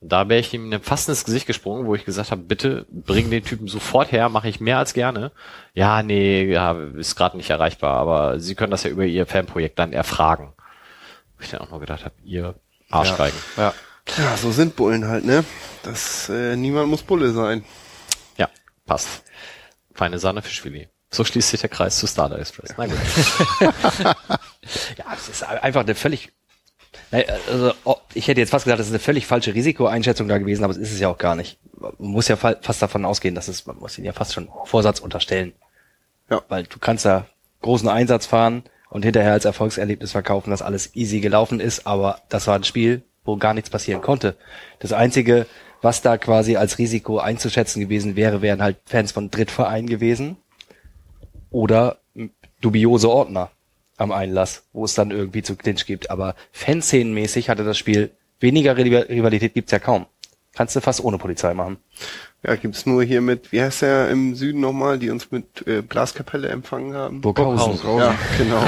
Und 0.01 0.12
da 0.12 0.31
wäre 0.31 0.40
ich 0.40 0.55
ihm 0.55 0.81
fast 0.82 1.11
ins 1.11 1.24
Gesicht 1.24 1.47
gesprungen, 1.47 1.86
wo 1.86 1.94
ich 1.94 2.07
gesagt 2.07 2.31
habe, 2.31 2.40
bitte 2.40 2.86
bring 2.90 3.31
den 3.31 3.44
Typen 3.44 3.69
sofort 3.69 4.12
her, 4.12 4.31
mache 4.31 4.48
ich 4.48 4.59
mehr 4.59 4.78
als 4.78 4.94
gerne. 4.94 5.31
Ja, 5.74 6.02
nee, 6.02 6.44
ja, 6.44 6.73
ist 6.73 7.16
gerade 7.16 7.36
nicht 7.36 7.51
erreichbar, 7.51 7.98
aber 7.98 8.40
Sie 8.40 8.55
können 8.55 8.70
das 8.70 8.85
ja 8.85 8.90
über 8.90 9.05
Ihr 9.05 9.27
Fanprojekt 9.27 9.78
dann 9.78 9.93
erfragen. 9.93 10.55
Wo 11.36 11.43
ich 11.43 11.51
dann 11.51 11.61
auch 11.61 11.70
noch 11.70 11.81
gedacht 11.81 12.07
habe, 12.07 12.15
ihr 12.24 12.55
Arschgeigen. 12.89 13.39
Ja. 13.59 13.74
ja. 14.16 14.24
ja, 14.24 14.36
so 14.39 14.51
sind 14.52 14.74
Bullen 14.74 15.07
halt, 15.07 15.27
ne? 15.27 15.44
Das, 15.82 16.31
äh, 16.31 16.57
niemand 16.57 16.89
muss 16.89 17.02
Bulle 17.02 17.32
sein. 17.32 17.65
Ja, 18.39 18.48
passt. 18.86 19.23
Feine 20.01 20.18
Sahne 20.18 20.40
Fischfilet. 20.40 20.89
So 21.10 21.24
schließt 21.24 21.51
sich 21.51 21.60
der 21.60 21.68
Kreis 21.68 21.98
zu 21.98 22.06
Starter 22.06 22.39
Express. 22.39 22.72
Na 22.78 22.86
gut. 22.86 22.97
ja, 23.60 25.05
es 25.14 25.28
ist 25.28 25.43
einfach 25.43 25.82
eine 25.82 25.94
völlig 25.94 26.32
also, 27.12 27.72
oh, 27.85 27.97
ich 28.14 28.27
hätte 28.27 28.40
jetzt 28.40 28.51
fast 28.51 28.64
gesagt, 28.64 28.81
das 28.81 28.86
ist 28.86 28.93
eine 28.93 29.01
völlig 29.01 29.27
falsche 29.27 29.55
Risikoeinschätzung 29.55 30.27
da 30.27 30.39
gewesen, 30.39 30.64
aber 30.64 30.72
es 30.72 30.78
ist 30.78 30.93
es 30.93 31.01
ja 31.01 31.09
auch 31.09 31.18
gar 31.18 31.35
nicht. 31.36 31.59
Man 31.78 31.93
muss 31.98 32.28
ja 32.28 32.36
fast 32.36 32.81
davon 32.81 33.05
ausgehen, 33.05 33.35
dass 33.35 33.48
es, 33.48 33.66
man 33.66 33.77
muss 33.77 33.98
ihnen 33.98 34.06
ja 34.06 34.12
fast 34.14 34.32
schon 34.32 34.48
Vorsatz 34.64 35.01
unterstellen. 35.01 35.52
Ja. 36.31 36.40
Weil 36.48 36.64
du 36.64 36.78
kannst 36.78 37.05
da 37.05 37.27
großen 37.60 37.89
Einsatz 37.89 38.24
fahren 38.24 38.62
und 38.89 39.05
hinterher 39.05 39.32
als 39.32 39.44
Erfolgserlebnis 39.44 40.12
verkaufen, 40.12 40.51
dass 40.51 40.62
alles 40.62 40.97
easy 40.97 41.20
gelaufen 41.20 41.60
ist, 41.60 41.86
aber 41.86 42.22
das 42.31 42.47
war 42.47 42.55
ein 42.55 42.64
Spiel, 42.64 43.02
wo 43.24 43.36
gar 43.36 43.52
nichts 43.52 43.68
passieren 43.68 44.01
konnte. 44.01 44.36
Das 44.78 44.94
einzige, 44.94 45.47
was 45.82 46.02
da 46.02 46.19
quasi 46.19 46.57
als 46.57 46.78
Risiko 46.78 47.19
einzuschätzen 47.19 47.81
gewesen 47.81 48.16
wäre, 48.16 48.43
wären 48.43 48.62
halt 48.62 48.77
Fans 48.85 49.12
von 49.12 49.31
Drittvereinen 49.31 49.89
gewesen 49.89 50.36
oder 51.51 51.98
dubiose 52.61 53.11
Ordner 53.11 53.51
am 53.97 54.12
Einlass, 54.12 54.65
wo 54.73 54.85
es 54.85 54.94
dann 54.94 55.11
irgendwie 55.11 55.43
zu 55.43 55.57
Clinch 55.57 55.86
gibt. 55.86 56.11
Aber 56.11 56.35
Fanszenenmäßig 56.52 57.48
hatte 57.48 57.65
das 57.65 57.78
Spiel 57.78 58.11
weniger 58.40 58.77
Rivalität 58.77 59.55
gibt's 59.55 59.73
ja 59.73 59.78
kaum. 59.78 60.07
Kannst 60.55 60.74
du 60.74 60.81
fast 60.81 61.05
ohne 61.05 61.19
Polizei 61.19 61.55
machen. 61.55 61.77
Ja, 62.43 62.57
gibt's 62.57 62.86
nur 62.86 63.05
hier 63.05 63.20
mit, 63.20 63.52
wie 63.52 63.61
heißt 63.61 63.82
der 63.82 64.09
im 64.09 64.35
Süden 64.35 64.61
nochmal, 64.61 64.98
die 64.98 65.11
uns 65.11 65.31
mit 65.31 65.66
äh, 65.66 65.82
Blaskapelle 65.82 66.48
empfangen 66.48 66.94
haben? 66.94 67.20
Burghausen. 67.20 67.78
Burghausen. 67.78 67.98
Ja, 67.98 68.19
genau. 68.39 68.62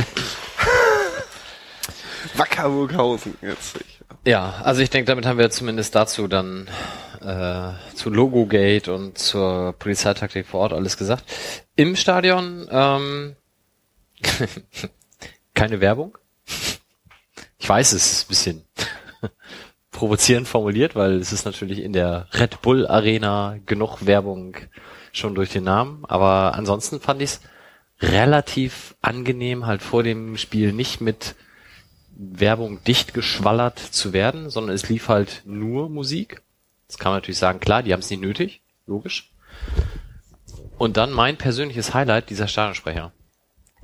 Wacker 2.36 2.68
Burghausen 2.68 3.34
jetzt. 3.40 3.78
Ja, 4.24 4.60
also 4.62 4.82
ich 4.82 4.90
denke, 4.90 5.06
damit 5.06 5.26
haben 5.26 5.38
wir 5.38 5.50
zumindest 5.50 5.94
dazu 5.94 6.28
dann 6.28 6.68
äh, 7.20 7.72
zu 7.94 8.10
Logogate 8.10 8.92
und 8.92 9.18
zur 9.18 9.74
Polizeitaktik 9.74 10.46
vor 10.46 10.60
Ort 10.60 10.72
alles 10.72 10.96
gesagt. 10.96 11.24
Im 11.76 11.96
Stadion 11.96 12.68
ähm, 12.70 13.36
keine 15.54 15.80
Werbung. 15.80 16.18
Ich 17.58 17.68
weiß, 17.68 17.92
es 17.92 18.12
ist 18.12 18.24
ein 18.24 18.28
bisschen 18.28 18.64
provozierend 19.90 20.48
formuliert, 20.48 20.96
weil 20.96 21.16
es 21.16 21.32
ist 21.32 21.44
natürlich 21.44 21.80
in 21.80 21.92
der 21.92 22.26
Red 22.32 22.60
Bull 22.62 22.86
Arena 22.86 23.58
genug 23.66 24.06
Werbung 24.06 24.56
schon 25.12 25.34
durch 25.34 25.50
den 25.50 25.64
Namen. 25.64 26.04
Aber 26.06 26.54
ansonsten 26.54 27.00
fand 27.00 27.22
ich 27.22 27.30
es 27.30 27.40
relativ 28.00 28.96
angenehm, 29.00 29.66
halt 29.66 29.82
vor 29.82 30.02
dem 30.02 30.36
Spiel 30.36 30.72
nicht 30.72 31.00
mit 31.00 31.36
Werbung 32.16 32.82
dicht 32.84 33.14
geschwallert 33.14 33.78
zu 33.78 34.12
werden, 34.12 34.50
sondern 34.50 34.74
es 34.74 34.88
lief 34.88 35.08
halt 35.08 35.42
nur 35.44 35.88
Musik. 35.88 36.42
Das 36.86 36.98
kann 36.98 37.12
man 37.12 37.18
natürlich 37.18 37.38
sagen, 37.38 37.60
klar, 37.60 37.82
die 37.82 37.92
haben 37.92 38.00
es 38.00 38.10
nicht 38.10 38.20
nötig, 38.20 38.62
logisch. 38.86 39.32
Und 40.78 40.96
dann 40.96 41.12
mein 41.12 41.36
persönliches 41.36 41.94
Highlight, 41.94 42.30
dieser 42.30 42.48
Stadionsprecher. 42.48 43.12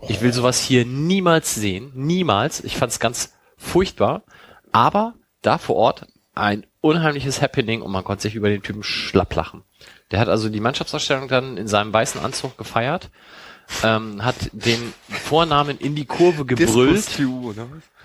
Ich 0.06 0.20
will 0.20 0.32
sowas 0.32 0.60
hier 0.60 0.84
niemals 0.84 1.54
sehen. 1.54 1.90
Niemals. 1.94 2.62
Ich 2.62 2.76
fand 2.76 2.92
es 2.92 3.00
ganz 3.00 3.34
furchtbar. 3.56 4.22
Aber 4.72 5.14
da 5.42 5.58
vor 5.58 5.76
Ort 5.76 6.06
ein 6.34 6.66
unheimliches 6.80 7.42
Happening 7.42 7.82
und 7.82 7.90
man 7.90 8.04
konnte 8.04 8.22
sich 8.22 8.34
über 8.34 8.48
den 8.48 8.62
Typen 8.62 8.82
schlapp 8.82 9.34
lachen. 9.34 9.64
Der 10.10 10.20
hat 10.20 10.28
also 10.28 10.48
die 10.48 10.60
Mannschaftsausstellung 10.60 11.28
dann 11.28 11.56
in 11.56 11.68
seinem 11.68 11.92
weißen 11.92 12.20
Anzug 12.20 12.56
gefeiert, 12.56 13.10
ähm, 13.82 14.24
hat 14.24 14.36
den 14.52 14.92
Vornamen 15.08 15.78
in 15.78 15.94
die 15.94 16.06
Kurve 16.06 16.44
gebrüllt. 16.44 17.04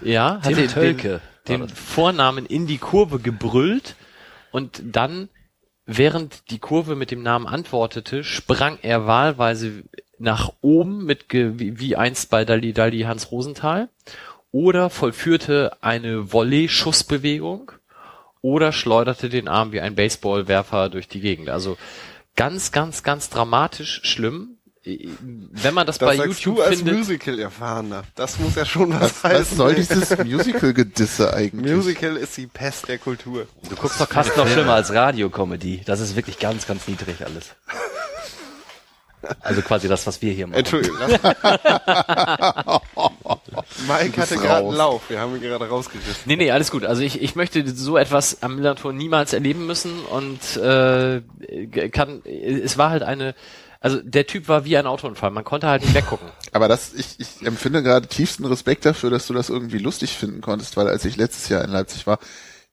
Ja, 0.02 0.42
hat 0.42 0.56
den, 0.58 0.98
den, 0.98 1.22
den 1.48 1.70
Vornamen 1.70 2.46
in 2.46 2.68
die 2.68 2.78
Kurve 2.78 3.20
gebrüllt 3.20 3.96
und 4.52 4.82
dann, 4.84 5.30
während 5.86 6.50
die 6.52 6.60
Kurve 6.60 6.96
mit 6.96 7.12
dem 7.12 7.24
Namen 7.24 7.48
antwortete, 7.48 8.24
sprang 8.24 8.78
er 8.82 9.08
wahlweise 9.08 9.84
nach 10.20 10.54
oben 10.62 11.06
mit 11.06 11.26
wie, 11.32 11.80
wie 11.80 11.96
einst 11.96 12.30
bei 12.30 12.46
Dali 12.46 12.74
Dali 12.74 13.02
Hans 13.02 13.32
Rosenthal 13.32 13.90
oder 14.52 14.90
vollführte 14.90 15.78
eine 15.82 16.32
Volley-Schussbewegung 16.32 17.72
oder 18.42 18.72
schleuderte 18.72 19.30
den 19.30 19.48
Arm 19.48 19.72
wie 19.72 19.82
ein 19.82 19.96
Baseballwerfer 19.96 20.90
durch 20.90 21.08
die 21.08 21.22
Gegend. 21.22 21.50
Also 21.50 21.78
ganz, 22.36 22.72
ganz, 22.72 23.02
ganz 23.04 23.30
dramatisch 23.30 24.02
schlimm. 24.04 24.58
Wenn 24.86 25.74
man 25.74 25.88
das, 25.88 25.98
das 25.98 26.18
bei 26.18 26.26
YouTube 26.26 26.58
du 26.58 26.62
als 26.62 26.78
findet, 26.78 26.98
Musical 26.98 27.40
erfahrener. 27.40 28.04
Das 28.16 28.38
muss 28.40 28.56
ja 28.56 28.66
schon 28.66 28.92
was, 28.92 29.02
was 29.02 29.24
heißen. 29.24 29.40
Was 29.40 29.58
soll 29.58 29.76
dieses 29.76 30.18
Musical-Gedisse 30.18 31.34
eigentlich? 31.34 31.74
Musical 31.74 32.18
ist 32.18 32.36
die 32.36 32.48
Pest 32.48 32.90
der 32.90 32.98
Kultur. 32.98 33.48
Du 33.70 33.76
guckst 33.78 34.02
doch 34.02 34.10
fast 34.10 34.36
noch 34.36 34.48
schlimmer 34.48 34.74
als 34.74 34.94
Radiokomödie. 34.94 35.84
Das 35.86 36.02
ist 36.02 36.18
wirklich 36.18 36.38
ganz, 36.38 36.68
ganz 36.68 36.86
niedrig 36.88 37.26
alles. 37.26 37.52
Also 39.40 39.62
quasi 39.62 39.88
das, 39.88 40.06
was 40.06 40.22
wir 40.22 40.34
hier 40.34 40.48
machen. 40.48 40.60
Entschuldigung. 40.60 40.98
Mike 43.88 44.22
hatte 44.22 44.36
gerade 44.36 44.68
einen 44.68 44.76
Lauf, 44.76 45.10
wir 45.10 45.20
haben 45.20 45.36
ihn 45.36 45.42
gerade 45.42 45.68
rausgerissen. 45.68 46.24
Nee, 46.26 46.36
nee, 46.36 46.52
alles 46.52 46.72
gut. 46.72 46.84
Also 46.84 47.02
ich, 47.04 47.22
ich 47.22 47.36
möchte 47.36 47.66
so 47.70 47.98
etwas 47.98 48.44
am 48.44 48.56
Millantor 48.58 48.92
niemals 48.92 49.32
erleben 49.32 49.66
müssen 49.66 50.04
und 50.06 50.58
äh, 50.58 51.22
kann 51.90 52.22
es 52.26 52.78
war 52.78 52.90
halt 52.90 53.04
eine 53.04 53.34
also 53.84 54.00
der 54.02 54.26
Typ 54.26 54.48
war 54.48 54.64
wie 54.64 54.78
ein 54.78 54.88
Autounfall, 54.88 55.30
man 55.32 55.44
konnte 55.44 55.68
halt 55.68 55.82
nicht 55.82 55.94
weggucken. 55.94 56.30
Aber 56.54 56.70
das, 56.70 56.94
ich, 56.94 57.20
ich 57.20 57.46
empfinde 57.46 57.84
gerade 57.84 58.08
tiefsten 58.08 58.46
Respekt 58.46 58.86
dafür, 58.86 59.10
dass 59.10 59.28
du 59.28 59.34
das 59.34 59.50
irgendwie 59.50 59.78
lustig 59.78 60.18
finden 60.18 60.40
konntest, 60.40 60.78
weil 60.78 60.88
als 60.88 61.04
ich 61.04 61.18
letztes 61.18 61.50
Jahr 61.50 61.66
in 61.66 61.70
Leipzig 61.70 62.08
war, 62.08 62.20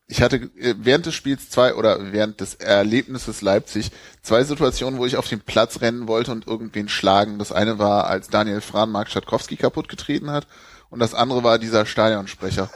ich 0.06 0.22
hatte 0.22 0.36
äh, 0.36 0.76
während 0.78 1.06
des 1.06 1.14
Spiels 1.14 1.50
zwei 1.50 1.74
oder 1.74 2.12
während 2.12 2.40
des 2.40 2.54
Erlebnisses 2.54 3.42
Leipzig 3.42 3.90
zwei 4.22 4.44
Situationen, 4.44 5.00
wo 5.00 5.06
ich 5.06 5.16
auf 5.16 5.26
den 5.26 5.40
Platz 5.40 5.80
rennen 5.80 6.06
wollte 6.06 6.30
und 6.30 6.46
irgendwen 6.46 6.88
schlagen. 6.88 7.40
Das 7.40 7.50
eine 7.50 7.80
war, 7.80 8.06
als 8.06 8.28
Daniel 8.28 8.60
Fran 8.60 8.92
Mark 8.92 9.10
Schatkowski 9.10 9.56
kaputt 9.56 9.88
getreten 9.88 10.30
hat 10.30 10.46
und 10.90 11.00
das 11.00 11.14
andere 11.14 11.42
war 11.42 11.58
dieser 11.58 11.86
Stadionsprecher. 11.86 12.70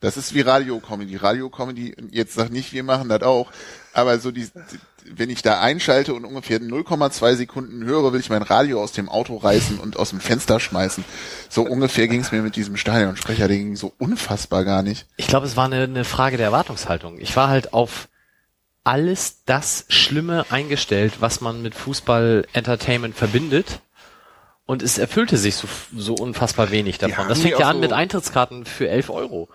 Das 0.00 0.16
ist 0.16 0.34
wie 0.34 0.40
Radiocomedy. 0.40 1.14
Radiocomedy, 1.14 1.94
jetzt 2.10 2.34
sag 2.34 2.50
nicht, 2.50 2.72
wir 2.72 2.82
machen 2.82 3.08
das 3.08 3.22
auch. 3.22 3.52
aber 3.94 4.18
so 4.18 4.32
die, 4.32 4.48
wenn 5.10 5.30
ich 5.30 5.42
da 5.42 5.60
einschalte 5.60 6.14
und 6.14 6.24
ungefähr 6.24 6.60
0,2 6.60 7.34
Sekunden 7.36 7.84
höre, 7.84 8.12
will 8.12 8.20
ich 8.20 8.30
mein 8.30 8.42
Radio 8.42 8.82
aus 8.82 8.92
dem 8.92 9.08
Auto 9.08 9.36
reißen 9.36 9.78
und 9.78 9.96
aus 9.96 10.10
dem 10.10 10.20
Fenster 10.20 10.60
schmeißen. 10.60 11.04
So 11.48 11.62
ungefähr 11.62 12.08
ging 12.08 12.20
es 12.20 12.32
mir 12.32 12.42
mit 12.42 12.56
diesem 12.56 12.76
Stadionsprecher, 12.76 13.48
der 13.48 13.56
ging 13.58 13.76
so 13.76 13.92
unfassbar 13.98 14.64
gar 14.64 14.82
nicht. 14.82 15.06
Ich 15.16 15.26
glaube, 15.26 15.46
es 15.46 15.56
war 15.56 15.66
eine, 15.66 15.82
eine 15.82 16.04
Frage 16.04 16.36
der 16.36 16.46
Erwartungshaltung. 16.46 17.18
Ich 17.18 17.36
war 17.36 17.48
halt 17.48 17.72
auf 17.72 18.08
alles 18.84 19.44
das 19.44 19.84
Schlimme 19.88 20.46
eingestellt, 20.50 21.14
was 21.20 21.40
man 21.40 21.62
mit 21.62 21.74
Fußball-Entertainment 21.74 23.16
verbindet. 23.16 23.80
Und 24.64 24.82
es 24.82 24.98
erfüllte 24.98 25.36
sich 25.36 25.56
so, 25.56 25.68
so 25.96 26.14
unfassbar 26.14 26.70
wenig 26.70 26.98
davon. 26.98 27.28
Das 27.28 27.40
fängt 27.40 27.58
ja 27.58 27.68
an 27.68 27.76
so- 27.76 27.80
mit 27.80 27.92
Eintrittskarten 27.92 28.64
für 28.64 28.88
11 28.88 29.10
Euro 29.10 29.48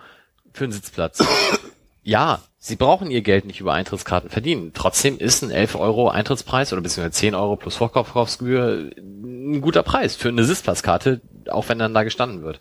für 0.52 0.64
einen 0.64 0.72
Sitzplatz. 0.72 1.18
ja, 2.02 2.40
sie 2.58 2.76
brauchen 2.76 3.10
ihr 3.10 3.22
Geld 3.22 3.44
nicht 3.44 3.60
über 3.60 3.72
Eintrittskarten 3.72 4.30
verdienen. 4.30 4.72
Trotzdem 4.74 5.18
ist 5.18 5.42
ein 5.42 5.50
11 5.50 5.76
Euro 5.76 6.08
Eintrittspreis 6.08 6.72
oder 6.72 6.82
beziehungsweise 6.82 7.18
10 7.18 7.34
Euro 7.34 7.56
plus 7.56 7.76
Vorkaufsgebühr 7.76 8.90
ein 8.98 9.60
guter 9.60 9.82
Preis 9.82 10.16
für 10.16 10.28
eine 10.28 10.44
Sitzplatzkarte, 10.44 11.20
auch 11.50 11.68
wenn 11.68 11.78
dann 11.78 11.94
da 11.94 12.02
gestanden 12.02 12.42
wird. 12.42 12.58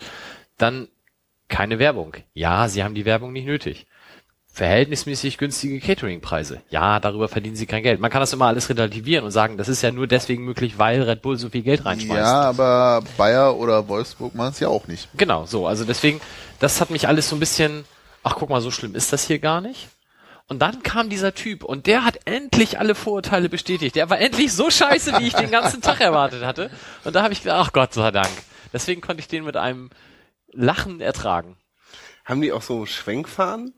Dann 0.57 0.87
keine 1.49 1.79
Werbung. 1.79 2.13
Ja, 2.33 2.67
sie 2.67 2.83
haben 2.83 2.95
die 2.95 3.05
Werbung 3.05 3.33
nicht 3.33 3.45
nötig. 3.45 3.87
Verhältnismäßig 4.57 5.37
günstige 5.37 5.79
Cateringpreise. 5.79 6.61
Ja, 6.71 6.99
darüber 6.99 7.27
verdienen 7.27 7.55
sie 7.55 7.67
kein 7.67 7.83
Geld. 7.83 7.99
Man 7.99 8.09
kann 8.09 8.21
das 8.21 8.33
immer 8.33 8.47
alles 8.47 8.69
relativieren 8.69 9.23
und 9.23 9.29
sagen, 9.29 9.55
das 9.55 9.67
ist 9.67 9.83
ja 9.83 9.91
nur 9.91 10.07
deswegen 10.07 10.43
möglich, 10.45 10.79
weil 10.79 11.03
Red 11.03 11.21
Bull 11.21 11.37
so 11.37 11.49
viel 11.49 11.61
Geld 11.61 11.85
reinschmeißt. 11.85 12.19
Ja, 12.19 12.41
aber 12.41 13.03
Bayer 13.17 13.55
oder 13.55 13.87
Wolfsburg 13.87 14.33
machen 14.33 14.53
es 14.53 14.59
ja 14.59 14.67
auch 14.67 14.87
nicht. 14.87 15.09
Genau, 15.15 15.45
so. 15.45 15.67
Also 15.67 15.85
deswegen, 15.85 16.19
das 16.59 16.81
hat 16.81 16.89
mich 16.89 17.07
alles 17.07 17.29
so 17.29 17.35
ein 17.35 17.39
bisschen, 17.39 17.85
ach 18.27 18.35
guck 18.35 18.49
mal, 18.49 18.61
so 18.61 18.71
schlimm 18.71 18.93
ist 18.93 19.13
das 19.13 19.25
hier 19.25 19.39
gar 19.39 19.61
nicht. 19.61 19.87
Und 20.49 20.59
dann 20.59 20.83
kam 20.83 21.09
dieser 21.09 21.33
Typ 21.33 21.63
und 21.63 21.87
der 21.87 22.03
hat 22.03 22.19
endlich 22.25 22.79
alle 22.79 22.93
Vorurteile 22.93 23.47
bestätigt. 23.49 23.95
Der 23.95 24.09
war 24.09 24.19
endlich 24.19 24.51
so 24.53 24.69
scheiße, 24.69 25.19
wie 25.19 25.27
ich 25.27 25.33
den 25.33 25.51
ganzen 25.51 25.81
Tag 25.81 26.01
erwartet 26.01 26.43
hatte. 26.43 26.69
Und 27.03 27.15
da 27.15 27.23
habe 27.23 27.33
ich 27.33 27.41
gedacht, 27.41 27.67
ach 27.67 27.73
Gott 27.73 27.93
sei 27.93 28.11
Dank. 28.11 28.31
Deswegen 28.73 29.01
konnte 29.01 29.21
ich 29.21 29.27
den 29.27 29.45
mit 29.45 29.55
einem 29.55 29.89
Lachen 30.51 30.99
ertragen. 31.01 31.57
Haben 32.25 32.41
die 32.41 32.51
auch 32.51 32.61
so 32.61 32.85
Schwenkfahren? 32.85 33.73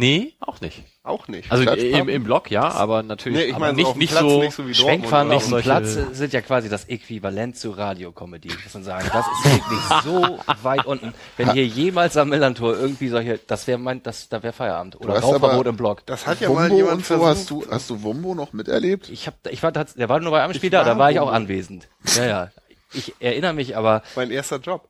Nee, 0.00 0.34
auch 0.38 0.60
nicht. 0.60 0.84
Auch 1.02 1.26
nicht. 1.26 1.50
Also 1.50 1.68
im, 1.68 2.08
im 2.08 2.22
Block 2.22 2.52
ja, 2.52 2.70
aber 2.70 3.02
natürlich 3.02 3.38
Nee, 3.38 3.44
ich 3.46 3.54
aber 3.56 3.66
meine, 3.66 3.82
so 3.82 3.88
nicht, 3.88 3.96
nicht 3.96 4.10
Platz 4.12 4.22
so, 4.22 4.40
nicht 4.40 4.54
so 4.54 4.68
wie 4.68 4.74
Schwenkfahren 4.74 5.32
auf 5.32 5.48
dem 5.48 5.60
Platz 5.60 5.98
sind 6.12 6.32
ja 6.32 6.40
quasi 6.40 6.68
das 6.68 6.84
Äquivalent 6.84 7.56
zu 7.56 7.72
Radio-Comedy, 7.72 8.48
muss 8.62 8.74
man 8.74 8.84
sagen. 8.84 9.10
Das 9.12 9.26
ist 9.26 9.44
wirklich 9.52 9.80
so 10.04 10.38
weit 10.62 10.86
unten. 10.86 11.14
Wenn 11.36 11.52
hier 11.52 11.66
jemals 11.66 12.16
am 12.16 12.28
Millantor 12.28 12.78
irgendwie 12.78 13.08
solche, 13.08 13.40
das 13.44 13.66
wäre 13.66 13.78
mein, 13.78 14.00
das, 14.04 14.28
da 14.28 14.40
wäre 14.40 14.52
Feierabend. 14.52 15.00
Oder 15.00 15.18
Rauchverbot 15.18 15.66
im 15.66 15.76
Block. 15.76 16.06
Das 16.06 16.28
hat 16.28 16.40
ja 16.40 16.48
mal 16.48 16.70
Wumbo 16.70 16.76
jemand 16.76 16.98
und 16.98 17.04
so, 17.04 17.18
versucht. 17.18 17.30
hast 17.30 17.50
du, 17.50 17.66
hast 17.68 17.90
du 17.90 18.02
Wumbo 18.04 18.36
noch 18.36 18.52
miterlebt? 18.52 19.08
Ich 19.08 19.26
hab, 19.26 19.34
ich 19.50 19.64
war, 19.64 19.72
der 19.72 20.08
war 20.08 20.20
nur 20.20 20.30
bei 20.30 20.44
einem 20.44 20.54
Spiel 20.54 20.70
da, 20.70 20.84
da 20.84 20.90
war 20.90 20.98
war 20.98 21.10
ich 21.10 21.18
auch 21.18 21.32
anwesend. 21.32 21.88
Ja, 22.16 22.24
ja. 22.24 22.50
Ich 22.92 23.14
erinnere 23.18 23.52
mich, 23.52 23.76
aber 23.76 24.02
Mein 24.14 24.30
erster 24.30 24.58
Job. 24.58 24.88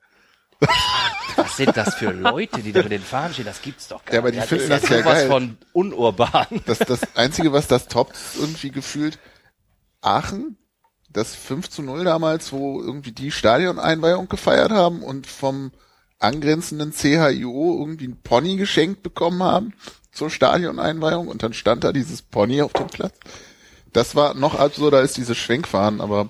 Was 1.37 1.57
sind 1.57 1.77
das 1.77 1.95
für 1.95 2.11
Leute, 2.13 2.63
die 2.63 2.73
da 2.73 2.83
mit 2.83 2.93
den 2.93 3.03
Fahnen 3.03 3.33
stehen? 3.33 3.45
Das 3.47 3.63
gibt's 3.63 3.89
doch 3.89 4.05
gar 4.05 4.15
Ja, 4.15 4.21
aber 4.21 4.31
die 4.33 4.39
nicht. 4.39 4.49
finden 4.49 4.69
das 4.69 4.89
ja 4.89 5.01
geil. 5.03 5.29
von 5.29 5.57
unurban. 5.73 6.47
Das, 6.67 6.79
das 6.79 7.01
Einzige, 7.17 7.53
was 7.53 7.69
das 7.69 7.89
toppt, 7.89 8.17
ist 8.17 8.37
irgendwie 8.39 8.71
gefühlt 8.71 9.19
Aachen, 10.01 10.57
das 11.11 11.35
5 11.35 11.71
zu 11.71 11.83
0 11.83 12.05
damals, 12.05 12.53
wo 12.53 12.81
irgendwie 12.81 13.13
die 13.13 13.31
Stadioneinweihung 13.31 14.29
gefeiert 14.29 14.71
haben 14.73 15.03
und 15.03 15.27
vom 15.27 15.73
angrenzenden 16.19 16.93
CHIO 16.93 17.77
irgendwie 17.81 18.09
ein 18.09 18.21
Pony 18.23 18.57
geschenkt 18.57 19.03
bekommen 19.03 19.43
haben 19.43 19.73
zur 20.13 20.31
Stadioneinweihung 20.31 21.29
und 21.29 21.43
dann 21.43 21.53
stand 21.53 21.85
da 21.85 21.93
dieses 21.93 22.23
Pony 22.23 22.61
auf 22.63 22.73
dem 22.73 22.89
Platz. 22.89 23.15
Das 23.93 24.17
war 24.17 24.35
noch 24.35 24.59
absurder 24.59 24.99
als 24.99 25.13
diese 25.15 25.35
Schwenkfahren, 25.35 26.01
aber 26.01 26.29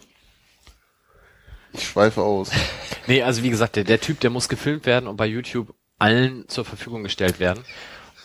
ich 1.79 1.89
schweife 1.89 2.23
aus. 2.23 2.51
Nee, 3.07 3.23
also 3.23 3.43
wie 3.43 3.49
gesagt, 3.49 3.77
der, 3.77 3.85
der 3.85 4.03
Typ, 4.03 4.21
der 4.21 4.29
muss 4.29 4.51
gefilmt 4.51 4.85
werden 4.85 5.09
und 5.09 5.17
bei 5.17 5.25
YouTube 5.25 5.73
allen 5.99 6.47
zur 6.49 6.67
Verfügung 6.67 7.03
gestellt 7.05 7.41
werden. 7.41 7.65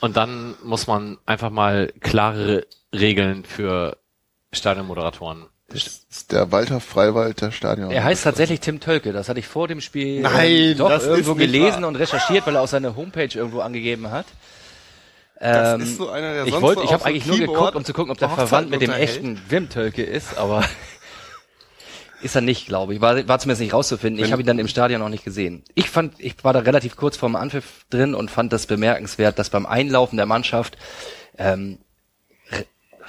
Und 0.01 0.17
dann 0.17 0.55
muss 0.61 0.87
man 0.87 1.17
einfach 1.25 1.51
mal 1.51 1.93
klare 2.01 2.67
Regeln 2.93 3.45
für 3.45 3.95
Stadionmoderatoren. 4.51 5.45
Das 5.69 6.05
ist 6.09 6.33
der 6.33 6.51
Walter 6.51 6.81
Freiwald 6.81 7.39
der 7.39 7.51
Stadion. 7.51 7.91
Er 7.91 8.03
heißt 8.03 8.25
tatsächlich 8.25 8.59
Tim 8.59 8.81
Tölke. 8.81 9.13
Das 9.13 9.29
hatte 9.29 9.39
ich 9.39 9.47
vor 9.47 9.69
dem 9.69 9.79
Spiel 9.79 10.19
Nein, 10.21 10.75
doch 10.77 10.89
das 10.89 11.05
irgendwo 11.05 11.35
gelesen 11.35 11.83
wahr. 11.83 11.87
und 11.87 11.95
recherchiert, 11.95 12.45
weil 12.45 12.55
er 12.55 12.61
auch 12.61 12.67
seine 12.67 12.97
Homepage 12.97 13.29
irgendwo 13.33 13.61
angegeben 13.61 14.11
hat. 14.11 14.25
Das 15.39 15.75
Ähm, 15.75 15.81
ist 15.81 15.95
so 15.97 16.09
einer, 16.09 16.33
der 16.33 16.43
ich 16.45 16.51
sonst 16.51 16.61
wollte, 16.61 16.83
ich 16.83 16.91
habe 16.91 17.03
so 17.03 17.07
eigentlich 17.09 17.25
nur 17.25 17.37
Keyboard 17.37 17.57
geguckt, 17.57 17.75
um 17.77 17.85
zu 17.85 17.93
gucken, 17.93 18.11
ob 18.11 18.17
der 18.17 18.29
verwandt 18.29 18.69
mit 18.69 18.81
dem 18.81 18.91
echten 18.91 19.39
Wim 19.49 19.69
Tölke 19.69 20.03
ist, 20.03 20.37
aber 20.37 20.63
ist 22.23 22.35
er 22.35 22.41
nicht, 22.41 22.67
glaube 22.67 22.93
ich. 22.93 23.01
War, 23.01 23.27
war 23.27 23.39
zumindest 23.39 23.61
nicht 23.61 23.73
rauszufinden. 23.73 24.23
Ich 24.23 24.31
habe 24.31 24.41
ihn 24.41 24.47
dann 24.47 24.59
im 24.59 24.67
Stadion 24.67 25.01
noch 25.01 25.09
nicht 25.09 25.25
gesehen. 25.25 25.63
Ich 25.75 25.89
fand, 25.89 26.15
ich 26.19 26.43
war 26.43 26.53
da 26.53 26.59
relativ 26.59 26.95
kurz 26.95 27.17
vorm 27.17 27.35
Anpfiff 27.35 27.85
drin 27.89 28.15
und 28.15 28.31
fand 28.31 28.53
das 28.53 28.65
bemerkenswert, 28.65 29.37
dass 29.39 29.49
beim 29.49 29.65
Einlaufen 29.65 30.17
der 30.17 30.25
Mannschaft 30.25 30.77
ähm, 31.37 31.79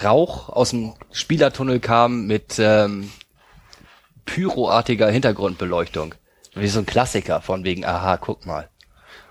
Rauch 0.02 0.48
aus 0.48 0.70
dem 0.70 0.94
Spielertunnel 1.12 1.78
kam 1.78 2.26
mit 2.26 2.56
ähm, 2.58 3.12
pyroartiger 4.24 5.08
Hintergrundbeleuchtung. 5.08 6.14
Wie 6.54 6.68
so 6.68 6.80
ein 6.80 6.86
Klassiker 6.86 7.40
von 7.40 7.64
wegen, 7.64 7.84
aha, 7.84 8.16
guck 8.16 8.46
mal. 8.46 8.68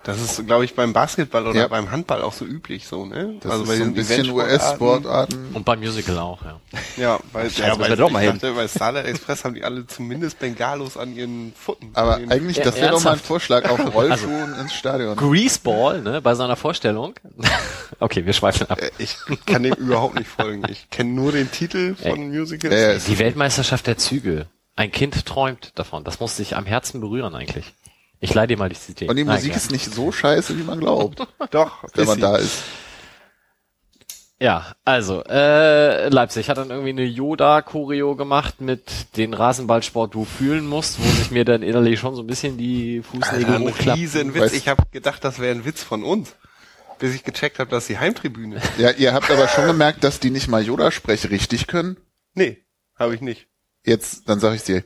Das 0.05 0.19
ist, 0.19 0.45
glaube 0.45 0.65
ich, 0.65 0.75
beim 0.75 0.91
Basketball 0.91 1.47
oder 1.47 1.61
Ja. 1.61 1.67
beim 1.69 1.89
Handball 1.89 2.21
auch 2.23 2.34
so 2.34 2.43
üblich 2.43 2.88
so, 2.88 3.05
ne? 3.05 3.35
Das 3.39 3.53
ist 3.53 3.59
so 3.59 3.71
diesen 3.71 3.88
ein 3.88 3.93
bisschen. 3.93 4.30
US-Sportarten. 4.31 5.51
Und 5.53 5.63
beim 5.65 5.80
Musical 5.80 6.17
auch, 6.19 6.41
ja. 6.43 6.59
Ja, 6.97 7.19
weil, 7.31 7.49
Scheiße, 7.49 7.61
ja, 7.67 7.80
weil 7.80 7.89
wir 7.89 7.95
doch 7.95 8.09
mal 8.11 8.21
ich 8.23 8.30
hin. 8.30 8.39
dachte, 8.39 8.53
bei 8.53 8.67
Starlight 8.67 9.05
Express 9.05 9.45
haben 9.45 9.55
die 9.55 9.63
alle 9.63 9.88
zumindest 9.88 10.39
Bengalos 10.39 10.97
an 10.97 11.15
ihren 11.15 11.53
Pfoten. 11.53 11.91
Aber 11.93 12.17
den- 12.17 12.30
eigentlich, 12.31 12.59
das 12.59 12.75
wäre 12.75 12.91
doch 12.91 13.03
mal 13.03 13.13
ein? 13.13 13.19
Vorschlag 13.19 13.69
auf 13.69 13.80
Rollschuhen 13.93 14.55
ins 14.59 14.73
Stadion. 14.73 15.15
Greaseball, 15.15 16.01
ne, 16.01 16.21
bei 16.21 16.35
seiner 16.35 16.55
Vorstellung. 16.57 17.13
okay, 17.99 18.25
wir 18.25 18.34
schweifen 18.34 18.69
ab. 18.69 18.81
Äh, 18.81 18.91
ich 18.97 19.15
kann 19.45 19.63
dem 19.63 19.73
überhaupt 19.75 20.15
nicht 20.15 20.27
folgen. 20.30 20.63
Ich 20.69 20.89
kenne 20.89 21.11
nur 21.11 21.31
den 21.31 21.49
Titel 21.51 21.95
von 21.95 22.30
Musicals. 22.30 22.73
Ja, 22.73 22.91
ja, 22.93 22.99
Die 22.99 23.19
Weltmeisterschaft 23.19 23.88
der 23.88 23.97
Züge. 23.97 24.47
Ein 24.75 24.91
Kind 24.91 25.25
träumt 25.25 25.71
davon. 25.75 26.03
Das 26.03 26.19
muss 26.19 26.35
sich 26.35 26.55
am 26.55 26.65
Herzen 26.65 26.99
berühren 26.99 27.35
eigentlich. 27.35 27.73
Ich 28.23 28.33
leih 28.33 28.47
dir 28.47 28.57
mal 28.57 28.69
die 28.69 28.75
CD. 28.75 29.07
Und 29.09 29.15
die 29.17 29.23
Nein, 29.25 29.35
Musik 29.35 29.51
klar. 29.51 29.57
ist 29.63 29.71
nicht 29.71 29.93
so 29.93 30.11
scheiße, 30.11 30.57
wie 30.57 30.63
man 30.63 30.79
glaubt, 30.79 31.19
Doch, 31.51 31.83
wenn 31.93 32.05
man 32.05 32.15
sie. 32.15 32.21
da 32.21 32.37
ist. 32.37 32.59
Ja, 34.39 34.75
also, 34.83 35.23
äh, 35.25 36.09
Leipzig 36.09 36.49
hat 36.49 36.57
dann 36.57 36.69
irgendwie 36.69 36.89
eine 36.89 37.03
Yoda-Choreo 37.05 38.15
gemacht 38.15 38.59
mit 38.59 39.15
den 39.15 39.33
Rasenballsport 39.33 40.13
du 40.13 40.25
fühlen 40.25 40.65
musst, 40.67 40.99
wo 40.99 41.07
sich 41.09 41.31
mir 41.31 41.45
dann 41.45 41.63
innerlich 41.63 41.99
schon 41.99 42.15
so 42.15 42.21
ein 42.23 42.27
bisschen 42.27 42.57
die 42.57 43.01
Fußnägel 43.01 43.59
hochklappen. 43.59 44.01
Riesenwitz. 44.01 44.51
Weißt- 44.51 44.55
Ich 44.55 44.67
habe 44.67 44.83
gedacht, 44.91 45.23
das 45.23 45.39
wäre 45.39 45.53
ein 45.55 45.65
Witz 45.65 45.81
von 45.83 46.03
uns. 46.03 46.35
Bis 46.99 47.15
ich 47.15 47.23
gecheckt 47.23 47.59
habe, 47.59 47.69
dass 47.69 47.87
die 47.87 47.97
Heimtribüne. 47.99 48.57
ist. 48.57 48.65
Ja, 48.77 48.91
ihr 48.91 49.13
habt 49.13 49.29
aber 49.31 49.47
schon 49.47 49.65
gemerkt, 49.67 50.03
dass 50.03 50.19
die 50.19 50.29
nicht 50.29 50.47
mal 50.47 50.63
Yoda-Sprech 50.63 51.29
richtig 51.29 51.67
können. 51.67 51.97
Nee, 52.33 52.63
habe 52.97 53.15
ich 53.15 53.21
nicht. 53.21 53.47
Jetzt, 53.85 54.27
dann 54.29 54.39
sag 54.39 54.55
ich 54.55 54.63
dir. 54.63 54.83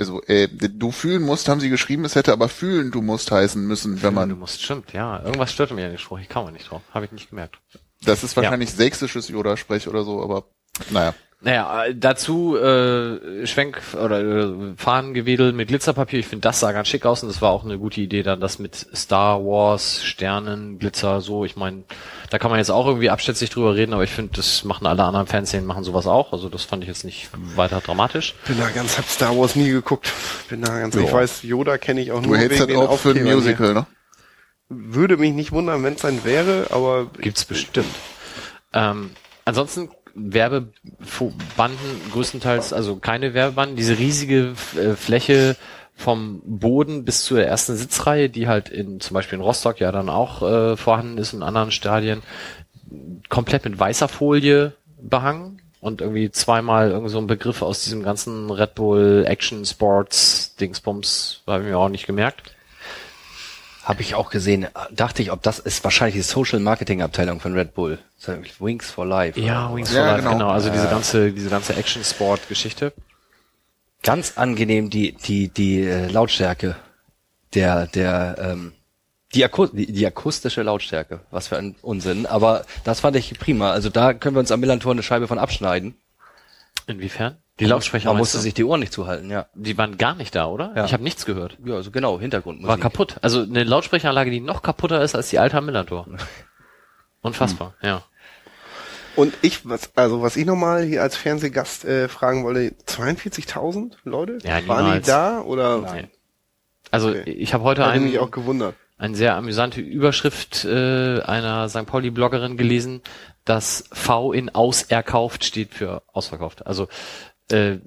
Also, 0.00 0.22
äh, 0.22 0.48
du 0.48 0.92
fühlen 0.92 1.22
musst, 1.22 1.46
haben 1.50 1.60
sie 1.60 1.68
geschrieben, 1.68 2.06
es 2.06 2.14
hätte 2.14 2.32
aber 2.32 2.48
fühlen 2.48 2.90
du 2.90 3.02
musst 3.02 3.30
heißen 3.30 3.62
müssen, 3.66 4.02
wenn 4.02 4.14
Du 4.14 4.14
man, 4.14 4.38
musst, 4.38 4.62
stimmt, 4.62 4.94
ja. 4.94 5.22
Irgendwas 5.22 5.52
störte 5.52 5.74
mir 5.74 5.84
an 5.84 5.90
dem 5.90 5.98
Spruch. 5.98 6.18
Ich 6.20 6.28
kam 6.30 6.50
nicht 6.54 6.70
drauf. 6.70 6.80
Habe 6.92 7.04
ich 7.04 7.12
nicht 7.12 7.28
gemerkt. 7.28 7.58
das 8.02 8.24
ist 8.24 8.34
wahrscheinlich 8.34 8.72
sächsisches 8.72 9.28
Yoda-Sprech 9.28 9.88
oder 9.88 10.02
so, 10.02 10.22
aber, 10.22 10.44
naja. 10.88 11.14
Naja, 11.42 11.86
äh, 11.86 11.94
dazu 11.94 12.54
äh, 12.56 13.46
Schwenk 13.46 13.80
oder 13.94 14.20
äh, 14.20 14.52
Fahnengewedel 14.76 15.52
mit 15.52 15.68
Glitzerpapier. 15.68 16.18
Ich 16.20 16.26
finde, 16.26 16.42
das 16.42 16.60
sah 16.60 16.72
ganz 16.72 16.88
schick 16.88 17.06
aus 17.06 17.22
und 17.22 17.30
das 17.30 17.40
war 17.40 17.50
auch 17.50 17.64
eine 17.64 17.78
gute 17.78 18.00
Idee, 18.02 18.22
dann 18.22 18.40
das 18.40 18.58
mit 18.58 18.74
Star 18.94 19.40
Wars, 19.42 20.04
Sternen, 20.04 20.78
Glitzer, 20.78 21.22
so. 21.22 21.46
Ich 21.46 21.56
meine, 21.56 21.84
da 22.28 22.38
kann 22.38 22.50
man 22.50 22.58
jetzt 22.58 22.70
auch 22.70 22.86
irgendwie 22.86 23.08
abschätzig 23.08 23.48
drüber 23.48 23.74
reden, 23.74 23.94
aber 23.94 24.04
ich 24.04 24.10
finde, 24.10 24.32
das 24.36 24.64
machen 24.64 24.86
alle 24.86 25.02
anderen 25.02 25.26
Fernsehen, 25.26 25.64
machen 25.64 25.82
sowas 25.82 26.06
auch. 26.06 26.34
Also 26.34 26.50
das 26.50 26.64
fand 26.64 26.82
ich 26.82 26.88
jetzt 26.88 27.04
nicht 27.04 27.30
weiter 27.56 27.80
dramatisch. 27.80 28.34
Bin 28.46 28.58
da 28.58 28.68
ganz, 28.68 28.98
hab 28.98 29.06
Star 29.06 29.34
Wars 29.34 29.56
nie 29.56 29.70
geguckt. 29.70 30.12
Bin 30.50 30.60
da 30.60 30.78
ganz, 30.78 30.94
ich 30.94 31.06
Ja. 31.06 31.12
weiß, 31.12 31.42
Yoda 31.44 31.78
kenne 31.78 32.02
ich 32.02 32.12
auch 32.12 32.20
Du 32.20 32.28
nur 32.28 32.36
hältst 32.36 32.58
wegen 32.60 32.74
das 32.74 32.80
den 32.82 32.86
auch 32.86 32.98
für 32.98 33.10
ein 33.12 33.24
Musical, 33.24 33.66
hier. 33.68 33.74
ne? 33.74 33.86
Würde 34.68 35.16
mich 35.16 35.32
nicht 35.32 35.52
wundern, 35.52 35.82
wenn 35.84 35.94
es 35.94 36.04
ein 36.04 36.22
wäre, 36.24 36.66
aber 36.70 37.06
Gibt's 37.18 37.44
bestimmt. 37.46 37.88
Ähm, 38.72 39.10
ansonsten 39.46 39.88
Werbebanden 40.14 42.00
größtenteils, 42.12 42.72
also 42.72 42.96
keine 42.96 43.34
Werbebanden, 43.34 43.76
diese 43.76 43.98
riesige 43.98 44.54
äh, 44.76 44.94
Fläche 44.94 45.56
vom 45.94 46.40
Boden 46.44 47.04
bis 47.04 47.24
zur 47.24 47.42
ersten 47.42 47.76
Sitzreihe, 47.76 48.30
die 48.30 48.48
halt 48.48 48.68
in 48.70 49.00
zum 49.00 49.14
Beispiel 49.14 49.38
in 49.38 49.44
Rostock 49.44 49.80
ja 49.80 49.92
dann 49.92 50.08
auch 50.08 50.42
äh, 50.42 50.76
vorhanden 50.76 51.18
ist 51.18 51.34
und 51.34 51.40
in 51.40 51.46
anderen 51.46 51.70
Stadien, 51.70 52.22
komplett 53.28 53.64
mit 53.64 53.78
weißer 53.78 54.08
Folie 54.08 54.72
behangen 55.00 55.60
und 55.80 56.00
irgendwie 56.00 56.30
zweimal 56.30 56.90
irgend 56.90 57.10
so 57.10 57.18
ein 57.18 57.26
Begriff 57.26 57.62
aus 57.62 57.84
diesem 57.84 58.02
ganzen 58.02 58.50
Red 58.50 58.74
Bull 58.74 59.24
Action 59.26 59.64
Sports 59.64 60.54
Dingsbums 60.56 61.42
habe 61.46 61.64
ich 61.64 61.70
mir 61.70 61.78
auch 61.78 61.88
nicht 61.88 62.06
gemerkt. 62.06 62.54
Habe 63.90 64.02
ich 64.02 64.14
auch 64.14 64.30
gesehen. 64.30 64.68
Dachte 64.92 65.20
ich, 65.20 65.32
ob 65.32 65.42
das 65.42 65.58
ist 65.58 65.82
wahrscheinlich 65.82 66.14
die 66.14 66.22
Social 66.22 66.60
Marketing 66.60 67.02
Abteilung 67.02 67.40
von 67.40 67.54
Red 67.54 67.74
Bull. 67.74 67.98
Wings 68.60 68.88
for 68.90 69.04
Life. 69.04 69.40
Ja, 69.40 69.74
Wings 69.74 69.92
Ja, 69.92 69.98
for 70.02 70.06
Life, 70.06 70.18
genau. 70.22 70.32
genau. 70.32 70.48
Also 70.50 70.70
diese 70.70 70.84
Ja. 70.84 70.90
ganze, 70.90 71.32
diese 71.32 71.50
ganze 71.50 71.74
Action-Sport-Geschichte. 71.74 72.92
Ganz 74.02 74.38
angenehm 74.38 74.90
die 74.90 75.12
die 75.12 75.48
die 75.48 75.80
äh, 75.82 76.06
Lautstärke 76.06 76.76
der 77.54 77.86
der 77.88 78.36
ähm, 78.38 78.72
die, 79.34 79.44
Aku 79.44 79.66
die, 79.66 79.90
die 79.90 80.06
akustische 80.06 80.62
Lautstärke. 80.62 81.20
Was 81.30 81.48
für 81.48 81.56
ein 81.58 81.74
Unsinn. 81.82 82.26
Aber 82.26 82.64
das 82.84 83.00
fand 83.00 83.16
ich 83.16 83.38
prima. 83.38 83.72
Also 83.72 83.88
da 83.90 84.14
können 84.14 84.36
wir 84.36 84.40
uns 84.40 84.52
am 84.52 84.60
Millantor 84.60 84.92
eine 84.92 85.02
Scheibe 85.02 85.26
von 85.28 85.38
abschneiden. 85.38 85.94
Inwiefern? 86.86 87.36
Die 87.60 87.66
Lautsprecher 87.66 88.08
Man 88.08 88.16
musste 88.18 88.38
du? 88.38 88.42
sich 88.42 88.54
die 88.54 88.64
Ohren 88.64 88.80
nicht 88.80 88.92
zuhalten, 88.92 89.30
ja. 89.30 89.46
Die 89.54 89.76
waren 89.78 89.96
gar 89.98 90.14
nicht 90.14 90.34
da, 90.34 90.46
oder? 90.46 90.72
Ja. 90.74 90.84
Ich 90.86 90.92
habe 90.92 91.02
nichts 91.02 91.24
gehört. 91.26 91.56
Ja, 91.64 91.74
also 91.76 91.90
genau, 91.90 92.18
Hintergrund. 92.18 92.62
War 92.66 92.78
kaputt. 92.78 93.16
Also 93.22 93.42
eine 93.42 93.64
Lautsprecheranlage, 93.64 94.30
die 94.30 94.40
noch 94.40 94.62
kaputter 94.62 95.02
ist 95.02 95.14
als 95.14 95.28
die 95.30 95.38
alte 95.38 95.60
Millantor. 95.60 96.06
Unfassbar, 97.22 97.74
ja. 97.82 98.02
Und 99.16 99.34
ich, 99.42 99.68
was, 99.68 99.90
also 99.96 100.22
was 100.22 100.36
ich 100.36 100.46
nochmal 100.46 100.84
hier 100.84 101.02
als 101.02 101.16
Fernsehgast 101.16 101.84
äh, 101.84 102.08
fragen 102.08 102.44
wollte, 102.44 102.74
42.000 102.86 103.92
Leute? 104.04 104.38
Ja, 104.42 104.66
Waren 104.66 104.94
die 104.94 105.06
da 105.06 105.40
oder? 105.40 105.78
Nein. 105.78 106.10
Also 106.90 107.10
Okay. 107.10 107.30
ich 107.30 107.52
habe 107.52 107.64
heute 107.64 107.84
einen, 107.86 108.04
mich 108.06 108.18
auch 108.18 108.30
gewundert. 108.30 108.74
eine 108.98 109.14
sehr 109.16 109.34
amüsante 109.36 109.80
Überschrift 109.80 110.64
äh, 110.64 111.20
einer 111.20 111.68
St. 111.68 111.86
Pauli-Bloggerin 111.86 112.56
gelesen, 112.56 113.02
dass 113.44 113.84
V 113.92 114.32
in 114.32 114.48
auserkauft 114.54 115.44
steht 115.44 115.74
für 115.74 116.02
ausverkauft. 116.12 116.66
Also 116.66 116.88
äh, 117.52 117.78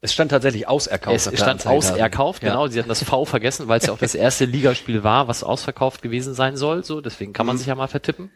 Es 0.00 0.12
stand 0.12 0.30
tatsächlich 0.30 0.68
auserkauft. 0.68 1.14
es 1.32 1.40
stand 1.40 1.66
auserkauft, 1.66 2.42
Ja. 2.42 2.50
genau. 2.50 2.66
Sie 2.68 2.78
hatten 2.78 2.88
das 2.90 3.02
V 3.02 3.24
vergessen, 3.24 3.68
weil 3.68 3.78
es 3.78 3.86
ja 3.86 3.92
auch 3.94 3.98
das 3.98 4.14
erste 4.14 4.44
Ligaspiel 4.44 5.02
war, 5.02 5.28
was 5.28 5.42
ausverkauft 5.42 6.02
gewesen 6.02 6.34
sein 6.34 6.56
soll. 6.56 6.84
So, 6.84 7.00
deswegen 7.00 7.32
kann 7.32 7.46
man 7.46 7.56
sich 7.56 7.66
ja 7.68 7.74
mal 7.74 7.88
vertippen. 7.88 8.30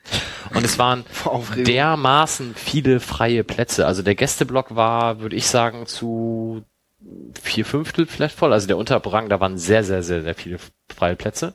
Und 0.54 0.64
es 0.64 0.78
waren 0.78 1.04
dermaßen 1.56 2.54
viele 2.54 3.00
freie 3.00 3.44
Plätze. 3.44 3.86
Also 3.86 4.02
der 4.02 4.14
Gästeblock 4.14 4.74
war, 4.76 5.20
würde 5.20 5.36
ich 5.36 5.46
sagen, 5.46 5.86
zu 5.86 6.62
vier 7.40 7.64
Fünftel 7.64 8.06
vielleicht 8.06 8.34
voll. 8.36 8.52
Also 8.52 8.66
der 8.66 8.76
Unterrang, 8.76 9.28
da 9.28 9.38
waren 9.40 9.58
sehr, 9.58 9.84
sehr, 9.84 10.02
sehr, 10.02 10.22
sehr 10.22 10.34
viele 10.34 10.58
freie 10.94 11.16
Plätze. 11.16 11.54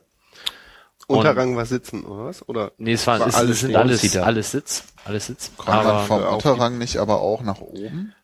Und- 1.06 1.18
Unterrang 1.18 1.54
war 1.56 1.66
sitzen, 1.66 2.04
oder 2.06 2.24
was? 2.26 2.48
Oder? 2.48 2.72
Nee, 2.78 2.92
es, 2.94 3.06
war, 3.06 3.20
War 3.20 3.26
es 3.26 3.34
alles 3.34 3.60
sind 3.60 3.70
stehen. 3.70 3.80
alles, 3.80 4.00
Seater. 4.00 4.26
alles 4.26 4.50
Sitz, 4.52 4.84
alles 5.04 5.26
Sitz. 5.26 5.50
Kann 5.58 5.76
man 5.76 5.86
Aber, 5.86 6.00
vom 6.04 6.22
Unterrang 6.22 6.78
nicht 6.78 6.96
aber 6.96 7.20
auch 7.20 7.42
nach 7.42 7.60
oben? 7.60 8.14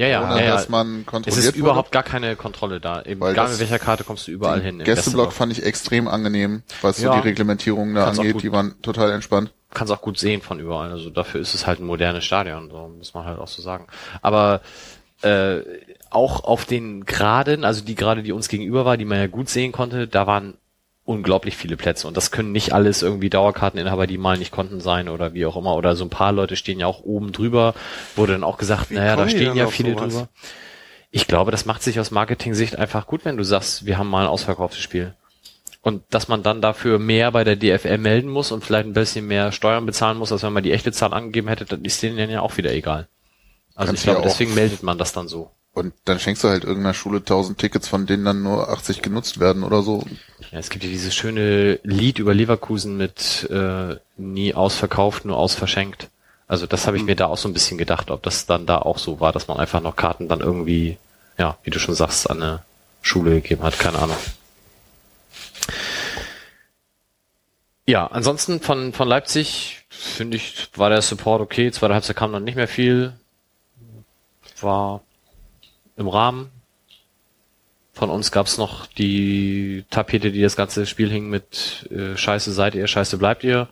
Ja, 0.00 0.06
ja, 0.08 0.22
ohne 0.24 0.40
ja, 0.40 0.46
ja. 0.46 0.54
dass 0.54 0.68
man 0.68 1.00
Es 1.00 1.06
kontrolliert 1.06 1.38
ist 1.44 1.46
wurde? 1.54 1.58
überhaupt 1.58 1.92
gar 1.92 2.02
keine 2.02 2.34
Kontrolle 2.36 2.80
da. 2.80 3.02
Egal 3.02 3.34
das- 3.34 3.50
mit 3.52 3.60
welcher 3.60 3.78
Karte 3.78 4.04
kommst 4.04 4.26
du 4.26 4.32
überall 4.32 4.60
hin. 4.60 4.78
Gästeblock 4.78 5.32
fand 5.32 5.52
ich 5.52 5.62
extrem 5.64 6.08
angenehm, 6.08 6.62
was 6.82 6.96
so 6.96 7.04
Ja. 7.06 7.20
die 7.20 7.28
Reglementierung 7.28 7.94
da 7.94 8.08
angeht. 8.08 8.32
gut- 8.32 8.42
Die 8.42 8.52
waren 8.52 8.80
total 8.82 9.10
entspannt. 9.12 9.52
kannst 9.72 9.92
auch 9.92 10.00
gut 10.00 10.18
sehen 10.18 10.40
von 10.42 10.58
überall. 10.58 10.90
Also 10.90 11.10
dafür 11.10 11.40
ist 11.40 11.54
es 11.54 11.66
halt 11.66 11.78
ein 11.80 11.86
modernes 11.86 12.24
Stadion, 12.24 12.70
so 12.70 12.88
muss 12.96 13.14
man 13.14 13.24
halt 13.26 13.38
auch 13.38 13.46
so 13.48 13.62
sagen. 13.62 13.86
Aber 14.22 14.62
äh, 15.22 15.60
auch 16.10 16.42
auf 16.44 16.64
den 16.64 17.04
Geraden, 17.04 17.64
also 17.64 17.84
die 17.84 17.94
Gerade, 17.94 18.22
die 18.22 18.32
uns 18.32 18.48
gegenüber 18.48 18.84
war, 18.86 18.96
die 18.96 19.04
man 19.04 19.18
ja 19.18 19.26
gut 19.26 19.48
sehen 19.50 19.70
konnte, 19.70 20.08
da 20.08 20.26
waren 20.26 20.54
unglaublich 21.10 21.56
viele 21.56 21.76
Plätze. 21.76 22.06
Und 22.06 22.16
das 22.16 22.30
können 22.30 22.52
nicht 22.52 22.72
alles 22.72 23.02
irgendwie 23.02 23.30
Dauerkarteninhaber, 23.30 24.06
die 24.06 24.16
mal 24.16 24.38
nicht 24.38 24.52
konnten 24.52 24.80
sein 24.80 25.08
oder 25.08 25.34
wie 25.34 25.44
auch 25.44 25.56
immer. 25.56 25.74
Oder 25.74 25.96
so 25.96 26.04
ein 26.04 26.10
paar 26.10 26.30
Leute 26.30 26.54
stehen 26.54 26.78
ja 26.78 26.86
auch 26.86 27.02
oben 27.02 27.32
drüber. 27.32 27.74
Wurde 28.14 28.32
dann 28.32 28.44
auch 28.44 28.58
gesagt, 28.58 28.90
Wie 28.90 28.94
naja, 28.94 29.16
da 29.16 29.28
stehen 29.28 29.56
ja 29.56 29.66
viele 29.66 29.94
sowas? 29.94 30.14
drüber. 30.14 30.28
Ich 31.10 31.26
glaube, 31.26 31.50
das 31.50 31.66
macht 31.66 31.82
sich 31.82 31.98
aus 31.98 32.12
Marketing-Sicht 32.12 32.76
einfach 32.76 33.08
gut, 33.08 33.24
wenn 33.24 33.36
du 33.36 33.42
sagst, 33.42 33.84
wir 33.84 33.98
haben 33.98 34.08
mal 34.08 34.22
ein 34.22 34.28
ausverkauftes 34.28 34.80
Spiel. 34.80 35.14
Und 35.82 36.02
dass 36.10 36.28
man 36.28 36.44
dann 36.44 36.62
dafür 36.62 37.00
mehr 37.00 37.32
bei 37.32 37.42
der 37.42 37.56
DFL 37.56 37.98
melden 37.98 38.30
muss 38.30 38.52
und 38.52 38.64
vielleicht 38.64 38.86
ein 38.86 38.92
bisschen 38.92 39.26
mehr 39.26 39.50
Steuern 39.50 39.86
bezahlen 39.86 40.18
muss, 40.18 40.30
als 40.30 40.44
wenn 40.44 40.52
man 40.52 40.62
die 40.62 40.72
echte 40.72 40.92
Zahl 40.92 41.12
angegeben 41.12 41.48
hätte, 41.48 41.64
dann 41.64 41.84
ist 41.84 42.02
denen 42.02 42.30
ja 42.30 42.42
auch 42.42 42.56
wieder 42.56 42.72
egal. 42.72 43.08
Also 43.74 43.88
Kannst 43.88 44.02
ich 44.02 44.04
glaube, 44.04 44.20
ja 44.20 44.28
deswegen 44.28 44.54
meldet 44.54 44.84
man 44.84 44.98
das 44.98 45.12
dann 45.12 45.26
so. 45.26 45.50
Und 45.72 45.94
dann 46.04 46.18
schenkst 46.18 46.42
du 46.42 46.48
halt 46.48 46.64
irgendeiner 46.64 46.94
Schule 46.94 47.18
1000 47.18 47.56
Tickets, 47.58 47.86
von 47.86 48.06
denen 48.06 48.24
dann 48.24 48.42
nur 48.42 48.68
80 48.68 49.02
genutzt 49.02 49.38
werden 49.38 49.62
oder 49.62 49.82
so. 49.82 50.04
Ja, 50.50 50.58
es 50.58 50.68
gibt 50.68 50.84
ja 50.84 50.90
dieses 50.90 51.14
schöne 51.14 51.78
Lied 51.84 52.18
über 52.18 52.34
Leverkusen 52.34 52.96
mit 52.96 53.48
äh, 53.50 53.96
nie 54.16 54.54
ausverkauft, 54.54 55.24
nur 55.24 55.36
ausverschenkt. 55.36 56.08
Also 56.48 56.66
das 56.66 56.88
habe 56.88 56.96
ich 56.96 57.04
mir 57.04 57.14
da 57.14 57.26
auch 57.26 57.38
so 57.38 57.48
ein 57.48 57.52
bisschen 57.52 57.78
gedacht, 57.78 58.10
ob 58.10 58.24
das 58.24 58.46
dann 58.46 58.66
da 58.66 58.78
auch 58.78 58.98
so 58.98 59.20
war, 59.20 59.32
dass 59.32 59.46
man 59.46 59.58
einfach 59.58 59.80
noch 59.80 59.94
Karten 59.94 60.26
dann 60.26 60.40
irgendwie, 60.40 60.98
ja, 61.38 61.56
wie 61.62 61.70
du 61.70 61.78
schon 61.78 61.94
sagst, 61.94 62.28
an 62.28 62.42
eine 62.42 62.62
Schule 63.02 63.40
gegeben 63.40 63.62
hat, 63.62 63.78
keine 63.78 64.00
Ahnung. 64.00 64.16
Ja, 67.86 68.06
ansonsten 68.08 68.60
von, 68.60 68.92
von 68.92 69.08
Leipzig 69.08 69.86
finde 69.88 70.36
ich, 70.36 70.68
war 70.74 70.90
der 70.90 71.02
Support 71.02 71.40
okay. 71.40 71.70
Zweite 71.70 71.94
Halbzeit 71.94 72.16
kam 72.16 72.32
dann 72.32 72.44
nicht 72.44 72.56
mehr 72.56 72.68
viel. 72.68 73.12
War 74.60 75.02
im 76.00 76.08
Rahmen. 76.08 76.50
Von 77.92 78.10
uns 78.10 78.32
gab's 78.32 78.58
noch 78.58 78.86
die 78.86 79.84
Tapete, 79.90 80.32
die 80.32 80.42
das 80.42 80.56
ganze 80.56 80.86
Spiel 80.86 81.10
hing 81.10 81.28
mit 81.28 81.88
äh, 81.90 82.16
Scheiße 82.16 82.52
seid 82.52 82.74
ihr, 82.74 82.86
Scheiße 82.86 83.18
bleibt 83.18 83.44
ihr. 83.44 83.68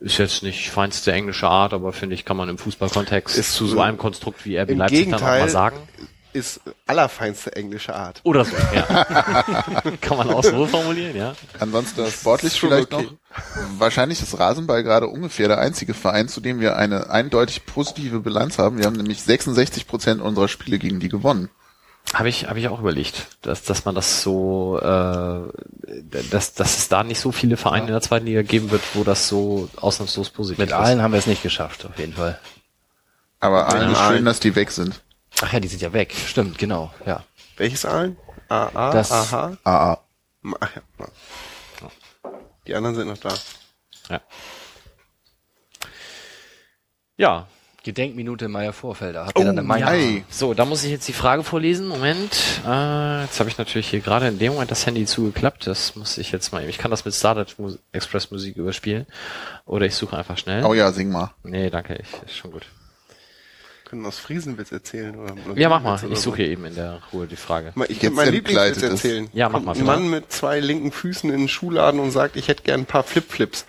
Ist 0.00 0.18
jetzt 0.18 0.44
nicht 0.44 0.70
feinste 0.70 1.12
englische 1.12 1.48
Art, 1.48 1.72
aber 1.72 1.92
finde 1.92 2.14
ich, 2.14 2.24
kann 2.24 2.36
man 2.36 2.48
im 2.48 2.58
Fußballkontext 2.58 3.36
Ist 3.36 3.54
zu 3.54 3.66
so 3.66 3.80
einem 3.80 3.98
Konstrukt 3.98 4.44
wie 4.44 4.56
RB 4.56 4.76
Leipzig 4.76 5.04
dann 5.06 5.14
auch 5.14 5.18
Gegenteil 5.18 5.40
mal 5.40 5.48
sagen. 5.48 5.76
Ist 6.38 6.60
allerfeinste 6.86 7.54
englische 7.56 7.94
Art. 7.94 8.20
Oder 8.24 8.44
so, 8.44 8.54
ja. 8.74 8.82
kann 10.00 10.16
man 10.16 10.30
auch 10.30 10.42
so 10.44 10.66
formulieren, 10.66 11.16
ja. 11.16 11.34
Ansonsten 11.60 12.10
sportlich 12.10 12.58
vielleicht 12.58 12.92
okay. 12.94 13.04
noch. 13.04 13.12
Wahrscheinlich 13.78 14.22
ist 14.22 14.38
Rasenball 14.38 14.82
gerade 14.82 15.06
ungefähr 15.08 15.48
der 15.48 15.58
einzige 15.58 15.94
Verein, 15.94 16.28
zu 16.28 16.40
dem 16.40 16.60
wir 16.60 16.76
eine 16.76 17.10
eindeutig 17.10 17.66
positive 17.66 18.20
Bilanz 18.20 18.58
haben. 18.58 18.78
Wir 18.78 18.86
haben 18.86 18.96
nämlich 18.96 19.22
66 19.22 19.86
Prozent 19.86 20.20
unserer 20.22 20.48
Spiele 20.48 20.78
gegen 20.78 21.00
die 21.00 21.08
gewonnen. 21.08 21.50
Habe 22.14 22.30
ich, 22.30 22.48
habe 22.48 22.58
ich 22.58 22.68
auch 22.68 22.80
überlegt, 22.80 23.26
dass, 23.42 23.64
dass 23.64 23.84
man 23.84 23.94
das 23.94 24.22
so, 24.22 24.78
äh, 24.80 26.22
dass, 26.30 26.54
dass 26.54 26.78
es 26.78 26.88
da 26.88 27.04
nicht 27.04 27.20
so 27.20 27.32
viele 27.32 27.58
Vereine 27.58 27.86
in 27.86 27.92
der 27.92 28.00
zweiten 28.00 28.24
Liga 28.24 28.40
geben 28.40 28.70
wird, 28.70 28.80
wo 28.94 29.04
das 29.04 29.28
so 29.28 29.68
ausnahmslos 29.76 30.30
positiv 30.30 30.58
Mit 30.58 30.70
ist. 30.70 30.74
allen 30.74 31.02
haben 31.02 31.12
wir 31.12 31.18
es 31.18 31.26
nicht 31.26 31.42
geschafft, 31.42 31.84
auf 31.84 31.98
jeden 31.98 32.14
Fall. 32.14 32.38
Aber 33.40 33.68
eigentlich 33.68 33.98
Ja. 33.98 34.08
schön, 34.08 34.24
dass 34.24 34.40
die 34.40 34.54
weg 34.56 34.70
sind. 34.70 35.02
Ach 35.42 35.52
ja, 35.52 35.60
die 35.60 35.68
sind 35.68 35.82
ja 35.82 35.92
weg. 35.92 36.14
Stimmt, 36.14 36.58
genau, 36.58 36.92
ja. 37.06 37.24
Welches 37.56 37.84
Aalen? 37.84 38.16
AA, 38.48 38.92
Das- 38.92 39.12
AH? 39.12 39.56
AA. 39.64 40.00
Ach 40.60 40.70
ja. 40.76 40.82
Die 42.66 42.74
anderen 42.74 42.94
sind 42.96 43.08
noch 43.08 43.18
da. 43.18 43.34
Ja. 44.10 44.20
Ja, 47.16 47.46
Gedenkminute 47.84 48.48
Meier 48.48 48.72
Vorfelder. 48.72 49.26
Habt 49.26 49.38
ihr 49.38 49.44
dann 49.46 49.58
eine? 49.70 49.86
Ei. 49.86 50.24
So, 50.28 50.52
da 50.52 50.64
muss 50.66 50.84
ich 50.84 50.90
jetzt 50.90 51.08
die 51.08 51.12
Frage 51.14 51.42
vorlesen. 51.44 51.88
Moment. 51.88 52.32
Äh, 52.66 53.22
jetzt 53.22 53.38
habe 53.40 53.48
ich 53.48 53.56
natürlich 53.56 53.88
hier 53.88 54.00
gerade 54.00 54.28
in 54.28 54.38
dem 54.38 54.52
Moment 54.52 54.70
das 54.70 54.84
Handy 54.84 55.06
zugeklappt. 55.06 55.66
Das 55.66 55.96
muss 55.96 56.18
ich 56.18 56.30
jetzt 56.32 56.52
mal. 56.52 56.68
Ich 56.68 56.76
kann 56.76 56.90
das 56.90 57.04
mit 57.06 57.14
Startup 57.14 57.46
Express 57.92 58.30
Musik 58.30 58.56
überspielen. 58.56 59.06
Oder 59.64 59.86
ich 59.86 59.94
suche 59.94 60.18
einfach 60.18 60.36
schnell. 60.36 60.64
Oh 60.64 60.74
ja, 60.74 60.92
sing 60.92 61.10
mal. 61.10 61.30
Nee, 61.44 61.70
danke. 61.70 61.94
Ich, 61.94 62.22
ist 62.28 62.36
schon 62.36 62.50
gut. 62.50 62.66
Können 63.88 64.02
wir 64.02 64.08
aus 64.08 64.18
Friesenwitz 64.18 64.70
erzählen? 64.70 65.16
Oder 65.16 65.34
Ja, 65.56 65.68
mach 65.70 65.82
mal. 65.82 65.98
oder 66.02 66.12
Ich 66.12 66.18
suche 66.20 66.36
hier 66.38 66.48
eben 66.48 66.66
in 66.66 66.74
der 66.74 67.00
Ruhe 67.12 67.26
die 67.26 67.36
Frage. 67.36 67.72
Ich 67.88 68.00
kann 68.00 68.12
meinen 68.12 68.34
entgleitet 68.34 68.82
Lieblingswitz 68.82 69.04
erzählen. 69.04 69.28
Ja, 69.32 69.48
mach 69.48 69.62
mal, 69.62 69.74
Ein. 69.76 69.84
Mann 69.84 70.10
mit 70.10 70.30
zwei 70.30 70.60
linken 70.60 70.92
Füßen 70.92 71.30
in 71.30 71.38
den 71.38 71.48
Schuhladen 71.48 71.98
und 72.00 72.10
sagt, 72.10 72.36
ich 72.36 72.48
hätte 72.48 72.62
gern 72.64 72.80
ein 72.80 72.86
paar 72.86 73.02
Flipflips. 73.04 73.64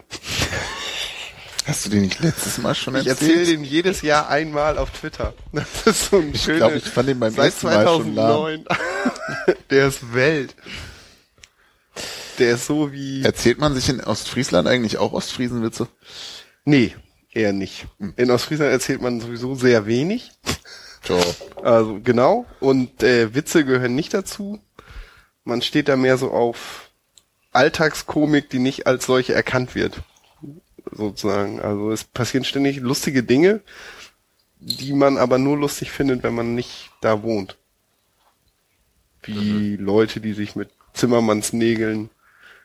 Hast 1.65 1.85
du 1.85 1.89
die 1.91 1.99
nicht 1.99 2.19
letztes 2.19 2.57
Mal 2.57 2.75
schon 2.75 2.95
Ich 2.97 3.07
erzählt? 3.07 3.31
erzähle 3.31 3.57
den 3.57 3.63
jedes 3.63 4.01
Jahr 4.01 4.27
einmal 4.27 4.77
auf 4.77 4.89
Twitter. 4.91 5.33
Das 5.53 5.85
ist 5.85 6.09
so 6.09 6.17
ein 6.17 6.31
Ich 6.33 6.41
schöner. 6.43 6.57
glaube, 6.57 6.77
ich 6.77 6.83
fand 6.85 7.07
den 7.09 7.19
beim 7.19 7.35
ersten 7.35 7.67
Mal 7.67 7.85
schon 7.87 8.15
lahm. 8.15 8.65
2009. 8.65 8.65
Der 9.69 9.87
ist 9.87 10.13
Welt. 10.13 10.55
Der 12.39 12.55
ist 12.55 12.65
so 12.65 12.91
wie. 12.91 13.23
Erzählt 13.23 13.59
man 13.59 13.73
sich 13.75 13.87
in 13.87 14.01
Ostfriesland 14.01 14.67
eigentlich 14.67 14.97
auch 14.97 15.13
Ostfriesenwitze? 15.13 15.87
Nee, 16.65 16.95
eher 17.31 17.53
nicht. 17.53 17.87
In 18.15 18.31
Ostfriesland 18.31 18.71
erzählt 18.71 19.01
man 19.01 19.21
sowieso 19.21 19.55
sehr 19.55 19.85
wenig. 19.85 20.31
Ciao. 21.03 21.21
Also 21.63 21.99
genau. 22.03 22.45
Und 22.59 23.03
äh, 23.03 23.33
Witze 23.33 23.65
gehören 23.65 23.95
nicht 23.95 24.13
dazu. 24.13 24.59
Man 25.43 25.61
steht 25.61 25.87
da 25.87 25.95
mehr 25.95 26.17
so 26.17 26.31
auf 26.31 26.89
Alltagskomik, 27.51 28.49
die 28.49 28.59
nicht 28.59 28.87
als 28.87 29.05
solche 29.05 29.33
erkannt 29.33 29.75
wird. 29.75 30.01
Sozusagen. 30.91 31.59
Also 31.59 31.91
es 31.91 32.03
passieren 32.03 32.43
ständig 32.43 32.77
lustige 32.77 33.23
Dinge, 33.23 33.61
die 34.59 34.93
man 34.93 35.17
aber 35.17 35.37
nur 35.37 35.57
lustig 35.57 35.91
findet, 35.91 36.23
wenn 36.23 36.35
man 36.35 36.55
nicht 36.55 36.91
da 37.01 37.23
wohnt. 37.23 37.57
Wie 39.23 39.75
Leute, 39.75 40.21
die 40.21 40.33
sich 40.33 40.55
mit 40.55 40.69
Zimmermannsnägeln. 40.93 42.09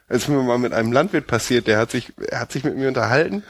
Es 0.09 0.23
ist 0.23 0.29
mir 0.29 0.43
mal 0.43 0.59
mit 0.59 0.73
einem 0.73 0.93
Landwirt 0.93 1.27
passiert, 1.27 1.67
der 1.67 1.79
hat 1.79 1.91
sich, 1.91 2.13
er 2.29 2.41
hat 2.41 2.53
sich 2.53 2.63
mit 2.65 2.77
mir 2.77 2.89
unterhalten 2.89 3.43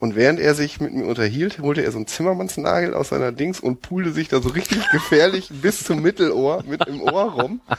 Und 0.00 0.16
während 0.16 0.40
er 0.40 0.54
sich 0.54 0.80
mit 0.80 0.94
mir 0.94 1.04
unterhielt, 1.04 1.58
holte 1.58 1.84
er 1.84 1.92
so 1.92 1.98
einen 1.98 2.06
Zimmermannsnagel 2.06 2.94
aus 2.94 3.10
seiner 3.10 3.32
Dings 3.32 3.60
und 3.60 3.82
pulte 3.82 4.12
sich 4.12 4.28
da 4.28 4.40
so 4.40 4.48
richtig 4.48 4.78
gefährlich 4.92 5.50
bis 5.52 5.84
zum 5.84 6.00
Mittelohr 6.00 6.64
mit 6.66 6.86
im 6.88 7.02
Ohr 7.02 7.32
rum. 7.32 7.60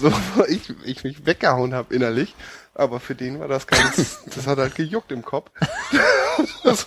So, 0.00 0.12
wo 0.34 0.44
ich, 0.44 0.74
ich 0.84 1.02
mich 1.02 1.24
weggehauen 1.24 1.72
habe 1.74 1.94
innerlich. 1.94 2.34
Aber 2.74 3.00
für 3.00 3.14
den 3.14 3.40
war 3.40 3.48
das 3.48 3.66
ganz, 3.66 4.18
das 4.34 4.46
hat 4.46 4.58
halt 4.58 4.74
gejuckt 4.74 5.10
im 5.12 5.24
Kopf. 5.24 5.50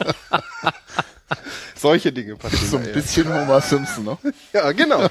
Solche 1.75 2.13
Dinge 2.13 2.35
passieren. 2.35 2.67
So 2.67 2.77
ein 2.77 2.93
bisschen 2.93 3.27
Homer 3.27 3.59
Simpson, 3.59 4.05
ne? 4.05 4.17
Ja, 4.53 4.71
genau. 4.71 5.07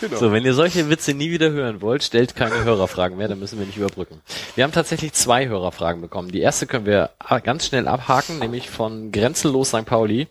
Genau. 0.00 0.16
So, 0.16 0.32
wenn 0.32 0.44
ihr 0.44 0.54
solche 0.54 0.88
Witze 0.90 1.14
nie 1.14 1.30
wieder 1.30 1.50
hören 1.50 1.80
wollt, 1.80 2.02
stellt 2.02 2.34
keine 2.34 2.64
Hörerfragen 2.64 3.18
mehr, 3.18 3.28
dann 3.28 3.38
müssen 3.38 3.58
wir 3.58 3.66
nicht 3.66 3.78
überbrücken. 3.78 4.20
Wir 4.54 4.64
haben 4.64 4.72
tatsächlich 4.72 5.12
zwei 5.12 5.48
Hörerfragen 5.48 6.00
bekommen. 6.00 6.30
Die 6.30 6.40
erste 6.40 6.66
können 6.66 6.86
wir 6.86 7.10
ganz 7.44 7.66
schnell 7.66 7.86
abhaken, 7.88 8.38
nämlich 8.38 8.70
von 8.70 9.12
Grenzenlos 9.12 9.68
St. 9.68 9.86
Pauli. 9.86 10.28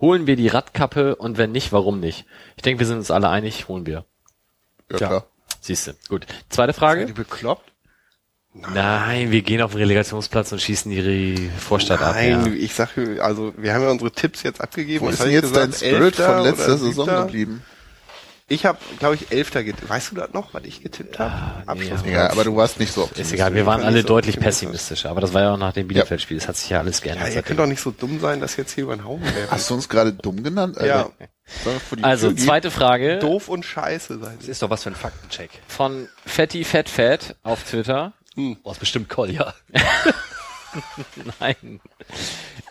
Holen 0.00 0.26
wir 0.26 0.36
die 0.36 0.48
Radkappe 0.48 1.16
und 1.16 1.38
wenn 1.38 1.52
nicht, 1.52 1.72
warum 1.72 2.00
nicht? 2.00 2.26
Ich 2.56 2.62
denke, 2.62 2.80
wir 2.80 2.86
sind 2.86 2.98
uns 2.98 3.10
alle 3.10 3.30
einig, 3.30 3.68
holen 3.68 3.86
wir. 3.86 4.04
Ja, 4.90 4.96
klar. 4.98 5.26
Siehste. 5.60 5.96
Gut. 6.08 6.26
Zweite 6.50 6.74
Frage. 6.74 7.00
Seid 7.00 7.08
ihr 7.08 7.14
bekloppt? 7.14 7.72
Nein, 8.72 9.30
wir 9.32 9.42
gehen 9.42 9.60
auf 9.60 9.72
den 9.72 9.80
Relegationsplatz 9.80 10.52
und 10.52 10.62
schießen 10.62 10.90
die 10.90 11.50
Vorstadt 11.58 12.00
Nein, 12.00 12.34
ab. 12.34 12.46
Ja. 12.46 12.52
ich 12.52 12.74
sag, 12.74 12.96
also 13.20 13.52
wir 13.56 13.74
haben 13.74 13.82
ja 13.82 13.90
unsere 13.90 14.10
Tipps 14.10 14.42
jetzt 14.42 14.60
abgegeben. 14.60 15.04
Wo 15.04 15.08
Was 15.08 15.14
ist 15.14 15.24
denn 15.24 15.32
jetzt 15.32 15.54
dein? 15.54 15.72
Spirit 15.72 16.16
von 16.16 16.42
letzter 16.42 16.78
Saison 16.78 17.06
geblieben? 17.06 17.62
Ich 18.48 18.64
habe, 18.64 18.78
glaube 19.00 19.16
ich, 19.16 19.32
Elfter 19.32 19.64
getippt. 19.64 19.88
Weißt 19.88 20.12
du 20.12 20.14
das 20.14 20.32
noch, 20.32 20.54
was 20.54 20.62
ich 20.62 20.80
getippt 20.80 21.18
habe? 21.18 21.32
Ah, 21.66 21.74
nee, 21.74 21.90
Abschluss. 21.90 22.02
Egal, 22.06 22.30
aber 22.30 22.44
du 22.44 22.54
warst 22.54 22.78
nicht 22.78 22.92
so 22.92 23.00
Ist 23.02 23.08
optimistisch. 23.08 23.34
egal, 23.34 23.54
wir 23.54 23.66
waren 23.66 23.82
alle 23.82 24.02
so 24.02 24.06
deutlich 24.06 24.38
pessimistischer, 24.38 25.10
aber 25.10 25.20
das 25.20 25.34
war 25.34 25.42
ja 25.42 25.52
auch 25.54 25.58
nach 25.58 25.72
dem 25.72 25.88
Bielefeld-Spiel. 25.88 26.38
Das 26.38 26.46
hat 26.46 26.56
sich 26.56 26.70
ja 26.70 26.78
alles 26.78 27.00
Ja, 27.00 27.04
geändert. 27.06 27.26
ihr 27.28 27.34
seitdem. 27.34 27.48
könnt 27.48 27.58
doch 27.60 27.66
nicht 27.66 27.80
so 27.82 27.90
dumm 27.90 28.20
sein, 28.20 28.40
das 28.40 28.56
jetzt 28.56 28.72
hier 28.72 28.84
über 28.84 28.94
den 28.96 29.04
Haufen 29.04 29.24
werfen. 29.24 29.50
Hast 29.50 29.68
du 29.68 29.74
uns 29.74 29.88
gerade 29.88 30.12
dumm 30.12 30.44
genannt? 30.44 30.78
Alter? 30.78 31.10
Ja. 31.18 31.26
Also, 32.02 32.28
gehen? 32.28 32.38
zweite 32.38 32.70
Frage 32.70 33.18
Doof 33.18 33.48
und 33.48 33.64
scheiße 33.64 34.18
sein. 34.20 34.36
Das 34.38 34.46
ist 34.48 34.62
doch 34.62 34.70
was 34.70 34.84
für 34.84 34.90
ein 34.90 34.96
Faktencheck. 34.96 35.50
von 35.66 36.08
Fatty 36.24 36.62
Fat 36.62 36.88
Fat 36.88 37.34
auf 37.42 37.64
Twitter. 37.64 38.12
Oh, 38.36 38.70
ist 38.70 38.78
bestimmt 38.78 39.08
Kolja. 39.08 39.54
Nein. 41.40 41.80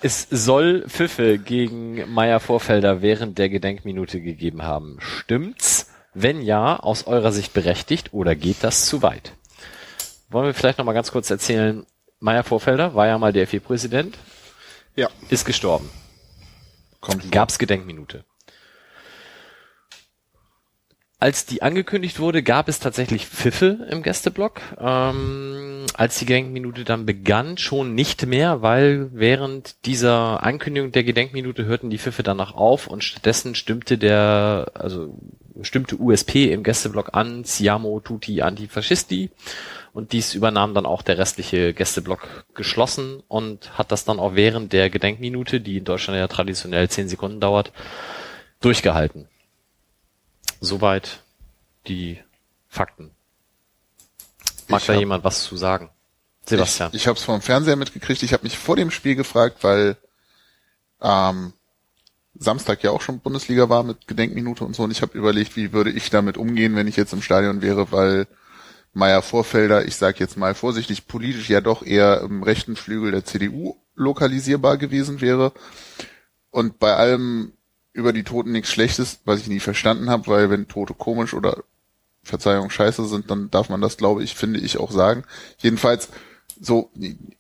Es 0.06 0.27
soll 0.30 0.86
Pfiffe 0.88 1.40
gegen 1.40 2.14
Meier 2.14 2.40
Vorfelder 2.40 3.02
während 3.02 3.40
der 3.40 3.49
Gedenkminute 3.49 4.22
gegeben 4.22 4.61
haben. 4.61 4.98
Stimmt's? 4.99 5.90
Wenn 6.14 6.44
ja, 6.44 6.77
aus 6.77 7.07
eurer 7.07 7.32
Sicht 7.32 7.53
berechtigt 7.53 8.14
oder 8.14 8.36
geht 8.36 8.57
das 8.61 8.86
zu 8.86 9.02
weit? 9.02 9.32
Wollen 10.30 10.45
wir 10.45 10.53
vielleicht 10.53 10.77
noch 10.77 10.86
mal 10.86 10.94
ganz 10.94 11.11
kurz 11.11 11.32
erzählen, 11.32 11.88
Meier 12.19 12.44
Vorfelder 12.44 12.94
war 12.94 13.07
ja 13.07 13.18
mal 13.18 13.34
DFB-Präsident, 13.34 14.15
Ja. 14.95 15.10
ist 15.30 15.44
gestorben. 15.44 15.90
Kommt. 17.02 17.32
Gab's 17.32 17.57
Gedenkminute. 17.57 18.26
Als 21.18 21.46
die 21.46 21.62
angekündigt 21.62 22.20
wurde, 22.20 22.44
gab 22.44 22.68
es 22.68 22.80
tatsächlich 22.82 23.26
Pfiffe 23.26 23.88
im 23.90 24.04
Gästeblock. 24.04 24.60
Ähm, 24.78 25.86
als 25.94 26.20
die 26.20 26.26
Gedenkminute 26.26 26.84
dann 26.84 27.06
begann, 27.06 27.58
schon 27.58 27.96
nicht 27.96 28.26
mehr, 28.26 28.62
weil 28.62 29.10
während 29.14 29.86
dieser 29.86 30.44
Ankündigung 30.44 30.92
der 30.92 31.06
Gedenkminute 31.06 31.64
hörten 31.64 31.90
die 31.90 32.00
Pfiffe 32.00 32.22
danach 32.22 32.54
auf 32.54 32.88
und 32.88 33.02
stattdessen 33.02 33.56
stimmte 33.56 33.98
der, 33.98 34.72
also 34.74 35.18
stimmte 35.62 35.96
USP 35.98 36.52
im 36.52 36.64
Gästeblock 36.64 37.14
an, 37.14 37.46
Siamo 37.46 38.02
tutti 38.02 38.42
antifascisti. 38.42 39.32
Und 39.94 40.12
dies 40.12 40.34
übernahm 40.34 40.74
dann 40.74 40.86
auch 40.86 41.02
der 41.02 41.18
restliche 41.18 41.74
Gästeblock 41.74 42.44
geschlossen 42.54 43.24
und 43.30 43.78
hat 43.78 43.94
das 43.94 44.04
dann 44.04 44.20
auch 44.20 44.36
während 44.36 44.74
der 44.74 44.90
Gedenkminute, 44.90 45.62
die 45.62 45.78
in 45.78 45.86
Deutschland 45.86 46.20
ja 46.20 46.28
traditionell 46.28 46.90
zehn 46.90 47.08
Sekunden 47.08 47.40
dauert, 47.40 47.72
durchgehalten. 48.60 49.30
Soweit 50.61 51.22
die 51.88 52.19
Fakten. 52.68 53.11
Mag 54.68 54.82
Ich 54.82 54.88
da 54.88 54.94
hab- 54.94 54.99
jemand 54.99 55.23
was 55.23 55.44
zu 55.44 55.57
sagen? 55.57 55.90
Sebastian. 56.45 56.90
Ich, 56.94 57.02
ich 57.02 57.07
habe 57.07 57.18
es 57.18 57.23
vom 57.23 57.41
Fernseher 57.41 57.76
mitgekriegt. 57.76 58.22
Ich 58.23 58.34
habe 58.34 58.44
mich 58.44 58.57
vor 58.57 58.76
dem 58.76 58.91
Spiel 58.91 59.15
gefragt, 59.15 59.64
weil 59.64 59.98
ähm, 61.02 61.53
Samstag 62.36 62.84
ja 62.84 62.91
auch 62.91 63.02
schon 63.02 63.19
Bundesliga 63.19 63.69
war 63.69 63.84
mit 63.84 64.07
Gedenkminute 64.07 64.64
und 64.64 64.76
so. 64.76 64.84
Und 64.84 64.91
ich 64.91 65.02
habe 65.02 65.18
überlegt, 65.18 65.56
wie 65.56 65.73
würde 65.73 65.90
ich 65.91 66.10
damit 66.10 66.38
umgehen, 66.38 66.76
wenn 66.76 66.88
ich 66.88 66.98
jetzt 66.98 67.14
im 67.14 67.22
Stadion 67.22 67.61
wäre, 67.61 67.91
weil 67.91 68.27
Meier 68.94 69.22
Vorfelder, 69.22 69.86
ich 69.86 69.95
sage 69.95 70.19
jetzt 70.19 70.38
mal 70.38 70.53
vorsichtig, 70.56 71.07
politisch 71.07 71.49
ja 71.49 71.61
doch 71.61 71.84
eher 71.84 72.22
im 72.22 72.44
rechten 72.44 72.76
Flügel 72.76 73.11
der 73.11 73.26
CDU 73.26 73.76
lokalisierbar 73.95 74.77
gewesen 74.77 75.22
wäre. 75.22 75.52
Und 76.52 76.80
bei 76.80 76.95
allem 76.95 77.53
über 77.95 78.11
die 78.11 78.23
Toten 78.23 78.51
nichts 78.51 78.72
Schlechtes, 78.72 79.19
was 79.23 79.39
ich 79.39 79.47
nie 79.47 79.61
verstanden 79.61 80.09
habe, 80.09 80.27
weil 80.27 80.49
wenn 80.49 80.67
Tote 80.67 80.93
komisch 80.93 81.34
oder 81.34 81.63
Verzeihung 82.23 82.69
scheiße 82.69 83.07
sind, 83.07 83.31
dann 83.31 83.49
darf 83.51 83.69
man 83.69 83.80
das, 83.80 83.95
glaube 83.95 84.22
ich, 84.22 84.35
finde 84.35 84.59
ich 84.59 84.77
auch 84.77 84.91
sagen. 84.91 85.23
Jedenfalls, 85.59 86.09
so, 86.59 86.91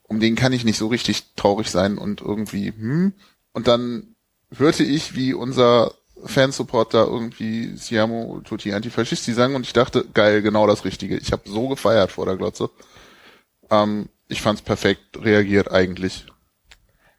um 0.03 0.19
den 0.21 0.35
kann 0.35 0.53
ich 0.53 0.63
nicht 0.63 0.77
so 0.77 0.87
richtig 0.87 1.33
traurig 1.35 1.69
sein 1.69 1.97
und 1.97 2.21
irgendwie, 2.21 2.69
hm. 2.71 3.13
Und 3.51 3.67
dann 3.67 4.15
hörte 4.55 4.83
ich, 4.83 5.15
wie 5.15 5.33
unser 5.33 5.93
Fansupporter 6.23 7.05
irgendwie 7.05 7.75
Siamo 7.75 8.41
Tutti 8.45 8.73
Antifascisti 8.73 9.33
sang 9.33 9.55
und 9.55 9.65
ich 9.65 9.73
dachte, 9.73 10.05
geil, 10.13 10.41
genau 10.41 10.67
das 10.67 10.85
Richtige. 10.85 11.17
Ich 11.17 11.33
habe 11.33 11.49
so 11.49 11.67
gefeiert 11.67 12.13
vor 12.13 12.25
der 12.25 12.37
Glotze. 12.37 12.69
Ähm, 13.69 14.07
ich 14.29 14.41
fand's 14.41 14.61
perfekt 14.61 15.17
reagiert 15.21 15.69
eigentlich. 15.69 16.25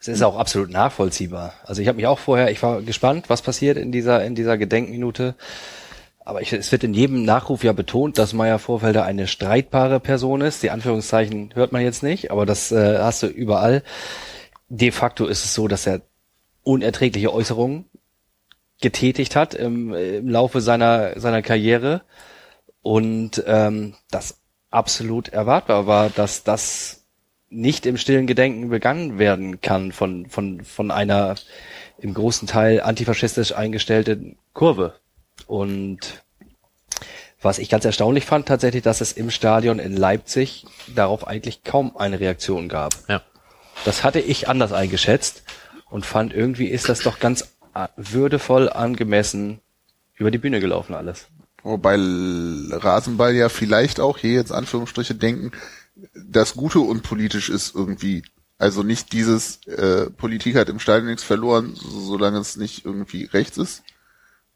Es 0.09 0.19
ist 0.19 0.23
auch 0.23 0.39
absolut 0.39 0.71
nachvollziehbar. 0.71 1.55
Also 1.65 1.83
ich 1.83 1.89
habe 1.89 1.97
mich 1.97 2.07
auch 2.07 2.19
vorher, 2.19 2.51
ich 2.51 2.63
war 2.63 2.83
gespannt, 2.83 3.29
was 3.29 3.43
passiert 3.43 3.77
in 3.77 3.93
dieser 3.93 4.25
in 4.25 4.35
dieser 4.35 4.59
Gedenkminute. 4.59 5.35
Aber 6.25 6.43
ich, 6.43 6.53
es 6.53 6.73
wird 6.73 6.83
in 6.83 6.93
jedem 6.93 7.25
Nachruf 7.25 7.63
ja 7.63 7.73
betont, 7.73 8.19
dass 8.19 8.33
Meier 8.33 8.59
Vorfelder 8.59 9.05
eine 9.05 9.29
streitbare 9.29 10.01
Person 10.01 10.41
ist. 10.41 10.63
Die 10.63 10.71
Anführungszeichen 10.71 11.55
hört 11.55 11.71
man 11.71 11.83
jetzt 11.83 12.03
nicht, 12.03 12.33
aber 12.33 12.47
das 12.47 12.73
äh, 12.73 12.99
hast 12.99 13.23
du 13.23 13.29
überall. 13.29 13.83
De 14.69 14.91
facto 14.91 15.27
ist 15.27 15.45
es 15.45 15.55
so, 15.55 15.69
dass 15.69 15.87
er 15.87 16.03
unerträgliche 16.65 17.33
Äußerungen 17.33 17.85
getätigt 18.81 19.37
hat 19.37 19.55
im, 19.55 19.95
im 19.95 20.29
Laufe 20.29 20.61
seiner 20.61 21.19
seiner 21.19 21.43
Karriere 21.43 22.03
und 22.83 23.43
ähm, 23.47 23.95
das 24.11 24.41
absolut 24.71 25.29
erwartbar 25.29 25.87
war, 25.87 26.11
dass 26.11 26.45
das 26.45 26.96
nicht 27.57 27.87
im 27.87 27.97
stillen 27.97 28.27
Gedenken 28.27 28.69
begangen 28.69 29.19
werden 29.19 29.61
kann 29.61 29.91
von, 29.91 30.27
von, 30.27 30.63
von 30.63 30.91
einer 30.91 31.37
im 31.99 32.13
großen 32.13 32.47
Teil 32.47 32.83
antifaschistisch 32.83 33.53
eingestellten 33.53 34.37
Kurve. 34.53 34.95
Und 35.47 36.23
was 37.41 37.59
ich 37.59 37.69
ganz 37.69 37.85
erstaunlich 37.85 38.27
fand, 38.27 38.47
tatsächlich, 38.47 38.83
dass 38.83 39.01
es 39.01 39.13
im 39.13 39.31
Stadion 39.31 39.79
in 39.79 39.97
Leipzig 39.97 40.67
darauf 40.95 41.27
eigentlich 41.27 41.65
kaum 41.65 41.97
eine 41.97 42.21
Reaktion 42.21 42.69
gab. 42.69 42.95
Ja. 43.09 43.23
Das 43.85 44.05
hatte 44.05 44.21
ich 44.21 44.49
anders 44.49 44.73
eingeschätzt 44.73 45.43
und 45.89 46.05
fand 46.05 46.35
irgendwie 46.35 46.67
ist 46.67 46.89
das 46.89 47.01
doch 47.01 47.19
ganz 47.21 47.57
äh, 47.75 47.89
würdevoll 47.97 48.69
angemessen 48.69 49.61
über 50.15 50.31
die 50.31 50.39
Bühne 50.39 50.61
gelaufen 50.61 50.95
alles. 50.95 51.29
Wobei 51.63 51.97
Rasenball 51.97 53.35
ja 53.35 53.49
vielleicht 53.49 53.99
auch 53.99 54.19
hier 54.19 54.35
jetzt 54.35 54.53
Anführungsstriche 54.53 55.15
denken, 55.15 55.53
das 56.15 56.55
Gute 56.55 56.81
und 56.81 57.03
politisch 57.03 57.49
ist 57.49 57.75
irgendwie. 57.75 58.23
Also 58.59 58.83
nicht 58.83 59.13
dieses 59.13 59.67
äh, 59.67 60.09
Politik 60.11 60.57
hat 60.57 60.69
im 60.71 60.81
Stadion 60.81 61.09
nichts 61.09 61.23
verloren, 61.25 61.75
so- 61.75 62.01
solange 62.01 62.39
es 62.39 62.57
nicht 62.57 62.87
irgendwie 62.87 63.25
rechts 63.25 63.59
ist. 63.59 63.83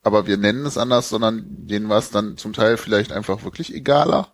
Aber 0.02 0.26
wir 0.26 0.38
nennen 0.38 0.64
es 0.64 0.78
anders, 0.78 1.10
sondern 1.10 1.44
denen 1.46 1.90
war 1.90 1.98
es 1.98 2.10
dann 2.10 2.38
zum 2.38 2.54
Teil 2.54 2.78
vielleicht 2.78 3.12
einfach 3.12 3.44
wirklich 3.44 3.74
egaler. 3.74 4.32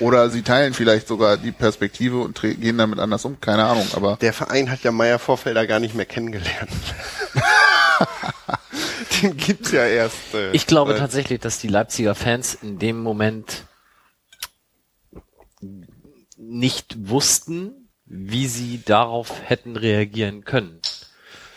Oder 0.00 0.28
sie 0.30 0.42
teilen 0.42 0.74
vielleicht 0.74 1.06
sogar 1.06 1.36
die 1.36 1.52
Perspektive 1.52 2.18
und 2.18 2.40
gehen 2.42 2.78
damit 2.78 2.98
anders 2.98 3.24
um, 3.24 3.40
keine 3.40 3.64
Ahnung, 3.64 3.86
aber 3.94 4.16
Der 4.20 4.32
Verein 4.32 4.70
hat 4.72 4.82
ja 4.82 4.90
Meier 4.90 5.20
Vorfelder 5.20 5.68
gar 5.68 5.78
nicht 5.78 5.94
mehr 5.94 6.06
kennengelernt. 6.06 6.70
Den 9.22 9.36
gibt's 9.36 9.72
ja 9.72 9.84
erst. 9.86 10.34
Äh, 10.34 10.52
Ich 10.52 10.66
glaube 10.66 10.96
tatsächlich, 10.96 11.40
dass 11.40 11.58
die 11.58 11.68
Leipziger 11.68 12.14
Fans 12.14 12.54
in 12.60 12.78
dem 12.78 13.00
Moment 13.00 13.64
nicht 16.48 17.08
wussten, 17.08 17.88
wie 18.06 18.46
sie 18.46 18.80
darauf 18.84 19.42
hätten 19.44 19.76
reagieren 19.76 20.44
können. 20.44 20.80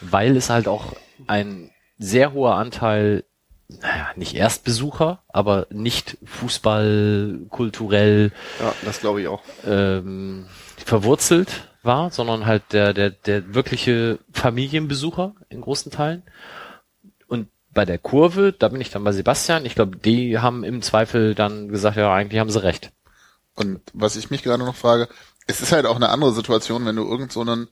Weil 0.02 0.36
es 0.36 0.50
halt 0.50 0.68
auch 0.68 0.94
ein 1.28 1.72
sehr 1.98 2.34
hoher 2.34 2.56
Anteil, 2.56 3.24
naja, 3.70 4.10
nicht 4.16 4.36
Erstbesucher, 4.36 5.24
aber 5.30 5.68
nicht 5.70 6.18
Fußball 6.26 7.40
kulturell 7.50 8.32
Ja, 8.60 8.74
das 8.84 9.00
glaube 9.00 9.22
ich 9.22 9.28
auch. 9.28 9.42
ähm, 9.66 10.48
verwurzelt 10.86 11.70
war, 11.84 12.12
sondern 12.12 12.46
halt 12.46 12.64
der, 12.74 12.94
der, 12.94 13.12
der 13.12 13.54
wirkliche 13.54 14.20
Familienbesucher 14.34 15.34
in 15.50 15.62
großen 15.62 15.92
Teilen. 15.92 16.24
Und 17.28 17.48
bei 17.74 17.86
der 17.86 17.98
Kurve, 17.98 18.52
da 18.52 18.68
bin 18.68 18.82
ich 18.82 18.90
dann 18.90 19.04
bei 19.04 19.14
Sebastian, 19.14 19.66
ich 19.66 19.76
glaube, 19.76 19.96
die 19.98 20.40
haben 20.40 20.64
im 20.64 20.82
Zweifel 20.82 21.34
dann 21.34 21.70
gesagt, 21.70 21.96
ja, 21.98 22.14
eigentlich 22.14 22.40
haben 22.40 22.50
sie 22.50 22.62
recht. 22.62 22.92
Und 23.56 23.82
was 23.94 24.16
ich 24.16 24.30
mich 24.30 24.44
gerade 24.44 24.64
noch 24.64 24.76
frage, 24.76 25.08
es 25.48 25.62
ist 25.62 25.72
halt 25.72 25.86
auch 25.86 25.96
eine 25.96 26.10
andere 26.10 26.34
Situation, 26.34 26.86
wenn 26.86 26.96
du 26.96 27.04
irgend 27.08 27.32
so 27.32 27.42
einen 27.42 27.68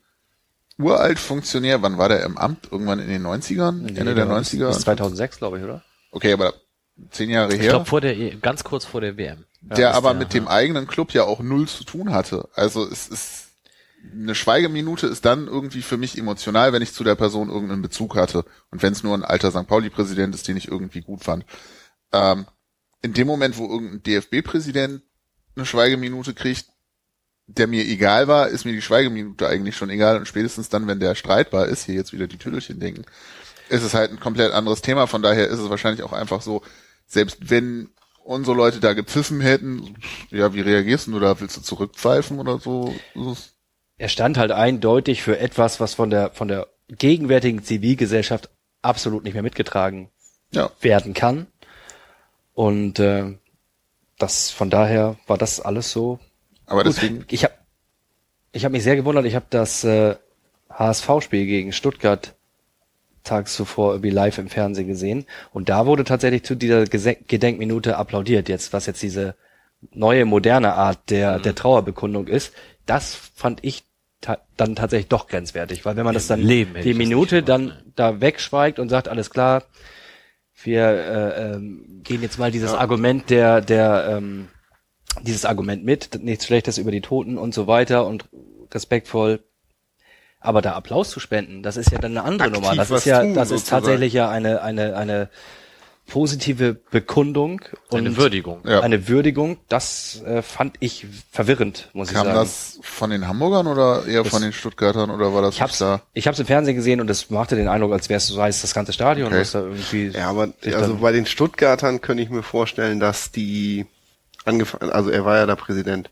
uralt 0.78 1.20
Funktionär, 1.20 1.82
wann 1.82 1.98
war 1.98 2.10
der 2.10 2.24
im 2.24 2.38
Amt? 2.38 2.70
Irgendwann 2.72 3.00
in 3.00 3.08
den 3.10 3.26
90ern? 3.26 3.88
Ende 3.98 4.16
der 4.16 4.28
90er? 4.28 4.68
Bis 4.68 4.80
2006, 4.82 5.38
glaube 5.38 5.58
ich, 5.60 5.64
oder? 5.64 5.84
Okay, 6.12 6.34
aber 6.34 6.54
zehn 7.12 7.30
Jahre 7.30 7.54
Ich 7.54 7.62
her. 7.62 7.70
glaube 7.70 7.86
vor 7.86 8.02
der, 8.02 8.18
E- 8.18 8.38
ganz 8.42 8.64
kurz 8.64 8.86
vor 8.86 9.02
der 9.02 9.18
WM. 9.18 9.46
der 9.62 9.92
ist 9.92 9.96
aber 9.98 10.10
der, 10.12 10.20
mit 10.20 10.34
dem 10.34 10.48
eigenen 10.48 10.88
Club 10.88 11.12
ja 11.14 11.24
auch 11.24 11.40
null 11.42 11.68
zu 11.68 11.84
tun 11.84 12.12
hatte. 12.14 12.50
Also 12.54 12.86
es 12.86 13.08
ist 13.08 13.46
eine 14.14 14.34
Schweigeminute 14.34 15.08
ist 15.08 15.26
dann 15.26 15.48
irgendwie 15.48 15.82
für 15.82 15.98
mich 15.98 16.18
emotional, 16.18 16.72
wenn 16.72 16.82
ich 16.82 16.94
zu 16.94 17.04
der 17.04 17.16
Person 17.16 17.50
irgendeinen 17.50 17.82
Bezug 17.82 18.16
hatte 18.16 18.46
und 18.72 18.82
wenn 18.82 18.94
es 18.94 19.04
nur 19.04 19.14
ein 19.14 19.26
alter 19.26 19.52
St. 19.52 19.68
Pauli-Präsident 19.68 20.34
ist, 20.34 20.48
den 20.48 20.56
ich 20.56 20.70
irgendwie 20.70 21.02
gut 21.02 21.24
fand. 21.26 21.46
Ähm, 22.14 22.46
in 23.02 23.14
dem 23.14 23.28
Moment, 23.28 23.58
wo 23.58 23.70
irgendein 23.70 24.02
DFB-Präsident 24.04 25.02
eine 25.60 25.65
Schweigeminute 25.65 26.34
kriegt, 26.34 26.65
der 27.48 27.68
mir 27.68 27.84
egal 27.86 28.27
war, 28.27 28.48
ist 28.49 28.65
mir 28.65 28.72
die 28.73 28.81
Schweigeminute 28.81 29.48
eigentlich 29.48 29.76
schon 29.76 29.90
egal 29.90 30.18
und 30.18 30.27
spätestens 30.27 30.69
dann, 30.69 30.88
wenn 30.88 30.99
der 30.99 31.15
streitbar 31.15 31.68
ist, 31.68 31.86
hier 31.86 31.95
jetzt 31.95 32.14
wieder 32.14 32.27
die 32.27 32.38
Tüdelchen 32.38 32.80
denken, 32.80 33.06
ist 33.69 33.84
es 33.84 33.94
halt 33.94 34.11
ein 34.11 34.19
komplett 34.19 34.52
anderes 34.53 34.81
Thema. 34.81 35.07
Von 35.07 35.22
daher 35.22 35.48
ist 35.48 35.60
es 35.60 35.69
wahrscheinlich 35.69 36.03
auch 36.03 36.14
einfach 36.14 36.41
so, 36.41 36.61
selbst 37.07 37.49
wenn 37.49 37.90
unsere 38.23 38.56
Leute 38.56 38.80
da 38.80 38.94
gepfiffen 38.94 39.41
hätten, 39.41 39.95
ja, 40.30 40.53
wie 40.53 40.61
reagierst 40.61 41.07
du 41.07 41.19
da? 41.19 41.40
Willst 41.40 41.57
du 41.57 41.61
zurückpfeifen 41.61 42.40
oder 42.40 42.60
so? 42.60 42.95
Er 43.98 44.10
stand 44.10 44.38
halt 44.38 44.52
eindeutig 44.52 45.23
für 45.23 45.40
etwas, 45.40 45.80
was 45.80 45.95
von 45.95 46.10
der, 46.11 46.31
von 46.31 46.48
der 46.48 46.68
gegenwärtigen 46.88 47.64
Zivilgesellschaft 47.64 48.49
absolut 48.84 49.23
nicht 49.23 49.34
mehr 49.34 49.44
mitgetragen 49.44 50.10
Ja. 50.52 50.69
werden 50.81 51.14
kann. 51.15 51.48
Und 52.53 52.99
äh, 52.99 53.38
das 54.20 54.52
von 54.52 54.70
daher 54.70 55.16
war 55.28 55.38
das 55.38 55.60
alles 55.60 55.91
so. 55.91 56.20
Aber 56.66 56.84
Gut, 56.84 56.96
deswegen, 56.96 57.26
ich 57.30 57.44
habe 57.44 57.54
ich 58.52 58.66
hab 58.66 58.72
mich 58.72 58.84
sehr 58.84 58.96
gewundert, 58.96 59.26
ich 59.26 59.36
habe 59.36 59.46
das 59.50 59.84
äh, 59.84 60.16
HSV-Spiel 60.70 61.46
gegen 61.46 61.74
Stuttgart 61.74 62.36
tags 63.24 63.56
zuvor 63.56 63.94
irgendwie 63.94 64.12
live 64.12 64.38
im 64.38 64.50
Fernsehen 64.50 64.88
gesehen 64.88 65.26
und 65.52 65.70
da 65.70 65.86
wurde 65.86 66.04
tatsächlich 66.04 66.44
zu 66.44 66.56
dieser 66.56 66.86
Gedenkminute 66.86 67.98
applaudiert, 67.98 68.50
jetzt 68.50 68.72
was 68.74 68.86
jetzt 68.86 69.02
diese 69.02 69.36
neue 69.91 70.26
moderne 70.26 70.74
Art 70.74 71.10
der 71.10 71.40
Mhm. 71.40 71.41
der 71.44 71.56
Trauerbekundung 71.56 72.28
ist. 72.28 72.54
Das 72.86 73.16
fand 73.16 73.64
ich 73.64 73.84
ta 74.22 74.38
dann 74.58 74.76
tatsächlich 74.76 75.08
doch 75.08 75.28
grenzwertig, 75.28 75.86
weil 75.86 75.96
wenn 75.96 76.06
man 76.06 76.14
das 76.14 76.28
dann 76.28 76.41
Leben 76.41 76.82
die 76.82 76.94
Minute 76.94 77.44
dann 77.44 77.74
da 77.96 78.20
wegschweigt 78.20 78.80
und 78.80 78.90
sagt 78.90 79.08
alles 79.08 79.30
klar, 79.30 79.64
wir 80.64 80.84
äh, 80.84 81.53
ähm, 81.53 82.02
gehen 82.03 82.22
jetzt 82.22 82.40
mal 82.40 82.52
dieses 82.52 82.73
Argument 82.73 83.30
der 83.30 83.61
der 83.61 84.18
ähm, 84.18 84.48
dieses 85.22 85.45
Argument 85.45 85.84
mit, 85.84 86.23
nichts 86.23 86.45
Schlechtes 86.45 86.77
über 86.77 86.91
die 86.91 87.02
Toten 87.02 87.38
und 87.38 87.53
so 87.53 87.68
weiter 87.68 88.06
und 88.06 88.26
respektvoll. 88.73 89.44
Aber 90.40 90.61
da 90.61 90.73
Applaus 90.73 91.10
zu 91.10 91.19
spenden, 91.19 91.64
das 91.64 91.76
ist 91.76 91.91
ja 91.91 91.98
dann 91.98 92.11
eine 92.11 92.23
andere 92.23 92.48
Aktiv 92.48 92.61
Nummer. 92.61 92.76
Das 92.76 92.91
ist 92.91 93.06
ja, 93.06 93.22
tun, 93.22 93.34
das 93.34 93.52
ist 93.52 93.61
sozusagen. 93.61 93.84
tatsächlich 93.84 94.14
ja 94.14 94.30
eine 94.30 94.61
eine 94.61 94.95
eine 94.95 95.30
positive 96.10 96.73
Bekundung 96.91 97.61
und 97.90 97.99
Eine 97.99 98.18
Würdigung. 98.18 98.61
Ja. 98.65 98.81
Eine 98.81 99.07
Würdigung. 99.07 99.57
Das 99.69 100.22
äh, 100.23 100.41
fand 100.41 100.76
ich 100.81 101.07
verwirrend, 101.31 101.90
muss 101.94 102.10
kam 102.10 102.27
ich 102.27 102.34
sagen. 102.34 102.36
das 102.36 102.80
von 102.81 103.10
den 103.10 103.27
Hamburgern 103.27 103.68
oder 103.68 104.06
eher 104.06 104.26
von 104.26 104.41
den 104.41 104.52
Stuttgartern 104.52 105.10
oder 105.10 105.34
war 105.34 105.41
das 105.41 105.56
ich 105.56 105.61
hab's, 105.61 105.77
da? 105.77 106.02
ich 106.14 106.27
hab's 106.27 106.40
im 106.40 106.45
Fernsehen 106.45 106.76
gesehen 106.76 106.99
und 106.99 107.10
es 107.10 107.30
machte 107.30 107.56
den 107.56 107.68
Eindruck, 107.69 107.94
als 107.94 108.10
wäre 108.10 108.18
es 108.18 108.27
so 108.27 108.41
heiß 108.41 108.61
das 108.61 108.73
ganze 108.73 108.91
Stadion, 108.91 109.27
Okay. 109.30 109.40
was 109.40 109.52
da 109.52 109.61
irgendwie. 109.61 110.10
Ja, 110.10 110.30
aber 110.30 110.49
also 110.65 110.98
bei 110.98 111.11
den 111.14 111.26
Stuttgartern 111.26 112.02
könnte 112.02 112.23
ich 112.23 112.30
mir 112.30 112.44
vorstellen, 112.44 112.99
dass 112.99 113.31
die 113.31 113.86
angefangen, 114.44 114.91
also 114.91 115.10
er 115.10 115.23
war 115.23 115.38
ja 115.38 115.45
der 115.45 115.56
Präsident. 115.56 116.10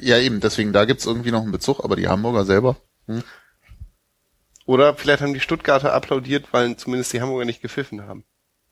Ja, 0.00 0.18
eben, 0.18 0.40
deswegen, 0.40 0.72
da 0.72 0.84
gibt's 0.84 1.06
irgendwie 1.06 1.30
noch 1.30 1.42
einen 1.42 1.52
Bezug, 1.52 1.82
aber 1.84 1.96
die 1.96 2.08
Hamburger 2.08 2.44
selber. 2.44 2.76
Hm? 3.06 3.22
Oder 4.66 4.94
vielleicht 4.94 5.22
haben 5.22 5.34
die 5.34 5.40
Stuttgarter 5.40 5.92
applaudiert, 5.94 6.52
weil 6.52 6.76
zumindest 6.76 7.12
die 7.12 7.20
Hamburger 7.20 7.44
nicht 7.44 7.62
gepfiffen 7.62 8.06
haben. 8.06 8.24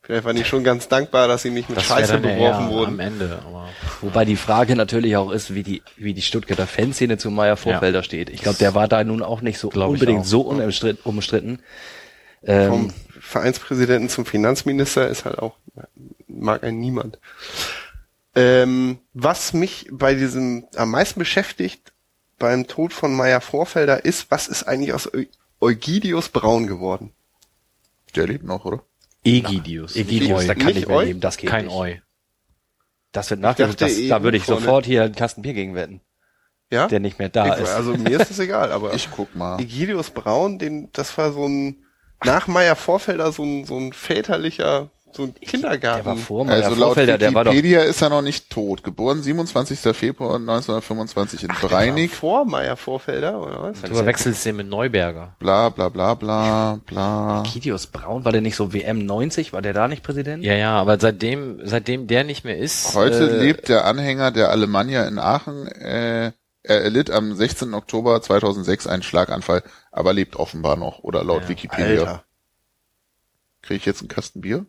Vielleicht 0.02 0.24
waren 0.24 0.36
die 0.36 0.44
schon 0.44 0.64
ganz 0.64 0.88
dankbar, 0.88 1.28
dass 1.28 1.42
sie 1.42 1.50
nicht 1.50 1.68
mit 1.68 1.76
Das 1.78 1.84
Scheiße 1.84 2.12
dann 2.14 2.24
ja 2.24 2.34
beworfen 2.34 2.70
wurden. 2.70 2.92
am 2.94 3.00
Ende. 3.00 3.42
Aber 3.46 3.68
Wobei 4.00 4.24
die 4.24 4.36
Frage 4.36 4.74
natürlich 4.76 5.16
auch 5.16 5.30
ist, 5.30 5.54
wie 5.54 5.62
die, 5.62 5.82
wie 5.96 6.14
die 6.14 6.22
Stuttgarter 6.22 6.66
Fanszene 6.66 7.18
zu 7.18 7.30
Meier 7.30 7.56
Vorfelder 7.56 8.02
steht. 8.02 8.30
Ich 8.30 8.40
glaube, 8.40 8.58
der 8.58 8.74
war 8.74 8.88
da 8.88 9.04
nun 9.04 9.22
auch 9.22 9.40
nicht 9.42 9.58
so 9.58 9.68
Glaub 9.68 9.90
unbedingt 9.90 10.24
so 10.24 10.42
unumstritten. 10.42 11.02
umstritten. 11.04 11.58
Ähm, 12.44 12.70
Vom 12.70 12.94
Vereinspräsidenten 13.20 14.08
zum 14.08 14.24
Finanzminister 14.24 15.08
ist 15.08 15.24
halt 15.24 15.38
auch, 15.40 15.56
mag 16.28 16.62
ein 16.62 16.78
niemand. 16.78 17.18
Ähm, 18.34 19.00
was 19.14 19.52
mich 19.52 19.88
bei 19.90 20.14
diesem 20.14 20.66
am 20.76 20.90
meisten 20.92 21.18
beschäftigt 21.18 21.92
beim 22.38 22.66
Tod 22.68 22.92
von 22.92 23.12
Meier 23.12 23.40
Vorfelder 23.40 24.04
ist, 24.04 24.30
was 24.30 24.46
ist 24.46 24.62
eigentlich 24.62 24.92
aus 24.92 25.12
Eu 25.12 25.24
Eugidius 25.60 26.28
Braun 26.28 26.68
geworden? 26.68 27.12
Der 28.14 28.28
lebt 28.28 28.44
noch, 28.44 28.64
oder? 28.64 28.80
Egidius. 29.24 29.96
Egidius, 29.96 30.38
Nicht 30.38 30.50
da 30.50 30.54
kann 30.54 30.68
Oi? 30.68 30.72
nicht 30.74 30.88
mehr 30.88 30.96
Oi? 30.96 31.04
leben, 31.06 31.20
das 31.20 31.36
geht 31.36 31.50
Kein 31.50 31.66
nicht. 31.66 31.74
Eu. 31.74 31.94
Das 33.12 33.30
wird 33.30 33.40
nachgeholt, 33.40 33.80
dachte 33.80 33.94
das, 33.94 34.08
da 34.08 34.22
würde 34.22 34.36
ich 34.36 34.44
sofort 34.44 34.84
hier 34.86 35.04
einen 35.04 35.14
Kasten 35.14 35.42
Bier 35.42 35.54
gegen 35.54 35.74
wetten, 35.74 36.00
Ja? 36.70 36.86
der 36.88 37.00
nicht 37.00 37.18
mehr 37.18 37.28
da 37.30 37.56
ich, 37.56 37.62
ist. 37.62 37.70
Also 37.70 37.94
mir 37.94 38.20
ist 38.20 38.30
das 38.30 38.38
egal, 38.38 38.70
aber 38.70 38.92
Ich 38.94 39.10
guck 39.10 39.34
mal. 39.34 39.60
Egidius 39.60 40.10
Braun, 40.10 40.58
den, 40.58 40.90
das 40.92 41.16
war 41.18 41.32
so 41.32 41.46
ein, 41.46 41.84
nach 42.24 42.46
Meier 42.46 42.76
Vorfelder 42.76 43.32
so 43.32 43.42
ein, 43.42 43.64
so 43.64 43.78
ein 43.78 43.92
väterlicher, 43.92 44.90
so 45.12 45.24
ein 45.24 45.34
Kindergarten. 45.34 46.04
der 46.04 46.06
war 46.06 46.16
vor 46.16 46.44
Meier 46.44 46.64
Also 46.64 46.70
laut 46.76 46.88
Vorfelder, 46.88 47.18
der 47.18 47.34
war 47.34 47.44
doch, 47.44 47.52
Wikipedia 47.52 47.82
ist 47.82 48.02
er 48.02 48.10
noch 48.10 48.22
nicht 48.22 48.50
tot. 48.50 48.82
Geboren 48.84 49.22
27. 49.22 49.78
Februar 49.96 50.36
1925 50.36 51.42
in 51.42 51.48
Der 51.48 51.62
war 51.62 51.68
Breinig. 51.70 52.10
Vor 52.12 52.44
Meier 52.44 52.76
Vorfelder, 52.76 53.40
oder 53.40 53.62
was? 53.62 53.80
Du 53.82 53.94
verwechselst 53.94 54.44
den 54.44 54.56
mit 54.56 54.68
Neuberger. 54.68 55.34
Bla 55.38 55.70
bla 55.70 55.88
bla 55.88 56.14
bla 56.14 56.80
bla. 56.86 57.42
Egidius 57.46 57.86
Braun, 57.86 58.24
war 58.24 58.32
der 58.32 58.40
nicht 58.40 58.56
so 58.56 58.72
WM 58.72 59.04
90, 59.04 59.52
war 59.52 59.62
der 59.62 59.72
da 59.72 59.88
nicht 59.88 60.02
Präsident? 60.02 60.44
Ja, 60.44 60.54
ja, 60.54 60.78
aber 60.78 60.98
seitdem, 61.00 61.60
seitdem 61.64 62.06
der 62.06 62.24
nicht 62.24 62.44
mehr 62.44 62.58
ist. 62.58 62.94
Heute 62.94 63.30
äh, 63.30 63.42
lebt 63.42 63.68
der 63.68 63.84
Anhänger 63.86 64.30
der 64.30 64.50
Alemannia 64.50 65.06
in 65.08 65.18
Aachen. 65.18 65.66
Äh, 65.66 66.32
er 66.64 66.82
erlitt 66.82 67.10
am 67.10 67.34
16. 67.34 67.72
Oktober 67.72 68.20
2006 68.20 68.86
einen 68.86 69.02
Schlaganfall, 69.02 69.62
aber 69.90 70.12
lebt 70.12 70.36
offenbar 70.36 70.76
noch, 70.76 70.98
oder 70.98 71.24
laut 71.24 71.42
Ja, 71.44 71.48
Wikipedia. 71.48 72.00
Alter. 72.00 72.24
Kriege 73.62 73.78
ich 73.78 73.86
jetzt 73.86 74.00
einen 74.00 74.08
Kasten 74.08 74.40
Bier? 74.42 74.66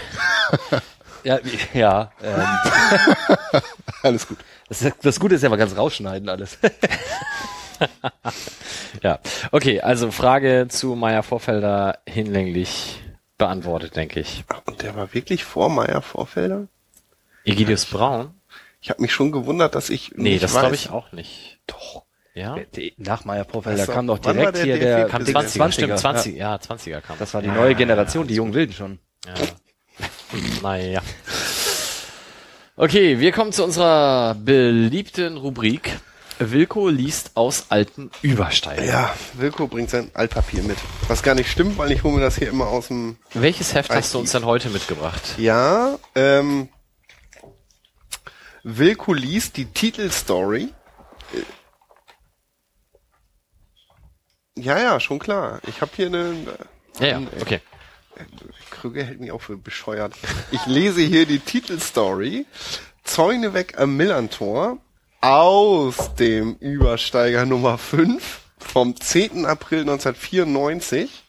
Ja, 1.24 1.38
ja. 1.72 2.10
Ähm, 2.20 3.60
Alles 4.02 4.26
gut. 4.26 4.38
das, 4.68 4.84
das 5.00 5.20
Gute 5.20 5.36
ist 5.36 5.42
ja 5.42 5.48
mal 5.48 5.56
ganz 5.56 5.76
rausschneiden 5.76 6.28
alles. 6.28 6.58
Ja, 9.02 9.18
okay, 9.50 9.80
also 9.80 10.12
Frage 10.12 10.66
zu 10.68 10.94
Meier 10.94 11.22
Vorfelder 11.24 11.98
hinlänglich 12.06 13.02
beantwortet, 13.38 13.96
denke 13.96 14.20
ich. 14.20 14.44
Ach, 14.48 14.60
und 14.66 14.82
der 14.82 14.94
war 14.94 15.14
wirklich 15.14 15.42
vor 15.44 15.68
Meier 15.68 16.02
Vorfelder? 16.02 16.68
Egidius 17.44 17.86
Braun? 17.86 18.34
Ich 18.80 18.90
habe 18.90 19.02
mich 19.02 19.12
schon 19.12 19.32
gewundert, 19.32 19.74
dass 19.74 19.90
ich 19.90 20.12
Nee, 20.14 20.34
nicht 20.34 20.44
das 20.44 20.52
glaube 20.52 20.74
ich 20.76 20.90
auch 20.90 21.10
nicht. 21.10 21.58
Doch. 21.66 22.04
Ja? 22.34 22.56
Nach 22.98 23.24
Meier 23.24 23.44
Vorfelder 23.44 23.86
kam 23.86 24.06
doch 24.06 24.18
direkt 24.18 24.56
der 24.56 24.64
hier 24.64 24.78
der, 24.78 25.08
der 25.08 25.20
20er, 25.20 25.34
20er, 25.56 25.72
stimmt, 25.72 25.98
20, 25.98 26.36
Ja. 26.36 26.52
ja, 26.52 26.56
20er 26.56 27.00
kam. 27.00 27.18
Das 27.18 27.34
war 27.34 27.42
die 27.42 27.48
neue 27.48 27.72
ja, 27.72 27.76
Generation, 27.76 28.24
ja, 28.24 28.28
die 28.28 28.34
jungen 28.36 28.54
Wilden 28.54 28.72
schon. 28.72 28.98
Ja. 29.26 29.34
Naja. 30.62 31.02
Okay, 32.76 33.18
wir 33.18 33.32
kommen 33.32 33.52
zu 33.52 33.64
unserer 33.64 34.34
beliebten 34.34 35.36
Rubrik. 35.36 35.98
Wilko 36.38 36.88
liest 36.88 37.32
aus 37.34 37.66
alten 37.68 38.10
Übersteigern. 38.22 38.86
Ja, 38.86 39.14
Wilko 39.34 39.66
bringt 39.66 39.90
sein 39.90 40.10
Altpapier 40.14 40.62
mit. 40.62 40.78
Was 41.06 41.22
gar 41.22 41.34
nicht 41.34 41.50
stimmt, 41.50 41.78
weil 41.78 41.92
ich 41.92 42.02
hole 42.02 42.14
mir 42.16 42.20
das 42.22 42.36
hier 42.36 42.48
immer 42.48 42.66
aus 42.66 42.88
dem... 42.88 43.16
Welches 43.34 43.74
Heft 43.74 43.90
hast 43.90 44.12
du 44.12 44.18
Archiv. 44.18 44.20
uns 44.22 44.32
denn 44.32 44.44
heute 44.44 44.70
mitgebracht? 44.70 45.22
Ja, 45.38 45.98
ähm... 46.14 46.68
Wilko 48.64 49.12
liest 49.12 49.56
die 49.56 49.66
Titelstory. 49.66 50.72
Äh, 51.34 51.42
Ja, 54.54 54.78
ja, 54.78 55.00
schon 55.00 55.18
klar. 55.18 55.60
Ich 55.66 55.80
habe 55.80 55.90
hier 55.96 56.06
eine... 56.06 56.34
Ja, 57.00 57.06
ja, 57.06 57.22
okay. 57.40 57.60
Krüger 58.82 59.04
hält 59.04 59.20
mich 59.20 59.30
auch 59.30 59.42
für 59.42 59.56
bescheuert. 59.56 60.12
Ich 60.50 60.66
lese 60.66 61.02
hier 61.02 61.24
die 61.24 61.38
Titelstory. 61.38 62.46
Zäune 63.04 63.54
weg 63.54 63.78
am 63.78 63.96
Millantor 63.96 64.78
aus 65.20 66.16
dem 66.16 66.56
Übersteiger 66.56 67.46
Nummer 67.46 67.78
5 67.78 68.40
vom 68.58 69.00
10. 69.00 69.46
April 69.46 69.82
1994. 69.82 71.22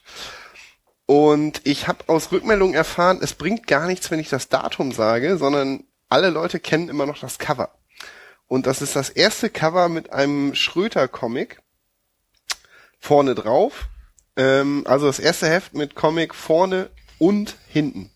Und 1.06 1.62
ich 1.64 1.88
habe 1.88 2.06
aus 2.08 2.32
Rückmeldung 2.32 2.74
erfahren, 2.74 3.20
es 3.22 3.34
bringt 3.34 3.68
gar 3.68 3.86
nichts, 3.86 4.10
wenn 4.10 4.20
ich 4.20 4.30
das 4.30 4.50
Datum 4.50 4.92
sage, 4.92 5.38
sondern 5.38 5.84
alle 6.10 6.32
Leute 6.32 6.60
kennen 6.60 6.90
immer 6.90 7.06
noch 7.06 7.20
das 7.20 7.38
Cover. 7.38 7.70
Und 8.48 8.66
das 8.66 8.82
ist 8.82 8.96
das 8.96 9.12
erste 9.12 9.52
Cover 9.52 9.90
mit 9.90 10.12
einem 10.12 10.56
Schröter-Comic 10.56 11.62
vorne 12.98 13.36
drauf. 13.36 13.90
Ähm, 14.36 14.86
also 14.88 15.06
das 15.06 15.20
erste 15.20 15.48
Heft 15.48 15.76
mit 15.76 15.94
Comic 15.94 16.34
vorne 16.34 16.90
und 17.20 17.56
hinten. 17.68 18.12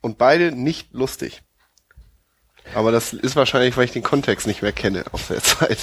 Und 0.00 0.18
beide 0.18 0.52
nicht 0.52 0.92
lustig. 0.92 1.42
Aber 2.74 2.92
das 2.92 3.12
ist 3.12 3.36
wahrscheinlich, 3.36 3.76
weil 3.76 3.84
ich 3.84 3.92
den 3.92 4.02
Kontext 4.02 4.46
nicht 4.46 4.62
mehr 4.62 4.72
kenne 4.72 5.04
aus 5.12 5.28
der 5.28 5.42
Zeit. 5.42 5.78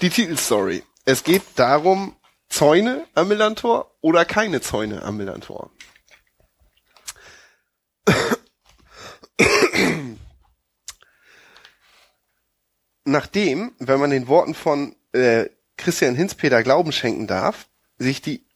Die 0.00 0.10
Titelstory. 0.10 0.84
Es 1.04 1.24
geht 1.24 1.42
darum, 1.56 2.16
Zäune 2.48 3.06
am 3.14 3.28
Millantor 3.28 3.96
oder 4.00 4.24
keine 4.24 4.60
Zäune 4.60 5.02
am 5.02 5.16
Millantor. 5.16 5.70
Nachdem, 13.04 13.72
wenn 13.78 14.00
man 14.00 14.10
den 14.10 14.28
Worten 14.28 14.54
von 14.54 14.94
äh, 15.12 15.46
Christian 15.76 16.14
Hinzpeter 16.14 16.62
Glauben 16.62 16.92
schenken 16.92 17.26
darf, 17.26 17.66
sich 17.98 18.20
die, 18.20 18.46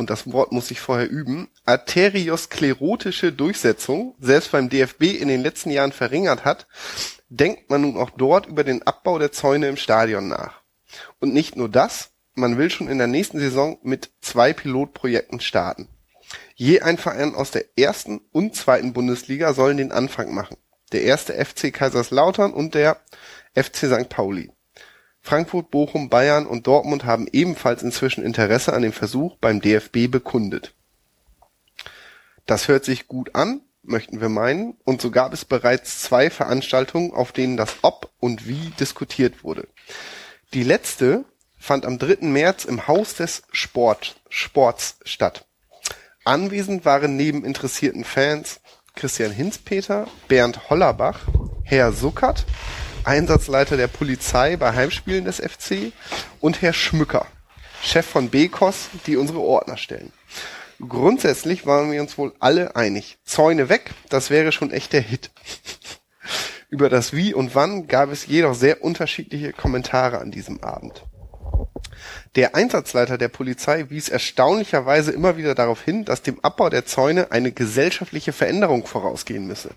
und 0.00 0.08
das 0.08 0.32
Wort 0.32 0.50
muss 0.50 0.70
ich 0.70 0.80
vorher 0.80 1.10
üben, 1.10 1.48
arteriosklerotische 1.66 3.32
Durchsetzung 3.32 4.16
selbst 4.18 4.50
beim 4.50 4.70
DFB 4.70 5.02
in 5.20 5.28
den 5.28 5.42
letzten 5.42 5.70
Jahren 5.70 5.92
verringert 5.92 6.46
hat, 6.46 6.66
denkt 7.28 7.68
man 7.68 7.82
nun 7.82 7.98
auch 7.98 8.08
dort 8.08 8.46
über 8.46 8.64
den 8.64 8.82
Abbau 8.82 9.18
der 9.18 9.30
Zäune 9.30 9.68
im 9.68 9.76
Stadion 9.76 10.26
nach. 10.26 10.62
Und 11.20 11.34
nicht 11.34 11.54
nur 11.54 11.68
das, 11.68 12.12
man 12.34 12.56
will 12.56 12.70
schon 12.70 12.88
in 12.88 12.96
der 12.96 13.08
nächsten 13.08 13.38
Saison 13.38 13.78
mit 13.82 14.10
zwei 14.22 14.54
Pilotprojekten 14.54 15.38
starten. 15.38 15.88
Je 16.54 16.80
ein 16.80 16.96
Verein 16.96 17.34
aus 17.34 17.50
der 17.50 17.66
ersten 17.78 18.22
und 18.32 18.56
zweiten 18.56 18.94
Bundesliga 18.94 19.52
sollen 19.52 19.76
den 19.76 19.92
Anfang 19.92 20.32
machen. 20.32 20.56
Der 20.92 21.02
erste 21.02 21.34
FC 21.34 21.74
Kaiserslautern 21.74 22.54
und 22.54 22.74
der 22.74 23.02
FC 23.54 23.86
St. 23.86 24.08
Pauli. 24.08 24.50
Frankfurt, 25.30 25.70
Bochum, 25.70 26.08
Bayern 26.08 26.44
und 26.44 26.66
Dortmund 26.66 27.04
haben 27.04 27.28
ebenfalls 27.30 27.84
inzwischen 27.84 28.24
Interesse 28.24 28.72
an 28.72 28.82
dem 28.82 28.92
Versuch 28.92 29.36
beim 29.36 29.60
DFB 29.60 30.10
bekundet. 30.10 30.74
Das 32.46 32.66
hört 32.66 32.84
sich 32.84 33.06
gut 33.06 33.36
an, 33.36 33.60
möchten 33.84 34.20
wir 34.20 34.28
meinen, 34.28 34.76
und 34.82 35.00
so 35.00 35.12
gab 35.12 35.32
es 35.32 35.44
bereits 35.44 36.02
zwei 36.02 36.30
Veranstaltungen, 36.30 37.12
auf 37.12 37.30
denen 37.30 37.56
das 37.56 37.76
Ob 37.82 38.10
und 38.18 38.48
Wie 38.48 38.72
diskutiert 38.80 39.44
wurde. 39.44 39.68
Die 40.52 40.64
letzte 40.64 41.24
fand 41.56 41.86
am 41.86 42.00
3. 42.00 42.26
März 42.26 42.64
im 42.64 42.88
Haus 42.88 43.14
des 43.14 43.44
Sport, 43.52 44.16
Sports 44.30 44.98
statt. 45.04 45.46
Anwesend 46.24 46.84
waren 46.84 47.14
neben 47.14 47.44
interessierten 47.44 48.02
Fans 48.02 48.58
Christian 48.96 49.30
Hinzpeter, 49.30 50.08
Bernd 50.26 50.70
Hollerbach, 50.70 51.20
Herr 51.62 51.92
Suckert, 51.92 52.46
Einsatzleiter 53.04 53.76
der 53.76 53.88
Polizei 53.88 54.56
bei 54.56 54.74
Heimspielen 54.74 55.24
des 55.24 55.36
FC 55.36 55.92
und 56.40 56.60
Herr 56.62 56.72
Schmücker, 56.72 57.26
Chef 57.82 58.06
von 58.06 58.28
BKOS, 58.28 58.88
die 59.06 59.16
unsere 59.16 59.40
Ordner 59.40 59.76
stellen. 59.76 60.12
Grundsätzlich 60.86 61.66
waren 61.66 61.90
wir 61.92 62.00
uns 62.00 62.18
wohl 62.18 62.34
alle 62.40 62.76
einig. 62.76 63.18
Zäune 63.24 63.68
weg, 63.68 63.92
das 64.08 64.30
wäre 64.30 64.52
schon 64.52 64.70
echt 64.70 64.92
der 64.92 65.02
Hit. 65.02 65.30
Über 66.70 66.88
das 66.88 67.12
Wie 67.12 67.34
und 67.34 67.54
Wann 67.54 67.86
gab 67.86 68.12
es 68.12 68.26
jedoch 68.26 68.54
sehr 68.54 68.82
unterschiedliche 68.82 69.52
Kommentare 69.52 70.18
an 70.18 70.30
diesem 70.30 70.62
Abend. 70.62 71.04
Der 72.36 72.54
Einsatzleiter 72.54 73.18
der 73.18 73.28
Polizei 73.28 73.86
wies 73.88 74.08
erstaunlicherweise 74.08 75.10
immer 75.10 75.36
wieder 75.36 75.54
darauf 75.54 75.82
hin, 75.82 76.04
dass 76.04 76.22
dem 76.22 76.38
Abbau 76.40 76.70
der 76.70 76.86
Zäune 76.86 77.32
eine 77.32 77.50
gesellschaftliche 77.50 78.32
Veränderung 78.32 78.86
vorausgehen 78.86 79.46
müsse. 79.46 79.70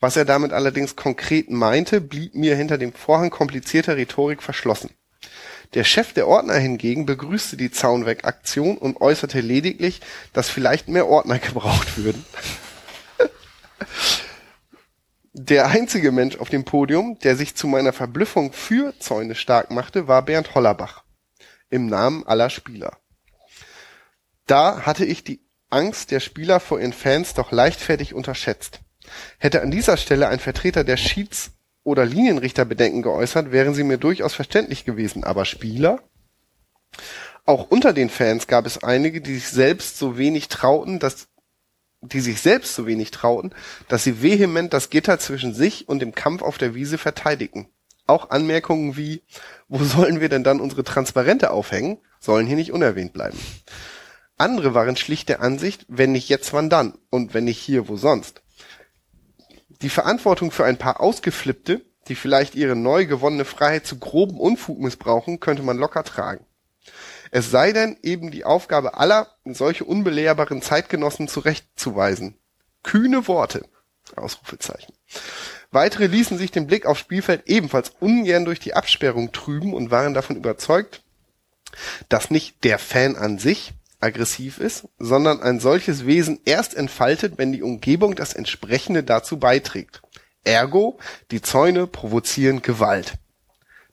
Was 0.00 0.16
er 0.16 0.24
damit 0.24 0.52
allerdings 0.52 0.94
konkret 0.94 1.50
meinte, 1.50 2.00
blieb 2.00 2.34
mir 2.34 2.54
hinter 2.54 2.78
dem 2.78 2.92
Vorhang 2.92 3.30
komplizierter 3.30 3.96
Rhetorik 3.96 4.42
verschlossen. 4.42 4.90
Der 5.74 5.84
Chef 5.84 6.12
der 6.12 6.28
Ordner 6.28 6.54
hingegen 6.54 7.06
begrüßte 7.06 7.56
die 7.56 7.70
Zaunweg-Aktion 7.70 8.78
und 8.78 9.00
äußerte 9.00 9.40
lediglich, 9.40 10.00
dass 10.32 10.48
vielleicht 10.48 10.88
mehr 10.88 11.06
Ordner 11.06 11.38
gebraucht 11.40 11.96
würden. 11.96 12.24
Der 15.32 15.66
einzige 15.66 16.12
Mensch 16.12 16.36
auf 16.36 16.48
dem 16.48 16.64
Podium, 16.64 17.18
der 17.18 17.36
sich 17.36 17.54
zu 17.54 17.66
meiner 17.66 17.92
Verblüffung 17.92 18.52
für 18.52 18.98
Zäune 18.98 19.34
stark 19.34 19.70
machte, 19.70 20.08
war 20.08 20.22
Bernd 20.22 20.54
Hollerbach. 20.54 21.04
Im 21.68 21.86
Namen 21.86 22.26
aller 22.26 22.48
Spieler. 22.48 22.96
Da 24.46 24.86
hatte 24.86 25.04
ich 25.04 25.24
die 25.24 25.46
Angst 25.68 26.10
der 26.10 26.20
Spieler 26.20 26.60
vor 26.60 26.80
ihren 26.80 26.92
Fans 26.92 27.34
doch 27.34 27.50
leichtfertig 27.50 28.14
unterschätzt. 28.14 28.80
Hätte 29.38 29.62
an 29.62 29.70
dieser 29.70 29.96
Stelle 29.96 30.28
ein 30.28 30.40
Vertreter 30.40 30.84
der 30.84 30.96
Schieds- 30.96 31.50
oder 31.84 32.04
Linienrichter 32.04 32.64
Bedenken 32.64 33.02
geäußert, 33.02 33.52
wären 33.52 33.74
sie 33.74 33.84
mir 33.84 33.98
durchaus 33.98 34.34
verständlich 34.34 34.84
gewesen. 34.84 35.24
Aber 35.24 35.44
Spieler? 35.44 36.00
Auch 37.44 37.70
unter 37.70 37.92
den 37.92 38.10
Fans 38.10 38.48
gab 38.48 38.66
es 38.66 38.82
einige, 38.82 39.20
die 39.20 39.34
sich 39.34 39.48
selbst 39.48 39.98
so 39.98 40.18
wenig 40.18 40.48
trauten, 40.48 40.98
dass 40.98 41.28
die 42.00 42.20
sich 42.20 42.40
selbst 42.40 42.74
so 42.74 42.86
wenig 42.86 43.10
trauten, 43.10 43.54
dass 43.88 44.04
sie 44.04 44.22
vehement 44.22 44.72
das 44.72 44.90
Gitter 44.90 45.18
zwischen 45.18 45.54
sich 45.54 45.88
und 45.88 46.00
dem 46.00 46.14
Kampf 46.14 46.42
auf 46.42 46.58
der 46.58 46.74
Wiese 46.74 46.98
verteidigten. 46.98 47.68
Auch 48.06 48.30
Anmerkungen 48.30 48.96
wie, 48.96 49.22
wo 49.68 49.82
sollen 49.82 50.20
wir 50.20 50.28
denn 50.28 50.44
dann 50.44 50.60
unsere 50.60 50.84
Transparente 50.84 51.50
aufhängen, 51.50 51.98
sollen 52.20 52.46
hier 52.46 52.56
nicht 52.56 52.72
unerwähnt 52.72 53.12
bleiben. 53.12 53.38
Andere 54.36 54.74
waren 54.74 54.96
schlicht 54.96 55.28
der 55.28 55.40
Ansicht, 55.40 55.86
wenn 55.88 56.12
nicht 56.12 56.28
jetzt, 56.28 56.52
wann 56.52 56.68
dann? 56.68 56.98
Und 57.10 57.32
wenn 57.32 57.44
nicht 57.44 57.58
hier, 57.58 57.88
wo 57.88 57.96
sonst? 57.96 58.42
Die 59.82 59.88
Verantwortung 59.88 60.50
für 60.50 60.64
ein 60.64 60.78
paar 60.78 61.00
Ausgeflippte, 61.00 61.82
die 62.08 62.14
vielleicht 62.14 62.54
ihre 62.54 62.76
neu 62.76 63.06
gewonnene 63.06 63.44
Freiheit 63.44 63.86
zu 63.86 63.98
groben 63.98 64.38
Unfug 64.38 64.78
missbrauchen, 64.78 65.40
könnte 65.40 65.62
man 65.62 65.76
locker 65.76 66.04
tragen. 66.04 66.44
Es 67.30 67.50
sei 67.50 67.72
denn 67.72 67.98
eben 68.02 68.30
die 68.30 68.44
Aufgabe 68.44 68.94
aller, 68.94 69.28
solche 69.44 69.84
unbelehrbaren 69.84 70.62
Zeitgenossen 70.62 71.28
zurechtzuweisen. 71.28 72.38
Kühne 72.82 73.26
Worte. 73.26 73.66
Ausrufezeichen. 74.14 74.94
Weitere 75.72 76.06
ließen 76.06 76.38
sich 76.38 76.52
den 76.52 76.68
Blick 76.68 76.86
aufs 76.86 77.00
Spielfeld 77.00 77.42
ebenfalls 77.46 77.92
ungern 77.98 78.44
durch 78.44 78.60
die 78.60 78.74
Absperrung 78.74 79.32
trüben 79.32 79.74
und 79.74 79.90
waren 79.90 80.14
davon 80.14 80.36
überzeugt, 80.36 81.02
dass 82.08 82.30
nicht 82.30 82.62
der 82.62 82.78
Fan 82.78 83.16
an 83.16 83.38
sich 83.38 83.72
aggressiv 84.00 84.58
ist, 84.58 84.88
sondern 84.98 85.42
ein 85.42 85.60
solches 85.60 86.06
Wesen 86.06 86.40
erst 86.44 86.74
entfaltet, 86.74 87.38
wenn 87.38 87.52
die 87.52 87.62
Umgebung 87.62 88.14
das 88.14 88.34
entsprechende 88.34 89.02
dazu 89.02 89.38
beiträgt. 89.38 90.02
Ergo, 90.44 90.98
die 91.30 91.42
Zäune 91.42 91.86
provozieren 91.86 92.62
Gewalt. 92.62 93.14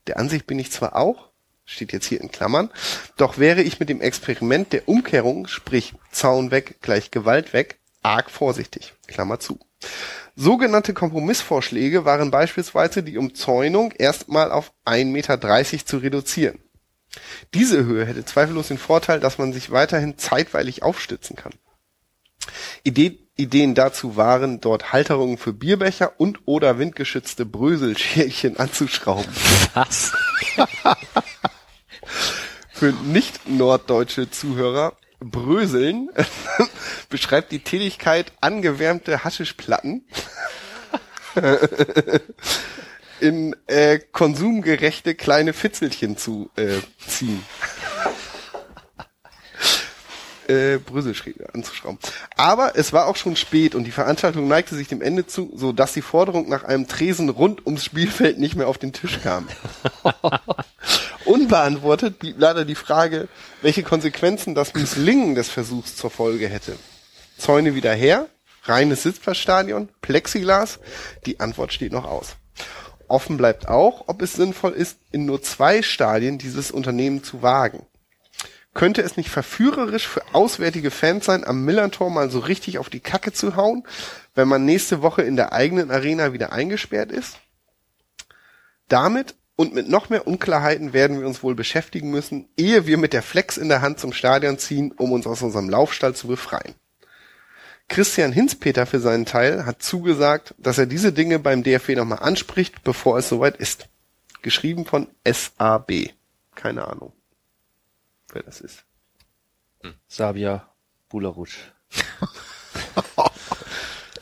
Der 0.08 0.18
Ansicht 0.18 0.46
bin 0.46 0.60
ich 0.60 0.72
zwar 0.72 0.96
auch, 0.96 1.30
steht 1.66 1.94
jetzt 1.94 2.06
hier 2.06 2.22
in 2.22 2.32
Klammern, 2.32 2.70
doch 3.18 3.38
wäre 3.38 3.62
ich 3.62 3.80
mit 3.80 3.90
dem 3.90 4.02
Experiment 4.02 4.74
der 4.74 4.88
Umkehrung, 4.88 5.48
sprich 5.48 5.94
Zaun 6.12 6.52
weg 6.52 6.78
gleich 6.82 7.10
Gewalt 7.10 7.54
weg, 7.54 7.80
arg 8.02 8.30
vorsichtig. 8.30 8.94
Klammer 9.08 9.40
zu. 9.40 9.60
Sogenannte 10.36 10.94
Kompromissvorschläge 10.94 12.06
waren 12.06 12.32
beispielsweise 12.32 13.04
die 13.04 13.18
Umzäunung 13.18 13.92
erstmal 13.92 14.52
auf 14.52 14.74
1,30 14.86 15.06
Meter 15.06 15.86
zu 15.86 15.98
reduzieren. 15.98 16.60
Diese 17.54 17.86
Höhe 17.86 18.06
hätte 18.06 18.26
zweifellos 18.26 18.70
den 18.70 18.78
Vorteil, 18.78 19.20
dass 19.20 19.38
man 19.38 19.54
sich 19.54 19.72
weiterhin 19.72 20.18
zeitweilig 20.18 20.84
aufstützen 20.84 21.36
kann. 21.36 21.54
Idee, 22.84 23.20
Ideen 23.36 23.76
dazu 23.76 24.16
waren, 24.16 24.60
dort 24.62 24.92
Halterungen 24.92 25.38
für 25.38 25.54
Bierbecher 25.54 26.14
und 26.20 26.40
oder 26.46 26.78
windgeschützte 26.80 27.46
Bröselschälchen 27.46 28.58
anzuschrauben. 28.58 29.32
Was? 29.74 30.14
für 32.72 32.92
nicht 32.92 33.48
norddeutsche 33.48 34.30
Zuhörer 34.30 34.98
Bröseln 35.20 36.10
beschreibt 37.10 37.52
die 37.52 37.60
Tätigkeit, 37.60 38.34
angewärmte 38.42 39.24
Haschischplatten 39.24 40.06
in 43.24 43.56
äh, 43.68 44.00
konsumgerechte 44.12 45.16
kleine 45.16 45.54
Fitzelchen 45.54 46.18
zu 46.18 46.50
äh, 46.58 46.80
ziehen. 47.08 47.42
äh, 50.50 50.78
Brüsselschräge 50.78 51.54
anzuschrauben. 51.54 52.00
Aber 52.36 52.76
es 52.76 52.92
war 52.92 53.08
auch 53.08 53.16
schon 53.16 53.38
spät 53.38 53.76
und 53.76 53.86
die 53.86 53.92
Veranstaltung 53.92 54.50
neigte 54.50 54.76
sich 54.76 54.90
dem 54.90 55.02
Ende 55.02 55.26
zu, 55.26 55.54
so 55.56 55.72
dass 55.72 55.94
die 55.94 56.02
Forderung 56.02 56.50
nach 56.50 56.66
einem 56.66 56.90
Tresen 56.90 57.30
rund 57.30 57.66
ums 57.66 57.86
Spielfeld 57.86 58.40
nicht 58.40 58.56
mehr 58.56 58.68
auf 58.68 58.78
den 58.78 58.92
Tisch 58.92 59.22
kam. 59.24 59.48
Unbeantwortet 61.26 62.20
blieb 62.20 62.36
leider 62.40 62.66
die 62.66 62.76
Frage, 62.76 63.30
welche 63.62 63.84
Konsequenzen 63.84 64.54
das 64.54 64.74
Misslingen 64.74 65.34
des 65.34 65.48
Versuchs 65.48 65.96
zur 65.96 66.12
Folge 66.12 66.50
hätte. 66.50 66.76
Zäune 67.38 67.74
wieder 67.74 67.94
her, 67.94 68.28
reines 68.64 69.04
Sitzplatzstadion, 69.04 69.88
Plexiglas, 70.02 70.82
die 71.26 71.40
Antwort 71.40 71.72
steht 71.72 71.94
noch 71.94 72.04
aus. 72.04 72.36
Offen 73.14 73.38
bleibt 73.38 73.68
auch, 73.68 74.06
ob 74.08 74.24
es 74.24 74.34
sinnvoll 74.34 74.72
ist, 74.72 74.98
in 75.12 75.28
nur 75.28 75.40
zwei 75.44 75.84
Stadien 75.84 76.40
dieses 76.40 76.72
Unternehmen 76.72 77.24
zu 77.24 77.44
wagen. 77.44 77.86
Könnte 78.74 79.04
es 79.04 79.18
nicht 79.18 79.30
verführerisch 79.30 80.08
für 80.08 80.24
auswärtige 80.34 80.90
Fans 80.90 81.26
sein, 81.26 81.44
am 81.44 81.64
Millantor 81.64 82.10
mal 82.10 82.32
so 82.32 82.40
richtig 82.40 82.80
auf 82.80 82.90
die 82.90 83.02
Kacke 83.02 83.32
zu 83.32 83.56
hauen, 83.56 83.84
wenn 84.34 84.48
man 84.48 84.66
nächste 84.66 85.04
Woche 85.04 85.22
in 85.22 85.36
der 85.36 85.54
eigenen 85.54 85.92
Arena 85.92 86.34
wieder 86.34 86.54
eingesperrt 86.54 87.12
ist? 87.12 87.38
Damit 88.88 89.36
und 89.56 89.76
mit 89.76 89.88
noch 89.88 90.10
mehr 90.10 90.26
Unklarheiten 90.26 90.94
werden 90.94 91.20
wir 91.20 91.28
uns 91.28 91.44
wohl 91.44 91.54
beschäftigen 91.54 92.10
müssen, 92.10 92.50
ehe 92.58 92.88
wir 92.88 92.98
mit 92.98 93.14
der 93.14 93.22
Flex 93.22 93.58
in 93.58 93.70
der 93.70 93.82
Hand 93.82 94.00
zum 94.00 94.12
Stadion 94.12 94.58
ziehen, 94.58 94.92
um 94.92 95.12
uns 95.12 95.28
aus 95.28 95.44
unserem 95.44 95.70
Laufstall 95.70 96.16
zu 96.16 96.26
befreien. 96.26 96.74
Christian 97.94 98.32
Hinzpeter 98.32 98.88
für 98.88 99.00
seinen 99.00 99.26
Teil 99.28 99.68
hat 99.68 99.84
zugesagt, 99.84 100.56
dass 100.58 100.80
er 100.80 100.88
diese 100.88 101.14
Dinge 101.14 101.38
beim 101.38 101.62
DFB 101.62 101.90
nochmal 101.90 102.24
anspricht, 102.24 102.84
bevor 102.84 103.20
es 103.20 103.30
soweit 103.30 103.56
ist. 103.58 103.88
Geschrieben 104.42 104.88
von 104.88 105.08
SAB. 105.24 106.10
Keine 106.56 106.88
Ahnung, 106.88 107.14
wer 108.32 108.42
das 108.42 108.62
ist. 108.62 108.84
Sabia 110.08 110.68
Bularutsch. 111.08 111.58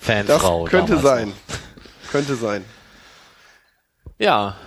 Fanfrau. 0.02 0.64
das 0.64 0.72
könnte 0.72 1.00
sein. 1.00 1.32
Könnte 2.12 2.36
sein. 2.36 2.66
Ja, 4.20 4.58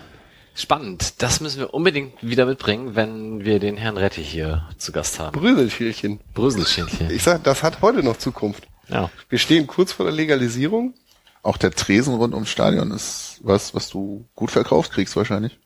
spannend. 0.54 1.20
Das 1.20 1.42
müssen 1.42 1.58
wir 1.58 1.74
unbedingt 1.74 2.22
wieder 2.22 2.46
mitbringen, 2.46 2.94
wenn 2.94 3.44
wir 3.44 3.60
den 3.60 3.76
Herrn 3.76 3.98
Retti 3.98 4.24
hier 4.24 4.66
zu 4.78 4.92
Gast 4.92 5.18
haben. 5.18 5.38
Bröselschälchen. 5.38 6.20
Bröselschälchen. 6.32 7.10
Ich 7.10 7.22
sag, 7.22 7.44
das 7.44 7.62
hat 7.62 7.82
heute 7.82 8.02
noch 8.02 8.16
Zukunft. 8.16 8.66
Ja. 8.88 9.10
Wir 9.28 9.38
stehen 9.38 9.66
kurz 9.66 9.92
vor 9.92 10.06
der 10.06 10.14
Legalisierung. 10.14 10.94
Auch 11.42 11.56
der 11.56 11.70
Tresen 11.72 12.14
rund 12.14 12.34
ums 12.34 12.48
Stadion 12.48 12.90
ist 12.90 13.40
was, 13.42 13.74
was 13.74 13.90
du 13.90 14.26
gut 14.34 14.50
verkauft 14.50 14.92
kriegst 14.92 15.14
wahrscheinlich. 15.16 15.58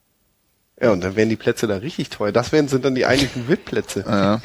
Ja, 0.80 0.92
und 0.92 1.00
dann 1.02 1.16
werden 1.16 1.28
die 1.28 1.36
Plätze 1.36 1.66
da 1.66 1.76
richtig 1.76 2.10
teuer. 2.10 2.32
Das 2.32 2.52
werden, 2.52 2.68
sind 2.68 2.84
dann 2.84 2.94
die 2.94 3.06
eigentlichen 3.06 3.48
VIP-Plätze. 3.48 4.04
Ja. 4.06 4.40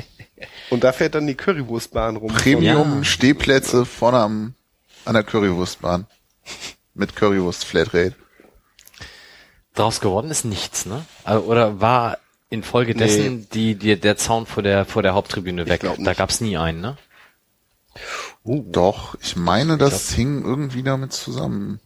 Und 0.70 0.84
da 0.84 0.92
fährt 0.92 1.16
dann 1.16 1.28
die 1.28 1.36
Currywurstbahn 1.36 2.18
rum. 2.18 2.34
Premium 2.34 2.98
Ja. 2.98 3.04
Stehplätze 3.04 3.86
vorne 3.86 4.20
am, 4.20 4.54
an 5.06 5.14
der 5.14 5.24
Currywurstbahn. 5.24 6.08
Mit 6.94 7.16
Currywurst 7.16 7.66
Flatrate. 7.66 8.16
Draus 9.74 10.02
geworden 10.02 10.30
ist 10.30 10.46
nichts, 10.46 10.86
ne? 10.86 11.06
Also, 11.24 11.46
Oder 11.46 11.82
war 11.82 12.20
infolgedessen 12.50 13.48
die, 13.54 13.74
die, 13.76 14.00
der 14.00 14.18
Zaun 14.18 14.46
vor 14.46 14.62
der, 14.62 14.86
vor 14.86 15.02
der 15.02 15.16
Haupttribüne 15.16 15.68
weg? 15.68 15.82
Da 16.00 16.14
gab's 16.14 16.42
nie 16.42 16.58
einen, 16.58 16.82
ne? 16.82 16.98
Doch, 18.46 19.16
ich 19.22 19.36
meine, 19.36 19.78
das 19.78 20.12
hing 20.12 20.44
irgendwie 20.44 20.84
damit 20.84 21.14
zusammen. 21.14 21.80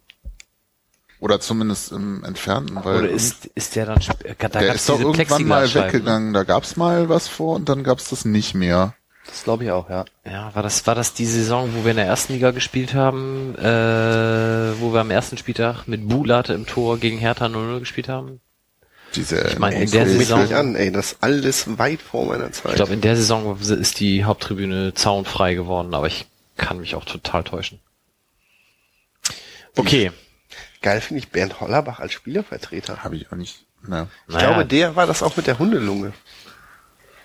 Oder 1.19 1.39
zumindest 1.39 1.91
im 1.91 2.23
Entfernten, 2.23 2.77
weil 2.83 2.99
Oder 2.99 3.09
ist, 3.09 3.45
ist 3.55 3.75
der 3.75 3.87
dann, 3.87 3.97
äh, 4.23 4.35
da 4.37 4.47
der 4.49 4.67
gab's 4.67 4.81
ist 4.81 4.89
doch 4.89 4.99
irgendwann 4.99 5.45
mal 5.45 5.67
ne? 5.67 5.73
weggegangen. 5.73 6.33
Da 6.33 6.43
gab's 6.43 6.75
mal 6.75 7.09
was 7.09 7.27
vor 7.27 7.55
und 7.55 7.69
dann 7.69 7.83
gab's 7.83 8.09
das 8.09 8.23
nicht 8.23 8.53
mehr. 8.53 8.93
Das 9.25 9.43
glaube 9.43 9.63
ich 9.65 9.71
auch, 9.71 9.89
ja. 9.89 10.05
Ja, 10.25 10.53
war 10.53 10.63
das, 10.63 10.85
war 10.85 10.93
das 10.95 11.13
die 11.13 11.25
Saison, 11.25 11.69
wo 11.75 11.83
wir 11.83 11.91
in 11.91 11.97
der 11.97 12.05
ersten 12.05 12.33
Liga 12.33 12.51
gespielt 12.51 12.93
haben, 12.93 13.55
äh, 13.57 14.79
wo 14.79 14.93
wir 14.93 15.01
am 15.01 15.11
ersten 15.11 15.37
Spieltag 15.37 15.87
mit 15.87 16.07
Bulate 16.07 16.53
im 16.53 16.65
Tor 16.65 16.97
gegen 16.99 17.17
Hertha 17.17 17.47
0-0 17.47 17.79
gespielt 17.79 18.09
haben? 18.09 18.39
Diese, 19.15 19.41
Ich 19.47 19.59
meine, 19.59 19.81
in 19.83 19.89
der 19.91 20.05
mich 20.05 20.17
Saison, 20.19 20.41
nicht 20.41 20.53
an, 20.53 20.75
ey, 20.75 20.91
das 20.91 21.13
ist 21.13 21.17
alles 21.21 21.77
weit 21.79 22.01
vor 22.01 22.25
meiner 22.27 22.51
Zeit. 22.51 22.71
ich 22.71 22.75
glaube, 22.75 22.93
in 22.93 23.01
der 23.01 23.15
Saison 23.15 23.57
ist 23.59 23.99
die 23.99 24.23
Haupttribüne 24.23 24.93
zaunfrei 24.93 25.55
geworden, 25.55 25.93
aber 25.93 26.07
ich 26.07 26.27
kann 26.57 26.79
mich 26.79 26.95
auch 26.95 27.05
total 27.05 27.43
täuschen. 27.43 27.79
Okay. 29.75 30.11
Geil 30.81 31.01
finde 31.01 31.19
ich 31.19 31.29
Bernd 31.29 31.59
Hollerbach 31.59 31.99
als 31.99 32.13
Spielervertreter. 32.13 33.03
habe 33.03 33.15
ich 33.15 33.31
auch 33.31 33.35
nicht. 33.35 33.65
Na. 33.83 34.07
Ich 34.27 34.33
Naja, 34.33 34.47
glaube, 34.49 34.65
der 34.65 34.95
war 34.95 35.07
das 35.07 35.23
auch 35.23 35.37
mit 35.37 35.47
der 35.47 35.59
Hundelunge. 35.59 36.13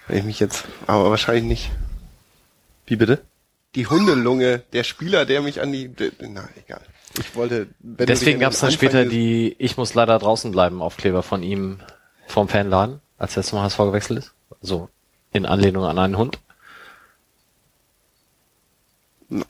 Wenn 0.09 0.19
ich 0.19 0.25
mich 0.25 0.41
jetzt, 0.41 0.65
aber 0.86 1.11
wahrscheinlich 1.11 1.44
nicht. 1.44 1.70
Wie 2.86 2.97
bitte? 2.97 3.23
Die 3.75 3.86
Hundelunge, 3.86 4.62
der 4.73 4.85
Spieler, 4.85 5.25
der 5.25 5.41
mich 5.41 5.61
an 5.61 5.73
die, 5.73 5.91
na, 6.20 6.49
egal. 6.57 6.83
Ich 7.19 7.35
wollte, 7.35 7.69
Deswegen 7.81 8.41
gab 8.41 8.52
es 8.52 8.61
dann 8.61 8.73
später 8.73 9.05
die 9.05 9.55
Ich 9.59 9.77
muss 9.77 9.94
leider 9.94 10.19
draußen 10.19 10.51
bleiben 10.51 10.83
Aufkleber 10.83 11.23
von 11.23 11.43
ihm 11.43 11.81
vom 12.27 12.49
Fanladen, 12.49 13.01
als 13.19 13.36
er 13.36 13.43
zum 13.43 13.61
HSV 13.61 13.78
gewechselt 13.78 14.19
ist. 14.20 14.33
So 14.61 14.89
in 15.33 15.47
Anlehnung 15.47 15.85
an 15.85 15.99
einen 15.99 16.17
Hund. 16.17 16.39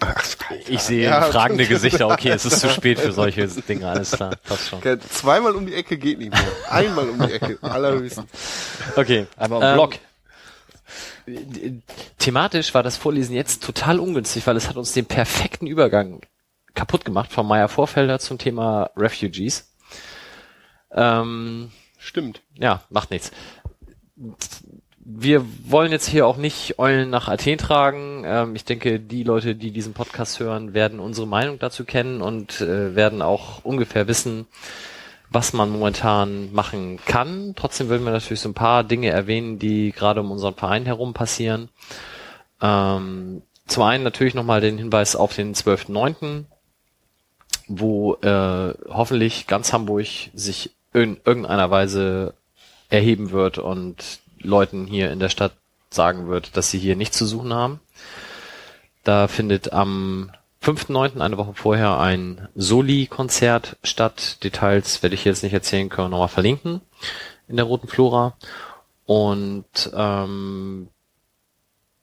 Ach. 0.01 0.25
Ich 0.69 0.81
sehe 0.83 1.05
Ja, 1.05 1.23
fragende. 1.23 1.67
Gesichter. 1.67 2.09
Okay, 2.09 2.31
es 2.31 2.45
ist 2.45 2.61
zu 2.61 2.69
spät 2.71 3.01
für 3.01 3.13
solche 3.13 3.47
Dinge. 3.49 3.89
Alles 3.89 4.13
klar, 4.13 4.37
passt 4.45 4.69
schon. 4.69 4.79
Okay, 4.79 4.99
Zweimal 5.11 5.55
um 5.57 5.67
die 5.67 5.75
Ecke 5.75 5.99
geht 5.99 6.19
nicht 6.19 6.31
mehr. 6.33 6.43
Einmal 6.69 7.09
um 7.09 7.19
die 7.27 7.33
Ecke, 7.33 7.59
allerhöchstens. 7.63 8.27
Okay, 8.97 9.27
Einmal 9.37 9.63
ähm, 9.63 9.69
im 9.69 9.75
Block. 9.75 9.95
Thematisch 12.19 12.75
war 12.75 12.83
das 12.83 12.97
Vorlesen 12.97 13.35
jetzt 13.35 13.63
total 13.63 14.01
ungünstig, 14.01 14.47
weil 14.47 14.57
es 14.57 14.69
hat 14.69 14.77
uns 14.77 14.93
den 14.93 15.07
perfekten 15.07 15.67
Übergang 15.67 16.21
kaputt 16.75 17.05
gemacht 17.05 17.33
von 17.33 17.47
Meier 17.47 17.69
Vorfelder 17.69 18.19
zum 18.19 18.39
Thema 18.39 18.91
Refugees. 18.97 19.73
Ähm, 20.91 21.71
Stimmt. 21.99 22.43
ja, 22.55 22.83
macht 22.91 23.11
nichts. 23.11 23.31
Wir 25.05 25.45
wollen 25.69 25.91
jetzt 25.91 26.09
hier 26.09 26.29
auch 26.29 26.37
nicht 26.37 26.79
Eulen 26.79 27.11
nach 27.11 27.27
Athen 27.27 27.59
tragen. 27.59 28.23
Ähm, 28.25 28.55
ich 28.55 28.65
denke, 28.65 29.01
die 29.01 29.25
Leute, 29.25 29.57
die 29.57 29.73
diesen 29.73 29.95
Podcast 29.95 30.39
hören, 30.39 30.75
werden 30.75 31.01
unsere 31.01 31.27
Meinung 31.27 31.59
dazu 31.59 31.85
kennen 31.85 32.23
und 32.23 32.61
äh, 32.61 32.95
werden 32.95 33.21
auch 33.21 33.65
ungefähr 33.65 34.07
wissen, 34.07 34.47
was 35.29 35.55
man 35.55 35.71
momentan 35.71 36.53
machen 36.53 37.01
kann. 37.05 37.55
Trotzdem 37.57 37.89
würden 37.89 38.05
wir 38.05 38.13
natürlich 38.13 38.41
so 38.41 38.49
ein 38.49 38.55
paar 38.55 38.85
Dinge 38.85 39.11
erwähnen, 39.11 39.59
die 39.59 39.91
gerade 39.91 40.21
um 40.21 40.31
unseren 40.31 40.55
Verein 40.55 40.87
herum 40.87 41.15
passieren. 41.15 41.69
Ähm, 42.61 43.43
zum 43.67 43.83
einen 43.83 44.05
natürlich 44.05 44.35
nochmal 44.35 44.61
den 44.61 44.79
Hinweis 44.79 45.17
auf 45.17 45.35
den 45.35 45.57
12.9., 45.57 46.45
wo 47.67 48.15
äh, 48.23 48.75
hoffentlich 48.89 49.49
ganz 49.49 49.73
Hamburg 49.73 50.07
sich 50.33 50.71
in 50.93 51.19
irgendeiner 51.25 51.73
Weise 51.73 52.35
erheben 52.89 53.33
wird 53.33 53.59
und 53.59 54.22
Leuten 54.43 54.87
hier 54.87 55.11
in 55.11 55.21
der 55.21 55.29
Stadt 55.29 55.53
sagen 55.91 56.29
wird, 56.29 56.57
dass 56.57 56.71
sie 56.71 56.79
hier 56.79 56.97
nichts 56.97 57.19
zu 57.19 57.27
suchen 57.27 57.53
haben. 57.53 57.81
Da 59.05 59.29
findet 59.29 59.73
am 59.73 60.31
5.9., 60.63 61.21
eine 61.21 61.39
Woche 61.39 61.55
vorher, 61.55 61.99
ein 61.99 62.49
Soli-Konzert 62.55 63.77
statt. 63.83 64.43
Details 64.45 65.03
werde 65.03 65.15
ich 65.15 65.25
jetzt 65.25 65.43
nicht 65.43 65.53
erzählen, 65.53 65.89
können 65.89 66.07
wir 66.07 66.11
nochmal 66.11 66.29
verlinken 66.29 66.81
in 67.49 67.57
der 67.57 67.65
Roten 67.65 67.89
Flora. 67.89 68.37
Und 69.05 69.91
ähm, 69.93 70.89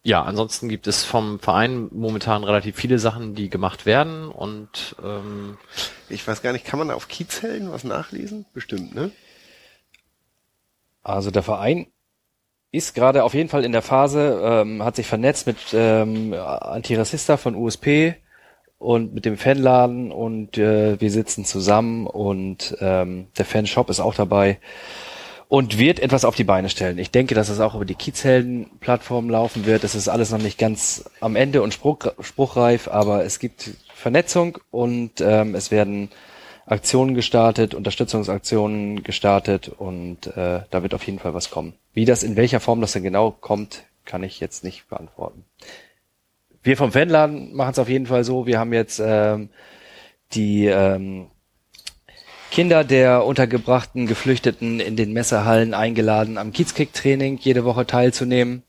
ja, 0.04 0.24
ansonsten 0.24 0.70
gibt 0.70 0.88
es 0.88 1.06
vom 1.06 1.40
Verein 1.40 1.90
momentan 1.92 2.44
relativ 2.44 2.76
viele 2.76 3.00
Sachen, 3.00 3.36
die 3.36 3.50
gemacht 3.50 3.86
werden 3.86 4.30
und 4.30 4.96
ähm, 5.04 5.58
Ich 6.10 6.28
weiß 6.28 6.42
gar 6.42 6.52
nicht, 6.52 6.66
kann 6.66 6.80
man 6.80 6.90
da 6.90 6.96
auf 6.96 7.08
Kiezhelden 7.08 7.72
was 7.72 7.84
nachlesen? 7.84 8.46
Bestimmt, 8.54 8.94
ne? 8.94 9.12
Also 11.04 11.32
der 11.32 11.44
Verein 11.44 11.88
ist 12.72 12.94
gerade 12.94 13.24
auf 13.24 13.34
jeden 13.34 13.50
Fall 13.50 13.66
in 13.66 13.72
der 13.72 13.82
Phase, 13.82 14.42
ähm, 14.44 14.84
hat 14.84 14.96
sich 14.96 15.08
vernetzt 15.08 15.48
mit 15.48 15.58
ähm, 15.74 16.34
Antirassista 16.34 17.38
von 17.38 17.56
USP 17.56 18.16
und 18.78 19.14
mit 19.14 19.26
dem 19.26 19.38
Fanladen 19.38 20.12
und 20.12 20.58
äh, 20.58 21.00
wir 21.02 21.12
sitzen 21.12 21.46
zusammen 21.46 22.08
und 22.08 22.78
ähm, 22.80 23.28
der 23.38 23.46
Fanshop 23.46 23.90
ist 23.90 24.00
auch 24.00 24.14
dabei 24.14 24.60
und 25.48 25.80
wird 25.80 26.00
etwas 26.00 26.26
auf 26.26 26.36
die 26.36 26.44
Beine 26.44 26.70
stellen. 26.70 27.00
Ich 27.00 27.10
denke, 27.10 27.34
dass 27.34 27.50
es 27.50 27.60
auch 27.60 27.74
über 27.74 27.86
die 27.86 27.96
Kiezhelden-Plattform 27.96 29.32
laufen 29.32 29.66
wird. 29.66 29.84
Es 29.84 29.96
ist 29.96 30.08
alles 30.08 30.30
noch 30.30 30.38
nicht 30.38 30.60
ganz 30.60 31.10
am 31.22 31.36
Ende 31.36 31.64
und 31.64 31.74
spruch, 31.74 32.06
spruchreif, 32.22 32.88
aber 32.88 33.26
es 33.26 33.40
gibt 33.40 33.72
Vernetzung 33.96 34.60
und 34.70 35.20
ähm, 35.22 35.56
es 35.56 35.72
werden 35.72 36.10
Aktionen 36.68 37.16
gestartet, 37.16 37.74
Unterstützungsaktionen 37.74 39.02
gestartet 39.02 39.70
und 39.70 40.28
äh, 40.28 40.62
da 40.70 40.84
wird 40.84 40.94
auf 40.94 41.04
jeden 41.04 41.18
Fall 41.18 41.34
was 41.34 41.50
kommen. 41.50 41.74
Wie 42.00 42.06
das 42.06 42.24
in 42.24 42.38
welcher 42.38 42.62
Form 42.62 42.80
das 42.80 42.94
denn 42.94 43.04
genau 43.04 43.30
kommt, 43.30 43.84
kann 44.06 44.24
ich 44.24 44.40
jetzt 44.40 44.64
nicht 44.64 44.88
beantworten. 44.88 45.44
Wir 46.64 46.78
vom 46.78 46.94
Fanladen 46.94 47.54
machen 47.54 47.72
es 47.72 47.80
auf 47.80 47.90
jeden 47.90 48.06
Fall 48.06 48.24
so. 48.24 48.46
Wir 48.46 48.58
haben 48.58 48.72
jetzt 48.72 49.02
ähm, 49.06 49.50
die 50.32 50.68
ähm, 50.68 51.28
Kinder 52.52 52.86
der 52.86 53.26
untergebrachten 53.26 54.08
Geflüchteten 54.08 54.80
in 54.80 54.96
den 54.96 55.12
Messehallen 55.12 55.74
eingeladen, 55.74 56.38
am 56.38 56.54
Kiezkick-Training 56.54 57.38
jede 57.38 57.66
Woche 57.66 57.86
teilzunehmen. 57.86 58.64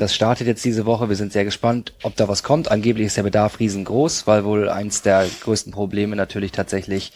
Das 0.00 0.12
startet 0.12 0.48
jetzt 0.48 0.64
diese 0.64 0.86
Woche. 0.86 1.08
Wir 1.08 1.14
sind 1.14 1.32
sehr 1.32 1.44
gespannt, 1.44 1.92
ob 2.02 2.16
da 2.16 2.26
was 2.26 2.42
kommt. 2.42 2.72
Angeblich 2.72 3.06
ist 3.06 3.16
der 3.16 3.22
Bedarf 3.22 3.60
riesengroß, 3.60 4.26
weil 4.26 4.44
wohl 4.44 4.68
eins 4.68 5.02
der 5.02 5.24
größten 5.44 5.72
Probleme 5.72 6.16
natürlich 6.16 6.50
tatsächlich 6.50 7.12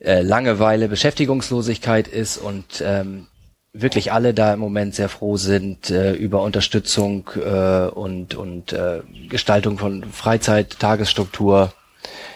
äh, 0.00 0.22
Langeweile, 0.22 0.88
Beschäftigungslosigkeit 0.88 2.06
ist 2.06 2.38
und 2.38 2.80
ähm, 2.86 3.26
wirklich 3.72 4.12
alle 4.12 4.34
da 4.34 4.52
im 4.52 4.60
Moment 4.60 4.94
sehr 4.94 5.08
froh 5.08 5.36
sind 5.36 5.90
äh, 5.90 6.12
über 6.12 6.42
Unterstützung 6.42 7.30
äh, 7.36 7.86
und, 7.86 8.34
und 8.34 8.72
äh, 8.72 9.00
Gestaltung 9.28 9.78
von 9.78 10.04
Freizeit, 10.04 10.78
Tagesstruktur. 10.78 11.72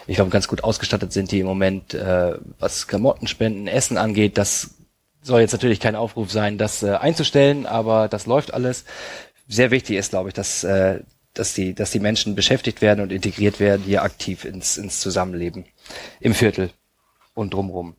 Ich 0.07 0.17
glaube, 0.17 0.31
ganz 0.31 0.49
gut 0.49 0.63
ausgestattet 0.63 1.13
sind 1.13 1.33
die 1.33 1.41
im 1.41 1.47
Moment, 1.47 1.95
äh, 1.95 2.35
was 2.59 2.87
Klamottenspenden, 2.87 3.67
Essen 3.67 3.99
angeht. 3.99 4.39
Das 4.39 4.75
soll 5.23 5.41
jetzt 5.41 5.53
natürlich 5.53 5.81
kein 5.81 5.97
Aufruf 5.97 6.31
sein, 6.31 6.59
das 6.59 6.83
äh, 6.83 6.93
einzustellen, 6.93 7.67
aber 7.67 8.09
das 8.09 8.27
läuft 8.27 8.55
alles. 8.55 8.85
Sehr 9.49 9.71
wichtig 9.71 9.97
ist, 9.97 10.11
glaube 10.11 10.29
ich, 10.29 10.35
dass, 10.35 10.63
äh, 10.63 11.01
dass, 11.33 11.55
die, 11.55 11.75
dass 11.75 11.91
die 11.91 12.01
Menschen 12.01 12.35
beschäftigt 12.35 12.81
werden 12.81 13.01
und 13.01 13.11
integriert 13.11 13.59
werden 13.59 13.83
hier 13.85 14.03
aktiv 14.03 14.45
ins, 14.45 14.77
ins 14.77 15.01
Zusammenleben 15.01 15.65
im 16.21 16.35
Viertel 16.35 16.71
und 17.35 17.55
drumrum. 17.55 17.97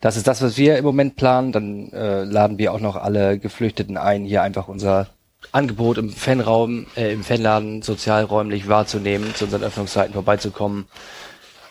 Das 0.00 0.16
ist 0.16 0.26
das, 0.26 0.42
was 0.42 0.56
wir 0.56 0.78
im 0.78 0.84
Moment 0.84 1.16
planen. 1.16 1.52
Dann 1.52 1.92
äh, 1.92 2.24
laden 2.24 2.58
wir 2.58 2.72
auch 2.72 2.80
noch 2.80 2.96
alle 2.96 3.38
Geflüchteten 3.38 3.96
ein, 3.96 4.24
hier 4.24 4.42
einfach 4.42 4.68
unser 4.68 5.08
Angebot 5.52 5.98
im 5.98 6.10
Fanraum, 6.10 6.86
äh, 6.96 7.12
im 7.12 7.24
Fanladen 7.24 7.82
sozialräumlich 7.82 8.68
wahrzunehmen, 8.68 9.34
zu 9.34 9.44
unseren 9.44 9.62
Öffnungszeiten 9.62 10.14
vorbeizukommen. 10.14 10.86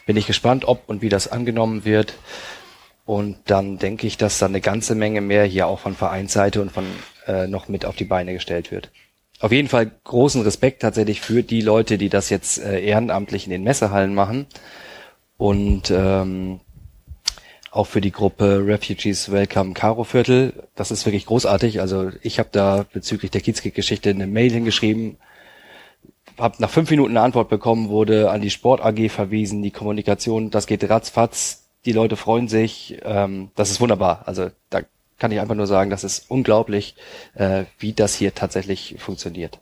Bin 0.06 0.18
ich 0.18 0.28
gespannt, 0.28 0.66
ob 0.66 0.88
und 0.88 1.02
wie 1.02 1.10
das 1.10 1.28
angenommen 1.28 1.86
wird. 1.86 2.14
Und 3.06 3.38
dann 3.46 3.78
denke 3.78 4.08
ich, 4.08 4.18
dass 4.18 4.40
da 4.40 4.48
eine 4.48 4.62
ganze 4.62 4.96
Menge 4.96 5.22
mehr 5.22 5.46
hier 5.46 5.68
auch 5.68 5.80
von 5.80 5.96
Vereinsseite 5.96 6.62
und 6.62 6.72
von 6.72 6.86
äh, 7.28 7.48
noch 7.48 7.68
mit 7.68 7.86
auf 7.86 7.96
die 7.96 8.06
Beine 8.06 8.34
gestellt 8.34 8.72
wird. 8.72 8.90
Auf 9.40 9.52
jeden 9.52 9.68
Fall 9.68 9.92
großen 10.04 10.42
Respekt 10.42 10.82
tatsächlich 10.82 11.22
für 11.22 11.44
die 11.44 11.62
Leute, 11.62 11.98
die 11.98 12.10
das 12.10 12.30
jetzt 12.30 12.58
äh, 12.58 12.80
ehrenamtlich 12.80 13.46
in 13.46 13.52
den 13.52 13.64
Messehallen 13.64 14.16
machen. 14.16 14.48
Und 15.38 15.92
ähm, 15.92 16.62
auch 17.76 17.88
für 17.88 18.02
die 18.02 18.12
Gruppe 18.12 18.64
Refugees 18.66 19.32
Welcome 19.32 19.74
Karo 19.74 20.04
Viertel. 20.04 20.54
Das 20.76 20.92
ist 20.92 21.06
wirklich 21.06 21.26
großartig. 21.26 21.82
Also 21.82 22.12
ich 22.22 22.40
habe 22.40 22.50
da 22.52 22.86
bezüglich 22.94 23.32
der 23.32 23.42
Kiezkick-Geschichte 23.42 24.10
eine 24.10 24.28
Mail 24.28 24.52
hingeschrieben, 24.52 25.18
habe 26.38 26.56
nach 26.60 26.70
fünf 26.70 26.90
Minuten 26.90 27.12
eine 27.12 27.22
Antwort 27.22 27.50
bekommen, 27.50 27.90
wurde 27.90 28.32
an 28.32 28.42
die 28.42 28.50
Sport 28.50 28.82
AG 28.82 29.10
verwiesen, 29.10 29.62
die 29.62 29.72
Kommunikation, 29.72 30.52
das 30.52 30.68
geht 30.68 30.90
ratzfatz, 30.90 31.66
die 31.86 31.92
Leute 31.92 32.16
freuen 32.16 32.48
sich, 32.48 32.98
ähm, 33.04 33.52
das 33.56 33.72
ist 33.72 33.82
wunderbar. 33.82 34.24
Also 34.26 34.50
da 34.70 34.82
kann 35.20 35.32
ich 35.32 35.40
einfach 35.40 35.56
nur 35.56 35.68
sagen, 35.68 35.90
das 35.90 36.04
ist 36.04 36.30
unglaublich, 36.30 36.96
äh, 37.36 37.66
wie 37.80 37.94
das 37.94 38.16
hier 38.16 38.34
tatsächlich 38.34 38.96
funktioniert. 39.00 39.60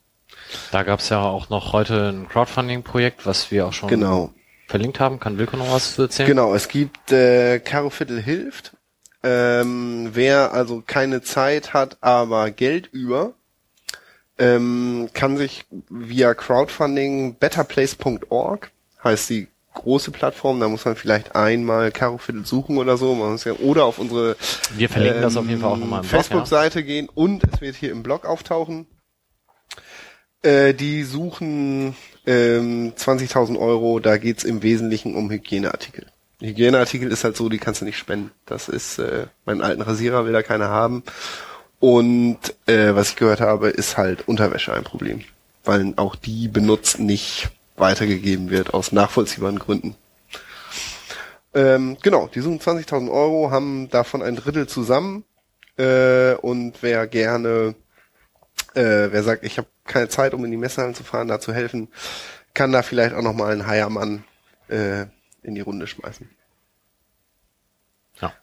Da 0.72 0.84
gab 0.84 1.00
es 1.00 1.10
ja 1.10 1.22
auch 1.22 1.50
noch 1.50 1.74
heute 1.74 2.10
ein 2.10 2.28
Crowdfunding-Projekt, 2.28 3.26
was 3.26 3.52
wir 3.52 3.68
auch 3.68 3.74
schon 3.74 3.90
Genau. 3.90 4.32
Verlinkt 4.68 5.00
haben. 5.00 5.20
Kann 5.20 5.38
Wilko 5.38 5.58
noch 5.58 5.72
was 5.72 5.96
zu 5.96 6.04
erzählen? 6.04 6.30
Genau, 6.30 6.54
es 6.54 6.68
gibt 6.68 7.12
äh, 7.12 7.60
Caro 7.60 7.90
Viertel 7.90 8.22
hilft. 8.22 8.76
Ähm, 9.24 10.10
wer 10.14 10.52
also 10.52 10.84
keine 10.86 11.22
Zeit 11.22 11.74
hat, 11.74 11.98
aber 12.02 12.52
Geld 12.52 12.88
über, 12.92 13.34
ähm, 14.38 15.10
kann 15.14 15.38
sich 15.38 15.66
via 15.90 16.34
Crowdfunding 16.34 17.36
betterplace.org 17.36 18.72
heißt 19.04 19.30
die 19.30 19.48
große 19.74 20.12
Plattform, 20.12 20.60
da 20.60 20.68
muss 20.68 20.86
man 20.86 20.96
vielleicht 20.96 21.36
einmal 21.36 21.92
Caro 21.92 22.18
Viertel 22.18 22.46
suchen 22.46 22.78
oder 22.78 22.98
so, 22.98 23.16
man 23.16 23.32
muss 23.32 23.44
ja, 23.44 23.54
oder 23.54 23.86
auf 23.86 23.98
unsere 23.98 24.36
Wir 24.76 24.90
verlinken 24.90 25.22
das 25.22 25.38
auf 25.38 25.48
jeden 25.48 25.62
Fall 25.62 25.72
auch 25.72 25.78
nochmal 25.78 26.04
im 26.04 26.10
Blog, 26.10 26.22
Facebook-Seite 26.22 26.84
gehen 26.84 27.10
und 27.14 27.44
es 27.44 27.62
wird 27.62 27.76
hier 27.76 27.92
im 27.92 28.04
Blog 28.04 28.26
auftauchen. 28.26 28.86
Äh, 30.42 30.74
die 30.74 31.04
suchen 31.04 31.96
ähm, 32.26 32.94
20.000 32.98 33.60
Euro, 33.60 34.00
da 34.00 34.18
geht's 34.18 34.44
im 34.44 34.64
Wesentlichen 34.64 35.16
um 35.16 35.30
Hygieneartikel. 35.30 36.06
Hygieneartikel 36.42 37.12
ist 37.12 37.24
halt 37.24 37.38
so, 37.38 37.50
die 37.50 37.58
kannst 37.58 37.82
du 37.82 37.86
nicht 37.86 37.98
spenden. 37.98 38.32
Das 38.46 38.68
ist, 38.70 39.00
äh, 39.00 39.28
meinen 39.46 39.62
alten 39.62 39.82
Rasierer 39.82 40.26
will 40.26 40.34
da 40.34 40.44
keiner 40.44 40.70
haben. 40.70 41.04
Und 41.80 42.40
äh, 42.66 42.96
was 42.96 43.10
ich 43.10 43.16
gehört 43.16 43.42
habe, 43.42 43.70
ist 43.70 43.98
halt 43.98 44.28
Unterwäsche 44.28 44.74
ein 44.74 44.84
Problem. 44.84 45.24
Weil 45.64 45.94
auch 45.96 46.16
die 46.16 46.48
benutzt 46.48 47.00
nicht 47.00 47.50
weitergegeben 47.78 48.50
wird, 48.50 48.74
aus 48.74 48.92
nachvollziehbaren 48.92 49.60
Gründen. 49.60 49.96
Ähm, 51.54 51.98
genau, 52.02 52.30
die 52.34 52.42
suchen 52.42 52.60
20.000 52.60 53.12
Euro, 53.12 53.52
haben 53.52 53.90
davon 53.90 54.22
ein 54.22 54.36
Drittel 54.36 54.68
zusammen. 54.68 55.24
Äh, 55.78 56.36
und 56.36 56.76
wer 56.82 57.08
gerne, 57.08 57.76
äh, 58.76 59.12
wer 59.12 59.24
sagt, 59.24 59.44
ich 59.44 59.58
habe 59.58 59.68
keine 59.86 60.10
Zeit, 60.10 60.34
um 60.34 60.44
in 60.46 60.52
die 60.52 60.58
Messehallen 60.58 60.96
zu 60.96 61.04
fahren, 61.04 61.28
da 61.28 61.40
zu 61.40 61.54
helfen, 61.54 61.90
kann 62.54 62.72
da 62.72 62.82
vielleicht 62.82 63.16
auch 63.16 63.22
nochmal 63.22 63.52
einen 63.52 63.68
Heiermann 63.68 64.24
äh, 64.68 65.06
in 65.42 65.56
die 65.56 65.62
Runde 65.62 65.88
schmeißen. 65.88 66.30
Ja. 68.22 68.34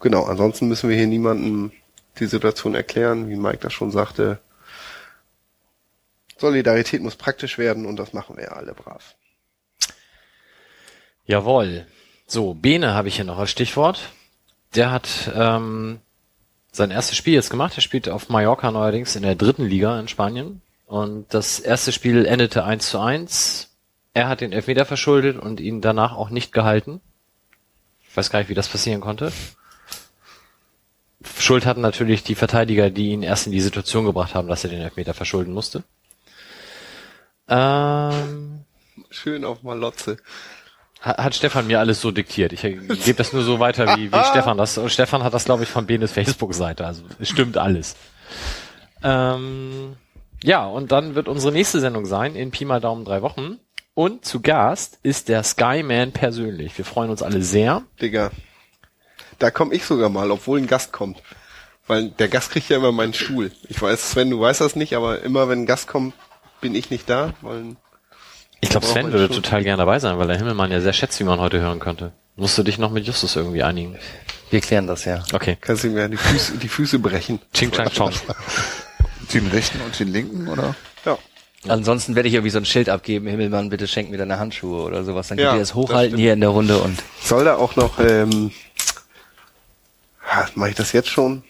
Genau, 0.00 0.24
ansonsten 0.24 0.68
müssen 0.68 0.88
wir 0.88 0.96
hier 0.96 1.06
niemandem 1.06 1.72
die 2.18 2.26
Situation 2.26 2.74
erklären, 2.74 3.28
wie 3.28 3.36
Mike 3.36 3.58
das 3.58 3.72
schon 3.72 3.90
sagte. 3.90 4.38
Solidarität 6.38 7.02
muss 7.02 7.16
praktisch 7.16 7.58
werden 7.58 7.86
und 7.86 7.96
das 7.96 8.12
machen 8.12 8.36
wir 8.36 8.44
ja 8.44 8.52
alle 8.52 8.74
brav. 8.74 9.14
Jawohl. 11.26 11.86
So, 12.26 12.54
Bene 12.54 12.94
habe 12.94 13.08
ich 13.08 13.16
hier 13.16 13.24
noch 13.24 13.38
als 13.38 13.50
Stichwort. 13.50 14.12
Der 14.74 14.90
hat 14.90 15.30
ähm, 15.34 16.00
sein 16.74 16.90
erstes 16.90 17.16
Spiel 17.16 17.34
jetzt 17.34 17.50
gemacht. 17.50 17.76
Er 17.76 17.82
spielt 17.82 18.08
auf 18.08 18.28
Mallorca 18.28 18.70
neuerdings 18.70 19.16
in 19.16 19.22
der 19.22 19.34
dritten 19.34 19.64
Liga 19.64 19.98
in 19.98 20.08
Spanien. 20.08 20.60
Und 20.86 21.32
das 21.32 21.60
erste 21.60 21.92
Spiel 21.92 22.26
endete 22.26 22.64
1 22.64 22.90
zu 22.90 23.00
1. 23.00 23.70
Er 24.12 24.28
hat 24.28 24.40
den 24.40 24.52
Elfmeter 24.52 24.84
verschuldet 24.84 25.38
und 25.38 25.60
ihn 25.60 25.80
danach 25.80 26.16
auch 26.16 26.30
nicht 26.30 26.52
gehalten. 26.52 27.00
Ich 28.08 28.16
weiß 28.16 28.30
gar 28.30 28.40
nicht, 28.40 28.48
wie 28.48 28.54
das 28.54 28.68
passieren 28.68 29.00
konnte. 29.00 29.32
Schuld 31.38 31.64
hatten 31.64 31.80
natürlich 31.80 32.22
die 32.22 32.34
Verteidiger, 32.34 32.90
die 32.90 33.10
ihn 33.10 33.22
erst 33.22 33.46
in 33.46 33.52
die 33.52 33.60
Situation 33.60 34.04
gebracht 34.04 34.34
haben, 34.34 34.48
dass 34.48 34.64
er 34.64 34.70
den 34.70 34.82
Elfmeter 34.82 35.14
verschulden 35.14 35.54
musste. 35.54 35.84
Ähm, 37.48 38.64
Schön 39.10 39.44
auf 39.44 39.62
Malotze. 39.62 40.18
Hat, 41.04 41.34
Stefan 41.34 41.66
mir 41.66 41.80
alles 41.80 42.00
so 42.00 42.10
diktiert. 42.10 42.52
Ich 42.52 42.64
äh, 42.64 42.74
gebe 42.74 43.14
das 43.14 43.32
nur 43.32 43.42
so 43.42 43.60
weiter, 43.60 43.96
wie, 43.96 44.10
wie 44.10 44.24
Stefan 44.30 44.56
das. 44.56 44.78
Und 44.78 44.90
Stefan 44.90 45.22
hat 45.22 45.34
das, 45.34 45.44
glaube 45.44 45.62
ich, 45.62 45.68
von 45.68 45.86
Benes 45.86 46.12
Facebook-Seite. 46.12 46.86
Also 46.86 47.02
es 47.18 47.28
stimmt 47.28 47.58
alles. 47.58 47.96
Ähm, 49.02 49.96
ja, 50.42 50.64
und 50.64 50.92
dann 50.92 51.14
wird 51.14 51.28
unsere 51.28 51.52
nächste 51.52 51.80
Sendung 51.80 52.06
sein 52.06 52.34
in 52.34 52.50
Pi 52.50 52.64
mal 52.64 52.80
Daumen 52.80 53.04
drei 53.04 53.22
Wochen. 53.22 53.58
Und 53.92 54.24
zu 54.24 54.40
Gast 54.40 54.98
ist 55.02 55.28
der 55.28 55.44
Skyman 55.44 56.12
persönlich. 56.12 56.76
Wir 56.76 56.84
freuen 56.84 57.10
uns 57.10 57.22
alle 57.22 57.42
sehr. 57.42 57.82
Digga. 58.00 58.30
Da 59.38 59.50
komme 59.50 59.74
ich 59.74 59.84
sogar 59.84 60.08
mal, 60.08 60.30
obwohl 60.30 60.58
ein 60.58 60.66
Gast 60.66 60.92
kommt. 60.92 61.22
Weil 61.86 62.10
der 62.10 62.28
Gast 62.28 62.50
kriegt 62.50 62.70
ja 62.70 62.78
immer 62.78 62.92
meinen 62.92 63.14
Stuhl. 63.14 63.52
Ich 63.68 63.80
weiß, 63.80 64.12
Sven, 64.12 64.30
du 64.30 64.40
weißt 64.40 64.62
das 64.62 64.74
nicht, 64.74 64.96
aber 64.96 65.22
immer 65.22 65.48
wenn 65.48 65.60
ein 65.60 65.66
Gast 65.66 65.86
kommt, 65.86 66.14
bin 66.60 66.74
ich 66.74 66.90
nicht 66.90 67.10
da, 67.10 67.34
weil 67.42 67.76
Ich 68.64 68.70
glaube, 68.70 68.86
Sven 68.86 69.12
würde 69.12 69.28
total 69.28 69.62
gerne 69.62 69.76
dabei 69.76 69.98
sein, 69.98 70.18
weil 70.18 70.26
der 70.26 70.38
Himmelmann 70.38 70.72
ja 70.72 70.80
sehr 70.80 70.94
schätzt, 70.94 71.20
wie 71.20 71.24
man 71.24 71.38
heute 71.38 71.60
hören 71.60 71.80
könnte. 71.80 72.12
Musst 72.34 72.56
du 72.56 72.62
dich 72.62 72.78
noch 72.78 72.90
mit 72.90 73.06
Justus 73.06 73.36
irgendwie 73.36 73.62
einigen? 73.62 73.98
Wir 74.48 74.62
klären 74.62 74.86
das 74.86 75.04
ja. 75.04 75.22
Okay. 75.34 75.58
kannst 75.60 75.84
du 75.84 75.88
mir 75.88 76.08
die 76.08 76.16
Füße, 76.16 76.56
die 76.56 76.68
Füße 76.68 76.98
brechen. 76.98 77.40
Ching 77.52 77.70
Chang 77.70 77.90
Chong. 77.90 78.10
Den 79.34 79.46
rechten 79.48 79.80
und 79.82 79.98
den 79.98 80.08
linken, 80.08 80.48
oder? 80.48 80.74
Ja. 81.04 81.18
Ansonsten 81.68 82.14
werde 82.14 82.28
ich 82.28 82.34
irgendwie 82.34 82.50
so 82.50 82.58
ein 82.58 82.64
Schild 82.64 82.88
abgeben, 82.88 83.26
Himmelmann, 83.26 83.68
bitte 83.68 83.86
schenk 83.86 84.10
mir 84.10 84.16
deine 84.18 84.38
Handschuhe 84.38 84.82
oder 84.82 85.04
sowas. 85.04 85.28
Dann 85.28 85.38
Ja, 85.38 85.48
könnt 85.48 85.56
ihr 85.56 85.60
das 85.60 85.68
das 85.68 85.74
hochhalten 85.74 86.18
hier 86.18 86.32
in 86.32 86.40
der 86.40 86.50
Runde 86.50 86.78
und 86.78 87.02
Soll 87.22 87.44
da 87.44 87.56
auch 87.56 87.76
noch, 87.76 87.98
ähm, 87.98 88.50
mache 90.54 90.70
ich 90.70 90.74
das 90.76 90.92
jetzt 90.92 91.08
schon? 91.08 91.42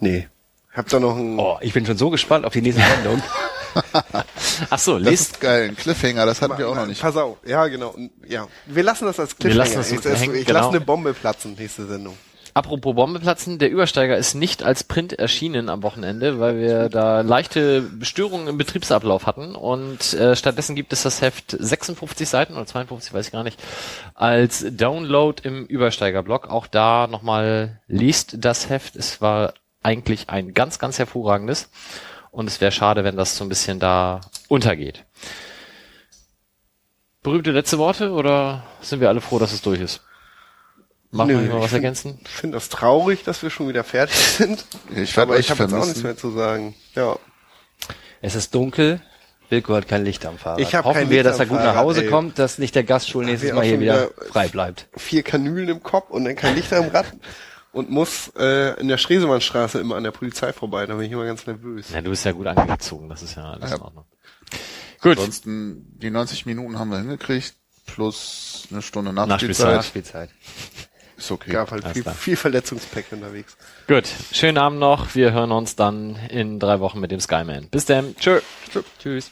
Nee. 0.00 0.28
Hab 0.72 0.88
da 0.88 0.98
noch 0.98 1.16
ein, 1.16 1.38
oh, 1.38 1.58
ich 1.60 1.72
bin 1.72 1.86
schon 1.86 1.96
so 1.96 2.10
gespannt 2.10 2.44
auf 2.44 2.52
die 2.52 2.62
nächste 2.62 2.82
Sendung. 2.82 3.22
Ach 4.70 4.78
so, 4.78 4.98
Das 4.98 5.08
lest 5.08 5.32
ist 5.32 5.40
geil. 5.40 5.68
Ein 5.70 5.76
Cliffhanger, 5.76 6.26
das 6.26 6.42
hatten 6.42 6.58
wir 6.58 6.68
auch 6.68 6.74
noch 6.76 6.86
nicht. 6.86 7.00
Pass 7.00 7.16
auf, 7.16 7.38
ja 7.46 7.66
genau. 7.68 7.94
Ja, 8.26 8.46
wir 8.66 8.82
lassen 8.82 9.06
das 9.06 9.18
als 9.20 9.30
Wir 9.38 9.50
Cliffhanger. 9.50 9.76
lassen 9.76 9.78
das 9.96 10.06
ich 10.06 10.12
ich, 10.12 10.20
hängen, 10.20 10.34
ich 10.36 10.46
genau. 10.46 10.58
lasse 10.60 10.70
eine 10.70 10.80
Bombe 10.80 11.14
platzen, 11.14 11.54
nächste 11.58 11.86
Sendung. 11.86 12.16
Apropos 12.54 12.94
Bombe 12.94 13.18
platzen, 13.18 13.58
der 13.58 13.70
Übersteiger 13.70 14.14
ist 14.18 14.34
nicht 14.34 14.62
als 14.62 14.84
Print 14.84 15.14
erschienen 15.14 15.70
am 15.70 15.82
Wochenende, 15.82 16.38
weil 16.38 16.58
wir 16.58 16.90
da 16.90 17.22
leichte 17.22 17.84
Störungen 18.02 18.46
im 18.46 18.58
Betriebsablauf 18.58 19.26
hatten 19.26 19.54
und 19.54 20.12
äh, 20.12 20.36
stattdessen 20.36 20.76
gibt 20.76 20.92
es 20.92 21.02
das 21.02 21.22
Heft 21.22 21.56
56 21.58 22.28
Seiten 22.28 22.52
oder 22.52 22.66
52, 22.66 23.14
weiß 23.14 23.26
ich 23.26 23.32
gar 23.32 23.42
nicht, 23.42 23.58
als 24.14 24.66
Download 24.68 25.40
im 25.48 25.64
Übersteiger-Blog. 25.64 26.50
Auch 26.50 26.66
da 26.66 27.06
nochmal 27.06 27.80
liest 27.88 28.36
das 28.38 28.68
Heft. 28.68 28.96
Es 28.96 29.22
war 29.22 29.54
eigentlich 29.82 30.28
ein 30.28 30.52
ganz, 30.52 30.78
ganz 30.78 30.98
hervorragendes 30.98 31.70
und 32.32 32.48
es 32.48 32.60
wäre 32.60 32.72
schade, 32.72 33.04
wenn 33.04 33.14
das 33.16 33.36
so 33.36 33.44
ein 33.44 33.48
bisschen 33.48 33.78
da 33.78 34.20
untergeht. 34.48 35.04
Berühmte 37.22 37.52
letzte 37.52 37.78
Worte 37.78 38.10
oder 38.10 38.64
sind 38.80 39.00
wir 39.00 39.08
alle 39.08 39.20
froh, 39.20 39.38
dass 39.38 39.52
es 39.52 39.62
durch 39.62 39.80
ist? 39.80 40.00
Machen 41.12 41.28
wir 41.28 41.36
Nö, 41.36 41.42
nicht 41.42 41.52
mal 41.52 41.60
was 41.60 41.66
find- 41.70 41.74
ergänzen? 41.84 42.18
Ich 42.24 42.30
finde 42.30 42.56
das 42.56 42.68
traurig, 42.68 43.22
dass 43.22 43.42
wir 43.42 43.50
schon 43.50 43.68
wieder 43.68 43.84
fertig 43.84 44.16
sind. 44.38 44.64
Ich 44.96 45.16
Aber 45.18 45.38
ich 45.38 45.50
habe 45.50 45.62
jetzt 45.62 45.74
auch 45.74 45.84
nichts 45.84 46.02
mehr 46.02 46.16
zu 46.16 46.30
sagen. 46.32 46.74
Ja. 46.94 47.16
Es 48.22 48.34
ist 48.34 48.54
dunkel. 48.54 49.00
Wilko 49.50 49.74
hat 49.74 49.86
kein 49.86 50.04
Licht 50.04 50.24
am 50.24 50.38
Fahrrad. 50.38 50.60
Ich 50.60 50.74
hab 50.74 50.86
Hoffen 50.86 51.00
kein 51.02 51.10
wir, 51.10 51.18
Licht 51.22 51.26
dass 51.26 51.38
er 51.38 51.44
gut 51.46 51.58
nach 51.58 51.76
Hause 51.76 52.04
ey. 52.04 52.08
kommt, 52.08 52.38
dass 52.38 52.56
nicht 52.56 52.74
der 52.74 52.84
Gaststuhl 52.84 53.26
nächstes 53.26 53.50
wir 53.50 53.54
Mal 53.54 53.64
hier 53.66 53.78
wieder- 53.80 54.10
frei 54.30 54.48
bleibt. 54.48 54.88
Vier 54.96 55.22
Kanülen 55.22 55.68
im 55.68 55.82
Kopf 55.82 56.08
und 56.08 56.24
dann 56.24 56.34
kein 56.34 56.54
Licht 56.56 56.72
am 56.72 56.88
Rad 56.88 57.04
und 57.72 57.90
muss 57.90 58.32
äh, 58.38 58.78
in 58.80 58.88
der 58.88 58.98
Stresemannstraße 58.98 59.80
immer 59.80 59.96
an 59.96 60.04
der 60.04 60.10
Polizei 60.10 60.52
vorbei. 60.52 60.86
Da 60.86 60.94
bin 60.94 61.06
ich 61.06 61.12
immer 61.12 61.24
ganz 61.24 61.46
nervös. 61.46 61.90
Ja, 61.90 62.00
du 62.00 62.10
bist 62.10 62.24
ja 62.24 62.32
gut 62.32 62.46
angezogen, 62.46 63.08
das 63.08 63.22
ist 63.22 63.34
ja 63.36 63.44
alles 63.52 63.70
Ja. 63.70 63.76
in 63.76 63.82
Ordnung. 63.82 64.04
Gut, 65.00 65.12
Ansonsten, 65.18 65.98
die 65.98 66.10
90 66.10 66.46
Minuten 66.46 66.78
haben 66.78 66.90
wir 66.90 66.98
hingekriegt, 66.98 67.54
plus 67.86 68.68
eine 68.70 68.82
Stunde 68.82 69.12
Nachspielzeit. 69.12 69.76
Nachspielzeit. 69.76 70.30
Ist 71.16 71.30
okay. 71.30 71.50
Gab 71.50 71.70
halt 71.70 71.84
Alles 71.84 71.94
viel, 71.94 72.02
klar. 72.02 72.14
viel 72.14 72.36
Verletzungspack 72.36 73.06
unterwegs. 73.12 73.56
gut. 73.88 74.04
Schönen 74.32 74.58
Abend 74.58 74.78
noch. 74.78 75.14
Wir 75.14 75.32
hören 75.32 75.52
uns 75.52 75.76
dann 75.76 76.16
in 76.30 76.58
drei 76.60 76.80
Wochen 76.80 77.00
mit 77.00 77.10
dem 77.10 77.20
Skyman. 77.20 77.68
Bis 77.68 77.84
dann. 77.84 78.14
Tschö. 78.16 78.40
Tschüss. 79.00 79.30